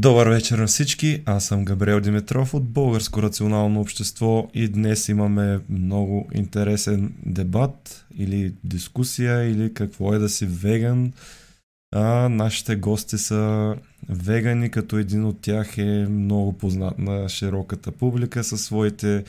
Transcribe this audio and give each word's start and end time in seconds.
Добър 0.00 0.28
вечер 0.28 0.58
на 0.58 0.66
всички, 0.66 1.22
аз 1.26 1.44
съм 1.44 1.64
Габриел 1.64 2.00
Димитров 2.00 2.54
от 2.54 2.68
Българско 2.68 3.22
рационално 3.22 3.80
общество 3.80 4.48
и 4.54 4.68
днес 4.68 5.08
имаме 5.08 5.60
много 5.68 6.28
интересен 6.34 7.12
дебат 7.26 8.06
или 8.16 8.54
дискусия 8.64 9.50
или 9.50 9.74
какво 9.74 10.14
е 10.14 10.18
да 10.18 10.28
си 10.28 10.46
веган. 10.46 11.12
А, 11.94 12.28
нашите 12.28 12.76
гости 12.76 13.18
са 13.18 13.74
вегани, 14.08 14.70
като 14.70 14.98
един 14.98 15.24
от 15.24 15.40
тях 15.40 15.78
е 15.78 16.06
много 16.10 16.52
познат 16.52 16.98
на 16.98 17.28
широката 17.28 17.92
публика 17.92 18.44
със 18.44 18.64
своите 18.64 19.24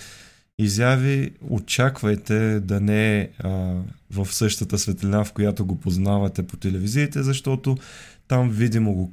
изяви. 0.60 1.32
Очаквайте 1.50 2.60
да 2.60 2.79
не 2.79 3.19
е 3.19 3.29
в 4.11 4.25
същата 4.32 4.79
светлина, 4.79 5.24
в 5.24 5.32
която 5.32 5.65
го 5.65 5.79
познавате 5.79 6.43
по 6.43 6.57
телевизиите, 6.57 7.24
защото 7.24 7.78
там 8.32 8.50
видимо 8.50 8.94
го 8.94 9.12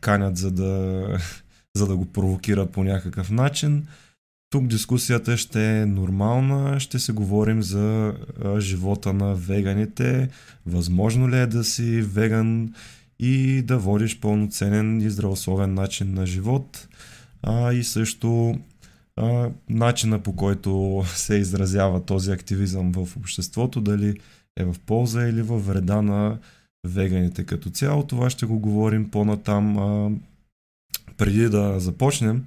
канят, 0.00 0.36
за 0.36 0.50
да, 0.50 1.06
за 1.76 1.86
да 1.86 1.96
го 1.96 2.04
провокират 2.04 2.70
по 2.70 2.84
някакъв 2.84 3.30
начин. 3.30 3.86
Тук 4.50 4.66
дискусията 4.66 5.36
ще 5.36 5.80
е 5.80 5.86
нормална, 5.86 6.80
ще 6.80 6.98
се 6.98 7.12
говорим 7.12 7.62
за 7.62 8.14
живота 8.58 9.12
на 9.12 9.34
веганите, 9.34 10.28
възможно 10.66 11.28
ли 11.28 11.38
е 11.38 11.46
да 11.46 11.64
си 11.64 12.02
веган 12.02 12.74
и 13.18 13.62
да 13.62 13.78
водиш 13.78 14.20
пълноценен 14.20 15.00
и 15.00 15.10
здравословен 15.10 15.74
начин 15.74 16.14
на 16.14 16.26
живот, 16.26 16.88
а, 17.42 17.72
и 17.72 17.84
също 17.84 18.58
а, 19.16 19.50
начина 19.68 20.18
по 20.18 20.36
който 20.36 21.02
се 21.14 21.34
изразява 21.34 22.04
този 22.04 22.30
активизъм 22.30 22.92
в 22.92 23.16
обществото, 23.16 23.80
дали 23.80 24.18
е 24.56 24.64
в 24.64 24.76
полза 24.86 25.28
или 25.28 25.42
във 25.42 25.66
вреда 25.66 26.02
на 26.02 26.38
веганите 26.86 27.44
като 27.44 27.70
цяло. 27.70 28.06
Това 28.06 28.30
ще 28.30 28.46
го 28.46 28.58
говорим 28.58 29.10
по-натам. 29.10 29.78
А, 29.78 30.10
преди 31.16 31.48
да 31.48 31.80
започнем, 31.80 32.44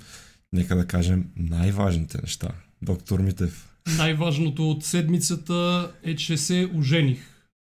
нека 0.53 0.75
да 0.75 0.87
кажем 0.87 1.25
най-важните 1.37 2.17
неща. 2.21 2.49
Доктор 2.81 3.19
Митев. 3.19 3.69
Най-важното 3.97 4.69
от 4.69 4.85
седмицата 4.85 5.91
е, 6.03 6.15
че 6.15 6.37
се 6.37 6.69
ожених. 6.75 7.19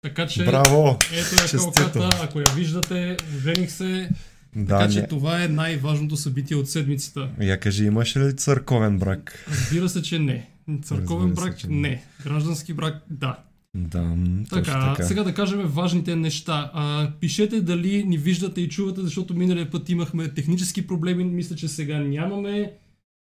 Така 0.01 0.27
че, 0.27 0.45
Браво! 0.45 0.97
ето 1.13 1.35
е 1.35 1.57
калката, 1.57 2.09
ако 2.23 2.39
я 2.39 2.45
виждате, 2.55 3.17
ожених 3.37 3.71
се. 3.71 4.09
Да, 4.55 4.79
така 4.79 4.93
че 4.93 5.01
не... 5.01 5.07
това 5.07 5.43
е 5.43 5.47
най-важното 5.47 6.17
събитие 6.17 6.57
от 6.57 6.69
седмицата. 6.69 7.29
Я 7.41 7.59
кажи, 7.59 7.85
имаш 7.85 8.17
ли 8.17 8.35
църковен 8.35 8.99
брак? 8.99 9.45
Разбира 9.49 9.89
се, 9.89 10.01
че 10.01 10.19
не. 10.19 10.49
Църковен 10.83 11.29
Разбира 11.29 11.45
брак 11.45 11.61
се, 11.61 11.67
не. 11.67 11.75
не. 11.75 12.03
Граждански 12.23 12.73
брак 12.73 12.95
да. 13.09 13.39
Да, 13.77 14.15
така, 14.49 14.93
така. 14.93 15.03
Сега 15.03 15.23
да 15.23 15.33
кажем 15.33 15.61
важните 15.65 16.15
неща. 16.15 16.71
А, 16.73 17.11
пишете 17.19 17.61
дали 17.61 18.03
ни 18.03 18.17
виждате 18.17 18.61
и 18.61 18.69
чувате, 18.69 19.01
защото 19.01 19.33
миналия 19.33 19.71
път 19.71 19.89
имахме 19.89 20.33
технически 20.33 20.87
проблеми, 20.87 21.23
мисля, 21.23 21.55
че 21.55 21.67
сега 21.67 21.99
нямаме. 21.99 22.73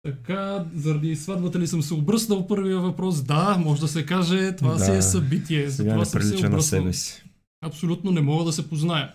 Така, 0.04 0.64
заради 0.76 1.16
сватбата 1.16 1.58
ли 1.58 1.66
съм 1.66 1.82
се 1.82 1.94
обръснал 1.94 2.46
първия 2.46 2.80
въпрос? 2.80 3.22
Да, 3.22 3.58
може 3.64 3.80
да 3.80 3.88
се 3.88 4.06
каже, 4.06 4.56
това 4.56 4.74
да, 4.74 4.84
си 4.84 4.90
е 4.90 5.02
събитие. 5.02 5.70
Сега 5.70 5.90
това 5.90 6.04
не 6.04 6.10
прилича 6.12 6.50
на 6.50 6.62
себе 6.62 6.92
си. 6.92 7.24
Абсолютно 7.64 8.10
не 8.10 8.20
мога 8.20 8.44
да 8.44 8.52
се 8.52 8.68
позная. 8.68 9.12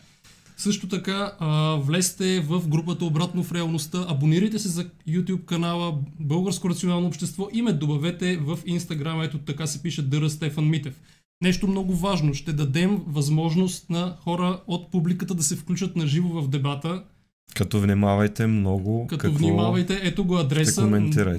Също 0.60 0.88
така, 0.88 1.32
а, 1.40 1.76
влезте 1.76 2.40
в 2.40 2.68
групата 2.68 3.06
Обратно 3.06 3.44
в 3.44 3.52
реалността, 3.52 4.06
абонирайте 4.10 4.60
се 4.60 4.68
за 4.68 4.86
YouTube 5.10 5.46
канала 5.46 5.98
Българско 6.20 6.70
рационално 6.70 7.08
общество 7.08 7.48
и 7.54 7.62
ме 7.62 7.74
добавете 7.74 8.38
в 8.38 8.58
Instagram, 8.58 9.26
ето 9.26 9.38
така 9.38 9.68
се 9.68 9.82
пише 9.84 10.02
Дъра 10.02 10.30
Стефан 10.30 10.70
Митев. 10.70 11.02
Нещо 11.42 11.68
много 11.68 11.96
важно, 11.96 12.34
ще 12.34 12.54
дадем 12.54 13.02
възможност 13.08 13.90
на 13.90 14.18
хора 14.24 14.62
от 14.68 14.92
публиката 14.92 15.36
да 15.36 15.44
се 15.44 15.56
включат 15.56 15.96
на 15.96 16.08
живо 16.08 16.42
в 16.42 16.50
дебата. 16.50 17.04
Като 17.56 17.80
внимавайте 17.80 18.48
много. 18.48 19.08
Като 19.08 19.22
какво 19.22 19.38
внимавайте, 19.38 20.00
ето 20.04 20.26
го 20.26 20.38
адреса. 20.38 20.88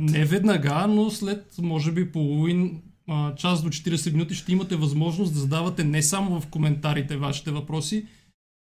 Не 0.01 0.25
веднага, 0.25 0.87
но 0.89 1.11
след 1.11 1.55
може 1.63 1.93
би 1.93 2.13
половин 2.13 2.81
час 3.37 3.63
до 3.63 3.69
40 3.69 4.13
минути 4.13 4.35
ще 4.35 4.53
имате 4.53 4.77
възможност 4.77 5.33
да 5.33 5.41
задавате 5.41 5.85
не 5.85 6.03
само 6.03 6.41
в 6.41 6.47
коментарите 6.47 7.17
вашите 7.17 7.51
въпроси, 7.51 8.07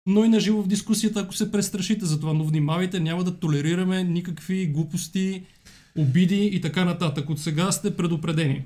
но 0.08 0.24
и 0.24 0.30
на 0.30 0.40
живо 0.40 0.62
в 0.62 0.68
дискусията, 0.68 1.20
ако 1.20 1.34
се 1.34 1.52
престрашите 1.52 2.06
за 2.06 2.20
това. 2.20 2.34
Но 2.34 2.44
внимавайте, 2.44 3.00
няма 3.00 3.24
да 3.24 3.40
толерираме 3.40 4.04
никакви 4.04 4.68
глупости, 4.68 5.44
обиди 5.98 6.46
и 6.46 6.62
така 6.62 6.86
нататък. 6.86 7.30
От 7.30 7.40
сега 7.40 7.72
сте 7.72 7.96
предупредени. 7.96 8.64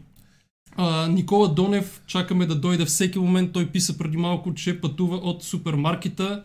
А, 0.75 1.07
Никола 1.07 1.53
Донев, 1.53 2.01
чакаме 2.07 2.45
да 2.45 2.55
дойде 2.55 2.85
всеки 2.85 3.19
момент. 3.19 3.51
Той 3.51 3.67
писа 3.67 3.97
преди 3.97 4.17
малко, 4.17 4.53
че 4.53 4.81
пътува 4.81 5.15
от 5.15 5.43
супермаркета. 5.43 6.43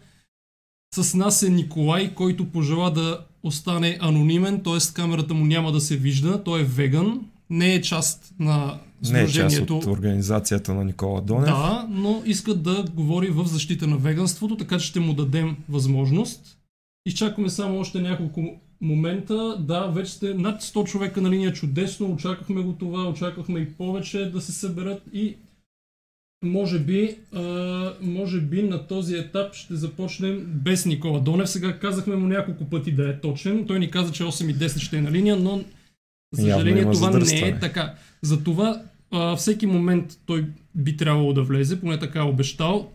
С 0.95 1.15
нас 1.15 1.43
е 1.43 1.51
Николай, 1.51 2.15
който 2.15 2.53
пожела 2.53 2.91
да 2.91 3.27
остане 3.43 3.99
анонимен, 4.01 4.63
т.е. 4.63 4.95
камерата 4.95 5.35
му 5.35 5.45
няма 5.45 5.73
да 5.73 5.81
се 5.81 5.97
вижда. 5.97 6.45
Той 6.45 6.61
е 6.61 6.65
веган, 6.65 7.21
не 7.51 7.75
е 7.75 7.83
част 7.83 8.35
на 8.39 8.79
сдружението. 9.03 9.41
Не 9.41 9.47
е 9.47 9.51
част 9.51 9.71
от 9.71 9.87
организацията 9.87 10.75
на 10.75 10.85
Никола 10.85 11.21
Донев. 11.21 11.45
Да, 11.45 11.87
но 11.91 12.23
искат 12.27 12.63
да 12.63 12.85
говори 12.95 13.31
в 13.31 13.45
защита 13.47 13.87
на 13.87 13.97
веганството, 13.97 14.57
така 14.57 14.79
че 14.79 14.87
ще 14.87 15.01
му 15.01 15.15
дадем 15.15 15.57
възможност. 15.69 16.59
Изчакваме 17.07 17.49
само 17.51 17.79
още 17.79 18.01
няколко 18.01 18.61
момента. 18.81 19.57
Да, 19.61 19.87
вече 19.87 20.13
сте 20.13 20.35
над 20.35 20.63
100 20.63 20.85
човека 20.85 21.21
на 21.21 21.31
линия. 21.31 21.53
Чудесно, 21.53 22.13
очаквахме 22.13 22.63
го 22.63 22.73
това, 22.73 23.09
очаквахме 23.09 23.61
и 23.61 23.73
повече 23.73 24.31
да 24.31 24.41
се 24.41 24.53
съберат 24.53 25.03
и 25.13 25.37
може 26.45 26.79
би, 26.79 27.17
а, 27.33 27.43
може 28.01 28.41
би 28.41 28.63
на 28.63 28.87
този 28.87 29.17
етап 29.17 29.55
ще 29.55 29.75
започнем 29.75 30.47
без 30.47 30.87
Никола 30.87 31.21
Донев. 31.21 31.51
Сега 31.51 31.79
казахме 31.79 32.17
му 32.17 32.27
няколко 32.27 32.65
пъти 32.65 32.93
да 32.93 33.11
е 33.11 33.21
точен. 33.21 33.67
Той 33.67 33.79
ни 33.79 33.91
каза, 33.91 34.13
че 34.13 34.23
8 34.23 34.51
и 34.51 34.55
10 34.55 34.79
ще 34.79 34.97
е 34.97 35.01
на 35.01 35.11
линия, 35.11 35.37
но 35.37 35.61
за 36.33 36.43
съжаление 36.43 36.91
това 36.93 37.11
не 37.11 37.39
е 37.39 37.59
така. 37.59 37.95
Затова 38.23 38.83
а, 39.11 39.37
всеки 39.37 39.67
момент 39.67 40.19
той 40.27 40.47
би 40.75 40.97
трябвало 40.97 41.33
да 41.33 41.43
влезе, 41.43 41.81
поне 41.81 41.99
така 41.99 42.19
е 42.19 42.23
обещал. 42.23 42.91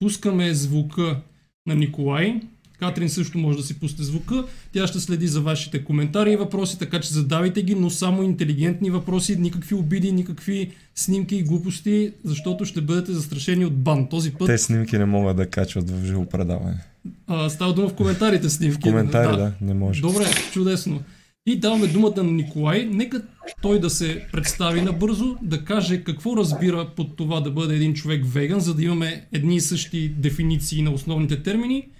Пускаме 0.00 0.54
звука 0.54 1.20
на 1.66 1.74
Николай. 1.74 2.40
Катрин 2.78 3.08
също 3.08 3.38
може 3.38 3.58
да 3.58 3.64
си 3.64 3.80
пусне 3.80 4.04
звука. 4.04 4.44
Тя 4.72 4.86
ще 4.86 5.00
следи 5.00 5.28
за 5.28 5.40
вашите 5.40 5.84
коментари 5.84 6.32
и 6.32 6.36
въпроси, 6.36 6.78
така 6.78 7.00
че 7.00 7.08
задавайте 7.08 7.62
ги, 7.62 7.74
но 7.74 7.90
само 7.90 8.22
интелигентни 8.22 8.90
въпроси, 8.90 9.36
никакви 9.36 9.74
обиди, 9.74 10.12
никакви 10.12 10.70
снимки 10.94 11.36
и 11.36 11.42
глупости, 11.42 12.12
защото 12.24 12.64
ще 12.64 12.80
бъдете 12.80 13.12
застрашени 13.12 13.64
от 13.64 13.76
бан. 13.76 14.08
Този 14.08 14.32
път... 14.32 14.46
Те 14.46 14.58
снимки 14.58 14.98
не 14.98 15.04
могат 15.04 15.36
да 15.36 15.46
качват 15.46 15.90
в 15.90 16.04
живо 16.04 16.26
предаване. 16.26 16.84
А, 17.26 17.50
става 17.50 17.74
дума 17.74 17.88
в 17.88 17.94
коментарите 17.94 18.48
снимки. 18.50 18.78
В 18.78 18.80
коментари, 18.80 19.36
да, 19.36 19.36
да 19.36 19.52
не 19.60 19.74
може. 19.74 20.00
Добре, 20.00 20.24
чудесно. 20.52 21.02
И 21.48 21.60
даваме 21.60 21.86
думата 21.86 22.22
на 22.22 22.32
Николай. 22.32 22.84
Нека 22.84 23.22
той 23.62 23.80
да 23.80 23.90
се 23.90 24.26
представи 24.32 24.82
набързо, 24.82 25.36
да 25.42 25.64
каже 25.64 26.04
какво 26.04 26.36
разбира 26.36 26.92
под 26.96 27.16
това 27.16 27.40
да 27.40 27.50
бъде 27.50 27.74
един 27.74 27.94
човек 27.94 28.24
веган, 28.26 28.60
за 28.60 28.74
да 28.74 28.84
имаме 28.84 29.28
едни 29.32 29.56
и 29.56 29.60
същи 29.60 30.08
дефиниции 30.08 30.82
на 30.82 30.90
основните 30.90 31.42
термини 31.42 31.90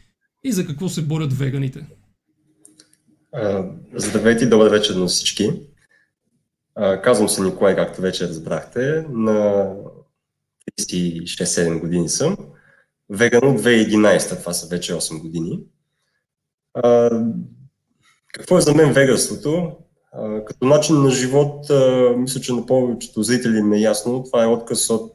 и 0.45 0.53
за 0.53 0.67
какво 0.67 0.89
се 0.89 1.03
борят 1.03 1.33
веганите. 1.33 1.87
Здравейте 3.95 4.45
и 4.45 4.49
добър 4.49 4.71
вечер 4.71 4.95
на 4.95 5.07
всички. 5.07 5.51
Казвам 7.03 7.29
се 7.29 7.43
Николай, 7.43 7.77
както 7.77 8.01
вече 8.01 8.29
разбрахте. 8.29 9.07
На 9.11 9.73
36-7 10.81 11.81
години 11.81 12.09
съм. 12.09 12.37
Веган 13.11 13.49
от 13.49 13.61
2011, 13.61 14.41
това 14.41 14.53
са 14.53 14.69
вече 14.69 14.93
8 14.93 15.21
години. 15.21 15.61
Какво 18.39 18.59
е 18.59 18.61
за 18.61 18.75
мен 18.75 18.93
веганството? 18.93 19.73
Като 20.47 20.67
начин 20.67 21.03
на 21.03 21.11
живот, 21.11 21.67
мисля, 22.17 22.41
че 22.41 22.53
на 22.53 22.67
повечето 22.67 23.23
зрители 23.23 23.63
ми 23.63 23.77
е 23.77 23.81
ясно. 23.81 24.25
Това 24.25 24.45
е 24.45 24.47
отказ 24.47 24.91
от 24.91 25.15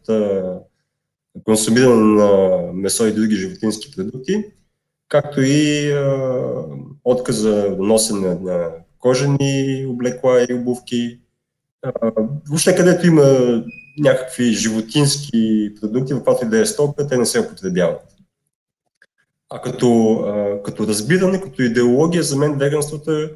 консумиране 1.44 2.24
на 2.24 2.60
месо 2.74 3.06
и 3.08 3.12
други 3.12 3.36
животински 3.36 3.92
продукти, 3.96 4.46
както 5.10 5.42
и 5.42 5.94
отказ 7.04 7.36
за 7.36 7.76
носене 7.80 8.36
на 8.36 8.70
кожени 9.00 9.86
облекла 9.90 10.46
и 10.50 10.54
обувки. 10.54 11.20
Въобще 12.50 12.76
където 12.76 13.08
има 13.08 13.64
някакви 14.00 14.44
животински 14.44 15.74
продукти, 15.82 16.14
в 16.14 16.18
каквато 16.18 16.46
и 16.46 16.50
да 16.50 16.60
е 16.60 16.66
стока, 16.66 17.08
те 17.08 17.18
не 17.18 17.26
се 17.26 17.40
употребяват. 17.40 18.13
А 19.56 19.62
като, 19.62 20.14
а, 20.14 20.64
като 20.64 20.88
разбиране, 20.88 21.42
като 21.42 21.62
идеология, 21.62 22.24
за 22.24 22.38
мен 22.38 22.58
веганството 22.58 23.12
е 23.12 23.32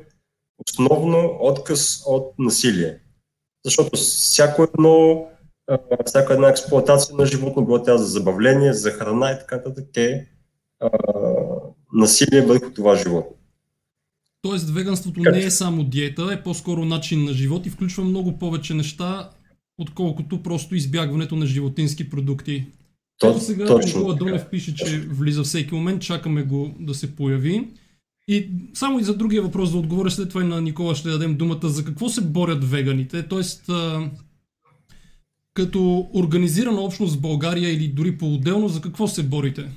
основно 0.67 1.37
отказ 1.41 2.03
от 2.05 2.33
насилие. 2.39 2.99
Защото 3.65 3.97
всяко 3.97 4.63
едно, 4.63 5.27
а, 5.67 5.77
всяка 6.05 6.33
една 6.33 6.49
експлуатация 6.49 7.15
на 7.15 7.25
животно, 7.25 7.65
било 7.65 7.83
тя 7.83 7.97
за 7.97 8.05
забавление, 8.05 8.73
за 8.73 8.91
храна 8.91 9.31
и 9.31 9.39
така 9.39 9.55
нататък 9.55 9.97
е 9.97 10.27
а, 10.79 10.89
насилие 11.93 12.41
върху 12.41 12.73
това 12.73 12.95
животно. 12.95 13.35
Тоест 14.41 14.69
веганството 14.69 15.19
не 15.19 15.43
е 15.43 15.51
само 15.51 15.83
диета, 15.83 16.29
е 16.33 16.43
по-скоро 16.43 16.85
начин 16.85 17.23
на 17.23 17.33
живот 17.33 17.65
и 17.65 17.69
включва 17.69 18.03
много 18.03 18.39
повече 18.39 18.73
неща, 18.73 19.29
отколкото 19.77 20.43
просто 20.43 20.75
избягването 20.75 21.35
на 21.35 21.45
животински 21.45 22.09
продукти. 22.09 22.65
То, 23.19 23.39
сега 23.39 23.65
точно, 23.65 23.99
Никола 23.99 24.15
Донев 24.15 24.49
пише, 24.49 24.75
че 24.75 24.99
влиза 24.99 25.43
всеки 25.43 25.75
момент, 25.75 26.01
чакаме 26.01 26.43
го 26.43 26.75
да 26.79 26.93
се 26.93 27.15
появи. 27.15 27.69
И 28.27 28.49
само 28.73 28.99
и 28.99 29.03
за 29.03 29.17
другия 29.17 29.41
въпрос 29.41 29.71
да 29.71 29.77
отговоря 29.77 30.11
след 30.11 30.29
това 30.29 30.41
и 30.41 30.47
на 30.47 30.61
Никола 30.61 30.95
ще 30.95 31.09
дадем 31.09 31.37
думата. 31.37 31.59
За 31.63 31.85
какво 31.85 32.09
се 32.09 32.21
борят 32.21 32.69
веганите? 32.69 33.27
Тоест, 33.27 33.69
а, 33.69 34.09
като 35.53 36.09
организирана 36.13 36.81
общност 36.81 37.15
в 37.15 37.21
България 37.21 37.73
или 37.73 37.87
дори 37.87 38.17
по-отделно, 38.17 38.67
за 38.67 38.81
какво 38.81 39.07
се 39.07 39.23
борите? 39.23 39.71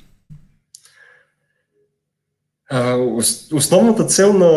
А, 2.70 2.96
основната 3.52 4.06
цел 4.06 4.32
на, 4.32 4.52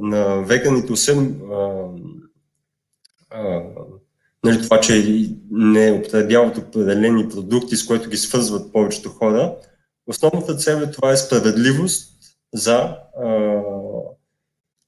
на 0.00 0.42
веганите, 0.42 0.92
освен 0.92 1.40
нали, 4.46 4.62
това, 4.62 4.80
че 4.80 5.24
не 5.50 5.92
употребяват 5.92 6.58
определени 6.58 7.28
продукти, 7.28 7.76
с 7.76 7.86
които 7.86 8.10
ги 8.10 8.16
свързват 8.16 8.72
повечето 8.72 9.08
хора, 9.08 9.54
основната 10.06 10.56
цел 10.56 10.76
е 10.76 10.90
това 10.90 11.12
е 11.12 11.16
справедливост 11.16 12.12
за, 12.54 12.96
а, 13.24 13.62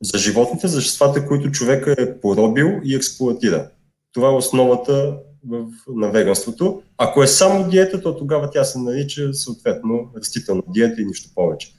за 0.02 0.18
животните, 0.18 0.68
за 0.68 0.74
съществата, 0.74 1.26
които 1.26 1.50
човека 1.50 1.96
е 1.98 2.20
поробил 2.20 2.80
и 2.84 2.94
експлуатира. 2.94 3.70
Това 4.12 4.28
е 4.28 4.36
основата 4.36 5.16
в, 5.48 5.66
на 5.88 6.10
веганството. 6.10 6.82
Ако 6.98 7.22
е 7.22 7.26
само 7.26 7.70
диета, 7.70 8.02
то 8.02 8.16
тогава 8.16 8.50
тя 8.50 8.64
се 8.64 8.78
нарича 8.78 9.34
съответно 9.34 10.10
растителна 10.16 10.62
диета 10.68 11.02
и 11.02 11.04
нищо 11.04 11.30
повече. 11.34 11.72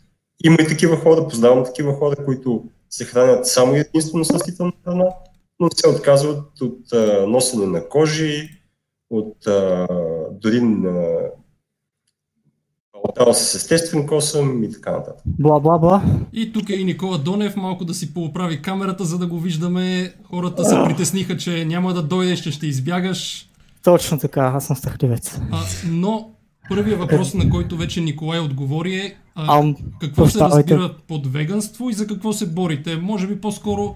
Има 0.43 0.57
и 0.59 0.67
такива 0.67 0.97
хора, 0.97 1.27
познавам 1.27 1.65
такива 1.65 1.93
хора, 1.93 2.15
които 2.25 2.63
се 2.89 3.05
хранят 3.05 3.47
само 3.47 3.75
единствено 3.75 4.25
с 4.25 4.31
растителна 4.31 4.71
храна, 4.83 5.05
но 5.59 5.69
се 5.75 5.89
отказват 5.89 6.61
от 6.61 6.93
а, 6.93 7.25
носене 7.27 7.65
на 7.65 7.89
кожи, 7.89 8.49
от 9.09 9.47
а, 9.47 9.87
дори 10.31 10.61
на 10.61 11.17
Отдава 13.03 13.33
с 13.33 13.55
естествен 13.55 14.07
косъм 14.07 14.63
и 14.63 14.71
така 14.71 14.91
нататък. 14.91 15.23
Бла, 15.25 15.59
бла, 15.59 15.77
бла. 15.77 16.03
И 16.33 16.53
тук 16.53 16.69
е 16.69 16.73
и 16.73 16.83
Никола 16.83 17.17
Донев, 17.17 17.55
малко 17.55 17.85
да 17.85 17.93
си 17.93 18.13
поправи 18.13 18.61
камерата, 18.61 19.05
за 19.05 19.17
да 19.17 19.27
го 19.27 19.39
виждаме. 19.39 20.13
Хората 20.29 20.65
се 20.65 20.75
притесниха, 20.85 21.37
че 21.37 21.65
няма 21.65 21.93
да 21.93 22.03
дойдеш, 22.03 22.39
че 22.39 22.51
ще 22.51 22.67
избягаш. 22.67 23.49
Точно 23.83 24.19
така, 24.19 24.51
аз 24.55 24.65
съм 24.65 24.75
страхливец. 24.75 25.39
А, 25.51 25.63
но 25.87 26.29
първия 26.69 26.97
въпрос, 26.97 27.33
на 27.33 27.49
който 27.49 27.77
вече 27.77 28.01
Николай 28.01 28.39
отговори 28.39 28.95
е 28.95 29.15
а, 29.35 29.59
Ам, 29.59 29.75
какво 30.01 30.27
се 30.27 30.39
разбира 30.39 30.95
под 31.07 31.27
веганство 31.27 31.89
и 31.89 31.93
за 31.93 32.07
какво 32.07 32.33
се 32.33 32.45
борите? 32.45 32.95
Може 32.95 33.27
би 33.27 33.41
по-скоро... 33.41 33.95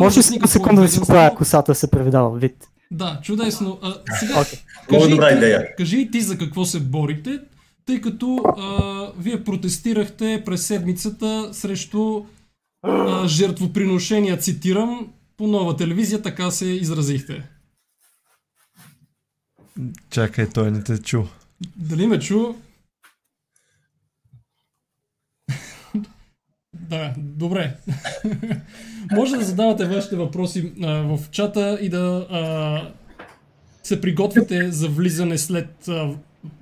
Може 0.00 0.20
какво 0.20 0.44
е 0.44 0.48
секунда 0.48 0.82
да 0.82 0.88
си 0.88 0.94
веганство. 0.94 1.14
правя 1.14 1.34
косата 1.34 1.74
се 1.74 1.90
превидава 1.90 2.38
вид? 2.38 2.68
Да, 2.90 3.20
чудесно. 3.22 3.78
А, 3.82 3.94
сега, 4.20 4.40
Окей. 4.40 4.58
Много 4.90 5.08
добра 5.08 5.30
идея. 5.30 5.76
кажи 5.76 6.00
и 6.00 6.10
ти 6.10 6.20
за 6.20 6.38
какво 6.38 6.64
се 6.64 6.80
борите, 6.80 7.40
тъй 7.86 8.00
като 8.00 8.42
а, 8.56 9.12
вие 9.18 9.44
протестирахте 9.44 10.42
през 10.46 10.66
седмицата 10.66 11.48
срещу 11.52 12.22
а, 12.82 13.28
жертвоприношения, 13.28 14.38
цитирам, 14.38 15.08
по 15.36 15.46
нова 15.46 15.76
телевизия, 15.76 16.22
така 16.22 16.50
се 16.50 16.66
изразихте. 16.66 17.48
Чакай, 20.10 20.48
той 20.48 20.70
не 20.70 20.82
те 20.82 20.98
чу. 20.98 21.22
Дали 21.76 22.06
ме 22.06 22.18
чу? 22.18 22.54
Да, 26.90 27.12
добре. 27.18 27.76
Може 29.12 29.36
да 29.36 29.44
задавате 29.44 29.84
вашите 29.84 30.16
въпроси 30.16 30.72
а, 30.82 30.88
в 30.92 31.18
чата 31.30 31.78
и 31.82 31.88
да 31.88 32.26
а, 32.30 32.82
се 33.82 34.00
приготвите 34.00 34.70
за 34.70 34.88
влизане 34.88 35.38
след 35.38 35.88
а, 35.88 36.10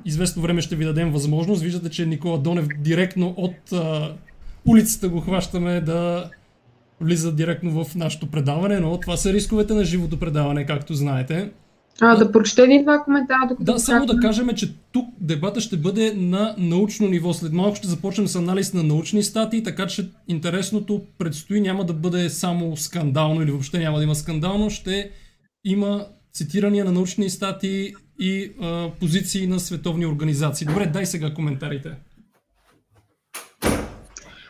известно 0.05 0.43
време 0.43 0.61
ще 0.61 0.77
ви 0.77 0.85
дадем 0.85 1.13
възможност. 1.13 1.63
Виждате, 1.63 1.91
че 1.91 2.07
Никола 2.07 2.39
Донев 2.39 2.67
директно 2.79 3.35
от 3.37 3.73
а, 3.73 4.13
улицата 4.65 5.09
го 5.09 5.21
хващаме 5.21 5.81
да 5.81 6.31
влиза 7.01 7.35
директно 7.35 7.85
в 7.85 7.95
нашето 7.95 8.27
предаване, 8.27 8.81
но 8.81 9.01
това 9.01 9.17
са 9.17 9.33
рисковете 9.33 9.75
на 9.75 9.85
живото 9.85 10.19
предаване, 10.19 10.67
както 10.67 10.95
знаете. 10.95 11.51
А, 12.01 12.17
да 12.17 12.33
прочете 12.33 12.63
един 12.63 12.83
два 12.83 12.99
коментара, 12.99 13.47
докато 13.49 13.73
Да, 13.73 13.79
само 13.79 14.07
да 14.07 14.21
кажем, 14.21 14.49
че 14.57 14.75
тук 14.93 15.07
дебата 15.21 15.61
ще 15.61 15.77
бъде 15.77 16.15
на 16.17 16.55
научно 16.59 17.09
ниво. 17.09 17.33
След 17.33 17.53
малко 17.53 17.77
ще 17.77 17.89
започнем 17.89 18.29
с 18.29 18.37
анализ 18.37 18.75
на 18.75 18.83
научни 18.83 19.23
статии, 19.23 19.63
така 19.63 19.87
че 19.87 20.11
интересното 20.29 21.03
предстои 21.19 21.61
няма 21.61 21.85
да 21.85 21.93
бъде 21.93 22.31
само 22.31 22.77
скандално 22.77 23.43
или 23.43 23.51
въобще 23.51 23.79
няма 23.79 23.99
да 23.99 24.05
има 24.05 24.15
скандално, 24.15 24.71
ще 24.71 25.11
има 25.65 26.07
цитирания 26.33 26.85
на 26.85 26.93
научни 26.93 27.31
статии 27.31 27.95
и 28.19 28.53
а, 28.63 28.89
позиции 29.01 29.47
на 29.47 29.61
световни 29.61 30.07
организации. 30.07 30.67
Добре, 30.67 30.87
дай 30.87 31.07
сега 31.07 31.35
коментарите. 31.35 31.91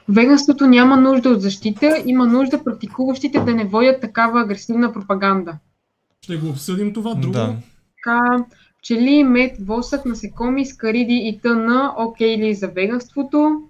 Веганството 0.09 0.67
няма 0.67 0.97
нужда 0.97 1.29
от 1.29 1.43
защита, 1.43 2.03
има 2.07 2.27
нужда 2.27 2.65
практикуващите 2.65 3.41
да 3.41 3.55
не 3.55 3.65
водят 3.65 4.01
такава 4.01 4.41
агресивна 4.41 4.93
пропаганда. 4.93 5.59
Ще 6.23 6.37
го 6.37 6.49
обсъдим 6.49 6.93
това. 6.93 7.15
Друго. 7.15 7.33
Да. 7.33 7.57
Така, 7.97 8.45
пчели, 8.79 9.25
мед, 9.25 9.57
восък, 9.61 10.05
насекоми, 10.05 10.67
скариди 10.67 11.21
и 11.25 11.41
т.н. 11.43 11.95
окей 11.99 12.37
ли 12.39 12.55
за 12.55 12.69
веганството? 12.69 13.63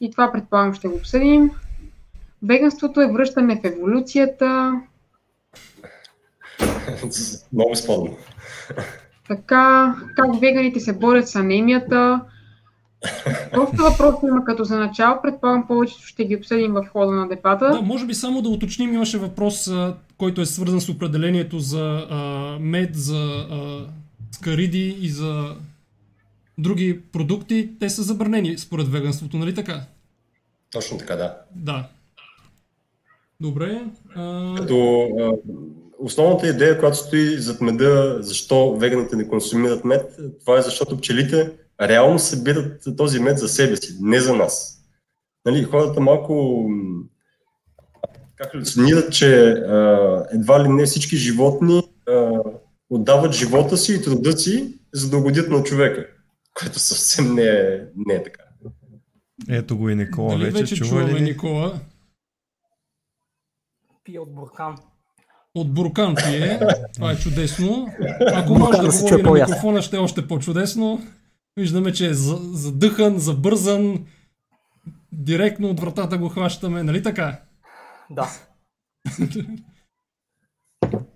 И 0.00 0.10
това 0.10 0.32
предполагам 0.32 0.74
ще 0.74 0.88
го 0.88 0.94
обсъдим. 0.94 1.50
Веганството 2.42 3.00
е 3.00 3.12
връщане 3.12 3.60
в 3.60 3.64
еволюцията. 3.64 4.80
Много 7.52 7.76
спорно. 7.76 8.16
Така, 9.28 9.94
как 10.16 10.40
веганите 10.40 10.80
се 10.80 10.92
борят 10.92 11.28
с 11.28 11.36
анемията. 11.36 12.20
Доста 13.54 13.82
въпроси 13.82 14.26
има 14.26 14.44
като 14.44 14.64
за 14.64 14.78
начало. 14.78 15.18
Предполагам 15.22 15.66
повечето 15.66 16.06
ще 16.06 16.24
ги 16.24 16.36
обсъдим 16.36 16.72
в 16.72 16.86
хода 16.92 17.12
на 17.12 17.28
дебата. 17.28 17.70
Да, 17.70 17.82
може 17.82 18.06
би 18.06 18.14
само 18.14 18.42
да 18.42 18.48
уточним, 18.48 18.94
имаше 18.94 19.18
въпрос, 19.18 19.68
а, 19.68 19.94
който 20.18 20.40
е 20.40 20.46
свързан 20.46 20.80
с 20.80 20.88
определението 20.88 21.58
за 21.58 22.06
а, 22.10 22.16
мед, 22.60 22.96
за 22.96 23.46
а, 23.50 23.86
скариди 24.32 24.96
и 25.00 25.08
за 25.08 25.54
други 26.58 27.00
продукти. 27.12 27.70
Те 27.80 27.90
са 27.90 28.02
забранени 28.02 28.58
според 28.58 28.88
веганството, 28.88 29.36
нали 29.36 29.54
така? 29.54 29.80
Точно 30.70 30.98
така, 30.98 31.16
да. 31.16 31.36
Да. 31.56 31.88
Добре. 33.40 33.82
А, 34.14 34.54
Като 34.56 35.08
а, 35.20 35.32
основната 35.98 36.48
идея, 36.48 36.78
която 36.78 36.96
стои 36.96 37.38
зад 37.38 37.60
меда, 37.60 38.16
защо 38.20 38.76
веганите 38.76 39.16
не 39.16 39.28
консумират 39.28 39.84
мед, 39.84 40.20
това 40.40 40.58
е 40.58 40.62
защото 40.62 40.98
пчелите 40.98 41.52
реално 41.80 42.18
събират 42.18 42.82
този 42.96 43.20
мед 43.20 43.38
за 43.38 43.48
себе 43.48 43.76
си, 43.76 43.96
не 44.00 44.20
за 44.20 44.36
нас. 44.36 44.84
Нали, 45.44 45.64
хората 45.64 46.00
малко 46.00 46.64
как 48.36 48.52
халюцинират, 48.52 49.12
че 49.12 49.50
а, 49.50 50.26
едва 50.32 50.64
ли 50.64 50.68
не 50.68 50.86
всички 50.86 51.16
животни 51.16 51.82
а, 52.08 52.40
отдават 52.90 53.32
живота 53.32 53.76
си 53.76 53.94
и 53.94 54.02
труда 54.02 54.32
си, 54.32 54.78
за 54.94 55.10
да 55.10 55.18
угодят 55.18 55.50
на 55.50 55.62
човека, 55.62 56.06
което 56.54 56.78
съвсем 56.78 57.34
не 57.34 57.42
е, 57.42 57.80
не 58.06 58.14
е 58.14 58.22
така. 58.22 58.42
Ето 59.48 59.76
го 59.76 59.90
и 59.90 59.94
Никола 59.94 60.30
дали 60.30 60.44
вече, 60.44 60.58
вече 60.58 60.76
чува 60.76 60.88
чуваме 60.88 61.14
ли? 61.14 61.20
ни? 61.20 61.30
Никола? 61.30 61.80
Пия 64.04 64.22
от 64.22 64.34
буркан. 64.34 64.76
От 65.54 65.74
буркан 65.74 66.14
пие. 66.14 66.60
Това 66.94 67.12
е 67.12 67.16
чудесно. 67.16 67.88
Ако 68.34 68.54
може 68.54 68.78
да 68.78 68.86
говори 68.86 69.22
на 69.22 69.32
микрофона, 69.32 69.82
ще 69.82 69.96
е 69.96 69.98
още 69.98 70.28
по-чудесно. 70.28 71.00
Виждаме, 71.58 71.92
че 71.92 72.06
е 72.06 72.14
за- 72.14 72.40
задъхан, 72.52 73.18
забързан. 73.18 74.06
Директно 75.12 75.68
от 75.70 75.80
вратата 75.80 76.18
го 76.18 76.28
хващаме, 76.28 76.82
нали 76.82 77.02
така? 77.02 77.40
Да. 78.10 78.28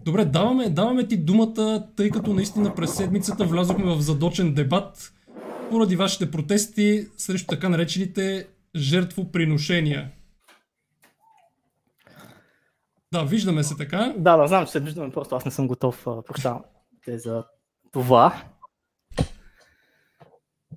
Добре, 0.04 0.24
даваме, 0.24 0.70
даваме 0.70 1.08
ти 1.08 1.16
думата, 1.16 1.86
тъй 1.96 2.10
като 2.10 2.34
наистина 2.34 2.74
през 2.74 2.94
седмицата 2.94 3.44
влязохме 3.44 3.84
в 3.94 4.00
задочен 4.00 4.54
дебат 4.54 5.12
поради 5.70 5.96
вашите 5.96 6.30
протести 6.30 7.08
срещу 7.16 7.46
така 7.46 7.68
наречените 7.68 8.48
жертвоприношения. 8.76 10.10
Да, 13.12 13.22
виждаме 13.24 13.62
се 13.64 13.76
така. 13.76 14.14
Да, 14.18 14.36
да, 14.36 14.46
знам, 14.46 14.66
че 14.66 14.72
се 14.72 14.80
виждаме, 14.80 15.10
просто 15.12 15.34
аз 15.34 15.44
не 15.44 15.50
съм 15.50 15.68
готов, 15.68 16.04
прощавам 16.04 16.62
те 17.04 17.18
за 17.18 17.44
това. 17.92 18.42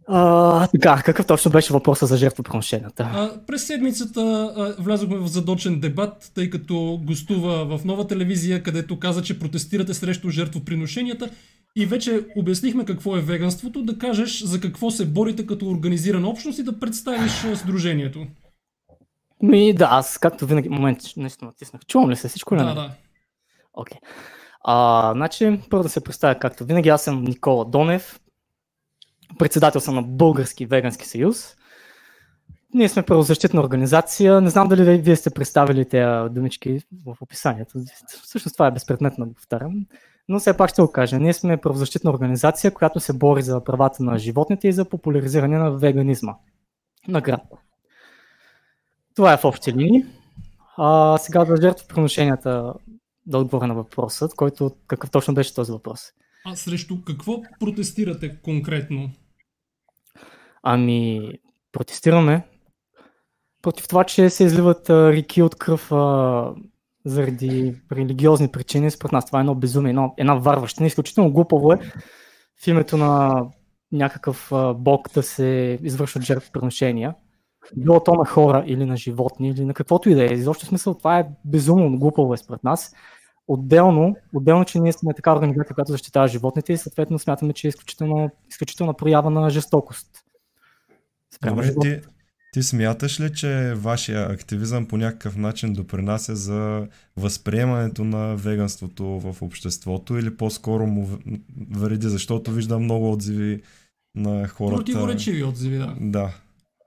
А, 0.08 0.68
така, 0.68 1.02
какъв 1.06 1.26
точно 1.26 1.52
беше 1.52 1.74
въпросът 1.74 2.10
за 2.10 2.18
жертвоприношенията? 2.18 3.04
А, 3.14 3.46
през 3.48 3.68
седмицата 3.68 4.54
а, 4.58 4.84
влязохме 4.84 5.18
в 5.18 5.28
задочен 5.28 5.80
дебат, 5.80 6.32
тъй 6.36 6.50
като 6.50 7.00
гостува 7.04 7.78
в 7.78 7.86
нова 7.86 8.08
телевизия, 8.08 8.64
където 8.64 9.00
каза, 9.00 9.22
че 9.24 9.40
протестирате 9.40 9.94
срещу 9.94 10.30
жертвоприношенията 10.30 11.30
и 11.76 11.86
вече 11.86 12.26
обяснихме 12.36 12.86
какво 12.86 13.18
е 13.18 13.22
веганството, 13.22 13.84
да 13.84 13.98
кажеш 13.98 14.44
за 14.44 14.60
какво 14.62 14.92
се 14.92 15.06
борите 15.06 15.46
като 15.46 15.70
организирана 15.70 16.30
общност 16.30 16.60
и 16.60 16.64
да 16.64 16.80
представиш 16.80 17.32
сдружението. 17.56 18.26
Ми, 19.44 19.74
да, 19.74 19.88
аз 19.92 20.18
както 20.18 20.46
винаги, 20.46 20.70
момент, 20.70 21.00
нещо 21.18 21.46
натиснах. 21.46 21.86
Чувам 21.86 22.10
ли 22.10 22.16
се 22.16 22.28
всичко? 22.28 22.56
или 22.56 22.62
Да, 22.62 22.68
не? 22.68 22.74
да. 22.74 22.92
Окей. 23.74 23.98
А, 24.64 25.12
значи, 25.16 25.60
първо 25.70 25.84
да 25.84 25.90
се 25.90 26.04
представя 26.04 26.40
както 26.40 26.66
винаги, 26.66 26.90
аз 26.90 27.04
съм 27.04 27.24
Никола 27.24 27.66
Донев, 27.66 28.20
председател 29.40 29.82
съм 29.82 29.96
на 29.96 30.02
Български 30.02 30.66
вегански 30.66 31.08
съюз. 31.08 31.56
ние 32.74 32.90
сме 32.90 33.04
правозащитна 33.04 33.62
организация. 33.62 34.42
Не 34.42 34.50
знам 34.50 34.68
дали 34.68 34.98
вие 34.98 35.16
сте 35.16 35.30
представили 35.30 35.86
тези 35.86 36.34
думички 36.34 36.80
в 37.06 37.18
описанието. 37.22 37.80
Всъщност 38.24 38.56
това 38.56 38.68
е 38.68 38.72
безпредметно, 38.72 39.26
го 39.26 39.34
повтарям. 39.34 39.86
Но 40.30 40.40
все 40.40 40.58
пак 40.58 40.70
ще 40.70 40.82
го 40.82 40.92
кажа. 40.92 41.20
Ние 41.20 41.34
сме 41.34 41.58
правозащитна 41.58 42.12
организация, 42.12 42.74
която 42.74 43.00
се 43.00 43.14
бори 43.14 43.42
за 43.42 43.64
правата 43.64 44.04
на 44.04 44.18
животните 44.18 44.68
и 44.68 44.74
за 44.74 44.86
популяризиране 44.86 45.58
на 45.58 45.72
веганизма. 45.72 46.34
Наградно. 47.08 47.58
Това 49.16 49.34
е 49.34 49.38
в 49.38 49.46
общи 49.46 49.74
линии. 49.74 50.06
А, 50.78 51.18
сега 51.18 51.46
да 51.46 51.62
жертвоприношенията 51.62 52.74
да 53.26 53.38
отговоря 53.38 53.68
на 53.68 53.76
въпросът, 53.76 54.36
който 54.36 54.72
какъв 54.88 55.12
точно 55.12 55.34
беше 55.34 55.56
този 55.56 55.72
въпрос. 55.72 56.12
А 56.48 56.56
срещу 56.56 57.02
какво 57.02 57.42
протестирате 57.60 58.42
конкретно? 58.42 59.10
Ами, 60.64 61.32
протестираме 61.72 62.48
против 63.62 63.88
това, 63.88 64.04
че 64.04 64.30
се 64.30 64.44
изливат 64.44 64.90
а, 64.90 65.12
реки 65.12 65.42
от 65.42 65.56
кръв 65.56 65.92
а, 65.92 66.54
заради 67.06 67.76
религиозни 67.92 68.52
причини. 68.52 68.92
Според 68.92 69.12
нас 69.12 69.26
това 69.26 69.40
е 69.40 69.42
едно 69.42 69.56
безумие, 69.56 69.90
едно, 69.90 70.14
една 70.18 70.36
варващина. 70.36 70.88
Изключително 70.88 71.32
глупаво 71.32 71.74
е 71.74 71.78
в 72.64 72.68
името 72.68 72.98
на 72.98 73.44
някакъв 73.92 74.52
а, 74.52 74.74
бог 74.74 75.10
да 75.14 75.24
се 75.24 75.80
извършват 75.84 76.24
жертвоприношения. 76.24 77.16
Било 77.78 78.04
то 78.04 78.14
на 78.14 78.26
хора 78.26 78.64
или 78.68 78.86
на 78.86 78.98
животни 78.98 79.50
или 79.50 79.66
на 79.66 79.74
каквото 79.74 80.10
и 80.10 80.16
да 80.16 80.24
е. 80.24 80.34
Изобщо 80.34 80.66
смисъл 80.66 80.94
това 80.94 81.20
е 81.20 81.28
безумно 81.46 82.00
глупаво 82.00 82.34
е 82.34 82.38
според 82.38 82.64
нас. 82.64 82.94
Отделно, 83.48 84.16
отделно, 84.34 84.66
че 84.66 84.80
ние 84.80 84.94
сме 84.94 85.14
така 85.14 85.34
организация, 85.34 85.76
която 85.76 85.92
защитава 85.92 86.28
животните 86.28 86.74
и 86.74 86.78
съответно 86.78 87.20
смятаме, 87.20 87.54
че 87.54 87.68
е 87.68 87.70
изключително, 87.70 88.30
изключителна 88.50 88.94
проява 88.94 89.30
на 89.30 89.50
жестокост. 89.50 90.08
Добре, 91.44 91.76
ти, 91.82 92.00
ти 92.54 92.64
смяташ 92.64 93.20
ли, 93.20 93.34
че 93.34 93.74
вашия 93.76 94.32
активизъм 94.32 94.86
по 94.86 94.98
някакъв 94.98 95.38
начин 95.38 95.74
допринася 95.74 96.36
за 96.36 96.88
възприемането 97.18 98.04
на 98.04 98.36
веганството 98.36 99.06
в 99.06 99.42
обществото 99.42 100.18
или 100.18 100.38
по-скоро 100.38 100.88
му 100.88 101.10
вреди, 101.72 102.10
защото 102.10 102.52
виждам 102.52 102.84
много 102.84 103.12
отзиви 103.12 103.62
на 104.16 104.48
хората. 104.48 104.78
Противоречиви 104.78 105.44
отзиви, 105.44 105.78
да. 105.78 105.96
Да. 106.00 106.34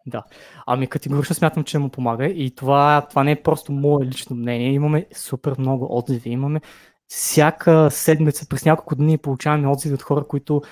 Да. 0.09 0.23
Ами 0.67 0.87
категорично 0.87 1.35
смятам, 1.35 1.65
че 1.65 1.79
му 1.79 1.89
помага 1.89 2.27
и 2.27 2.55
това, 2.55 3.07
това 3.11 3.25
не 3.25 3.33
е 3.33 3.43
просто 3.43 3.73
мое 3.73 4.07
лично 4.07 4.37
мнение. 4.37 4.73
Имаме 4.73 5.07
супер 5.15 5.55
много 5.59 5.87
отзиви. 5.91 6.31
Имаме 6.31 6.61
всяка 7.09 7.89
седмица, 7.91 8.47
през 8.49 8.65
няколко 8.65 8.95
дни 8.95 9.19
получаваме 9.19 9.69
отзиви 9.69 9.95
от 9.95 10.03
хора, 10.03 10.25
които 10.29 10.63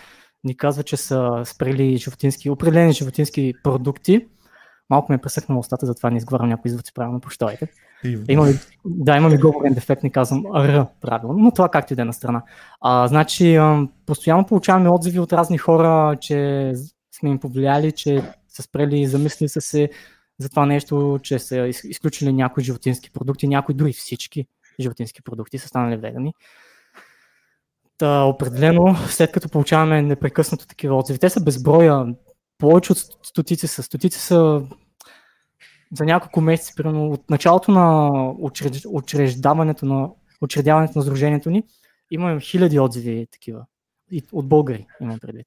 ни 0.45 0.57
казват, 0.57 0.87
че 0.87 0.97
са 0.97 1.43
спрели 1.45 1.97
животински, 1.97 2.50
определени 2.50 2.93
животински 2.93 3.55
продукти. 3.62 4.26
Малко 4.90 5.12
ме 5.12 5.16
е 5.16 5.21
пресъкнала 5.21 5.59
устата, 5.59 5.87
затова 5.87 6.11
не 6.11 6.16
изговарям 6.16 6.49
някои 6.49 6.71
звуци 6.71 6.95
правилно, 6.95 7.21
прощавайте. 7.21 7.69
Имам, 8.28 8.59
да, 8.85 9.16
имам 9.16 9.35
и 9.35 9.38
говорен 9.38 9.75
дефект, 9.75 10.02
не 10.02 10.11
казвам 10.11 10.45
Р 10.55 10.87
правилно, 11.00 11.38
но 11.38 11.50
това 11.50 11.69
както 11.69 11.93
и 11.93 11.97
да 11.97 12.02
е 12.02 12.05
на 12.05 12.12
страна. 12.12 12.43
А, 12.81 13.09
значи, 13.09 13.59
постоянно 14.07 14.47
получаваме 14.47 14.88
отзиви 14.88 15.19
от 15.19 15.33
разни 15.33 15.59
хора, 15.59 16.16
че 16.21 16.73
сме 17.19 17.31
им 17.31 17.38
повлияли, 17.38 17.93
че 17.93 18.23
са 18.57 18.63
спрели, 18.63 19.07
замислили 19.07 19.49
са 19.49 19.61
се 19.61 19.91
за 20.39 20.49
това 20.49 20.67
нещо, 20.67 21.19
че 21.23 21.39
са 21.39 21.67
изключили 21.85 22.33
някои 22.33 22.65
животински 22.65 23.11
продукти, 23.11 23.49
някои 23.49 23.75
дори 23.75 23.93
всички 23.93 24.47
животински 24.81 25.23
продукти 25.23 25.59
са 25.59 25.69
станали 25.69 25.97
вегани. 25.97 26.35
Та, 27.99 28.25
определено, 28.25 28.97
след 29.09 29.33
като 29.33 29.49
получаваме 29.49 30.03
непрекъснато 30.03 30.67
такива 30.67 30.97
отзиви, 30.97 31.19
те 31.19 31.31
са 31.31 31.45
безброя, 31.45 32.15
повече 32.59 32.93
от 32.93 32.99
стотици 33.23 33.67
са. 33.67 33.83
Стотици 33.83 34.21
са 34.21 34.63
за 35.93 36.05
няколко 36.05 36.41
месеца, 36.41 36.73
примерно 36.77 37.11
от 37.11 37.31
началото 37.31 37.71
на 37.71 38.11
учреж... 38.39 38.83
учреждаването 38.87 39.87
на 39.87 40.11
учредяването 40.41 40.99
на 40.99 41.03
сдружението 41.03 41.51
ни, 41.51 41.65
имаме 42.11 42.41
хиляди 42.41 42.81
отзиви 42.81 43.27
такива. 43.33 43.67
И 44.11 44.23
от 44.33 44.49
българи 44.49 44.87
имам 45.01 45.19
предвид. 45.19 45.47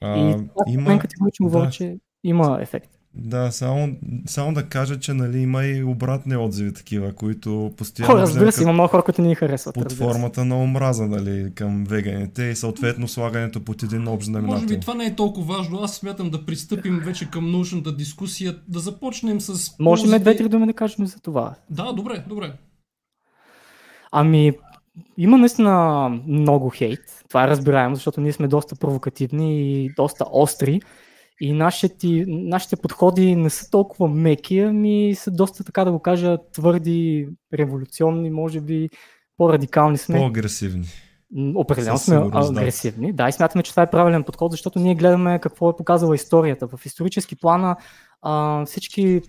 А, 0.00 0.18
и 0.18 0.32
това 0.32 0.64
има... 0.68 0.98
категорично 0.98 1.48
да. 1.48 1.70
че 1.70 1.98
има 2.24 2.58
ефект. 2.60 2.90
Да, 3.14 3.50
само, 3.50 3.96
само 4.26 4.54
да 4.54 4.68
кажа, 4.68 5.00
че 5.00 5.12
нали, 5.12 5.38
има 5.38 5.64
и 5.64 5.84
обратни 5.84 6.36
отзиви 6.36 6.74
такива, 6.74 7.14
които 7.14 7.72
постоянно... 7.76 8.14
О, 8.14 8.18
разбира 8.18 8.52
се, 8.52 8.62
има 8.62 8.72
много 8.72 8.88
хора, 8.88 9.02
които 9.02 9.22
ни 9.22 9.34
харесват. 9.34 9.74
Под 9.74 9.92
формата 9.92 10.44
на 10.44 10.62
омраза 10.62 11.06
нали, 11.06 11.52
към 11.54 11.84
веганите 11.84 12.42
и 12.42 12.56
съответно 12.56 13.08
слагането 13.08 13.64
под 13.64 13.82
един 13.82 14.08
общ 14.08 14.26
знаменател. 14.26 14.54
Може 14.54 14.66
би 14.66 14.80
това 14.80 14.94
не 14.94 15.04
е 15.04 15.16
толкова 15.16 15.56
важно. 15.56 15.78
Аз 15.82 15.96
смятам 15.96 16.30
да 16.30 16.46
пристъпим 16.46 17.00
вече 17.04 17.30
към 17.30 17.50
научната 17.50 17.96
дискусия, 17.96 18.56
да 18.68 18.78
започнем 18.78 19.40
с... 19.40 19.78
Можем 19.78 20.20
две-три 20.20 20.48
думи 20.48 20.66
да 20.66 20.72
кажем 20.72 21.06
за 21.06 21.20
това. 21.20 21.54
Да, 21.70 21.92
добре, 21.92 22.24
добре. 22.28 22.52
Ами, 24.12 24.52
има 25.16 25.38
наистина 25.38 26.08
много 26.26 26.70
хейт. 26.70 27.24
Това 27.28 27.44
е 27.44 27.48
разбираемо, 27.48 27.94
защото 27.94 28.20
ние 28.20 28.32
сме 28.32 28.48
доста 28.48 28.76
провокативни 28.76 29.84
и 29.84 29.90
доста 29.96 30.24
остри 30.32 30.80
и 31.40 31.52
нашите, 31.52 32.24
нашите 32.28 32.76
подходи 32.76 33.36
не 33.36 33.50
са 33.50 33.70
толкова 33.70 34.08
меки, 34.08 34.58
ами 34.58 35.14
са 35.14 35.30
доста, 35.30 35.64
така 35.64 35.84
да 35.84 35.92
го 35.92 35.98
кажа, 35.98 36.38
твърди, 36.52 37.28
революционни, 37.54 38.30
може 38.30 38.60
би 38.60 38.90
по-радикални 39.36 39.98
сме. 39.98 40.18
По-агресивни. 40.18 40.86
Определено 41.54 41.98
сме 41.98 42.16
агресивни. 42.16 43.12
Да. 43.12 43.24
да, 43.24 43.28
и 43.28 43.32
смятаме, 43.32 43.62
че 43.62 43.70
това 43.70 43.82
е 43.82 43.90
правилен 43.90 44.24
подход, 44.24 44.52
защото 44.52 44.78
ние 44.78 44.94
гледаме 44.94 45.38
какво 45.38 45.70
е 45.70 45.76
показала 45.76 46.14
историята. 46.14 46.68
В 46.68 46.86
исторически 46.86 47.36
плана 47.36 47.76
а, 48.22 48.64
всички, 48.66 49.22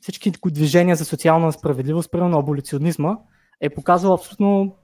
всички 0.00 0.32
движения 0.46 0.96
за 0.96 1.04
социална 1.04 1.52
справедливост, 1.52 2.10
примерно 2.10 2.38
аболиционизма, 2.38 3.16
е 3.60 3.70
показал 3.70 4.14
абсолютно 4.14 4.76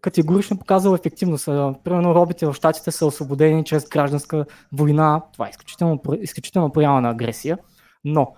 категорично 0.00 0.58
показал 0.58 0.94
ефективност. 0.94 1.46
Примерно 1.84 2.14
робите 2.14 2.46
в 2.46 2.54
щатите 2.54 2.90
са 2.90 3.06
освободени 3.06 3.64
чрез 3.64 3.88
гражданска 3.88 4.44
война. 4.72 5.22
Това 5.32 5.46
е 5.46 5.50
изключително, 5.50 6.00
изключително 6.20 6.72
проява 6.72 7.00
на 7.00 7.10
агресия. 7.10 7.58
Но, 8.04 8.34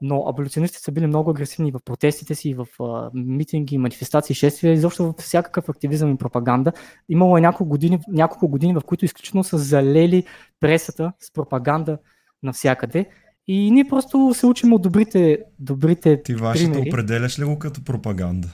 но 0.00 0.24
аболюционистите 0.28 0.82
са 0.82 0.92
били 0.92 1.06
много 1.06 1.30
агресивни 1.30 1.72
в 1.72 1.80
протестите 1.84 2.34
си, 2.34 2.54
в 2.54 2.66
а, 2.80 3.10
митинги, 3.14 3.78
манифестации, 3.78 4.34
шествия, 4.34 4.72
изобщо 4.72 5.04
в 5.04 5.14
всякакъв 5.18 5.68
активизъм 5.68 6.10
и 6.10 6.16
пропаганда. 6.16 6.72
Имало 7.08 7.38
е 7.38 7.40
няколко 7.40 7.70
години, 7.70 7.98
няколко 8.08 8.48
години, 8.48 8.74
в 8.74 8.80
които 8.86 9.04
изключително 9.04 9.44
са 9.44 9.58
залели 9.58 10.24
пресата 10.60 11.12
с 11.20 11.32
пропаганда 11.32 11.98
навсякъде. 12.42 13.06
И 13.46 13.70
ние 13.70 13.84
просто 13.88 14.34
се 14.34 14.46
учим 14.46 14.72
от 14.72 14.82
добрите, 14.82 15.38
добрите 15.58 16.22
Ти 16.22 16.34
вашето 16.34 16.78
определяш 16.78 17.38
ли 17.38 17.44
го 17.44 17.58
като 17.58 17.84
пропаганда? 17.84 18.48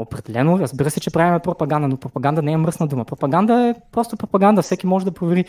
Определено, 0.00 0.58
разбира 0.58 0.90
се, 0.90 1.00
че 1.00 1.10
правим 1.10 1.40
пропаганда, 1.40 1.88
но 1.88 1.96
пропаганда 1.96 2.42
не 2.42 2.52
е 2.52 2.56
мръсна 2.56 2.86
дума. 2.86 3.04
Пропаганда 3.04 3.54
е 3.54 3.74
просто 3.92 4.16
пропаганда. 4.16 4.62
Всеки 4.62 4.86
може 4.86 5.04
да 5.04 5.12
провери 5.12 5.44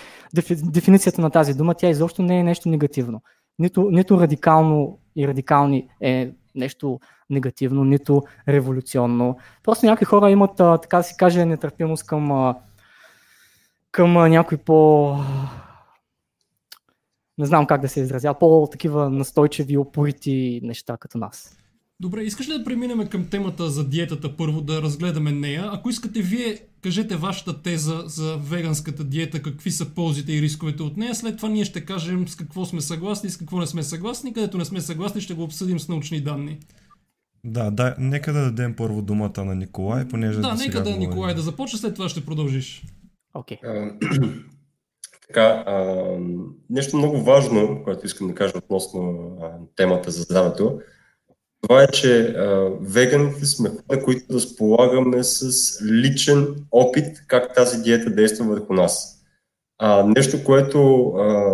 дефиницията 0.63 1.21
на 1.21 1.29
тази 1.29 1.53
дума. 1.53 1.75
Тя 1.75 1.89
изобщо 1.89 2.21
не 2.21 2.39
е 2.39 2.43
нещо 2.43 2.69
негативно. 2.69 3.21
Нито, 3.59 3.89
нито 3.91 4.21
радикално 4.21 4.99
и 5.15 5.27
радикални 5.27 5.89
е 6.01 6.31
нещо 6.55 6.99
негативно, 7.29 7.83
нито 7.83 8.23
революционно. 8.47 9.37
Просто 9.63 9.85
някои 9.85 10.05
хора 10.05 10.31
имат, 10.31 10.55
така 10.55 10.97
да 10.97 11.03
си 11.03 11.17
каже, 11.17 11.45
нетърпимост 11.45 12.05
към, 12.05 12.55
към 13.91 14.13
някои 14.13 14.57
по... 14.57 15.15
Не 17.37 17.45
знам 17.45 17.65
как 17.65 17.81
да 17.81 17.89
се 17.89 17.99
изразя, 17.99 18.33
по-такива 18.39 19.09
настойчиви, 19.09 19.77
опорити 19.77 20.59
неща 20.63 20.97
като 20.97 21.17
нас. 21.17 21.58
Добре, 22.01 22.21
искаш 22.21 22.49
ли 22.49 22.57
да 22.57 22.63
преминем 22.63 23.07
към 23.07 23.25
темата 23.25 23.69
за 23.69 23.89
диетата 23.89 24.37
първо, 24.37 24.61
да 24.61 24.81
разгледаме 24.81 25.31
нея? 25.31 25.69
Ако 25.73 25.89
искате 25.89 26.21
вие, 26.21 26.59
кажете 26.81 27.15
вашата 27.15 27.61
теза 27.61 28.03
за 28.05 28.37
веганската 28.37 29.03
диета, 29.03 29.41
какви 29.41 29.71
са 29.71 29.85
ползите 29.85 30.33
и 30.33 30.41
рисковете 30.41 30.83
от 30.83 30.97
нея. 30.97 31.15
След 31.15 31.37
това 31.37 31.49
ние 31.49 31.65
ще 31.65 31.85
кажем 31.85 32.27
с 32.27 32.35
какво 32.35 32.65
сме 32.65 32.81
съгласни 32.81 33.27
и 33.27 33.29
с 33.29 33.37
какво 33.37 33.59
не 33.59 33.67
сме 33.67 33.83
съгласни. 33.83 34.33
Където 34.33 34.57
не 34.57 34.65
сме 34.65 34.81
съгласни, 34.81 35.21
ще 35.21 35.33
го 35.33 35.43
обсъдим 35.43 35.79
с 35.79 35.87
научни 35.87 36.21
данни. 36.21 36.59
Да, 37.43 37.71
да, 37.71 37.95
нека 37.99 38.33
да 38.33 38.41
дадем 38.41 38.75
първо 38.75 39.01
думата 39.01 39.45
на 39.45 39.55
Николай, 39.55 40.07
понеже. 40.07 40.39
Да, 40.39 40.55
нека 40.55 40.83
да 40.83 40.97
Николай 40.97 41.35
да 41.35 41.41
започне, 41.41 41.79
след 41.79 41.95
това 41.95 42.09
ще 42.09 42.25
продължиш. 42.25 42.83
Окей. 43.33 43.57
Okay. 43.63 44.43
така, 45.27 45.63
а, 45.67 46.05
нещо 46.69 46.97
много 46.97 47.21
важно, 47.23 47.81
което 47.83 48.05
искам 48.05 48.27
да 48.27 48.35
кажа 48.35 48.53
относно 48.57 49.31
а, 49.41 49.49
темата 49.75 50.11
за 50.11 50.21
здравето, 50.21 50.79
това 51.61 51.83
е, 51.83 51.87
че 51.87 52.21
а, 52.21 52.71
веганите 52.81 53.45
сме 53.45 53.69
хора, 53.69 54.03
които 54.03 54.33
разполагаме 54.33 55.23
с 55.23 55.51
личен 55.85 56.55
опит 56.71 57.23
как 57.27 57.55
тази 57.55 57.81
диета 57.81 58.09
действа 58.09 58.45
върху 58.45 58.73
нас. 58.73 59.15
А, 59.77 60.03
нещо, 60.03 60.43
което 60.43 61.07
а, 61.07 61.53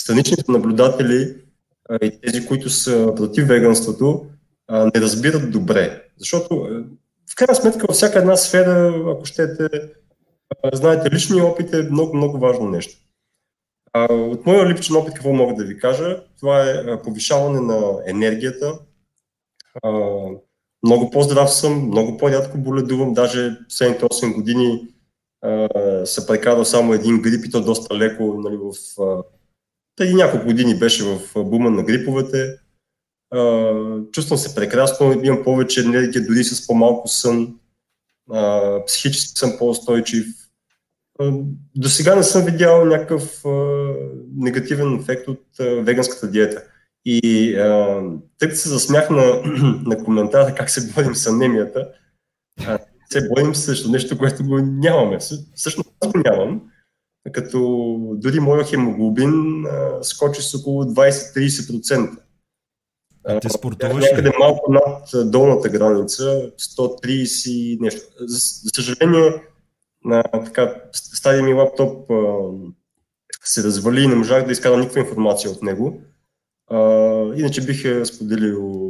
страничните 0.00 0.52
наблюдатели 0.52 1.34
а, 1.88 1.98
и 2.02 2.20
тези, 2.20 2.46
които 2.46 2.70
са 2.70 3.12
против 3.16 3.48
веганството, 3.48 4.26
а, 4.68 4.84
не 4.94 5.00
разбират 5.00 5.50
добре. 5.52 6.02
Защото 6.18 6.68
в 7.30 7.36
крайна 7.36 7.54
сметка 7.54 7.86
във 7.88 7.96
всяка 7.96 8.18
една 8.18 8.36
сфера, 8.36 8.94
ако 9.16 9.24
щете, 9.24 9.68
а, 10.62 10.76
знаете, 10.76 11.10
личният 11.10 11.46
опит 11.46 11.74
е 11.74 11.82
много, 11.82 12.16
много 12.16 12.38
важно 12.38 12.70
нещо. 12.70 13.07
От 14.10 14.46
моя 14.46 14.68
личен 14.68 14.96
опит, 14.96 15.14
какво 15.14 15.32
мога 15.32 15.54
да 15.54 15.64
ви 15.64 15.78
кажа? 15.78 16.22
Това 16.38 16.70
е 16.70 17.02
повишаване 17.02 17.60
на 17.60 17.98
енергията. 18.06 18.78
Много 20.86 21.10
по-здрав 21.10 21.52
съм, 21.52 21.86
много 21.86 22.16
по-рядко 22.16 22.58
боледувам, 22.58 23.14
даже 23.14 23.58
последните 23.68 24.04
8 24.04 24.34
години 24.34 24.88
се 26.04 26.26
прекарал 26.26 26.64
само 26.64 26.94
един 26.94 27.22
грип 27.22 27.44
и 27.44 27.50
то 27.50 27.60
доста 27.60 27.94
леко. 27.94 28.34
Нали, 28.38 28.56
в, 28.56 28.72
преди 29.96 30.14
няколко 30.14 30.46
години 30.46 30.78
беше 30.78 31.04
в 31.04 31.44
бума 31.44 31.70
на 31.70 31.82
гриповете. 31.82 32.54
Чувствам 34.12 34.38
се 34.38 34.54
прекрасно, 34.54 35.20
имам 35.22 35.44
повече 35.44 35.80
енергия, 35.80 36.26
дори 36.26 36.44
с 36.44 36.66
по-малко 36.66 37.08
сън. 37.08 37.54
Психически 38.86 39.38
съм 39.38 39.56
по-устойчив. 39.58 40.26
До 41.76 41.88
сега 41.88 42.16
не 42.16 42.22
съм 42.22 42.44
видял 42.44 42.84
някакъв 42.84 43.44
а, 43.44 43.48
негативен 44.36 44.94
ефект 44.94 45.28
от 45.28 45.44
а, 45.60 45.64
веганската 45.64 46.30
диета. 46.30 46.62
И 47.04 47.54
а, 47.56 48.02
тъй 48.38 48.48
като 48.48 48.60
се 48.60 48.68
засмях 48.68 49.10
на, 49.10 49.42
на 49.86 50.04
коментара 50.04 50.54
как 50.54 50.70
се 50.70 50.92
борим 50.92 51.14
с 51.14 51.26
анемията, 51.26 51.88
а, 52.66 52.78
се 53.10 53.28
борим 53.28 53.54
срещу 53.54 53.90
нещо, 53.90 54.18
което 54.18 54.44
го 54.44 54.58
нямаме. 54.58 55.18
Всъщност 55.54 55.90
аз 56.00 56.12
го 56.12 56.18
нямам, 56.24 56.62
като 57.32 57.88
дори 58.14 58.40
моят 58.40 58.68
хемоглобин 58.68 59.66
а, 59.66 60.02
скочи 60.02 60.42
с 60.42 60.54
около 60.54 60.84
20-30%. 60.84 62.18
А 63.24 63.40
ти 63.40 63.48
спортуваш 63.50 64.04
Някъде 64.10 64.32
малко 64.38 64.72
над 64.72 65.30
долната 65.30 65.68
граница, 65.68 66.50
130 66.58 67.80
нещо. 67.80 68.00
За, 68.20 68.38
за 68.38 68.70
съжаление, 68.74 69.42
на 70.04 70.22
така, 70.22 70.74
стария 70.92 71.42
ми 71.42 71.52
лаптоп 71.52 72.10
а, 72.10 72.14
се 73.44 73.62
развали 73.62 74.02
и 74.02 74.06
не 74.06 74.14
можах 74.14 74.46
да 74.46 74.52
изкарам 74.52 74.80
никаква 74.80 75.00
информация 75.00 75.50
от 75.50 75.62
него. 75.62 76.00
А, 76.70 76.78
иначе 77.36 77.64
бих 77.64 78.06
споделил 78.06 78.88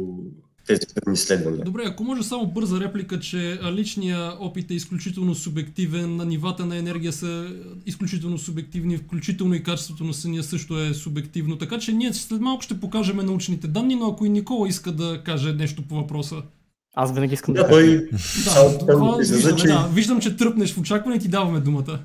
тези 0.69 0.81
предни 0.95 1.13
изследвания. 1.13 1.65
Добре, 1.65 1.83
ако 1.85 2.03
може 2.03 2.23
само 2.23 2.47
бърза 2.47 2.79
реплика, 2.79 3.19
че 3.19 3.59
личният 3.71 4.33
опит 4.39 4.71
е 4.71 4.73
изключително 4.73 5.35
субективен, 5.35 6.15
на 6.15 6.25
нивата 6.25 6.65
на 6.65 6.77
енергия 6.77 7.13
са 7.13 7.55
изключително 7.85 8.37
субективни, 8.37 8.97
включително 8.97 9.53
и 9.53 9.63
качеството 9.63 10.03
на 10.03 10.13
съня 10.13 10.43
също 10.43 10.79
е 10.79 10.93
субективно. 10.93 11.57
Така 11.57 11.79
че 11.79 11.93
ние 11.93 12.13
след 12.13 12.41
малко 12.41 12.61
ще 12.61 12.79
покажем 12.79 13.17
научните 13.17 13.67
данни, 13.67 13.95
но 13.95 14.07
ако 14.07 14.25
и 14.25 14.29
Никола 14.29 14.67
иска 14.67 14.91
да 14.91 15.21
каже 15.25 15.53
нещо 15.53 15.87
по 15.87 15.95
въпроса. 15.95 16.43
Аз 17.01 17.11
винаги 17.11 17.33
искам 17.33 17.53
да. 17.53 17.63
Да, 17.63 17.69
той... 17.69 18.09
да, 18.85 19.17
виждам, 19.17 19.57
че... 19.57 19.67
да, 19.67 19.89
виждам, 19.93 20.19
че 20.19 20.37
тръпнеш 20.37 20.73
в 20.73 20.77
очакване 20.77 21.15
и 21.15 21.19
ти 21.19 21.27
даваме 21.27 21.59
думата. 21.59 21.99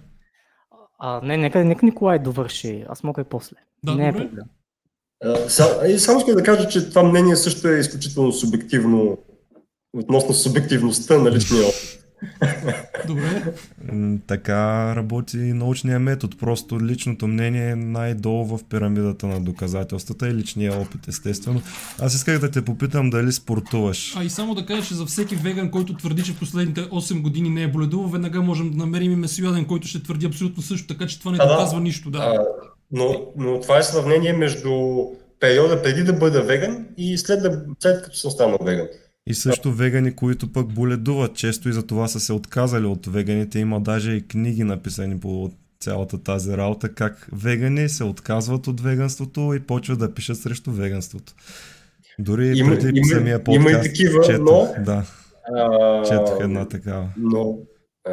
А, 0.98 1.20
не, 1.24 1.36
нека, 1.36 1.64
нека 1.64 1.86
Николай 1.86 2.18
довърши. 2.18 2.84
Аз 2.88 3.02
мога 3.02 3.20
и 3.20 3.24
после. 3.24 3.56
Да, 3.84 3.94
не 3.94 4.12
добре. 4.12 4.24
е 4.24 4.28
проблем. 4.28 4.44
Само 5.48 6.18
искам 6.18 6.34
да 6.34 6.42
кажа, 6.42 6.68
че 6.68 6.88
това 6.88 7.02
мнение 7.02 7.36
също 7.36 7.68
е 7.68 7.78
изключително 7.78 8.32
субективно 8.32 9.18
относно 9.96 10.34
субективността 10.34 11.18
на 11.18 11.30
личния 11.30 11.62
опит. 11.62 12.03
Добре. 13.06 13.42
Така 14.26 14.96
работи 14.96 15.36
научния 15.36 15.98
метод. 16.00 16.36
Просто 16.40 16.80
личното 16.80 17.26
мнение 17.26 17.70
е 17.70 17.76
най-долу 17.76 18.44
в 18.44 18.64
пирамидата 18.64 19.26
на 19.26 19.40
доказателствата 19.40 20.28
и 20.28 20.34
личния 20.34 20.80
опит, 20.80 21.08
естествено. 21.08 21.62
Аз 22.00 22.14
исках 22.14 22.38
да 22.38 22.50
те 22.50 22.64
попитам 22.64 23.10
дали 23.10 23.32
спортуваш. 23.32 24.16
А 24.16 24.24
и 24.24 24.30
само 24.30 24.54
да 24.54 24.66
кажа, 24.66 24.82
че 24.82 24.94
за 24.94 25.06
всеки 25.06 25.36
веган, 25.36 25.70
който 25.70 25.96
твърди, 25.96 26.22
че 26.22 26.32
в 26.32 26.38
последните 26.38 26.80
8 26.80 27.22
години 27.22 27.50
не 27.50 27.62
е 27.62 27.68
боледувал, 27.68 28.08
веднага 28.08 28.42
можем 28.42 28.70
да 28.70 28.76
намерим 28.76 29.12
и 29.12 29.16
месояден, 29.16 29.64
който 29.64 29.88
ще 29.88 30.02
твърди 30.02 30.26
абсолютно 30.26 30.62
също, 30.62 30.86
така 30.86 31.06
че 31.06 31.18
това 31.18 31.30
не 31.30 31.38
Да, 31.38 31.46
да. 31.46 31.52
доказва 31.52 31.80
нищо. 31.80 32.10
Да. 32.10 32.18
А, 32.18 32.44
но, 32.92 33.26
но 33.36 33.60
това 33.60 33.78
е 33.78 33.82
сравнение 33.82 34.32
между 34.32 34.70
периода 35.40 35.82
преди 35.82 36.02
да 36.04 36.12
бъда 36.12 36.42
веган 36.42 36.86
и 36.96 37.18
след, 37.18 37.42
да, 37.42 37.64
след 37.80 38.02
като 38.04 38.16
съм 38.16 38.30
станал 38.30 38.58
веган. 38.62 38.86
И 39.26 39.34
също 39.34 39.72
вегани, 39.72 40.12
които 40.12 40.52
пък 40.52 40.74
боледуват 40.74 41.34
често 41.34 41.68
и 41.68 41.72
за 41.72 41.86
това 41.86 42.08
са 42.08 42.20
се 42.20 42.32
отказали 42.32 42.86
от 42.86 43.06
веганите. 43.06 43.58
Има 43.58 43.80
даже 43.80 44.12
и 44.12 44.22
книги 44.22 44.64
написани 44.64 45.20
по 45.20 45.50
цялата 45.80 46.22
тази 46.22 46.56
работа, 46.56 46.88
как 46.88 47.28
вегани 47.32 47.88
се 47.88 48.04
отказват 48.04 48.66
от 48.66 48.80
веганството 48.80 49.54
и 49.56 49.60
почват 49.60 49.98
да 49.98 50.14
пишат 50.14 50.36
срещу 50.36 50.70
веганството. 50.70 51.32
Дори 52.18 52.58
Има- 52.58 52.70
преди 52.70 52.98
има- 52.98 53.08
самия 53.08 53.40
има 53.48 53.54
и 53.60 53.64
подкаст 53.64 53.82
такива, 53.82 54.24
четох, 54.24 54.44
но- 54.78 54.84
да, 54.84 55.04
А, 55.54 56.02
четох 56.02 56.38
една 56.40 56.68
такава. 56.68 57.08
Но 57.16 57.58
а, 58.08 58.12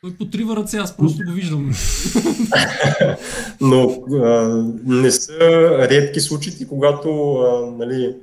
Той 0.00 0.16
потрива 0.18 0.56
ръце, 0.56 0.76
аз 0.76 0.96
просто 0.96 1.24
го 1.26 1.32
виждам. 1.32 1.70
но 3.60 4.02
а, 4.12 4.48
не 4.86 5.10
са 5.10 5.38
редки 5.80 6.20
случаите, 6.20 6.68
когато 6.68 7.34
а, 7.34 7.70
нали, 7.78 8.16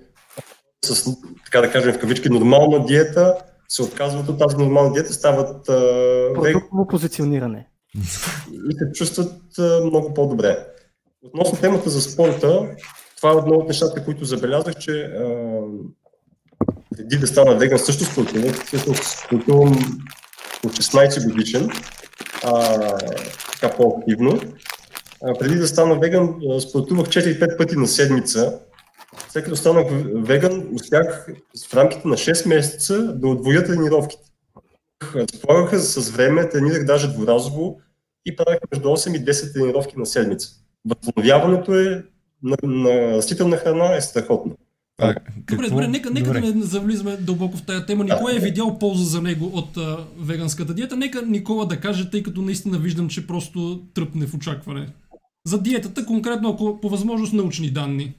с, 0.85 1.15
така 1.45 1.61
да 1.61 1.71
кажем 1.71 1.93
в 1.93 1.99
кавички, 1.99 2.29
нормална 2.29 2.85
диета 2.85 3.37
се 3.67 3.83
отказват 3.83 4.29
от 4.29 4.39
тази 4.39 4.57
нормална 4.57 4.93
диета, 4.93 5.13
стават 5.13 5.65
Продуктово 6.35 6.87
позициониране. 6.89 7.67
и 8.51 8.77
се 8.77 8.91
чувстват 8.93 9.33
много 9.83 10.13
по-добре. 10.13 10.65
Относно 11.23 11.59
темата 11.59 11.89
за 11.89 12.01
спорта, 12.01 12.75
това 13.17 13.31
е 13.31 13.35
едно 13.35 13.55
от 13.55 13.67
нещата, 13.67 14.05
които 14.05 14.25
забелязах, 14.25 14.75
че 14.75 14.91
а, 14.91 15.25
преди 16.97 17.17
да 17.17 17.27
стана 17.27 17.55
веган 17.55 17.79
също 17.79 18.03
спортувах, 18.03 18.55
спортувам 19.23 19.73
от 20.65 20.71
16 20.71 21.31
годишен, 21.31 21.69
а, 22.43 22.77
така 23.51 23.77
по-активно. 23.77 24.39
А, 25.23 25.33
преди 25.39 25.55
да 25.55 25.67
стана 25.67 25.99
веган, 25.99 26.35
спортувах 26.69 27.07
4-5 27.07 27.57
пъти 27.57 27.75
на 27.75 27.87
седмица. 27.87 28.59
След 29.29 29.43
като 29.43 29.55
станах 29.55 29.87
веган, 30.15 30.67
успях 30.73 31.27
в 31.69 31.73
рамките 31.73 32.07
на 32.07 32.15
6 32.15 32.47
месеца 32.47 33.15
да 33.15 33.27
отвоя 33.27 33.63
тренировките. 33.63 34.23
Разполагах 35.15 35.79
с 35.79 36.09
време, 36.09 36.49
тренирах 36.49 36.85
даже 36.85 37.13
дворазово 37.13 37.79
и 38.25 38.35
правих 38.35 38.59
между 38.71 38.87
8 38.87 39.17
и 39.17 39.25
10 39.25 39.53
тренировки 39.53 39.99
на 39.99 40.05
седмица. 40.05 40.49
Възстановяването 40.85 41.79
е 41.79 42.03
на, 42.43 42.57
на 42.63 43.17
растителна 43.17 43.57
храна 43.57 43.95
е 43.95 44.01
страхотно. 44.01 44.55
А, 44.97 45.07
Добре, 45.07 45.21
какво? 45.45 45.69
добре, 45.69 45.87
нека, 45.87 46.09
нека 46.09 46.25
Добре. 46.25 46.41
да 46.41 46.55
не 46.55 46.63
завлизаме 46.63 47.17
дълбоко 47.17 47.57
в 47.57 47.65
тая 47.65 47.85
тема. 47.85 48.03
Никой 48.03 48.35
е 48.35 48.39
видял 48.39 48.79
полза 48.79 49.03
за 49.03 49.21
него 49.21 49.51
от 49.53 49.77
а, 49.77 49.97
веганската 50.19 50.73
диета. 50.73 50.97
Нека 50.97 51.21
Никола 51.21 51.65
да 51.65 51.79
каже, 51.79 52.09
тъй 52.09 52.23
като 52.23 52.41
наистина 52.41 52.77
виждам, 52.77 53.09
че 53.09 53.27
просто 53.27 53.81
тръпне 53.93 54.27
в 54.27 54.33
очакване. 54.33 54.87
За 55.47 55.61
диетата, 55.61 56.05
конкретно, 56.05 56.49
ако 56.49 56.81
по 56.81 56.89
възможност 56.89 57.33
научни 57.33 57.71
данни. 57.71 58.13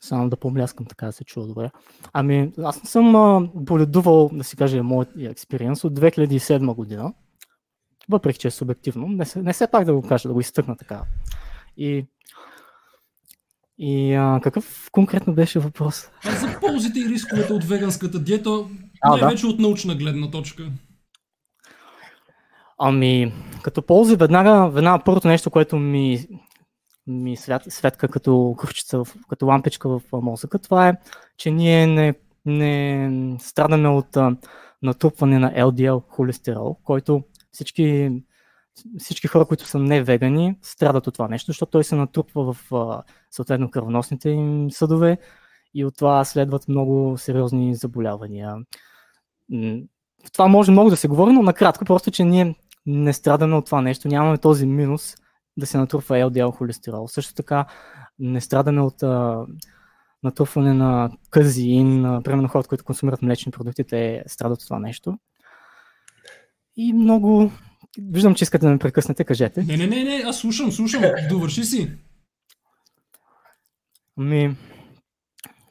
Само 0.00 0.28
да 0.28 0.36
помляскам, 0.36 0.86
така 0.86 1.06
да 1.06 1.12
се 1.12 1.24
чува 1.24 1.46
добре. 1.46 1.70
Ами, 2.12 2.52
аз 2.58 2.82
не 2.82 2.88
съм 2.88 3.16
а, 3.16 3.40
боледувал, 3.54 4.30
да 4.32 4.44
си 4.44 4.56
кажа, 4.56 4.82
моят 4.82 5.08
експириенс 5.18 5.84
от 5.84 5.94
2007 5.94 6.74
година. 6.74 7.12
Въпреки, 8.08 8.38
че 8.38 8.48
е 8.48 8.50
субективно. 8.50 9.06
Не, 9.08 9.24
се- 9.24 9.42
не 9.42 9.52
все 9.52 9.66
пак 9.66 9.84
да 9.84 9.94
го 9.94 10.02
кажа, 10.02 10.28
да 10.28 10.34
го 10.34 10.40
изтъкна 10.40 10.76
така. 10.76 11.02
И, 11.76 12.06
и 13.78 14.14
а, 14.14 14.40
какъв 14.42 14.88
конкретно 14.92 15.34
беше 15.34 15.58
въпрос? 15.58 16.10
А 16.24 16.30
за 16.30 16.60
ползите 16.60 17.00
и 17.00 17.08
рисковете 17.08 17.52
от 17.52 17.64
веганската 17.64 18.18
диета, 18.18 18.50
А, 19.02 19.10
да. 19.10 19.22
най-вече 19.22 19.46
от 19.46 19.58
научна 19.58 19.94
гледна 19.94 20.30
точка. 20.30 20.70
Ами, 22.78 23.32
като 23.62 23.82
ползи, 23.82 24.16
веднага, 24.16 24.70
веднага 24.70 25.04
първото 25.04 25.28
нещо, 25.28 25.50
което 25.50 25.76
ми, 25.76 26.26
ми 27.06 27.36
свят, 27.36 27.62
светка 27.68 28.08
като 28.08 28.54
кръвчица, 28.58 29.04
в- 29.04 29.16
като 29.28 29.46
лампичка 29.46 29.88
в 29.88 30.02
мозъка, 30.12 30.58
това 30.58 30.88
е, 30.88 30.96
че 31.36 31.50
ние 31.50 31.86
не, 31.86 32.14
не 32.46 33.36
страдаме 33.40 33.88
от 33.88 34.16
натрупване 34.82 35.38
на 35.38 35.54
LDL 35.54 36.02
холестерол, 36.08 36.76
който 36.84 37.22
всички, 37.52 38.10
всички 38.98 39.26
хора, 39.26 39.44
които 39.44 39.66
са 39.66 39.78
не 39.78 40.02
вегани, 40.02 40.58
страдат 40.62 41.06
от 41.06 41.14
това 41.14 41.28
нещо, 41.28 41.46
защото 41.46 41.70
той 41.70 41.84
се 41.84 41.96
натрупва 41.96 42.52
в 42.52 42.72
съответно 43.30 43.70
кръвоносните 43.70 44.30
им 44.30 44.70
съдове 44.70 45.18
и 45.74 45.84
от 45.84 45.96
това 45.96 46.24
следват 46.24 46.68
много 46.68 47.18
сериозни 47.18 47.74
заболявания. 47.74 48.54
М, 49.50 49.78
това 50.32 50.48
може 50.48 50.70
много 50.72 50.90
да 50.90 50.96
се 50.96 51.08
говори, 51.08 51.32
но 51.32 51.42
накратко, 51.42 51.84
просто, 51.84 52.10
че 52.10 52.24
ние 52.24 52.54
не 52.86 53.12
страдаме 53.12 53.56
от 53.56 53.66
това 53.66 53.82
нещо, 53.82 54.08
нямаме 54.08 54.38
този 54.38 54.66
минус 54.66 55.16
да 55.56 55.66
се 55.66 55.78
натрупва 55.78 56.16
LDL 56.16 56.54
холестерол. 56.54 57.08
Също 57.08 57.34
така 57.34 57.66
не 58.18 58.40
страдаме 58.40 58.80
от 58.80 59.02
а, 59.02 59.46
натрупване 60.22 60.74
на 60.74 61.10
казеин, 61.30 62.04
а, 62.04 62.22
примерно 62.22 62.48
хората, 62.48 62.68
които 62.68 62.84
консумират 62.84 63.22
млечни 63.22 63.52
продукти, 63.52 63.84
те 63.84 64.24
страдат 64.26 64.58
от 64.58 64.64
това 64.64 64.78
нещо. 64.78 65.18
И 66.76 66.92
много... 66.92 67.52
Виждам, 67.98 68.34
че 68.34 68.42
искате 68.42 68.66
да 68.66 68.72
ме 68.72 68.78
прекъснете, 68.78 69.24
кажете. 69.24 69.62
Не, 69.62 69.76
не, 69.76 69.86
не, 69.86 70.04
не, 70.04 70.22
аз 70.26 70.38
слушам, 70.38 70.72
слушам. 70.72 71.02
Довърши 71.28 71.64
си. 71.64 71.90
Ами, 74.18 74.56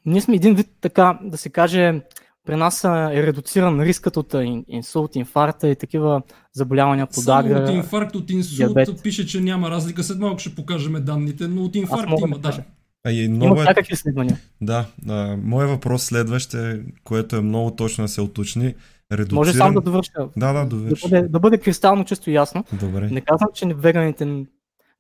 ние 0.06 0.21
сме 0.21 0.36
един 0.36 0.56
вид 0.56 0.67
така, 0.82 1.19
да 1.24 1.38
се 1.38 1.50
каже, 1.50 2.02
при 2.46 2.56
нас 2.56 2.84
е 2.84 3.24
редуциран 3.24 3.82
рискът 3.82 4.18
от 4.18 4.36
инсулт, 4.68 5.16
инфаркта 5.16 5.68
и 5.70 5.76
такива 5.76 6.22
заболявания 6.54 7.08
по 7.08 7.14
Само 7.14 7.44
дагра. 7.44 7.64
от 7.64 7.70
инфаркт, 7.70 8.16
от 8.16 8.30
инсулт 8.30 8.74
диабет. 8.74 9.04
пише, 9.04 9.28
че 9.28 9.42
няма 9.42 9.72
разлика. 9.72 10.04
След 10.04 10.20
малко 10.20 10.40
ще 10.40 10.56
покажем 10.56 10.94
данните, 11.00 11.48
но 11.48 11.64
от 11.64 11.76
инфаркт 11.76 12.10
мога 12.10 12.22
да 12.22 12.28
има, 12.28 12.38
да. 12.38 12.50
кажа. 12.50 12.64
А 13.08 13.12
и 13.12 13.24
Има 13.24 13.36
много 13.36 13.62
е, 13.62 13.64
всякакви 13.64 13.94
изследвания. 13.94 14.38
да, 14.62 14.86
а, 15.10 15.38
моят 15.44 15.70
въпрос 15.70 16.04
следващ 16.04 16.54
е, 16.54 16.82
което 17.04 17.36
е 17.36 17.42
много 17.42 17.72
точно 17.72 18.04
да 18.04 18.08
се 18.08 18.22
уточни. 18.22 18.76
Редуциран... 19.12 19.36
Може 19.36 19.54
само 19.54 19.74
да 19.74 19.82
довърша. 19.82 20.12
Да, 20.38 20.54
да, 20.54 20.60
Да 20.60 20.66
довърши. 20.66 21.10
бъде, 21.10 21.28
да 21.28 21.40
бъде 21.40 21.58
кристално 21.58 22.06
чисто 22.06 22.32
ясно. 22.32 22.64
Добре. 22.74 23.10
Не 23.12 23.22
казвам, 23.22 23.50
че 23.54 23.66
веганите 23.66 24.46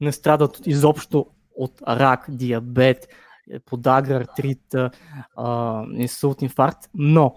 не 0.01 0.11
страдат 0.11 0.61
изобщо 0.65 1.25
от 1.55 1.71
рак, 1.87 2.25
диабет, 2.29 3.07
подагра, 3.65 4.15
артрит, 4.15 4.75
а, 5.37 5.83
инсулт, 5.93 6.41
инфаркт, 6.41 6.89
но 6.93 7.35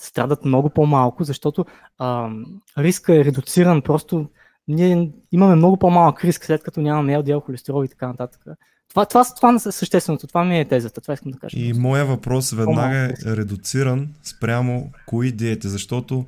страдат 0.00 0.44
много 0.44 0.70
по-малко, 0.70 1.24
защото 1.24 1.66
а, 1.98 2.30
риска 2.78 3.16
е 3.16 3.24
редуциран. 3.24 3.82
Просто 3.82 4.28
ние 4.68 5.12
имаме 5.32 5.54
много 5.54 5.76
по-малък 5.76 6.24
риск, 6.24 6.44
след 6.44 6.62
като 6.62 6.80
нямаме 6.80 7.16
LDL 7.16 7.44
холестерол 7.44 7.84
и 7.84 7.88
така 7.88 8.08
нататък. 8.08 8.40
Това, 8.88 9.06
това, 9.06 9.24
това 9.36 9.54
е 9.54 9.58
същественото, 9.58 10.26
това 10.26 10.44
ми 10.44 10.60
е 10.60 10.68
тезата, 10.68 11.00
това 11.00 11.14
искам 11.14 11.32
да 11.32 11.38
кажа. 11.38 11.58
И 11.58 11.72
моя 11.72 12.04
въпрос 12.04 12.50
веднага 12.50 12.96
е 12.96 13.36
редуциран 13.36 14.08
спрямо 14.22 14.90
кои 15.06 15.32
диети, 15.32 15.68
защото 15.68 16.26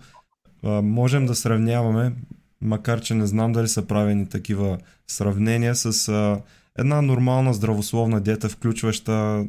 а, 0.65 0.83
можем 0.83 1.27
да 1.27 1.35
сравняваме, 1.35 2.13
макар 2.61 3.01
че 3.01 3.15
не 3.15 3.27
знам 3.27 3.53
дали 3.53 3.69
са 3.69 3.87
правени 3.87 4.29
такива 4.29 4.79
сравнения 5.09 5.75
с 5.75 6.09
а, 6.09 6.41
една 6.81 7.03
нормална 7.03 7.55
здравословна 7.55 8.21
диета, 8.21 8.49
включваща 8.49 9.45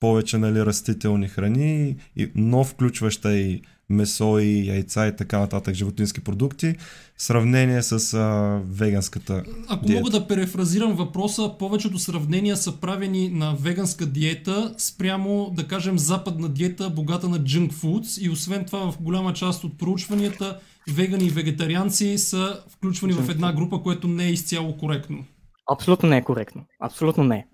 повече 0.00 0.38
нали, 0.38 0.66
растителни 0.66 1.28
храни, 1.28 1.96
и, 2.16 2.30
но 2.34 2.64
включваща 2.64 3.36
и 3.36 3.62
месо 3.90 4.38
и 4.38 4.66
яйца 4.66 5.06
и 5.06 5.16
така 5.16 5.38
нататък 5.38 5.74
животински 5.74 6.20
продукти, 6.20 6.74
в 7.16 7.22
сравнение 7.22 7.82
с 7.82 8.14
а, 8.14 8.60
веганската 8.68 9.42
Ако 9.68 9.86
диета. 9.86 10.00
мога 10.00 10.10
да 10.10 10.26
перефразирам 10.26 10.92
въпроса, 10.92 11.50
повечето 11.58 11.98
сравнения 11.98 12.56
са 12.56 12.80
правени 12.80 13.28
на 13.28 13.54
веганска 13.60 14.06
диета 14.06 14.74
спрямо, 14.78 15.52
да 15.56 15.68
кажем, 15.68 15.98
западна 15.98 16.48
диета, 16.48 16.90
богата 16.90 17.28
на 17.28 17.38
junk 17.38 17.72
foods 17.72 18.22
и 18.22 18.30
освен 18.30 18.64
това 18.64 18.92
в 18.92 19.02
голяма 19.02 19.32
част 19.32 19.64
от 19.64 19.78
проучванията 19.78 20.58
вегани 20.90 21.24
и 21.24 21.30
вегетарианци 21.30 22.18
са 22.18 22.60
включвани 22.68 23.12
в 23.12 23.30
една 23.30 23.52
група, 23.52 23.82
което 23.82 24.08
не 24.08 24.24
е 24.24 24.32
изцяло 24.32 24.76
коректно. 24.76 25.24
Абсолютно 25.70 26.08
не 26.08 26.16
е 26.16 26.24
коректно. 26.24 26.64
Абсолютно 26.80 27.24
не 27.24 27.36
е. 27.36 27.46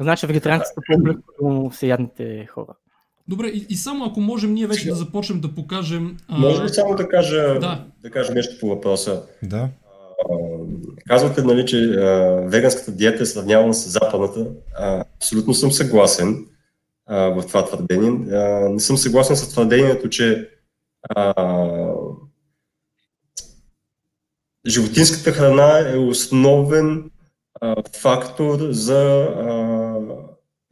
Значи 0.00 0.26
вегетарианците 0.26 0.74
са 0.74 0.80
по-близко 0.92 1.22
до 1.42 1.70
всеядните 1.70 2.46
хора. 2.46 2.74
Добре, 3.28 3.46
и, 3.48 3.66
и 3.68 3.76
само 3.76 4.04
ако 4.04 4.20
можем 4.20 4.54
ние 4.54 4.66
вече 4.66 4.88
да 4.88 4.94
започнем 4.94 5.40
да 5.40 5.54
покажем... 5.54 6.16
а, 6.28 6.38
Може 6.38 6.62
ли 6.62 6.68
само 6.68 6.94
да 6.94 7.08
кажа, 7.08 7.42
Да. 7.54 7.58
да. 7.60 7.84
да 8.02 8.10
кажа 8.10 8.32
нещо 8.34 8.56
по 8.60 8.68
въпроса? 8.68 9.22
Да, 9.42 9.56
А, 9.58 9.68
Казвате, 11.08 11.42
нали, 11.42 11.66
че 11.66 11.76
а, 11.84 12.40
веганската 12.44 12.92
диета 12.92 13.22
е 13.22 13.26
сравнявана 13.26 13.74
с 13.74 13.88
западната. 13.88 14.46
А, 14.78 15.04
абсолютно 15.16 15.54
съм 15.54 15.72
съгласен 15.72 16.46
а, 17.06 17.16
в 17.16 17.46
това 17.46 17.64
твърдение. 17.64 18.34
А, 18.36 18.68
не 18.68 18.80
съм 18.80 18.96
съгласен 18.96 19.36
с 19.36 19.48
твърдението, 19.48 20.08
че 20.08 20.50
а, 21.08 21.34
животинската 24.66 25.32
храна 25.32 25.90
е 25.92 25.96
основен 25.96 27.10
фактор 28.02 28.58
за 28.70 29.02
а, 29.22 29.46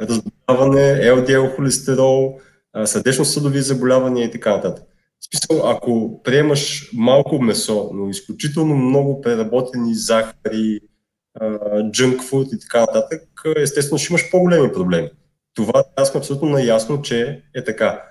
разболяване, 0.01 1.01
LDL 1.03 1.57
холестерол, 1.57 2.39
сърдечно-съдови 2.85 3.61
заболявания 3.61 4.25
и 4.25 4.31
така 4.31 4.51
нататък. 4.57 4.85
В 5.21 5.25
смисъл, 5.31 5.71
ако 5.71 6.21
приемаш 6.23 6.91
малко 6.95 7.43
месо, 7.43 7.91
но 7.95 8.09
изключително 8.09 8.77
много 8.77 9.21
преработени 9.21 9.95
захари, 9.95 10.81
джънк 11.91 12.23
фуд 12.23 12.53
и 12.53 12.59
така 12.61 12.81
нататък, 12.81 13.23
естествено 13.57 13.99
ще 13.99 14.13
имаш 14.13 14.31
по-големи 14.31 14.73
проблеми. 14.73 15.11
Това 15.55 15.85
аз 15.97 16.09
съм 16.13 16.19
абсолютно 16.19 16.49
наясно, 16.49 17.03
че 17.03 17.43
е 17.55 17.65
така. 17.65 18.03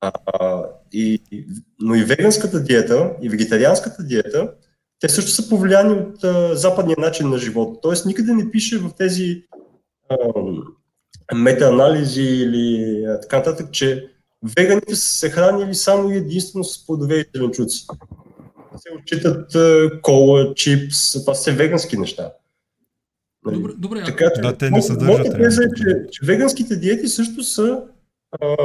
А, 0.00 0.64
и- 0.92 1.46
но 1.80 1.94
и 1.94 2.04
веганската 2.04 2.62
диета, 2.62 3.12
и 3.22 3.28
вегетарианската 3.28 4.02
диета, 4.02 4.52
те 5.00 5.08
също 5.08 5.30
са 5.30 5.48
повлияни 5.48 5.92
от 5.92 6.24
а, 6.24 6.56
западния 6.56 6.96
начин 6.98 7.30
на 7.30 7.38
живот. 7.38 7.78
Тоест 7.82 8.06
никъде 8.06 8.34
не 8.34 8.50
пише 8.50 8.78
в 8.78 8.90
тези 8.98 9.44
а, 10.08 10.16
метаанализи 11.34 12.22
или 12.22 13.04
а, 13.04 13.20
така 13.20 13.36
нататък, 13.36 13.72
че 13.72 14.08
веганите 14.56 14.96
са 14.96 15.18
се 15.18 15.30
хранили 15.30 15.74
само 15.74 16.10
и 16.10 16.16
единствено 16.16 16.64
с 16.64 16.86
плодове 16.86 17.16
и 17.16 17.24
зеленчуци. 17.34 17.86
Се 18.76 18.88
отчитат 18.98 19.54
а, 19.54 19.90
кола, 20.02 20.54
чипс, 20.54 21.12
това 21.12 21.34
са 21.34 21.40
все 21.40 21.52
вегански 21.52 21.96
неща. 21.96 22.32
Нали? 23.46 23.56
Добре, 23.56 23.72
добре 23.78 24.04
Така 24.04 24.30
че, 24.34 24.40
Да, 24.40 24.56
те 24.56 24.70
не 24.70 24.82
съдържат 24.82 25.18
Моята 25.18 25.38
теза 25.38 25.62
е, 25.62 25.68
че, 25.76 26.06
че 26.10 26.26
веганските 26.26 26.76
диети 26.76 27.08
също 27.08 27.42
са 27.42 27.82
а, 28.40 28.56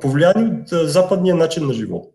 повлияни 0.00 0.60
от 0.60 0.72
а, 0.72 0.88
западния 0.88 1.34
начин 1.34 1.66
на 1.66 1.72
живот. 1.72 2.11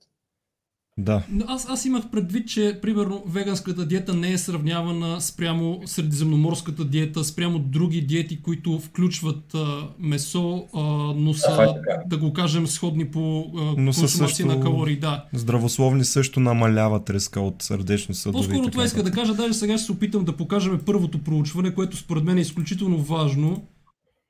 Да. 0.97 1.23
Но 1.29 1.45
Аз, 1.47 1.69
аз 1.69 1.85
имах 1.85 2.09
предвид, 2.09 2.47
че 2.47 2.79
примерно 2.81 3.23
веганската 3.27 3.85
диета 3.85 4.13
не 4.13 4.31
е 4.31 4.37
сравнявана 4.37 5.21
спрямо 5.21 5.81
средиземноморската 5.85 6.85
диета, 6.85 7.23
спрямо 7.23 7.59
други 7.59 8.01
диети, 8.01 8.41
които 8.41 8.79
включват 8.79 9.55
а, 9.55 9.87
месо, 9.99 10.67
а, 10.73 10.81
но 11.15 11.33
са, 11.33 11.51
това 11.51 11.63
е 11.63 11.67
да 12.07 12.17
го 12.17 12.33
кажем, 12.33 12.67
сходни 12.67 13.05
по 13.05 13.51
а, 13.57 13.61
Но 13.61 13.75
консумация 13.75 14.27
също- 14.27 14.45
на 14.45 14.59
калории. 14.59 14.99
Да. 14.99 15.25
Здравословни 15.33 16.05
също 16.05 16.39
намаляват 16.39 17.09
риска 17.09 17.41
от 17.41 17.61
сърдечно 17.61 18.15
съдови. 18.15 18.47
По-скоро 18.47 18.71
това 18.71 18.85
иска 18.85 19.03
да 19.03 19.11
кажа, 19.11 19.33
даже 19.33 19.53
сега 19.53 19.77
ще 19.77 19.85
се 19.85 19.91
опитам 19.91 20.25
да 20.25 20.37
покажем 20.37 20.79
първото 20.85 21.19
проучване, 21.23 21.73
което 21.73 21.97
според 21.97 22.23
мен 22.23 22.37
е 22.37 22.41
изключително 22.41 22.97
важно. 22.97 23.63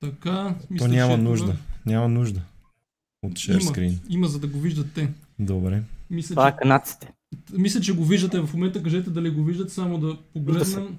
Така, 0.01 0.55
То 0.59 0.67
мисля, 0.73 0.87
няма 0.87 1.15
че 1.15 1.21
нужда. 1.21 1.45
Това... 1.45 1.57
Няма 1.85 2.07
нужда. 2.07 2.41
От 3.23 3.33
share 3.33 3.81
Има, 3.87 3.95
има, 4.09 4.27
за 4.27 4.39
да 4.39 4.47
го 4.47 4.59
виждат 4.59 4.87
те. 4.95 5.09
Добре. 5.39 5.81
Мисля, 6.09 6.35
Това 6.35 6.51
че, 6.51 6.55
е 6.55 6.57
канадците. 6.57 7.13
мисля, 7.53 7.81
че 7.81 7.95
го 7.95 8.05
виждате 8.05 8.39
в 8.39 8.53
момента. 8.53 8.83
Кажете 8.83 9.09
дали 9.09 9.29
го 9.29 9.43
виждат, 9.43 9.71
само 9.71 9.97
да 9.99 10.17
погледнем. 10.33 10.97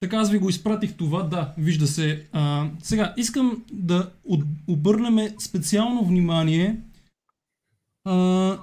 Така, 0.00 0.16
аз 0.16 0.30
ви 0.30 0.38
го 0.38 0.48
изпратих 0.48 0.96
това, 0.96 1.22
да, 1.22 1.54
вижда 1.58 1.86
се. 1.86 2.26
А, 2.32 2.70
сега, 2.82 3.14
искам 3.16 3.64
да 3.72 4.10
от- 4.24 4.44
обърнем 4.66 5.28
специално 5.38 6.04
внимание 6.04 6.80
а, 8.04 8.58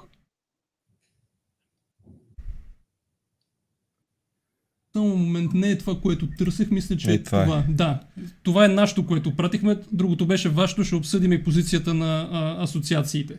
Само 4.92 5.08
момент, 5.08 5.52
не 5.54 5.70
е 5.70 5.78
това, 5.78 6.00
което 6.00 6.28
търсех, 6.28 6.70
мисля, 6.70 6.96
че 6.96 7.10
Е, 7.10 7.14
е 7.14 7.22
това 7.22 7.40
е. 7.40 7.44
това. 7.44 7.64
Да, 7.68 8.00
това 8.42 8.64
е 8.64 8.68
нашето, 8.68 9.06
което 9.06 9.36
пратихме, 9.36 9.78
другото 9.92 10.26
беше 10.26 10.48
вашето, 10.48 10.84
ще 10.84 10.94
обсъдим 10.94 11.32
и 11.32 11.44
позицията 11.44 11.94
на 11.94 12.28
а, 12.32 12.62
асоциациите. 12.62 13.38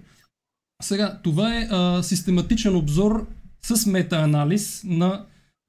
Сега, 0.82 1.20
това 1.24 1.58
е 1.58 1.68
а, 1.72 2.04
систематичен 2.04 2.76
обзор 2.76 3.28
с 3.62 3.86
метаанализ 3.86 4.84
на 4.86 5.26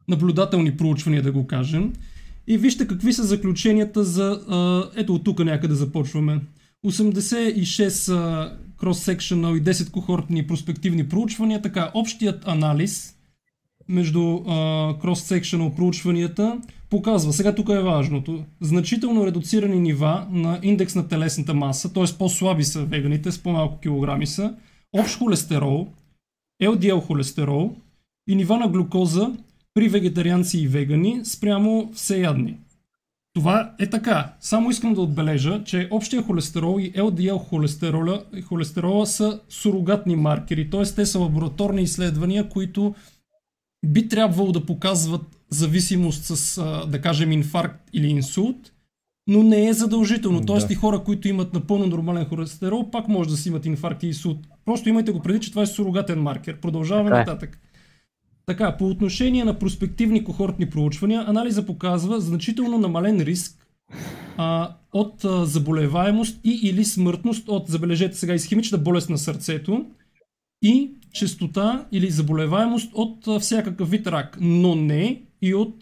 наблюдателни 0.08 0.76
проучвания, 0.76 1.22
да 1.22 1.32
го 1.32 1.46
кажем. 1.46 1.92
И 2.46 2.58
вижте 2.58 2.86
какви 2.86 3.12
са 3.12 3.24
заключенията 3.24 4.04
за... 4.04 4.40
А, 4.48 4.90
ето 4.96 5.14
от 5.14 5.24
тук 5.24 5.38
някъде 5.38 5.74
започваме. 5.74 6.40
86 6.86 8.12
а, 8.12 8.56
cross-sectional 8.82 9.58
и 9.58 9.62
10 9.62 9.90
кохортни 9.90 10.46
проспективни 10.46 11.08
проучвания. 11.08 11.62
Така, 11.62 11.90
общият 11.94 12.48
анализ 12.48 13.16
между 13.88 14.20
cross-sectional 14.20 15.74
проучванията 15.74 16.60
показва, 16.90 17.32
сега 17.32 17.54
тук 17.54 17.68
е 17.68 17.82
важното, 17.82 18.44
значително 18.60 19.26
редуцирани 19.26 19.80
нива 19.80 20.26
на 20.30 20.58
индекс 20.62 20.94
на 20.94 21.08
телесната 21.08 21.54
маса, 21.54 21.92
т.е. 21.92 22.04
по-слаби 22.18 22.64
са 22.64 22.84
веганите, 22.84 23.32
с 23.32 23.38
по-малко 23.38 23.80
килограми 23.80 24.26
са, 24.26 24.54
общ 24.92 25.18
холестерол, 25.18 25.88
LDL 26.62 27.00
холестерол 27.00 27.76
и 28.28 28.34
нива 28.34 28.58
на 28.58 28.68
глюкоза 28.68 29.32
при 29.74 29.88
вегетарианци 29.88 30.58
и 30.58 30.68
вегани 30.68 31.24
спрямо 31.24 31.90
всеядни. 31.94 32.56
Това 33.34 33.74
е 33.78 33.90
така. 33.90 34.32
Само 34.40 34.70
искам 34.70 34.94
да 34.94 35.00
отбележа, 35.00 35.64
че 35.64 35.88
общия 35.90 36.22
холестерол 36.22 36.80
и 36.80 36.92
LDL 36.92 37.38
холестерола, 37.38 38.24
холестерола 38.44 39.06
са 39.06 39.40
сурогатни 39.48 40.16
маркери, 40.16 40.70
т.е. 40.70 40.82
те 40.82 41.06
са 41.06 41.18
лабораторни 41.18 41.82
изследвания, 41.82 42.48
които 42.48 42.94
би 43.86 44.08
трябвало 44.08 44.52
да 44.52 44.66
показват 44.66 45.22
зависимост 45.50 46.24
с, 46.24 46.62
да 46.88 47.00
кажем, 47.00 47.32
инфаркт 47.32 47.90
или 47.92 48.06
инсулт, 48.06 48.72
но 49.26 49.42
не 49.42 49.68
е 49.68 49.72
задължително. 49.72 50.46
Тоест 50.46 50.68
Да. 50.68 50.72
и 50.72 50.76
хора, 50.76 51.04
които 51.04 51.28
имат 51.28 51.54
напълно 51.54 51.86
нормален 51.86 52.24
холестерол, 52.24 52.90
пак 52.90 53.08
може 53.08 53.30
да 53.30 53.36
си 53.36 53.48
имат 53.48 53.66
инфаркт 53.66 54.02
и 54.02 54.06
инсулт. 54.06 54.38
Просто 54.70 54.88
имайте 54.88 55.12
го 55.12 55.20
преди, 55.20 55.40
че 55.40 55.50
това 55.50 55.62
е 55.62 55.66
сурогатен 55.66 56.22
маркер. 56.22 56.60
Продължаваме 56.60 57.10
Така 57.10 57.20
е. 57.20 57.24
нататък. 57.24 57.60
Така, 58.46 58.76
по 58.76 58.88
отношение 58.88 59.44
на 59.44 59.58
проспективни 59.58 60.24
кохортни 60.24 60.70
проучвания, 60.70 61.24
анализа 61.26 61.66
показва 61.66 62.20
значително 62.20 62.78
намален 62.78 63.20
риск 63.20 63.66
а, 64.36 64.76
от 64.92 65.24
а, 65.24 65.46
заболеваемост 65.46 66.40
и 66.44 66.60
или 66.62 66.84
смъртност 66.84 67.48
от, 67.48 67.68
забележете 67.68 68.16
сега, 68.16 68.34
изхемична 68.34 68.78
болест 68.78 69.10
на 69.10 69.18
сърцето 69.18 69.86
и 70.62 70.90
честота 71.12 71.86
или 71.92 72.10
заболеваемост 72.10 72.90
от 72.94 73.28
а, 73.28 73.38
всякакъв 73.38 73.90
вид 73.90 74.06
рак, 74.06 74.38
но 74.40 74.74
не 74.74 75.22
и 75.42 75.54
от 75.54 75.74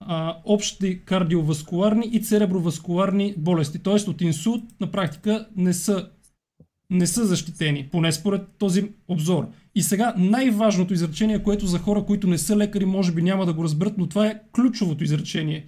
а, 0.00 0.36
общи 0.44 1.04
кардиоваскуларни 1.04 2.08
и 2.12 2.22
цереброваскуларни 2.22 3.34
болести. 3.36 3.78
Тоест 3.78 4.08
от 4.08 4.20
инсулт 4.20 4.62
на 4.80 4.90
практика 4.90 5.48
не 5.56 5.72
са, 5.72 6.10
не 6.90 7.06
са 7.06 7.26
защитени, 7.26 7.88
поне 7.92 8.12
според 8.12 8.48
този 8.58 8.90
обзор. 9.08 9.48
И 9.74 9.82
сега 9.82 10.14
най-важното 10.16 10.94
изречение, 10.94 11.42
което 11.42 11.66
за 11.66 11.78
хора, 11.78 12.04
които 12.04 12.26
не 12.26 12.38
са 12.38 12.56
лекари, 12.56 12.84
може 12.84 13.12
би 13.12 13.22
няма 13.22 13.46
да 13.46 13.52
го 13.52 13.64
разберат, 13.64 13.98
но 13.98 14.06
това 14.06 14.26
е 14.26 14.40
ключовото 14.54 15.04
изречение, 15.04 15.66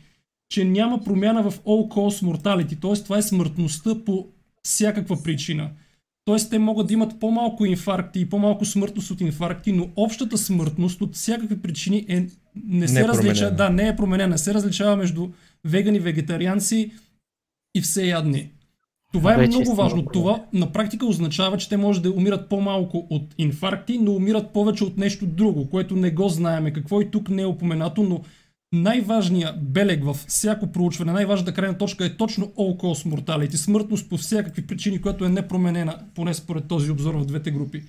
че 0.51 0.65
няма 0.65 1.05
промяна 1.05 1.51
в 1.51 1.59
all 1.59 1.89
cause 1.89 2.27
mortality, 2.27 2.81
т.е. 2.81 3.05
това 3.05 3.19
е 3.19 3.23
смъртността 3.23 4.05
по 4.05 4.29
всякаква 4.63 5.23
причина. 5.23 5.71
Тоест 6.25 6.51
те 6.51 6.59
могат 6.59 6.87
да 6.87 6.93
имат 6.93 7.21
по-малко 7.21 7.65
инфаркти 7.65 8.21
и 8.21 8.29
по-малко 8.29 8.65
смъртност 8.65 9.11
от 9.11 9.21
инфаркти, 9.21 9.73
но 9.73 9.89
общата 9.97 10.39
смъртност 10.39 11.01
от 11.01 11.15
всякакви 11.15 11.63
причини 11.63 12.07
е, 12.09 12.27
не 12.67 12.89
се 12.89 12.95
Не 12.95 13.01
е 13.01 13.09
различава. 13.09 13.51
Да, 13.51 13.71
не 13.71 13.89
е 13.89 13.97
променена. 13.97 14.29
Не 14.29 14.39
се 14.39 14.55
различава 14.55 14.97
между 14.97 15.29
вегани, 15.65 16.01
вегетарианци 16.01 16.93
и 17.75 17.81
всеядни. 17.81 18.51
Това 19.13 19.35
е 19.35 19.37
Вече 19.37 19.59
много 19.59 19.75
важно. 19.75 20.05
Това 20.05 20.45
на 20.53 20.73
практика 20.73 21.07
означава, 21.07 21.57
че 21.57 21.69
те 21.69 21.77
може 21.77 22.03
да 22.03 22.11
умират 22.11 22.49
по-малко 22.49 23.07
от 23.11 23.35
инфаркти, 23.39 23.99
но 23.99 24.13
умират 24.13 24.53
повече 24.53 24.85
от 24.85 24.99
нещо 24.99 25.27
друго, 25.27 25.71
което 25.71 25.97
не 25.97 26.11
го 26.11 26.29
знаеме. 26.29 26.73
Какво 26.73 27.01
и 27.01 27.11
тук 27.11 27.29
не 27.29 27.43
е 27.43 27.47
упоменато, 27.47 28.03
но 28.03 28.21
най-важният 28.73 29.73
белег 29.73 30.05
във 30.05 30.17
всяко 30.17 30.73
проучване, 30.73 31.13
най-важната 31.13 31.55
крайна 31.55 31.79
точка 31.79 32.05
е 32.05 32.17
точно 32.17 32.47
all 32.47 32.77
cause 32.77 33.15
mortality, 33.15 33.55
смъртност 33.55 34.09
по 34.09 34.17
всякакви 34.17 34.67
причини, 34.67 35.01
която 35.01 35.25
е 35.25 35.29
непроменена, 35.29 35.99
поне 36.15 36.35
според 36.35 36.69
този 36.69 36.91
обзор 36.91 37.15
в 37.15 37.25
двете 37.25 37.51
групи. 37.51 37.83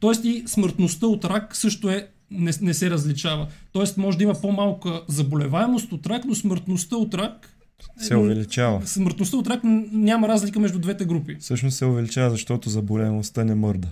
Тоест 0.00 0.24
и 0.24 0.42
смъртността 0.46 1.06
от 1.06 1.24
рак 1.24 1.56
също 1.56 1.90
е, 1.90 2.08
не, 2.30 2.52
не 2.62 2.74
се 2.74 2.90
различава. 2.90 3.46
Тоест 3.72 3.96
може 3.96 4.18
да 4.18 4.24
има 4.24 4.34
по-малка 4.34 5.02
заболеваемост 5.08 5.92
от 5.92 6.06
рак, 6.06 6.24
но 6.24 6.34
смъртността 6.34 6.96
от 6.96 7.14
рак 7.14 7.55
Се 7.98 8.16
увеличава. 8.16 8.86
Смъртността 8.86 9.36
от 9.36 9.46
рак 9.46 9.60
няма 9.92 10.28
разлика 10.28 10.60
между 10.60 10.78
двете 10.78 11.04
групи. 11.04 11.36
Всъщност 11.40 11.76
се 11.76 11.84
увеличава, 11.84 12.30
защото 12.30 12.70
заболеваността 12.70 13.44
не 13.44 13.54
мърда. 13.54 13.88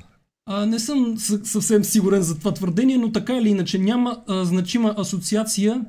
А, 0.46 0.66
не 0.66 0.78
съм 0.78 1.18
съ- 1.18 1.44
съвсем 1.44 1.84
сигурен 1.84 2.22
за 2.22 2.38
това 2.38 2.54
твърдение, 2.54 2.98
но 2.98 3.12
така 3.12 3.36
или 3.36 3.48
иначе 3.48 3.78
няма 3.78 4.22
а, 4.28 4.44
значима 4.44 4.94
асоциация 4.98 5.84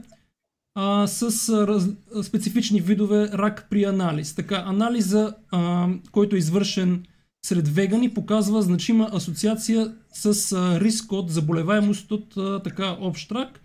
а, 0.75 1.07
с 1.07 1.49
а, 1.49 1.67
раз, 1.67 1.87
а, 2.15 2.23
специфични 2.23 2.81
видове 2.81 3.29
рак 3.33 3.67
при 3.69 3.83
анализ. 3.83 4.35
Така, 4.35 4.63
анализа, 4.65 5.35
а, 5.51 5.87
който 6.11 6.35
е 6.35 6.39
извършен 6.39 7.03
сред 7.45 7.67
вегани, 7.67 8.13
показва 8.13 8.61
значима 8.61 9.09
асоциация 9.13 9.93
с 10.13 10.51
а, 10.51 10.79
риск 10.79 11.11
от 11.11 11.29
заболеваемост 11.29 12.11
от 12.11 12.37
а, 12.37 12.59
така 12.63 12.97
общ 12.99 13.31
рак. 13.31 13.61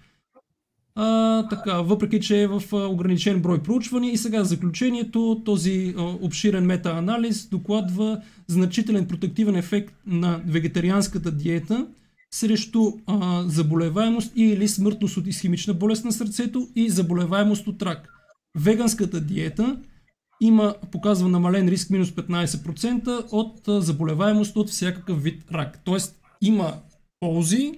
А, 1.03 1.49
така, 1.49 1.81
въпреки 1.81 2.21
че 2.21 2.43
е 2.43 2.47
в 2.47 2.63
ограничен 2.73 3.43
брой 3.43 3.63
проучвания 3.63 4.13
и 4.13 4.17
сега 4.17 4.45
заключението, 4.45 5.43
този 5.45 5.95
обширен 5.99 6.65
метаанализ 6.65 7.49
докладва 7.49 8.23
значителен 8.47 9.07
протективен 9.07 9.57
ефект 9.57 9.95
на 10.07 10.41
вегетарианската 10.47 11.33
диета 11.33 11.87
срещу 12.35 12.93
а, 13.07 13.45
заболеваемост 13.47 14.33
и 14.37 14.45
или 14.45 14.69
смъртност 14.69 15.17
от 15.17 15.27
изхемична 15.27 15.75
болест 15.75 16.05
на 16.05 16.13
сърцето 16.13 16.69
и 16.77 16.91
заболеваемост 16.91 17.67
от 17.67 17.83
рак. 17.83 18.09
Веганската 18.59 19.21
диета 19.21 19.79
има, 20.41 20.75
показва 20.93 21.29
намален 21.29 21.69
риск 21.69 21.91
минус 21.91 22.11
15% 22.11 23.25
от 23.33 23.85
заболеваемост 23.85 24.57
от 24.57 24.69
всякакъв 24.69 25.23
вид 25.23 25.45
рак. 25.53 25.81
Тоест 25.85 26.17
има 26.43 26.75
ползи, 27.21 27.73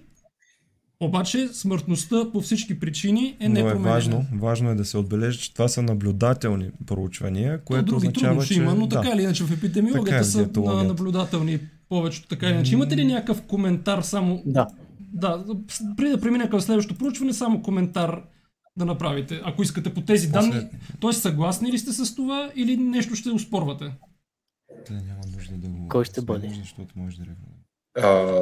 обаче 1.03 1.49
смъртността 1.49 2.17
по 2.33 2.41
всички 2.41 2.81
причини 2.81 3.37
е 3.41 3.49
Но 3.49 3.59
е 3.59 3.63
непроменена. 3.63 3.91
важно, 3.91 4.27
важно 4.35 4.71
е 4.71 4.75
да 4.75 4.85
се 4.85 4.99
отбележи, 4.99 5.39
че 5.39 5.53
това 5.55 5.69
са 5.69 5.83
наблюдателни 5.83 6.71
проучвания, 6.87 7.59
То 7.59 7.65
което 7.65 7.85
други 7.85 7.97
означава, 7.97 8.27
трудно 8.29 8.43
ще 8.43 8.55
че... 8.55 8.61
има, 8.61 8.75
но 8.75 8.87
да. 8.87 8.97
така 8.97 9.15
или 9.15 9.23
иначе 9.23 9.45
в 9.45 9.53
епидемиологията 9.53 10.17
е 10.17 10.25
са 10.25 10.49
на- 10.57 10.85
наблюдателни 10.85 11.59
повечето 11.89 12.29
така 12.29 12.47
или 12.47 12.55
иначе. 12.55 12.75
Имате 12.75 12.97
ли 12.97 13.05
някакъв 13.05 13.43
коментар 13.43 14.03
само? 14.03 14.43
Да. 14.47 14.67
Да, 15.15 15.45
преди 15.97 16.11
да 16.11 16.21
премина 16.21 16.51
към 16.51 16.61
следващото 16.61 16.99
проучване, 16.99 17.33
само 17.33 17.63
коментар 17.63 18.23
да 18.77 18.85
направите, 18.85 19.41
ако 19.45 19.63
искате 19.63 19.95
по 19.95 20.01
тези 20.01 20.29
После- 20.29 20.51
данни. 20.51 20.67
Тоест 21.01 21.23
съгласни 21.23 21.73
ли 21.73 21.79
сте 21.79 21.93
с 21.93 22.15
това 22.15 22.53
или 22.57 22.77
нещо 22.77 23.15
ще 23.15 23.31
успорвате? 23.31 23.85
Те 24.87 24.93
няма 24.93 25.21
нужда 25.37 25.55
да 25.57 25.69
го... 25.69 25.89
Кой 25.89 26.05
ще 26.05 26.21
бъде? 26.21 26.49
Защото 26.59 26.99
може 26.99 27.17
да. 27.17 27.25
А, 28.01 28.37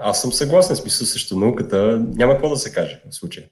аз 0.00 0.22
съм 0.22 0.32
съгласен, 0.32 0.76
смисъл 0.76 1.06
срещу 1.06 1.38
науката. 1.38 2.06
Няма 2.14 2.32
какво 2.32 2.48
да 2.48 2.56
се 2.56 2.72
каже 2.72 3.02
в 3.10 3.14
случая. 3.14 3.46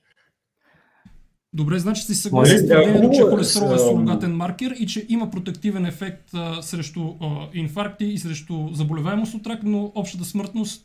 Добре, 1.52 1.78
значи 1.78 2.02
сте 2.02 2.14
съгласни 2.14 2.54
Нали, 2.54 2.66
с 2.66 2.66
твърдението, 2.66 3.10
че 3.14 3.20
е, 3.20 3.24
холестерол 3.24 3.74
е 3.74 3.78
с, 3.78 3.82
ам, 3.82 3.88
сурогатен 3.88 4.36
маркер 4.36 4.74
и 4.78 4.86
че 4.86 5.06
има 5.08 5.30
протективен 5.30 5.86
ефект 5.86 6.34
а, 6.34 6.62
срещу 6.62 7.00
а, 7.20 7.48
инфаркти 7.54 8.04
и 8.04 8.18
срещу 8.18 8.68
заболеваемост 8.72 9.34
от 9.34 9.46
рак, 9.46 9.60
но 9.62 9.92
общата 9.94 10.24
смъртност 10.24 10.84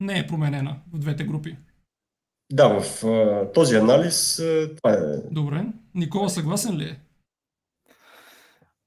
не 0.00 0.18
е 0.18 0.26
променена 0.26 0.76
в 0.92 0.98
двете 0.98 1.24
групи. 1.24 1.56
Да, 2.52 2.80
в 2.80 3.04
а, 3.04 3.52
този 3.52 3.76
анализ 3.76 4.38
а, 4.38 4.70
това 4.76 4.92
е. 4.92 4.98
Добре. 5.30 5.66
Никола 5.94 6.28
съгласен 6.28 6.76
ли 6.76 6.84
е? 6.84 7.00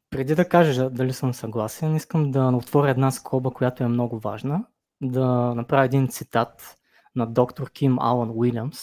Преди 0.09 0.35
да 0.35 0.49
кажа 0.49 0.89
дали 0.89 1.13
съм 1.13 1.33
съгласен, 1.33 1.95
искам 1.95 2.31
да 2.31 2.47
отворя 2.47 2.89
една 2.89 3.11
скоба, 3.11 3.49
която 3.49 3.83
е 3.83 3.87
много 3.87 4.19
важна. 4.19 4.65
Да 5.01 5.53
направя 5.55 5.85
един 5.85 6.07
цитат 6.07 6.77
на 7.15 7.25
доктор 7.25 7.71
Ким 7.71 7.99
Алън 7.99 8.31
Уилямс, 8.35 8.79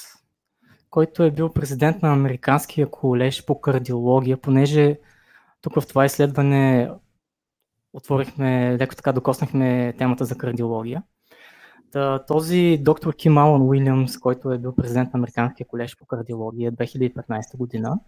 който 0.91 1.23
е 1.23 1.31
бил 1.31 1.53
президент 1.53 2.03
на 2.03 2.13
Американския 2.13 2.91
колеж 2.91 3.45
по 3.47 3.61
кардиология, 3.61 4.37
понеже 4.37 4.99
тук 5.61 5.81
в 5.81 5.87
това 5.87 6.05
изследване 6.05 6.91
отворихме, 7.93 8.79
леко 8.79 8.97
така 8.97 9.13
докоснахме 9.13 9.95
темата 9.99 10.25
за 10.25 10.39
кардиология. 10.39 11.03
Та, 11.93 12.25
този 12.25 12.79
доктор 12.81 13.17
Ким 13.17 13.39
Алън 13.39 13.63
Уилямс, 13.63 14.19
който 14.19 14.53
е 14.53 14.59
бил 14.59 14.75
президент 14.75 15.15
на 15.15 15.19
Американския 15.19 15.67
колеж 15.67 15.97
по 15.99 16.07
кардиология 16.07 16.73
2015 16.73 17.57
година, 17.57 18.01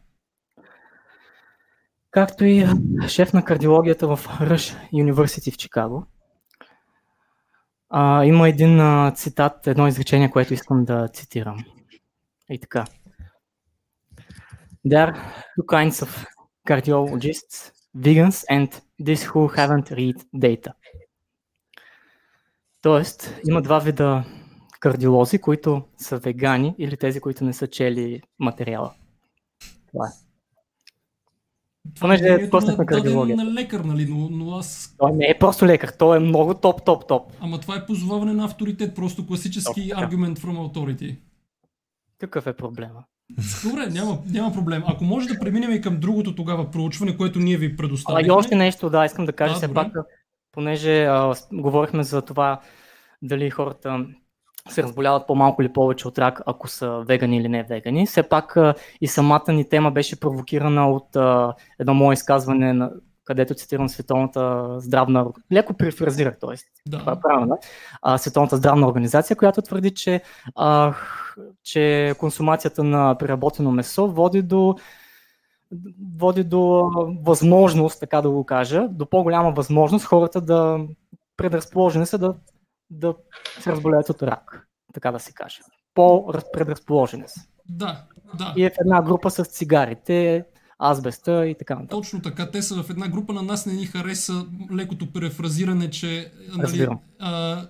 както 2.11 2.45
и 2.45 2.67
шеф 3.09 3.33
на 3.33 3.45
кардиологията 3.45 4.17
в 4.17 4.41
Ръш 4.41 4.77
University 4.93 5.53
в 5.53 5.57
Чикаго. 5.57 6.07
А, 7.91 8.25
има 8.25 8.49
един 8.49 8.81
а, 8.81 9.13
цитат, 9.17 9.67
едно 9.67 9.89
изречение, 9.89 10.31
което 10.31 10.55
искам 10.55 10.85
да 10.85 11.09
цитирам. 11.09 11.65
И 12.51 12.59
така. 12.59 12.85
There 14.87 15.07
are 15.07 15.17
two 15.59 15.65
kinds 15.67 16.05
of 16.05 16.27
cardiologists, 16.69 17.73
vegans 17.97 18.45
and 18.51 18.69
these 19.03 19.25
who 19.27 19.49
haven't 19.57 19.91
read 19.91 20.25
data. 20.35 20.73
Тоест, 22.83 23.35
има 23.49 23.63
два 23.63 23.79
вида 23.79 24.25
кардиолози, 24.81 25.39
които 25.39 25.83
са 25.99 26.19
вегани 26.19 26.75
или 26.79 26.97
тези, 26.97 27.21
които 27.21 27.45
не 27.45 27.53
са 27.53 27.67
чели 27.67 28.23
материала. 28.39 28.95
Това 29.93 30.07
е. 30.07 30.30
Понеже 32.01 32.23
мнението 32.23 32.47
докоснах 32.47 32.79
на 32.79 32.85
даден 32.85 33.03
кардиологията. 33.03 33.45
на 33.45 33.53
лекар, 33.53 33.81
нали? 33.81 34.07
Но, 34.07 34.29
но 34.31 34.57
аз... 34.57 34.95
Той 34.99 35.13
не 35.13 35.27
е 35.27 35.39
просто 35.39 35.67
лекар, 35.67 35.89
той 35.89 36.17
е 36.17 36.21
много 36.21 36.55
топ, 36.55 36.85
топ, 36.85 37.09
топ. 37.09 37.33
Ама 37.41 37.61
това 37.61 37.77
е 37.77 37.87
позоваване 37.87 38.33
на 38.33 38.45
авторитет, 38.45 38.95
просто 38.95 39.27
класически 39.27 39.89
така. 39.89 40.01
argument 40.03 40.39
from 40.39 40.57
authority. 40.57 41.17
Какъв 42.19 42.47
е 42.47 42.53
проблема? 42.53 43.05
Добре, 43.65 43.87
няма, 43.87 44.19
няма 44.27 44.53
проблем. 44.53 44.83
Ако 44.87 45.05
може 45.05 45.29
да 45.29 45.39
преминем 45.39 45.71
и 45.73 45.81
към 45.81 46.01
другото 46.01 46.35
тогава 46.35 46.71
проучване, 46.71 47.17
което 47.17 47.39
ние 47.39 47.57
ви 47.57 47.67
А, 47.67 47.77
предоставихме. 47.77 48.29
и 48.29 48.31
още 48.31 48.57
нещо, 48.57 48.91
да, 48.91 49.05
искам 49.05 49.27
да 49.27 49.33
кажа 49.33 49.53
Да, 49.53 49.59
все 49.59 49.69
добре. 49.69 49.75
пак, 49.75 49.93
понеже 50.53 51.05
а, 51.05 51.35
говорихме 51.53 52.03
за 52.03 52.23
това 52.23 52.61
дали 53.23 53.51
хората 53.51 54.07
се 54.71 54.83
разболяват 54.83 55.27
по-малко 55.27 55.63
или 55.63 55.73
повече 55.73 56.09
от 56.09 56.19
рак, 56.19 56.43
ако 56.47 56.69
са 56.69 57.03
вегани 57.07 57.37
или 57.37 57.49
не 57.49 57.63
вегани. 57.63 58.07
Все 58.07 58.23
пак 58.23 58.57
и 59.01 59.07
самата 59.07 59.53
ни 59.53 59.69
тема 59.69 59.91
беше 59.91 60.21
провокирана 60.21 60.91
от 60.91 61.17
а, 61.17 61.55
едно 61.79 61.95
мое 61.95 62.13
изказване, 62.13 62.73
на, 62.73 62.91
където 63.25 63.55
цитирам 63.55 63.89
Световната 63.89 64.75
здравна... 64.81 65.27
Леко 65.53 65.75
префразирах, 65.75 66.39
т.е. 66.39 66.57
Това 66.91 67.05
Да. 67.05 67.13
е 67.13 67.21
правилно. 67.23 67.59
А, 68.03 68.19
Световната 68.19 68.57
здравна 68.57 68.89
организация, 68.89 69.37
която 69.37 69.63
твърди, 69.63 69.91
че, 69.91 70.21
а, 70.57 70.95
че 71.65 72.15
консумацията 72.19 72.85
на 72.85 73.19
преработено 73.19 73.71
месо 73.71 74.09
води 74.09 74.43
до 74.43 74.77
води 76.17 76.45
до 76.45 76.91
възможност, 77.23 78.01
така 78.01 78.21
да 78.21 78.31
го 78.31 78.45
кажа, 78.47 78.89
до 78.91 79.07
по-голяма 79.07 79.51
възможност 79.53 80.05
хората 80.05 80.41
да 80.41 80.81
предразположени 81.37 82.07
са 82.07 82.19
да, 82.19 82.35
да 82.91 83.15
се 83.61 83.73
разболеят 83.73 84.09
от 84.09 84.23
рак, 84.23 84.69
така 84.95 85.13
да 85.13 85.19
се 85.19 85.33
каже. 85.33 85.59
По-предразположени 85.95 87.25
са. 87.27 87.41
Да, 87.69 88.05
да. 88.39 88.55
И 88.57 88.65
е 88.65 88.71
в 88.71 88.75
една 88.81 89.03
група 89.03 89.31
с 89.31 89.45
цигарите, 89.45 90.45
азбеста 90.79 91.47
и 91.47 91.55
така 91.59 91.75
нататък. 91.75 91.91
Точно 91.91 92.23
така. 92.23 92.51
Те 92.51 92.63
са 92.63 92.83
в 92.83 92.91
една 92.91 93.09
група 93.09 93.33
на 93.33 93.43
нас 93.43 93.67
не 93.67 93.73
ни 93.73 93.87
хареса 93.87 94.47
лекото 94.73 95.13
префразиране, 95.13 95.91
че 95.91 96.33
нали, 96.57 96.89
а, 97.19 97.63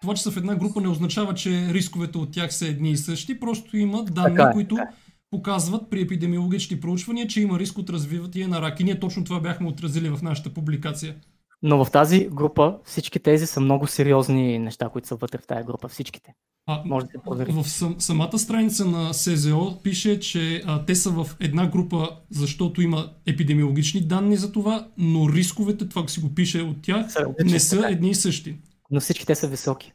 това, 0.00 0.14
че 0.14 0.22
са 0.22 0.30
в 0.30 0.36
една 0.36 0.56
група 0.56 0.80
не 0.80 0.88
означава, 0.88 1.34
че 1.34 1.50
рисковете 1.50 2.18
от 2.18 2.32
тях 2.32 2.54
са 2.54 2.66
едни 2.66 2.90
и 2.90 2.96
същи, 2.96 3.40
просто 3.40 3.76
има 3.76 4.04
данни, 4.04 4.36
Така 4.36 4.48
е, 4.50 4.52
които 4.52 4.74
така 4.74 4.90
показват 5.30 5.90
при 5.90 6.00
епидемиологични 6.00 6.80
проучвания, 6.80 7.26
че 7.26 7.40
има 7.40 7.58
риск 7.58 7.78
от 7.78 7.90
развитие 7.90 8.46
на 8.46 8.62
рак. 8.62 8.80
И 8.80 8.84
ние 8.84 9.00
точно 9.00 9.24
това 9.24 9.40
бяхме 9.40 9.68
отразили 9.68 10.08
в 10.08 10.22
нашата 10.22 10.54
публикация. 10.54 11.16
Но 11.62 11.84
в 11.84 11.90
тази 11.90 12.28
група 12.28 12.78
всички 12.84 13.18
тези 13.20 13.46
са 13.46 13.60
много 13.60 13.86
сериозни 13.86 14.58
неща, 14.58 14.88
които 14.88 15.08
са 15.08 15.14
вътре 15.14 15.38
в 15.38 15.46
тази 15.46 15.64
група. 15.64 15.88
Всичките. 15.88 16.34
А, 16.66 16.82
Може 16.84 17.06
да 17.06 17.12
се 17.12 17.18
провери. 17.18 17.52
в 17.52 17.64
сам, 17.64 17.96
самата 17.98 18.38
страница 18.38 18.84
на 18.84 19.14
СЗО 19.14 19.78
пише, 19.82 20.20
че 20.20 20.62
а, 20.66 20.84
те 20.84 20.94
са 20.94 21.10
в 21.10 21.36
една 21.40 21.66
група, 21.66 22.08
защото 22.30 22.82
има 22.82 23.10
епидемиологични 23.26 24.00
данни 24.00 24.36
за 24.36 24.52
това, 24.52 24.88
но 24.98 25.28
рисковете, 25.28 25.88
това 25.88 26.08
си 26.08 26.20
го 26.20 26.34
пише 26.34 26.62
от 26.62 26.82
тях, 26.82 27.12
Са 27.12 27.26
не 27.44 27.60
са 27.60 27.76
така 27.76 27.88
е. 27.88 27.92
едни 27.92 28.10
и 28.10 28.14
същи. 28.14 28.56
Но 28.90 29.00
всички 29.00 29.26
те 29.26 29.34
са 29.34 29.48
високи, 29.48 29.92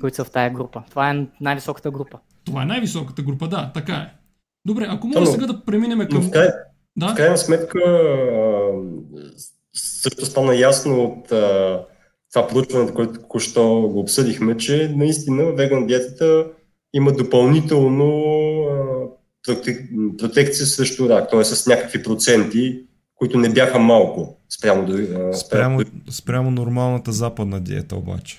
които 0.00 0.16
са 0.16 0.24
в 0.24 0.30
тази 0.30 0.54
група. 0.54 0.82
Това 0.90 1.10
е 1.10 1.26
най-високата 1.40 1.90
група. 1.90 2.18
Това 2.44 2.62
е 2.62 2.66
най-високата 2.66 3.22
група, 3.22 3.48
да, 3.48 3.72
така 3.72 3.94
е. 3.94 4.12
Добре, 4.64 4.86
ако 4.88 5.06
но- 5.08 5.26
сега 5.26 5.46
да 5.46 5.64
преминем 5.64 5.98
Но 5.98 6.08
към... 6.08 6.22
в, 6.22 6.30
край, 6.30 6.48
Да? 6.96 7.08
в 7.08 7.14
крайна 7.14 7.38
сметка 7.38 7.78
също 9.76 10.26
стана 10.26 10.56
ясно 10.56 11.04
от 11.04 11.32
а, 11.32 11.80
това 12.32 12.48
проучване, 12.48 12.94
което 12.94 13.20
току-що 13.20 13.80
го 13.92 14.00
обсъдихме, 14.00 14.56
че 14.56 14.92
наистина 14.96 15.52
веган 15.52 15.86
диетата 15.86 16.46
има 16.94 17.12
допълнително 17.12 18.24
а, 18.62 19.06
проте, 19.46 19.88
протекция 20.18 20.66
срещу 20.66 21.08
рак, 21.08 21.30
т.е. 21.30 21.44
с 21.44 21.66
някакви 21.66 22.02
проценти, 22.02 22.82
които 23.14 23.38
не 23.38 23.48
бяха 23.48 23.78
малко 23.78 24.36
спрямо, 24.48 24.88
а, 24.92 25.34
Спрямо, 25.34 25.80
спрямо 26.10 26.50
нормалната 26.50 27.12
западна 27.12 27.60
диета 27.60 27.96
обаче. 27.96 28.38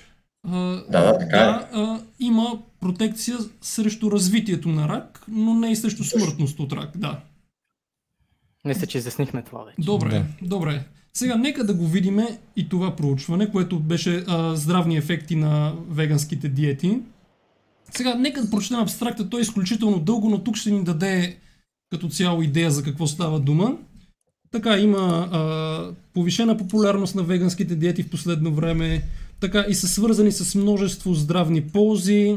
А, 0.50 0.82
Да, 0.90 1.18
така 1.18 1.36
е. 1.36 1.44
да 1.44 1.68
а, 1.72 2.00
има 2.20 2.58
протекция 2.80 3.36
срещу 3.60 4.10
развитието 4.10 4.68
на 4.68 4.88
рак, 4.88 5.24
но 5.28 5.54
не 5.54 5.70
и 5.70 5.76
срещу 5.76 6.04
смъртност 6.04 6.60
от 6.60 6.72
рак, 6.72 6.90
да. 6.96 7.20
Мисля, 8.64 8.86
че 8.86 8.98
изяснихме 8.98 9.42
това 9.42 9.64
вече. 9.64 9.76
Добре, 9.78 10.08
Да. 10.10 10.24
добре. 10.42 10.84
Сега 11.14 11.36
нека 11.36 11.64
да 11.64 11.74
го 11.74 11.86
видиме 11.86 12.38
и 12.56 12.68
това 12.68 12.96
проучване, 12.96 13.50
което 13.50 13.80
беше 13.80 14.24
а, 14.26 14.56
здравни 14.56 14.96
ефекти 14.96 15.36
на 15.36 15.74
веганските 15.90 16.48
диети. 16.48 16.98
Сега 17.96 18.14
нека 18.14 18.42
да 18.42 18.50
прочетем 18.50 18.80
абстракта, 18.80 19.28
той 19.28 19.40
е 19.40 19.42
изключително 19.42 19.98
дълго, 20.00 20.30
но 20.30 20.38
тук 20.38 20.56
ще 20.56 20.70
ни 20.70 20.84
даде 20.84 21.36
като 21.90 22.08
цяло 22.08 22.42
идея 22.42 22.70
за 22.70 22.82
какво 22.82 23.06
става 23.06 23.40
дума. 23.40 23.76
Така, 24.50 24.78
има 24.78 25.28
а, 25.32 25.94
повишена 26.14 26.56
популярност 26.56 27.14
на 27.14 27.22
веганските 27.22 27.74
диети 27.74 28.02
в 28.02 28.10
последно 28.10 28.54
време, 28.54 29.02
така 29.40 29.64
и 29.68 29.74
са 29.74 29.88
свързани 29.88 30.32
с 30.32 30.54
множество 30.54 31.14
здравни 31.14 31.62
ползи, 31.62 32.36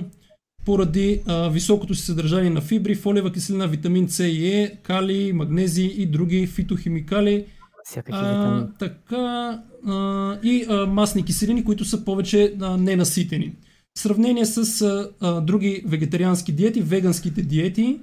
поради 0.65 1.21
а, 1.25 1.49
високото 1.49 1.95
си 1.95 2.05
съдържание 2.05 2.49
на 2.49 2.61
фибри, 2.61 2.95
фолиева 2.95 3.31
киселина, 3.31 3.67
витамин 3.67 4.09
С 4.09 4.23
и 4.23 4.47
Е, 4.47 4.77
калий, 4.83 5.33
магнези 5.33 5.83
и 5.83 6.05
други 6.05 6.47
фитохимикали. 6.47 7.45
Всякакви 7.91 8.21
А, 8.25 8.67
така 8.79 9.61
а, 9.87 10.37
и 10.43 10.65
а, 10.69 10.85
масни 10.85 11.25
киселини, 11.25 11.63
които 11.63 11.85
са 11.85 12.05
повече 12.05 12.53
а, 12.61 12.77
ненаситени. 12.77 13.53
В 13.97 13.99
сравнение 13.99 14.45
с 14.45 14.81
а, 14.81 15.09
а, 15.21 15.41
други 15.41 15.83
вегетариански 15.85 16.51
диети, 16.51 16.81
веганските 16.81 17.41
диети 17.41 17.99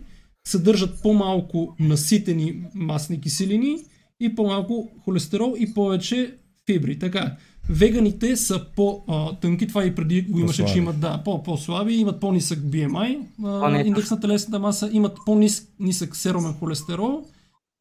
съдържат 0.46 1.02
по-малко 1.02 1.76
наситени 1.80 2.62
масни 2.74 3.20
киселини 3.20 3.78
и 4.20 4.34
по-малко 4.34 4.90
холестерол 5.04 5.54
и 5.58 5.74
повече 5.74 6.34
фибри. 6.66 6.98
Така, 6.98 7.36
веганите 7.70 8.36
са 8.36 8.66
по-тънки, 8.76 9.66
това 9.66 9.84
и 9.84 9.94
преди 9.94 10.22
го 10.22 10.38
имаше, 10.38 10.64
че 10.64 10.78
имат 10.78 11.00
да, 11.00 11.22
по- 11.24 11.42
по-слаби, 11.42 11.94
имат 11.94 12.20
по-нисък 12.20 12.58
BMI, 12.58 13.18
а, 13.44 13.80
индекс 13.80 14.10
на 14.10 14.20
телесната 14.20 14.58
маса, 14.58 14.90
имат 14.92 15.18
по-нисък 15.26 16.16
серумен 16.16 16.52
холестерол, 16.52 17.24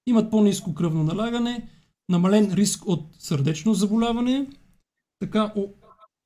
имат 0.07 0.31
по-ниско 0.31 0.73
кръвно 0.73 1.03
налягане, 1.03 1.67
намален 2.09 2.53
риск 2.53 2.87
от 2.87 3.07
сърдечно 3.19 3.73
заболяване. 3.73 4.47
Така, 5.19 5.53
о, 5.55 5.67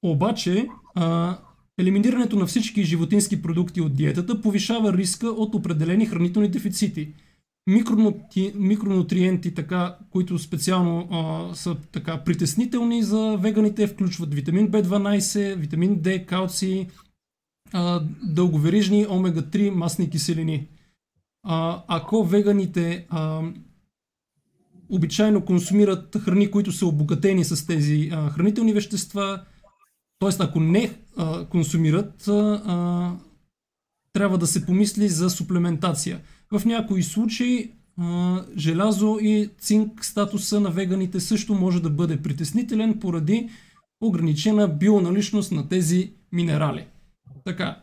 обаче, 0.03 0.67
а, 0.95 1.37
елиминирането 1.77 2.35
на 2.35 2.45
всички 2.45 2.83
животински 2.83 3.41
продукти 3.41 3.81
от 3.81 3.95
диетата 3.95 4.41
повишава 4.41 4.93
риска 4.93 5.27
от 5.27 5.55
определени 5.55 6.05
хранителни 6.05 6.47
дефицити. 6.47 7.13
Микронути, 7.67 8.53
микронутриенти, 8.55 9.53
така, 9.53 9.97
които 10.09 10.39
специално 10.39 11.07
а, 11.11 11.55
са 11.55 11.77
така 11.91 12.23
притеснителни 12.23 13.03
за 13.03 13.37
веганите, 13.39 13.87
включват 13.87 14.33
витамин 14.33 14.69
B12, 14.71 15.55
витамин 15.55 16.01
D, 16.01 16.25
калций, 16.25 16.87
а, 17.71 18.03
дълговерижни 18.23 19.05
омега-3 19.07 19.69
масни 19.69 20.09
киселини. 20.09 20.67
А, 21.43 21.83
ако 21.87 22.23
веганите 22.23 23.05
а, 23.09 23.41
обичайно 24.91 25.45
консумират 25.45 26.17
храни, 26.17 26.51
които 26.51 26.71
са 26.71 26.85
обогатени 26.85 27.45
с 27.45 27.67
тези 27.67 28.09
а, 28.13 28.29
хранителни 28.29 28.73
вещества, 28.73 29.41
т.е. 30.19 30.29
ако 30.39 30.59
не 30.59 30.93
а, 31.17 31.45
консумират, 31.45 32.27
а, 32.27 33.13
трябва 34.13 34.37
да 34.37 34.47
се 34.47 34.65
помисли 34.65 35.09
за 35.09 35.29
суплементация. 35.29 36.21
В 36.51 36.65
някои 36.65 37.03
случаи 37.03 37.71
а, 37.97 38.41
желязо 38.57 39.17
и 39.21 39.49
цинк 39.59 40.05
статуса 40.05 40.59
на 40.59 40.69
веганите 40.69 41.19
също 41.19 41.53
може 41.53 41.81
да 41.81 41.89
бъде 41.89 42.21
притеснителен 42.21 42.99
поради 42.99 43.49
ограничена 44.01 44.67
бионаличност 44.67 45.51
на 45.51 45.69
тези 45.69 46.13
минерали. 46.31 46.85
Така. 47.45 47.81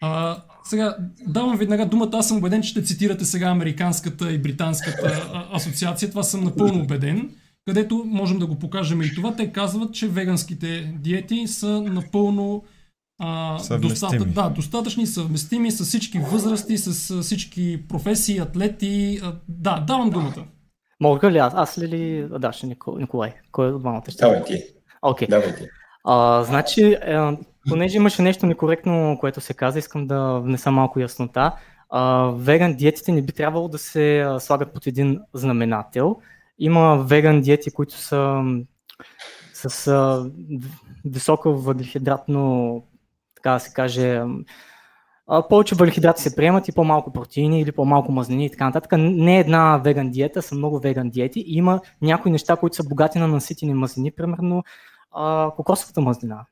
А, 0.00 0.42
сега 0.64 0.96
давам 1.26 1.56
веднага 1.56 1.86
думата. 1.86 2.10
Аз 2.12 2.28
съм 2.28 2.36
убеден, 2.36 2.62
че 2.62 2.68
ще 2.68 2.82
цитирате 2.82 3.24
сега 3.24 3.46
американската 3.46 4.32
и 4.32 4.38
британската 4.38 5.30
асоциация. 5.52 6.10
Това 6.10 6.22
съм 6.22 6.44
напълно 6.44 6.82
убеден. 6.82 7.30
Където 7.66 8.04
можем 8.06 8.38
да 8.38 8.46
го 8.46 8.58
покажем 8.58 9.02
и 9.02 9.14
това. 9.14 9.36
Те 9.36 9.52
казват, 9.52 9.94
че 9.94 10.08
веганските 10.08 10.94
диети 10.98 11.46
са 11.46 11.80
напълно 11.82 12.64
а, 13.22 13.58
достата, 13.78 14.24
да, 14.24 14.48
достатъчни, 14.50 15.06
съвместими 15.06 15.70
с 15.70 15.84
всички 15.84 16.18
възрасти, 16.18 16.78
с 16.78 17.22
всички 17.22 17.80
професии, 17.88 18.38
атлети. 18.38 19.20
А, 19.22 19.34
да, 19.48 19.80
давам 19.86 20.10
думата. 20.10 20.44
Мога 21.00 21.30
ли 21.30 21.38
аз? 21.38 21.52
Аз 21.56 21.78
ли 21.78 21.88
ли? 21.88 22.28
А, 22.32 22.38
Да, 22.38 22.52
ще 22.52 22.66
Нико- 22.66 22.98
Николай. 22.98 23.32
Кой 23.52 23.72
от 23.72 23.80
двамата 23.80 24.02
ще? 24.08 24.24
Давай 24.24 24.44
ти. 24.44 24.62
Окей. 25.02 25.28
Давай 25.28 25.56
ти. 25.56 25.62
А, 26.04 26.42
значи, 26.42 26.82
е, 27.02 27.18
понеже 27.68 27.96
имаше 27.96 28.22
нещо 28.22 28.46
некоректно, 28.46 29.16
което 29.20 29.40
се 29.40 29.54
каза, 29.54 29.78
искам 29.78 30.06
да 30.06 30.40
внеса 30.40 30.70
малко 30.70 31.00
яснота. 31.00 31.52
А, 31.90 32.32
веган 32.36 32.74
диетите 32.74 33.12
не 33.12 33.22
би 33.22 33.32
трябвало 33.32 33.68
да 33.68 33.78
се 33.78 34.26
слагат 34.38 34.74
под 34.74 34.86
един 34.86 35.20
знаменател. 35.34 36.16
Има 36.58 36.96
веган 36.96 37.40
диети, 37.40 37.70
които 37.70 37.94
са 37.94 38.42
с 39.52 39.86
а, 39.86 40.30
високо 41.04 41.54
въглехидратно, 41.54 42.84
така 43.36 43.50
да 43.52 43.60
се 43.60 43.72
каже, 43.72 44.22
а, 45.26 45.48
повече 45.48 45.74
въглехидрати 45.74 46.22
се 46.22 46.36
приемат 46.36 46.68
и 46.68 46.72
по-малко 46.72 47.12
протеини 47.12 47.60
или 47.60 47.72
по-малко 47.72 48.12
мазнини 48.12 48.46
и 48.46 48.50
така 48.50 48.64
нататък. 48.64 48.92
Не 48.98 49.38
една 49.38 49.76
веган 49.76 50.10
диета, 50.10 50.42
са 50.42 50.54
много 50.54 50.78
веган 50.78 51.10
диети. 51.10 51.40
И 51.40 51.56
има 51.56 51.80
някои 52.02 52.30
неща, 52.30 52.56
които 52.56 52.76
са 52.76 52.88
богати 52.88 53.18
на 53.18 53.28
наситени 53.28 53.74
мазнини, 53.74 54.10
примерно 54.10 54.64
а, 55.12 55.50
кокосовата 55.56 56.00
мазнина. 56.00 56.46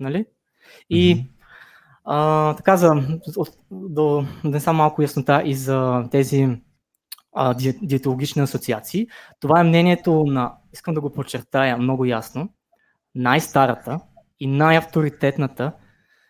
Нали? 0.00 0.26
И 0.90 1.26
а, 2.04 2.54
така, 2.54 2.76
за 2.76 2.94
да 3.72 4.26
внеса 4.44 4.72
малко 4.72 5.02
яснота 5.02 5.42
и 5.44 5.54
за 5.54 6.04
тези 6.10 6.48
а, 7.32 7.54
ди, 7.54 7.78
диетологични 7.82 8.42
асоциации. 8.42 9.06
Това 9.40 9.60
е 9.60 9.64
мнението 9.64 10.24
на, 10.26 10.52
искам 10.72 10.94
да 10.94 11.00
го 11.00 11.12
подчертая 11.12 11.76
много 11.76 12.04
ясно, 12.04 12.48
най-старата 13.14 14.00
и 14.40 14.46
най-авторитетната 14.46 15.72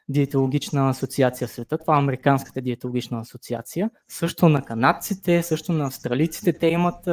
диетологична 0.08 0.88
асоциация 0.88 1.48
в 1.48 1.50
света. 1.50 1.78
Това 1.78 1.96
е 1.96 1.98
Американската 1.98 2.60
диетологична 2.60 3.20
асоциация. 3.20 3.90
Също 4.08 4.48
на 4.48 4.62
канадците, 4.62 5.42
също 5.42 5.72
на 5.72 5.86
австралийците. 5.86 6.58
Те 6.58 6.66
имат 6.66 7.08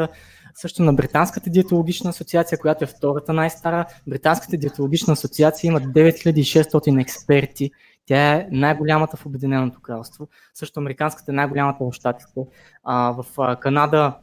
също 0.56 0.84
на 0.84 0.94
Британската 0.94 1.50
диетологична 1.50 2.10
асоциация, 2.10 2.58
която 2.58 2.84
е 2.84 2.88
втората 2.88 3.34
най-стара. 3.34 3.86
Британската 4.08 4.58
диетологична 4.58 5.14
асоциация 5.14 5.68
има 5.68 5.82
9600 5.82 7.02
експерти. 7.02 7.72
Тя 8.06 8.34
е 8.34 8.48
най-голямата 8.52 9.18
в 9.18 9.26
Обединеното 9.26 9.82
кралство. 9.82 10.28
Също 10.54 10.80
Американската 10.80 11.32
е 11.32 11.36
най-голямата 11.36 11.84
в 11.84 11.94
Штатите. 11.94 12.42
А, 12.84 13.12
в 13.12 13.26
а, 13.38 13.56
Канада, 13.56 14.14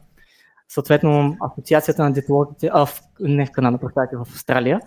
съответно, 0.67 1.37
Асоциацията 1.41 2.03
на 2.03 2.13
диетологите, 2.13 2.69
а, 2.73 2.85
в, 2.85 3.01
не 3.19 3.45
в 3.45 3.51
Канада, 3.51 3.77
представете, 3.77 4.15
в 4.15 4.21
Австралия. 4.21 4.79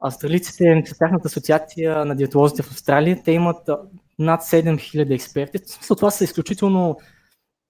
Австралийците, 0.00 0.82
тяхната 0.98 1.28
асоциация 1.28 2.04
на 2.04 2.16
диетолозите 2.16 2.62
в 2.62 2.70
Австралия, 2.70 3.22
те 3.24 3.32
имат 3.32 3.70
над 4.18 4.40
7000 4.40 5.14
експерти. 5.14 5.58
Това 5.88 6.10
са 6.10 6.24
изключително 6.24 6.96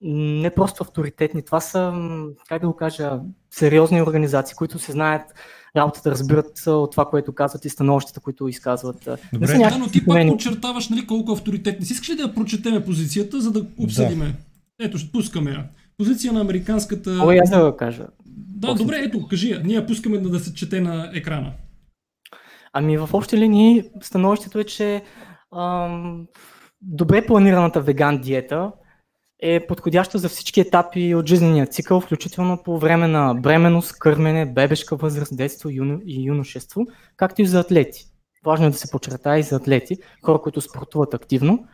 не 0.03 0.51
просто 0.51 0.83
авторитетни, 0.83 1.43
това 1.43 1.61
са, 1.61 1.93
как 2.49 2.63
да 2.63 2.69
го 2.69 2.77
кажа, 2.77 3.21
сериозни 3.51 4.03
организации, 4.03 4.57
които 4.57 4.79
се 4.79 4.93
знаят 4.93 5.23
работа 5.77 6.01
да 6.05 6.11
разбират 6.11 6.67
от 6.67 6.91
това, 6.91 7.05
което 7.05 7.33
казват 7.33 7.65
и 7.65 7.69
становищата, 7.69 8.21
които 8.21 8.49
изказват. 8.49 9.09
Добре, 9.33 9.59
да, 9.59 9.79
но 9.79 9.89
ти 9.89 10.07
пак 10.07 10.29
подчертаваш 10.29 10.89
нали, 10.89 11.07
колко 11.07 11.33
авторитетни. 11.33 11.87
Си 11.87 11.93
искаш 11.93 12.11
ли 12.11 12.17
да 12.17 12.35
прочетеме 12.35 12.85
позицията, 12.85 13.41
за 13.41 13.53
да 13.53 13.67
обсъдиме? 13.79 14.25
Да. 14.25 14.35
Ето, 14.87 14.99
ще 14.99 15.13
пускаме 15.13 15.51
я. 15.51 15.65
Позиция 15.99 16.33
на 16.33 16.41
американската... 16.41 17.11
О, 17.11 17.31
аз 17.43 17.51
да 17.51 17.71
го 17.71 17.77
кажа. 17.77 18.07
Да, 18.27 18.69
После. 18.69 18.85
добре, 18.85 18.97
ето, 18.97 19.29
кажи 19.29 19.51
я. 19.51 19.61
Ние 19.65 19.75
я 19.75 19.87
пускаме 19.87 20.19
да, 20.19 20.31
да 20.31 20.41
се 20.41 20.55
чете 20.55 20.81
на 20.81 21.11
екрана. 21.15 21.53
Ами 22.73 22.99
в 22.99 23.09
общи 23.13 23.37
линии 23.37 23.85
становището 24.03 24.59
е, 24.59 24.65
че 24.65 25.03
ам, 25.57 26.27
добре 26.83 27.27
планираната 27.27 27.81
веган 27.81 28.21
диета 28.21 28.73
е 29.43 29.67
подходяща 29.67 30.19
за 30.19 30.29
всички 30.29 30.61
етапи 30.61 31.15
от 31.15 31.27
жизнения 31.27 31.67
цикъл, 31.67 32.01
включително 32.01 32.63
по 32.65 32.79
време 32.79 33.09
на 33.09 33.35
бременност, 33.35 33.99
кърмене, 33.99 34.47
бебешка 34.47 34.97
възраст, 34.97 35.37
детство 35.37 35.71
и 35.71 36.25
юношество, 36.27 36.87
както 37.17 37.43
и 37.43 37.47
за 37.47 37.61
атлети. 37.61 38.05
Важно 38.45 38.67
е 38.67 38.71
да 38.71 38.77
се 38.77 38.91
подчертая 38.91 39.39
и 39.39 39.43
за 39.43 39.57
атлети, 39.57 39.97
хора, 40.23 40.41
които 40.43 40.61
спортуват 40.61 41.15
активно. 41.15 41.65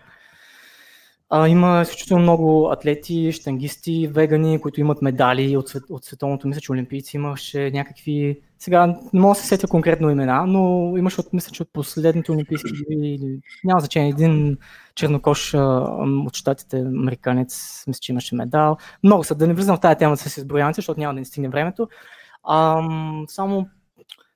А, 1.30 1.48
има 1.48 1.82
изключително 1.82 2.22
много 2.22 2.70
атлети, 2.72 3.32
штангисти, 3.32 4.08
вегани, 4.12 4.60
които 4.60 4.80
имат 4.80 5.02
медали 5.02 5.56
от, 5.56 5.72
от 5.90 6.04
световното, 6.04 6.48
мисля, 6.48 6.60
че 6.60 6.72
олимпийци 6.72 7.16
имаше 7.16 7.70
някакви... 7.70 8.40
Сега 8.58 8.86
не 8.86 9.20
мога 9.20 9.34
да 9.34 9.40
се 9.40 9.46
сетя 9.46 9.68
конкретно 9.68 10.10
имена, 10.10 10.46
но 10.46 10.92
имаше, 10.96 11.20
от, 11.20 11.32
мисля, 11.32 11.52
че 11.52 11.62
от 11.62 11.72
последните 11.72 12.32
олимпийски 12.32 12.68
или 12.90 13.40
няма 13.64 13.80
значение, 13.80 14.08
един 14.08 14.58
чернокош 14.94 15.54
от 15.54 16.36
щатите, 16.36 16.78
американец, 16.78 17.84
мисля, 17.86 18.00
че 18.00 18.12
имаше 18.12 18.34
медал. 18.34 18.76
Много 19.02 19.24
са, 19.24 19.34
да 19.34 19.46
не 19.46 19.54
влизам 19.54 19.76
в 19.76 19.80
тази 19.80 19.98
тема 19.98 20.16
с 20.16 20.36
изброяването, 20.36 20.76
защото 20.76 21.00
няма 21.00 21.14
да 21.14 21.20
ни 21.20 21.26
стигне 21.26 21.48
времето. 21.48 21.88
А, 22.44 22.82
само, 23.28 23.68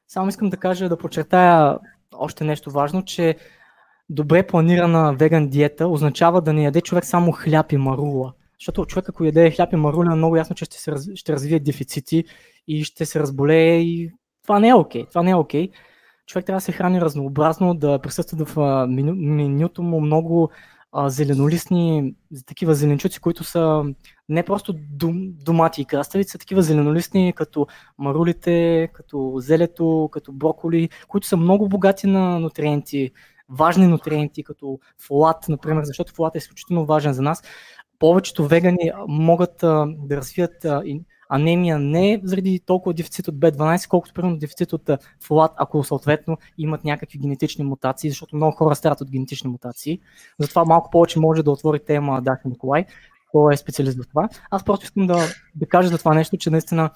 само 0.09 0.29
искам 0.29 0.51
да 0.51 0.57
кажа, 0.57 0.89
да 0.89 0.99
подчертая 0.99 1.79
още 2.15 2.45
нещо 2.45 2.71
важно, 2.71 3.05
че 3.05 3.37
добре 4.11 4.47
планирана 4.47 5.13
веган 5.13 5.49
диета 5.49 5.89
означава 5.89 6.41
да 6.41 6.53
не 6.53 6.65
яде 6.65 6.81
човек 6.81 7.05
само 7.05 7.33
хляб 7.33 7.73
и 7.73 7.77
марула. 7.77 8.33
Защото 8.61 8.87
човек, 8.87 9.09
ако 9.09 9.25
яде 9.25 9.51
хляб 9.51 9.73
и 9.73 9.77
марула, 9.77 10.13
е 10.13 10.17
много 10.17 10.37
ясно, 10.37 10.57
че 10.57 10.65
ще, 10.65 10.81
се 10.81 10.93
раз... 10.93 11.09
ще 11.15 11.33
развие 11.33 11.59
дефицити 11.59 12.25
и 12.69 12.85
ще 12.85 13.07
се 13.07 13.21
разболее 13.21 13.81
и 13.81 14.13
това 14.43 14.59
не 14.59 14.69
е 14.69 14.75
окей. 14.75 15.03
Okay. 15.03 15.09
Това 15.09 15.23
не 15.23 15.31
е 15.31 15.35
окей. 15.35 15.69
Okay. 15.69 15.73
Човек 16.27 16.47
трябва 16.47 16.57
да 16.57 16.65
се 16.65 16.73
храни 16.73 17.01
разнообразно, 17.01 17.75
да 17.75 17.99
присъства 17.99 18.45
в 18.45 18.87
меню... 18.87 19.15
менюто 19.15 19.83
му 19.83 20.01
много 20.01 20.51
а, 20.93 21.09
зеленолистни, 21.09 22.15
такива 22.47 22.75
зеленчуци, 22.75 23.21
които 23.21 23.45
са 23.45 23.85
не 24.29 24.43
просто 24.43 24.73
дум, 24.73 25.33
домати 25.45 25.83
и 25.83 25.85
краставици, 25.85 26.31
са 26.31 26.39
такива 26.39 26.63
зеленолистни, 26.63 27.33
като 27.37 27.67
марулите, 27.99 28.89
като 28.93 29.35
зелето, 29.39 30.09
като 30.13 30.33
броколи, 30.33 30.89
които 31.09 31.27
са 31.27 31.37
много 31.37 31.69
богати 31.69 32.07
на 32.07 32.39
нутриенти, 32.39 33.11
важни 33.49 33.87
нутриенти, 33.87 34.45
като 34.45 34.79
фолат, 34.99 35.49
например, 35.49 35.85
защото 35.85 36.15
фолат 36.15 36.35
е 36.35 36.39
изключително 36.39 36.87
важен 36.87 37.13
за 37.13 37.23
нас. 37.23 37.43
Повечето 38.01 38.47
вегани 38.47 38.93
могат 39.09 39.63
а, 39.63 39.87
да 39.99 40.17
развият 40.17 40.65
а, 40.65 40.83
анемия 41.31 41.79
не 41.79 42.21
заради 42.25 42.61
толкова 42.67 42.95
дефицит 42.95 43.29
от 43.29 43.35
B12, 43.35 43.89
колкото 43.89 44.15
примерно 44.15 44.39
дефицит 44.39 44.73
от 44.73 44.91
фолат, 45.25 45.53
ако 45.57 45.85
съответно 45.85 46.37
имат 46.59 46.85
някакви 46.85 47.19
генетични 47.19 47.65
мутации, 47.65 48.11
защото 48.11 48.37
много 48.37 48.57
хора 48.57 48.75
страдат 48.75 49.01
от 49.01 49.11
генетични 49.11 49.51
мутации. 49.51 50.01
Затова 50.39 50.65
малко 50.65 50.91
повече 50.91 51.21
може 51.21 51.43
да 51.43 51.51
отвори 51.51 51.81
тема 51.85 52.23
Даха 52.23 52.49
Николай, 52.49 52.85
кой 53.33 53.55
е 53.55 53.57
специалист 53.57 53.99
в 54.03 54.09
това. 54.09 54.29
Аз 54.51 54.65
просто 54.65 54.85
искам 54.85 55.07
да, 55.07 55.19
да 55.55 55.67
кажа 55.67 55.89
за 55.89 55.99
това 55.99 56.15
нещо, 56.15 56.37
че 56.37 56.51
наистина 56.51 56.91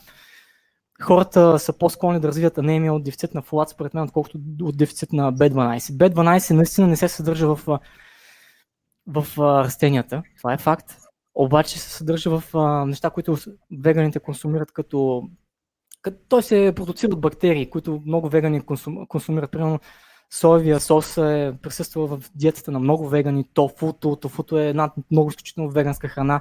хората 1.03 1.59
са 1.59 1.73
по-склонни 1.73 2.21
да 2.21 2.29
развият 2.29 2.59
анемия 2.59 2.95
от 2.95 3.05
дефицит 3.05 3.35
на 3.35 3.43
фолат, 3.43 3.69
според 3.69 3.95
мен, 3.95 4.05
отколкото 4.05 4.39
от 4.63 4.77
дефицит 4.77 5.13
на 5.13 5.33
B12. 5.33 5.79
B12 5.79 6.55
наистина 6.55 6.87
не 6.87 6.97
се 6.97 7.09
съдържа 7.09 7.55
в, 7.55 7.79
в 9.07 9.27
растенията, 9.39 10.23
това 10.37 10.53
е 10.53 10.59
факт, 10.59 10.97
обаче 11.35 11.79
се 11.79 11.91
съдържа 11.91 12.41
в 12.41 12.55
неща, 12.87 13.11
които 13.11 13.37
веганите 13.79 14.21
консумират 14.21 14.73
като, 14.73 15.29
като 16.03 16.19
той 16.29 16.43
се 16.43 16.73
продуцира 16.77 17.13
от 17.13 17.21
бактерии, 17.21 17.71
които 17.71 18.03
много 18.07 18.29
вегани 18.29 18.61
консум, 18.61 19.07
консумират. 19.07 19.51
Примерно 19.51 19.81
соевия 20.31 20.81
сос 20.81 21.17
е 21.17 21.55
присъства 21.63 22.07
в 22.07 22.21
диетата 22.35 22.71
на 22.71 22.79
много 22.79 23.09
вегани, 23.09 23.45
тофуто. 23.55 24.17
Тофуто 24.17 24.59
е 24.59 24.69
една 24.69 24.93
много 25.11 25.29
изключително 25.29 25.71
веганска 25.71 26.09
храна. 26.09 26.41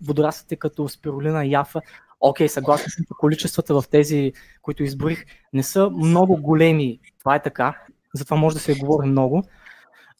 Водораслите 0.00 0.56
като 0.56 0.88
спирулина 0.88 1.44
и 1.44 1.50
яфа 1.50 1.80
Окей, 2.20 2.46
okay, 2.46 2.50
съгласен 2.50 2.90
съм, 2.90 3.04
че 3.04 3.14
количествата 3.18 3.80
в 3.80 3.84
тези, 3.90 4.32
които 4.62 4.82
изброих, 4.82 5.24
не 5.52 5.62
са 5.62 5.90
много 5.90 6.36
големи. 6.36 7.00
Това 7.18 7.34
е 7.34 7.42
така, 7.42 7.76
затова 8.14 8.36
може 8.36 8.56
да 8.56 8.60
се 8.60 8.74
говори 8.74 9.08
много. 9.08 9.44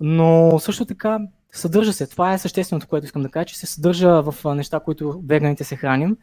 Но 0.00 0.58
също 0.58 0.86
така 0.86 1.18
съдържа 1.52 1.92
се. 1.92 2.06
Това 2.06 2.32
е 2.32 2.38
същественото, 2.38 2.88
което 2.88 3.06
искам 3.06 3.22
да 3.22 3.28
кажа, 3.28 3.46
че 3.46 3.58
се 3.58 3.66
съдържа 3.66 4.22
в 4.22 4.54
неща, 4.54 4.80
които 4.80 5.22
веганите 5.26 5.64
се 5.64 5.76
храним. 5.76 6.16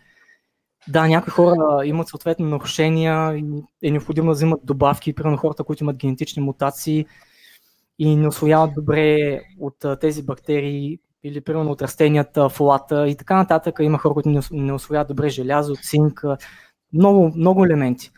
Да, 0.88 1.08
някои 1.08 1.32
хора 1.32 1.86
имат 1.86 2.08
съответно 2.08 2.46
нарушения 2.46 3.38
и 3.38 3.64
е 3.84 3.92
необходимо 3.92 4.28
да 4.28 4.34
взимат 4.34 4.60
добавки, 4.64 5.14
примерно 5.14 5.38
хората, 5.38 5.64
които 5.64 5.84
имат 5.84 5.98
генетични 5.98 6.44
мутации 6.44 7.06
и 8.00 8.16
не 8.16 8.28
освояват 8.28 8.74
добре 8.76 9.42
от 9.60 10.00
тези 10.00 10.24
бактерии 10.24 11.00
или 11.24 11.42
примерно 11.42 11.72
от 11.72 11.82
растенията, 11.82 12.50
фолата 12.50 13.08
и 13.08 13.16
така 13.16 13.36
нататък. 13.36 13.76
Има 13.82 13.98
хора, 13.98 14.14
които 14.14 14.42
не, 14.52 14.74
освояват 14.74 15.08
добре 15.08 15.30
желязо, 15.30 15.76
цинк, 15.76 16.24
много, 16.94 17.32
много 17.36 17.66
елементи. 17.66 18.12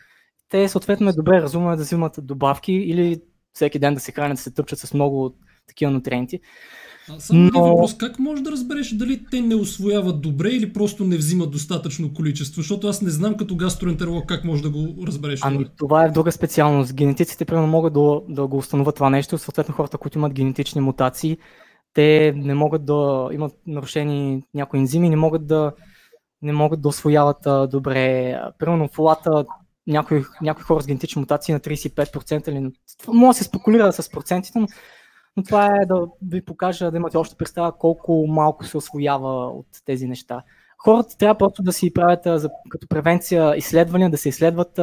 Те 0.50 0.70
съответно 0.70 1.10
е 1.10 1.14
добре 1.14 1.42
разумно 1.42 1.72
е 1.72 1.76
да 1.76 1.84
взимат 1.84 2.20
добавки 2.22 2.74
или 2.74 3.22
всеки 3.54 3.80
ден 3.80 3.94
да 3.94 4.00
се 4.00 4.12
хранят, 4.12 4.36
да 4.36 4.42
се 4.42 4.54
тъпчат 4.54 4.80
с 4.80 4.94
много 4.94 5.36
такива 5.70 5.92
нутриенти. 5.92 6.40
А 7.10 7.20
само 7.20 7.50
Но... 7.54 7.64
въпрос, 7.64 7.98
как 7.98 8.20
можеш 8.20 8.44
да 8.44 8.52
разбереш 8.52 8.90
дали 8.90 9.26
те 9.32 9.42
не 9.42 9.56
освояват 9.56 10.22
добре 10.22 10.50
или 10.50 10.74
просто 10.74 11.04
не 11.04 11.18
взимат 11.18 11.52
достатъчно 11.52 12.14
количество? 12.14 12.62
Защото 12.62 12.88
аз 12.88 13.02
не 13.02 13.10
знам 13.10 13.38
като 13.38 13.56
гастроентеролог 13.56 14.26
как 14.26 14.44
можеш 14.44 14.64
да 14.64 14.70
го 14.70 15.08
разбереш. 15.08 15.40
Ами 15.44 15.58
това, 15.58 15.72
това 15.78 16.06
е 16.06 16.10
друга 16.10 16.32
специалност. 16.32 16.96
Генетиците 16.96 17.46
примерно 17.46 17.68
могат 17.68 17.94
да, 17.94 18.22
да 18.30 18.48
го 18.48 18.58
установят 18.58 18.96
това 18.96 19.10
нещо, 19.10 19.38
съответно 19.38 19.76
хората, 19.76 19.98
които 19.98 20.18
имат 20.18 20.34
генетични 20.34 20.82
мутации, 20.82 21.38
те 21.94 22.34
не 22.36 22.54
могат 22.54 22.86
да 22.86 23.30
имат 23.32 23.54
нарушени 23.68 24.44
някои 24.54 24.80
ензими, 24.80 25.10
не 25.10 25.16
могат 25.16 25.48
да, 25.48 25.72
не 26.42 26.54
могат 26.54 26.82
да 26.82 26.88
освояват 26.88 27.48
а, 27.48 27.68
добре. 27.68 28.36
Примерно 28.60 28.88
фолата, 28.88 29.46
някои, 29.88 30.24
някои 30.42 30.64
хора 30.64 30.84
с 30.84 30.88
генетични 30.88 31.20
мутации 31.20 31.54
на 31.54 31.60
35% 31.60 32.50
или... 32.50 32.72
Може 33.08 33.28
да 33.28 33.34
се 33.34 33.44
спекулира 33.44 33.94
с 33.94 34.10
процентите, 34.12 34.60
но, 34.60 34.68
но 35.40 35.44
това 35.44 35.66
е 35.66 35.86
да 35.86 36.08
ви 36.22 36.46
покажа, 36.46 36.92
да 36.92 36.98
имате 36.98 37.18
още 37.18 37.36
представа 37.36 37.72
колко 37.72 38.26
малко 38.28 38.66
се 38.66 38.78
освоява 38.78 39.48
от 39.48 39.68
тези 39.86 40.08
неща. 40.08 40.42
Хората 40.78 41.18
трябва 41.18 41.38
просто 41.38 41.64
да 41.64 41.74
си 41.74 41.94
правят 41.94 42.42
за, 42.42 42.50
като 42.70 42.88
превенция 42.88 43.56
изследвания, 43.58 44.10
да 44.10 44.18
се 44.18 44.30
изследват 44.30 44.80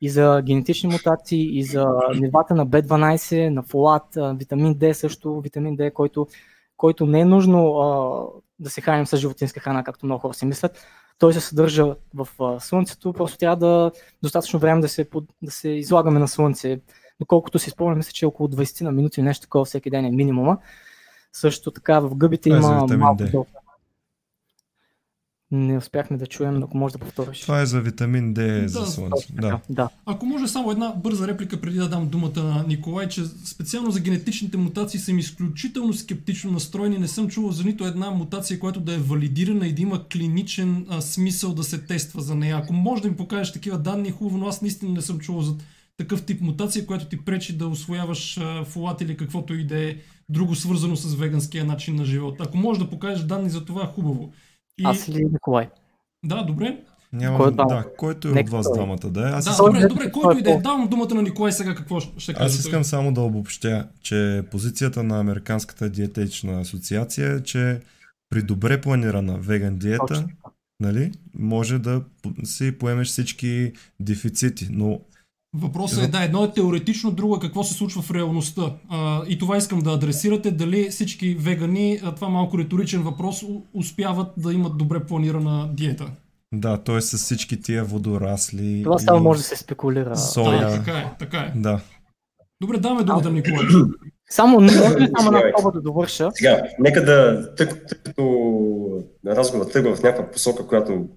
и 0.00 0.10
за 0.10 0.42
генетични 0.46 0.92
мутации, 0.92 1.58
и 1.58 1.62
за 1.62 1.86
нивата 2.14 2.54
на 2.54 2.66
B12, 2.66 3.48
на 3.48 3.62
фолат, 3.62 4.04
витамин 4.38 4.74
D 4.74 4.92
също, 4.92 5.40
витамин 5.40 5.76
D, 5.76 5.92
който, 5.92 6.26
който 6.76 7.06
не 7.06 7.20
е 7.20 7.24
нужно 7.24 7.78
а, 7.78 8.22
да 8.58 8.70
се 8.70 8.80
храним 8.80 9.06
с 9.06 9.16
животинска 9.16 9.60
храна, 9.60 9.84
както 9.84 10.06
много 10.06 10.20
хора 10.20 10.34
си 10.34 10.46
мислят. 10.46 10.86
Той 11.18 11.32
се 11.32 11.40
съдържа 11.40 11.94
в 12.14 12.28
а, 12.40 12.60
слънцето, 12.60 13.12
просто 13.12 13.38
трябва 13.38 13.56
да 13.56 13.92
достатъчно 14.22 14.58
време 14.58 14.80
да 14.80 14.88
се, 14.88 15.08
да 15.42 15.50
се 15.50 15.68
излагаме 15.68 16.18
на 16.18 16.28
слънце. 16.28 16.80
Доколкото 17.20 17.58
си 17.58 17.70
спомням, 17.70 17.98
мисля, 17.98 18.12
че 18.12 18.26
около 18.26 18.48
20 18.48 18.84
на 18.84 18.92
минути 18.92 19.22
нещо 19.22 19.42
такова 19.42 19.64
всеки 19.64 19.90
ден 19.90 20.04
е 20.04 20.10
минимума. 20.10 20.58
Също 21.32 21.70
така 21.70 22.00
в 22.00 22.14
гъбите 22.14 22.50
е 22.50 22.52
има 22.52 22.86
малко 22.96 23.24
доста 23.24 23.60
не 25.52 25.78
успяхме 25.78 26.16
да 26.16 26.26
чуем, 26.26 26.62
ако 26.62 26.76
може 26.76 26.92
да 26.92 26.98
повториш. 26.98 27.40
Това 27.40 27.60
е 27.60 27.66
за 27.66 27.80
витамин 27.80 28.34
D 28.34 28.62
да, 28.62 28.68
за 28.68 28.86
слънце. 28.86 29.26
Да. 29.32 29.60
да. 29.70 29.88
Ако 30.06 30.26
може 30.26 30.48
само 30.48 30.70
една 30.70 30.92
бърза 30.96 31.28
реплика 31.28 31.60
преди 31.60 31.78
да 31.78 31.88
дам 31.88 32.08
думата 32.08 32.42
на 32.42 32.64
Николай, 32.68 33.08
че 33.08 33.24
специално 33.24 33.90
за 33.90 34.00
генетичните 34.00 34.56
мутации 34.56 35.00
съм 35.00 35.18
изключително 35.18 35.94
скептично 35.94 36.52
настроен 36.52 36.92
и 36.92 36.98
не 36.98 37.08
съм 37.08 37.28
чувал 37.28 37.52
за 37.52 37.64
нито 37.64 37.86
една 37.86 38.10
мутация, 38.10 38.60
която 38.60 38.80
да 38.80 38.94
е 38.94 38.98
валидирана 38.98 39.66
и 39.66 39.72
да 39.72 39.82
има 39.82 40.08
клиничен 40.08 40.86
а, 40.88 41.00
смисъл 41.00 41.54
да 41.54 41.64
се 41.64 41.84
тества 41.84 42.22
за 42.22 42.34
нея. 42.34 42.56
Ако 42.56 42.72
може 42.72 43.02
да 43.02 43.08
ми 43.08 43.16
покажеш 43.16 43.52
такива 43.52 43.78
данни, 43.78 44.10
хубаво, 44.10 44.38
но 44.38 44.46
аз 44.46 44.62
наистина 44.62 44.92
не 44.92 45.02
съм 45.02 45.18
чувал 45.18 45.42
за 45.42 45.54
такъв 46.00 46.22
тип 46.22 46.40
мутация, 46.40 46.86
която 46.86 47.06
ти 47.06 47.24
пречи 47.24 47.56
да 47.56 47.68
освояваш 47.68 48.40
фолат 48.64 49.00
или 49.00 49.16
каквото 49.16 49.54
и 49.54 49.64
да 49.64 49.90
е 49.90 49.96
друго 50.28 50.54
свързано 50.54 50.96
с 50.96 51.14
веганския 51.14 51.64
начин 51.64 51.96
на 51.96 52.04
живот. 52.04 52.36
Ако 52.40 52.56
може 52.56 52.80
да 52.80 52.90
покажеш 52.90 53.24
данни 53.24 53.50
за 53.50 53.64
това, 53.64 53.86
хубаво. 53.86 54.32
И... 54.78 54.82
Аз 54.84 55.08
ли 55.08 55.24
Николай? 55.32 55.68
Да, 56.24 56.42
добре. 56.42 56.78
Няма, 57.12 57.38
Кой 57.38 57.48
е 57.48 57.50
да, 57.50 57.84
който 57.98 58.28
е 58.28 58.40
от 58.40 58.48
вас 58.48 58.72
двамата 58.74 59.10
да 59.10 59.28
е. 59.28 59.32
Аз 59.32 59.44
да, 59.44 59.50
искам... 59.50 59.66
добре, 59.66 59.88
добре, 59.88 60.12
който 60.12 60.38
и 60.38 60.42
да 60.42 60.50
е. 60.50 60.56
Давам 60.56 60.88
думата 60.88 61.14
на 61.14 61.22
Николай 61.22 61.52
сега 61.52 61.74
какво 61.74 62.00
ще 62.00 62.34
кажа. 62.34 62.46
Аз 62.46 62.58
искам 62.58 62.84
само 62.84 63.12
да 63.12 63.20
обобщя, 63.20 63.88
че 64.02 64.42
позицията 64.50 65.02
на 65.02 65.20
Американската 65.20 65.90
диететична 65.90 66.60
асоциация 66.60 67.34
е, 67.34 67.42
че 67.42 67.80
при 68.30 68.42
добре 68.42 68.80
планирана 68.80 69.38
веган 69.38 69.78
диета, 69.78 70.26
нали, 70.80 71.12
може 71.38 71.78
да 71.78 72.02
си 72.44 72.78
поемеш 72.78 73.08
всички 73.08 73.72
дефицити, 74.00 74.68
но 74.70 75.00
Въпросът 75.54 76.04
е, 76.04 76.08
да, 76.08 76.24
едно 76.24 76.44
е 76.44 76.52
теоретично, 76.52 77.10
друго 77.10 77.36
е 77.36 77.40
какво 77.40 77.64
се 77.64 77.74
случва 77.74 78.02
в 78.02 78.10
реалността. 78.10 78.72
А, 78.88 79.22
и 79.28 79.38
това 79.38 79.56
искам 79.56 79.78
да 79.78 79.90
адресирате. 79.90 80.50
Дали 80.50 80.90
всички 80.90 81.34
вегани, 81.34 82.00
а 82.04 82.14
това 82.14 82.28
малко 82.28 82.58
риторичен 82.58 83.02
въпрос, 83.02 83.42
успяват 83.74 84.32
да 84.36 84.52
имат 84.52 84.78
добре 84.78 85.06
планирана 85.06 85.70
диета? 85.72 86.10
Да, 86.52 86.76
т.е. 86.76 87.00
с 87.00 87.18
всички 87.18 87.60
тия 87.60 87.84
водорасли. 87.84 88.82
Това 88.84 88.98
само 88.98 89.20
може 89.20 89.38
да 89.38 89.44
се 89.44 89.56
спекулира. 89.56 90.16
Соя. 90.16 90.60
Да, 90.60 90.76
така 90.76 90.98
е, 90.98 91.12
така 91.18 91.38
е. 91.38 91.52
Да. 91.56 91.80
Добре, 92.60 92.78
даваме 92.78 93.04
думата, 93.04 93.30
Николай. 93.30 93.66
Само 94.30 94.60
не 94.60 94.72
може 94.72 95.00
ли 95.00 95.08
само 95.18 95.36
една 95.36 95.52
проба 95.56 95.72
да 95.72 95.80
довърша? 95.80 96.30
Сега, 96.34 96.62
нека 96.78 97.04
да, 97.04 97.48
тъй 97.54 97.68
като 97.68 99.04
разговор 99.26 99.66
тръгва 99.66 99.96
в 99.96 100.02
някаква 100.02 100.30
посока, 100.30 100.66
която 100.66 101.08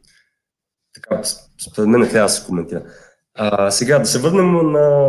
така, 0.93 1.21
според 1.69 1.89
мен 1.89 2.09
трябва 2.09 2.25
да 2.25 2.29
се 2.29 2.45
коментира. 2.45 2.83
А, 3.35 3.71
сега 3.71 3.99
да 3.99 4.05
се 4.05 4.19
върнем 4.19 4.71
на 4.71 5.07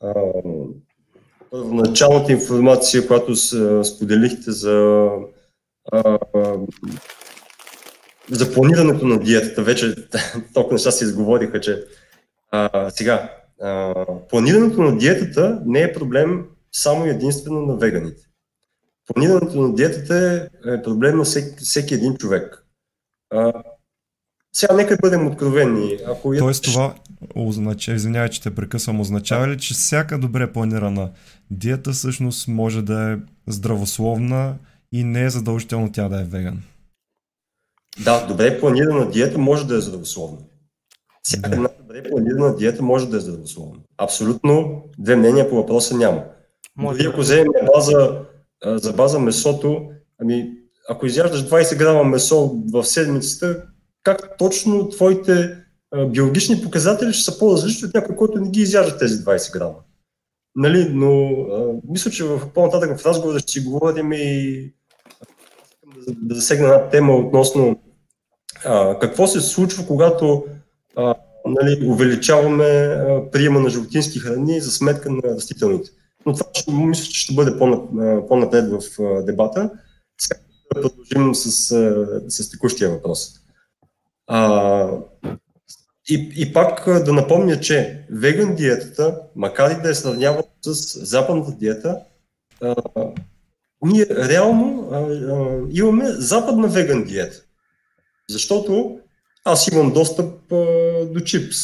а, 0.00 0.14
информация, 2.28 3.06
която 3.06 3.36
споделихте 3.84 4.50
за, 4.50 5.08
а, 5.92 6.18
за 8.30 8.52
планирането 8.54 9.06
на 9.06 9.20
диетата. 9.20 9.62
Вече 9.62 9.94
толкова 10.54 10.74
неща 10.74 10.90
се 10.90 11.04
изговориха, 11.04 11.60
че 11.60 11.84
а, 12.50 12.90
сега 12.90 13.32
а, 13.60 13.94
планирането 14.28 14.82
на 14.82 14.98
диетата 14.98 15.62
не 15.66 15.82
е 15.82 15.92
проблем 15.92 16.46
само 16.72 17.04
единствено 17.04 17.60
на 17.60 17.76
веганите. 17.76 18.22
Планирането 19.06 19.60
на 19.60 19.74
диетата 19.74 20.48
е 20.66 20.82
проблем 20.82 21.16
на 21.16 21.24
всеки, 21.24 21.56
всеки 21.56 21.94
един 21.94 22.16
човек. 22.16 22.66
А, 23.30 23.52
сега 24.58 24.74
нека 24.74 24.96
бъдем 25.02 25.26
откровени. 25.26 25.98
Ако 26.06 26.34
Тоест 26.38 26.64
това 26.64 26.94
означава, 27.34 27.96
извинявай, 27.96 28.28
че 28.28 28.42
те 28.42 28.54
прекъсвам, 28.54 29.00
означава 29.00 29.48
ли, 29.48 29.58
че 29.58 29.74
всяка 29.74 30.18
добре 30.18 30.52
планирана 30.52 31.10
диета 31.50 31.90
всъщност 31.92 32.48
може 32.48 32.82
да 32.82 33.12
е 33.12 33.16
здравословна 33.46 34.54
и 34.92 35.04
не 35.04 35.24
е 35.24 35.30
задължително 35.30 35.92
тя 35.92 36.08
да 36.08 36.20
е 36.20 36.24
веган? 36.24 36.62
Да, 38.04 38.26
добре 38.26 38.60
планирана 38.60 39.10
диета 39.10 39.38
може 39.38 39.66
да 39.66 39.76
е 39.76 39.80
здравословна. 39.80 40.38
Всяка 41.22 41.50
една 41.52 41.68
добре 41.80 42.02
планирана 42.10 42.56
диета 42.56 42.82
може 42.82 43.08
да 43.08 43.16
е 43.16 43.20
здравословна. 43.20 43.80
Абсолютно 43.98 44.82
две 44.98 45.16
мнения 45.16 45.50
по 45.50 45.56
въпроса 45.56 45.96
няма. 45.96 46.24
Може 46.76 46.98
Дори 46.98 47.08
ако 47.08 47.20
вземем 47.20 47.52
база, 47.74 48.20
за 48.64 48.92
база 48.92 49.18
месото, 49.18 49.90
ами 50.20 50.50
ако 50.88 51.06
изяждаш 51.06 51.48
20 51.48 51.78
грама 51.78 52.04
месо 52.04 52.62
в 52.72 52.84
седмицата, 52.84 53.62
как 54.08 54.38
точно 54.38 54.88
твоите 54.88 55.56
биологични 56.06 56.62
показатели 56.62 57.12
ще 57.12 57.32
са 57.32 57.38
по-различни 57.38 57.88
от 57.88 57.94
някой, 57.94 58.16
който 58.16 58.40
не 58.40 58.50
ги 58.50 58.60
изяжда 58.60 58.98
тези 58.98 59.14
20 59.14 59.52
грама. 59.52 59.74
Нали, 60.56 60.88
но 60.92 61.30
а, 61.30 61.74
мисля, 61.88 62.10
че 62.10 62.24
в 62.24 62.40
по-нататък 62.54 62.98
в 62.98 63.06
разговора 63.06 63.38
ще 63.38 63.52
си 63.52 63.60
говорим 63.60 64.12
и 64.12 64.72
да 66.08 66.34
засегна 66.34 66.66
една 66.66 66.88
тема 66.88 67.16
относно 67.16 67.80
а, 68.64 68.98
какво 68.98 69.26
се 69.26 69.40
случва, 69.40 69.86
когато 69.86 70.44
а, 70.96 71.14
нали, 71.46 71.86
увеличаваме 71.86 72.64
а, 72.64 73.30
приема 73.30 73.60
на 73.60 73.70
животински 73.70 74.18
храни 74.18 74.60
за 74.60 74.70
сметка 74.70 75.10
на 75.10 75.22
растителните. 75.22 75.90
Но 76.26 76.32
това 76.32 76.46
ще, 76.54 76.72
мисля, 76.72 77.04
че 77.04 77.20
ще 77.20 77.34
бъде 77.34 77.58
по-напред 78.28 78.64
в 78.70 79.02
а, 79.02 79.22
дебата. 79.22 79.70
Сега 80.20 80.40
да 80.74 80.82
продължим 80.82 81.34
с, 81.34 81.70
а, 81.70 82.06
с 82.28 82.50
текущия 82.50 82.90
въпрос. 82.90 83.38
А, 84.28 84.88
и, 86.10 86.32
и 86.36 86.52
пак 86.52 86.84
да 87.04 87.12
напомня, 87.12 87.60
че 87.60 88.06
веган 88.10 88.54
диетата, 88.54 89.20
макар 89.36 89.70
и 89.70 89.82
да 89.82 89.90
е 89.90 89.94
сравнявана 89.94 90.42
с 90.62 90.72
западната 91.06 91.52
диета, 91.52 92.00
а, 92.62 92.74
ние 93.82 94.06
реално 94.08 94.88
а, 94.92 94.96
а, 94.96 95.60
имаме 95.70 96.06
западна 96.06 96.68
веган 96.68 97.04
диета. 97.04 97.42
Защото 98.30 98.98
аз 99.44 99.68
имам 99.68 99.92
достъп 99.92 100.52
а, 100.52 100.56
до 101.04 101.20
чипс. 101.20 101.56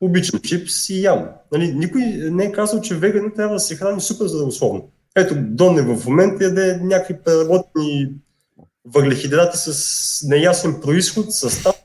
Обичам 0.00 0.40
чипс 0.40 0.88
и 0.88 1.02
ям. 1.02 1.28
Нали, 1.52 1.72
никой 1.74 2.02
не 2.06 2.44
е 2.44 2.52
казал, 2.52 2.80
че 2.80 2.94
веган 2.94 3.32
трябва 3.36 3.54
да 3.54 3.60
се 3.60 3.76
храни 3.76 4.00
супер 4.00 4.26
здравословно. 4.26 4.88
Ето, 5.16 5.34
Доне 5.38 5.82
в 5.82 6.06
момента 6.06 6.44
яде 6.44 6.80
някакви 6.82 7.18
преработени 7.24 8.10
въглехидрати 8.84 9.58
с 9.58 10.28
неясен 10.28 10.80
происход, 10.80 11.34
състав 11.34 11.82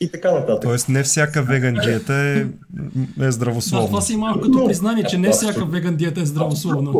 и 0.00 0.10
така 0.10 0.32
нататък. 0.32 0.62
Тоест 0.62 0.88
не 0.88 1.02
всяка 1.02 1.42
веган 1.42 1.74
диета 1.74 2.14
е, 2.14 2.46
е 3.26 3.30
здравословна. 3.30 3.86
Да, 3.86 3.90
това 3.90 4.00
си 4.00 4.16
малко 4.16 4.40
като 4.40 4.66
признание, 4.66 5.04
че 5.04 5.18
не 5.18 5.30
всяка 5.30 5.64
веган 5.64 5.96
диета 5.96 6.20
е 6.20 6.26
здравословна. 6.26 6.92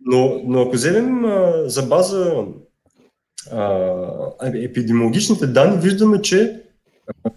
Но, 0.00 0.40
но 0.44 0.62
ако 0.62 0.72
вземем 0.72 1.24
а, 1.24 1.68
за 1.68 1.82
база 1.82 2.44
а, 3.52 3.90
епидемиологичните 4.54 5.46
данни, 5.46 5.80
виждаме, 5.80 6.22
че 6.22 6.60
а, 7.24 7.30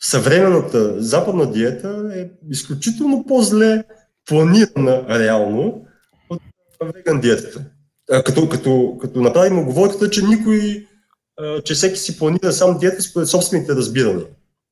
съвременната 0.00 1.02
западна 1.02 1.52
диета 1.52 2.12
е 2.16 2.28
изключително 2.50 3.24
по-зле 3.28 3.84
планирана 4.26 5.18
реално 5.18 5.86
от 6.30 6.42
веган 6.94 7.20
диетата. 7.20 7.64
А, 8.10 8.22
като, 8.22 8.48
като, 8.48 8.98
като 9.00 9.22
направим 9.22 9.58
оговорката, 9.58 10.10
че 10.10 10.24
никой 10.24 10.86
че 11.64 11.74
всеки 11.74 11.98
си 11.98 12.18
планира 12.18 12.52
сам 12.52 12.78
диета 12.78 13.02
според 13.02 13.28
собствените 13.28 13.74
разбирания. 13.74 14.26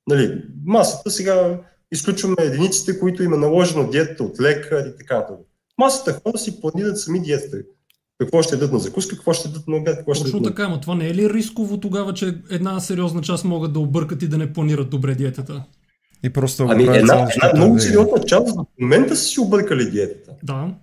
Нали, 0.07 0.43
масата 0.65 1.11
сега 1.11 1.61
изключваме 1.93 2.37
единиците, 2.39 2.99
които 2.99 3.23
има 3.23 3.37
наложена 3.37 3.91
диета 3.91 4.25
от 4.25 4.41
лекар 4.41 4.87
и 4.87 4.97
така 4.99 5.17
нататък. 5.17 5.47
Масата 5.79 6.21
хора 6.25 6.39
си 6.39 6.61
планират 6.61 6.99
сами 6.99 7.21
диетата. 7.23 7.57
Какво 8.19 8.43
ще 8.43 8.57
дадат 8.57 8.73
на 8.73 8.79
закуска, 8.79 9.17
какво 9.17 9.33
ще 9.33 9.49
дадат 9.49 9.69
на 9.69 9.77
обяд, 9.77 9.97
какво 9.97 10.15
ще 10.15 10.25
Точно 10.25 10.43
така, 10.43 10.69
но 10.69 10.81
това 10.81 10.95
не 10.95 11.09
е 11.09 11.15
ли 11.15 11.31
рисково 11.31 11.81
тогава, 11.81 12.15
че 12.15 12.39
една 12.51 12.81
сериозна 12.81 13.23
част 13.23 13.45
могат 13.45 13.73
да 13.73 13.81
объркат 13.81 14.23
и 14.23 14.29
да 14.29 14.39
не 14.39 14.53
планират 14.53 14.91
добре 14.91 15.15
диетата? 15.15 15.65
И 16.25 16.31
просто 16.31 16.67
ами 16.71 16.83
една, 16.83 17.29
една 17.35 17.53
много 17.55 17.79
сериозна 17.79 18.19
част 18.27 18.55
в 18.55 18.65
момента 18.81 19.17
са 19.17 19.25
си 19.25 19.41
объркали 19.41 19.91
диетата. 19.91 20.33
Да. 20.43 20.75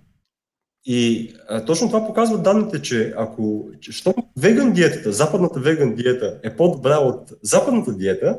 И 0.84 1.32
а, 1.48 1.64
точно 1.64 1.88
това 1.88 2.06
показва 2.06 2.38
данните, 2.38 2.82
че 2.82 3.14
ако 3.16 3.68
що 3.80 4.14
веган 4.38 4.72
диетата, 4.72 5.12
западната 5.12 5.60
веган 5.60 5.94
диета 5.94 6.40
е 6.42 6.56
по-добра 6.56 6.98
от 6.98 7.32
западната 7.42 7.92
диета, 7.92 8.38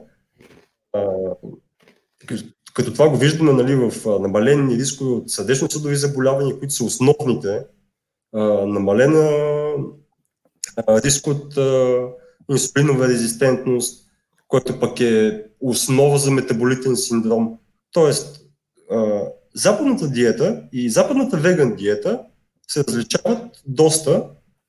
а, 0.93 1.03
като 2.73 2.93
това 2.93 3.09
го 3.09 3.17
виждаме 3.17 3.53
нали, 3.53 3.75
в 3.75 4.19
намалени 4.19 4.77
рискове 4.77 5.11
от 5.11 5.29
сърдечно-съдови 5.29 5.95
заболявания, 5.95 6.59
които 6.59 6.73
са 6.73 6.83
основните, 6.83 7.63
а, 8.33 8.43
намалена 8.65 9.29
а, 10.87 11.01
риск 11.01 11.27
от 11.27 11.57
а, 11.57 11.99
инсулинова 12.51 13.07
резистентност, 13.07 14.07
което 14.47 14.79
пък 14.79 14.99
е 14.99 15.45
основа 15.59 16.17
за 16.17 16.31
метаболитен 16.31 16.95
синдром. 16.95 17.57
Тоест, 17.91 18.41
а, 18.91 19.21
западната 19.53 20.09
диета 20.09 20.63
и 20.73 20.89
западната 20.89 21.37
веган 21.37 21.75
диета 21.75 22.19
се 22.71 22.83
различават 22.83 23.63
доста 23.67 24.23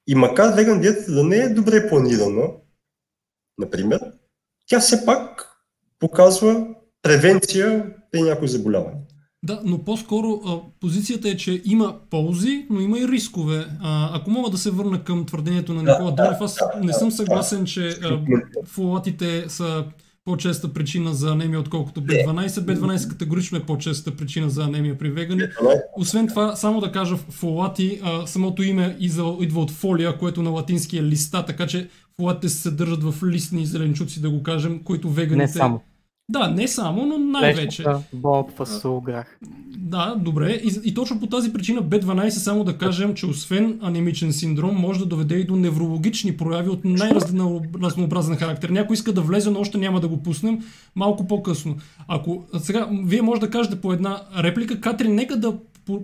и 0.06 0.14
макар 0.14 0.54
веган 0.54 0.80
диетата 0.80 1.12
да 1.12 1.24
не 1.24 1.36
е 1.36 1.54
добре 1.54 1.88
планирана, 1.88 2.48
например, 3.58 4.00
тя 4.66 4.80
все 4.80 5.04
пак 5.04 5.48
показва 5.98 6.66
превенция 7.02 7.94
при 8.12 8.22
някои 8.22 8.48
заболявания. 8.48 8.98
Да, 9.44 9.60
но 9.64 9.84
по-скоро 9.84 10.40
а, 10.46 10.60
позицията 10.80 11.28
е, 11.28 11.36
че 11.36 11.62
има 11.64 12.00
ползи, 12.10 12.66
но 12.70 12.80
има 12.80 12.98
и 12.98 13.08
рискове. 13.08 13.66
А, 13.80 14.18
ако 14.18 14.30
мога 14.30 14.50
да 14.50 14.58
се 14.58 14.70
върна 14.70 15.04
към 15.04 15.26
твърдението 15.26 15.74
на 15.74 15.82
Никола 15.82 16.10
да, 16.10 16.24
Донев, 16.24 16.40
аз 16.40 16.54
да, 16.54 16.80
не 16.80 16.92
съм 16.92 17.10
съгласен, 17.10 17.64
че 17.64 17.88
а, 17.88 18.24
фолатите 18.66 19.44
са 19.48 19.84
по-честа 20.24 20.72
причина 20.72 21.14
за 21.14 21.32
анемия, 21.32 21.60
отколкото 21.60 22.02
B12. 22.02 22.46
B12 22.48 23.10
категорично 23.10 23.58
е 23.58 23.62
по-честа 23.62 24.16
причина 24.16 24.50
за 24.50 24.64
анемия 24.64 24.98
при 24.98 25.10
вегани. 25.10 25.42
Освен 25.96 26.28
това, 26.28 26.56
само 26.56 26.80
да 26.80 26.92
кажа, 26.92 27.16
фолати, 27.16 28.00
а, 28.02 28.26
самото 28.26 28.62
име 28.62 28.96
идва 29.00 29.60
от 29.60 29.70
фолия, 29.70 30.18
което 30.18 30.42
на 30.42 30.50
латински 30.50 30.98
е 30.98 31.02
листа, 31.02 31.44
така 31.46 31.66
че 31.66 31.88
фолатите 32.20 32.48
се 32.48 32.62
съдържат 32.62 33.02
в 33.04 33.14
листни 33.26 33.66
зеленчуци, 33.66 34.20
да 34.20 34.30
го 34.30 34.42
кажем, 34.42 34.80
които 34.84 35.10
веганите... 35.10 35.42
Не 35.42 35.48
само. 35.48 35.80
Да, 36.32 36.48
не 36.48 36.68
само, 36.68 37.06
но 37.06 37.18
най-вече. 37.18 37.84
Боб, 38.12 38.50
фасул, 38.56 39.00
грах. 39.00 39.38
Да, 39.76 40.14
добре. 40.18 40.50
И, 40.50 40.80
и 40.84 40.94
точно 40.94 41.20
по 41.20 41.26
тази 41.26 41.52
причина 41.52 41.82
B12 41.82 42.28
само 42.28 42.64
да 42.64 42.78
кажем, 42.78 43.14
че 43.14 43.26
освен 43.26 43.78
анемичен 43.82 44.32
синдром, 44.32 44.74
може 44.74 44.98
да 44.98 45.06
доведе 45.06 45.34
и 45.34 45.44
до 45.44 45.56
неврологични 45.56 46.36
прояви 46.36 46.68
от 46.68 46.84
най-разнообразен 46.84 48.36
характер. 48.36 48.68
Някой 48.68 48.94
иска 48.94 49.12
да 49.12 49.20
влезе, 49.20 49.50
но 49.50 49.60
още 49.60 49.78
няма 49.78 50.00
да 50.00 50.08
го 50.08 50.22
пуснем 50.22 50.58
малко 50.96 51.26
по-късно. 51.26 51.76
Ако 52.08 52.44
сега, 52.58 52.88
вие 53.04 53.22
може 53.22 53.40
да 53.40 53.50
кажете 53.50 53.80
по 53.80 53.92
една 53.92 54.22
реплика, 54.42 54.80
Катрин, 54.80 55.14
нека 55.14 55.36
да 55.36 55.54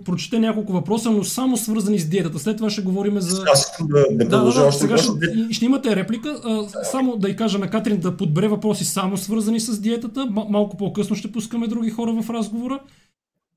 прочете 0.05 0.39
няколко 0.39 0.73
въпроса, 0.73 1.11
но 1.11 1.23
само 1.23 1.57
свързани 1.57 1.99
с 1.99 2.09
диетата. 2.09 2.39
След 2.39 2.57
това 2.57 2.69
ще 2.69 2.81
говорим 2.81 3.19
за... 3.19 3.43
Аз 3.53 3.71
искам 3.71 3.87
да, 3.87 4.05
да 4.11 4.29
продължа 4.29 4.59
да, 4.59 4.61
да, 4.61 4.67
още 4.67 4.81
сега 4.81 4.97
ще, 4.97 5.11
ще 5.51 5.65
имате 5.65 5.95
реплика. 5.95 6.41
А, 6.43 6.67
само 6.83 7.17
да 7.17 7.29
й 7.29 7.35
кажа 7.35 7.59
на 7.59 7.69
Катрин 7.69 7.99
да 7.99 8.17
подбере 8.17 8.47
въпроси 8.47 8.85
само 8.85 9.17
свързани 9.17 9.59
с 9.59 9.81
диетата. 9.81 10.27
Малко 10.49 10.77
по-късно 10.77 11.15
ще 11.15 11.31
пускаме 11.31 11.67
други 11.67 11.89
хора 11.89 12.21
в 12.21 12.29
разговора. 12.29 12.79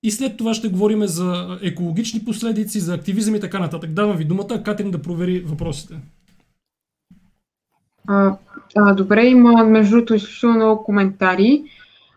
И 0.02 0.10
след 0.10 0.36
това 0.36 0.54
ще 0.54 0.68
говорим 0.68 1.06
за 1.06 1.58
екологични 1.62 2.24
последици, 2.24 2.80
за 2.80 2.94
активизъм 2.94 3.34
и 3.34 3.40
така 3.40 3.58
нататък. 3.58 3.90
Давам 3.90 4.16
ви 4.16 4.24
думата, 4.24 4.62
Катрин 4.64 4.90
да 4.90 5.02
провери 5.02 5.40
въпросите. 5.40 5.94
А, 8.08 8.36
а, 8.76 8.94
добре, 8.94 9.26
има 9.26 9.64
между 9.64 9.90
другото 9.90 10.14
изключително 10.14 10.56
много 10.56 10.84
коментари. 10.84 11.64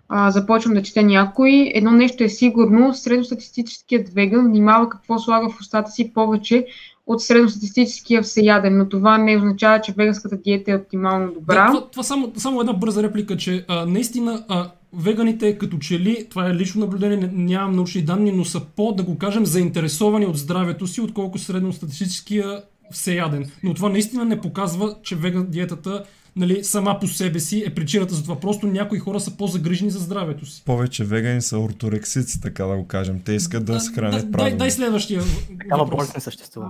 А, 0.09 0.31
започвам 0.31 0.73
да 0.73 0.83
чета 0.83 1.03
някои. 1.03 1.71
Едно 1.75 1.91
нещо 1.91 2.23
е 2.23 2.29
сигурно, 2.29 2.93
средностатистическият 2.93 4.09
веган 4.09 4.47
внимава 4.47 4.89
какво 4.89 5.19
слага 5.19 5.49
в 5.49 5.59
устата 5.59 5.91
си 5.91 6.13
повече 6.13 6.65
от 7.07 7.21
средностатистическия 7.21 8.21
всеяден, 8.21 8.77
но 8.77 8.89
това 8.89 9.17
не 9.17 9.37
означава, 9.37 9.81
че 9.81 9.93
веганската 9.97 10.37
диета 10.37 10.71
е 10.71 10.75
оптимално 10.75 11.33
добра. 11.33 11.65
Да, 11.65 11.71
това, 11.71 11.89
това 11.89 12.03
само, 12.03 12.31
само 12.37 12.59
една 12.59 12.73
бърза 12.73 13.03
реплика, 13.03 13.37
че 13.37 13.65
а, 13.67 13.85
наистина 13.85 14.45
а, 14.47 14.71
веганите 14.93 15.57
като 15.57 15.77
че 15.77 15.99
ли, 15.99 16.27
това 16.29 16.49
е 16.49 16.55
лично 16.55 16.81
наблюдение, 16.81 17.29
нямам 17.33 17.75
научни 17.75 18.01
данни, 18.01 18.31
но 18.31 18.45
са 18.45 18.61
по, 18.75 18.91
да 18.91 19.03
го 19.03 19.17
кажем, 19.17 19.45
заинтересовани 19.45 20.25
от 20.25 20.37
здравето 20.37 20.87
си, 20.87 21.01
отколко 21.01 21.37
средностатистическия 21.37 22.61
всеяден. 22.91 23.51
Но 23.63 23.73
това 23.73 23.89
наистина 23.89 24.25
не 24.25 24.41
показва, 24.41 24.95
че 25.03 25.15
веган 25.15 25.47
диетата 25.49 26.03
нали, 26.35 26.63
сама 26.63 26.97
по 26.99 27.07
себе 27.07 27.39
си 27.39 27.63
е 27.67 27.75
причината 27.75 28.15
за 28.15 28.23
това. 28.23 28.39
Просто 28.39 28.67
някои 28.67 28.99
хора 28.99 29.19
са 29.19 29.37
по-загрижени 29.37 29.91
за 29.91 29.99
здравето 29.99 30.45
си. 30.45 30.63
Повече 30.65 31.03
вегани 31.03 31.41
са 31.41 31.59
орторексици, 31.59 32.41
така 32.41 32.65
да 32.65 32.75
го 32.75 32.87
кажем. 32.87 33.21
Те 33.25 33.33
искат 33.33 33.65
да 33.65 33.79
се 33.79 33.89
Да, 33.89 33.95
хранят 33.95 34.21
дай, 34.21 34.31
правилно. 34.31 34.57
дай 34.57 34.71
следващия 34.71 35.21
Такава 35.59 35.85
болест 35.85 36.15
не 36.15 36.21
съществува. 36.21 36.69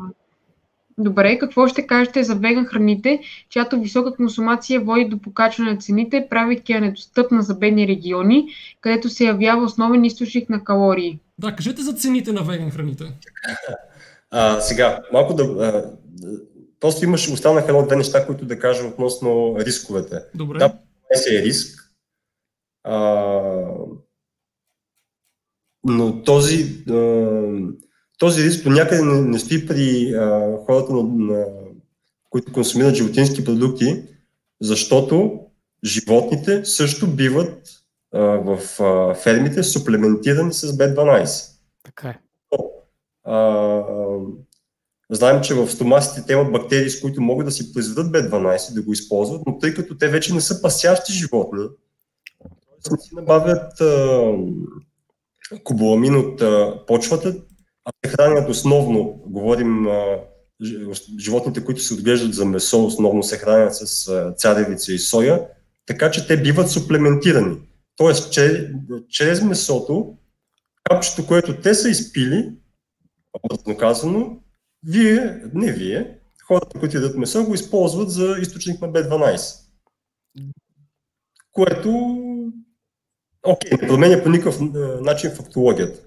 Добре, 0.98 1.38
какво 1.38 1.68
ще 1.68 1.88
кажете 1.88 2.24
за 2.24 2.36
веган 2.36 2.66
храните, 2.66 3.20
чиято 3.50 3.80
висока 3.82 4.16
консумация 4.16 4.82
води 4.82 5.06
до 5.06 5.18
покачване 5.18 5.72
на 5.72 5.78
цените, 5.78 6.28
правейки 6.30 6.72
я 6.74 6.82
недостъпна 6.82 7.42
за 7.42 7.56
бедни 7.56 7.88
региони, 7.88 8.48
където 8.82 9.10
се 9.10 9.26
явява 9.26 9.64
основен 9.64 10.06
източник 10.06 10.50
на 10.50 10.64
калории? 10.64 11.20
Да, 11.40 11.56
кажете 11.56 11.82
за 11.82 11.94
цените 11.94 12.32
на 12.32 12.44
веган 12.44 12.72
храните. 12.72 13.04
А, 14.32 14.62
сега, 14.62 15.02
малко 15.14 15.34
да... 15.34 15.84
Просто 16.80 17.06
имаш, 17.06 17.32
останаха 17.32 17.68
едно-две 17.68 17.96
неща, 17.96 18.26
които 18.26 18.46
да 18.46 18.60
кажа 18.60 18.88
относно 18.88 19.56
рисковете. 19.60 20.22
Добре. 20.36 20.60
Да. 20.60 20.80
Е 21.32 21.44
риск. 21.44 21.92
А, 22.84 22.96
но 25.84 26.24
този, 26.24 26.84
а, 26.90 27.42
този 28.18 28.44
риск 28.44 28.64
до 28.64 28.70
някъде 28.70 29.02
не, 29.02 29.22
не 29.22 29.40
стои 29.40 29.68
при 29.68 30.14
а, 30.14 30.58
хората, 30.66 30.94
на, 30.94 31.04
на, 31.04 31.46
които 32.30 32.54
консумират 32.54 32.96
животински 32.96 33.46
продукти, 33.46 34.04
защото 34.62 35.40
животните 35.86 36.66
също 36.66 37.08
биват 37.08 37.70
а, 38.14 38.20
в 38.20 38.80
а, 38.80 39.14
фермите 39.14 39.64
суплементирани 39.64 40.54
с 40.54 40.68
B12. 40.68 41.52
Така 41.84 42.10
е. 42.10 42.20
А, 43.24 43.84
знаем, 45.12 45.42
че 45.42 45.54
в 45.54 45.68
стомасите 45.68 46.26
те 46.28 46.34
имат 46.34 46.52
бактерии, 46.52 46.90
с 46.90 47.02
които 47.02 47.22
могат 47.22 47.46
да 47.46 47.52
си 47.52 47.74
произведат 47.74 48.12
B12, 48.12 48.74
да 48.74 48.82
го 48.82 48.94
използват, 48.94 49.42
но 49.48 49.60
тъй 49.60 49.74
като 49.74 49.98
те 49.98 50.08
вече 50.08 50.34
не 50.34 50.42
са 50.42 50.62
пасящи 50.62 51.14
животни, 51.14 51.68
т.е. 52.84 52.92
не 52.92 52.98
си 53.02 53.16
набавят 53.16 53.82
а, 53.82 54.32
кобаламин 55.64 56.16
от 56.16 56.42
а, 56.42 56.86
почвата, 56.88 57.36
а 57.86 57.92
се 58.06 58.12
хранят 58.12 58.50
основно, 58.50 59.04
говорим 59.26 59.88
а, 59.88 60.20
животните, 61.20 61.66
които 61.66 61.82
се 61.82 61.94
отглеждат 61.94 62.34
за 62.34 62.46
месо, 62.46 62.86
основно 62.86 63.24
се 63.24 63.38
хранят 63.38 63.76
с 63.76 64.08
а, 64.08 64.34
царевица 64.38 64.94
и 64.94 65.00
соя, 65.00 65.42
така 65.86 66.12
че 66.12 66.28
те 66.28 66.42
биват 66.42 66.70
суплементирани. 66.70 67.58
Тоест, 67.96 68.34
чрез 69.10 69.42
месото, 69.42 70.18
капчето, 70.84 71.28
което 71.28 71.62
те 71.62 71.74
са 71.74 71.90
изпили, 71.90 72.52
образно 73.44 73.78
казано, 73.78 74.38
вие, 74.86 75.42
не 75.54 75.72
вие, 75.72 76.20
хората, 76.44 76.80
които 76.80 76.98
ядат 76.98 77.18
месо, 77.18 77.46
го 77.46 77.54
използват 77.54 78.12
за 78.12 78.36
източник 78.42 78.82
на 78.82 78.88
B12. 78.88 79.62
Което, 81.52 81.90
окей, 83.44 83.72
не 83.82 83.88
променя 83.88 84.24
по 84.24 84.30
никакъв 84.30 84.62
е, 84.62 84.64
начин 85.02 85.32
фактологията. 85.32 86.00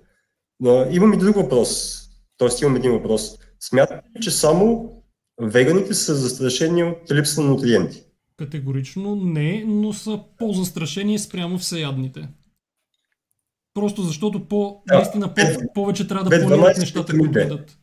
Но 0.60 0.86
имам 0.90 1.12
и 1.12 1.16
друг 1.16 1.36
въпрос. 1.36 2.00
Тоест 2.36 2.60
имам 2.60 2.76
един 2.76 2.92
въпрос. 2.92 3.38
Смятате 3.60 4.08
ли, 4.16 4.22
че 4.22 4.30
само 4.30 4.92
веганите 5.40 5.94
са 5.94 6.14
застрашени 6.14 6.82
от 6.82 7.12
липса 7.12 7.40
на 7.40 7.48
нутриенти? 7.48 8.02
Категорично 8.36 9.16
не, 9.16 9.64
но 9.66 9.92
са 9.92 10.20
по-застрашени 10.38 11.18
спрямо 11.18 11.58
всеядните. 11.58 12.28
Просто 13.74 14.02
защото 14.02 14.48
по, 14.48 14.82
Да, 14.86 14.94
наистина 14.94 15.34
по, 15.34 15.42
повече 15.74 16.08
трябва 16.08 16.30
да 16.30 16.46
планират 16.46 16.76
12 16.76 16.78
нещата, 16.78 17.12
витамин 17.12 17.32
които 17.32 17.38
ядат. 17.38 17.78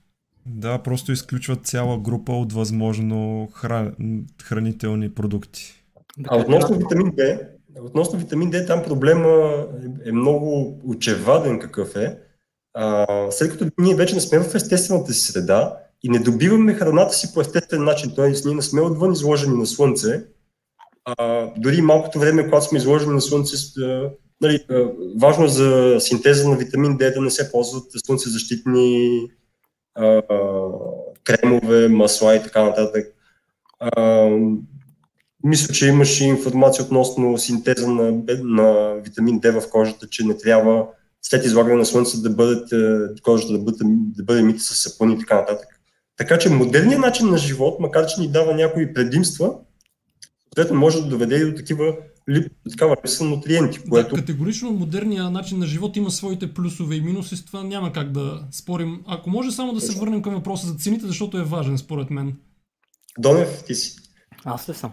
Да, 0.46 0.78
просто 0.84 1.12
изключват 1.12 1.66
цяла 1.66 1.98
група 1.98 2.34
от 2.34 2.54
възможно 2.54 3.50
хран... 3.54 3.96
хранителни 4.44 5.10
продукти. 5.10 5.84
А 6.28 6.38
относно 6.38 6.78
витамин 6.78 7.12
D, 7.12 7.48
относно 7.82 8.20
витамин 8.20 8.52
D, 8.52 8.68
там 8.68 8.84
проблема 8.84 9.66
е, 10.06 10.10
е 10.10 10.12
много 10.12 10.80
очеваден 10.86 11.60
какъв 11.60 11.96
е. 11.96 12.20
А, 12.74 13.06
след 13.32 13.52
като 13.52 13.66
ние 13.80 13.96
вече 13.96 14.16
не 14.16 14.22
сме 14.22 14.40
в 14.40 14.56
естествената 14.56 15.14
си 15.14 15.32
среда 15.32 15.78
и 16.04 16.10
не 16.10 16.20
добиваме 16.20 16.74
храната 16.74 17.14
си 17.14 17.34
по 17.34 17.42
естествен 17.42 17.84
начин, 17.84 18.12
т.е. 18.16 18.34
ние 18.46 18.56
не 18.56 18.62
сме 18.62 18.82
отвън 18.82 19.12
изложени 19.12 19.58
на 19.58 19.66
слънце, 19.66 20.24
а, 21.06 21.48
дори 21.58 21.82
малкото 21.82 22.20
време, 22.20 22.44
когато 22.44 22.66
сме 22.66 22.78
изложени 22.78 23.14
на 23.14 23.22
слънце, 23.22 23.56
нали, 24.42 24.66
важно 25.22 25.48
за 25.48 25.98
синтеза 26.00 26.50
на 26.50 26.56
витамин 26.56 26.98
D 26.98 27.08
е 27.08 27.12
да 27.12 27.22
не 27.22 27.30
се 27.30 27.52
ползват 27.52 27.84
слънцезащитни 28.06 29.20
кремове, 31.24 31.88
масла 31.88 32.36
и 32.36 32.44
така 32.44 32.64
нататък. 32.64 33.08
А, 33.80 34.30
мисля, 35.44 35.74
че 35.74 35.88
имаше 35.88 36.26
информация 36.26 36.86
относно 36.86 37.38
синтеза 37.38 37.88
на, 37.88 38.24
на 38.44 38.96
витамин 38.96 39.42
D 39.42 39.62
в 39.62 39.70
кожата, 39.70 40.08
че 40.10 40.26
не 40.26 40.38
трябва 40.38 40.88
след 41.22 41.46
излагане 41.46 41.76
на 41.76 41.86
слънце 41.86 42.22
да 42.22 42.30
бъдат, 42.30 42.72
е, 42.72 43.22
кожата 43.22 43.54
да 43.54 43.60
бъде, 43.60 43.78
да 44.16 44.24
бъде 44.24 44.42
мита 44.42 44.60
с 44.60 44.76
сапун 44.76 45.12
и 45.12 45.20
така 45.20 45.36
нататък. 45.36 45.68
Така 46.18 46.38
че 46.38 46.50
модерният 46.50 47.02
начин 47.02 47.30
на 47.30 47.38
живот, 47.38 47.80
макар 47.80 48.06
че 48.06 48.22
ни 48.22 48.28
дава 48.28 48.54
някои 48.54 48.94
предимства, 48.94 49.56
съответно 50.44 50.80
може 50.80 51.02
да 51.02 51.08
доведе 51.08 51.36
и 51.36 51.46
до 51.46 51.56
такива 51.56 51.96
лип, 52.30 52.52
такава 52.72 52.96
липса 53.06 53.24
на 53.24 53.30
нутриенти, 53.30 53.80
което 53.90 54.16
Да, 54.16 54.22
категорично 54.22 54.72
модерният 54.72 55.32
начин 55.32 55.60
на 55.60 55.66
живот 55.66 55.96
има 55.98 56.12
своите 56.12 56.54
плюсове 56.54 56.96
и 56.96 57.02
минуси, 57.02 57.36
с 57.38 57.46
това 57.46 57.64
няма 57.64 57.94
как 57.94 58.12
да 58.12 58.48
спорим. 58.52 59.04
Ако 59.08 59.30
може 59.30 59.52
само 59.52 59.74
да 59.74 59.82
се 59.82 60.00
върнем 60.00 60.22
към 60.22 60.34
въпроса 60.34 60.68
за 60.68 60.74
цените, 60.74 61.08
защото 61.08 61.38
е 61.38 61.44
важен 61.44 61.78
според 61.78 62.10
мен. 62.10 62.38
Донев, 63.20 63.64
ти 63.68 63.76
си 63.76 63.96
Аз 64.46 64.70
ли 64.70 64.74
съм? 64.74 64.92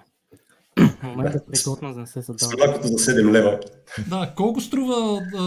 Момент 1.03 1.33
да 1.33 1.45
приготвя, 1.53 1.93
за 1.93 2.01
да 2.01 2.07
се 2.07 2.21
задава. 2.21 2.53
сладкото 2.53 2.87
за 2.87 2.95
7 2.95 3.31
лева. 3.33 3.61
Да, 4.09 4.33
колко 4.37 4.61
струва 4.61 5.21
а, 5.37 5.43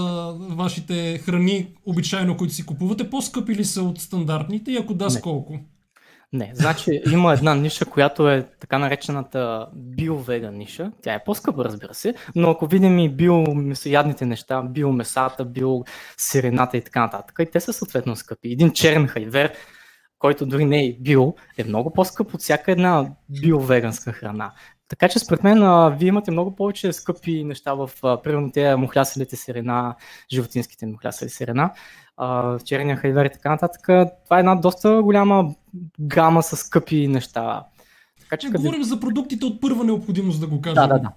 вашите 0.55 1.17
храни 1.17 1.75
обичайно, 1.86 2.38
които 2.38 2.53
си 2.53 2.65
купувате? 2.65 3.09
По-скъпи 3.09 3.55
ли 3.55 3.65
са 3.65 3.81
от 3.81 4.01
стандартните 4.01 4.71
и 4.71 4.77
ако 4.77 4.93
да, 4.93 5.09
с 5.09 5.15
Не. 5.15 5.21
колко? 5.21 5.59
Не, 6.34 6.51
значи 6.53 7.01
има 7.11 7.34
една 7.34 7.55
ниша, 7.55 7.86
която 7.86 8.30
е 8.30 8.47
така 8.59 8.78
наречената 8.78 9.67
биовеган 9.76 10.57
ниша. 10.57 10.91
Тя 11.01 11.13
е 11.13 11.23
по-скъпа, 11.23 11.65
разбира 11.65 11.93
се, 11.93 12.13
но 12.36 12.49
ако 12.49 12.67
видим 12.67 12.99
и 12.99 13.09
биомесоядните 13.09 14.26
неща, 14.26 14.61
биомесата, 14.61 15.45
биосирената 15.45 16.78
и 16.78 16.82
така 16.82 16.99
нататък, 16.99 17.36
и 17.41 17.51
те 17.51 17.59
са 17.59 17.73
съответно 17.73 18.15
скъпи. 18.15 18.51
Един 18.51 18.71
черен 18.71 19.07
хайвер, 19.07 19.53
който 20.19 20.45
дори 20.45 20.65
не 20.65 20.86
е 20.86 20.97
био, 20.99 21.34
е 21.57 21.63
много 21.63 21.93
по-скъп 21.93 22.34
от 22.34 22.41
всяка 22.41 22.71
една 22.71 23.09
биовеганска 23.41 24.11
храна. 24.11 24.51
Така 24.88 25.09
че 25.09 25.19
според 25.19 25.43
мен 25.43 25.63
а, 25.63 25.89
вие 25.89 26.07
имате 26.07 26.31
много 26.31 26.55
повече 26.55 26.93
скъпи 26.93 27.43
неща 27.43 27.73
в 27.73 27.89
а, 28.03 28.21
примерно 28.21 28.51
тези 28.51 28.75
мухляселите 28.75 29.36
сирена, 29.36 29.95
животинските 30.33 30.86
мухлясали 30.86 31.29
сирена, 31.29 31.71
а, 32.17 32.59
черния 32.59 32.97
хайвер 32.97 33.25
и 33.25 33.29
така 33.29 33.49
нататък. 33.49 33.81
Това 34.25 34.38
е 34.38 34.39
една 34.39 34.55
доста 34.55 35.01
голяма 35.03 35.53
гама 35.99 36.43
с 36.43 36.55
скъпи 36.57 37.07
неща. 37.07 37.63
Така 38.21 38.38
че 38.38 38.47
Че 38.47 38.51
къде... 38.51 38.57
говорим 38.63 38.83
за 38.83 38.99
продуктите 38.99 39.45
от 39.45 39.61
първа 39.61 39.83
необходимост, 39.83 40.39
да 40.39 40.47
го 40.47 40.61
кажем. 40.61 40.75
Да, 40.75 40.88
да, 40.88 40.99
да. 40.99 41.11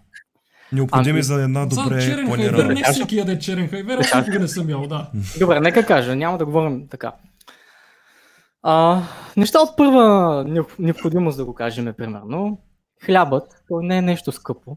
Необходими 0.73 1.11
Ами, 1.11 1.23
за 1.23 1.43
една 1.43 1.67
За 1.71 1.83
добре 1.83 2.01
черен 2.01 2.15
хайвер 2.17 2.27
планирана. 2.27 2.75
не 2.75 2.83
всеки 2.93 3.17
яде 3.17 3.39
черен 3.39 3.69
хайвер, 3.69 3.99
аз 3.99 4.15
никога 4.15 4.39
не 4.39 4.49
съм 4.49 4.71
ял, 4.71 4.87
да. 4.87 5.11
Добре, 5.39 5.61
нека 5.61 5.87
кажа, 5.87 6.17
няма 6.17 6.39
да 6.39 6.45
говорим 6.45 6.89
така. 6.89 7.13
А, 8.63 9.03
неща 9.37 9.59
от 9.61 9.77
първа 9.77 10.01
необ- 10.49 10.79
необходимост 10.79 11.37
да 11.39 11.45
го 11.45 11.55
кажем, 11.55 11.95
примерно. 11.97 12.59
Хлябът, 13.05 13.65
той 13.69 13.85
не 13.85 13.99
е 13.99 14.03
нещо 14.03 14.33
скъпо. 14.33 14.77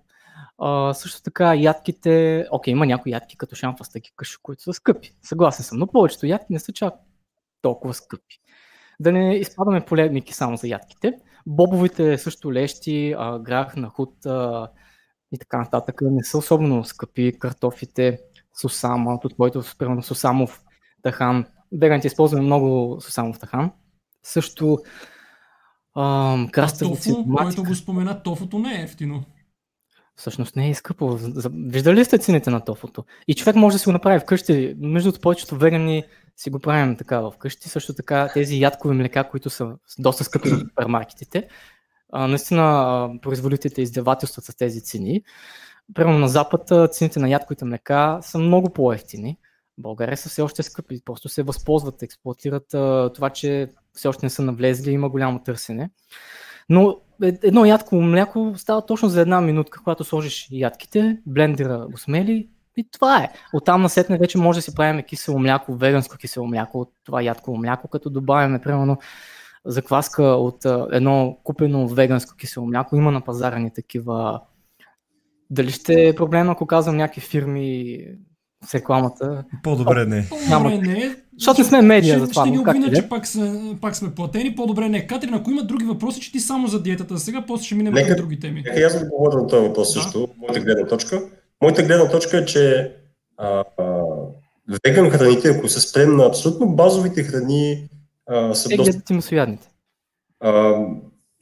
А, 0.58 0.94
също 0.94 1.22
така 1.24 1.56
ядките, 1.56 2.46
окей, 2.52 2.72
има 2.72 2.86
някои 2.86 3.12
ядки 3.12 3.38
като 3.38 3.56
шамфастъки 3.56 4.12
къщи, 4.16 4.38
които 4.44 4.64
са 4.64 4.74
скъпи. 4.74 5.12
Съгласен 5.24 5.66
съм, 5.66 5.78
но 5.78 5.88
повечето 5.88 6.26
ядки 6.26 6.54
не 6.54 6.60
са 6.60 6.74
чак 6.74 6.94
толкова 7.62 7.94
скъпи. 7.94 8.40
Да 9.00 9.12
не 9.12 9.36
изпадаме 9.36 9.86
полемики 9.86 10.34
само 10.34 10.58
за 10.58 10.68
ядките. 10.68 11.14
Бобовите 11.46 12.18
също 12.18 12.54
лещи, 12.54 13.16
а, 13.18 13.40
грах, 13.40 13.76
нахут 13.76 14.26
а, 14.26 14.68
и 15.32 15.38
така 15.38 15.58
нататък 15.58 16.02
не 16.02 16.24
са 16.24 16.38
особено 16.38 16.84
скъпи. 16.84 17.40
Картофите, 17.40 18.20
сусама, 18.54 19.20
от 19.24 19.36
който 19.36 19.64
примерно 19.78 20.04
сусамов 20.04 20.64
тахан. 21.04 21.46
Веганите 21.72 22.08
използваме 22.08 22.44
много 22.44 22.98
сусамов 23.02 23.40
тахан. 23.40 23.72
Също 24.24 24.78
а, 25.96 26.38
краставици. 26.52 27.10
Тофу, 27.10 27.36
който 27.36 27.64
го 27.64 27.76
спомена, 27.76 28.24
тофото 28.24 28.60
не 28.60 28.80
е 28.80 28.84
ефтино. 28.84 29.24
Всъщност 30.16 30.56
не 30.56 30.70
е 30.70 30.74
скъпо. 30.74 31.20
Виждали 31.54 31.96
ли 31.96 32.06
сте 32.06 32.18
цените 32.18 32.50
на 32.50 32.66
тофото? 32.66 33.06
И 33.28 33.36
човек 33.36 33.56
може 33.56 33.76
да 33.76 33.80
си 33.80 33.86
го 33.86 33.92
направи 33.92 34.20
вкъщи. 34.20 34.76
Между 34.78 35.14
повечето 35.22 35.56
вегани 35.56 36.04
си 36.38 36.50
го 36.50 36.60
правим 36.60 36.98
така 36.98 37.30
вкъщи. 37.32 37.70
Също 37.70 37.94
така 37.94 38.30
тези 38.34 38.62
ядкови 38.62 38.96
млека, 38.96 39.30
които 39.30 39.50
са 39.50 39.74
доста 40.00 40.24
скъпи 40.24 40.50
в 40.50 40.60
супермаркетите. 40.60 41.48
А, 42.12 42.28
наистина 42.28 43.10
производителите 43.22 43.82
издевателстват 43.82 44.46
с 44.46 44.56
тези 44.56 44.82
цени. 44.82 45.22
Примерно 45.94 46.20
на 46.20 46.28
Запад 46.28 46.94
цените 46.94 47.20
на 47.20 47.30
ядковите 47.30 47.66
млека 47.66 48.20
са 48.22 48.38
много 48.38 48.70
по-ефтини. 48.70 49.38
България 49.78 50.18
са 50.18 50.30
все 50.30 50.42
още 50.42 50.64
скъпи, 50.64 51.02
просто 51.06 51.30
се 51.30 51.44
възползват, 51.44 52.04
експлуатират 52.04 52.74
а, 52.74 53.12
това, 53.16 53.30
че 53.30 53.68
все 53.94 54.08
още 54.08 54.26
не 54.26 54.30
са 54.30 54.42
навлезли, 54.42 54.92
има 54.92 55.10
голямо 55.10 55.44
търсене. 55.44 55.90
Но 56.70 56.98
е, 57.24 57.38
едно 57.44 57.66
ядково 57.66 58.02
мляко 58.02 58.54
става 58.58 58.86
точно 58.86 59.10
за 59.10 59.22
една 59.22 59.42
минутка, 59.42 59.80
когато 59.80 60.04
сложиш 60.04 60.48
ядките, 60.52 61.18
блендера 61.26 61.88
го 61.92 61.98
смели 61.98 62.50
и 62.78 62.90
това 62.92 63.24
е. 63.24 63.30
Оттам 63.54 63.82
насетне 63.82 64.18
вече 64.18 64.38
може 64.38 64.58
да 64.58 64.62
си 64.62 64.76
правим 64.76 65.04
кисело 65.04 65.40
мляко, 65.40 65.76
веганско 65.76 66.18
кисело 66.18 66.48
мляко 66.48 66.80
от 66.80 66.90
това 67.04 67.22
ядково 67.22 67.58
мляко, 67.58 67.88
като 67.88 68.10
добавяме 68.10 68.62
примерно 68.62 68.98
закваска 69.66 70.24
от 70.24 70.66
едно 70.92 71.38
купено 71.44 71.88
веганско 71.88 72.36
кисело 72.36 72.66
мляко. 72.66 72.96
Има 72.96 73.12
на 73.12 73.22
пазара 73.22 73.60
ни 73.60 73.74
такива. 73.74 74.42
Дали 75.50 75.72
ще 75.72 76.08
е 76.08 76.16
проблем, 76.16 76.50
ако 76.50 76.68
казвам 76.68 76.98
някакви 76.98 77.22
фирми 77.22 78.00
с 78.66 78.76
рекламата? 78.76 79.44
По-добре 79.64 80.06
не. 80.06 80.28
По-добре 80.30 80.78
не. 80.78 81.16
Защото 81.38 81.62
не 81.62 81.68
сме 81.68 81.82
медия 81.82 82.16
ще, 82.16 82.26
за 82.26 82.32
това. 82.32 82.44
Ще 82.44 82.52
ни 82.52 82.60
обвина, 82.60 82.88
е? 82.88 82.94
че 82.94 83.10
пак, 83.10 83.28
са, 83.28 83.76
пак 83.82 83.96
сме 83.96 84.16
платени. 84.16 84.56
По-добре 84.56 84.90
не. 84.90 85.08
Катрин, 85.08 85.34
ако 85.34 85.52
има 85.52 85.64
други 85.64 85.86
въпроси, 85.86 86.22
че 86.22 86.32
ти 86.32 86.40
само 86.40 86.68
за 86.68 86.84
диетата. 86.84 87.18
Сега 87.18 87.44
после 87.48 87.66
ще 87.66 87.76
минем 87.76 87.94
към 87.94 88.16
други 88.16 88.40
теми. 88.40 88.64
Нека 88.66 88.82
аз 88.82 89.00
да 89.00 89.10
говоря 89.10 89.42
на 89.42 89.48
този 89.48 89.68
въпрос 89.68 89.94
да. 89.94 90.02
също. 90.02 90.30
Моята 90.38 90.60
гледна 90.60 90.88
точка. 90.88 91.22
Моята 91.62 91.84
гледна 91.84 92.10
точка 92.10 92.38
е, 92.38 92.46
че 92.46 92.92
а, 93.38 93.64
а, 93.78 94.02
веган 94.86 95.10
храните, 95.10 95.50
ако 95.50 95.68
се 95.68 95.82
спрем 95.82 96.16
на 96.16 96.26
абсолютно 96.26 96.76
базовите 96.76 97.24
храни, 97.24 97.90
а, 98.30 98.56
са 98.56 98.74
е, 98.74 98.78
доста... 98.78 99.02
ти 99.02 99.14
маслоядните. 99.14 99.68
А, 100.40 100.76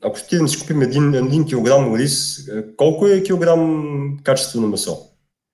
ако 0.03 0.17
ще 0.17 0.37
да 0.37 0.47
си 0.47 0.59
купим 0.59 0.81
един, 0.81 1.13
един 1.13 1.45
килограм 1.45 1.95
рис, 1.95 2.49
колко 2.77 3.07
е 3.07 3.23
килограм 3.23 4.17
качествено 4.23 4.67
месо? 4.67 5.08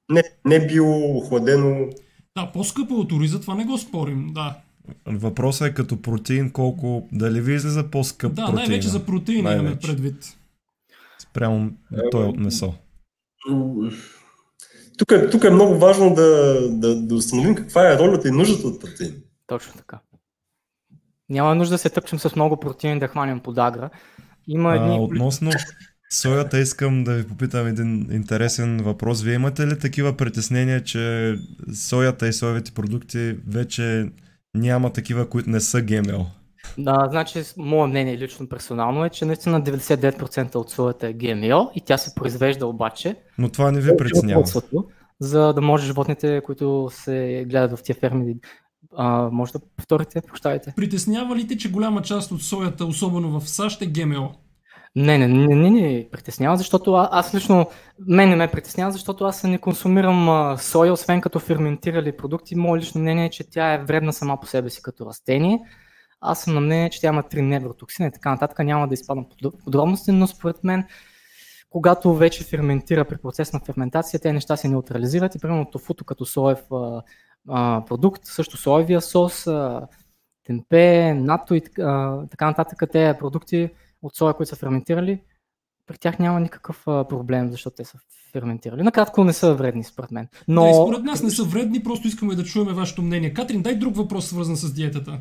Не, 0.10 0.24
не 0.46 0.68
било 0.68 1.18
охладено. 1.18 1.90
Да, 2.38 2.52
по-скъпо 2.54 2.94
от 2.94 3.12
ориза, 3.12 3.42
това 3.42 3.56
не 3.56 3.66
го 3.66 3.78
спорим, 3.78 4.28
да. 4.34 4.58
Въпросът 5.06 5.68
е 5.68 5.74
като 5.74 6.02
протеин, 6.02 6.52
колко, 6.52 7.08
дали 7.12 7.42
ви 7.42 7.54
излиза 7.54 7.92
по-скъп 7.92 8.34
Да, 8.34 8.46
протеин? 8.46 8.56
най-вече 8.56 8.88
за 8.88 9.06
протеин 9.06 9.44
най-вече. 9.44 9.66
имаме 9.66 9.80
предвид. 9.80 10.38
Спрямо 11.20 11.72
той 12.12 12.26
от 12.26 12.38
месо. 12.38 12.74
Тук, 14.98 15.12
е, 15.12 15.30
тук 15.30 15.44
е 15.44 15.50
много 15.50 15.76
важно 15.76 16.14
да, 16.14 16.60
да, 16.70 16.96
да 16.96 17.16
установим 17.16 17.56
каква 17.56 17.92
е 17.92 18.00
ролята 18.00 18.28
и 18.28 18.32
нуждата 18.32 18.68
от 18.68 18.82
протеин. 18.82 19.24
Точно 19.48 19.74
така. 19.74 20.00
Няма 21.30 21.56
нужда 21.56 21.74
да 21.74 21.78
се 21.78 21.90
тъпчем 21.90 22.20
с 22.20 22.36
много 22.36 22.60
протеин 22.60 23.00
да 23.00 23.08
хванем 23.08 23.40
подагра. 23.40 23.90
Има 24.48 24.76
едни... 24.76 24.96
А, 24.96 25.00
относно 25.02 25.52
соята 26.14 26.60
искам 26.60 27.04
да 27.04 27.14
ви 27.14 27.28
попитам 27.28 27.68
един 27.68 28.08
интересен 28.12 28.78
въпрос. 28.78 29.22
Вие 29.22 29.34
имате 29.34 29.68
ли 29.68 29.80
такива 29.80 30.18
притеснения, 30.18 30.84
че 30.84 31.36
соята 31.74 32.28
и 32.28 32.34
соевите 32.34 32.72
продукти 32.72 33.36
вече 33.48 34.10
няма 34.56 34.94
такива, 34.94 35.30
които 35.30 35.50
не 35.50 35.60
са 35.60 35.82
ГМО? 35.82 36.26
Да, 36.78 37.08
значи, 37.10 37.44
мое 37.58 37.88
мнение 37.88 38.18
лично 38.18 38.50
персонално 38.50 39.06
е, 39.06 39.10
че 39.10 39.26
наистина 39.26 39.64
99% 39.64 40.56
от 40.56 40.70
соята 40.70 41.08
е 41.08 41.14
ГМО 41.14 41.72
и 41.76 41.82
тя 41.86 41.98
се 41.98 42.16
произвежда 42.16 42.68
обаче. 42.68 43.16
Но 43.38 43.50
това 43.50 43.72
не 43.72 43.82
ви 43.82 43.98
притеснява. 43.98 44.44
За 45.20 45.54
да 45.54 45.62
може 45.62 45.86
животните, 45.86 46.42
които 46.42 46.90
се 46.92 47.46
гледат 47.50 47.80
в 47.80 47.84
тия 47.84 47.96
ферми, 47.96 48.36
а, 48.98 49.30
може 49.32 49.52
да 49.52 49.60
повторите, 49.78 50.22
прощавайте. 50.28 50.74
Притеснява 50.76 51.36
ли 51.36 51.48
те, 51.48 51.58
че 51.58 51.72
голяма 51.72 52.02
част 52.02 52.32
от 52.32 52.44
соята, 52.44 52.86
особено 52.86 53.40
в 53.40 53.50
САЩ, 53.50 53.82
е 53.82 53.86
ГМО? 53.86 54.32
Не, 54.96 55.18
не, 55.18 55.28
не, 55.28 55.56
не, 55.56 55.70
не 55.70 56.10
притеснява, 56.12 56.58
защото 56.58 56.94
аз 56.94 57.36
лично, 57.36 57.70
мен 58.08 58.30
не 58.30 58.36
ме 58.36 58.52
притеснява, 58.52 58.92
защото 58.92 59.26
аз 59.26 59.44
не 59.44 59.58
консумирам 59.58 60.30
а, 60.30 60.58
соя, 60.58 60.94
освен 60.94 61.22
като 61.22 61.40
ферментирали 61.40 62.18
продукти. 62.18 62.56
Мое 62.56 62.80
лично 62.80 63.02
мнение 63.02 63.26
е, 63.26 63.30
че 63.30 63.50
тя 63.50 63.74
е 63.74 63.84
вредна 63.84 64.14
сама 64.14 64.40
по 64.40 64.48
себе 64.48 64.70
си 64.70 64.82
като 64.82 65.06
растение. 65.06 65.60
Аз 66.22 66.44
съм 66.44 66.54
на 66.54 66.62
мнение, 66.62 66.90
че 66.90 67.02
тя 67.02 67.08
има 67.08 67.24
три 67.24 67.42
невротоксина 67.42 68.08
и 68.08 68.12
така 68.12 68.32
нататък. 68.32 68.60
Няма 68.60 68.88
да 68.88 68.94
изпадам 68.94 69.26
подробности, 69.64 70.12
но 70.12 70.28
според 70.28 70.64
мен, 70.64 70.84
когато 71.70 72.14
вече 72.14 72.44
ферментира 72.44 73.06
при 73.06 73.18
процес 73.18 73.54
на 73.54 73.60
ферментация, 73.60 74.20
тези 74.20 74.34
неща 74.34 74.58
се 74.58 74.68
неутрализират 74.68 75.36
и 75.36 75.40
примерно 75.40 75.72
тофуто 75.72 76.06
като 76.06 76.26
соев 76.26 76.60
а, 76.72 77.02
а, 77.50 77.84
продукт, 77.88 78.22
също 78.26 78.58
соевия 78.58 79.02
сос, 79.02 79.48
а, 79.48 79.88
темпе, 80.44 81.14
нато 81.14 81.56
и 81.56 81.62
а, 81.80 82.22
така 82.28 82.46
нататък, 82.46 82.92
тези 82.92 83.20
продукти 83.20 83.70
от 84.06 84.16
соя, 84.16 84.34
които 84.34 84.50
са 84.50 84.56
ферментирали, 84.56 85.20
при 85.88 85.98
тях 85.98 86.20
няма 86.20 86.40
никакъв 86.40 86.84
проблем, 86.86 87.50
защото 87.52 87.76
те 87.76 87.86
са 87.86 87.98
ферментирали. 88.32 88.84
Накратко 88.84 89.24
не 89.24 89.34
са 89.34 89.54
вредни, 89.54 89.84
според 89.84 90.12
мен. 90.12 90.28
Но... 90.48 90.66
Да, 90.66 90.74
според 90.74 91.04
нас 91.04 91.24
не 91.24 91.30
са 91.30 91.44
вредни, 91.44 91.84
просто 91.84 92.08
искаме 92.08 92.36
да 92.36 92.44
чуем 92.44 92.68
вашето 92.68 93.02
мнение. 93.02 93.34
Катрин, 93.34 93.62
дай 93.62 93.76
друг 93.76 93.96
въпрос, 93.96 94.28
свързан 94.28 94.56
с 94.56 94.74
диетата. 94.74 95.20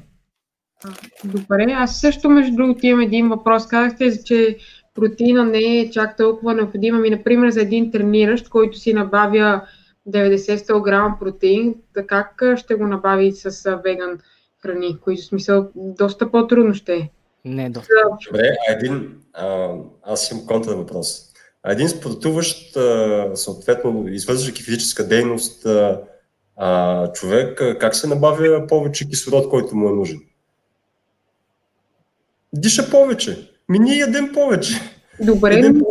Добре, 1.24 1.66
аз 1.72 2.01
също 2.01 2.30
между 2.30 2.57
другото 2.57 2.87
имам 2.87 3.01
един 3.01 3.28
въпрос. 3.28 3.66
Казахте, 3.66 4.24
че 4.24 4.59
протеина 4.95 5.45
не 5.45 5.78
е 5.78 5.91
чак 5.91 6.16
толкова 6.16 6.55
необходима. 6.55 6.99
Ми, 6.99 7.11
например, 7.11 7.51
за 7.51 7.61
един 7.61 7.91
трениращ, 7.91 8.49
който 8.49 8.78
си 8.78 8.95
набавя 8.95 9.62
90-100 10.09 10.82
грама 10.82 11.16
протеин, 11.20 11.74
как 12.07 12.43
ще 12.57 12.74
го 12.74 12.87
набави 12.87 13.32
с 13.32 13.80
веган 13.85 14.18
храни, 14.62 14.99
които 15.01 15.22
в 15.22 15.26
смисъл 15.26 15.70
доста 15.76 16.30
по-трудно 16.30 16.74
ще 16.74 16.95
е? 16.95 17.11
Не, 17.45 17.70
доста. 17.70 17.92
Добре, 18.26 18.57
а 18.68 18.72
един, 18.72 19.14
а, 19.32 19.68
аз 20.03 20.30
имам 20.30 20.47
контра 20.47 20.76
въпрос. 20.76 21.22
А 21.62 21.72
един 21.72 21.88
спортуващ, 21.88 22.76
а, 22.76 23.30
съответно, 23.34 24.09
извършвайки 24.09 24.62
физическа 24.62 25.09
дейност, 25.09 25.66
а, 25.66 26.01
а, 26.57 27.12
човек, 27.12 27.62
как 27.80 27.97
се 27.97 28.07
набавя 28.07 28.66
повече 28.66 29.09
кислород, 29.09 29.49
който 29.49 29.76
му 29.76 29.88
е 29.88 29.92
нужен? 29.92 30.20
Диша 32.53 32.90
повече. 32.90 33.51
Ми 33.68 33.78
ние 33.78 33.97
ядем 33.97 34.32
повече. 34.32 34.80
Добре. 35.20 35.55
Ядем, 35.55 35.82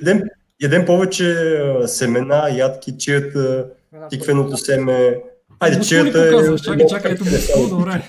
ядем, 0.00 0.22
ядем 0.62 0.86
повече 0.86 1.58
семена, 1.86 2.48
ядки, 2.56 2.98
чията, 2.98 3.66
тиквеното 4.10 4.56
семе. 4.56 5.22
Айде, 5.60 5.80
чията 5.80 6.22
е... 6.22 6.58
Чакай, 6.58 6.86
чакай, 6.86 7.12
ето 7.12 7.68
добре. 7.68 8.02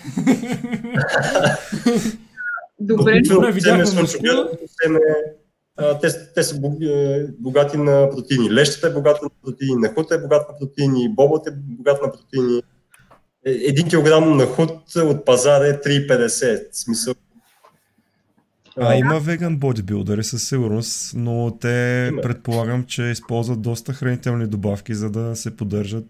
Добре, 2.79 3.21
добре, 3.21 3.51
видяхме 3.51 3.85
семе, 3.85 4.99
те, 6.01 6.33
те 6.35 6.43
са 6.43 6.59
богати 7.39 7.77
на 7.77 8.09
протеини. 8.09 8.53
Лещата 8.53 8.87
е 8.87 8.93
богата 8.93 9.19
на 9.23 9.29
протеини, 9.43 9.75
нахута 9.75 10.15
е 10.15 10.21
богат 10.21 10.49
на 10.49 10.57
протеини, 10.59 11.09
бобът 11.09 11.47
е 11.47 11.51
богат 11.51 12.01
на 12.01 12.11
протеини. 12.11 12.61
Е, 13.45 13.51
един 13.51 13.87
килограм 13.87 14.37
нахут 14.37 14.95
от 14.95 15.25
пазара 15.25 15.65
е 15.65 15.81
3,50. 15.81 16.71
В 16.71 16.77
смисъл, 16.77 17.13
а, 18.77 18.95
има 18.95 19.19
веган 19.19 19.57
бодибилдъри 19.57 20.23
със 20.23 20.47
сигурност, 20.47 21.13
но 21.15 21.57
те 21.61 22.07
има. 22.11 22.21
предполагам, 22.21 22.85
че 22.85 23.03
използват 23.03 23.61
доста 23.61 23.93
хранителни 23.93 24.47
добавки, 24.47 24.95
за 24.95 25.09
да 25.09 25.35
се 25.35 25.57
поддържат. 25.57 26.05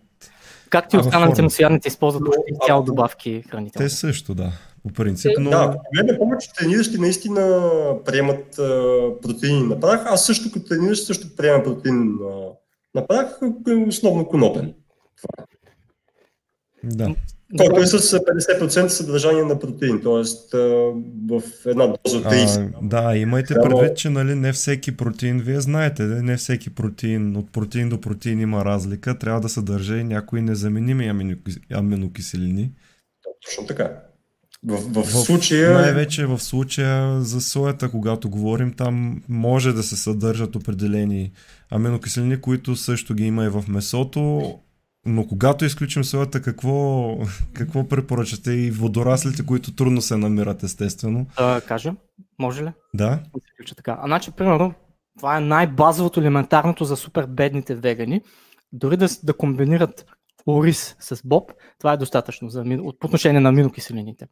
Както 0.69 0.95
и 0.95 0.99
останалите 0.99 1.41
масоядните 1.41 1.87
използват 1.87 2.23
почти 2.25 2.53
цяло 2.65 2.83
добавки 2.83 3.43
хранителни. 3.49 3.87
Те 3.87 3.95
също, 3.95 4.33
да. 4.33 4.51
По 4.87 4.93
принцип, 4.93 5.31
но... 5.39 5.49
Да, 5.49 5.77
гледаме 5.93 6.19
повече 6.19 6.53
трениращи 6.53 6.97
наистина 6.97 7.71
приемат 8.05 8.59
а, 8.59 9.09
протеини 9.21 9.63
на 9.63 9.79
прах. 9.79 10.01
Аз 10.05 10.25
също 10.25 10.51
като 10.51 10.65
трениращ 10.65 11.05
също 11.05 11.35
приемам 11.35 11.63
протеин 11.63 12.17
на, 12.21 12.47
на 12.95 13.07
прах, 13.07 13.39
основно 13.87 14.27
конопен. 14.27 14.73
Това 15.17 15.43
е. 15.43 15.55
Да. 16.83 17.15
Който 17.57 17.79
е 17.79 17.85
с 17.85 18.19
50% 18.19 18.87
съдържание 18.87 19.43
на 19.43 19.59
протеин, 19.59 20.01
т.е. 20.01 20.57
в 21.29 21.41
една 21.65 21.87
доза 21.87 22.23
30. 22.23 22.69
А, 22.75 22.87
да, 22.87 23.17
имайте 23.17 23.53
предвид, 23.53 23.97
че 23.97 24.09
нали, 24.09 24.35
не 24.35 24.53
всеки 24.53 24.97
протеин, 24.97 25.39
вие 25.39 25.61
знаете, 25.61 26.03
не 26.03 26.37
всеки 26.37 26.75
протеин, 26.75 27.35
от 27.35 27.51
протеин 27.51 27.89
до 27.89 28.01
протеин 28.01 28.39
има 28.39 28.65
разлика, 28.65 29.19
трябва 29.19 29.41
да 29.41 29.49
съдържа 29.49 29.97
и 29.97 30.03
някои 30.03 30.41
незаменими 30.41 31.35
аминокиселини. 31.71 32.71
Точно 33.43 33.67
така. 33.67 34.01
В, 34.67 34.77
в, 34.77 35.03
в 35.03 35.11
случая... 35.11 35.73
Най-вече 35.73 36.25
в 36.25 36.39
случая 36.39 37.21
за 37.21 37.41
соята, 37.41 37.91
когато 37.91 38.29
говорим, 38.29 38.73
там 38.73 39.21
може 39.29 39.73
да 39.73 39.83
се 39.83 39.95
съдържат 39.95 40.55
определени 40.55 41.31
аминокиселини, 41.71 42.41
които 42.41 42.75
също 42.75 43.13
ги 43.13 43.25
има 43.25 43.45
и 43.45 43.49
в 43.49 43.63
месото, 43.67 44.53
но 45.05 45.27
когато 45.27 45.65
изключим 45.65 46.03
соята, 46.03 46.41
какво, 46.41 47.17
какво 47.53 47.87
препоръчате 47.87 48.51
и 48.51 48.71
водораслите, 48.71 49.45
които 49.45 49.75
трудно 49.75 50.01
се 50.01 50.17
намират 50.17 50.63
естествено? 50.63 51.27
Да, 51.37 51.61
кажем, 51.67 51.97
може 52.39 52.63
ли? 52.63 52.71
Да. 52.93 53.19
Така. 53.75 53.97
А 54.01 54.07
значи, 54.07 54.31
примерно, 54.31 54.73
това 55.17 55.37
е 55.37 55.41
най-базовото, 55.41 56.19
елементарното 56.19 56.85
за 56.85 56.95
супер 56.95 57.25
бедните 57.25 57.75
вегани. 57.75 58.21
Дори 58.73 58.97
да, 58.97 59.07
да 59.23 59.33
комбинират 59.33 60.05
ориз 60.47 60.95
с 60.99 61.21
боб, 61.25 61.51
това 61.79 61.93
е 61.93 61.97
достатъчно 61.97 62.49
за, 62.49 62.63
по 62.99 63.07
отношение 63.07 63.41
на 63.41 63.49
аминокиселините. 63.49 64.27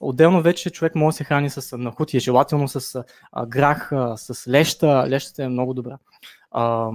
Отделно 0.00 0.42
вече 0.42 0.70
човек 0.70 0.94
може 0.94 1.14
да 1.14 1.16
се 1.16 1.24
храни 1.24 1.50
с 1.50 1.78
нахутия, 1.78 2.20
желателно 2.20 2.68
с 2.68 3.04
а, 3.32 3.46
грах, 3.46 3.92
а, 3.92 4.16
с 4.16 4.48
леща. 4.48 5.06
Лещата 5.08 5.44
е 5.44 5.48
много 5.48 5.74
добра. 5.74 5.98
А, 6.50 6.90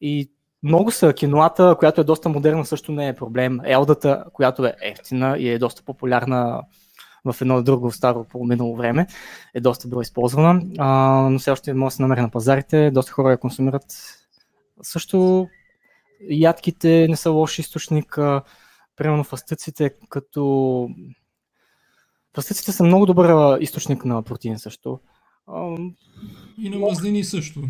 и 0.00 0.30
много 0.62 0.90
са. 0.90 1.12
Киноата, 1.12 1.76
която 1.78 2.00
е 2.00 2.04
доста 2.04 2.28
модерна, 2.28 2.64
също 2.64 2.92
не 2.92 3.08
е 3.08 3.14
проблем. 3.14 3.60
Елдата, 3.64 4.24
която 4.32 4.64
е 4.64 4.74
ефтина 4.82 5.38
и 5.38 5.48
е 5.48 5.58
доста 5.58 5.82
популярна 5.82 6.62
в 7.24 7.36
едно 7.40 7.62
друго 7.62 7.92
старо 7.92 8.24
по 8.24 8.44
минало 8.44 8.76
време, 8.76 9.06
е 9.54 9.60
доста 9.60 9.88
била 9.88 10.02
използвана, 10.02 10.62
а, 10.78 10.88
но 11.30 11.38
все 11.38 11.50
още 11.50 11.74
може 11.74 11.92
да 11.92 11.96
се 11.96 12.02
намери 12.02 12.20
на 12.20 12.30
пазарите, 12.30 12.90
доста 12.90 13.12
хора 13.12 13.30
я 13.30 13.38
консумират. 13.38 13.84
Също 14.82 15.48
ядките 16.30 17.06
не 17.08 17.16
са 17.16 17.30
лош 17.30 17.58
източник, 17.58 18.18
а, 18.18 18.42
примерно 18.96 19.24
фастъците, 19.24 19.90
като 20.08 20.88
Фастъците 22.34 22.72
са 22.72 22.84
много 22.84 23.06
добър 23.06 23.58
източник 23.60 24.04
на 24.04 24.22
протеин 24.22 24.58
също. 24.58 25.00
И 26.58 26.70
на 26.70 26.78
мазнини 26.78 27.24
също. 27.24 27.60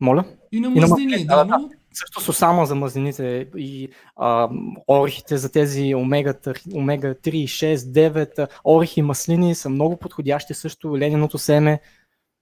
Моля? 0.00 0.24
И 0.52 0.60
на 0.60 0.70
мазнини, 0.70 1.12
и 1.12 1.24
на... 1.24 1.36
да, 1.36 1.44
но... 1.44 1.70
Също 1.94 2.32
само 2.32 2.66
за 2.66 2.74
мазнините 2.74 3.48
и 3.56 3.88
а, 4.16 4.48
орехите 4.88 5.36
за 5.36 5.52
тези 5.52 5.94
омега, 5.94 6.34
омега 6.74 7.14
3, 7.14 7.44
6, 7.44 7.76
9, 7.76 8.48
орехи 8.64 9.00
и 9.00 9.02
маслини 9.02 9.54
са 9.54 9.68
много 9.68 9.96
подходящи 9.96 10.54
също, 10.54 10.98
лениното 10.98 11.38
семе. 11.38 11.80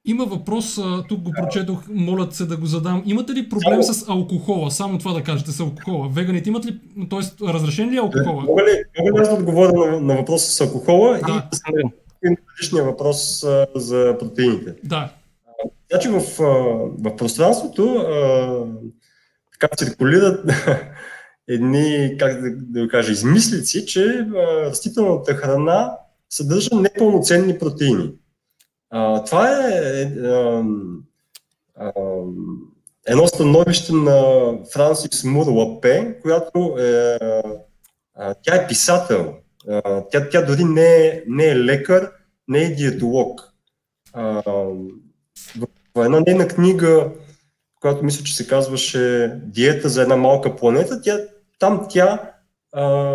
Има 0.04 0.24
въпрос, 0.24 0.78
тук 1.08 1.20
го 1.20 1.32
прочетох, 1.36 1.82
молят 1.88 2.34
се 2.34 2.46
да 2.46 2.56
го 2.56 2.66
задам. 2.66 3.02
Имате 3.06 3.32
ли 3.32 3.48
проблем 3.48 3.82
с 3.82 4.08
алкохола? 4.08 4.70
Само 4.70 4.98
това 4.98 5.12
да 5.12 5.22
кажете 5.22 5.52
с 5.52 5.60
алкохола. 5.60 6.08
Веганите 6.12 6.48
имат 6.48 6.66
ли, 6.66 6.80
т.е. 7.10 7.48
разрешен 7.48 7.90
ли 7.90 7.96
е 7.96 8.00
алкохола? 8.00 8.42
Мога 8.42 8.62
ли, 8.62 8.84
мога 8.98 9.18
ли 9.18 9.22
аз 9.22 9.28
да 9.28 9.34
отговоря 9.34 9.72
на, 9.72 10.00
на 10.00 10.16
въпроса 10.16 10.50
с 10.50 10.60
алкохола 10.60 11.18
да. 11.26 11.48
и 12.24 12.36
предишния 12.46 12.84
въпрос 12.84 13.44
а, 13.44 13.66
за 13.74 14.16
протеините? 14.18 14.74
Да. 14.84 15.12
Значи 15.90 16.08
в, 16.08 16.20
в 16.98 17.16
пространството 17.16 17.94
а, 17.94 18.64
така 19.52 19.76
циркулират 19.76 20.52
едни, 21.48 22.16
как 22.18 22.40
да, 22.40 22.50
да 22.80 22.88
кажа, 22.88 23.12
измислици, 23.12 23.86
че 23.86 24.04
а, 24.04 24.64
растителната 24.70 25.34
храна 25.34 25.96
съдържа 26.30 26.76
непълноценни 26.76 27.58
протеини. 27.58 28.10
А, 28.90 29.24
това 29.24 29.48
е, 29.48 30.02
е 30.02 30.04
а, 30.04 30.64
а, 31.76 31.92
едно 33.06 33.26
становище 33.26 33.92
на 33.92 34.50
Франсис 34.72 35.24
Мур 35.24 35.46
Лапе, 35.48 36.20
която 36.22 36.76
е, 36.78 37.18
а, 38.14 38.34
тя 38.42 38.54
е 38.56 38.66
писател. 38.66 39.34
А, 39.68 40.04
тя, 40.10 40.28
тя 40.28 40.42
дори 40.42 40.64
не 40.64 41.06
е, 41.06 41.22
не 41.26 41.44
е 41.44 41.58
лекар, 41.58 42.12
не 42.48 42.58
е 42.58 42.74
диетолог. 42.74 43.40
А, 44.12 44.42
в 45.94 46.04
една 46.04 46.20
нейна 46.20 46.48
книга, 46.48 47.10
която 47.80 48.04
мисля, 48.04 48.24
че 48.24 48.36
се 48.36 48.46
казваше 48.46 49.34
Диета 49.44 49.88
за 49.88 50.02
една 50.02 50.16
малка 50.16 50.56
планета, 50.56 51.02
тя, 51.02 51.18
там 51.58 51.86
тя, 51.88 52.32
а, 52.72 53.14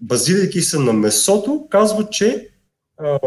базирайки 0.00 0.60
се 0.60 0.78
на 0.78 0.92
месото, 0.92 1.66
казва, 1.70 2.08
че 2.10 2.48
а, 2.98 3.18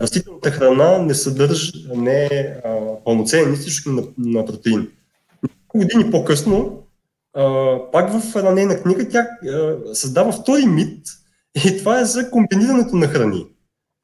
растителната 0.00 0.50
храна 0.50 0.98
не 0.98 1.14
съдържа, 1.14 1.72
не 1.94 2.24
е 2.24 2.56
пълноценен 3.04 3.52
източник 3.54 3.94
на, 3.94 4.02
на 4.18 4.46
протеин. 4.46 4.88
Години 5.74 6.10
по-късно, 6.10 6.82
а, 7.34 7.78
пак 7.92 8.10
в 8.12 8.36
една 8.36 8.50
нейна 8.50 8.82
книга, 8.82 9.08
тя 9.08 9.26
а, 9.48 9.76
създава 9.94 10.32
втори 10.32 10.66
мит 10.66 11.06
и 11.66 11.78
това 11.78 12.00
е 12.00 12.04
за 12.04 12.30
комбинирането 12.30 12.96
на 12.96 13.08
храни. 13.08 13.46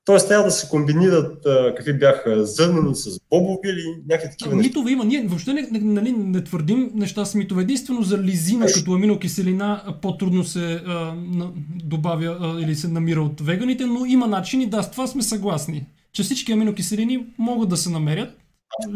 Тоест 0.04 0.28
трябва 0.28 0.44
да 0.44 0.50
се 0.50 0.68
комбинират 0.68 1.46
а, 1.46 1.74
какви 1.74 1.98
бяха 1.98 2.46
зърнени 2.46 2.94
с 2.94 3.20
бобови 3.30 3.68
или 3.68 4.02
някакви 4.08 4.30
такива 4.30 4.56
неща. 4.56 4.68
Митове 4.68 4.90
има. 4.90 5.04
Ние 5.04 5.26
въобще 5.26 5.52
не, 5.52 5.68
не, 5.70 6.02
не, 6.02 6.12
не 6.12 6.44
твърдим 6.44 6.90
неща 6.94 7.24
с 7.24 7.34
митове. 7.34 7.62
Единствено 7.62 8.02
за 8.02 8.18
лизина 8.18 8.64
Еш... 8.64 8.72
като 8.72 8.92
аминокиселина 8.92 9.96
по-трудно 10.02 10.44
се 10.44 10.82
а, 10.86 11.14
на, 11.14 11.50
добавя 11.84 12.38
а, 12.40 12.60
или 12.60 12.74
се 12.74 12.88
намира 12.88 13.22
от 13.22 13.40
веганите, 13.40 13.86
но 13.86 14.04
има 14.04 14.26
начини. 14.26 14.66
Да, 14.66 14.82
с 14.82 14.90
това 14.90 15.06
сме 15.06 15.22
съгласни. 15.22 15.86
Че 16.12 16.22
всички 16.22 16.52
аминокиселини 16.52 17.26
могат 17.38 17.68
да 17.68 17.76
се 17.76 17.90
намерят. 17.90 18.38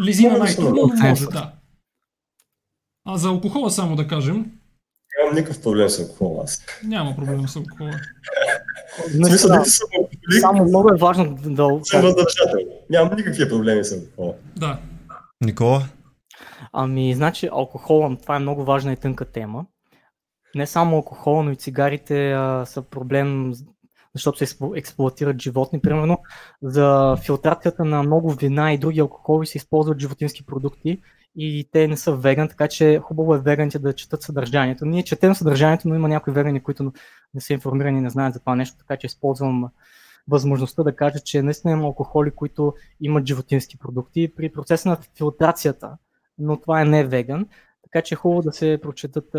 Лизина 0.04 0.38
най-трудно, 0.38 0.90
но 0.94 1.08
може, 1.08 1.26
да. 1.26 1.52
А 3.04 3.16
за 3.16 3.28
алкохола 3.28 3.70
само 3.70 3.96
да 3.96 4.08
кажем. 4.08 4.46
Нямам 5.18 5.36
никакъв 5.36 5.62
проблем 5.62 5.88
с 5.88 5.98
алкохола. 5.98 6.44
Няма 6.84 7.16
проблем 7.16 7.48
с 7.48 7.56
алкохола. 7.56 7.90
Смисъл, 9.12 9.50
да, 9.50 9.64
само 10.40 10.64
много 10.64 10.90
е 10.90 10.96
важно 10.96 11.38
да... 11.44 11.80
Съм 11.82 12.02
въздържател. 12.02 12.58
Нямам 12.90 13.16
никакви 13.16 13.48
проблеми 13.48 13.84
с 13.84 13.92
алкохола. 13.92 14.34
Да. 14.56 14.78
Никола? 15.40 15.82
Ами, 16.72 17.14
значи, 17.14 17.48
алкохола, 17.52 18.16
това 18.22 18.36
е 18.36 18.40
много 18.40 18.64
важна 18.64 18.92
и 18.92 18.96
тънка 18.96 19.24
тема. 19.24 19.66
Не 20.54 20.66
само 20.66 20.96
алкохола, 20.96 21.42
но 21.42 21.50
и 21.50 21.56
цигарите 21.56 22.32
а, 22.32 22.64
са 22.66 22.82
проблем, 22.82 23.52
защото 24.14 24.46
се 24.46 24.56
експлуатират 24.76 25.42
животни, 25.42 25.80
примерно. 25.80 26.18
За 26.62 27.16
филтрацията 27.24 27.84
на 27.84 28.02
много 28.02 28.30
вина 28.30 28.72
и 28.72 28.78
други 28.78 29.00
алкохоли 29.00 29.46
се 29.46 29.58
използват 29.58 30.00
животински 30.00 30.46
продукти 30.46 31.02
и 31.36 31.68
те 31.72 31.88
не 31.88 31.96
са 31.96 32.16
веган, 32.16 32.48
така 32.48 32.68
че 32.68 33.00
хубаво 33.02 33.34
е 33.34 33.40
веганите 33.40 33.78
да 33.78 33.92
четат 33.92 34.22
съдържанието. 34.22 34.84
Ние 34.86 35.02
четем 35.02 35.34
съдържанието, 35.34 35.88
но 35.88 35.94
има 35.94 36.08
някои 36.08 36.32
вегани, 36.32 36.62
които 36.62 36.92
не 37.34 37.40
са 37.40 37.52
информирани 37.52 37.98
и 37.98 38.02
не 38.02 38.10
знаят 38.10 38.34
за 38.34 38.40
това 38.40 38.54
нещо, 38.56 38.76
така 38.78 38.96
че 38.96 39.06
използвам 39.06 39.68
възможността 40.28 40.82
да 40.82 40.96
кажа, 40.96 41.20
че 41.20 41.42
наистина 41.42 41.72
има 41.72 41.84
алкохоли, 41.84 42.30
които 42.30 42.74
имат 43.00 43.26
животински 43.26 43.78
продукти 43.78 44.32
при 44.36 44.52
процеса 44.52 44.88
на 44.88 44.98
филтрацията, 45.16 45.96
но 46.38 46.60
това 46.60 46.80
е 46.80 46.84
не 46.84 47.04
веган, 47.04 47.46
така 47.82 48.02
че 48.02 48.14
е 48.14 48.18
хубаво 48.18 48.42
да 48.42 48.52
се 48.52 48.78
прочетат 48.82 49.36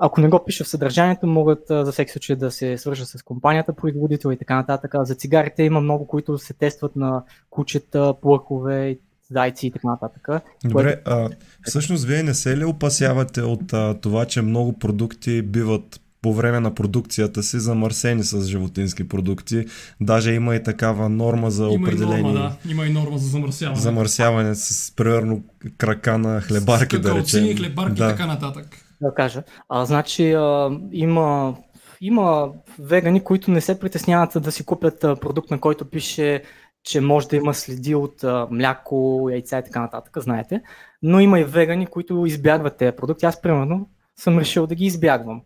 ако 0.00 0.20
не 0.20 0.28
го 0.28 0.44
пише 0.44 0.64
в 0.64 0.68
съдържанието, 0.68 1.26
могат 1.26 1.64
за 1.68 1.92
всеки 1.92 2.12
случай 2.12 2.36
да 2.36 2.50
се 2.50 2.78
свържат 2.78 3.08
с 3.08 3.22
компанията, 3.22 3.72
производител 3.72 4.32
и 4.32 4.36
така 4.36 4.54
нататък. 4.54 4.94
За 5.02 5.14
цигарите 5.14 5.62
има 5.62 5.80
много, 5.80 6.06
които 6.06 6.38
се 6.38 6.54
тестват 6.54 6.96
на 6.96 7.22
кучета, 7.50 8.14
плъхове 8.22 8.98
зайци 9.30 9.66
и 9.66 9.70
така 9.70 9.88
нататък. 9.88 10.28
Добре, 10.64 10.94
което... 10.94 11.10
а, 11.10 11.28
всъщност 11.62 12.04
вие 12.04 12.22
не 12.22 12.34
се 12.34 12.56
ли 12.56 12.64
опасявате 12.64 13.42
от 13.42 13.72
а, 13.72 14.00
това, 14.00 14.24
че 14.24 14.42
много 14.42 14.78
продукти 14.78 15.42
биват 15.42 16.00
по 16.22 16.34
време 16.34 16.60
на 16.60 16.74
продукцията 16.74 17.42
си 17.42 17.60
замърсени 17.60 18.24
с 18.24 18.44
животински 18.44 19.08
продукти. 19.08 19.66
Даже 20.00 20.32
има 20.32 20.56
и 20.56 20.62
такава 20.62 21.08
норма 21.08 21.50
за 21.50 21.64
има 21.64 21.72
определени... 21.72 22.20
И 22.20 22.22
норма, 22.22 22.32
да. 22.64 22.70
Има 22.70 22.86
и 22.86 22.92
норма 22.92 23.18
за 23.18 23.28
замърсяване. 23.28 23.80
Замърсяване 23.80 24.54
с, 24.54 24.96
примерно, 24.96 25.44
крака 25.78 26.18
на 26.18 26.40
хлебарки, 26.40 26.98
да 26.98 27.14
речем. 27.14 27.56
хлебарки 27.56 27.94
да. 27.94 28.06
и 28.06 28.08
така 28.08 28.26
нататък. 28.26 28.66
Да 29.00 29.14
кажа. 29.14 29.42
А, 29.68 29.84
значи, 29.84 30.32
а, 30.32 30.70
има 30.92 31.56
има 32.00 32.48
вегани, 32.78 33.24
които 33.24 33.50
не 33.50 33.60
се 33.60 33.78
притесняват 33.78 34.42
да 34.42 34.52
си 34.52 34.64
купят 34.64 35.00
продукт, 35.00 35.50
на 35.50 35.60
който 35.60 35.90
пише 35.90 36.42
че 36.84 37.00
може 37.00 37.28
да 37.28 37.36
има 37.36 37.54
следи 37.54 37.94
от 37.94 38.24
а, 38.24 38.48
мляко, 38.50 39.28
яйца 39.32 39.58
и 39.58 39.64
така 39.64 39.80
нататък, 39.80 40.18
знаете. 40.20 40.62
Но 41.02 41.20
има 41.20 41.40
и 41.40 41.44
вегани, 41.44 41.86
които 41.86 42.26
избягват 42.26 42.76
тези 42.76 42.96
продукти. 42.96 43.26
Аз, 43.26 43.42
примерно, 43.42 43.88
съм 44.16 44.38
решил 44.38 44.66
да 44.66 44.74
ги 44.74 44.84
избягвам 44.84 45.42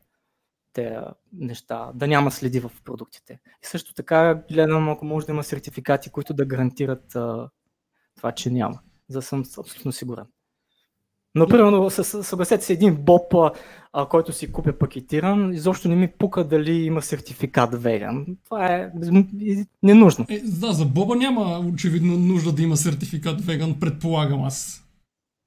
тези 0.76 0.96
неща, 1.32 1.90
да 1.94 2.06
няма 2.06 2.30
следи 2.30 2.60
в 2.60 2.70
продуктите. 2.84 3.40
И 3.62 3.66
също 3.66 3.94
така 3.94 4.42
гледам, 4.50 4.88
ако 4.88 5.04
може 5.04 5.26
да 5.26 5.32
има 5.32 5.44
сертификати, 5.44 6.10
които 6.10 6.34
да 6.34 6.44
гарантират 6.44 7.16
а, 7.16 7.48
това, 8.16 8.32
че 8.32 8.50
няма, 8.50 8.78
за 9.08 9.18
да 9.18 9.22
съм 9.22 9.44
абсолютно 9.58 9.92
сигурен. 9.92 10.24
Но, 11.34 11.46
примерно, 11.46 11.90
съгласете 11.90 12.64
се, 12.64 12.72
един 12.72 12.96
боб, 12.96 13.34
а, 13.92 14.08
който 14.08 14.32
си 14.32 14.52
купя 14.52 14.78
пакетиран, 14.78 15.52
изобщо 15.52 15.88
не 15.88 15.96
ми 15.96 16.12
пука 16.18 16.44
дали 16.44 16.72
има 16.72 17.02
сертификат 17.02 17.82
веган. 17.82 18.26
Това 18.44 18.66
е 18.66 18.90
ненужно. 19.82 20.26
Е, 20.28 20.40
да, 20.40 20.72
за 20.72 20.84
боба 20.84 21.16
няма 21.16 21.58
очевидно 21.72 22.16
нужда 22.16 22.52
да 22.52 22.62
има 22.62 22.76
сертификат 22.76 23.40
веган, 23.40 23.80
предполагам 23.80 24.44
аз. 24.44 24.84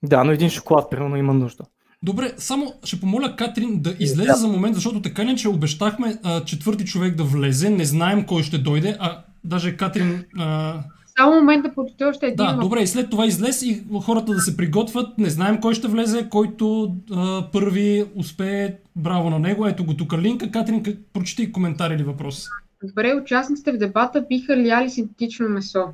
Да, 0.04 0.24
но 0.24 0.32
един 0.32 0.50
шоколад, 0.50 0.90
примерно, 0.90 1.16
има 1.16 1.34
нужда. 1.34 1.64
Добре, 2.04 2.34
само 2.38 2.74
ще 2.84 3.00
помоля 3.00 3.36
Катрин 3.36 3.82
да 3.82 3.96
излезе 4.00 4.34
за 4.34 4.48
момент, 4.48 4.76
защото 4.76 5.02
така 5.02 5.24
не, 5.24 5.36
че 5.36 5.50
обещахме 5.50 6.20
а, 6.24 6.44
четвърти 6.46 6.86
човек 6.86 7.16
да 7.16 7.24
влезе, 7.24 7.70
не 7.70 7.86
знаем 7.86 8.26
кой 8.26 8.44
ще 8.44 8.58
дойде, 8.58 8.98
а 9.00 9.24
даже 9.44 9.78
Катрин... 9.78 10.24
А... 10.38 10.80
Само 11.18 11.36
момент 11.36 11.64
да 11.64 11.74
почете 11.74 12.06
още 12.06 12.26
един. 12.26 12.36
Да, 12.36 12.54
добре, 12.54 12.82
и 12.82 12.88
след 12.88 13.10
това 13.10 13.26
излез 13.26 13.62
и 13.62 13.84
хората 14.04 14.34
да 14.34 14.40
се 14.40 14.58
приготвят, 14.58 15.18
не 15.18 15.30
знаем 15.30 15.62
кой 15.62 15.74
ще 15.74 15.88
влезе, 15.88 16.30
който 16.30 16.96
а, 17.12 17.52
първи 17.52 18.06
успее, 18.16 18.76
браво 18.96 19.30
на 19.30 19.40
него, 19.40 19.68
ето 19.68 19.86
го 19.86 19.94
тук 19.94 20.14
линка. 20.14 20.52
Катрин, 20.52 20.98
прочети 21.14 21.52
коментар 21.52 21.92
или 21.92 22.04
въпрос. 22.04 22.46
Добре, 22.84 23.14
участниците 23.24 23.72
в 23.72 23.78
дебата 23.78 24.26
биха 24.30 24.58
ли 24.58 24.68
яли 24.68 24.90
синтетично 24.90 25.50
месо? 25.50 25.86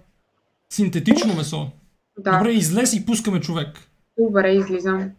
Синтетично 0.70 1.36
месо? 1.36 1.68
Да. 2.20 2.38
Добре, 2.38 2.52
излез 2.52 2.94
и 2.94 3.06
пускаме 3.06 3.42
човек. 3.42 3.68
Добре, 4.20 4.52
излизам. 4.52 5.10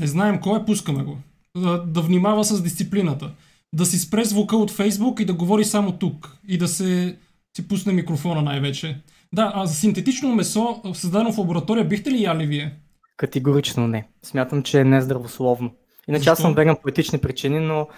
Не 0.00 0.06
знаем 0.06 0.40
кой 0.40 0.60
е, 0.60 0.64
пускаме 0.64 1.04
го. 1.04 1.18
Да, 1.56 1.78
да 1.78 2.00
внимава 2.00 2.44
с 2.44 2.62
дисциплината. 2.62 3.34
Да 3.72 3.86
си 3.86 3.98
спре 3.98 4.24
звука 4.24 4.56
от 4.56 4.70
Фейсбук 4.70 5.20
и 5.20 5.24
да 5.24 5.34
говори 5.34 5.64
само 5.64 5.98
тук. 5.98 6.36
И 6.48 6.58
да 6.58 6.68
се 6.68 7.18
си 7.56 7.68
пусне 7.68 7.92
микрофона 7.92 8.42
най-вече. 8.42 9.02
Да, 9.32 9.52
а 9.54 9.66
за 9.66 9.74
синтетично 9.74 10.34
месо, 10.34 10.82
създадено 10.94 11.32
в 11.32 11.38
лаборатория, 11.38 11.84
бихте 11.84 12.10
ли 12.10 12.22
яли 12.22 12.46
вие? 12.46 12.76
Категорично 13.16 13.88
не. 13.88 14.08
Смятам, 14.22 14.62
че 14.62 14.80
е 14.80 14.84
нездравословно. 14.84 15.74
Иначе 16.08 16.30
аз 16.30 16.38
съм 16.38 16.54
веган 16.54 16.76
по 16.82 16.88
етични 16.88 17.18
причини, 17.18 17.60
но 17.60 17.88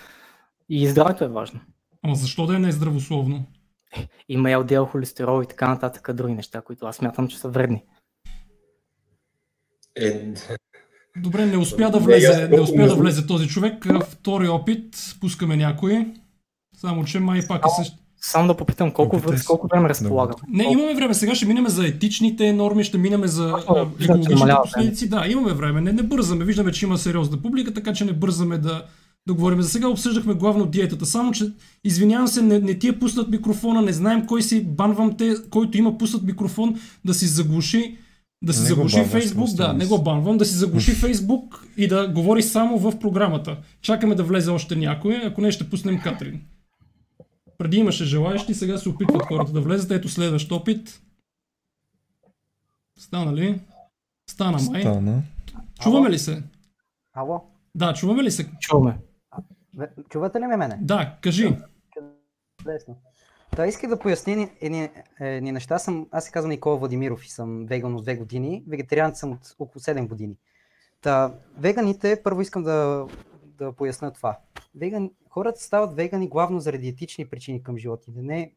и 0.69 0.89
здравето 0.89 1.25
е 1.25 1.29
важно. 1.29 1.61
Ама 2.03 2.15
защо 2.15 2.47
да 2.47 2.57
е 2.57 2.59
нездравословно? 2.59 3.45
Има 4.29 4.49
LDL 4.49 4.89
холестерол 4.89 5.43
и 5.43 5.47
така 5.47 5.69
нататък, 5.69 6.15
други 6.15 6.35
неща, 6.35 6.61
които 6.61 6.87
аз 6.87 6.97
смятам, 6.97 7.29
че 7.29 7.39
са 7.39 7.49
вредни. 7.49 7.83
Е, 9.97 10.35
Добре, 11.23 11.47
не 11.47 11.57
успя 11.57 11.91
да 11.91 11.99
влезе, 11.99 12.49
не 12.49 12.61
успя 12.61 12.87
да 12.87 12.95
влезе 12.95 13.27
този 13.27 13.49
човек. 13.49 13.87
Втори 14.11 14.49
опит, 14.49 15.17
пускаме 15.21 15.57
някой. 15.57 16.07
Само, 16.77 17.05
че 17.05 17.21
май 17.21 17.41
пак 17.49 17.65
е 17.67 17.69
също. 17.83 17.97
Само 18.21 18.49
да 18.49 18.57
попитам 18.57 18.91
колко, 18.91 19.19
време, 19.19 19.39
колко 19.47 19.69
време 19.69 19.89
разполагам. 19.89 20.37
Не, 20.49 20.65
имаме 20.65 20.95
време. 20.95 21.15
Сега 21.15 21.35
ще 21.35 21.47
минем 21.47 21.69
за 21.69 21.87
етичните 21.87 22.53
норми, 22.53 22.85
ще 22.85 22.99
минем 22.99 23.27
за 23.27 23.55
екологичните 23.63 24.35
последици. 24.63 25.09
Да, 25.09 25.25
имаме 25.29 25.53
време. 25.53 25.81
Не, 25.81 25.93
не 25.93 26.03
бързаме. 26.03 26.45
Виждаме, 26.45 26.73
че 26.73 26.87
има 26.87 26.99
сериозна 26.99 27.43
публика, 27.43 27.75
така 27.75 27.93
че 27.93 28.05
не 28.05 28.13
бързаме 28.13 28.59
да, 28.59 28.85
да 29.29 29.35
говорим. 29.35 29.63
За 29.63 29.69
сега 29.69 29.89
обсъждахме 29.89 30.35
главно 30.35 30.67
диетата. 30.67 31.07
Само, 31.07 31.33
че 31.33 31.53
извинявам 31.85 32.29
се, 32.29 32.43
не, 32.43 32.59
не 32.59 32.79
ти 32.79 32.89
е 32.89 32.99
пуснат 32.99 33.29
микрофона, 33.29 33.83
не 33.83 33.93
знаем 33.93 34.27
кой 34.27 34.43
си, 34.43 34.65
банвам 34.65 35.17
те, 35.17 35.35
който 35.51 35.79
има 35.79 35.99
пуснат 35.99 36.23
микрофон, 36.23 36.81
да 37.05 37.15
си 37.15 37.27
заглуши 37.27 37.97
да 38.43 38.53
си 38.53 38.63
заглуши 38.63 39.05
Фейсбук, 39.05 39.49
да, 39.49 39.73
не 39.73 39.87
го 39.87 40.03
банвам, 40.03 40.39
да 40.39 40.45
си 40.45 40.55
заглуши 40.55 40.95
Фейсбук 40.95 41.67
и 41.77 41.89
да 41.89 42.09
говори 42.09 42.43
само 42.43 42.79
в 42.79 42.99
програмата. 42.99 43.59
Чакаме 43.81 44.15
да 44.15 44.25
влезе 44.25 44.51
още 44.51 44.77
някой, 44.77 45.23
ако 45.25 45.41
не 45.41 45.53
ще 45.53 45.71
пуснем 45.71 46.01
Катрин. 46.03 46.43
Преди 47.59 47.77
имаше 47.77 48.05
желаящи, 48.05 48.55
сега 48.55 48.79
се 48.79 48.89
опитват 48.89 49.23
хората 49.23 49.53
да 49.53 49.61
влезат. 49.61 49.91
Ето 49.91 50.09
следващ 50.09 50.53
опит. 50.53 51.03
Стана 52.99 53.35
ли? 53.35 53.61
Стана 54.31 54.59
май. 54.71 54.81
Стана. 54.81 55.23
Чуваме 55.83 56.11
ли 56.11 56.19
се? 56.19 56.43
Ало? 57.15 57.45
Да, 57.75 57.95
чуваме 57.95 58.23
ли 58.23 58.31
се? 58.31 58.51
Чуваме. 58.61 58.99
Чувате 60.09 60.41
ли 60.41 60.47
ме 60.47 60.57
мене? 60.57 60.79
Да, 60.81 61.17
кажи. 61.21 61.57
Лесно. 62.67 62.97
Да, 63.57 63.67
исках 63.67 63.91
да 63.91 63.99
поясня 63.99 64.49
едни, 64.61 64.91
едни 65.21 65.53
неща. 65.53 65.79
Съм, 65.79 66.07
аз 66.11 66.25
се 66.25 66.31
казвам 66.31 66.51
Никола 66.51 66.77
Владимиров 66.77 67.25
и 67.25 67.29
съм 67.31 67.67
веган 67.67 67.95
от 67.95 68.07
2 68.07 68.19
години. 68.19 68.65
Вегетариан 68.69 69.15
съм 69.15 69.33
от 69.33 69.55
около 69.59 69.81
7 69.81 70.09
години. 70.09 70.37
Та, 71.03 71.35
веганите, 71.59 72.21
първо 72.25 72.41
искам 72.41 72.63
да, 72.63 73.07
да 73.45 73.73
поясня 73.73 74.13
това. 74.13 74.39
Веган, 74.75 75.11
хората 75.31 75.61
стават 75.61 75.97
вегани 75.97 76.29
главно 76.29 76.61
заради 76.61 76.89
етични 76.89 77.27
причини 77.27 77.63
към 77.63 77.79
животните, 77.79 78.23
не 78.23 78.53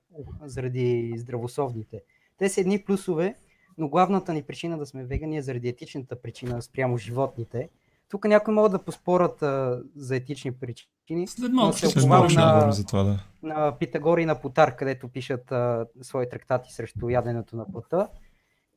заради 0.46 1.14
здравословните. 1.18 2.02
Те 2.38 2.50
са 2.50 2.62
едни 2.62 2.84
плюсове, 2.84 3.36
но 3.78 3.90
главната 3.90 4.34
ни 4.34 4.44
причина 4.44 4.78
да 4.78 4.86
сме 4.86 5.06
вегани 5.06 5.38
е 5.38 5.42
заради 5.42 5.70
етичната 5.70 6.22
причина 6.22 6.62
спрямо 6.62 6.98
животните. 6.98 7.70
Тук 8.10 8.26
някои 8.26 8.54
могат 8.54 8.72
да 8.72 8.80
поспорят 8.80 9.44
а, 9.44 9.82
за 9.96 10.16
етични 10.16 10.52
причини. 10.52 11.28
След 11.28 11.52
малко 11.52 11.78
ще 11.78 11.88
се 11.88 12.08
на, 12.08 12.72
за 12.72 12.86
това, 12.86 13.04
да. 13.04 13.20
На 13.44 13.78
Питагор 13.78 14.18
и 14.18 14.26
на 14.26 14.42
Потар, 14.42 14.76
където 14.76 15.08
пишат 15.08 15.52
а, 15.52 15.88
свои 16.02 16.30
трактати 16.30 16.74
срещу 16.74 17.10
яденето 17.10 17.56
на 17.56 17.72
плътта. 17.72 18.08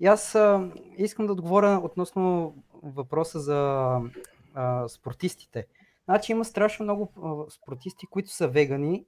И 0.00 0.06
аз 0.06 0.34
а, 0.34 0.70
искам 0.98 1.26
да 1.26 1.32
отговоря 1.32 1.80
относно 1.82 2.54
въпроса 2.82 3.40
за 3.40 3.98
а, 4.54 4.88
спортистите. 4.88 5.66
Значи 6.04 6.32
има 6.32 6.44
страшно 6.44 6.82
много 6.82 7.12
а, 7.22 7.50
спортисти, 7.50 8.06
които 8.06 8.30
са 8.30 8.48
вегани 8.48 9.04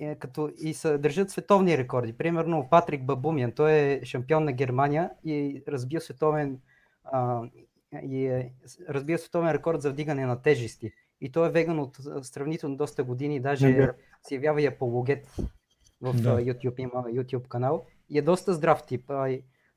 е, 0.00 0.14
като 0.14 0.50
и 0.58 0.74
са, 0.74 0.98
държат 0.98 1.30
световни 1.30 1.78
рекорди. 1.78 2.16
Примерно 2.16 2.68
Патрик 2.70 3.04
Бабумян, 3.04 3.52
той 3.52 3.72
е 3.72 4.00
шампион 4.04 4.44
на 4.44 4.52
Германия 4.52 5.10
и 5.24 5.62
разбил 5.68 6.00
световен 6.00 6.60
а, 7.04 7.42
и 8.02 8.26
е 8.26 8.52
разбил 8.88 9.18
световен 9.18 9.52
рекорд 9.52 9.82
за 9.82 9.90
вдигане 9.90 10.26
на 10.26 10.42
тежести. 10.42 10.92
И 11.20 11.32
той 11.32 11.48
е 11.48 11.50
веган 11.50 11.78
от 11.78 11.98
сравнително 12.22 12.76
доста 12.76 13.04
години, 13.04 13.40
даже 13.40 13.90
се 14.22 14.34
явява 14.34 14.62
и 14.62 14.66
апологет 14.66 15.26
в 16.00 16.14
да. 16.14 16.40
YouTube, 16.40 16.80
има 16.80 16.92
YouTube 16.92 17.48
канал 17.48 17.84
и 18.08 18.18
е 18.18 18.22
доста 18.22 18.54
здрав 18.54 18.86
тип. 18.86 19.12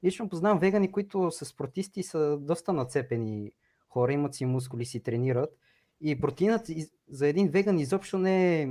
Лично 0.03 0.29
познавам 0.29 0.59
вегани, 0.59 0.91
които 0.91 1.31
са 1.31 1.45
спортисти 1.45 2.03
са 2.03 2.37
доста 2.37 2.73
нацепени 2.73 3.51
хора, 3.89 4.13
имат 4.13 4.35
си 4.35 4.45
мускули, 4.45 4.85
си 4.85 5.03
тренират. 5.03 5.57
И 6.01 6.19
протеинът 6.19 6.67
за 7.09 7.27
един 7.27 7.49
веган 7.49 7.79
изобщо 7.79 8.17
не 8.17 8.61
е, 8.61 8.69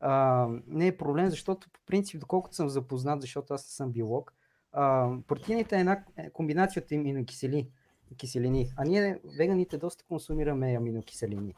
а, 0.00 0.48
не 0.66 0.86
е 0.86 0.96
проблем, 0.96 1.30
защото 1.30 1.70
по 1.70 1.80
принцип, 1.86 2.20
доколкото 2.20 2.56
съм 2.56 2.68
запознат, 2.68 3.20
защото 3.20 3.54
аз 3.54 3.62
съм 3.62 3.92
биолог, 3.92 4.34
а, 4.72 5.10
протеините 5.26 5.76
е 5.76 5.80
една 5.80 6.04
комбинация 6.32 6.82
от 6.82 6.92
аминокисели 6.92 7.68
киселини. 8.16 8.72
А 8.76 8.84
ние, 8.84 9.18
веганите, 9.38 9.78
доста 9.78 10.04
консумираме 10.04 10.74
аминокиселини. 10.76 11.54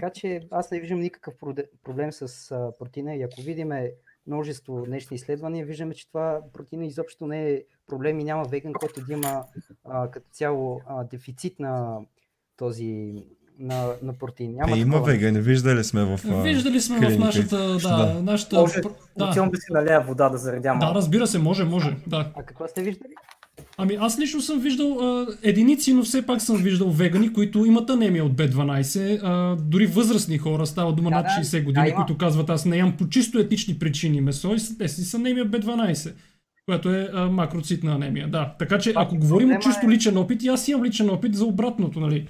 Така 0.00 0.12
че 0.12 0.40
аз 0.50 0.70
не 0.70 0.80
виждам 0.80 1.00
никакъв 1.00 1.34
проблем 1.84 2.12
с 2.12 2.48
протеина 2.78 3.14
и 3.14 3.22
ако 3.22 3.42
видиме 3.42 3.92
множество 4.26 4.82
днешни 4.86 5.14
изследвания, 5.14 5.66
виждаме, 5.66 5.94
че 5.94 6.08
това 6.08 6.40
протеина 6.52 6.86
изобщо 6.86 7.26
не 7.26 7.50
е 7.50 7.62
проблем 7.86 8.20
и 8.20 8.24
няма 8.24 8.44
веган, 8.44 8.72
който 8.72 9.00
да 9.00 9.12
има 9.12 9.44
а, 9.84 10.10
като 10.10 10.26
цяло 10.32 10.80
а, 10.86 11.04
дефицит 11.04 11.58
на 11.58 11.98
този 12.56 13.14
на, 13.58 13.94
на 14.02 14.18
протеин. 14.18 14.54
Няма 14.54 14.76
е, 14.76 14.80
има 14.80 15.00
вегани, 15.00 15.40
виждали 15.40 15.84
сме 15.84 16.04
в 16.04 16.20
а, 16.30 16.42
Виждали 16.42 16.80
сме 16.80 16.98
клиника. 16.98 17.16
в 17.16 17.18
нашата, 17.18 17.56
да, 17.56 18.06
да. 18.06 18.22
нашата... 18.22 18.60
Може, 18.60 18.80
да. 19.16 19.48
да 19.50 19.56
си 19.56 19.72
налея 19.72 20.00
вода 20.00 20.28
да 20.28 20.38
заредя 20.38 20.76
Да, 20.80 20.92
разбира 20.94 21.26
се, 21.26 21.38
може, 21.38 21.64
може, 21.64 21.96
да. 22.06 22.32
А 22.36 22.42
какво 22.42 22.68
сте 22.68 22.82
виждали? 22.82 23.14
Ами 23.80 23.96
аз 24.00 24.18
лично 24.18 24.40
съм 24.40 24.60
виждал 24.60 24.98
а, 25.00 25.26
единици, 25.42 25.92
но 25.92 26.02
все 26.02 26.26
пак 26.26 26.42
съм 26.42 26.56
виждал 26.56 26.90
вегани, 26.90 27.32
които 27.32 27.64
имат 27.66 27.90
анемия 27.90 28.24
от 28.24 28.32
B12. 28.32 29.20
А, 29.22 29.56
дори 29.56 29.86
възрастни 29.86 30.38
хора, 30.38 30.66
става 30.66 30.92
дума 30.92 31.10
да, 31.10 31.16
над 31.16 31.26
60 31.26 31.64
години, 31.64 31.86
да, 31.86 31.94
които 31.94 32.16
казват 32.16 32.50
аз 32.50 32.64
не 32.64 32.76
ям 32.76 32.96
по 32.96 33.08
чисто 33.08 33.38
етични 33.38 33.78
причини 33.78 34.20
месо 34.20 34.54
и 34.54 34.78
те 34.78 34.88
си 34.88 35.04
с 35.04 35.14
анемия 35.14 35.46
B12 35.46 36.12
която 36.68 36.90
е 36.94 37.08
а, 37.12 37.26
макроцитна 37.26 37.94
анемия. 37.94 38.28
Да. 38.28 38.54
Така 38.58 38.78
че, 38.78 38.92
ако 38.96 39.16
говорим 39.16 39.50
от 39.50 39.62
чисто 39.62 39.86
е- 39.86 39.88
личен 39.88 40.16
опит, 40.16 40.42
и 40.42 40.48
аз 40.48 40.68
имам 40.68 40.84
личен 40.84 41.10
опит 41.10 41.34
за 41.34 41.44
обратното, 41.44 42.00
нали? 42.00 42.26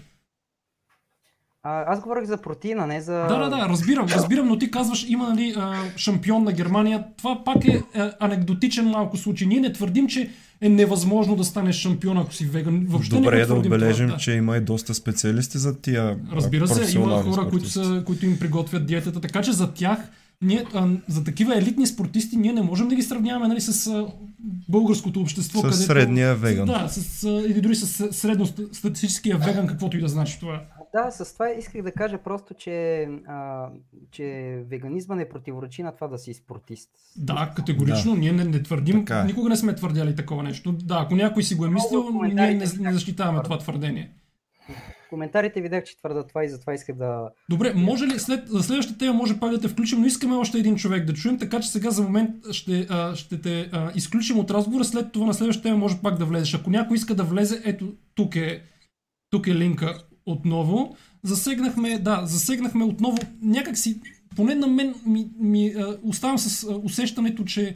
А, 1.62 1.92
аз 1.92 2.00
говорих 2.00 2.24
за 2.24 2.36
протеина, 2.36 2.86
не 2.86 3.00
за... 3.00 3.12
Да, 3.12 3.38
да, 3.38 3.48
да, 3.48 3.68
разбирам, 3.68 4.06
разбирам, 4.06 4.48
но 4.48 4.58
ти 4.58 4.70
казваш, 4.70 5.06
има 5.08 5.28
нали, 5.28 5.54
а, 5.56 5.74
шампион 5.96 6.44
на 6.44 6.52
Германия. 6.52 7.04
Това 7.16 7.44
пак 7.44 7.64
е 7.64 7.82
а, 7.94 8.12
анекдотичен 8.20 8.88
малко 8.88 9.16
случай. 9.16 9.46
Ние 9.46 9.60
не 9.60 9.72
твърдим, 9.72 10.08
че 10.08 10.30
е 10.60 10.68
невъзможно 10.68 11.36
да 11.36 11.44
станеш 11.44 11.76
шампион, 11.76 12.18
ако 12.18 12.34
си 12.34 12.46
веган. 12.46 12.86
Въобще 12.88 13.16
Добре 13.16 13.36
не 13.36 13.42
е 13.42 13.46
да 13.46 13.54
отбележим, 13.54 14.06
това, 14.06 14.16
да. 14.16 14.22
че 14.22 14.32
има 14.32 14.56
и 14.56 14.60
доста 14.60 14.94
специалисти 14.94 15.58
за 15.58 15.80
тия 15.80 16.16
Разбира 16.32 16.68
се, 16.68 16.98
има 16.98 17.22
хора, 17.22 17.48
които, 17.50 17.68
са, 17.68 18.02
които 18.06 18.26
им 18.26 18.38
приготвят 18.38 18.86
диетата, 18.86 19.20
така 19.20 19.42
че 19.42 19.52
за 19.52 19.72
тях 19.72 19.98
ние, 20.42 20.64
а, 20.74 20.88
за 21.08 21.24
такива 21.24 21.58
елитни 21.58 21.86
спортисти 21.86 22.36
ние 22.36 22.52
не 22.52 22.62
можем 22.62 22.88
да 22.88 22.94
ги 22.94 23.02
сравняваме 23.02 23.48
нали, 23.48 23.60
с 23.60 23.86
а, 23.86 24.06
българското 24.68 25.20
общество. 25.20 25.58
С 25.58 25.62
където, 25.62 25.82
средния 25.82 26.34
веган. 26.34 26.66
Да, 26.66 26.88
с, 26.88 27.24
а, 27.24 27.28
или 27.28 27.60
дори 27.60 27.74
с 27.74 28.12
средностатистическия 28.12 29.38
веган, 29.38 29.66
каквото 29.66 29.96
и 29.96 30.00
да 30.00 30.08
значи 30.08 30.40
това. 30.40 30.62
Да, 30.92 31.10
с 31.10 31.32
това 31.32 31.50
исках 31.50 31.82
да 31.82 31.92
кажа 31.92 32.18
просто, 32.18 32.54
че, 32.54 33.08
а, 33.28 33.68
че 34.10 34.24
веганизма 34.66 35.14
не 35.14 35.28
противоречи 35.28 35.82
на 35.82 35.92
това 35.92 36.08
да 36.08 36.18
си 36.18 36.34
спортист. 36.34 36.90
Да, 37.16 37.52
категорично. 37.56 38.12
Да. 38.12 38.18
Ние 38.18 38.32
не, 38.32 38.44
не 38.44 38.62
твърдим, 38.62 39.04
така 39.04 39.20
е. 39.20 39.24
никога 39.24 39.48
не 39.48 39.56
сме 39.56 39.74
твърдяли 39.74 40.16
такова 40.16 40.42
нещо. 40.42 40.72
Да, 40.72 41.00
ако 41.04 41.14
някой 41.14 41.42
си 41.42 41.54
го 41.54 41.66
е 41.66 41.70
мислил, 41.70 42.10
ние 42.22 42.54
не, 42.54 42.66
не 42.80 42.92
защитаваме 42.92 43.42
това 43.42 43.58
твърдение. 43.58 44.12
коментарите 45.10 45.60
видях, 45.60 45.84
че 45.84 45.98
твърдат 45.98 46.28
това 46.28 46.44
и 46.44 46.48
затова 46.48 46.74
исках 46.74 46.96
да... 46.96 47.30
Добре, 47.50 47.72
може 47.76 48.06
ли 48.06 48.18
след, 48.18 48.48
за 48.48 48.62
следващата 48.62 48.98
тема 48.98 49.12
може 49.12 49.40
пак 49.40 49.50
да 49.50 49.60
те 49.60 49.68
включим, 49.68 50.00
но 50.00 50.06
искаме 50.06 50.36
още 50.36 50.58
един 50.58 50.76
човек 50.76 51.04
да 51.04 51.14
чуем, 51.14 51.38
така 51.38 51.60
че 51.60 51.68
сега 51.68 51.90
за 51.90 52.02
момент 52.02 52.30
ще, 52.52 52.86
а, 52.90 53.16
ще 53.16 53.40
те 53.40 53.68
а, 53.72 53.92
изключим 53.94 54.38
от 54.38 54.50
разговора, 54.50 54.84
след 54.84 55.12
това 55.12 55.26
на 55.26 55.34
следващата 55.34 55.68
тема 55.68 55.78
може 55.78 55.98
пак 56.02 56.18
да 56.18 56.24
влезеш. 56.24 56.54
Ако 56.54 56.70
някой 56.70 56.96
иска 56.96 57.14
да 57.14 57.24
влезе, 57.24 57.62
ето 57.64 57.92
тук 58.14 58.36
е, 58.36 58.62
тук 59.30 59.46
е 59.46 59.54
линка 59.54 60.07
отново. 60.32 60.96
Засегнахме, 61.22 61.98
да, 61.98 62.22
засегнахме 62.26 62.84
отново 62.84 63.18
някакси, 63.42 64.00
поне 64.36 64.54
на 64.54 64.66
мен 64.66 64.94
ми, 65.06 65.28
ми 65.40 65.68
а, 65.68 65.96
оставам 66.02 66.38
с 66.38 66.64
а, 66.64 66.76
усещането, 66.76 67.44
че 67.44 67.74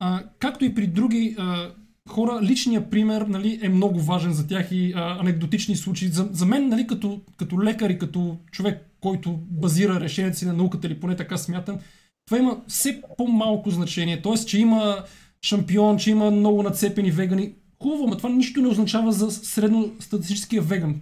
а, 0.00 0.22
както 0.38 0.64
и 0.64 0.74
при 0.74 0.86
други 0.86 1.36
а, 1.38 1.70
хора, 2.08 2.40
личният 2.42 2.90
пример 2.90 3.22
нали, 3.22 3.58
е 3.62 3.68
много 3.68 4.00
важен 4.00 4.32
за 4.32 4.46
тях 4.46 4.68
и 4.72 4.92
а, 4.96 5.20
анекдотични 5.20 5.76
случаи. 5.76 6.08
За, 6.08 6.28
за 6.32 6.46
мен, 6.46 6.68
нали, 6.68 6.86
като, 6.86 7.20
като 7.36 7.62
лекар 7.62 7.90
и 7.90 7.98
като 7.98 8.36
човек, 8.50 8.90
който 9.00 9.38
базира 9.50 10.00
решението 10.00 10.38
си 10.38 10.46
на 10.46 10.52
науката, 10.52 10.86
или 10.86 11.00
поне 11.00 11.16
така 11.16 11.36
смятам, 11.36 11.78
това 12.26 12.38
има 12.38 12.60
все 12.68 13.02
по-малко 13.18 13.70
значение. 13.70 14.22
Тоест, 14.22 14.48
че 14.48 14.58
има 14.58 15.04
шампион, 15.42 15.98
че 15.98 16.10
има 16.10 16.30
много 16.30 16.62
нацепени 16.62 17.10
вегани. 17.10 17.52
Хубаво, 17.82 18.06
но 18.06 18.16
това 18.16 18.28
нищо 18.28 18.60
не 18.60 18.68
означава 18.68 19.12
за 19.12 19.30
средностатистическия 19.30 20.62
веган. 20.62 21.00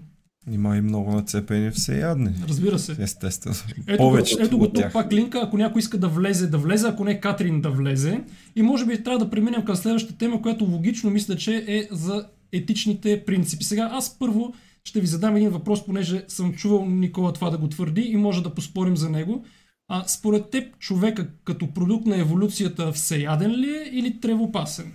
Има 0.51 0.77
и 0.77 0.81
много 0.81 1.13
нацепени 1.13 1.71
всеядни. 1.71 2.31
Разбира 2.49 2.79
се. 2.79 2.97
Естествено. 2.99 3.57
Ето, 3.87 3.97
Повече 3.97 4.37
ето 4.41 4.59
го 4.59 4.69
тук 4.73 4.93
пак 4.93 5.13
линка, 5.13 5.41
ако 5.45 5.57
някой 5.57 5.79
иска 5.79 5.99
да 5.99 6.09
влезе, 6.09 6.47
да 6.47 6.59
влезе, 6.59 6.89
ако 6.89 7.05
не 7.05 7.21
Катрин 7.21 7.61
да 7.61 7.71
влезе. 7.71 8.21
И 8.57 8.63
може 8.63 8.87
би 8.87 9.03
трябва 9.03 9.25
да 9.25 9.31
преминем 9.31 9.65
към 9.65 9.77
следващата 9.77 10.19
тема, 10.19 10.43
която 10.43 10.65
логично 10.65 11.11
мисля, 11.11 11.37
че 11.37 11.65
е 11.69 11.89
за 11.91 12.27
етичните 12.53 13.25
принципи. 13.25 13.65
Сега 13.65 13.91
аз 13.93 14.19
първо 14.19 14.55
ще 14.85 15.01
ви 15.01 15.07
задам 15.07 15.37
един 15.37 15.51
въпрос, 15.51 15.87
понеже 15.87 16.25
съм 16.29 16.55
чувал 16.55 16.87
Никола 16.87 17.33
това 17.33 17.51
да 17.51 17.59
го 17.59 17.69
твърди 17.69 18.01
и 18.01 18.17
може 18.17 18.43
да 18.43 18.55
поспорим 18.55 18.97
за 18.97 19.11
него. 19.11 19.45
А 19.89 20.05
според 20.07 20.51
теб 20.51 20.79
човека 20.79 21.29
като 21.45 21.75
продукт 21.75 22.07
на 22.07 22.17
еволюцията 22.17 22.93
всеяден 22.93 23.51
ли 23.51 23.71
е 23.71 23.91
или 23.93 24.21
тревопасен? 24.21 24.93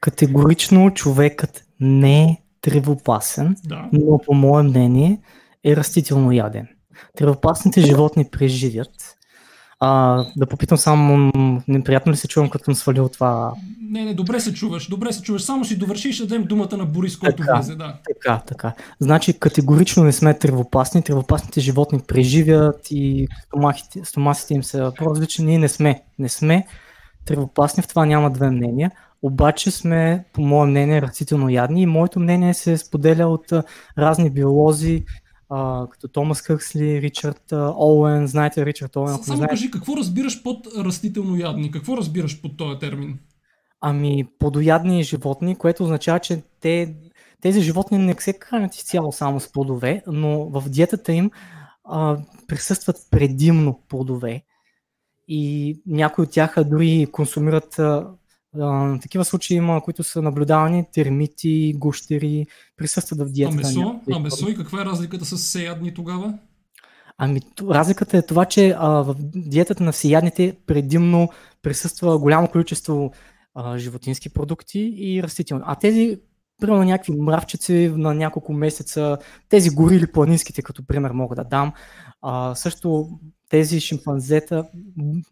Категорично 0.00 0.90
човекът 0.94 1.64
не 1.80 2.24
е 2.24 2.36
тревопасен, 2.60 3.56
Да. 3.64 3.88
но 3.92 4.18
по 4.26 4.34
мое 4.34 4.62
мнение 4.62 5.20
е 5.64 5.76
растително 5.76 6.32
яден. 6.32 6.68
Тревопасните 7.16 7.80
животни 7.80 8.24
преживят. 8.30 9.14
А, 9.80 10.24
да 10.36 10.46
попитам 10.46 10.78
само, 10.78 11.32
неприятно 11.68 12.12
ли 12.12 12.16
се 12.16 12.28
чувам, 12.28 12.50
като 12.50 12.64
съм 12.64 12.74
свалил 12.74 13.08
това? 13.08 13.52
Не, 13.90 14.04
не, 14.04 14.14
добре 14.14 14.40
се 14.40 14.54
чуваш, 14.54 14.88
добре 14.88 15.12
се 15.12 15.22
чуваш. 15.22 15.42
Само 15.42 15.64
си 15.64 15.78
довърши 15.78 16.08
и 16.08 16.12
ще 16.12 16.26
дадем 16.26 16.44
думата 16.44 16.76
на 16.76 16.84
Борис, 16.84 17.16
който 17.16 17.36
Така. 17.36 17.54
влезе. 17.54 17.74
Да. 17.74 17.98
Така, 18.14 18.42
така. 18.46 18.72
Значи 19.00 19.38
категорично 19.38 20.04
не 20.04 20.12
сме 20.12 20.38
тревопасни. 20.38 21.02
Тревопасните 21.02 21.60
животни 21.60 22.00
преживят 22.08 22.86
и 22.90 23.28
стомахите, 23.46 24.00
стомасите 24.04 24.54
им 24.54 24.64
са 24.64 24.92
по-различни. 24.98 25.44
Ние 25.44 25.58
не 25.58 25.68
сме. 25.68 26.02
Не 26.18 26.28
сме 26.28 26.66
тревопасни, 27.24 27.82
в 27.82 27.88
това 27.88 28.06
няма 28.06 28.30
две 28.30 28.50
мнения. 28.50 28.90
Обаче 29.22 29.70
сме, 29.70 30.24
по 30.32 30.40
мое 30.42 30.66
мнение, 30.66 31.02
растително 31.02 31.48
ядни 31.48 31.82
и 31.82 31.86
моето 31.86 32.20
мнение 32.20 32.54
се 32.54 32.76
споделя 32.76 33.26
от 33.26 33.52
разни 33.98 34.30
биолози, 34.30 35.04
а, 35.50 35.86
като 35.90 36.08
Томас 36.08 36.40
Хъксли, 36.40 37.02
Ричард 37.02 37.52
Оуен. 37.52 38.26
Знаете 38.26 38.66
Ричард 38.66 38.96
Оуен? 38.96 39.08
Само 39.08 39.22
знаете, 39.22 39.46
кажи, 39.46 39.70
какво 39.70 39.96
разбираш 39.96 40.42
под 40.42 40.66
растително 40.78 41.36
ядни? 41.36 41.70
Какво 41.70 41.96
разбираш 41.96 42.42
под 42.42 42.56
този 42.56 42.78
термин? 42.78 43.18
Ами, 43.80 44.24
плодоядни 44.38 45.02
животни, 45.02 45.56
което 45.56 45.84
означава, 45.84 46.18
че 46.18 46.42
те, 46.60 46.96
тези 47.40 47.60
животни 47.60 47.98
не 47.98 48.14
се 48.18 48.34
хранят 48.40 48.74
изцяло 48.74 49.12
само 49.12 49.40
с 49.40 49.52
плодове, 49.52 50.02
но 50.06 50.48
в 50.48 50.68
диетата 50.68 51.12
им 51.12 51.30
а, 51.84 52.18
присъстват 52.46 52.96
предимно 53.10 53.80
плодове. 53.88 54.42
И 55.28 55.74
някои 55.86 56.24
от 56.24 56.30
тях 56.30 56.54
дори 56.64 57.06
консумират 57.12 57.78
а, 57.78 58.10
а, 58.60 58.98
такива 59.00 59.24
случаи 59.24 59.56
има, 59.56 59.80
които 59.80 60.04
са 60.04 60.22
наблюдавани, 60.22 60.84
термити, 60.92 61.74
гущери, 61.76 62.46
присъстват 62.76 63.18
в 63.18 63.22
А 63.22 63.24
диетата. 63.24 63.56
на 63.56 63.62
месо? 63.62 64.00
А 64.12 64.18
месо 64.18 64.48
и 64.48 64.56
каква 64.56 64.82
е 64.82 64.84
разликата 64.84 65.24
с 65.24 65.38
сеядни 65.38 65.94
тогава? 65.94 66.38
Ами, 67.18 67.40
разликата 67.62 68.18
е 68.18 68.26
това, 68.26 68.44
че 68.44 68.74
а, 68.78 68.88
в 68.88 69.16
диетата 69.18 69.82
на 69.82 69.92
всеядните 69.92 70.56
предимно 70.66 71.28
присъства 71.62 72.18
голямо 72.18 72.48
количество 72.48 73.12
а, 73.54 73.78
животински 73.78 74.30
продукти 74.30 74.94
и 74.96 75.22
растителни. 75.22 75.62
А 75.66 75.74
тези, 75.74 76.20
примерно 76.60 76.84
някакви 76.84 77.12
мравчици 77.12 77.92
на 77.96 78.14
няколко 78.14 78.52
месеца, 78.52 79.18
тези 79.48 79.70
горили 79.70 80.12
планинските, 80.12 80.62
като 80.62 80.86
пример 80.86 81.10
мога 81.10 81.36
да 81.36 81.44
дам, 81.44 81.72
а, 82.22 82.54
също 82.54 83.08
тези 83.48 83.80
шимпанзета, 83.80 84.64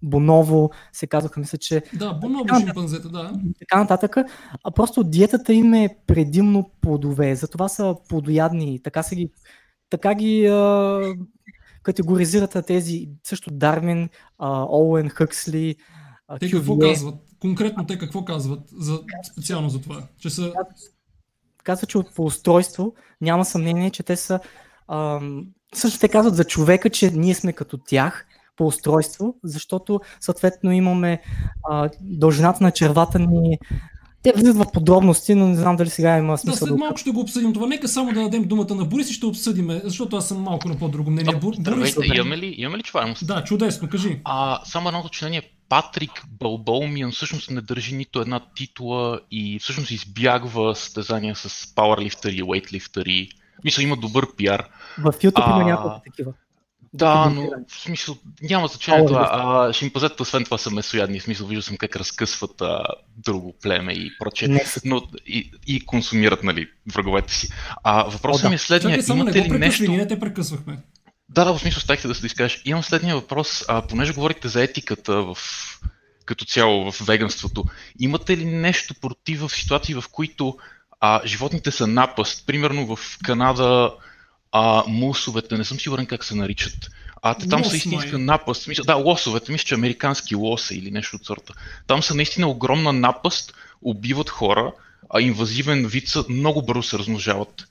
боново 0.02 0.70
се 0.92 1.06
казваха, 1.06 1.40
мисля, 1.40 1.58
че 1.58 1.82
Да, 1.94 2.12
боново 2.12 2.44
Така, 2.44 2.60
шимпанзета, 2.60 3.08
да. 3.08 3.32
така 3.58 3.78
нататък. 3.78 4.16
А 4.64 4.70
просто 4.70 5.04
диетата 5.04 5.54
им 5.54 5.74
е 5.74 5.96
предимно 6.06 6.70
плодове. 6.80 7.34
Затова 7.34 7.68
са 7.68 7.96
плодоядни. 8.08 8.82
Така, 8.82 9.02
са 9.02 9.14
ги, 9.14 9.30
така 9.90 10.14
ги 10.14 10.46
а, 10.46 11.00
категоризират 11.82 12.66
тези 12.66 13.08
също 13.24 13.50
Дарвин, 13.50 14.08
а, 14.38 14.66
Оуен, 14.70 15.08
Хъксли, 15.08 15.76
а, 16.28 16.38
Те 16.38 16.50
какво 16.50 16.74
Кювие. 16.74 16.92
казват? 16.92 17.14
Конкретно 17.40 17.86
те 17.86 17.98
какво 17.98 18.24
казват 18.24 18.60
за, 18.78 19.00
специално 19.32 19.68
за 19.68 19.80
това? 19.80 20.02
Че 20.18 20.30
са... 20.30 20.52
Казват, 21.64 21.90
че 21.90 21.98
по 22.14 22.24
устройство 22.24 22.94
няма 23.20 23.44
съмнение, 23.44 23.90
че 23.90 24.02
те 24.02 24.16
са... 24.16 24.40
Ам, 24.88 25.46
също 25.74 26.00
те 26.00 26.08
казват 26.08 26.36
за 26.36 26.44
човека, 26.44 26.90
че 26.90 27.10
ние 27.10 27.34
сме 27.34 27.52
като 27.52 27.78
тях 27.78 28.26
по 28.56 28.66
устройство, 28.66 29.34
защото 29.44 30.00
съответно 30.20 30.72
имаме 30.72 31.22
а, 31.70 31.88
дължината 32.00 32.64
на 32.64 32.70
червата 32.70 33.18
ни. 33.18 33.58
Те 34.22 34.32
влизат 34.36 34.56
в 34.56 34.72
подробности, 34.72 35.34
но 35.34 35.48
не 35.48 35.56
знам 35.56 35.76
дали 35.76 35.90
сега 35.90 36.18
има 36.18 36.32
Да, 36.32 36.38
смисъл. 36.38 36.68
след 36.68 36.78
малко 36.78 36.96
ще 36.96 37.10
го 37.10 37.20
обсъдим 37.20 37.52
това. 37.52 37.66
Нека 37.66 37.88
само 37.88 38.12
да 38.12 38.22
дадем 38.22 38.44
думата 38.44 38.74
на 38.74 38.84
Борис 38.84 39.10
и 39.10 39.12
ще 39.12 39.26
обсъдиме, 39.26 39.80
защото 39.84 40.16
аз 40.16 40.28
съм 40.28 40.42
малко 40.42 40.68
на 40.68 40.78
по-друго 40.78 41.10
мнение. 41.10 41.34
А, 41.36 41.40
Бор- 41.40 41.56
Здравейте, 41.60 41.94
Борис, 41.96 42.10
имаме 42.14 42.38
ли, 42.38 42.54
имаме 42.58 42.78
ли 42.78 42.82
чуваемост? 42.82 43.26
Да, 43.26 43.44
чудесно, 43.44 43.88
кажи. 43.88 44.20
А, 44.24 44.60
само 44.64 44.88
едно 44.88 45.00
уточнение. 45.00 45.42
Патрик 45.68 46.24
Балболмиан 46.40 47.10
всъщност 47.10 47.50
не 47.50 47.60
държи 47.60 47.94
нито 47.96 48.20
една 48.20 48.40
титла 48.56 49.20
и 49.30 49.58
всъщност 49.58 49.90
избягва 49.90 50.74
състезания 50.74 51.36
с 51.36 51.74
пауърлифтъри 51.74 52.36
и 52.36 52.42
уейтлифтъри. 52.42 53.28
Мисля, 53.64 53.82
има 53.82 53.96
добър 53.96 54.36
пиар. 54.36 54.68
В 54.98 55.12
YouTube 55.12 55.46
има 55.46 55.62
А, 55.62 55.64
няколко 55.64 56.00
такива. 56.04 56.32
Да, 56.94 57.30
но 57.34 57.50
в 57.68 57.80
смисъл 57.80 58.16
няма 58.42 58.66
значение 58.66 59.06
това. 59.06 59.28
А, 59.32 59.72
шимпанзетата 59.72 60.22
освен 60.22 60.44
това 60.44 60.58
са 60.58 60.70
месоядни. 60.70 61.20
В 61.20 61.22
смисъл 61.22 61.46
виждал 61.46 61.62
съм 61.62 61.76
как 61.76 61.96
разкъсват 61.96 62.60
а, 62.60 62.84
друго 63.16 63.54
племе 63.62 63.92
и 63.92 64.18
прочее. 64.18 64.60
Но 64.84 65.02
и, 65.26 65.52
и 65.66 65.86
консумират, 65.86 66.42
нали, 66.42 66.68
враговете 66.94 67.34
си. 67.34 67.48
А 67.84 68.04
въпросът 68.04 68.42
О, 68.42 68.46
да. 68.46 68.48
ми 68.48 68.54
е 68.54 68.58
следния. 68.58 68.90
Чакай, 68.90 69.02
само 69.02 69.24
не 69.24 69.30
Имате 69.30 69.48
го 69.48 69.54
ли 69.54 69.58
нещо... 69.58 69.84
ние 69.88 69.98
не 69.98 70.06
те 70.06 70.20
прекъсвахме. 70.20 70.78
Да, 71.28 71.44
да, 71.44 71.52
в 71.52 71.60
смисъл 71.60 71.80
ставихте 71.80 72.08
да 72.08 72.14
се 72.14 72.26
изкажеш. 72.26 72.62
Имам 72.64 72.82
следния 72.82 73.14
въпрос. 73.14 73.64
А, 73.68 73.86
понеже 73.86 74.12
говорите 74.12 74.48
за 74.48 74.62
етиката 74.62 75.22
в 75.22 75.36
като 76.24 76.44
цяло 76.44 76.92
в 76.92 77.06
веганството, 77.06 77.64
имате 77.98 78.36
ли 78.36 78.44
нещо 78.44 78.94
против 79.00 79.40
в 79.40 79.48
ситуации, 79.48 79.94
в 79.94 80.04
които 80.12 80.56
а, 81.00 81.20
животните 81.26 81.70
са 81.70 81.86
напаст? 81.86 82.46
Примерно 82.46 82.96
в 82.96 83.18
Канада 83.24 83.94
а, 84.52 84.84
мусовете, 84.86 85.58
не 85.58 85.64
съм 85.64 85.80
сигурен 85.80 86.06
как 86.06 86.24
се 86.24 86.34
наричат. 86.34 86.90
А 87.22 87.34
те 87.34 87.48
там 87.48 87.60
Лос, 87.60 87.70
са 87.70 87.76
истинска 87.76 88.18
май. 88.18 88.24
напаст. 88.24 88.68
Мисля, 88.68 88.84
да, 88.84 88.94
лосовете, 88.94 89.52
мисля, 89.52 89.64
че 89.64 89.74
американски 89.74 90.34
лоса 90.34 90.74
или 90.74 90.90
нещо 90.90 91.16
от 91.16 91.26
сорта. 91.26 91.54
Там 91.86 92.02
са 92.02 92.14
наистина 92.14 92.48
огромна 92.48 92.92
напаст, 92.92 93.54
убиват 93.82 94.30
хора, 94.30 94.72
а 95.10 95.20
инвазивен 95.20 95.86
вид 95.86 96.08
са, 96.08 96.24
много 96.28 96.62
бързо 96.62 96.82
се 96.82 96.98
размножават. 96.98 97.68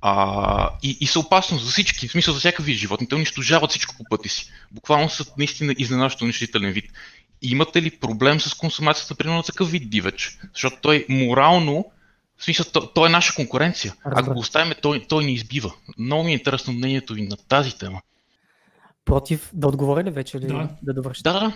А, 0.00 0.70
и, 0.82 0.98
и 1.00 1.06
са 1.06 1.20
опасност 1.20 1.64
за 1.64 1.70
всички, 1.70 2.08
в 2.08 2.12
смисъл 2.12 2.34
за 2.34 2.40
всякакъв 2.40 2.66
вид 2.66 2.78
животни. 2.78 3.08
Те 3.08 3.14
унищожават 3.14 3.70
всичко 3.70 3.94
по 3.96 4.04
пъти 4.10 4.28
си. 4.28 4.50
Буквално 4.70 5.10
са 5.10 5.24
наистина 5.38 5.74
изненадващо 5.78 6.24
унищожителен 6.24 6.72
вид. 6.72 6.92
И 7.42 7.50
имате 7.50 7.82
ли 7.82 7.90
проблем 7.90 8.40
с 8.40 8.54
консумацията, 8.54 9.14
примерно, 9.14 9.36
на 9.36 9.42
такъв 9.42 9.70
вид 9.70 9.90
дивеч? 9.90 10.38
Защото 10.54 10.76
той 10.82 11.06
морално, 11.08 11.84
в 12.38 12.44
смисъл, 12.44 12.66
той, 12.72 12.82
той 12.94 13.08
е 13.08 13.12
наша 13.12 13.34
конкуренция. 13.34 13.94
Ако 14.04 14.16
Разбрах. 14.16 14.34
го 14.34 14.40
оставим, 14.40 14.72
той, 14.82 15.04
той 15.08 15.24
ни 15.24 15.32
избива. 15.32 15.72
Много 15.98 16.24
ми 16.24 16.30
е 16.30 16.34
интересно 16.34 16.72
мнението 16.72 17.14
ви 17.14 17.22
на 17.22 17.36
тази 17.36 17.78
тема. 17.78 18.00
против. 19.04 19.50
Да 19.54 19.68
отговоря 19.68 20.04
ли 20.04 20.10
вече 20.10 20.36
или 20.36 20.46
Да. 20.46 20.68
да 20.82 20.94
довърши? 20.94 21.22
Да, 21.22 21.32
да, 21.32 21.40
да. 21.40 21.52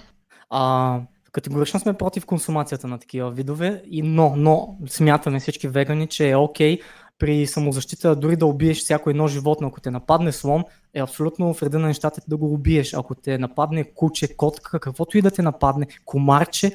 А, 0.51 1.01
категорично 1.33 1.81
сме 1.81 1.95
против 1.95 2.27
консумацията 2.27 2.87
на 2.89 2.99
такива 2.99 3.31
видове, 3.31 3.83
и, 3.91 4.03
но, 4.03 4.35
но 4.37 4.79
смятаме 4.89 5.41
всички 5.41 5.69
вегани, 5.69 6.07
че 6.07 6.31
е 6.31 6.37
окей 6.37 6.81
при 7.19 7.47
самозащита 7.47 8.17
дори 8.17 8.37
да 8.37 8.47
убиеш 8.47 8.79
всяко 8.79 9.11
едно 9.11 9.29
животно, 9.29 9.69
ако 9.69 9.81
те 9.81 9.91
нападне 9.91 10.33
слон, 10.33 10.65
е 10.95 11.01
абсолютно 11.01 11.55
в 11.55 11.63
реда 11.63 11.79
на 11.79 11.87
нещата 11.87 12.21
да 12.29 12.37
го 12.37 12.55
убиеш. 12.55 12.95
Ако 12.95 13.15
те 13.15 13.39
нападне 13.39 13.85
куче, 13.95 14.37
котка, 14.37 14.81
каквото 14.81 15.19
и 15.19 15.23
да 15.23 15.31
те 15.31 15.43
нападне, 15.43 15.87
комарче, 16.05 16.73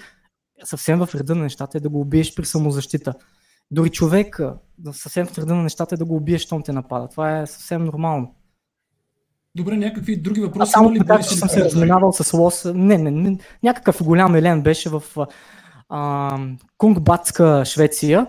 съвсем 0.63 0.99
в 0.99 1.09
реда 1.15 1.35
на 1.35 1.43
нещата 1.43 1.77
е 1.77 1.81
да 1.81 1.89
го 1.89 1.99
убиеш 2.01 2.35
при 2.35 2.45
самозащита. 2.45 3.13
Дори 3.71 3.89
човек, 3.89 4.39
да 4.77 4.93
съвсем 4.93 5.25
в 5.25 5.37
на 5.37 5.63
нещата 5.63 5.95
е 5.95 5.97
да 5.97 6.05
го 6.05 6.15
убиеш, 6.15 6.41
щом 6.41 6.63
те 6.63 6.73
напада. 6.73 7.07
Това 7.07 7.39
е 7.39 7.47
съвсем 7.47 7.85
нормално. 7.85 8.35
Добре, 9.55 9.77
някакви 9.77 10.21
други 10.21 10.41
А 10.41 10.43
въпроси 10.43 10.71
само 10.71 10.89
има 10.89 10.95
ли? 10.95 10.99
така, 10.99 11.23
че 11.23 11.35
съм 11.35 11.49
се 11.49 11.65
разминавал 11.65 12.11
с 12.11 12.33
лос. 12.33 12.65
Не, 12.75 12.97
не, 12.97 13.11
не, 13.11 13.37
някакъв 13.63 14.03
голям 14.03 14.35
елен 14.35 14.61
беше 14.61 14.89
в 14.89 15.03
а, 15.89 16.37
Кунгбатска, 16.77 17.63
Швеция. 17.65 18.27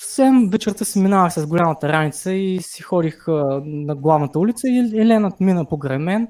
Съвсем 0.00 0.48
вечерта 0.50 0.84
си 0.84 0.98
минавах 0.98 1.32
с 1.32 1.46
голямата 1.46 1.88
раница 1.88 2.32
и 2.32 2.58
си 2.62 2.82
ходих 2.82 3.28
а, 3.28 3.62
на 3.64 3.94
главната 3.94 4.38
улица 4.38 4.68
и 4.68 5.00
Еленът 5.00 5.40
мина 5.40 5.64
покрай 5.64 5.98
мен. 5.98 6.28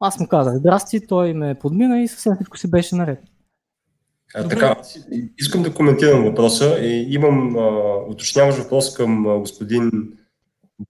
Аз 0.00 0.20
му 0.20 0.28
казах 0.28 0.54
здрасти, 0.54 1.06
той 1.06 1.34
ме 1.34 1.58
подмина 1.60 2.00
и 2.00 2.08
съвсем 2.08 2.34
всичко 2.34 2.58
си 2.58 2.70
беше 2.70 2.96
наред. 2.96 3.18
А, 4.34 4.42
Добре. 4.42 4.54
така, 4.54 4.76
искам 5.38 5.62
да 5.62 5.74
коментирам 5.74 6.24
въпроса 6.24 6.78
и 6.80 7.14
имам 7.14 7.56
а, 7.56 7.96
уточняващ 8.08 8.58
въпрос 8.58 8.94
към 8.94 9.26
а, 9.26 9.38
господин 9.38 9.90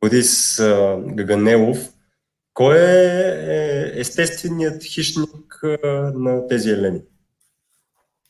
Борис 0.01 0.59
а, 0.59 0.99
Гаганелов. 1.07 1.79
Кой 2.55 2.79
е, 2.79 3.15
е 3.49 4.01
естественият 4.01 4.85
хищник 4.85 5.61
а, 5.65 5.89
на 6.15 6.49
тези 6.49 6.71
елени? 6.71 7.01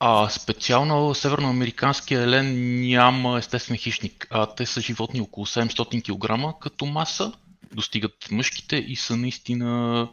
А, 0.00 0.28
специално 0.28 1.14
северноамериканския 1.14 2.22
елен 2.22 2.80
няма 2.80 3.38
естествен 3.38 3.76
хищник. 3.76 4.26
А, 4.30 4.54
те 4.54 4.66
са 4.66 4.80
животни 4.80 5.20
около 5.20 5.46
700 5.46 6.02
кг 6.02 6.58
като 6.60 6.86
маса, 6.86 7.32
достигат 7.72 8.14
мъжките 8.30 8.76
и 8.76 8.96
са 8.96 9.16
наистина... 9.16 10.08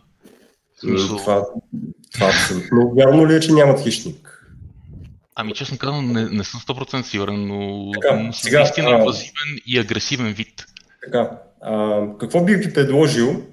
Това, 0.81 1.45
това 2.13 2.27
абсолютно 2.27 2.93
вярно 2.95 3.27
ли 3.27 3.35
е, 3.35 3.39
че 3.39 3.53
нямат 3.53 3.83
хищник? 3.83 4.40
Ами 5.41 5.53
честно 5.53 5.77
казвам, 5.77 6.11
не, 6.11 6.25
не 6.29 6.43
съм 6.43 6.59
100% 6.59 7.01
сигурен, 7.01 7.47
но, 7.47 7.91
Така, 7.91 8.29
сега, 8.33 8.59
наистина 8.59 8.89
а- 8.89 8.99
инвазивен 8.99 9.59
и 9.65 9.79
агресивен 9.79 10.33
вид. 10.33 10.65
Така, 11.05 11.31
а, 11.61 12.01
какво 12.19 12.43
бих 12.43 12.57
ви 12.57 12.73
предложил? 12.73 13.43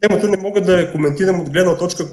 Темата 0.00 0.28
не 0.28 0.36
мога 0.36 0.60
да 0.60 0.80
я 0.80 0.92
коментирам 0.92 1.40
от 1.40 1.50
гледна 1.50 1.78
точка 1.78 2.04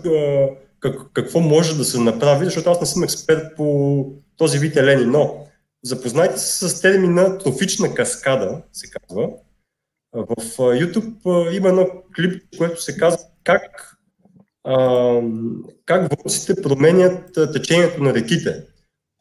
как, 0.79 0.95
какво 1.13 1.39
може 1.39 1.77
да 1.77 1.85
се 1.85 1.99
направи, 1.99 2.45
защото 2.45 2.69
аз 2.69 2.81
не 2.81 2.87
съм 2.87 3.03
експерт 3.03 3.55
по 3.55 4.05
този 4.37 4.59
вид 4.59 4.75
елени, 4.75 5.05
но 5.05 5.47
запознайте 5.83 6.37
се 6.39 6.69
с 6.69 6.81
термина 6.81 7.37
трофична 7.37 7.93
каскада, 7.93 8.61
се 8.73 8.87
казва. 8.91 9.29
В 10.13 10.57
YouTube 10.57 11.51
има 11.57 11.69
едно 11.69 11.87
клип, 12.15 12.43
което 12.57 12.83
се 12.83 12.97
казва 12.97 13.19
как, 13.43 13.95
как 15.85 16.09
вълците 16.09 16.61
променят 16.61 17.37
течението 17.53 18.03
на 18.03 18.13
реките. 18.13 18.63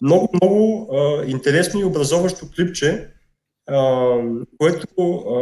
Много, 0.02 0.28
много 0.34 0.88
а, 0.92 1.24
интересно 1.26 1.80
и 1.80 1.84
образоващо 1.84 2.46
клипче, 2.56 3.10
а, 3.66 4.14
което 4.58 4.86
а, 4.98 5.36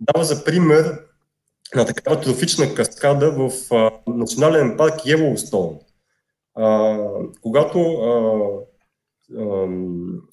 дава 0.00 0.24
за 0.24 0.44
пример 0.44 1.00
на 1.74 1.84
такава 1.86 2.20
трофична 2.20 2.74
каскада 2.74 3.32
в 3.32 3.50
а, 3.74 3.90
национален 4.06 4.76
парк 4.76 5.06
Йеллоустоун. 5.06 5.78
А, 6.54 6.98
когато 7.40 7.78
а, 7.78 8.10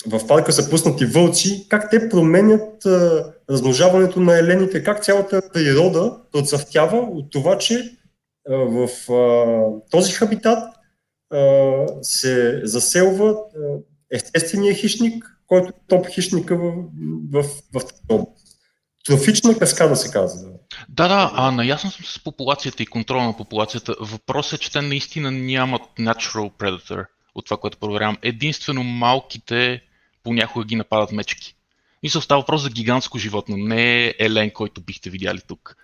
в 0.07 0.27
парка 0.27 0.52
са 0.52 0.69
пуснати 0.69 1.06
вълци, 1.06 1.65
как 1.69 1.89
те 1.89 2.10
променят 2.10 2.85
а, 2.85 3.34
размножаването 3.49 4.19
на 4.19 4.39
елените, 4.39 4.84
как 4.84 5.03
цялата 5.03 5.41
природа 5.53 6.18
процъфтява 6.31 6.98
от 6.98 7.31
това, 7.31 7.57
че 7.57 7.98
в 8.49 8.89
а, 9.11 9.89
този 9.91 10.13
хабитат 10.13 10.76
се 12.01 12.61
заселва 12.63 13.35
естествения 14.11 14.73
хищник, 14.73 15.38
който 15.47 15.69
е 15.69 15.81
топ 15.88 16.07
хищника 16.07 16.57
в, 16.57 16.73
в, 17.31 17.43
в 17.43 17.85
тази 17.85 18.01
област. 18.09 18.47
Трофична 19.05 19.57
каскада 19.59 19.95
се 19.95 20.11
казва. 20.11 20.49
Да, 20.89 21.07
да, 21.07 21.31
а 21.35 21.51
наясно 21.51 21.91
съм 21.91 22.05
с 22.05 22.23
популацията 22.23 22.84
и 22.84 22.85
контрола 22.85 23.23
на 23.23 23.38
популацията. 23.38 23.95
Въпросът 23.99 24.59
е, 24.59 24.63
че 24.63 24.72
те 24.72 24.81
наистина 24.81 25.31
нямат 25.31 25.81
natural 25.99 26.51
predator 26.51 27.05
от 27.35 27.45
това, 27.45 27.57
което 27.57 27.77
проверявам. 27.77 28.18
Единствено 28.22 28.84
малките 28.84 29.81
понякога 30.23 30.65
ги 30.65 30.76
нападат 30.76 31.11
мечки. 31.11 31.55
Мисля, 32.03 32.22
става 32.22 32.41
въпрос 32.41 32.61
за 32.61 32.69
гигантско 32.69 33.18
животно, 33.18 33.57
не 33.57 34.05
е 34.05 34.15
елен, 34.19 34.51
който 34.51 34.81
бихте 34.81 35.09
видяли 35.09 35.39
тук. 35.47 35.76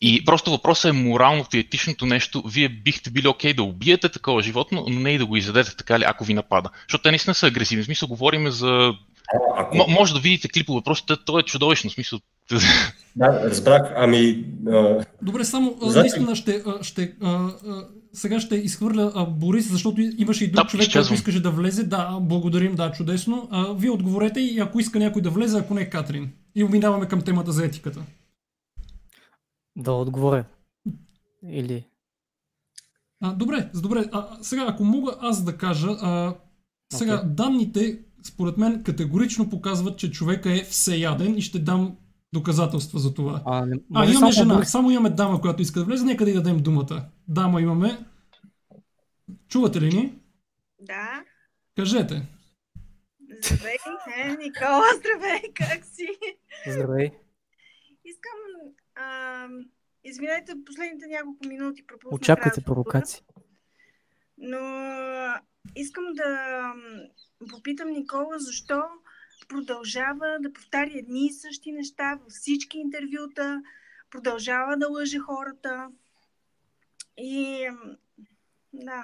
И 0.00 0.24
просто 0.24 0.50
въпросът 0.50 0.88
е 0.88 0.92
моралното 0.92 1.56
и 1.56 1.60
етичното 1.60 2.06
нещо. 2.06 2.42
Вие 2.46 2.68
бихте 2.68 3.10
били 3.10 3.28
окей 3.28 3.54
да 3.54 3.62
убиете 3.62 4.08
такова 4.08 4.42
животно, 4.42 4.84
но 4.88 5.00
не 5.00 5.10
и 5.10 5.18
да 5.18 5.26
го 5.26 5.36
изядете 5.36 5.76
така 5.76 5.98
ли, 5.98 6.04
ако 6.06 6.24
ви 6.24 6.34
напада. 6.34 6.70
Защото 6.88 7.02
те 7.02 7.10
наистина 7.10 7.34
са 7.34 7.46
агресивни. 7.46 7.82
В 7.82 7.86
смисъл, 7.86 8.08
говорим 8.08 8.50
за... 8.50 8.92
Ако, 9.56 9.76
М- 9.76 9.86
може 9.88 10.14
да 10.14 10.20
видите 10.20 10.48
клипове, 10.48 10.82
просто 10.84 11.16
то 11.16 11.38
е 11.38 11.42
чудовищно. 11.42 11.90
В 11.90 11.92
смисъл, 11.92 12.20
да, 13.16 13.50
разбрах. 13.50 13.82
Ами, 13.96 14.44
а, 14.68 15.04
Добре, 15.22 15.44
само 15.44 15.76
а, 15.82 15.86
наистина 15.86 16.36
ще, 16.36 16.62
а, 16.66 16.84
ще 16.84 17.12
а, 17.22 17.28
а, 17.28 17.50
сега 18.12 18.40
ще 18.40 18.56
изхвърля 18.56 19.12
а, 19.14 19.24
Борис, 19.24 19.70
защото 19.70 20.00
имаше 20.00 20.44
и 20.44 20.46
друг 20.46 20.64
Да, 20.64 20.70
човек, 20.70 20.92
който 20.92 21.14
искаше 21.14 21.42
да 21.42 21.50
влезе. 21.50 21.84
Да, 21.84 22.18
благодарим, 22.20 22.74
да, 22.74 22.92
чудесно. 22.92 23.48
А, 23.50 23.72
вие 23.72 23.90
отговорете 23.90 24.40
и 24.40 24.58
ако 24.58 24.80
иска 24.80 24.98
някой 24.98 25.22
да 25.22 25.30
влезе, 25.30 25.58
ако 25.58 25.74
не 25.74 25.90
Катрин. 25.90 26.30
И 26.54 26.64
минаваме 26.64 27.08
към 27.08 27.20
темата 27.20 27.52
за 27.52 27.64
етиката. 27.64 28.00
Да 29.76 29.92
отговоря. 29.92 30.44
Или... 31.48 31.86
А, 33.20 33.32
добре, 33.32 33.70
добре. 33.74 34.04
А, 34.12 34.38
сега, 34.42 34.66
ако 34.68 34.84
мога 34.84 35.16
аз 35.20 35.44
да 35.44 35.56
кажа, 35.56 35.88
а, 35.90 36.34
сега 36.92 37.14
Окей. 37.14 37.28
данните, 37.28 37.98
според 38.26 38.56
мен, 38.56 38.82
категорично 38.82 39.50
показват, 39.50 39.98
че 39.98 40.10
човека 40.10 40.52
е 40.52 40.64
всеяден 40.64 41.38
и 41.38 41.42
ще 41.42 41.58
дам 41.58 41.96
доказателства 42.32 42.98
за 42.98 43.14
това. 43.14 43.42
А, 43.46 43.66
не, 43.66 43.76
А, 43.94 44.04
имаме 44.04 44.14
само 44.14 44.32
жена. 44.32 44.64
Само 44.64 44.90
имаме 44.90 45.10
дама, 45.10 45.40
която 45.40 45.62
иска 45.62 45.80
да 45.80 45.86
влезе. 45.86 46.04
Нека 46.04 46.24
да 46.24 46.30
й 46.30 46.34
дадем 46.34 46.58
думата. 46.62 47.04
Дама 47.28 47.60
имаме. 47.60 47.98
Чувате 49.48 49.80
ли 49.80 49.96
ни? 49.96 50.14
Да. 50.80 51.22
Кажете. 51.76 52.28
Здравей, 53.44 53.76
е, 54.16 54.36
Никола, 54.36 54.84
здравей, 54.96 55.42
как 55.54 55.84
си? 55.84 56.06
Здравей. 56.68 57.10
А, 59.42 59.48
извинете, 60.04 60.64
последните 60.66 61.06
няколко 61.06 61.46
минути 61.46 61.86
пропуснах 61.86 62.20
Очаквайте 62.20 62.60
провокации. 62.60 63.24
Но 64.38 64.60
искам 65.76 66.04
да 66.12 66.74
попитам 67.50 67.90
Никола, 67.90 68.38
защо 68.38 68.82
продължава 69.48 70.38
да 70.40 70.52
повтаря 70.52 70.90
едни 70.94 71.26
и 71.26 71.32
същи 71.32 71.72
неща 71.72 72.18
във 72.22 72.32
всички 72.32 72.78
интервюта, 72.78 73.62
продължава 74.10 74.76
да 74.76 74.88
лъже 74.88 75.18
хората. 75.18 75.88
И 77.18 77.68
да, 78.72 79.02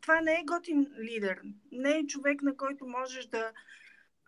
това 0.00 0.20
не 0.20 0.32
е 0.32 0.44
готин 0.44 0.86
лидер. 0.98 1.40
Не 1.72 1.90
е 1.90 2.06
човек, 2.06 2.42
на 2.42 2.56
който 2.56 2.86
можеш 2.86 3.26
да 3.26 3.52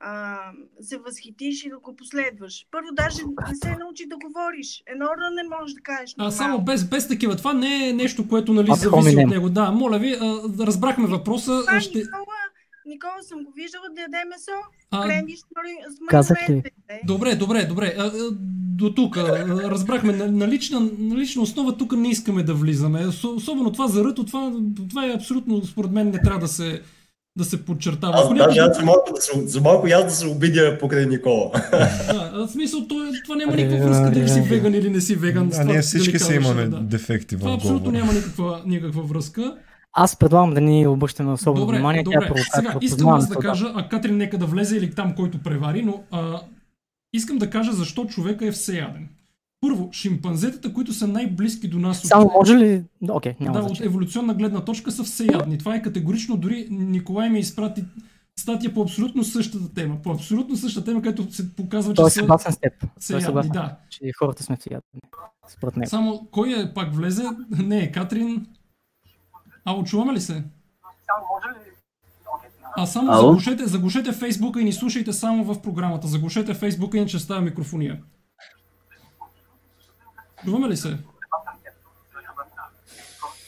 а, 0.01 0.39
се 0.81 0.98
възхитиш 0.98 1.64
и 1.64 1.68
да 1.68 1.78
го 1.78 1.97
последваш. 1.97 2.66
Първо, 2.70 2.89
даже 2.93 3.23
не 3.48 3.55
се 3.55 3.77
научи 3.81 4.06
да 4.09 4.16
говориш. 4.16 4.82
Едно 4.86 5.06
не 5.35 5.56
можеш 5.56 5.74
да 5.74 5.81
кажеш. 5.81 6.14
А, 6.18 6.31
само 6.31 6.60
без, 6.60 6.85
без 6.85 7.09
такива. 7.09 7.36
Това 7.36 7.52
не 7.52 7.89
е 7.89 7.93
нещо, 7.93 8.28
което 8.28 8.52
нали, 8.52 8.68
Ad 8.68 8.74
зависи 8.74 9.16
от 9.16 9.31
него. 9.31 9.51
Да, 9.51 9.70
моля 9.70 9.98
ви, 9.98 10.12
а, 10.20 10.40
разбрахме 10.66 11.06
въпроса. 11.06 11.60
Това 11.66 11.81
Ще... 11.81 11.98
Никола, 11.98 12.24
Никола 12.86 13.23
съм 13.23 13.44
го 13.44 13.52
виждала 13.56 13.85
да 13.94 14.01
яде 14.01 14.24
месо. 14.31 14.51
А, 14.90 15.06
Кренди 15.06 15.36
с 15.36 15.43
Казах 16.09 16.51
ли? 16.51 16.62
добре, 17.05 17.35
добре, 17.35 17.64
добре. 17.64 17.94
А, 17.98 18.10
до 18.77 18.94
тук. 18.94 19.16
Разбрахме. 19.16 20.12
На, 20.12 20.32
на, 20.32 20.48
лична, 20.48 20.81
на 20.98 21.16
лична 21.16 21.43
основа 21.43 21.77
тук 21.77 21.93
не 21.93 22.09
искаме 22.09 22.43
да 22.43 22.55
влизаме. 22.55 23.06
Осо- 23.06 23.35
Особено 23.35 23.73
това 23.73 23.89
за 23.89 24.05
ръто, 24.05 24.24
това, 24.24 24.52
това 24.89 25.06
е 25.06 25.14
абсолютно, 25.14 25.64
според 25.64 25.90
мен, 25.90 26.10
не 26.10 26.20
трябва 26.20 26.40
да 26.40 26.48
се, 26.48 26.82
да 27.37 27.45
се 27.45 27.65
подчертава. 27.65 28.13
аз 28.17 28.31
някой- 28.31 28.59
аз 28.59 28.77
за 28.77 28.85
малко, 28.85 29.13
да 29.15 29.21
се, 29.21 29.47
за 29.47 29.61
малко 29.61 29.89
и 29.89 29.93
аз 29.93 30.05
да 30.05 30.11
се 30.11 30.27
обидя 30.27 30.79
покрай 30.79 31.07
Никола. 31.07 31.51
Да, 31.73 32.33
в 32.37 32.49
смисъл, 32.49 32.89
то, 32.89 32.95
е- 32.97 33.23
това 33.25 33.37
няма 33.37 33.53
Аре, 33.53 33.65
никаква 33.65 33.87
връзка 33.89 34.11
дали 34.11 34.29
си 34.29 34.41
веган 34.41 34.75
или 34.75 34.91
не 34.91 35.01
си 35.01 35.15
веган. 35.17 35.51
с 35.51 35.55
А 35.55 35.61
това 35.61 35.73
ние 35.73 35.83
всички 35.83 36.19
си 36.19 36.35
имаме 36.35 36.65
да. 36.65 36.79
дефекти 36.79 37.37
Това 37.37 37.51
в 37.51 37.55
абсолютно 37.55 37.79
говора. 37.81 37.99
няма 37.99 38.13
никаква, 38.13 38.61
никаква 38.67 39.03
връзка. 39.03 39.57
Аз 39.93 40.17
предлагам 40.17 40.55
да 40.55 40.61
ни 40.61 40.87
обръщаме 40.87 41.33
особено 41.33 41.61
Добре, 41.61 41.77
внимание. 41.77 42.05
Тя 42.05 42.11
е 42.11 42.15
добре. 42.15 42.27
провокатор. 42.27 42.57
Сега, 42.57 42.79
искам 42.81 43.09
аз 43.09 43.29
да 43.29 43.35
това. 43.35 43.43
кажа, 43.43 43.73
а 43.75 43.89
Катрин 43.89 44.17
нека 44.17 44.39
да 44.39 44.47
влезе 44.47 44.77
или 44.77 44.91
там, 44.91 45.15
който 45.15 45.39
превари, 45.39 45.83
но 45.83 46.03
а, 46.11 46.41
искам 47.13 47.39
да 47.39 47.51
кажа 47.51 47.73
защо 47.73 48.05
човека 48.05 48.47
е 48.47 48.53
всеяден. 48.53 49.09
Първо, 49.68 49.88
шимпанзетата, 49.93 50.72
които 50.72 50.93
са 50.93 51.06
най-близки 51.06 51.68
до 51.68 51.78
нас 51.78 52.05
от 52.05 52.09
Само 52.09 52.30
може 52.38 52.56
ли... 52.56 52.84
Да, 53.02 53.12
Окей, 53.12 53.34
няма 53.40 53.60
да, 53.60 53.64
от 53.64 53.80
еволюционна 53.80 54.34
гледна 54.34 54.64
точка 54.64 54.93
са 54.93 55.05
всеядни. 55.05 55.59
Това 55.59 55.74
е 55.74 55.82
категорично. 55.82 56.36
Дори 56.36 56.68
Николай 56.70 57.30
ми 57.30 57.38
изпрати 57.38 57.84
статия 58.38 58.74
по 58.74 58.82
абсолютно 58.82 59.24
същата 59.24 59.74
тема. 59.74 59.97
По 60.02 60.10
абсолютно 60.10 60.56
същата 60.56 60.84
тема, 60.84 61.02
където 61.02 61.32
се 61.32 61.56
показва, 61.56 61.93
че 61.93 61.97
Той 61.97 62.06
е 62.06 62.10
съгласен 62.10 62.52
с 62.52 62.59
теб. 62.59 62.72
Той 63.09 63.18
е 63.18 63.20
съгласен, 63.20 63.52
Да. 63.52 63.76
че 63.90 64.10
хората 64.18 64.43
сме 64.43 64.56
всеядни. 64.56 65.01
Според 65.48 65.76
него. 65.76 65.90
Само 65.90 66.28
кой 66.30 66.62
е 66.62 66.74
пак 66.74 66.94
влезе? 66.94 67.24
Не 67.51 67.93
Катрин. 67.93 68.47
Ало, 69.64 69.84
чуваме 69.84 70.12
ли 70.12 70.20
се? 70.20 70.44
А 72.76 72.86
само 72.86 73.12
Ало? 73.12 73.20
заглушете, 73.22 73.66
заглушете 73.66 74.12
Фейсбука 74.12 74.60
и 74.60 74.64
ни 74.64 74.72
слушайте 74.72 75.12
само 75.12 75.44
в 75.44 75.62
програмата. 75.62 76.06
Заглушете 76.09 76.55
Фейсбука, 76.55 76.98
иначе 76.98 77.18
става 77.18 77.40
микрофония. 77.40 78.01
Чуваме 80.47 80.68
ли 80.68 80.77
се? 80.77 80.98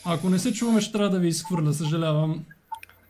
Ако 0.05 0.31
не 0.31 0.39
се 0.39 0.53
чуваме, 0.53 0.81
ще 0.81 0.93
трябва 0.93 1.11
да 1.11 1.19
ви 1.19 1.29
изхвърля, 1.29 1.73
съжалявам. 1.73 2.45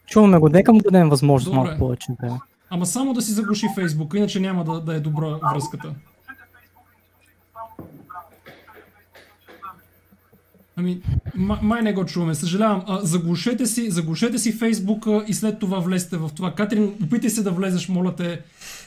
Чуваме 0.06 0.39
го, 0.39 0.48
нека 0.48 0.73
му 0.73 0.81
дадем 0.81 1.09
възможност 1.09 1.55
Добре. 1.55 1.69
малко 1.69 1.78
повече 1.78 2.12
време. 2.20 2.40
Ама 2.70 2.86
само 2.86 3.15
да 3.15 3.23
си 3.23 3.32
заглуши 3.32 3.66
Фейсбука, 3.74 4.19
иначе 4.19 4.40
няма 4.40 4.65
да, 4.65 4.81
да 4.81 4.94
е 4.94 5.01
добра 5.01 5.27
връзката. 5.55 5.94
Ами, 10.77 11.02
ма- 11.36 11.62
май 11.62 11.82
не 11.82 11.93
го 11.93 12.05
чуваме, 12.06 12.35
съжалявам. 12.35 12.85
А, 12.86 13.01
заглушете 13.02 13.66
си, 13.66 13.90
заглушете 13.90 14.39
си 14.39 14.52
Фейсбука 14.52 15.24
и 15.28 15.35
след 15.35 15.59
това 15.59 15.78
влезте 15.78 16.16
в 16.16 16.31
това. 16.36 16.55
Катрин, 16.55 16.94
опитай 17.05 17.31
се 17.31 17.43
да 17.43 17.51
влезеш, 17.51 17.89
моля 17.89 18.16
те. 18.16 18.43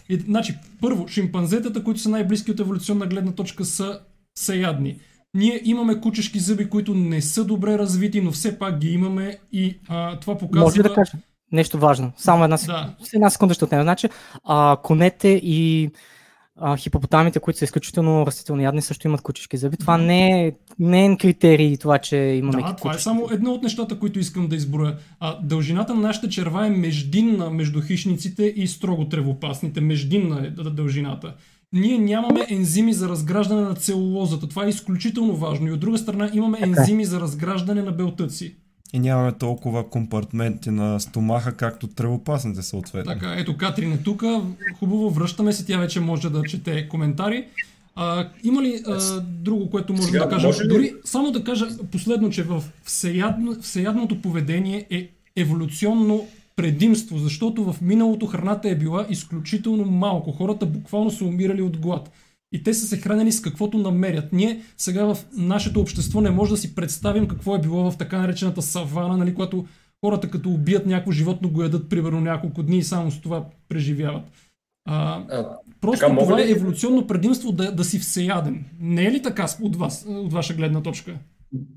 И, 0.09 0.15
значи, 0.19 0.57
първо, 0.81 1.07
шимпанзетата, 1.07 1.83
които 1.83 1.99
са 1.99 2.09
най-близки 2.09 2.51
от 2.51 2.59
еволюционна 2.59 3.05
гледна 3.07 3.31
точка, 3.31 3.65
са, 3.65 3.99
са 4.35 4.55
ядни. 4.55 4.99
Ние 5.33 5.61
имаме 5.63 6.01
кучешки 6.01 6.39
зъби, 6.39 6.69
които 6.69 6.93
не 6.93 7.21
са 7.21 7.45
добре 7.45 7.77
развити, 7.77 8.21
но 8.21 8.31
все 8.31 8.59
пак 8.59 8.79
ги 8.79 8.89
имаме 8.89 9.37
и 9.51 9.79
а, 9.89 10.19
това 10.19 10.37
показва... 10.37 10.65
Може 10.65 10.79
ли 10.79 10.83
да 10.83 10.93
кажа 10.93 11.11
нещо 11.51 11.77
важно? 11.77 12.11
Само 12.17 12.43
една, 12.43 12.57
Да. 12.65 12.95
една 13.13 13.29
секунда 13.29 13.53
ще 13.53 13.65
отнема. 13.65 13.83
Значи, 13.83 14.09
а, 14.43 14.77
конете 14.83 15.27
и 15.43 15.89
а, 16.55 16.77
хипопотамите, 16.77 17.39
които 17.39 17.59
са 17.59 17.65
изключително 17.65 18.25
растителноядни, 18.25 18.81
също 18.81 19.07
имат 19.07 19.21
кучешки 19.21 19.57
зъби. 19.57 19.77
Това 19.77 19.97
не 19.97 20.47
е, 20.47 20.51
не 20.79 21.05
е 21.05 21.17
критерий 21.17 21.77
това, 21.77 21.97
че 21.97 22.17
имаме 22.17 22.61
Да, 22.61 22.75
това 22.75 22.95
е 22.95 22.99
само 22.99 23.27
едно 23.31 23.51
от 23.51 23.63
нещата, 23.63 23.99
които 23.99 24.19
искам 24.19 24.47
да 24.47 24.55
изброя. 24.55 24.97
А, 25.19 25.39
дължината 25.41 25.95
на 25.95 26.01
нашата 26.01 26.29
черва 26.29 26.67
е 26.67 26.69
междинна 26.69 27.49
между 27.49 27.81
хищниците 27.81 28.43
и 28.43 28.67
строго 28.67 29.09
тревопасните. 29.09 29.81
Междинна 29.81 30.47
е 30.47 30.49
дължината. 30.49 31.33
Ние 31.73 31.97
нямаме 31.97 32.45
ензими 32.49 32.93
за 32.93 33.09
разграждане 33.09 33.61
на 33.61 33.75
целулозата. 33.75 34.47
Това 34.47 34.65
е 34.65 34.69
изключително 34.69 35.35
важно. 35.35 35.67
И 35.67 35.71
от 35.71 35.79
друга 35.79 35.97
страна 35.97 36.29
имаме 36.33 36.57
е. 36.59 36.63
ензими 36.63 37.05
за 37.05 37.21
разграждане 37.21 37.81
на 37.81 37.91
белтъци. 37.91 38.55
И 38.93 38.99
нямаме 38.99 39.31
толкова 39.31 39.89
компартменти 39.89 40.71
на 40.71 40.99
стомаха, 40.99 41.53
както 41.53 41.87
тревопасните 41.87 42.61
съответно. 42.61 43.13
Така, 43.13 43.35
ето 43.37 43.57
Катрин 43.57 43.91
е 43.93 43.97
тук. 43.97 44.23
Хубаво, 44.79 45.09
връщаме 45.09 45.53
се. 45.53 45.65
Тя 45.65 45.77
вече 45.77 45.99
може 45.99 46.29
да 46.29 46.43
чете 46.43 46.87
коментари. 46.87 47.45
А, 47.95 48.27
има 48.43 48.61
ли 48.61 48.83
а, 48.87 48.99
друго, 49.21 49.69
което 49.69 49.93
можем 49.93 50.05
Сега, 50.07 50.23
да 50.23 50.29
кажем? 50.29 50.47
може 50.47 50.63
ли- 50.63 50.67
Дори 50.67 50.93
само 51.05 51.31
да 51.31 51.43
кажа 51.43 51.67
последно, 51.91 52.29
че 52.29 52.43
в 52.43 52.63
всеядно, 52.83 53.61
всеядното 53.61 54.21
поведение 54.21 54.85
е 54.89 55.09
еволюционно 55.35 56.27
предимство, 56.55 57.17
защото 57.17 57.63
в 57.63 57.81
миналото 57.81 58.25
храната 58.25 58.69
е 58.69 58.75
била 58.75 59.05
изключително 59.09 59.85
малко. 59.85 60.31
Хората 60.31 60.65
буквално 60.65 61.11
са 61.11 61.25
умирали 61.25 61.61
от 61.61 61.77
глад. 61.77 62.11
И 62.53 62.63
те 62.63 62.73
са 62.73 62.87
се 62.87 62.97
хранени 62.97 63.31
с 63.31 63.41
каквото 63.41 63.77
намерят. 63.77 64.33
Ние 64.33 64.61
сега 64.77 65.05
в 65.05 65.17
нашето 65.37 65.81
общество 65.81 66.21
не 66.21 66.29
може 66.29 66.51
да 66.51 66.57
си 66.57 66.75
представим 66.75 67.27
какво 67.27 67.55
е 67.55 67.61
било 67.61 67.91
в 67.91 67.97
така 67.97 68.19
наречената 68.19 68.61
савана, 68.61 69.17
нали, 69.17 69.33
когато 69.33 69.65
хората 70.05 70.29
като 70.29 70.49
убият 70.49 70.85
някакво 70.85 71.11
животно 71.11 71.49
го 71.49 71.63
ядат 71.63 71.89
примерно 71.89 72.21
няколко 72.21 72.63
дни 72.63 72.77
и 72.77 72.83
само 72.83 73.11
с 73.11 73.21
това 73.21 73.45
преживяват. 73.69 74.23
А, 74.85 75.21
А, 75.29 75.47
просто 75.81 76.05
така, 76.07 76.17
това 76.19 76.41
е 76.41 76.47
ли- 76.47 76.51
еволюционно 76.51 77.07
предимство 77.07 77.51
да, 77.51 77.71
да 77.71 77.83
си 77.83 77.99
всеяден. 77.99 78.65
Не 78.79 79.05
е 79.05 79.11
ли 79.11 79.21
така 79.21 79.45
от 79.61 79.75
вас, 79.75 80.05
от 80.09 80.33
ваша 80.33 80.53
гледна 80.53 80.81
точка? 80.81 81.13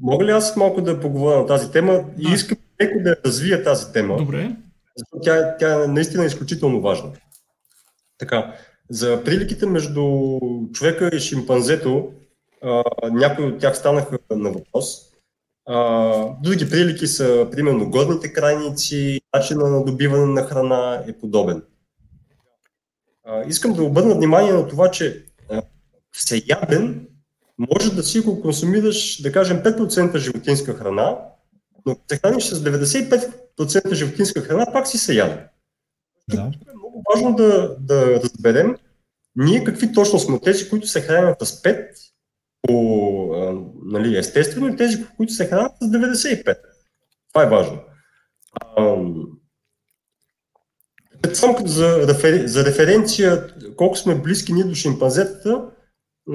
Мога 0.01 0.25
ли 0.25 0.31
аз 0.31 0.57
малко 0.57 0.81
да 0.83 1.01
поговоря 1.01 1.39
на 1.39 1.47
тази 1.47 1.71
тема 1.71 2.01
и 2.19 2.23
Да. 2.23 2.35
искам 2.35 2.59
леко 2.83 2.99
да 3.05 3.17
развия 3.27 3.65
тази 3.65 3.93
тема, 3.93 4.17
Добре. 4.17 4.57
Защото 4.97 5.21
тя, 5.23 5.57
тя 5.57 5.85
е 5.85 5.87
наистина 5.87 6.25
изключително 6.25 6.81
важна. 6.81 7.11
Така, 8.19 8.55
за 8.91 9.25
приликите 9.25 9.67
между 9.67 10.39
човека 10.73 11.11
и 11.17 11.21
шимпанзето, 11.21 12.13
а, 12.63 12.83
някои 13.03 13.45
от 13.45 13.59
тях 13.59 13.77
станаха 13.77 14.19
на 14.31 14.51
въпрос. 14.51 14.99
А, 15.67 16.29
други 16.43 16.71
прилики 16.71 17.07
са, 17.07 17.49
примерно, 17.53 17.91
горните 17.91 18.33
крайници, 18.33 19.21
начина 19.35 19.71
на 19.71 19.85
добиване 19.85 20.27
на 20.27 20.43
храна 20.43 21.05
е 21.09 21.13
подобен. 21.13 21.63
А, 23.25 23.45
искам 23.49 23.73
да 23.73 23.83
обърна 23.83 24.15
внимание 24.15 24.53
на 24.53 24.69
това, 24.69 24.91
че 24.91 25.25
а, 25.51 25.63
всеяден 26.13 27.09
може 27.59 27.95
да 27.95 28.03
си 28.03 28.21
го 28.21 28.41
консумираш, 28.41 29.23
да 29.23 29.33
кажем, 29.33 29.63
5% 29.63 30.17
животинска 30.17 30.75
храна, 30.75 31.19
но 31.87 31.97
се 32.09 32.17
храниш 32.17 32.45
с 32.45 32.65
95% 32.65 33.95
животинска 33.95 34.41
храна, 34.41 34.67
пак 34.73 34.89
си 34.89 34.99
се 34.99 35.15
яде. 35.15 35.47
Да. 36.29 36.41
Е 36.43 36.75
много 36.75 37.03
важно 37.15 37.37
да, 37.37 37.77
да 37.79 38.21
разберем 38.23 38.77
ние 39.37 39.65
какви 39.65 39.93
точно 39.93 40.19
сме 40.19 40.41
тези, 40.41 40.69
които 40.69 40.87
се 40.87 41.01
хранят 41.01 41.37
с 41.41 41.63
5 41.63 41.89
по, 42.63 43.33
а, 43.35 43.61
нали, 43.85 44.19
естествено 44.19 44.69
и 44.69 44.77
тези, 44.77 45.07
които 45.17 45.33
се 45.33 45.47
хранят 45.47 45.73
с 45.81 45.87
95. 45.87 46.59
Това 47.33 47.43
е 47.45 47.49
важно. 47.49 47.81
Само 51.33 51.57
като 51.57 51.69
за, 51.69 52.09
рефер, 52.09 52.47
за 52.47 52.65
референция, 52.65 53.55
колко 53.77 53.97
сме 53.97 54.15
близки 54.15 54.53
ние 54.53 54.65
до 54.65 54.75
шимпанзетата, 54.75 55.71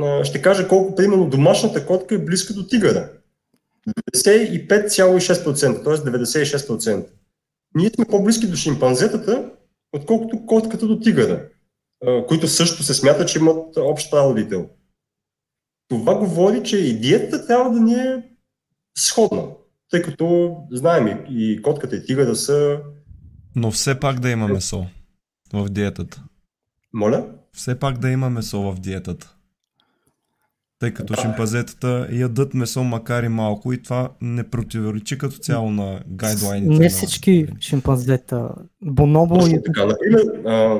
а, 0.02 0.24
ще 0.24 0.42
кажа 0.42 0.68
колко, 0.68 0.96
примерно, 0.96 1.30
домашната 1.30 1.86
котка 1.86 2.16
е 2.16 2.26
близка 2.26 2.54
до 2.54 2.68
тигъра. 2.68 3.12
95,6%, 3.88 5.84
т.е. 5.84 5.94
96%. 5.94 7.06
Ние 7.76 7.90
сме 7.90 8.06
по-близки 8.06 8.48
до 8.48 8.56
шимпанзетата, 8.56 9.52
отколкото 9.94 10.46
котката 10.46 10.88
до 10.88 11.00
тигъра, 11.00 11.46
които 12.28 12.48
също 12.48 12.84
се 12.84 12.94
смятат, 12.94 13.30
че 13.30 13.40
имат 13.40 13.78
общ 13.78 14.12
прародител. 14.12 14.70
Това 15.88 16.16
говори, 16.16 16.64
че 16.64 16.78
и 16.78 17.00
диетата 17.00 17.48
трябва 17.48 17.72
да 17.72 17.80
ни 17.80 17.94
е 17.94 18.24
сходна, 18.98 19.44
тъй 19.90 20.02
като 20.02 20.58
знаем 20.72 21.08
и, 21.08 21.54
и 21.54 21.62
котката 21.62 21.96
и 21.96 22.06
тигъра 22.06 22.36
са... 22.36 22.80
Но 23.56 23.72
все 23.72 24.00
пак 24.00 24.20
да 24.20 24.30
има 24.30 24.48
месо 24.48 24.86
в 25.54 25.70
диетата. 25.70 26.24
Моля? 26.94 27.26
Все 27.54 27.80
пак 27.80 27.98
да 27.98 28.10
има 28.10 28.30
месо 28.30 28.62
в 28.62 28.80
диетата. 28.80 29.36
Тъй 30.80 30.92
като 30.92 31.14
шимпазетата 31.14 32.08
ядат 32.12 32.54
месо, 32.54 32.84
макар 32.84 33.24
и 33.24 33.30
малко, 33.30 33.74
и 33.74 33.84
това 33.84 34.10
не 34.22 34.44
противоречи 34.44 35.18
като 35.18 35.38
цяло 35.38 35.72
на 35.72 36.00
гайдлайните. 36.08 36.74
Не 36.74 36.80
на- 36.80 36.90
всички 36.90 37.46
шимпанзета. 37.60 38.50
Бонобо 38.82 39.48
и 39.48 39.64
така. 39.66 39.86
Например, 39.86 40.22
а, 40.46 40.78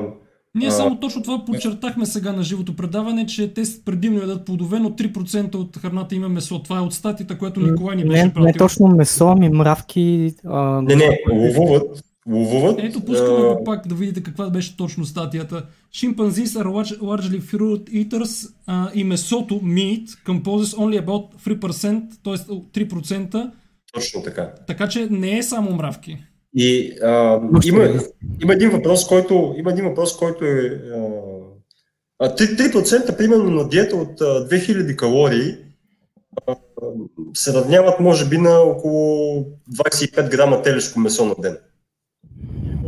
Ние 0.54 0.68
А, 0.68 0.70
само 0.70 1.00
точно 1.00 1.22
това 1.22 1.44
подчертахме 1.44 2.06
сега 2.06 2.32
на 2.32 2.42
живото 2.42 2.76
предаване, 2.76 3.26
че 3.26 3.54
те 3.54 3.62
предимно 3.84 4.20
ядат 4.20 4.44
плодове, 4.46 4.78
но 4.78 4.90
3% 4.90 5.54
от 5.54 5.76
храната 5.76 6.14
има 6.14 6.28
месо. 6.28 6.62
Това 6.62 6.76
е 6.76 6.82
от 6.82 6.94
статията, 6.94 7.38
която 7.38 7.60
Николай 7.60 7.96
ни 7.96 8.04
беше 8.04 8.22
не, 8.22 8.32
пратил. 8.32 8.44
не 8.44 8.52
точно 8.52 8.88
месо, 8.88 9.28
ами 9.28 9.48
мравки. 9.48 10.34
А, 10.46 10.82
не, 10.82 10.96
не, 10.96 11.18
ловуват, 11.32 12.04
ловуват. 12.30 12.78
Ето, 12.82 13.00
пускаме 13.04 13.54
го 13.54 13.64
пак 13.64 13.88
да 13.88 13.94
видите 13.94 14.22
каква 14.22 14.50
беше 14.50 14.76
точно 14.76 15.04
статията. 15.04 15.66
Chimpanzees 15.94 16.44
are 16.44 16.66
large- 16.66 16.98
largely 16.98 17.40
fruit 17.40 17.90
eaters 17.90 18.50
а, 18.66 18.90
и 18.94 19.04
месото, 19.04 19.54
meat, 19.54 20.06
composes 20.06 20.76
only 20.76 21.04
about 21.04 21.58
3%, 21.58 22.02
т.е. 22.24 22.86
3%, 22.86 23.50
Точно 23.92 24.22
така. 24.22 24.52
така 24.66 24.88
че 24.88 25.08
не 25.10 25.38
е 25.38 25.42
само 25.42 25.70
мравки. 25.70 26.18
И 26.54 26.92
а, 27.02 27.40
има, 27.64 27.84
е. 27.84 27.94
има 28.42 28.52
един 28.52 28.70
въпрос, 28.70 29.06
който, 29.06 29.54
има 29.58 29.70
един 29.70 29.84
въпрос, 29.84 30.16
който 30.16 30.44
е 30.44 30.82
а, 30.94 30.98
а, 32.18 32.34
3%, 32.34 32.72
3% 32.72 33.16
примерно 33.16 33.50
на 33.50 33.68
диета 33.68 33.96
от 33.96 34.20
а, 34.20 34.24
2000 34.24 34.96
калории 34.96 35.54
а, 36.46 36.56
се 37.34 37.52
равняват 37.52 38.00
може 38.00 38.28
би 38.28 38.38
на 38.38 38.58
около 38.58 39.44
25 39.72 40.30
грама 40.30 40.62
телешко 40.62 41.00
месо 41.00 41.24
на 41.24 41.34
ден. 41.38 41.56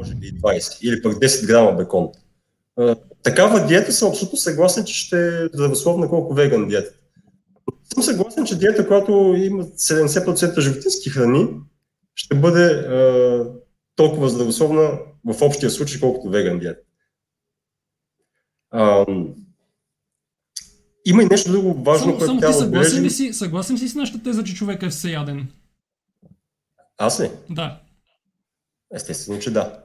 Може 0.02 0.14
би 0.14 0.26
и 0.26 0.34
20, 0.40 0.80
или 0.82 1.02
пък 1.02 1.12
10 1.12 1.46
грама 1.46 1.72
бекон. 1.72 2.08
А, 2.76 2.96
такава 3.22 3.66
диета 3.66 3.92
съм 3.92 4.08
абсолютно 4.08 4.38
съгласен, 4.38 4.84
че 4.84 4.94
ще 4.94 5.28
е 5.28 5.46
здравословна 5.54 6.08
колко 6.08 6.34
веган 6.34 6.68
диета. 6.68 6.94
Съм 7.94 8.02
съгласен, 8.02 8.46
че 8.46 8.58
диета, 8.58 8.86
която 8.86 9.12
има 9.38 9.64
70% 9.64 10.60
животински 10.60 11.10
храни, 11.10 11.48
ще 12.14 12.34
бъде 12.34 12.64
а, 12.64 13.44
толкова 13.96 14.28
здравословна 14.28 14.98
в 15.24 15.42
общия 15.42 15.70
случай, 15.70 16.00
колкото 16.00 16.30
веган 16.30 16.58
диета. 16.58 16.80
А, 18.70 19.06
има 21.04 21.22
и 21.22 21.26
нещо 21.26 21.52
друго 21.52 21.82
важно, 21.82 22.04
Само, 22.04 22.18
което 22.18 22.26
само 22.26 22.38
ти 22.38 22.40
трябва 22.40 22.58
да 22.58 22.64
съгласен 22.64 23.04
ли 23.04 23.10
си, 23.10 23.32
съгласен 23.32 23.78
си 23.78 23.88
с 23.88 23.94
нашата 23.94 24.22
теза, 24.22 24.44
че 24.44 24.54
човек 24.54 24.82
е 24.82 24.88
всеяден? 24.88 25.48
Аз 26.98 27.20
ли? 27.20 27.30
Да. 27.50 27.80
Естествено, 28.94 29.38
че 29.38 29.50
да. 29.50 29.81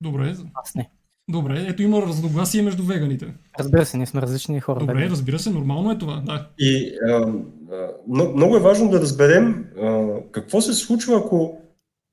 Добре. 0.00 0.36
Аз 0.54 0.74
не. 0.74 0.90
Добре, 1.30 1.66
ето 1.68 1.82
има 1.82 2.02
разногласие 2.02 2.62
между 2.62 2.82
веганите. 2.84 3.34
Разбира 3.58 3.86
се, 3.86 3.96
ние 3.96 4.06
сме 4.06 4.22
различни 4.22 4.60
хора. 4.60 4.80
Добре, 4.80 4.94
вегани. 4.94 5.10
разбира 5.10 5.38
се, 5.38 5.50
нормално 5.50 5.90
е 5.90 5.98
това, 5.98 6.22
да. 6.26 6.48
И 6.58 6.98
а, 7.08 7.12
а, 7.12 7.90
но- 8.08 8.32
много 8.32 8.56
е 8.56 8.60
важно 8.60 8.90
да 8.90 9.00
разберем 9.00 9.64
а, 9.82 10.08
какво 10.32 10.60
се 10.60 10.74
случва, 10.74 11.16
ако 11.18 11.58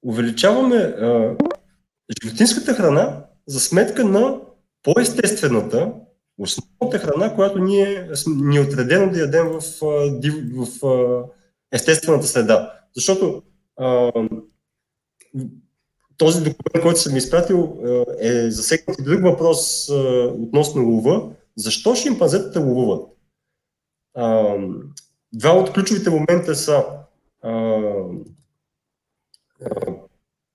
увеличаваме 0.06 0.76
а, 0.76 1.36
животинската 2.24 2.74
храна 2.74 3.26
за 3.48 3.60
сметка 3.60 4.06
на 4.06 4.40
по-естествената, 4.84 5.94
основната 6.38 7.00
храна, 7.00 7.36
която 7.36 7.60
ние, 7.60 8.10
ни 8.28 8.58
е 8.58 8.62
отредено 8.62 9.12
да 9.12 9.20
ядем 9.20 9.48
в, 9.48 9.62
в, 9.82 10.68
в 10.82 11.24
естествената 11.72 12.28
среда. 12.28 12.74
Защото 12.96 13.44
а, 13.78 14.12
този 16.18 16.40
документ, 16.40 16.82
който 16.82 17.00
съм 17.00 17.18
изпратил, 17.18 17.78
е 18.20 18.52
засегнат 18.52 19.00
и 19.00 19.04
друг 19.04 19.22
въпрос 19.24 19.90
а, 19.90 19.94
относно 20.40 20.90
лова. 20.90 21.30
Защо 21.56 21.96
шимпанзетата 21.96 22.60
ловуват? 22.60 23.10
Два 25.34 25.52
от 25.52 25.74
ключовите 25.74 26.10
момента 26.10 26.56
са 26.56 26.86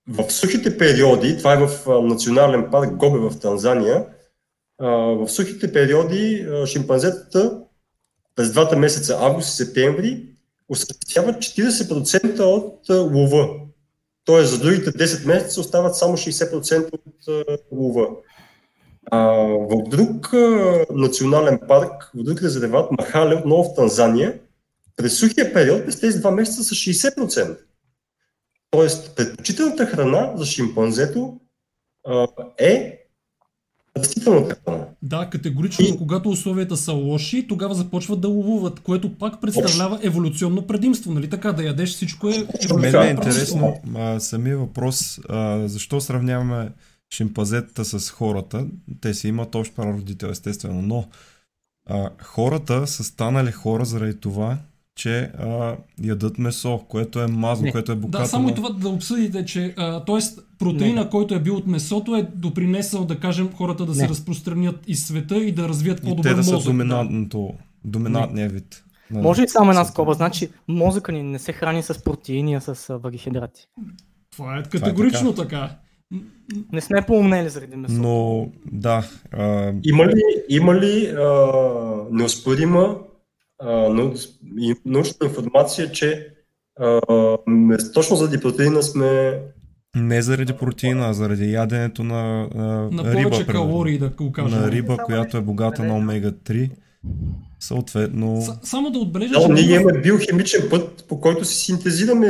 в 0.07 0.29
сухите 0.29 0.77
периоди, 0.77 1.37
това 1.37 1.53
е 1.53 1.67
в 1.67 2.01
национален 2.03 2.67
парк 2.71 2.95
Гобе 2.95 3.19
в 3.19 3.39
Танзания, 3.39 4.05
в 4.79 5.29
сухите 5.29 5.73
периоди 5.73 6.47
шимпанзетата 6.65 7.61
през 8.35 8.51
двата 8.51 8.77
месеца 8.77 9.17
август 9.21 9.49
и 9.49 9.51
септември 9.51 10.27
осъществяват 10.69 11.35
40% 11.35 12.39
от 12.39 12.89
лова. 12.89 13.49
Тоест 14.25 14.51
за 14.51 14.59
другите 14.59 14.91
10 14.91 15.27
месеца 15.27 15.61
остават 15.61 15.95
само 15.95 16.17
60% 16.17 16.93
от 16.93 17.65
лова. 17.71 18.07
А, 19.11 19.27
в 19.45 19.89
друг 19.89 20.33
а, 20.33 20.85
национален 20.91 21.59
парк, 21.67 22.11
в 22.15 22.23
друг 22.23 22.41
резерват, 22.41 22.91
Махале, 22.91 23.35
отново 23.35 23.63
в 23.63 23.75
Танзания, 23.75 24.39
през 24.95 25.19
сухия 25.19 25.53
период, 25.53 25.85
през 25.85 25.99
тези 25.99 26.19
два 26.19 26.31
месеца 26.31 26.63
са 26.63 26.75
60%. 26.75 27.57
Тоест, 28.71 29.15
предпочитаната 29.15 29.85
храна 29.85 30.33
за 30.35 30.45
шимпанзето 30.45 31.39
а, 32.07 32.27
е 32.57 33.00
растителната 33.97 34.55
храна. 34.65 34.85
Да, 35.01 35.29
категорично, 35.29 35.85
и... 35.85 35.97
когато 35.97 36.29
условията 36.29 36.77
са 36.77 36.93
лоши, 36.93 37.47
тогава 37.47 37.75
започват 37.75 38.21
да 38.21 38.27
ловуват, 38.27 38.79
което 38.79 39.17
пак 39.17 39.41
представлява 39.41 39.99
еволюционно 40.03 40.67
предимство, 40.67 41.13
нали 41.13 41.29
така? 41.29 41.51
Да 41.51 41.63
ядеш 41.63 41.89
всичко 41.89 42.29
е... 42.29 42.47
Мен 42.75 42.95
е 42.95 43.09
интересно 43.09 43.81
а, 43.95 44.19
самия 44.19 44.57
въпрос, 44.57 45.19
а, 45.29 45.67
защо 45.67 46.01
сравняваме 46.01 46.71
шимпазетата 47.13 47.85
с 47.85 48.09
хората. 48.09 48.65
Те 49.01 49.13
си 49.13 49.27
имат 49.27 49.55
общ 49.55 49.75
прародител, 49.75 50.27
естествено, 50.27 50.81
но 50.81 51.07
а, 51.89 52.09
хората 52.23 52.87
са 52.87 53.03
станали 53.03 53.51
хора 53.51 53.85
заради 53.85 54.19
това, 54.19 54.57
че 54.95 55.19
а, 55.19 55.75
ядат 56.03 56.37
месо, 56.37 56.79
което 56.89 57.21
е 57.21 57.27
мазно, 57.27 57.65
не. 57.65 57.71
което 57.71 57.91
е 57.91 57.95
богато. 57.95 58.23
Да, 58.23 58.29
само 58.29 58.49
и 58.49 58.55
това 58.55 58.69
да 58.69 58.89
обсъдите, 58.89 59.45
че 59.45 59.73
а, 59.77 60.05
т.е. 60.05 60.19
протеина, 60.59 61.03
не. 61.03 61.09
който 61.09 61.35
е 61.35 61.39
бил 61.39 61.55
от 61.55 61.67
месото, 61.67 62.15
е 62.15 62.29
допринесъл, 62.35 63.05
да 63.05 63.19
кажем, 63.19 63.49
хората 63.55 63.85
да 63.85 63.91
не. 63.91 63.97
се 63.97 64.09
разпространят 64.09 64.79
из 64.87 65.07
света 65.07 65.37
и 65.37 65.51
да 65.51 65.69
развият 65.69 66.01
по-добър 66.01 66.35
мозък. 66.35 66.45
те 66.45 66.55
да 66.55 66.61
са 66.61 66.69
доминантното, 66.69 67.53
доминантния 67.85 68.49
вид. 68.49 68.83
Може 69.11 69.43
и 69.43 69.47
само 69.47 69.69
една 69.69 69.85
скоба, 69.85 70.13
значи 70.13 70.49
мозъка 70.67 71.11
ни 71.11 71.23
не 71.23 71.39
се 71.39 71.53
храни 71.53 71.83
с 71.83 72.03
протеини, 72.03 72.55
а 72.55 72.61
с 72.61 72.97
въглехидрати. 72.97 73.67
Това 74.31 74.57
е 74.57 74.63
категорично 74.63 75.33
това 75.33 75.43
е 75.43 75.47
така. 75.47 75.67
така. 75.67 75.75
Не 76.71 76.81
сме 76.81 77.01
поумнели 77.01 77.49
заради 77.49 77.75
месото. 77.75 78.01
Но, 78.01 78.47
да. 78.71 79.09
А... 79.31 79.73
Има 79.83 80.05
ли, 80.05 80.21
има 80.49 80.75
ли 80.75 81.07
а, 81.07 81.51
неоспорима 82.11 82.97
научна 84.85 85.27
информация, 85.27 85.91
че 85.91 86.27
а, 86.79 87.01
точно 87.93 88.15
заради 88.15 88.39
протеина 88.39 88.83
сме 88.83 89.39
не 89.95 90.21
заради 90.21 90.53
протеина, 90.53 91.09
а 91.09 91.13
заради 91.13 91.51
яденето 91.51 92.03
на, 92.03 92.49
на, 92.55 92.89
на 92.91 93.15
риба. 93.15 93.29
повече 93.29 93.47
калории, 93.47 93.97
да 93.97 94.09
го 94.09 94.31
кажем. 94.31 94.59
На 94.59 94.71
риба, 94.71 94.97
която 94.97 95.37
е 95.37 95.41
богата 95.41 95.83
на 95.83 95.93
омега-3. 95.93 96.69
Съответно... 97.59 98.41
С, 98.41 98.69
само 98.69 98.91
да 98.91 98.99
отбележа... 98.99 99.33
Да, 99.33 99.47
ние 99.47 99.75
имаме 99.75 100.01
биохимичен 100.01 100.67
път, 100.69 101.05
по 101.09 101.21
който 101.21 101.45
си 101.45 101.55
синтезираме 101.55 102.27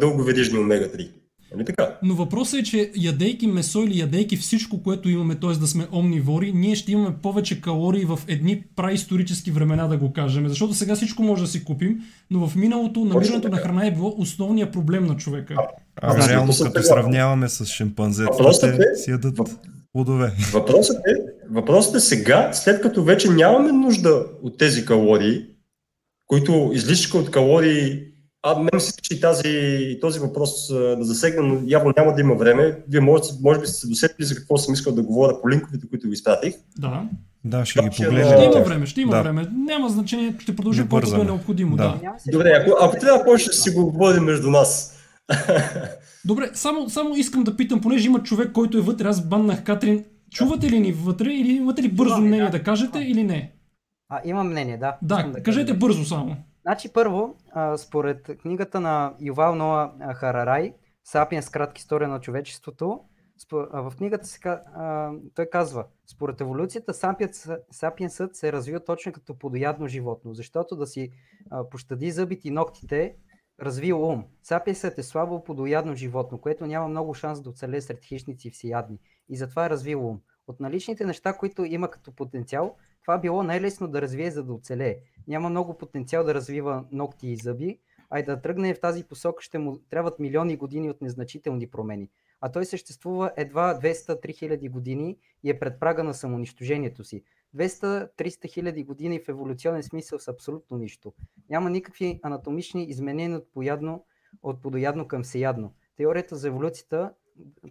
дълговерижни 0.00 0.58
омега-3. 0.58 1.08
Нали 1.54 1.64
така? 1.64 1.98
Но 2.02 2.14
въпросът 2.14 2.60
е, 2.60 2.62
че 2.62 2.90
ядейки 2.96 3.46
месо 3.46 3.82
или 3.82 3.98
ядейки 3.98 4.36
всичко, 4.36 4.82
което 4.82 5.08
имаме, 5.08 5.34
т.е. 5.34 5.50
да 5.50 5.66
сме 5.66 5.86
омнивори, 5.92 6.52
ние 6.52 6.74
ще 6.74 6.92
имаме 6.92 7.16
повече 7.22 7.60
калории 7.60 8.04
в 8.04 8.18
едни 8.28 8.62
праисторически 8.76 9.50
времена, 9.50 9.88
да 9.88 9.96
го 9.96 10.12
кажем. 10.12 10.48
Защото 10.48 10.74
сега 10.74 10.96
всичко 10.96 11.22
може 11.22 11.42
да 11.42 11.48
си 11.48 11.64
купим, 11.64 12.00
но 12.30 12.48
в 12.48 12.56
миналото 12.56 13.04
намирането 13.04 13.48
на 13.48 13.56
храна 13.56 13.86
е 13.86 13.90
било 13.90 14.14
основният 14.18 14.72
проблем 14.72 15.06
на 15.06 15.16
човека. 15.16 15.54
А, 15.56 15.62
а, 16.02 16.24
а 16.24 16.28
реално, 16.28 16.52
като 16.62 16.82
сравняваме 16.82 17.48
с 17.48 17.66
шимпанзето, 17.66 18.50
те 18.60 18.68
е, 18.68 18.96
си 18.96 19.10
ядат 19.10 19.38
плодове. 19.92 20.32
Въпросът 20.52 20.96
е, 20.96 21.14
въпросът 21.50 21.94
е 21.94 22.00
сега, 22.00 22.52
след 22.52 22.82
като 22.82 23.04
вече 23.04 23.30
нямаме 23.30 23.72
нужда 23.72 24.26
от 24.42 24.58
тези 24.58 24.84
калории, 24.84 25.46
които 26.26 26.70
излишка 26.74 27.18
от 27.18 27.30
калории 27.30 28.09
а, 28.42 28.58
мен 28.58 28.80
си 28.80 28.92
че 29.02 29.20
тази, 29.20 29.98
този 30.00 30.20
въпрос 30.20 30.68
да 30.72 31.04
засегна, 31.04 31.42
но 31.42 31.60
явно 31.66 31.92
няма 31.96 32.14
да 32.14 32.20
има 32.20 32.34
време. 32.34 32.78
Вие 32.88 33.00
може, 33.00 33.22
може 33.42 33.60
би 33.60 33.66
сте 33.66 33.76
се 33.76 33.88
досетили 33.88 34.26
за 34.26 34.34
какво 34.34 34.56
съм 34.56 34.74
искал 34.74 34.94
да 34.94 35.02
говоря 35.02 35.40
по 35.42 35.50
линковете, 35.50 35.88
които 35.88 36.06
ви 36.06 36.12
изпратих. 36.12 36.54
Да. 36.78 37.02
Да, 37.44 37.64
ще 37.64 37.82
ги 37.82 37.90
погледнем. 37.96 38.38
Ще 38.38 38.44
има 38.44 38.64
време, 38.64 38.86
ще 38.86 39.00
има 39.00 39.16
да. 39.16 39.22
време. 39.22 39.48
Няма 39.52 39.88
значение, 39.88 40.34
ще 40.38 40.56
продължим 40.56 40.88
колкото 40.88 41.20
е 41.20 41.24
необходимо. 41.24 41.76
Да. 41.76 41.98
да. 42.02 42.32
Добре, 42.32 42.50
ако, 42.60 42.76
ако 42.80 42.96
трябва, 42.98 43.24
повече 43.24 43.44
ще 43.44 43.56
си 43.56 43.70
го 43.70 43.84
говорим 43.84 44.24
между 44.24 44.50
нас. 44.50 44.96
Добре, 46.24 46.50
само, 46.54 46.90
само 46.90 47.16
искам 47.16 47.44
да 47.44 47.56
питам, 47.56 47.80
понеже 47.80 48.06
има 48.06 48.22
човек, 48.22 48.52
който 48.52 48.78
е 48.78 48.80
вътре, 48.80 49.08
аз 49.08 49.26
баннах 49.26 49.64
Катрин. 49.64 50.04
Чувате 50.30 50.70
ли 50.70 50.80
ни 50.80 50.92
вътре 50.92 51.32
или 51.32 51.52
имате 51.52 51.82
ли 51.82 51.88
бързо 51.88 52.20
мнение 52.20 52.50
да, 52.50 52.62
кажете 52.62 52.98
или 52.98 53.24
не? 53.24 53.52
А, 54.08 54.20
имам 54.24 54.50
мнение, 54.50 54.76
да. 54.76 54.96
Да, 55.02 55.22
да 55.22 55.42
кажете 55.42 55.74
бързо 55.74 56.04
само. 56.04 56.36
Значи 56.62 56.92
първо, 56.92 57.36
според 57.76 58.38
книгата 58.38 58.80
на 58.80 59.14
Ювал 59.20 59.54
Ноа 59.54 59.92
Харарай, 60.14 60.74
Сапиенс 61.04 61.50
кратка 61.50 61.78
история 61.78 62.08
на 62.08 62.20
човечеството, 62.20 63.00
в 63.52 63.92
книгата 63.96 64.26
се, 64.26 64.38
той 65.34 65.46
казва, 65.46 65.86
според 66.06 66.40
еволюцията 66.40 66.94
сапиенсът 67.70 68.36
се 68.36 68.52
развил 68.52 68.80
точно 68.80 69.12
като 69.12 69.38
подоядно 69.38 69.88
животно, 69.88 70.34
защото 70.34 70.76
да 70.76 70.86
си 70.86 71.10
пощади 71.70 72.10
зъбите 72.10 72.48
и 72.48 72.50
ногтите, 72.50 73.16
развил 73.60 74.04
ум. 74.04 74.24
Сапиенсът 74.42 74.98
е 74.98 75.02
слабо 75.02 75.44
подоядно 75.44 75.94
животно, 75.94 76.40
което 76.40 76.66
няма 76.66 76.88
много 76.88 77.14
шанс 77.14 77.42
да 77.42 77.50
оцелее 77.50 77.80
сред 77.80 78.04
хищници 78.04 78.48
и 78.48 78.50
всеядни 78.50 78.98
и 79.28 79.36
затова 79.36 79.66
е 79.66 79.70
развил 79.70 80.06
ум. 80.06 80.20
От 80.46 80.60
наличните 80.60 81.04
неща, 81.04 81.32
които 81.32 81.64
има 81.64 81.90
като 81.90 82.12
потенциал, 82.12 82.76
това 83.02 83.18
било 83.18 83.42
най-лесно 83.42 83.88
да 83.88 84.02
развие, 84.02 84.30
за 84.30 84.44
да 84.44 84.52
оцелее. 84.52 84.96
Няма 85.28 85.50
много 85.50 85.78
потенциал 85.78 86.24
да 86.24 86.34
развива 86.34 86.84
ногти 86.92 87.28
и 87.28 87.36
зъби, 87.36 87.78
а 88.10 88.20
и 88.20 88.22
да 88.22 88.40
тръгне 88.40 88.74
в 88.74 88.80
тази 88.80 89.04
посока 89.04 89.42
ще 89.42 89.58
му 89.58 89.78
трябват 89.90 90.18
милиони 90.18 90.56
години 90.56 90.90
от 90.90 91.00
незначителни 91.00 91.70
промени. 91.70 92.10
А 92.40 92.52
той 92.52 92.64
съществува 92.64 93.32
едва 93.36 93.78
200-3 93.82 94.34
хиляди 94.34 94.68
години 94.68 95.16
и 95.42 95.50
е 95.50 95.58
пред 95.58 95.80
прага 95.80 96.04
на 96.04 96.14
самоунищожението 96.14 97.04
си. 97.04 97.24
200-300 97.56 98.52
хиляди 98.52 98.84
години 98.84 99.20
в 99.20 99.28
еволюционен 99.28 99.82
смисъл 99.82 100.18
са 100.18 100.30
абсолютно 100.30 100.78
нищо. 100.78 101.12
Няма 101.50 101.70
никакви 101.70 102.20
анатомични 102.22 102.84
изменения 102.84 103.38
от, 103.38 103.52
поядно, 103.52 104.04
от 104.42 104.62
подоядно 104.62 105.08
към 105.08 105.22
всеядно. 105.22 105.74
Теорията 105.96 106.36
за 106.36 106.48
еволюцията, 106.48 107.12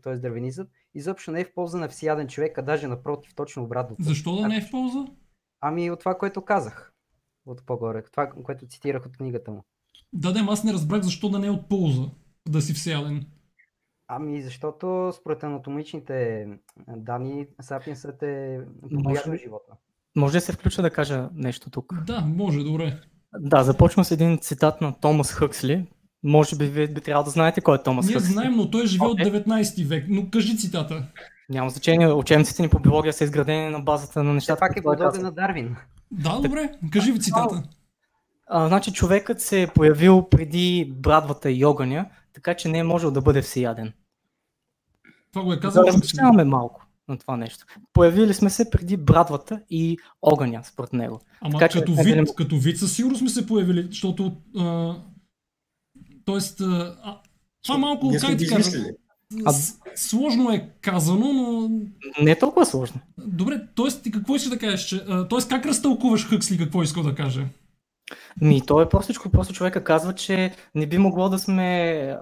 т.е. 0.03 0.15
дървенизът, 0.15 0.69
изобщо 0.93 1.31
не 1.31 1.41
е 1.41 1.45
в 1.45 1.53
полза 1.53 1.77
на 1.77 1.89
всеяден 1.89 2.27
човек, 2.27 2.57
а 2.57 2.61
даже 2.61 2.87
напротив, 2.87 3.35
точно 3.35 3.63
обратното. 3.63 4.03
Защо 4.03 4.35
да 4.35 4.47
не 4.47 4.57
е 4.57 4.61
в 4.61 4.71
полза? 4.71 5.05
Ами 5.61 5.91
от 5.91 5.99
това, 5.99 6.17
което 6.17 6.45
казах. 6.45 6.93
От 7.45 7.65
по-горе. 7.65 8.03
Това, 8.03 8.29
което 8.29 8.67
цитирах 8.67 9.05
от 9.05 9.17
книгата 9.17 9.51
му. 9.51 9.63
Да, 10.13 10.33
да, 10.33 10.39
аз 10.49 10.63
не 10.63 10.73
разбрах 10.73 11.01
защо 11.01 11.29
да 11.29 11.39
не 11.39 11.47
е 11.47 11.51
от 11.51 11.69
полза 11.69 12.03
да 12.49 12.61
си 12.61 12.73
всеяден. 12.73 13.25
Ами 14.07 14.41
защото 14.41 15.13
според 15.15 15.43
анатомичните 15.43 16.47
данни 16.87 17.47
Сапиенсът 17.61 18.23
е 18.23 18.59
подоядно 18.81 19.35
животно. 19.35 19.75
Може 20.15 20.33
да 20.33 20.41
се 20.41 20.53
включа 20.53 20.81
да 20.81 20.91
кажа 20.91 21.29
нещо 21.33 21.69
тук? 21.69 22.03
Да, 22.03 22.21
може, 22.21 22.63
добре. 22.63 23.01
Да, 23.39 23.63
започвам 23.63 24.05
с 24.05 24.11
един 24.11 24.37
цитат 24.37 24.81
на 24.81 24.99
Томас 24.99 25.33
Хъксли, 25.33 25.87
може 26.23 26.55
би 26.55 26.65
вие 26.65 26.87
би 26.87 27.01
трябвало 27.01 27.25
да 27.25 27.31
знаете 27.31 27.61
кой 27.61 27.75
е 27.75 27.83
Томас 27.83 28.05
Ние 28.05 28.13
Хъксли. 28.13 28.33
знаем, 28.33 28.55
но 28.55 28.71
той 28.71 28.83
е 28.83 28.87
живел 28.87 29.07
okay. 29.07 29.37
от 29.37 29.45
19 29.47 29.87
век. 29.87 30.05
Но 30.09 30.29
кажи 30.29 30.57
цитата. 30.57 31.03
Няма 31.49 31.69
значение. 31.69 32.07
Учебниците 32.07 32.61
ни 32.61 32.69
по 32.69 32.79
биология 32.79 33.13
са 33.13 33.23
изградени 33.23 33.69
на 33.69 33.79
базата 33.79 34.23
на 34.23 34.33
нещата. 34.33 34.59
Пак 34.59 34.77
е 34.77 34.81
подобен 34.81 35.21
на 35.21 35.31
Дарвин. 35.31 35.75
Да, 36.11 36.39
добре. 36.39 36.71
Кажи 36.91 37.11
ви 37.11 37.19
цитата. 37.19 37.63
А, 38.47 38.67
значи 38.67 38.93
човекът 38.93 39.41
се 39.41 39.61
е 39.61 39.67
появил 39.67 40.29
преди 40.29 40.93
брадвата 40.97 41.51
и 41.51 41.65
огъня, 41.65 42.05
така 42.33 42.53
че 42.53 42.69
не 42.69 42.77
е 42.77 42.83
можел 42.83 43.11
да 43.11 43.21
бъде 43.21 43.41
всеяден. 43.41 43.93
Това 45.33 45.45
го 45.45 45.53
е 45.53 45.59
казал. 45.59 45.85
Да 46.33 46.45
малко 46.45 46.85
на 47.09 47.17
това 47.17 47.37
нещо. 47.37 47.65
Появили 47.93 48.33
сме 48.33 48.49
се 48.49 48.69
преди 48.69 48.97
брадвата 48.97 49.61
и 49.69 49.97
огъня, 50.21 50.61
според 50.63 50.93
него. 50.93 51.21
Ама 51.41 51.59
така, 51.59 51.79
като, 51.79 51.95
че, 51.95 52.03
вид, 52.03 52.15
не... 52.15 52.25
като 52.35 52.57
вид 52.57 52.77
със 52.77 52.95
сигурност 52.95 53.19
сме 53.19 53.29
се 53.29 53.47
появили, 53.47 53.87
защото 53.89 54.37
а, 54.57 54.95
Тоест, 56.29 56.61
а, 56.61 57.21
това 57.63 57.77
малко, 57.77 58.11
как 58.21 58.37
ти 58.37 58.47
кажа? 58.47 58.71
А- 59.45 59.53
Сложно 59.95 60.51
е 60.51 60.69
казано, 60.81 61.33
но... 61.33 61.69
Не 62.23 62.31
е 62.31 62.39
толкова 62.39 62.65
сложно. 62.65 62.99
Добре, 63.17 63.61
т.е. 63.75 64.01
ти 64.01 64.11
какво 64.11 64.35
искаш 64.35 64.49
да 64.49 64.59
кажеш? 64.59 64.85
Че, 64.85 65.05
т.е. 65.05 65.49
как 65.49 65.65
разтълкуваш 65.65 66.27
Хъксли 66.27 66.57
какво 66.57 66.83
иска 66.83 67.03
да 67.03 67.15
каже? 67.15 67.47
Ми, 68.41 68.65
то 68.65 68.81
е 68.81 68.89
простичко. 68.89 69.29
Просто 69.29 69.53
човека 69.53 69.83
казва, 69.83 70.15
че 70.15 70.55
не 70.75 70.87
би 70.87 70.97
могло 70.97 71.29
да 71.29 71.39
сме 71.39 72.17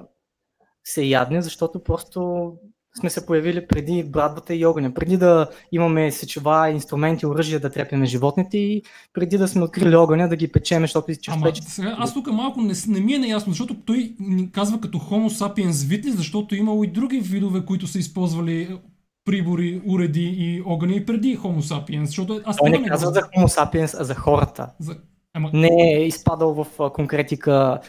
всеядни, 0.84 1.42
защото 1.42 1.84
просто 1.84 2.52
сме 3.00 3.10
се 3.10 3.26
появили 3.26 3.68
преди 3.68 4.04
брадвата 4.04 4.56
и 4.56 4.66
огъня. 4.66 4.94
Преди 4.94 5.18
да 5.18 5.50
имаме 5.72 6.12
сечева, 6.12 6.70
инструменти, 6.70 7.26
оръжия 7.26 7.60
да 7.60 7.70
трепяме 7.70 8.06
животните 8.06 8.58
и 8.58 8.82
преди 9.14 9.38
да 9.38 9.48
сме 9.48 9.64
открили 9.64 9.96
огъня 9.96 10.30
да 10.30 10.36
ги 10.36 10.52
печеме, 10.52 10.84
защото 10.84 11.16
че 11.16 11.32
Ама 11.32 11.52
сега, 11.56 11.96
аз 12.00 12.14
тук 12.14 12.28
малко 12.32 12.62
не, 12.62 12.74
не 12.88 13.00
ми 13.00 13.14
е 13.14 13.18
неясно, 13.18 13.52
защото 13.52 13.76
той 13.86 14.16
ни 14.20 14.52
казва 14.52 14.82
като 14.82 14.98
Homo 14.98 15.30
sapiens 15.30 15.88
вид 15.88 16.06
ли, 16.06 16.12
защото 16.12 16.56
имало 16.56 16.84
и 16.84 16.88
други 16.88 17.20
видове, 17.20 17.66
които 17.66 17.88
са 17.88 18.00
използвали 18.00 18.80
прибори, 19.26 19.82
уреди 19.88 20.36
и 20.38 20.64
огъня 20.66 20.94
и 20.94 21.06
преди 21.06 21.38
Homo 21.38 21.60
sapiens, 21.60 22.04
защото 22.04 22.42
аз 22.46 22.58
Той 22.58 22.70
това 22.70 22.82
не 22.82 22.88
казва 22.88 23.12
за 23.12 23.22
Homo 23.22 23.48
sapiens, 23.48 23.96
а 24.00 24.04
за 24.04 24.16
хората. 24.16 24.70
за... 24.80 24.96
Ама, 25.34 25.50
Не 25.54 25.94
е 25.94 26.08
изпадал 26.08 26.54
в 26.54 26.90
конкретика 26.94 27.80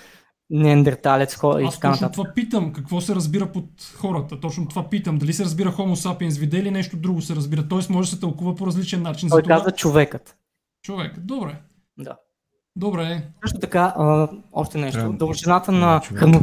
неандерталец 0.50 1.34
хора 1.36 1.62
и 1.62 1.70
така 1.70 1.90
нататък. 1.90 2.12
това 2.12 2.30
питам, 2.34 2.72
какво 2.72 3.00
се 3.00 3.14
разбира 3.14 3.52
под 3.52 3.64
хората, 3.96 4.40
точно 4.40 4.68
това 4.68 4.88
питам, 4.88 5.18
дали 5.18 5.32
се 5.32 5.44
разбира 5.44 5.72
Homo 5.72 5.94
sapiens 5.94 6.38
виде 6.38 6.58
или 6.58 6.70
нещо 6.70 6.96
друго 6.96 7.22
се 7.22 7.36
разбира, 7.36 7.68
т.е. 7.68 7.92
може 7.92 8.10
да 8.10 8.14
се 8.16 8.20
тълкува 8.20 8.54
по 8.54 8.66
различен 8.66 9.02
начин. 9.02 9.28
Той 9.28 9.38
Затова... 9.38 9.56
казва 9.56 9.72
човекът. 9.72 10.36
Човек, 10.82 11.18
добре, 11.20 11.56
Да. 11.98 12.16
добре. 12.76 13.22
Също 13.44 13.58
така, 13.58 13.94
а, 13.98 14.28
още 14.52 14.78
нещо. 14.78 14.98
Трябва- 14.98 15.16
Дължината 15.16 15.72
на 15.72 16.00
човек. 16.00 16.20
храно... 16.20 16.40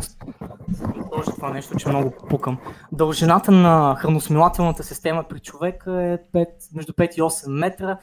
Точно 1.17 1.33
това 1.35 1.49
нещо, 1.53 1.75
че 1.77 1.89
много 1.89 2.13
пукам. 2.29 2.57
Дължината 2.91 3.51
на 3.51 3.95
храносмилателната 3.99 4.83
система 4.83 5.23
при 5.29 5.39
човека 5.39 5.91
е 6.03 6.17
5, 6.17 6.47
между 6.75 6.93
5 6.93 7.15
и 7.17 7.21
8 7.21 7.47
метра. 7.59 7.97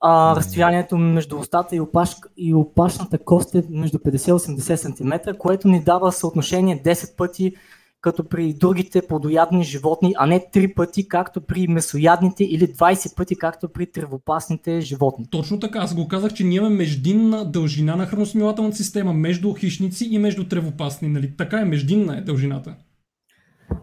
А, 0.00 0.36
разстоянието 0.36 0.98
между 0.98 1.38
устата 1.38 1.76
и, 1.76 1.80
опаш, 1.80 2.16
и 2.36 2.54
опашната 2.54 3.18
кост 3.18 3.54
е 3.54 3.64
между 3.70 3.98
50 3.98 4.28
и 4.28 4.58
80 4.58 4.74
см, 4.74 5.38
което 5.38 5.68
ни 5.68 5.84
дава 5.84 6.12
съотношение 6.12 6.82
10 6.82 7.16
пъти 7.16 7.52
като 8.00 8.28
при 8.28 8.52
другите 8.52 9.02
плодоядни 9.08 9.64
животни, 9.64 10.14
а 10.18 10.26
не 10.26 10.40
3 10.40 10.74
пъти, 10.74 11.08
както 11.08 11.40
при 11.40 11.68
месоядните 11.68 12.44
или 12.44 12.66
20 12.66 13.16
пъти, 13.16 13.36
както 13.36 13.68
при 13.68 13.86
тревопасните 13.86 14.80
животни. 14.80 15.26
Точно 15.30 15.60
така, 15.60 15.78
аз 15.78 15.94
го 15.94 16.08
казах, 16.08 16.32
че 16.32 16.44
ние 16.44 16.56
имаме 16.56 16.76
междинна 16.76 17.50
дължина 17.50 17.96
на 17.96 18.06
храносмилателната 18.06 18.76
система 18.76 19.12
между 19.12 19.54
хищници 19.54 20.08
и 20.10 20.18
между 20.18 20.48
тревопасни, 20.48 21.08
нали? 21.08 21.36
Така 21.36 21.60
е, 21.60 21.64
междинна 21.64 22.18
е 22.18 22.20
дължината. 22.20 22.74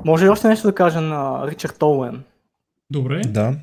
Може 0.05 0.25
ли 0.25 0.29
още 0.29 0.47
нещо 0.47 0.67
да 0.67 0.75
кажа 0.75 1.01
на 1.01 1.47
Ричард 1.47 1.83
Оуен? 1.83 2.23
Добре. 2.91 3.21
Да. 3.21 3.55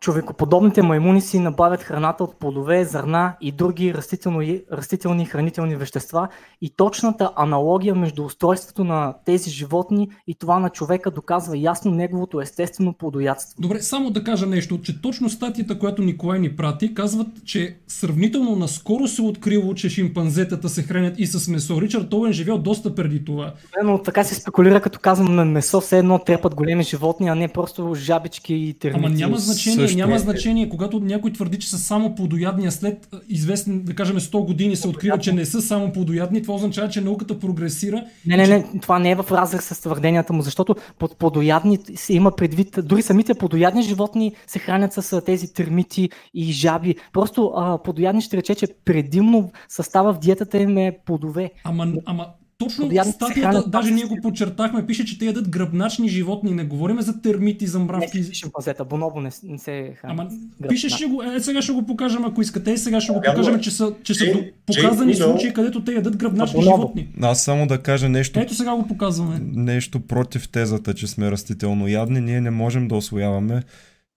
Човекоподобните 0.00 0.82
маймуни 0.82 1.20
си 1.20 1.38
набавят 1.38 1.82
храната 1.82 2.24
от 2.24 2.38
плодове, 2.38 2.84
зърна 2.84 3.36
и 3.40 3.52
други 3.52 3.94
растителни, 3.94 4.60
растителни 4.72 5.26
хранителни 5.26 5.76
вещества 5.76 6.28
и 6.62 6.70
точната 6.76 7.30
аналогия 7.36 7.94
между 7.94 8.24
устройството 8.24 8.84
на 8.84 9.14
тези 9.24 9.50
животни 9.50 10.08
и 10.26 10.34
това 10.34 10.58
на 10.58 10.70
човека 10.70 11.10
доказва 11.10 11.58
ясно 11.58 11.90
неговото 11.90 12.40
естествено 12.40 12.92
плодоядство. 12.92 13.62
Добре, 13.62 13.80
само 13.80 14.10
да 14.10 14.24
кажа 14.24 14.46
нещо, 14.46 14.80
че 14.82 15.02
точно 15.02 15.30
статията, 15.30 15.78
която 15.78 16.02
Николай 16.02 16.40
ни 16.40 16.56
прати, 16.56 16.94
казват, 16.94 17.28
че 17.44 17.76
сравнително 17.88 18.56
наскоро 18.56 19.06
се 19.06 19.22
е 19.22 19.24
открило, 19.24 19.74
че 19.74 19.88
шимпанзетата 19.88 20.68
се 20.68 20.82
хранят 20.82 21.14
и 21.18 21.26
с 21.26 21.48
месо. 21.48 21.80
Ричард 21.80 22.12
Оуен 22.12 22.32
живял 22.32 22.58
доста 22.58 22.94
преди 22.94 23.24
това. 23.24 23.54
Но 23.84 24.02
така 24.02 24.24
се 24.24 24.34
спекулира, 24.34 24.80
като 24.80 24.98
казваме 24.98 25.44
месо, 25.44 25.80
все 25.80 25.98
едно 25.98 26.18
трепат 26.18 26.54
големи 26.54 26.82
животни, 26.82 27.28
а 27.28 27.34
не 27.34 27.48
просто 27.48 27.94
жабички 27.94 28.54
и 28.54 28.74
термити. 28.74 29.06
Ама 29.06 29.14
няма 29.14 29.36
значение, 29.36 29.85
Също 29.88 30.06
няма 30.06 30.18
значение, 30.18 30.68
когато 30.68 31.00
някой 31.00 31.32
твърди, 31.32 31.58
че 31.58 31.70
са 31.70 31.78
само 31.78 32.14
плодоядни, 32.14 32.66
а 32.66 32.70
след 32.70 33.08
а, 33.12 33.20
известни, 33.28 33.80
да 33.80 33.94
кажем 33.94 34.20
100 34.20 34.46
години 34.46 34.76
се 34.76 34.88
открива, 34.88 35.18
че 35.18 35.32
не 35.32 35.46
са 35.46 35.62
само 35.62 35.92
плодоядни, 35.92 36.42
това 36.42 36.54
означава, 36.54 36.88
че 36.88 37.00
науката 37.00 37.38
прогресира. 37.38 38.04
Не, 38.26 38.36
не, 38.36 38.46
не, 38.46 38.80
това 38.82 38.98
не 38.98 39.10
е 39.10 39.14
в 39.14 39.26
разрез 39.32 39.64
с 39.64 39.80
твърденията 39.80 40.32
му, 40.32 40.42
защото 40.42 40.76
под 40.98 41.16
плодоядни 41.16 41.78
се 41.94 42.14
има 42.14 42.32
предвид, 42.36 42.78
дори 42.84 43.02
самите 43.02 43.34
плодоядни 43.34 43.82
животни 43.82 44.32
се 44.46 44.58
хранят 44.58 44.92
с 44.92 45.20
тези 45.20 45.52
термити 45.52 46.10
и 46.34 46.52
жаби. 46.52 46.94
Просто 47.12 47.52
а, 47.56 47.82
плодоядни 47.82 48.20
ще 48.22 48.36
рече, 48.36 48.54
че 48.54 48.66
предимно 48.84 49.50
състава 49.68 50.12
в 50.12 50.18
диетата 50.18 50.58
им 50.58 50.78
е 50.78 50.98
плодове. 51.06 51.50
Ама, 51.64 51.92
ама 52.06 52.26
точно 52.58 52.90
се 52.92 53.12
статията, 53.12 53.40
хранят 53.42 53.70
даже 53.70 53.90
ние 53.90 54.04
го 54.04 54.18
подчертахме, 54.22 54.86
пише, 54.86 55.04
че 55.04 55.18
те 55.18 55.26
ядат 55.26 55.48
гръбначни 55.48 56.08
животни. 56.08 56.50
Не 56.50 56.64
говориме 56.64 57.02
за 57.02 57.22
термити, 57.22 57.66
за 57.66 57.78
Не 57.78 57.84
мравки. 57.84 58.22
си 58.24 58.34
шимпанзета, 58.34 58.84
бонобо 58.84 59.20
не, 59.20 59.30
не 59.42 59.58
се 59.58 59.92
хранят. 59.96 60.18
Ама 60.20 60.30
Гръб- 60.62 60.68
пишеше 60.68 61.06
го, 61.06 61.22
е, 61.24 61.40
сега 61.40 61.62
ще 61.62 61.72
го 61.72 61.86
покажем, 61.86 62.24
ако 62.24 62.42
искате. 62.42 62.72
Е, 62.72 62.76
сега 62.76 63.00
ще 63.00 63.12
го 63.12 63.20
покажем, 63.22 63.60
че 63.60 63.70
са, 63.70 63.92
че 64.02 64.14
са 64.14 64.24
показани 64.66 65.14
случаи, 65.14 65.52
където 65.52 65.84
те 65.84 65.92
ядат 65.92 66.16
гръбначни 66.16 66.62
животни. 66.62 67.08
Аз 67.22 67.42
само 67.42 67.66
да 67.66 67.78
кажа 67.78 68.08
нещо, 68.08 68.40
Ето 68.40 68.54
сега 68.54 68.74
го 68.74 68.86
показваме. 68.86 69.40
нещо 69.42 70.00
против 70.00 70.48
тезата, 70.48 70.94
че 70.94 71.06
сме 71.06 71.30
растително 71.30 71.88
ядни. 71.88 72.20
Ние 72.20 72.40
не 72.40 72.50
можем 72.50 72.88
да 72.88 72.94
освояваме 72.94 73.62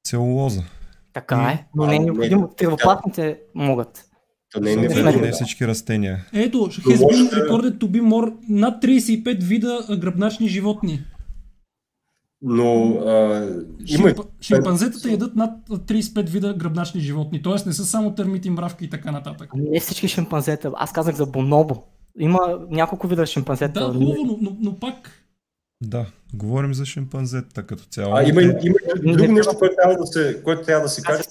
целулоза. 0.03 0.61
Така 1.14 1.36
е, 1.53 1.66
но 1.76 1.86
не 1.86 1.95
е 1.95 1.99
не, 1.99 2.06
необходимо. 2.06 2.49
Тревопасните 2.49 3.38
могат. 3.56 4.06
То 4.54 4.60
не 4.60 4.72
е 4.72 4.76
необходимо. 4.76 5.12
не 5.12 5.32
всички 5.32 5.68
растения. 5.68 6.26
Ето, 6.34 6.58
has 6.58 6.98
been 6.98 7.32
recorded 7.32 7.78
to 7.78 7.88
be 7.88 8.02
more 8.02 8.34
над 8.50 8.84
35 8.84 9.44
вида 9.44 9.98
гръбначни 9.98 10.48
животни. 10.48 11.02
Но 12.42 12.90
а, 13.06 13.48
има... 13.88 14.08
Шимпа, 14.08 14.24
шимпанзетата 14.42 15.12
ядат 15.12 15.36
над 15.36 15.52
а, 15.72 15.78
35 15.78 16.30
вида 16.30 16.54
гръбначни 16.54 17.02
животни, 17.02 17.42
т.е. 17.42 17.54
не 17.66 17.74
са 17.74 17.86
само 17.86 18.16
термити, 18.16 18.50
мравки 18.50 18.86
и 18.86 18.90
така 18.90 19.12
нататък. 19.12 19.50
Не 19.56 19.80
всички 19.80 20.08
шимпанзета. 20.08 20.72
Аз 20.76 20.92
казах 20.94 21.16
за 21.16 21.26
бонобо. 21.26 21.84
Има 22.20 22.60
няколко 22.70 23.08
вида 23.08 23.26
шимпанзета. 23.26 23.80
Да, 23.80 23.94
хубаво, 23.94 24.16
но, 24.26 24.38
но, 24.42 24.58
но 24.60 24.76
пак 24.80 25.12
Да, 25.82 26.06
говорим 26.34 26.74
за 26.74 26.86
шимпанзетата 26.86 27.64
като 27.68 27.84
цяло. 27.84 28.16
А, 28.16 28.24
има, 28.24 28.42
и- 28.42 28.54
има 28.64 28.76
друго 29.16 29.32
нещо, 29.34 29.52
което 29.60 29.76
трябва 29.76 29.98
да 29.98 30.06
се, 30.08 30.42
което 30.44 30.64
трябва 30.64 30.84
да 30.84 30.90
се 30.90 31.02
каже. 31.02 31.24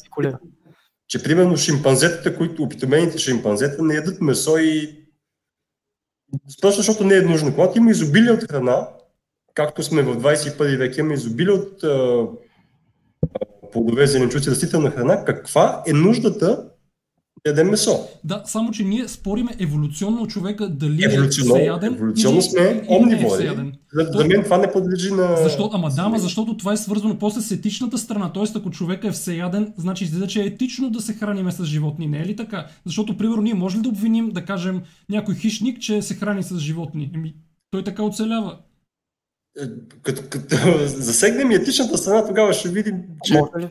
Че 1.09 1.23
примерно 1.23 1.57
шимпанзетата, 1.57 2.37
които 2.37 2.63
опитомените 2.63 3.19
шимпанзета 3.19 3.83
не 3.83 3.95
ядат 3.95 4.21
месо 4.21 4.59
и 4.59 5.05
точно 6.61 6.77
защото 6.77 7.05
не 7.05 7.17
е 7.17 7.23
нужно. 7.23 7.55
Когато 7.55 7.79
има 7.79 7.91
изобилие 7.91 8.33
от 8.33 8.45
храна, 8.51 8.89
както 9.55 9.83
сме 9.83 10.03
в 10.03 10.17
21 10.17 10.79
век, 10.79 10.97
има 10.97 11.15
изобилие 11.15 11.53
от 11.53 11.85
а, 11.85 12.27
плодове, 13.73 14.07
зеленчуци, 14.07 14.51
растителна 14.51 14.91
храна, 14.91 15.25
каква 15.25 15.83
е 15.87 15.93
нуждата 15.93 16.47
да 16.47 16.68
ядем 17.49 17.69
месо? 17.69 18.09
Да, 18.25 18.43
само 18.47 18.71
че 18.71 18.85
ние 18.85 19.09
спориме 19.09 19.51
еволюционно 19.59 20.27
човека 20.27 20.69
дали 20.69 21.05
Еволюционно, 21.05 21.57
е 21.57 21.59
всеяден 21.59 21.95
еволюционно 21.95 22.37
или, 22.37 22.43
сме 22.43 22.61
не 22.61 22.71
е 22.71 22.85
омнивори. 22.89 23.39
всеяден. 23.41 23.73
За, 23.93 24.11
за 24.13 24.25
мен 24.25 24.45
това 24.45 24.59
не 24.59 24.73
подлежи 24.73 25.11
на... 25.13 25.37
Защо? 25.37 25.71
Ама 25.73 25.89
да, 25.91 26.03
ама 26.03 26.19
защото 26.19 26.57
това 26.57 26.73
е 26.73 26.77
свързано 26.77 27.19
после 27.19 27.41
с 27.41 27.51
етичната 27.51 27.99
страна. 27.99 28.33
Тоест, 28.33 28.57
ако 28.57 28.71
човека 28.71 29.09
е 29.09 29.13
всеяден, 29.13 29.73
значи 29.77 30.05
излиза, 30.05 30.27
че 30.27 30.43
е 30.43 30.47
етично 30.47 30.91
да 30.91 31.01
се 31.01 31.13
храниме 31.13 31.53
с 31.53 31.65
животни. 31.65 32.07
Не 32.07 32.19
е 32.19 32.27
ли 32.27 32.37
така? 32.37 32.67
Защото, 32.87 33.17
примерно, 33.17 33.43
ние 33.43 33.55
може 33.55 33.79
ли 33.79 33.83
да 33.83 33.89
обвиним, 33.89 34.31
да 34.31 34.45
кажем, 34.45 34.83
някой 35.09 35.35
хищник, 35.35 35.81
че 35.81 36.03
се 36.03 36.15
храни 36.15 36.43
с 36.43 36.59
животни? 36.59 37.11
Еми, 37.15 37.35
той 37.71 37.85
така 37.85 38.03
оцелява. 38.03 38.57
Е, 39.61 39.65
Като, 40.03 40.23
като 40.31 40.57
засегнем 40.87 41.51
и 41.51 41.55
етичната 41.55 41.99
страна, 41.99 42.27
тогава 42.27 42.53
ще 42.53 42.69
видим, 42.69 42.95
че 43.25 43.35
Може 43.35 43.67
ли 43.67 43.71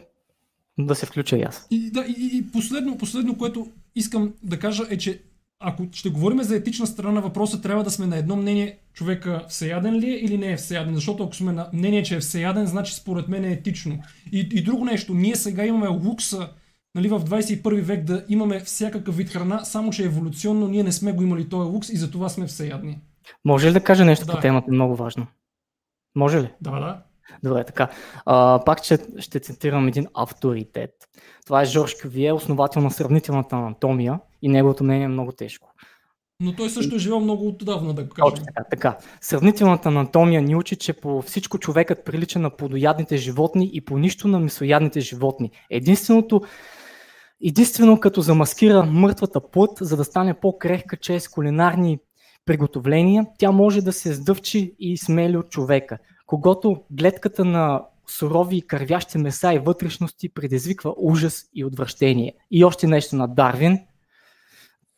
да 0.80 0.96
се 0.96 1.06
включа 1.06 1.38
и 1.38 1.42
аз? 1.42 1.68
И, 1.72 1.92
да, 1.92 2.06
и, 2.08 2.38
и 2.38 2.52
последно, 2.52 2.98
последно, 2.98 3.38
което 3.38 3.68
искам 3.96 4.34
да 4.44 4.60
кажа 4.60 4.84
е, 4.90 4.98
че 4.98 5.22
ако 5.60 5.88
ще 5.92 6.10
говорим 6.10 6.44
за 6.44 6.56
етична 6.56 6.88
страна 6.88 7.12
на 7.12 7.22
въпроса, 7.22 7.62
трябва 7.62 7.84
да 7.84 7.92
сме 7.92 8.06
на 8.06 8.18
едно 8.18 8.36
мнение 8.36 8.78
човека 8.94 9.46
всеяден 9.50 10.00
ли 10.00 10.10
е 10.10 10.16
или 10.16 10.38
не 10.38 10.52
е 10.52 10.58
всеяден. 10.58 10.96
Защото 10.96 11.24
ако 11.24 11.36
сме 11.36 11.52
на 11.52 11.70
мнение, 11.74 12.04
че 12.04 12.16
е 12.16 12.20
всеяден, 12.20 12.66
значи 12.66 12.96
според 12.96 13.28
мен 13.28 13.46
е 13.46 13.52
етично. 13.52 14.00
И, 14.32 14.40
и 14.40 14.64
друго 14.64 14.86
нещо, 14.86 15.14
ние 15.14 15.36
сега 15.36 15.66
имаме 15.66 15.88
лукса 15.88 16.50
нали, 16.96 17.08
в 17.08 17.20
21 17.20 17.82
век 17.82 18.04
да 18.04 18.26
имаме 18.30 18.60
всякакъв 18.60 19.18
вид 19.18 19.30
храна, 19.30 19.64
само 19.64 19.92
че 19.92 20.06
еволюционно 20.06 20.68
ние 20.68 20.84
не 20.84 20.92
сме 20.92 21.12
го 21.12 21.24
имали 21.24 21.50
този 21.50 21.70
лукс 21.70 21.90
и 21.90 21.98
затова 21.98 22.30
сме 22.30 22.48
всеядни. 22.48 23.00
Може 23.46 23.68
ли 23.68 23.74
да 23.74 23.84
кажа 23.84 24.06
нещо 24.06 24.26
Да. 24.26 24.34
по 24.34 24.40
темата? 24.40 24.72
Много 24.72 24.96
важно. 24.96 25.28
Може 26.16 26.42
ли? 26.42 26.50
Да, 26.62 26.72
да. 26.72 27.02
Добре, 27.44 27.64
така. 27.64 27.90
А, 28.26 28.64
пак 28.66 28.84
ще, 28.84 29.00
ще 29.18 29.40
цитирам 29.40 29.88
един 29.88 30.08
авторитет. 30.14 30.92
Това 31.46 31.62
е 31.62 31.66
Жорж 31.66 31.96
Кювие, 32.02 32.34
основател 32.34 32.82
на 32.82 32.92
сравнителната 32.92 33.56
анатомия 33.56 34.20
и 34.42 34.50
неговото 34.50 34.84
мнение 34.84 35.06
е 35.06 35.08
много 35.08 35.32
тежко. 35.32 35.74
Но 36.40 36.56
той 36.56 36.70
също 36.70 36.96
е 36.96 37.00
живял 37.00 37.20
много 37.20 37.48
отдавна, 37.48 37.94
да 37.94 38.10
кажем. 38.10 38.32
Точно 38.32 38.46
така, 38.46 38.64
така. 38.70 38.98
Сравнителната 39.22 39.90
анатомия 39.90 40.42
ни 40.42 40.56
учи, 40.56 40.76
че 40.76 40.94
по 40.94 41.22
всичко 41.22 41.60
човекът 41.60 42.06
прилича 42.06 42.40
на 42.40 42.50
плодоядните 42.50 43.18
животни 43.18 43.70
и 43.74 43.82
по 43.82 43.98
нищо 43.98 44.28
на 44.28 44.40
месоядните 44.40 45.00
животни. 45.00 45.52
Единственото, 45.70 46.42
единствено 47.44 48.00
като 48.00 48.22
замаскира 48.22 48.84
мъртвата 48.84 49.50
плът, 49.52 49.78
за 49.82 49.98
да 49.98 50.04
стане 50.04 50.34
по-крехка 50.34 50.98
чрез 50.98 51.28
кулинарни 51.28 52.00
приготовление, 52.46 53.26
тя 53.40 53.52
може 53.52 53.82
да 53.82 53.94
се 53.94 54.14
сдъвчи 54.14 54.76
и 54.80 54.98
смели 54.98 55.38
от 55.38 55.50
човека. 55.50 55.98
Когато 56.28 56.84
гледката 56.92 57.46
на 57.46 57.82
сурови 58.08 58.62
кървящи 58.62 59.18
меса 59.18 59.54
и 59.54 59.60
вътрешности 59.60 60.30
предизвиква 60.30 60.94
ужас 60.98 61.46
и 61.54 61.66
отвращение. 61.66 62.34
И 62.52 62.66
още 62.66 62.88
нещо 62.88 63.16
на 63.16 63.28
Дарвин. 63.28 63.80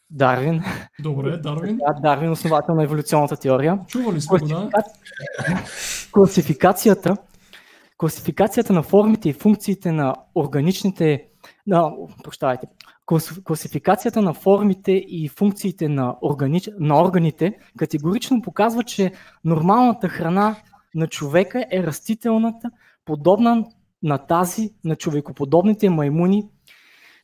Дарвин. 0.09 0.63
Добре, 0.99 1.37
Дарвин. 1.37 1.77
Да, 1.77 1.93
Дарвин, 2.01 2.31
основател 2.31 2.75
на 2.75 2.83
еволюционната 2.83 3.35
теория. 3.37 3.79
Чували 3.87 4.21
сме 4.21 4.39
го, 4.39 4.47
да. 4.47 4.69
Класификацията, 6.11 7.17
класификацията 7.97 8.73
на 8.73 8.83
формите 8.83 9.29
и 9.29 9.33
функциите 9.33 9.91
на 9.91 10.15
органичните 10.35 11.25
на, 11.67 11.91
прощавайте, 12.23 12.67
класификацията 13.43 14.21
на 14.21 14.33
формите 14.33 14.91
и 14.91 15.29
функциите 15.29 15.89
на, 15.89 16.15
органич... 16.21 16.69
на 16.79 17.01
органите 17.01 17.57
категорично 17.77 18.41
показва, 18.41 18.83
че 18.83 19.11
нормалната 19.45 20.09
храна 20.09 20.55
на 20.95 21.07
човека 21.07 21.65
е 21.71 21.83
растителната, 21.83 22.71
подобна 23.05 23.65
на 24.03 24.17
тази 24.17 24.69
на 24.83 24.95
човекоподобните 24.95 25.89
маймуни, 25.89 26.43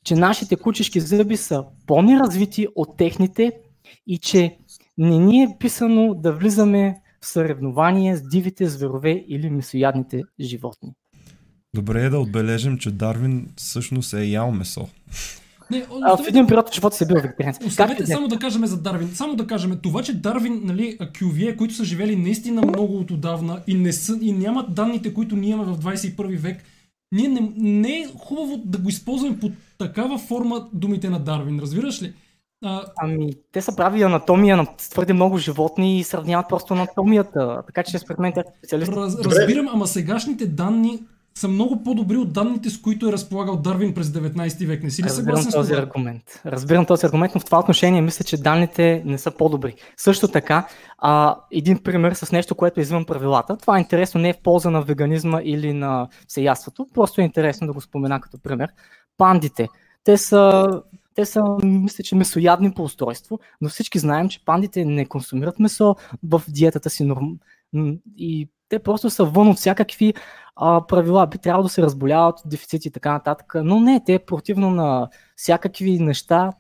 че 0.04 0.16
нашите 0.16 0.56
кучешки 0.56 1.00
зъби 1.00 1.38
са 1.38 1.66
по-неразвити 1.88 2.68
от 2.76 2.98
техните 2.98 3.52
и 4.08 4.18
че 4.18 4.58
не 4.98 5.18
ни 5.18 5.44
е 5.44 5.56
писано 5.60 6.14
да 6.14 6.34
влизаме 6.34 7.02
в 7.22 7.28
съревнование 7.28 8.16
с 8.16 8.28
дивите 8.28 8.68
зверове 8.68 9.26
или 9.28 9.50
месоядните 9.50 10.24
животни. 10.40 10.94
Добре 11.74 12.06
е 12.06 12.10
да 12.10 12.20
отбележим, 12.20 12.78
че 12.78 12.92
Дарвин 12.92 13.48
всъщност 13.56 14.14
е 14.14 14.26
ял 14.26 14.52
месо. 14.52 14.88
Не, 15.72 15.86
а, 16.02 16.18
в 16.18 16.28
един 16.28 16.48
период 16.48 16.68
от 16.68 16.74
живота 16.74 16.96
си 16.96 17.04
е 17.04 17.08
бил 17.08 17.16
вегетарианец. 17.16 17.66
Оставете 17.66 18.06
само 18.06 18.28
да 18.28 18.40
кажем 18.40 18.66
за 18.66 18.82
Дарвин. 18.82 19.10
Само 19.14 19.36
да 19.36 19.48
кажем 19.48 19.80
това, 19.84 20.04
че 20.04 20.14
Дарвин, 20.14 20.62
нали, 20.64 20.98
Кювие, 21.20 21.58
които 21.58 21.74
са 21.74 21.86
живели 21.86 22.16
наистина 22.16 22.62
много 22.62 22.98
от 22.98 23.12
отдавна 23.12 23.62
и, 23.68 23.74
не 23.74 23.94
са, 23.94 24.18
и 24.22 24.32
нямат 24.32 24.74
данните, 24.74 25.14
които 25.14 25.36
ние 25.36 25.50
имаме 25.50 25.74
в 25.74 25.80
21 25.80 26.38
век, 26.38 26.64
ние 27.12 27.28
не, 27.28 27.52
не 27.58 27.90
е 27.90 28.08
хубаво 28.18 28.62
да 28.66 28.78
го 28.78 28.90
използваме 28.90 29.40
по 29.40 29.52
такава 29.78 30.18
форма 30.18 30.68
думите 30.74 31.10
на 31.10 31.20
Дарвин, 31.20 31.60
разбираш 31.60 32.02
ли? 32.02 32.14
А... 32.66 32.84
Ами, 32.98 33.34
те 33.52 33.62
са 33.62 33.76
прави 33.76 34.04
анатомия 34.04 34.58
на 34.58 34.68
твърде 34.78 35.14
много 35.14 35.38
животни 35.38 36.00
и 36.00 36.04
сравняват 36.04 36.50
просто 36.50 36.74
анатомията, 36.74 37.64
така 37.66 37.84
че 37.84 38.00
според 38.00 38.20
мен 38.20 38.34
те 38.34 38.44
специалисти. 38.58 38.96
Раз, 38.96 39.18
разбирам, 39.26 39.68
ама 39.74 39.88
сегашните 39.88 40.48
данни 40.48 41.00
са 41.38 41.48
много 41.48 41.84
по-добри 41.84 42.18
от 42.18 42.34
данните, 42.34 42.70
с 42.70 42.82
които 42.82 43.10
е 43.10 43.12
разполагал 43.12 43.58
Дарвин 43.58 43.94
през 43.94 44.08
19 44.08 44.66
век. 44.66 44.84
Не 44.84 44.90
си 44.92 45.04
ли 45.04 45.10
съгласен 45.10 45.52
този 45.52 45.68
с 45.68 45.72
това? 45.72 45.84
аргумент. 45.84 46.24
Разбирам 46.46 46.86
този 46.86 47.06
аргумент, 47.06 47.36
но 47.36 47.42
в 47.42 47.46
това 47.46 47.60
отношение 47.60 48.02
мисля, 48.02 48.26
че 48.26 48.38
данните 48.38 49.02
не 49.06 49.18
са 49.18 49.32
по-добри. 49.32 49.76
Също 49.98 50.28
така, 50.28 50.68
а, 50.98 51.38
един 51.52 51.84
пример 51.84 52.14
с 52.14 52.32
нещо, 52.32 52.56
което 52.56 52.80
е 52.80 52.84
извън 52.84 53.06
правилата. 53.06 53.58
Това 53.58 53.78
е 53.78 53.82
интересно 53.82 54.22
не 54.22 54.30
е 54.30 54.34
в 54.34 54.42
полза 54.44 54.70
на 54.70 54.82
веганизма 54.82 55.42
или 55.44 55.74
на 55.74 56.08
всеяството, 56.28 56.88
просто 56.94 57.22
е 57.22 57.24
интересно 57.24 57.68
да 57.68 57.74
го 57.74 57.82
спомена 57.82 58.22
като 58.22 58.40
пример. 58.40 58.70
Пандите. 59.18 59.68
Те 60.04 60.18
са 60.18 60.68
те 61.16 61.26
са, 61.26 61.44
мисля, 61.64 62.04
че 62.04 62.16
месоядни 62.16 62.74
по 62.74 62.84
устройство, 62.84 63.40
но 63.62 63.70
всички 63.70 64.00
знаем, 64.00 64.30
че 64.30 64.46
пандите 64.46 64.86
не 64.86 65.06
консумират 65.06 65.60
месо 65.60 65.96
в 66.24 66.42
диетата 66.48 66.90
си 66.90 67.04
норм... 67.04 67.38
и 68.18 68.50
те 68.76 68.84
просто 68.84 69.10
са 69.10 69.26
вън 69.26 69.48
от 69.48 69.58
всякакви 69.58 70.14
а, 70.56 70.88
правила. 70.88 71.28
Би 71.28 71.38
трябвало 71.38 71.64
да 71.64 71.70
се 71.70 71.82
разболяват 71.82 72.40
от 72.40 72.50
дефицити 72.50 72.88
и 72.88 72.92
така 72.92 73.12
нататък, 73.12 73.54
но 73.56 73.80
не, 73.80 74.04
те 74.06 74.20
противно 74.20 74.72
на 74.72 75.10
всякакви 75.36 76.00
неща 76.00 76.54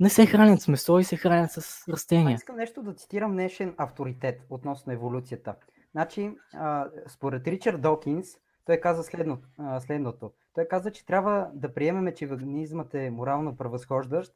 не 0.00 0.10
се 0.10 0.26
хранят 0.26 0.60
с 0.60 0.68
месо 0.68 0.98
и 0.98 1.04
се 1.04 1.16
хранят 1.16 1.50
с 1.52 1.88
растения. 1.88 2.30
А 2.30 2.34
искам 2.34 2.56
нещо 2.56 2.82
да 2.82 2.94
цитирам 2.94 3.32
днешен 3.32 3.74
авторитет 3.76 4.40
относно 4.50 4.92
еволюцията. 4.92 5.54
Значи, 5.92 6.32
а, 6.54 6.86
според 7.08 7.46
Ричард 7.46 7.80
Докинс, 7.80 8.26
той 8.64 8.76
каза 8.76 9.02
следно, 9.02 9.38
а, 9.58 9.80
следното. 9.80 10.30
Той 10.54 10.64
каза, 10.64 10.90
че 10.90 11.06
трябва 11.06 11.48
да 11.54 11.74
приемеме, 11.74 12.14
че 12.14 12.26
веганизмът 12.26 12.94
е 12.94 13.10
морално 13.10 13.56
превъзхождащ, 13.56 14.32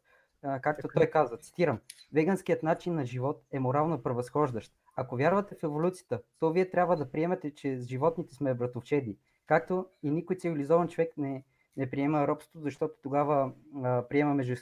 както 0.63 0.89
той 0.95 1.07
каза, 1.07 1.37
цитирам, 1.37 1.79
веганският 2.13 2.63
начин 2.63 2.95
на 2.95 3.07
живот 3.07 3.43
е 3.53 3.59
морално 3.59 4.03
превъзхождащ. 4.03 4.73
Ако 5.01 5.17
вярвате 5.17 5.55
в 5.55 5.63
еволюцията, 5.63 6.21
то 6.39 6.53
вие 6.53 6.71
трябва 6.71 6.97
да 6.97 7.11
приемете, 7.11 7.55
че 7.55 7.77
с 7.77 7.87
животните 7.87 8.35
сме 8.35 8.55
братовчеди, 8.55 9.19
както 9.47 9.87
и 10.03 10.11
никой 10.11 10.37
цивилизован 10.37 10.89
човек 10.89 11.13
не, 11.17 11.45
не 11.77 11.91
приема 11.91 12.29
робството, 12.29 12.61
защото 12.61 12.95
тогава 13.03 13.53
а, 13.83 14.09
приемаме 14.09 14.57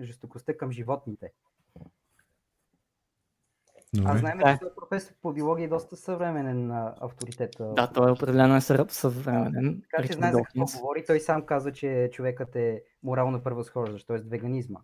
жестокостта 0.00 0.56
към 0.56 0.72
животните. 0.72 1.32
Добре. 3.94 4.10
Аз 4.10 4.20
знаем, 4.20 4.38
че 4.38 4.58
той 4.60 4.74
професор 4.74 5.14
по 5.22 5.32
биология 5.32 5.64
е 5.64 5.68
доста 5.68 5.96
съвременен 5.96 6.70
авторитет. 7.00 7.56
Да, 7.60 7.92
той 7.92 8.08
е 8.08 8.12
определено 8.12 8.56
е 8.56 8.60
съвременен. 8.60 9.82
Така 9.90 10.06
че 10.06 10.12
знае 10.12 10.32
за 10.32 10.42
какво 10.42 10.78
говори. 10.78 11.04
Той 11.06 11.20
сам 11.20 11.46
каза, 11.46 11.72
че 11.72 12.10
човекът 12.12 12.56
е 12.56 12.82
морално 13.02 13.42
превъзхождащ, 13.42 14.06
т.е. 14.06 14.16
веганизма. 14.16 14.80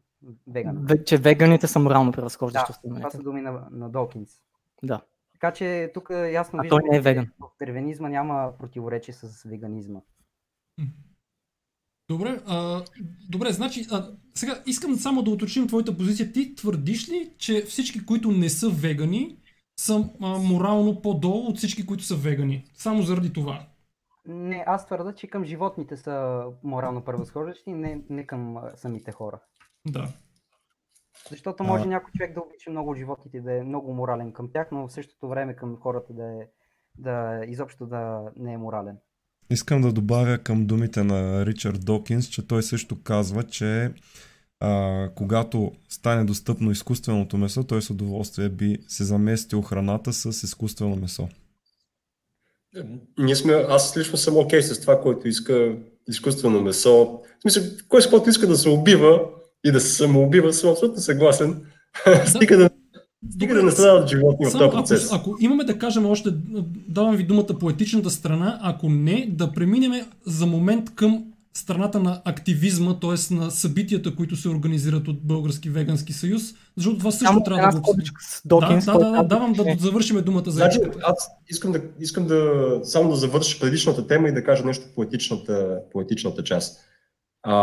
Веган. 0.46 0.86
че 1.06 1.16
веганите 1.16 1.66
са 1.66 1.78
морално 1.78 2.12
превъзхождащи. 2.12 2.72
Да, 2.84 2.94
това 2.94 3.10
са 3.10 3.22
думи 3.22 3.40
на, 3.40 3.68
на 3.70 3.90
Докинс. 3.90 4.40
Да. 4.82 5.00
Така 5.32 5.52
че 5.52 5.90
тук 5.94 6.10
ясно 6.10 6.58
а 6.58 6.62
виждаме, 6.62 6.82
той 6.82 6.90
не 6.90 6.96
е 6.96 7.00
веган. 7.00 7.28
в 7.40 7.48
деревенизма 7.58 8.08
няма 8.08 8.52
противоречие 8.58 9.14
с 9.14 9.48
веганизма. 9.48 10.00
Добре, 12.08 12.40
а, 12.46 12.84
добре, 13.28 13.52
значи, 13.52 13.86
а, 13.90 14.08
сега 14.34 14.62
искам 14.66 14.96
само 14.96 15.22
да 15.22 15.30
уточним 15.30 15.66
твоята 15.66 15.96
позиция. 15.96 16.32
Ти 16.32 16.54
твърдиш 16.54 17.08
ли, 17.08 17.32
че 17.38 17.62
всички, 17.62 18.06
които 18.06 18.30
не 18.30 18.48
са 18.48 18.68
вегани, 18.70 19.38
са 19.76 20.10
а, 20.22 20.38
морално 20.38 21.02
по-долу 21.02 21.46
от 21.46 21.56
всички, 21.56 21.86
които 21.86 22.04
са 22.04 22.16
вегани? 22.16 22.64
Само 22.74 23.02
заради 23.02 23.32
това? 23.32 23.66
Не, 24.26 24.64
аз 24.66 24.86
твърда, 24.86 25.14
че 25.14 25.26
към 25.26 25.44
животните 25.44 25.96
са 25.96 26.44
морално 26.64 27.04
превъзхождащи, 27.04 27.72
не, 27.72 28.02
не 28.10 28.26
към 28.26 28.56
самите 28.74 29.12
хора. 29.12 29.40
Да. 29.86 30.08
Защото 31.30 31.64
може 31.64 31.84
а... 31.84 31.86
някой 31.86 32.10
човек 32.16 32.34
да 32.34 32.40
обича 32.40 32.70
много 32.70 32.94
животните, 32.94 33.40
да 33.40 33.52
е 33.52 33.62
много 33.62 33.94
морален 33.94 34.32
към 34.32 34.50
тях, 34.52 34.68
но 34.72 34.88
в 34.88 34.92
същото 34.92 35.28
време 35.28 35.56
към 35.56 35.76
хората 35.76 36.12
да 36.12 36.24
е 36.24 36.46
да 36.98 37.44
изобщо 37.48 37.86
да 37.86 38.20
не 38.36 38.52
е 38.52 38.58
морален. 38.58 38.96
Искам 39.50 39.80
да 39.80 39.92
добавя 39.92 40.38
към 40.38 40.66
думите 40.66 41.02
на 41.02 41.46
Ричард 41.46 41.84
Докинс, 41.84 42.28
че 42.28 42.46
той 42.46 42.62
също 42.62 43.02
казва, 43.02 43.42
че 43.42 43.92
а, 44.60 45.08
когато 45.14 45.72
стане 45.88 46.24
достъпно 46.24 46.70
изкуственото 46.70 47.36
месо, 47.36 47.64
той 47.64 47.82
с 47.82 47.90
удоволствие 47.90 48.48
би 48.48 48.78
се 48.88 49.04
заместил 49.04 49.62
храната 49.62 50.12
с 50.12 50.42
изкуствено 50.42 50.96
месо. 50.96 51.28
Ние 53.18 53.36
сме, 53.36 53.52
аз 53.52 53.96
лично 53.96 54.16
съм 54.18 54.36
окей 54.36 54.60
okay 54.60 54.72
с 54.72 54.80
това, 54.80 55.00
което 55.00 55.28
иска 55.28 55.76
изкуствено 56.08 56.62
месо. 56.62 57.20
В 57.38 57.42
смисъл, 57.42 57.62
кой 57.88 58.02
с 58.02 58.10
който 58.10 58.30
иска 58.30 58.46
да 58.46 58.56
се 58.56 58.68
убива 58.68 59.30
и 59.64 59.72
да 59.72 59.80
се 59.80 59.94
самоубива, 59.94 60.52
съм 60.52 60.70
абсолютно 60.70 61.00
съгласен. 61.00 61.62
Стига 62.26 62.56
да 62.56 62.70
Стига 63.30 63.54
да 63.54 63.62
не 63.62 63.70
страдат 63.70 64.08
животни 64.08 64.46
в 64.46 64.52
този 64.52 64.70
процес. 64.70 65.12
Ако, 65.12 65.30
ако 65.30 65.36
имаме 65.40 65.64
да 65.64 65.78
кажем 65.78 66.06
още, 66.06 66.30
давам 66.88 67.16
ви 67.16 67.22
думата 67.22 67.58
по 67.60 67.70
етичната 67.70 68.10
страна, 68.10 68.58
ако 68.62 68.88
не, 68.88 69.26
да 69.30 69.52
преминем 69.52 70.06
за 70.26 70.46
момент 70.46 70.94
към 70.94 71.24
страната 71.54 72.00
на 72.00 72.22
активизма, 72.24 73.00
т.е. 73.00 73.34
на 73.34 73.50
събитията, 73.50 74.16
които 74.16 74.36
се 74.36 74.48
организират 74.48 75.08
от 75.08 75.22
Български 75.22 75.70
вегански 75.70 76.12
съюз, 76.12 76.42
защото 76.76 76.98
това 76.98 77.10
също 77.10 77.26
Само 77.26 77.42
трябва 77.42 77.72
да 77.72 77.80
го 77.80 77.90
обсъдим. 77.90 78.14
Да, 78.44 78.60
да, 78.60 78.98
да, 78.98 79.10
да, 79.10 79.22
давам 79.22 79.52
да 79.52 79.64
завършим 79.78 80.22
думата 80.24 80.44
за 80.46 80.50
значи, 80.50 80.78
Аз 81.02 81.30
искам 81.48 81.72
да, 81.72 81.82
искам 82.00 82.26
да 82.26 82.80
само 82.82 83.10
да 83.10 83.16
завърша 83.16 83.60
предишната 83.60 84.06
тема 84.06 84.28
и 84.28 84.34
да 84.34 84.44
кажа 84.44 84.64
нещо 84.64 84.86
по 84.94 85.02
етичната, 85.02 85.78
по 85.92 86.00
етичната 86.00 86.44
част. 86.44 86.80
А, 87.42 87.54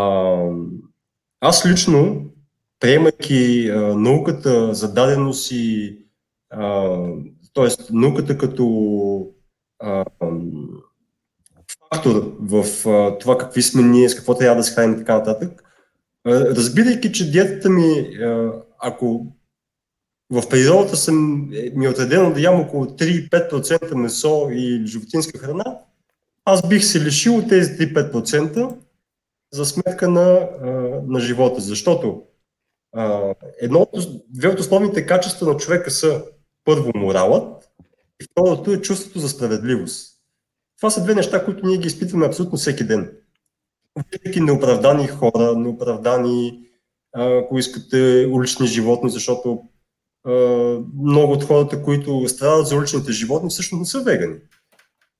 аз 1.41 1.65
лично 1.65 2.25
приемайки 2.79 3.69
а, 3.69 3.79
науката 3.79 4.73
за 4.73 4.93
даденост 4.93 5.51
и 5.51 5.97
т.е. 7.53 7.67
науката 7.91 8.37
като 8.37 9.27
а, 9.79 10.05
фактор 11.93 12.35
в 12.39 12.87
а, 12.89 13.17
това 13.17 13.37
какви 13.37 13.61
сме 13.61 13.81
ние, 13.81 14.09
с 14.09 14.15
какво 14.15 14.35
трябва 14.35 14.55
да 14.55 14.63
се 14.63 14.73
храним 14.73 14.93
и 14.93 14.97
така 14.97 15.17
нататък, 15.17 15.63
разбирайки, 16.25 17.11
че 17.11 17.31
диетата 17.31 17.69
ми, 17.69 18.17
а, 18.21 18.51
ако 18.79 19.25
в 20.31 20.49
природата 20.49 20.97
съм, 20.97 21.49
е, 21.53 21.71
ми 21.75 21.85
е 21.85 21.89
отредено 21.89 22.33
да 22.33 22.41
ям 22.41 22.59
около 22.59 22.85
3-5% 22.85 23.95
месо 23.95 24.49
и 24.51 24.83
животинска 24.85 25.39
храна, 25.39 25.79
аз 26.45 26.69
бих 26.69 26.85
се 26.85 27.05
лишил 27.05 27.37
от 27.37 27.49
тези 27.49 27.77
3-5% 27.77 28.75
за 29.53 29.65
сметка 29.65 30.09
на, 30.09 30.49
на 31.07 31.19
живота. 31.19 31.61
Защото 31.61 32.23
едно 33.61 33.79
от, 33.79 34.05
две 34.29 34.47
от 34.47 34.59
основните 34.59 35.05
качества 35.05 35.53
на 35.53 35.57
човека 35.57 35.91
са 35.91 36.23
първо 36.63 36.91
моралът 36.95 37.69
и 38.21 38.25
второто 38.31 38.71
е 38.71 38.81
чувството 38.81 39.19
за 39.19 39.29
справедливост. 39.29 40.17
Това 40.77 40.89
са 40.89 41.03
две 41.03 41.15
неща, 41.15 41.45
които 41.45 41.65
ние 41.65 41.77
ги 41.77 41.87
изпитваме 41.87 42.25
абсолютно 42.25 42.57
всеки 42.57 42.83
ден. 42.83 43.11
Виждайки 44.11 44.41
неоправдани 44.41 45.07
хора, 45.07 45.55
неоправдани, 45.55 46.63
ако 47.13 47.59
искате, 47.59 48.29
улични 48.31 48.67
животни, 48.67 49.09
защото 49.09 49.63
много 51.03 51.33
от 51.33 51.43
хората, 51.43 51.83
които 51.83 52.27
страдат 52.27 52.67
за 52.67 52.75
уличните 52.75 53.11
животни, 53.11 53.49
всъщност 53.49 53.79
не 53.79 53.85
са 53.85 54.03
вегани. 54.03 54.35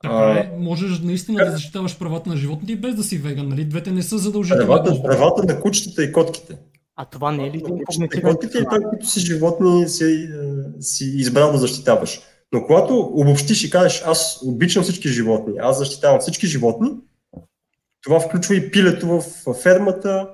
Така 0.04 0.16
е, 0.16 0.58
можеш 0.60 1.00
наистина 1.00 1.46
да 1.46 1.52
защитаваш 1.52 2.00
правата 2.00 2.30
на 2.30 2.38
животните 2.38 2.76
без 2.76 2.96
да 2.96 3.04
си 3.04 3.18
веган, 3.18 3.50
нали? 3.50 3.66
Двете 3.66 3.92
не 3.92 4.04
са 4.04 4.18
задължителни. 4.18 4.66
Правата, 4.66 5.04
правата 5.04 5.54
на 5.54 5.62
кучетата 5.62 6.04
и 6.04 6.12
котките. 6.12 6.58
А 6.96 7.06
това 7.06 7.32
не 7.32 7.48
е 7.48 7.52
ли 7.52 7.58
един 7.58 7.84
когнитивен 7.86 8.34
Котките 8.34 8.58
и 8.58 8.64
това, 8.64 8.80
които 8.90 9.06
си 9.06 9.20
животни 9.20 9.90
си, 9.90 10.30
си 10.80 11.06
избрал 11.06 11.52
да 11.52 11.58
защитаваш. 11.58 12.22
Но 12.54 12.66
когато 12.66 13.00
обобщиш 13.00 13.64
и 13.64 13.70
кажеш, 13.70 14.04
аз 14.06 14.40
обичам 14.46 14.84
всички 14.84 15.10
животни, 15.10 15.54
аз 15.60 15.78
защитавам 15.78 16.20
всички 16.20 16.48
животни, 16.48 16.92
това 18.02 18.20
включва 18.20 18.56
и 18.56 18.72
пилето 18.72 19.08
в 19.08 19.54
фермата, 19.54 20.30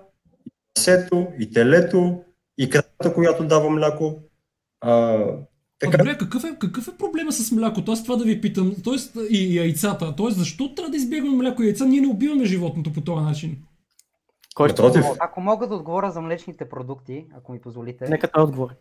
и 0.77 0.81
сето, 0.81 1.27
и 1.39 1.51
телето, 1.51 2.21
и 2.57 2.69
кравата, 2.69 3.13
която 3.13 3.43
дава 3.43 3.69
мляко. 3.69 4.19
А, 4.81 5.19
така... 5.91 5.97
Добре, 5.97 6.17
какъв 6.17 6.43
е, 6.43 6.57
какъв 6.59 6.87
е 6.87 6.97
проблема 6.97 7.31
с 7.31 7.51
млякото? 7.51 7.91
Аз 7.91 8.03
това 8.03 8.15
да 8.15 8.23
ви 8.23 8.41
питам. 8.41 8.73
Тоест 8.83 9.17
и 9.29 9.57
яйцата. 9.57 10.15
Тоест, 10.15 10.37
защо 10.37 10.75
трябва 10.75 10.91
да 10.91 10.97
избягваме 10.97 11.37
мляко 11.37 11.63
и 11.63 11.65
яйца? 11.65 11.85
Ние 11.85 12.01
не 12.01 12.07
убиваме 12.07 12.45
животното 12.45 12.93
по 12.93 13.01
този 13.01 13.25
начин. 13.25 13.57
Кой 14.55 14.75
против? 14.75 15.05
Ако 15.19 15.41
мога 15.41 15.67
да 15.67 15.75
отговоря 15.75 16.11
за 16.11 16.21
млечните 16.21 16.69
продукти, 16.69 17.27
ако 17.37 17.51
ми 17.51 17.61
позволите. 17.61 18.09
Нека 18.09 18.27
да 18.35 18.43
отговори. 18.43 18.73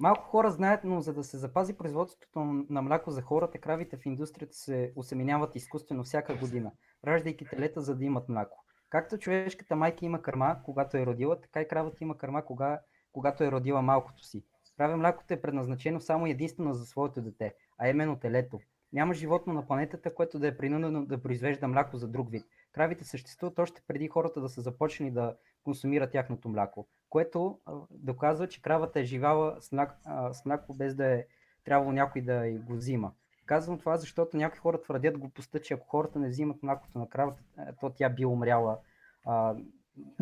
Малко 0.00 0.24
хора 0.24 0.50
знаят, 0.50 0.80
но 0.84 1.00
за 1.00 1.12
да 1.12 1.24
се 1.24 1.38
запази 1.38 1.72
производството 1.72 2.40
на 2.70 2.82
мляко 2.82 3.10
за 3.10 3.22
хората, 3.22 3.58
кравите 3.58 3.96
в 3.96 4.06
индустрията 4.06 4.54
се 4.54 4.92
осеменяват 4.96 5.56
изкуствено 5.56 6.04
всяка 6.04 6.34
година, 6.34 6.70
раждайки 7.06 7.44
телета, 7.44 7.80
за 7.80 7.96
да 7.96 8.04
имат 8.04 8.28
мляко. 8.28 8.64
Както 8.90 9.18
човешката 9.18 9.76
майка 9.76 10.04
има 10.04 10.22
кърма, 10.22 10.56
когато 10.64 10.96
е 10.96 11.06
родила, 11.06 11.40
така 11.40 11.60
и 11.60 11.68
кравата 11.68 11.96
има 12.00 12.18
кърма, 12.18 12.44
кога, 12.44 12.80
когато 13.12 13.44
е 13.44 13.50
родила 13.50 13.82
малкото 13.82 14.24
си. 14.24 14.44
Краве 14.76 14.96
млякото 14.96 15.34
е 15.34 15.40
предназначено 15.40 16.00
само 16.00 16.26
единствено 16.26 16.74
за 16.74 16.86
своето 16.86 17.22
дете, 17.22 17.54
а 17.78 17.88
именно 17.88 18.16
телето. 18.16 18.60
Няма 18.92 19.14
животно 19.14 19.52
на 19.52 19.66
планетата, 19.66 20.14
което 20.14 20.38
да 20.38 20.46
е 20.46 20.56
принудено 20.56 21.06
да 21.06 21.22
произвежда 21.22 21.68
мляко 21.68 21.96
за 21.96 22.08
друг 22.08 22.30
вид. 22.30 22.44
Кравите 22.72 23.04
съществуват 23.04 23.58
още 23.58 23.82
преди 23.88 24.08
хората 24.08 24.40
да 24.40 24.48
са 24.48 24.60
започнали 24.60 25.10
да 25.10 25.36
консумират 25.64 26.12
тяхното 26.12 26.48
мляко, 26.48 26.88
което 27.10 27.58
доказва, 27.90 28.48
че 28.48 28.62
кравата 28.62 29.00
е 29.00 29.04
живяла 29.04 29.56
с, 29.60 29.72
мляко, 29.72 29.94
а, 30.04 30.32
с 30.32 30.44
мляко 30.44 30.74
без 30.74 30.94
да 30.94 31.06
е 31.06 31.24
трябвало 31.64 31.92
някой 31.92 32.22
да 32.22 32.58
го 32.66 32.74
взима. 32.74 33.12
Казвам 33.46 33.78
това, 33.78 33.96
защото 33.96 34.36
някои 34.36 34.58
хора 34.58 34.82
твърдят 34.82 35.18
глупостта, 35.18 35.58
че 35.58 35.74
ако 35.74 35.86
хората 35.86 36.18
не 36.18 36.28
взимат 36.28 36.62
млякото 36.62 36.98
на 36.98 37.08
кравата, 37.08 37.42
то 37.80 37.90
тя 37.90 38.08
би 38.08 38.26
умряла. 38.26 38.78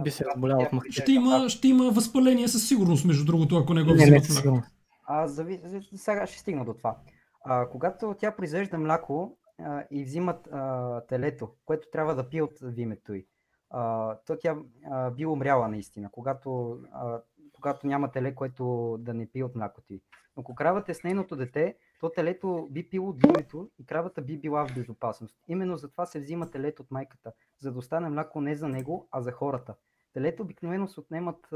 Би 0.03 0.11
се 0.11 0.25
разболяла 0.25 0.69
от 0.73 0.83
Ще 0.91 1.13
има, 1.13 1.49
ще 1.49 1.69
има 1.69 1.91
възпаление 1.91 2.49
със 2.49 2.69
сигурност, 2.69 3.05
между 3.05 3.25
другото, 3.25 3.57
ако 3.57 3.75
не 3.75 3.83
го 3.83 3.93
взимат. 3.93 4.45
Не, 4.45 4.51
не, 4.51 4.63
а, 5.07 5.29
зави... 5.29 5.61
Сега 5.97 6.27
ще 6.27 6.39
стигна 6.39 6.65
до 6.65 6.75
това. 6.75 6.97
А, 7.45 7.69
когато 7.69 8.15
тя 8.19 8.37
произвежда 8.37 8.79
мляко 8.79 9.39
а, 9.59 9.85
и 9.91 10.05
взимат 10.05 10.49
а, 10.53 11.01
телето, 11.01 11.51
което 11.65 11.89
трябва 11.93 12.15
да 12.15 12.29
пие 12.29 12.43
от 12.43 12.59
вимето 12.63 13.15
й, 13.15 13.27
а, 13.71 14.15
то 14.27 14.37
тя 14.41 14.57
а, 14.91 15.11
би 15.11 15.27
умряла 15.27 15.69
наистина, 15.69 16.09
когато, 16.13 16.79
а, 16.93 17.21
когато 17.53 17.87
няма 17.87 18.11
теле, 18.11 18.35
което 18.35 18.97
да 19.01 19.15
не 19.15 19.31
пие 19.31 19.45
от 19.45 19.57
млякото 19.57 19.93
й. 19.93 20.03
Но 20.37 20.41
ако 20.41 20.55
кравата 20.55 20.93
е 20.93 20.95
с 20.95 21.03
нейното 21.03 21.37
дете, 21.37 21.77
то 22.01 22.11
телето 22.11 22.69
би 22.71 22.89
пило 22.89 23.13
вимето 23.13 23.71
и 23.79 23.87
кравата 23.87 24.23
би 24.23 24.39
била 24.39 24.67
в 24.67 24.75
безопасност. 24.75 25.37
Именно 25.49 25.77
затова 25.77 26.07
се 26.07 26.21
взима 26.21 26.51
телето 26.51 26.83
от 26.83 26.91
майката, 26.91 27.33
за 27.59 27.73
да 27.73 27.79
остане 27.79 28.09
мляко 28.09 28.41
не 28.41 28.55
за 28.55 28.69
него, 28.69 29.09
а 29.11 29.21
за 29.21 29.33
хората. 29.33 29.75
Телето 30.13 30.43
обикновено 30.43 30.89
се 30.89 31.01
отнемат, 31.01 31.55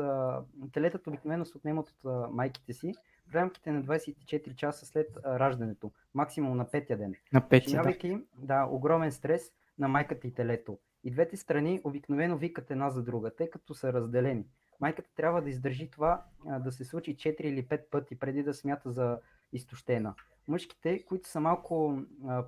телетата 0.72 1.10
обикновено 1.10 1.44
се 1.44 1.56
отнемат 1.58 1.88
от 1.88 2.32
майките 2.32 2.72
си 2.72 2.94
в 3.26 3.34
рамките 3.34 3.72
на 3.72 3.82
24 3.82 4.54
часа 4.54 4.86
след 4.86 5.16
раждането, 5.26 5.92
максимум 6.14 6.56
на 6.56 6.70
петия 6.70 6.98
ден. 6.98 7.14
На 7.32 7.48
петия, 7.48 7.82
да. 7.82 8.20
да, 8.38 8.68
огромен 8.70 9.12
стрес 9.12 9.52
на 9.78 9.88
майката 9.88 10.26
и 10.26 10.34
телето. 10.34 10.78
И 11.04 11.10
двете 11.10 11.36
страни 11.36 11.80
обикновено 11.84 12.36
викат 12.36 12.70
една 12.70 12.90
за 12.90 13.02
друга, 13.02 13.30
тъй 13.36 13.50
като 13.50 13.74
са 13.74 13.92
разделени. 13.92 14.44
Майката 14.80 15.10
трябва 15.16 15.42
да 15.42 15.50
издържи 15.50 15.90
това 15.90 16.24
да 16.60 16.72
се 16.72 16.84
случи 16.84 17.16
4 17.16 17.40
или 17.40 17.66
5 17.66 17.90
пъти 17.90 18.18
преди 18.18 18.42
да 18.42 18.54
смята 18.54 18.92
за 18.92 19.18
изтощена. 19.52 20.14
Мъжките, 20.48 21.04
които 21.04 21.28
са 21.28 21.40
малко 21.40 21.98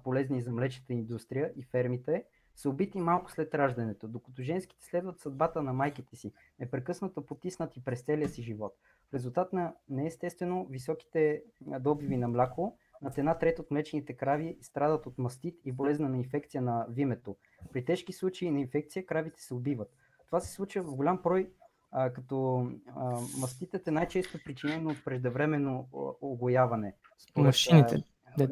полезни 0.05 0.43
за 0.43 0.53
млечната 0.53 0.93
индустрия 0.93 1.53
и 1.57 1.63
фермите, 1.63 2.25
са 2.57 2.71
убити 2.71 3.01
малко 3.01 3.31
след 3.31 3.55
раждането, 3.55 4.09
докато 4.09 4.43
женските 4.43 4.85
следват 4.87 5.21
съдбата 5.21 5.63
на 5.63 5.73
майките 5.73 6.17
си, 6.17 6.33
непрекъснато 6.59 7.27
потиснати 7.27 7.85
през 7.85 8.03
целия 8.03 8.29
си 8.29 8.43
живот. 8.43 8.77
В 9.11 9.15
резултат 9.15 9.53
на 9.53 9.75
неестествено 9.89 10.67
високите 10.71 11.43
добиви 11.81 12.17
на 12.17 12.29
мляко, 12.29 12.79
над 13.03 13.19
една 13.19 13.39
трета 13.39 13.63
от 13.63 13.71
млечните 13.71 14.13
крави 14.13 14.59
страдат 14.61 15.07
от 15.07 15.19
мастит 15.19 15.61
и 15.65 15.73
болезнена 15.73 16.17
инфекция 16.17 16.63
на 16.63 16.87
вимето. 16.91 17.37
При 17.73 17.85
тежки 17.85 18.13
случаи 18.13 18.51
на 18.51 18.61
инфекция 18.61 19.07
кравите 19.07 19.43
се 19.43 19.55
убиват. 19.55 19.93
Това 20.27 20.41
се 20.41 20.53
случва 20.53 20.83
в 20.83 20.97
голям 20.97 21.21
брой, 21.23 21.51
а, 21.99 22.11
като 22.13 22.69
а, 22.97 23.11
маститът 23.41 23.89
е 23.89 23.91
най-често 23.91 24.39
причинено 24.45 24.91
от 24.91 25.05
преждевременно 25.05 25.89
огояване. 26.21 26.95
Според, 27.19 27.47
Машините, 27.47 28.05
да 28.39 28.49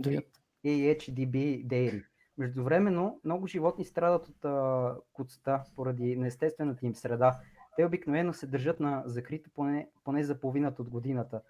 AHDB 0.66 1.66
Dairy. 1.66 2.04
Междувременно 2.38 3.20
много 3.24 3.46
животни 3.46 3.84
страдат 3.84 4.28
от 4.28 4.44
а, 4.44 4.96
куцата 5.12 5.62
поради 5.76 6.16
неестествената 6.16 6.86
им 6.86 6.94
среда. 6.94 7.40
Те 7.76 7.84
обикновено 7.84 8.32
се 8.32 8.46
държат 8.46 8.80
на 8.80 9.02
закрито 9.06 9.50
поне, 9.54 9.88
поне 10.04 10.24
за 10.24 10.40
половината 10.40 10.82
от 10.82 10.90
годината. 10.90 11.40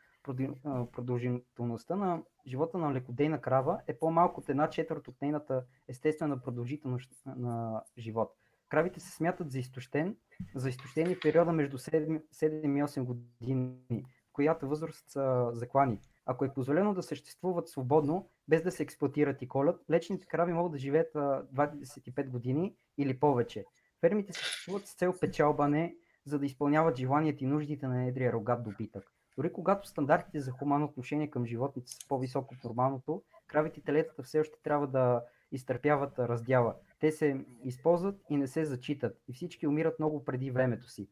Продължителността 0.93 1.97
на 1.97 2.23
живота 2.47 2.79
на 2.79 2.93
лекодейна 2.93 3.41
крава 3.41 3.81
е 3.87 3.99
по-малко 3.99 4.41
от 4.41 4.49
една 4.49 4.71
четвърт 4.71 5.09
от 5.09 5.23
нейната 5.23 5.65
естествена 5.89 6.43
продължителност 6.43 7.12
на 7.27 7.83
живот. 7.99 8.33
Кравите 8.69 9.01
се 9.01 9.11
смятат 9.11 9.51
за 9.51 9.59
изтощен, 9.59 10.16
за 10.55 10.69
изтощени 10.69 11.15
в 11.15 11.20
периода 11.20 11.53
между 11.53 11.78
7, 11.78 12.23
7 12.35 12.78
и 12.78 12.82
8 12.82 13.05
години, 13.05 14.05
която 14.32 14.69
възраст 14.69 15.11
са 15.11 15.51
заклани. 15.53 16.01
Ако 16.27 16.45
е 16.45 16.55
позволено 16.55 16.95
да 16.95 17.03
съществуват 17.03 17.69
свободно, 17.69 18.31
без 18.49 18.62
да 18.62 18.70
се 18.70 18.82
експлуатират 18.82 19.43
и 19.43 19.49
колят, 19.49 19.85
лечните 19.91 20.27
крави 20.27 20.53
могат 20.53 20.73
да 20.73 20.78
живеят 20.78 21.15
25 21.15 22.28
години 22.28 22.77
или 22.99 23.20
повече. 23.20 23.65
Фермите 24.01 24.32
съществуват 24.32 24.86
с 24.86 24.95
цел 24.95 25.15
печалбане, 25.20 25.97
за 26.27 26.39
да 26.39 26.47
изпълняват 26.47 26.97
желанията 26.97 27.45
и 27.45 27.47
нуждите 27.47 27.86
на 27.86 28.07
едрия 28.07 28.32
рогат 28.32 28.65
добитък. 28.65 29.12
Дори 29.36 29.53
когато 29.53 29.89
стандартите 29.89 30.41
за 30.41 30.51
хуманно 30.51 30.85
отношение 30.85 31.31
към 31.31 31.47
животните 31.47 31.91
са 31.91 31.99
по-високо 32.09 32.55
от 32.55 32.65
нормалното, 32.65 33.23
кравите 33.47 33.81
и 33.81 33.82
телетата 33.82 34.23
все 34.23 34.41
още 34.41 34.62
трябва 34.62 34.86
да 34.86 35.24
изтърпяват 35.53 36.19
раздяла. 36.19 36.74
Те 37.05 37.12
се 37.12 37.44
използват 37.64 38.20
и 38.31 38.36
не 38.36 38.47
се 38.47 38.64
зачитат. 38.64 39.22
И 39.28 39.32
всички 39.32 39.66
умират 39.66 39.98
много 39.98 40.24
преди 40.24 40.51
времето 40.51 40.89
си 40.89 41.09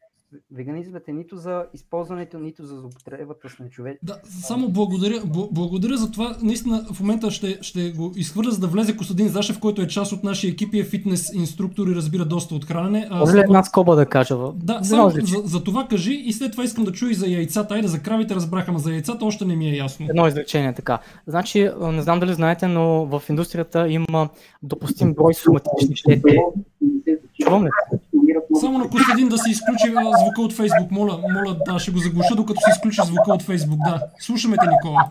веганизмът 0.51 1.09
е 1.09 1.13
нито 1.13 1.37
за 1.37 1.65
използването, 1.75 2.39
нито 2.39 2.67
за 2.67 2.77
злоупотребата 2.77 3.49
с 3.49 3.59
нечовек. 3.59 3.99
Да, 4.03 4.21
само 4.25 4.69
благодаря, 4.69 5.23
благодаря 5.53 5.97
за 5.97 6.11
това. 6.11 6.37
Наистина 6.43 6.87
в 6.93 7.01
момента 7.01 7.31
ще, 7.31 7.59
ще 7.61 7.91
го 7.91 8.13
изхвърля, 8.17 8.51
за 8.51 8.61
да 8.61 8.67
влезе 8.67 8.97
Костадин 8.97 9.29
Зашев, 9.29 9.61
който 9.61 9.83
е 9.83 9.89
част 9.89 10.13
от 10.13 10.25
нашия 10.25 10.51
екип 10.51 10.75
и 10.75 10.79
е 10.79 10.85
фитнес 10.85 11.33
инструктор 11.35 11.87
и 11.87 11.95
разбира 11.95 12.25
доста 12.25 12.55
от 12.55 12.65
хранене. 12.65 13.09
Може 13.11 13.37
ли 13.37 13.41
една 13.41 13.63
скоба 13.63 13.97
да 13.97 14.07
кажа? 14.07 14.37
Да, 14.55 14.85
само 14.85 15.11
за, 15.11 15.43
за, 15.45 15.65
това 15.65 15.87
кажи 15.89 16.15
и 16.15 16.33
след 16.33 16.53
това 16.53 16.65
искам 16.65 16.85
да 16.85 16.93
чуя 16.93 17.11
и 17.11 17.15
за 17.15 17.27
яйцата. 17.27 17.75
Айде 17.75 17.89
за 17.89 18.01
кравите 18.01 18.35
разбраха, 18.35 18.73
но 18.73 18.79
за 18.79 18.93
яйцата 18.93 19.25
още 19.25 19.45
не 19.45 19.57
ми 19.57 19.71
е 19.71 19.77
ясно. 19.77 20.07
Едно 20.11 20.27
изречение 20.27 20.75
така. 20.75 20.99
Значи, 21.27 21.71
не 21.81 22.03
знам 22.03 22.21
дали 22.21 22.35
знаете, 22.35 22.67
но 22.67 23.07
в 23.07 23.23
индустрията 23.29 23.89
има 23.89 24.29
допустим 24.63 25.15
брой 25.15 25.35
соматични 25.35 25.97
щети. 25.97 26.39
Чуваме. 27.41 27.71
Само 28.61 28.79
на 28.79 28.91
Костадин 28.91 29.29
да 29.29 29.39
се 29.39 29.51
изключи 29.51 29.89
звука 29.89 30.43
от 30.43 30.53
Фейсбук. 30.53 30.91
Моля, 30.91 31.19
моля, 31.35 31.57
да, 31.67 31.79
ще 31.79 31.91
го 31.91 31.99
заглуша, 31.99 32.35
докато 32.37 32.61
се 32.61 32.71
изключи 32.71 33.01
звука 33.05 33.33
от 33.33 33.43
Фейсбук. 33.43 33.79
Да, 33.85 34.03
слушаме 34.19 34.57
те, 34.57 34.67
Никола. 34.67 35.11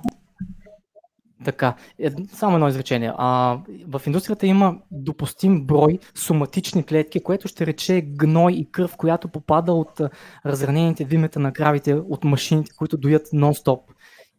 Така, 1.45 1.75
е, 1.99 2.11
само 2.33 2.55
едно 2.55 2.67
изречение. 2.67 3.13
А, 3.17 3.59
в 3.87 4.01
индустрията 4.07 4.47
има 4.47 4.77
допустим 4.91 5.65
брой 5.65 5.99
соматични 6.15 6.83
клетки, 6.83 7.23
което 7.23 7.47
ще 7.47 7.65
рече 7.65 8.01
гной 8.01 8.53
и 8.53 8.71
кръв, 8.71 8.97
която 8.97 9.27
попада 9.27 9.73
от 9.73 10.01
разранените 10.45 11.05
вимета 11.05 11.39
на 11.39 11.53
кравите 11.53 11.93
от 11.93 12.23
машините, 12.23 12.71
които 12.77 12.97
доят 12.97 13.27
нон-стоп. 13.27 13.79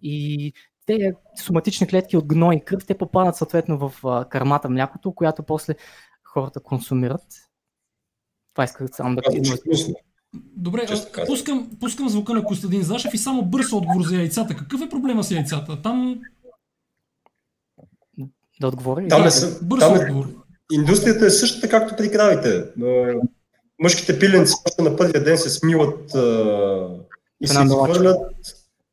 И 0.03 0.53
те 0.87 1.13
соматични 1.43 1.87
клетки 1.87 2.17
от 2.17 2.27
гной 2.27 2.55
и 2.55 2.65
кръв, 2.65 2.87
те 2.87 2.99
попадат 2.99 3.37
съответно 3.37 3.79
в 3.79 4.25
кърмата 4.31 4.69
млякото, 4.69 5.13
която 5.13 5.43
после 5.43 5.75
хората 6.25 6.61
консумират 6.61 7.23
това 8.55 8.65
исках 8.65 8.89
само 8.93 9.17
да 9.17 9.23
кажа. 9.23 9.55
Добре, 10.35 10.87
а, 10.91 11.27
пускам, 11.27 11.71
пускам 11.81 12.09
звука 12.09 12.35
на 12.35 12.45
Костадин 12.45 12.83
Зашев 12.83 13.15
и 13.15 13.19
само 13.19 13.45
бърз 13.45 13.73
отговор 13.73 14.03
за 14.05 14.17
яйцата. 14.17 14.57
Какъв 14.57 14.81
е 14.81 14.89
проблема 14.89 15.25
с 15.25 15.31
яйцата? 15.31 15.83
Там... 15.83 16.21
Да 18.61 18.69
отговоря? 18.69 19.09
Там 19.09 19.23
е, 19.23 19.31
бърз 19.63 19.81
там 19.81 19.95
е, 19.95 19.99
отговор. 19.99 20.29
Индустрията 20.73 21.27
е 21.27 21.31
същата 21.31 21.69
както 21.69 21.97
при 21.97 22.11
кравите. 22.11 22.65
Мъжките 23.83 24.19
пиленци 24.19 24.55
още 24.67 24.83
на 24.83 24.97
първия 24.97 25.25
ден 25.25 25.39
се 25.39 25.51
смиват 25.51 26.15
а, 26.15 26.89
и 27.41 27.47
се 27.47 27.63
изхвърлят 27.63 28.19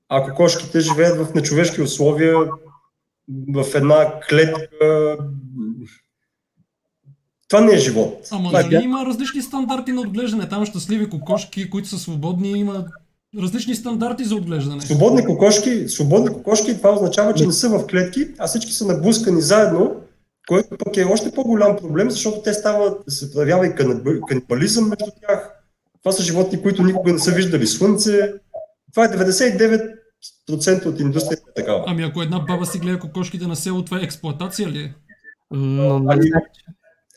а 0.09 0.23
кокошките 0.23 0.79
живеят 0.79 1.17
в 1.17 1.33
нечовешки 1.33 1.81
условия, 1.81 2.37
в 3.53 3.65
една 3.75 4.19
клетка. 4.29 5.17
Това 7.49 7.61
не 7.61 7.73
е 7.73 7.77
живот. 7.77 8.27
Ама 8.31 8.49
е 8.49 8.63
нали 8.63 8.83
има 8.83 9.05
различни 9.05 9.41
стандарти 9.41 9.91
на 9.91 10.01
отглеждане? 10.01 10.49
Там 10.49 10.65
щастливи 10.65 11.09
кокошки, 11.09 11.69
които 11.69 11.87
са 11.87 11.99
свободни, 11.99 12.51
има 12.51 12.85
различни 13.39 13.75
стандарти 13.75 14.23
за 14.23 14.35
отглеждане. 14.35 14.81
Свободни 14.81 15.25
кокошки, 15.25 15.89
свободни 15.89 16.33
кокошки, 16.33 16.77
това 16.77 16.93
означава, 16.93 17.33
че 17.33 17.45
не 17.45 17.51
са 17.53 17.69
в 17.69 17.87
клетки, 17.87 18.27
а 18.37 18.47
всички 18.47 18.71
са 18.71 18.85
наблускани 18.85 19.41
заедно, 19.41 19.95
което 20.47 20.77
пък 20.77 20.97
е 20.97 21.03
още 21.03 21.31
по-голям 21.31 21.77
проблем, 21.77 22.11
защото 22.11 22.41
те 22.41 22.53
стават, 22.53 23.03
се 23.07 23.33
проявява 23.33 23.67
и 23.67 23.75
канибали- 23.75 24.21
канибализъм 24.27 24.89
между 24.89 25.05
тях. 25.27 25.51
Това 26.03 26.11
са 26.11 26.23
животни, 26.23 26.61
които 26.61 26.83
никога 26.83 27.13
не 27.13 27.19
са 27.19 27.31
виждали 27.31 27.67
слънце. 27.67 28.33
Това 28.93 29.05
е 29.05 29.07
99% 29.07 30.85
от 30.85 30.99
индустрията 30.99 31.43
е 31.49 31.61
такава. 31.61 31.83
Ами 31.87 32.03
ако 32.03 32.21
една 32.21 32.39
баба 32.39 32.65
си 32.65 32.79
гледа 32.79 32.99
кокошките 32.99 33.47
на 33.47 33.55
село, 33.55 33.85
това 33.85 33.99
е 33.99 34.03
експлоатация 34.03 34.69
ли 34.69 34.79
е? 34.79 34.93
Но, 35.51 35.95
Ами, 36.09 36.31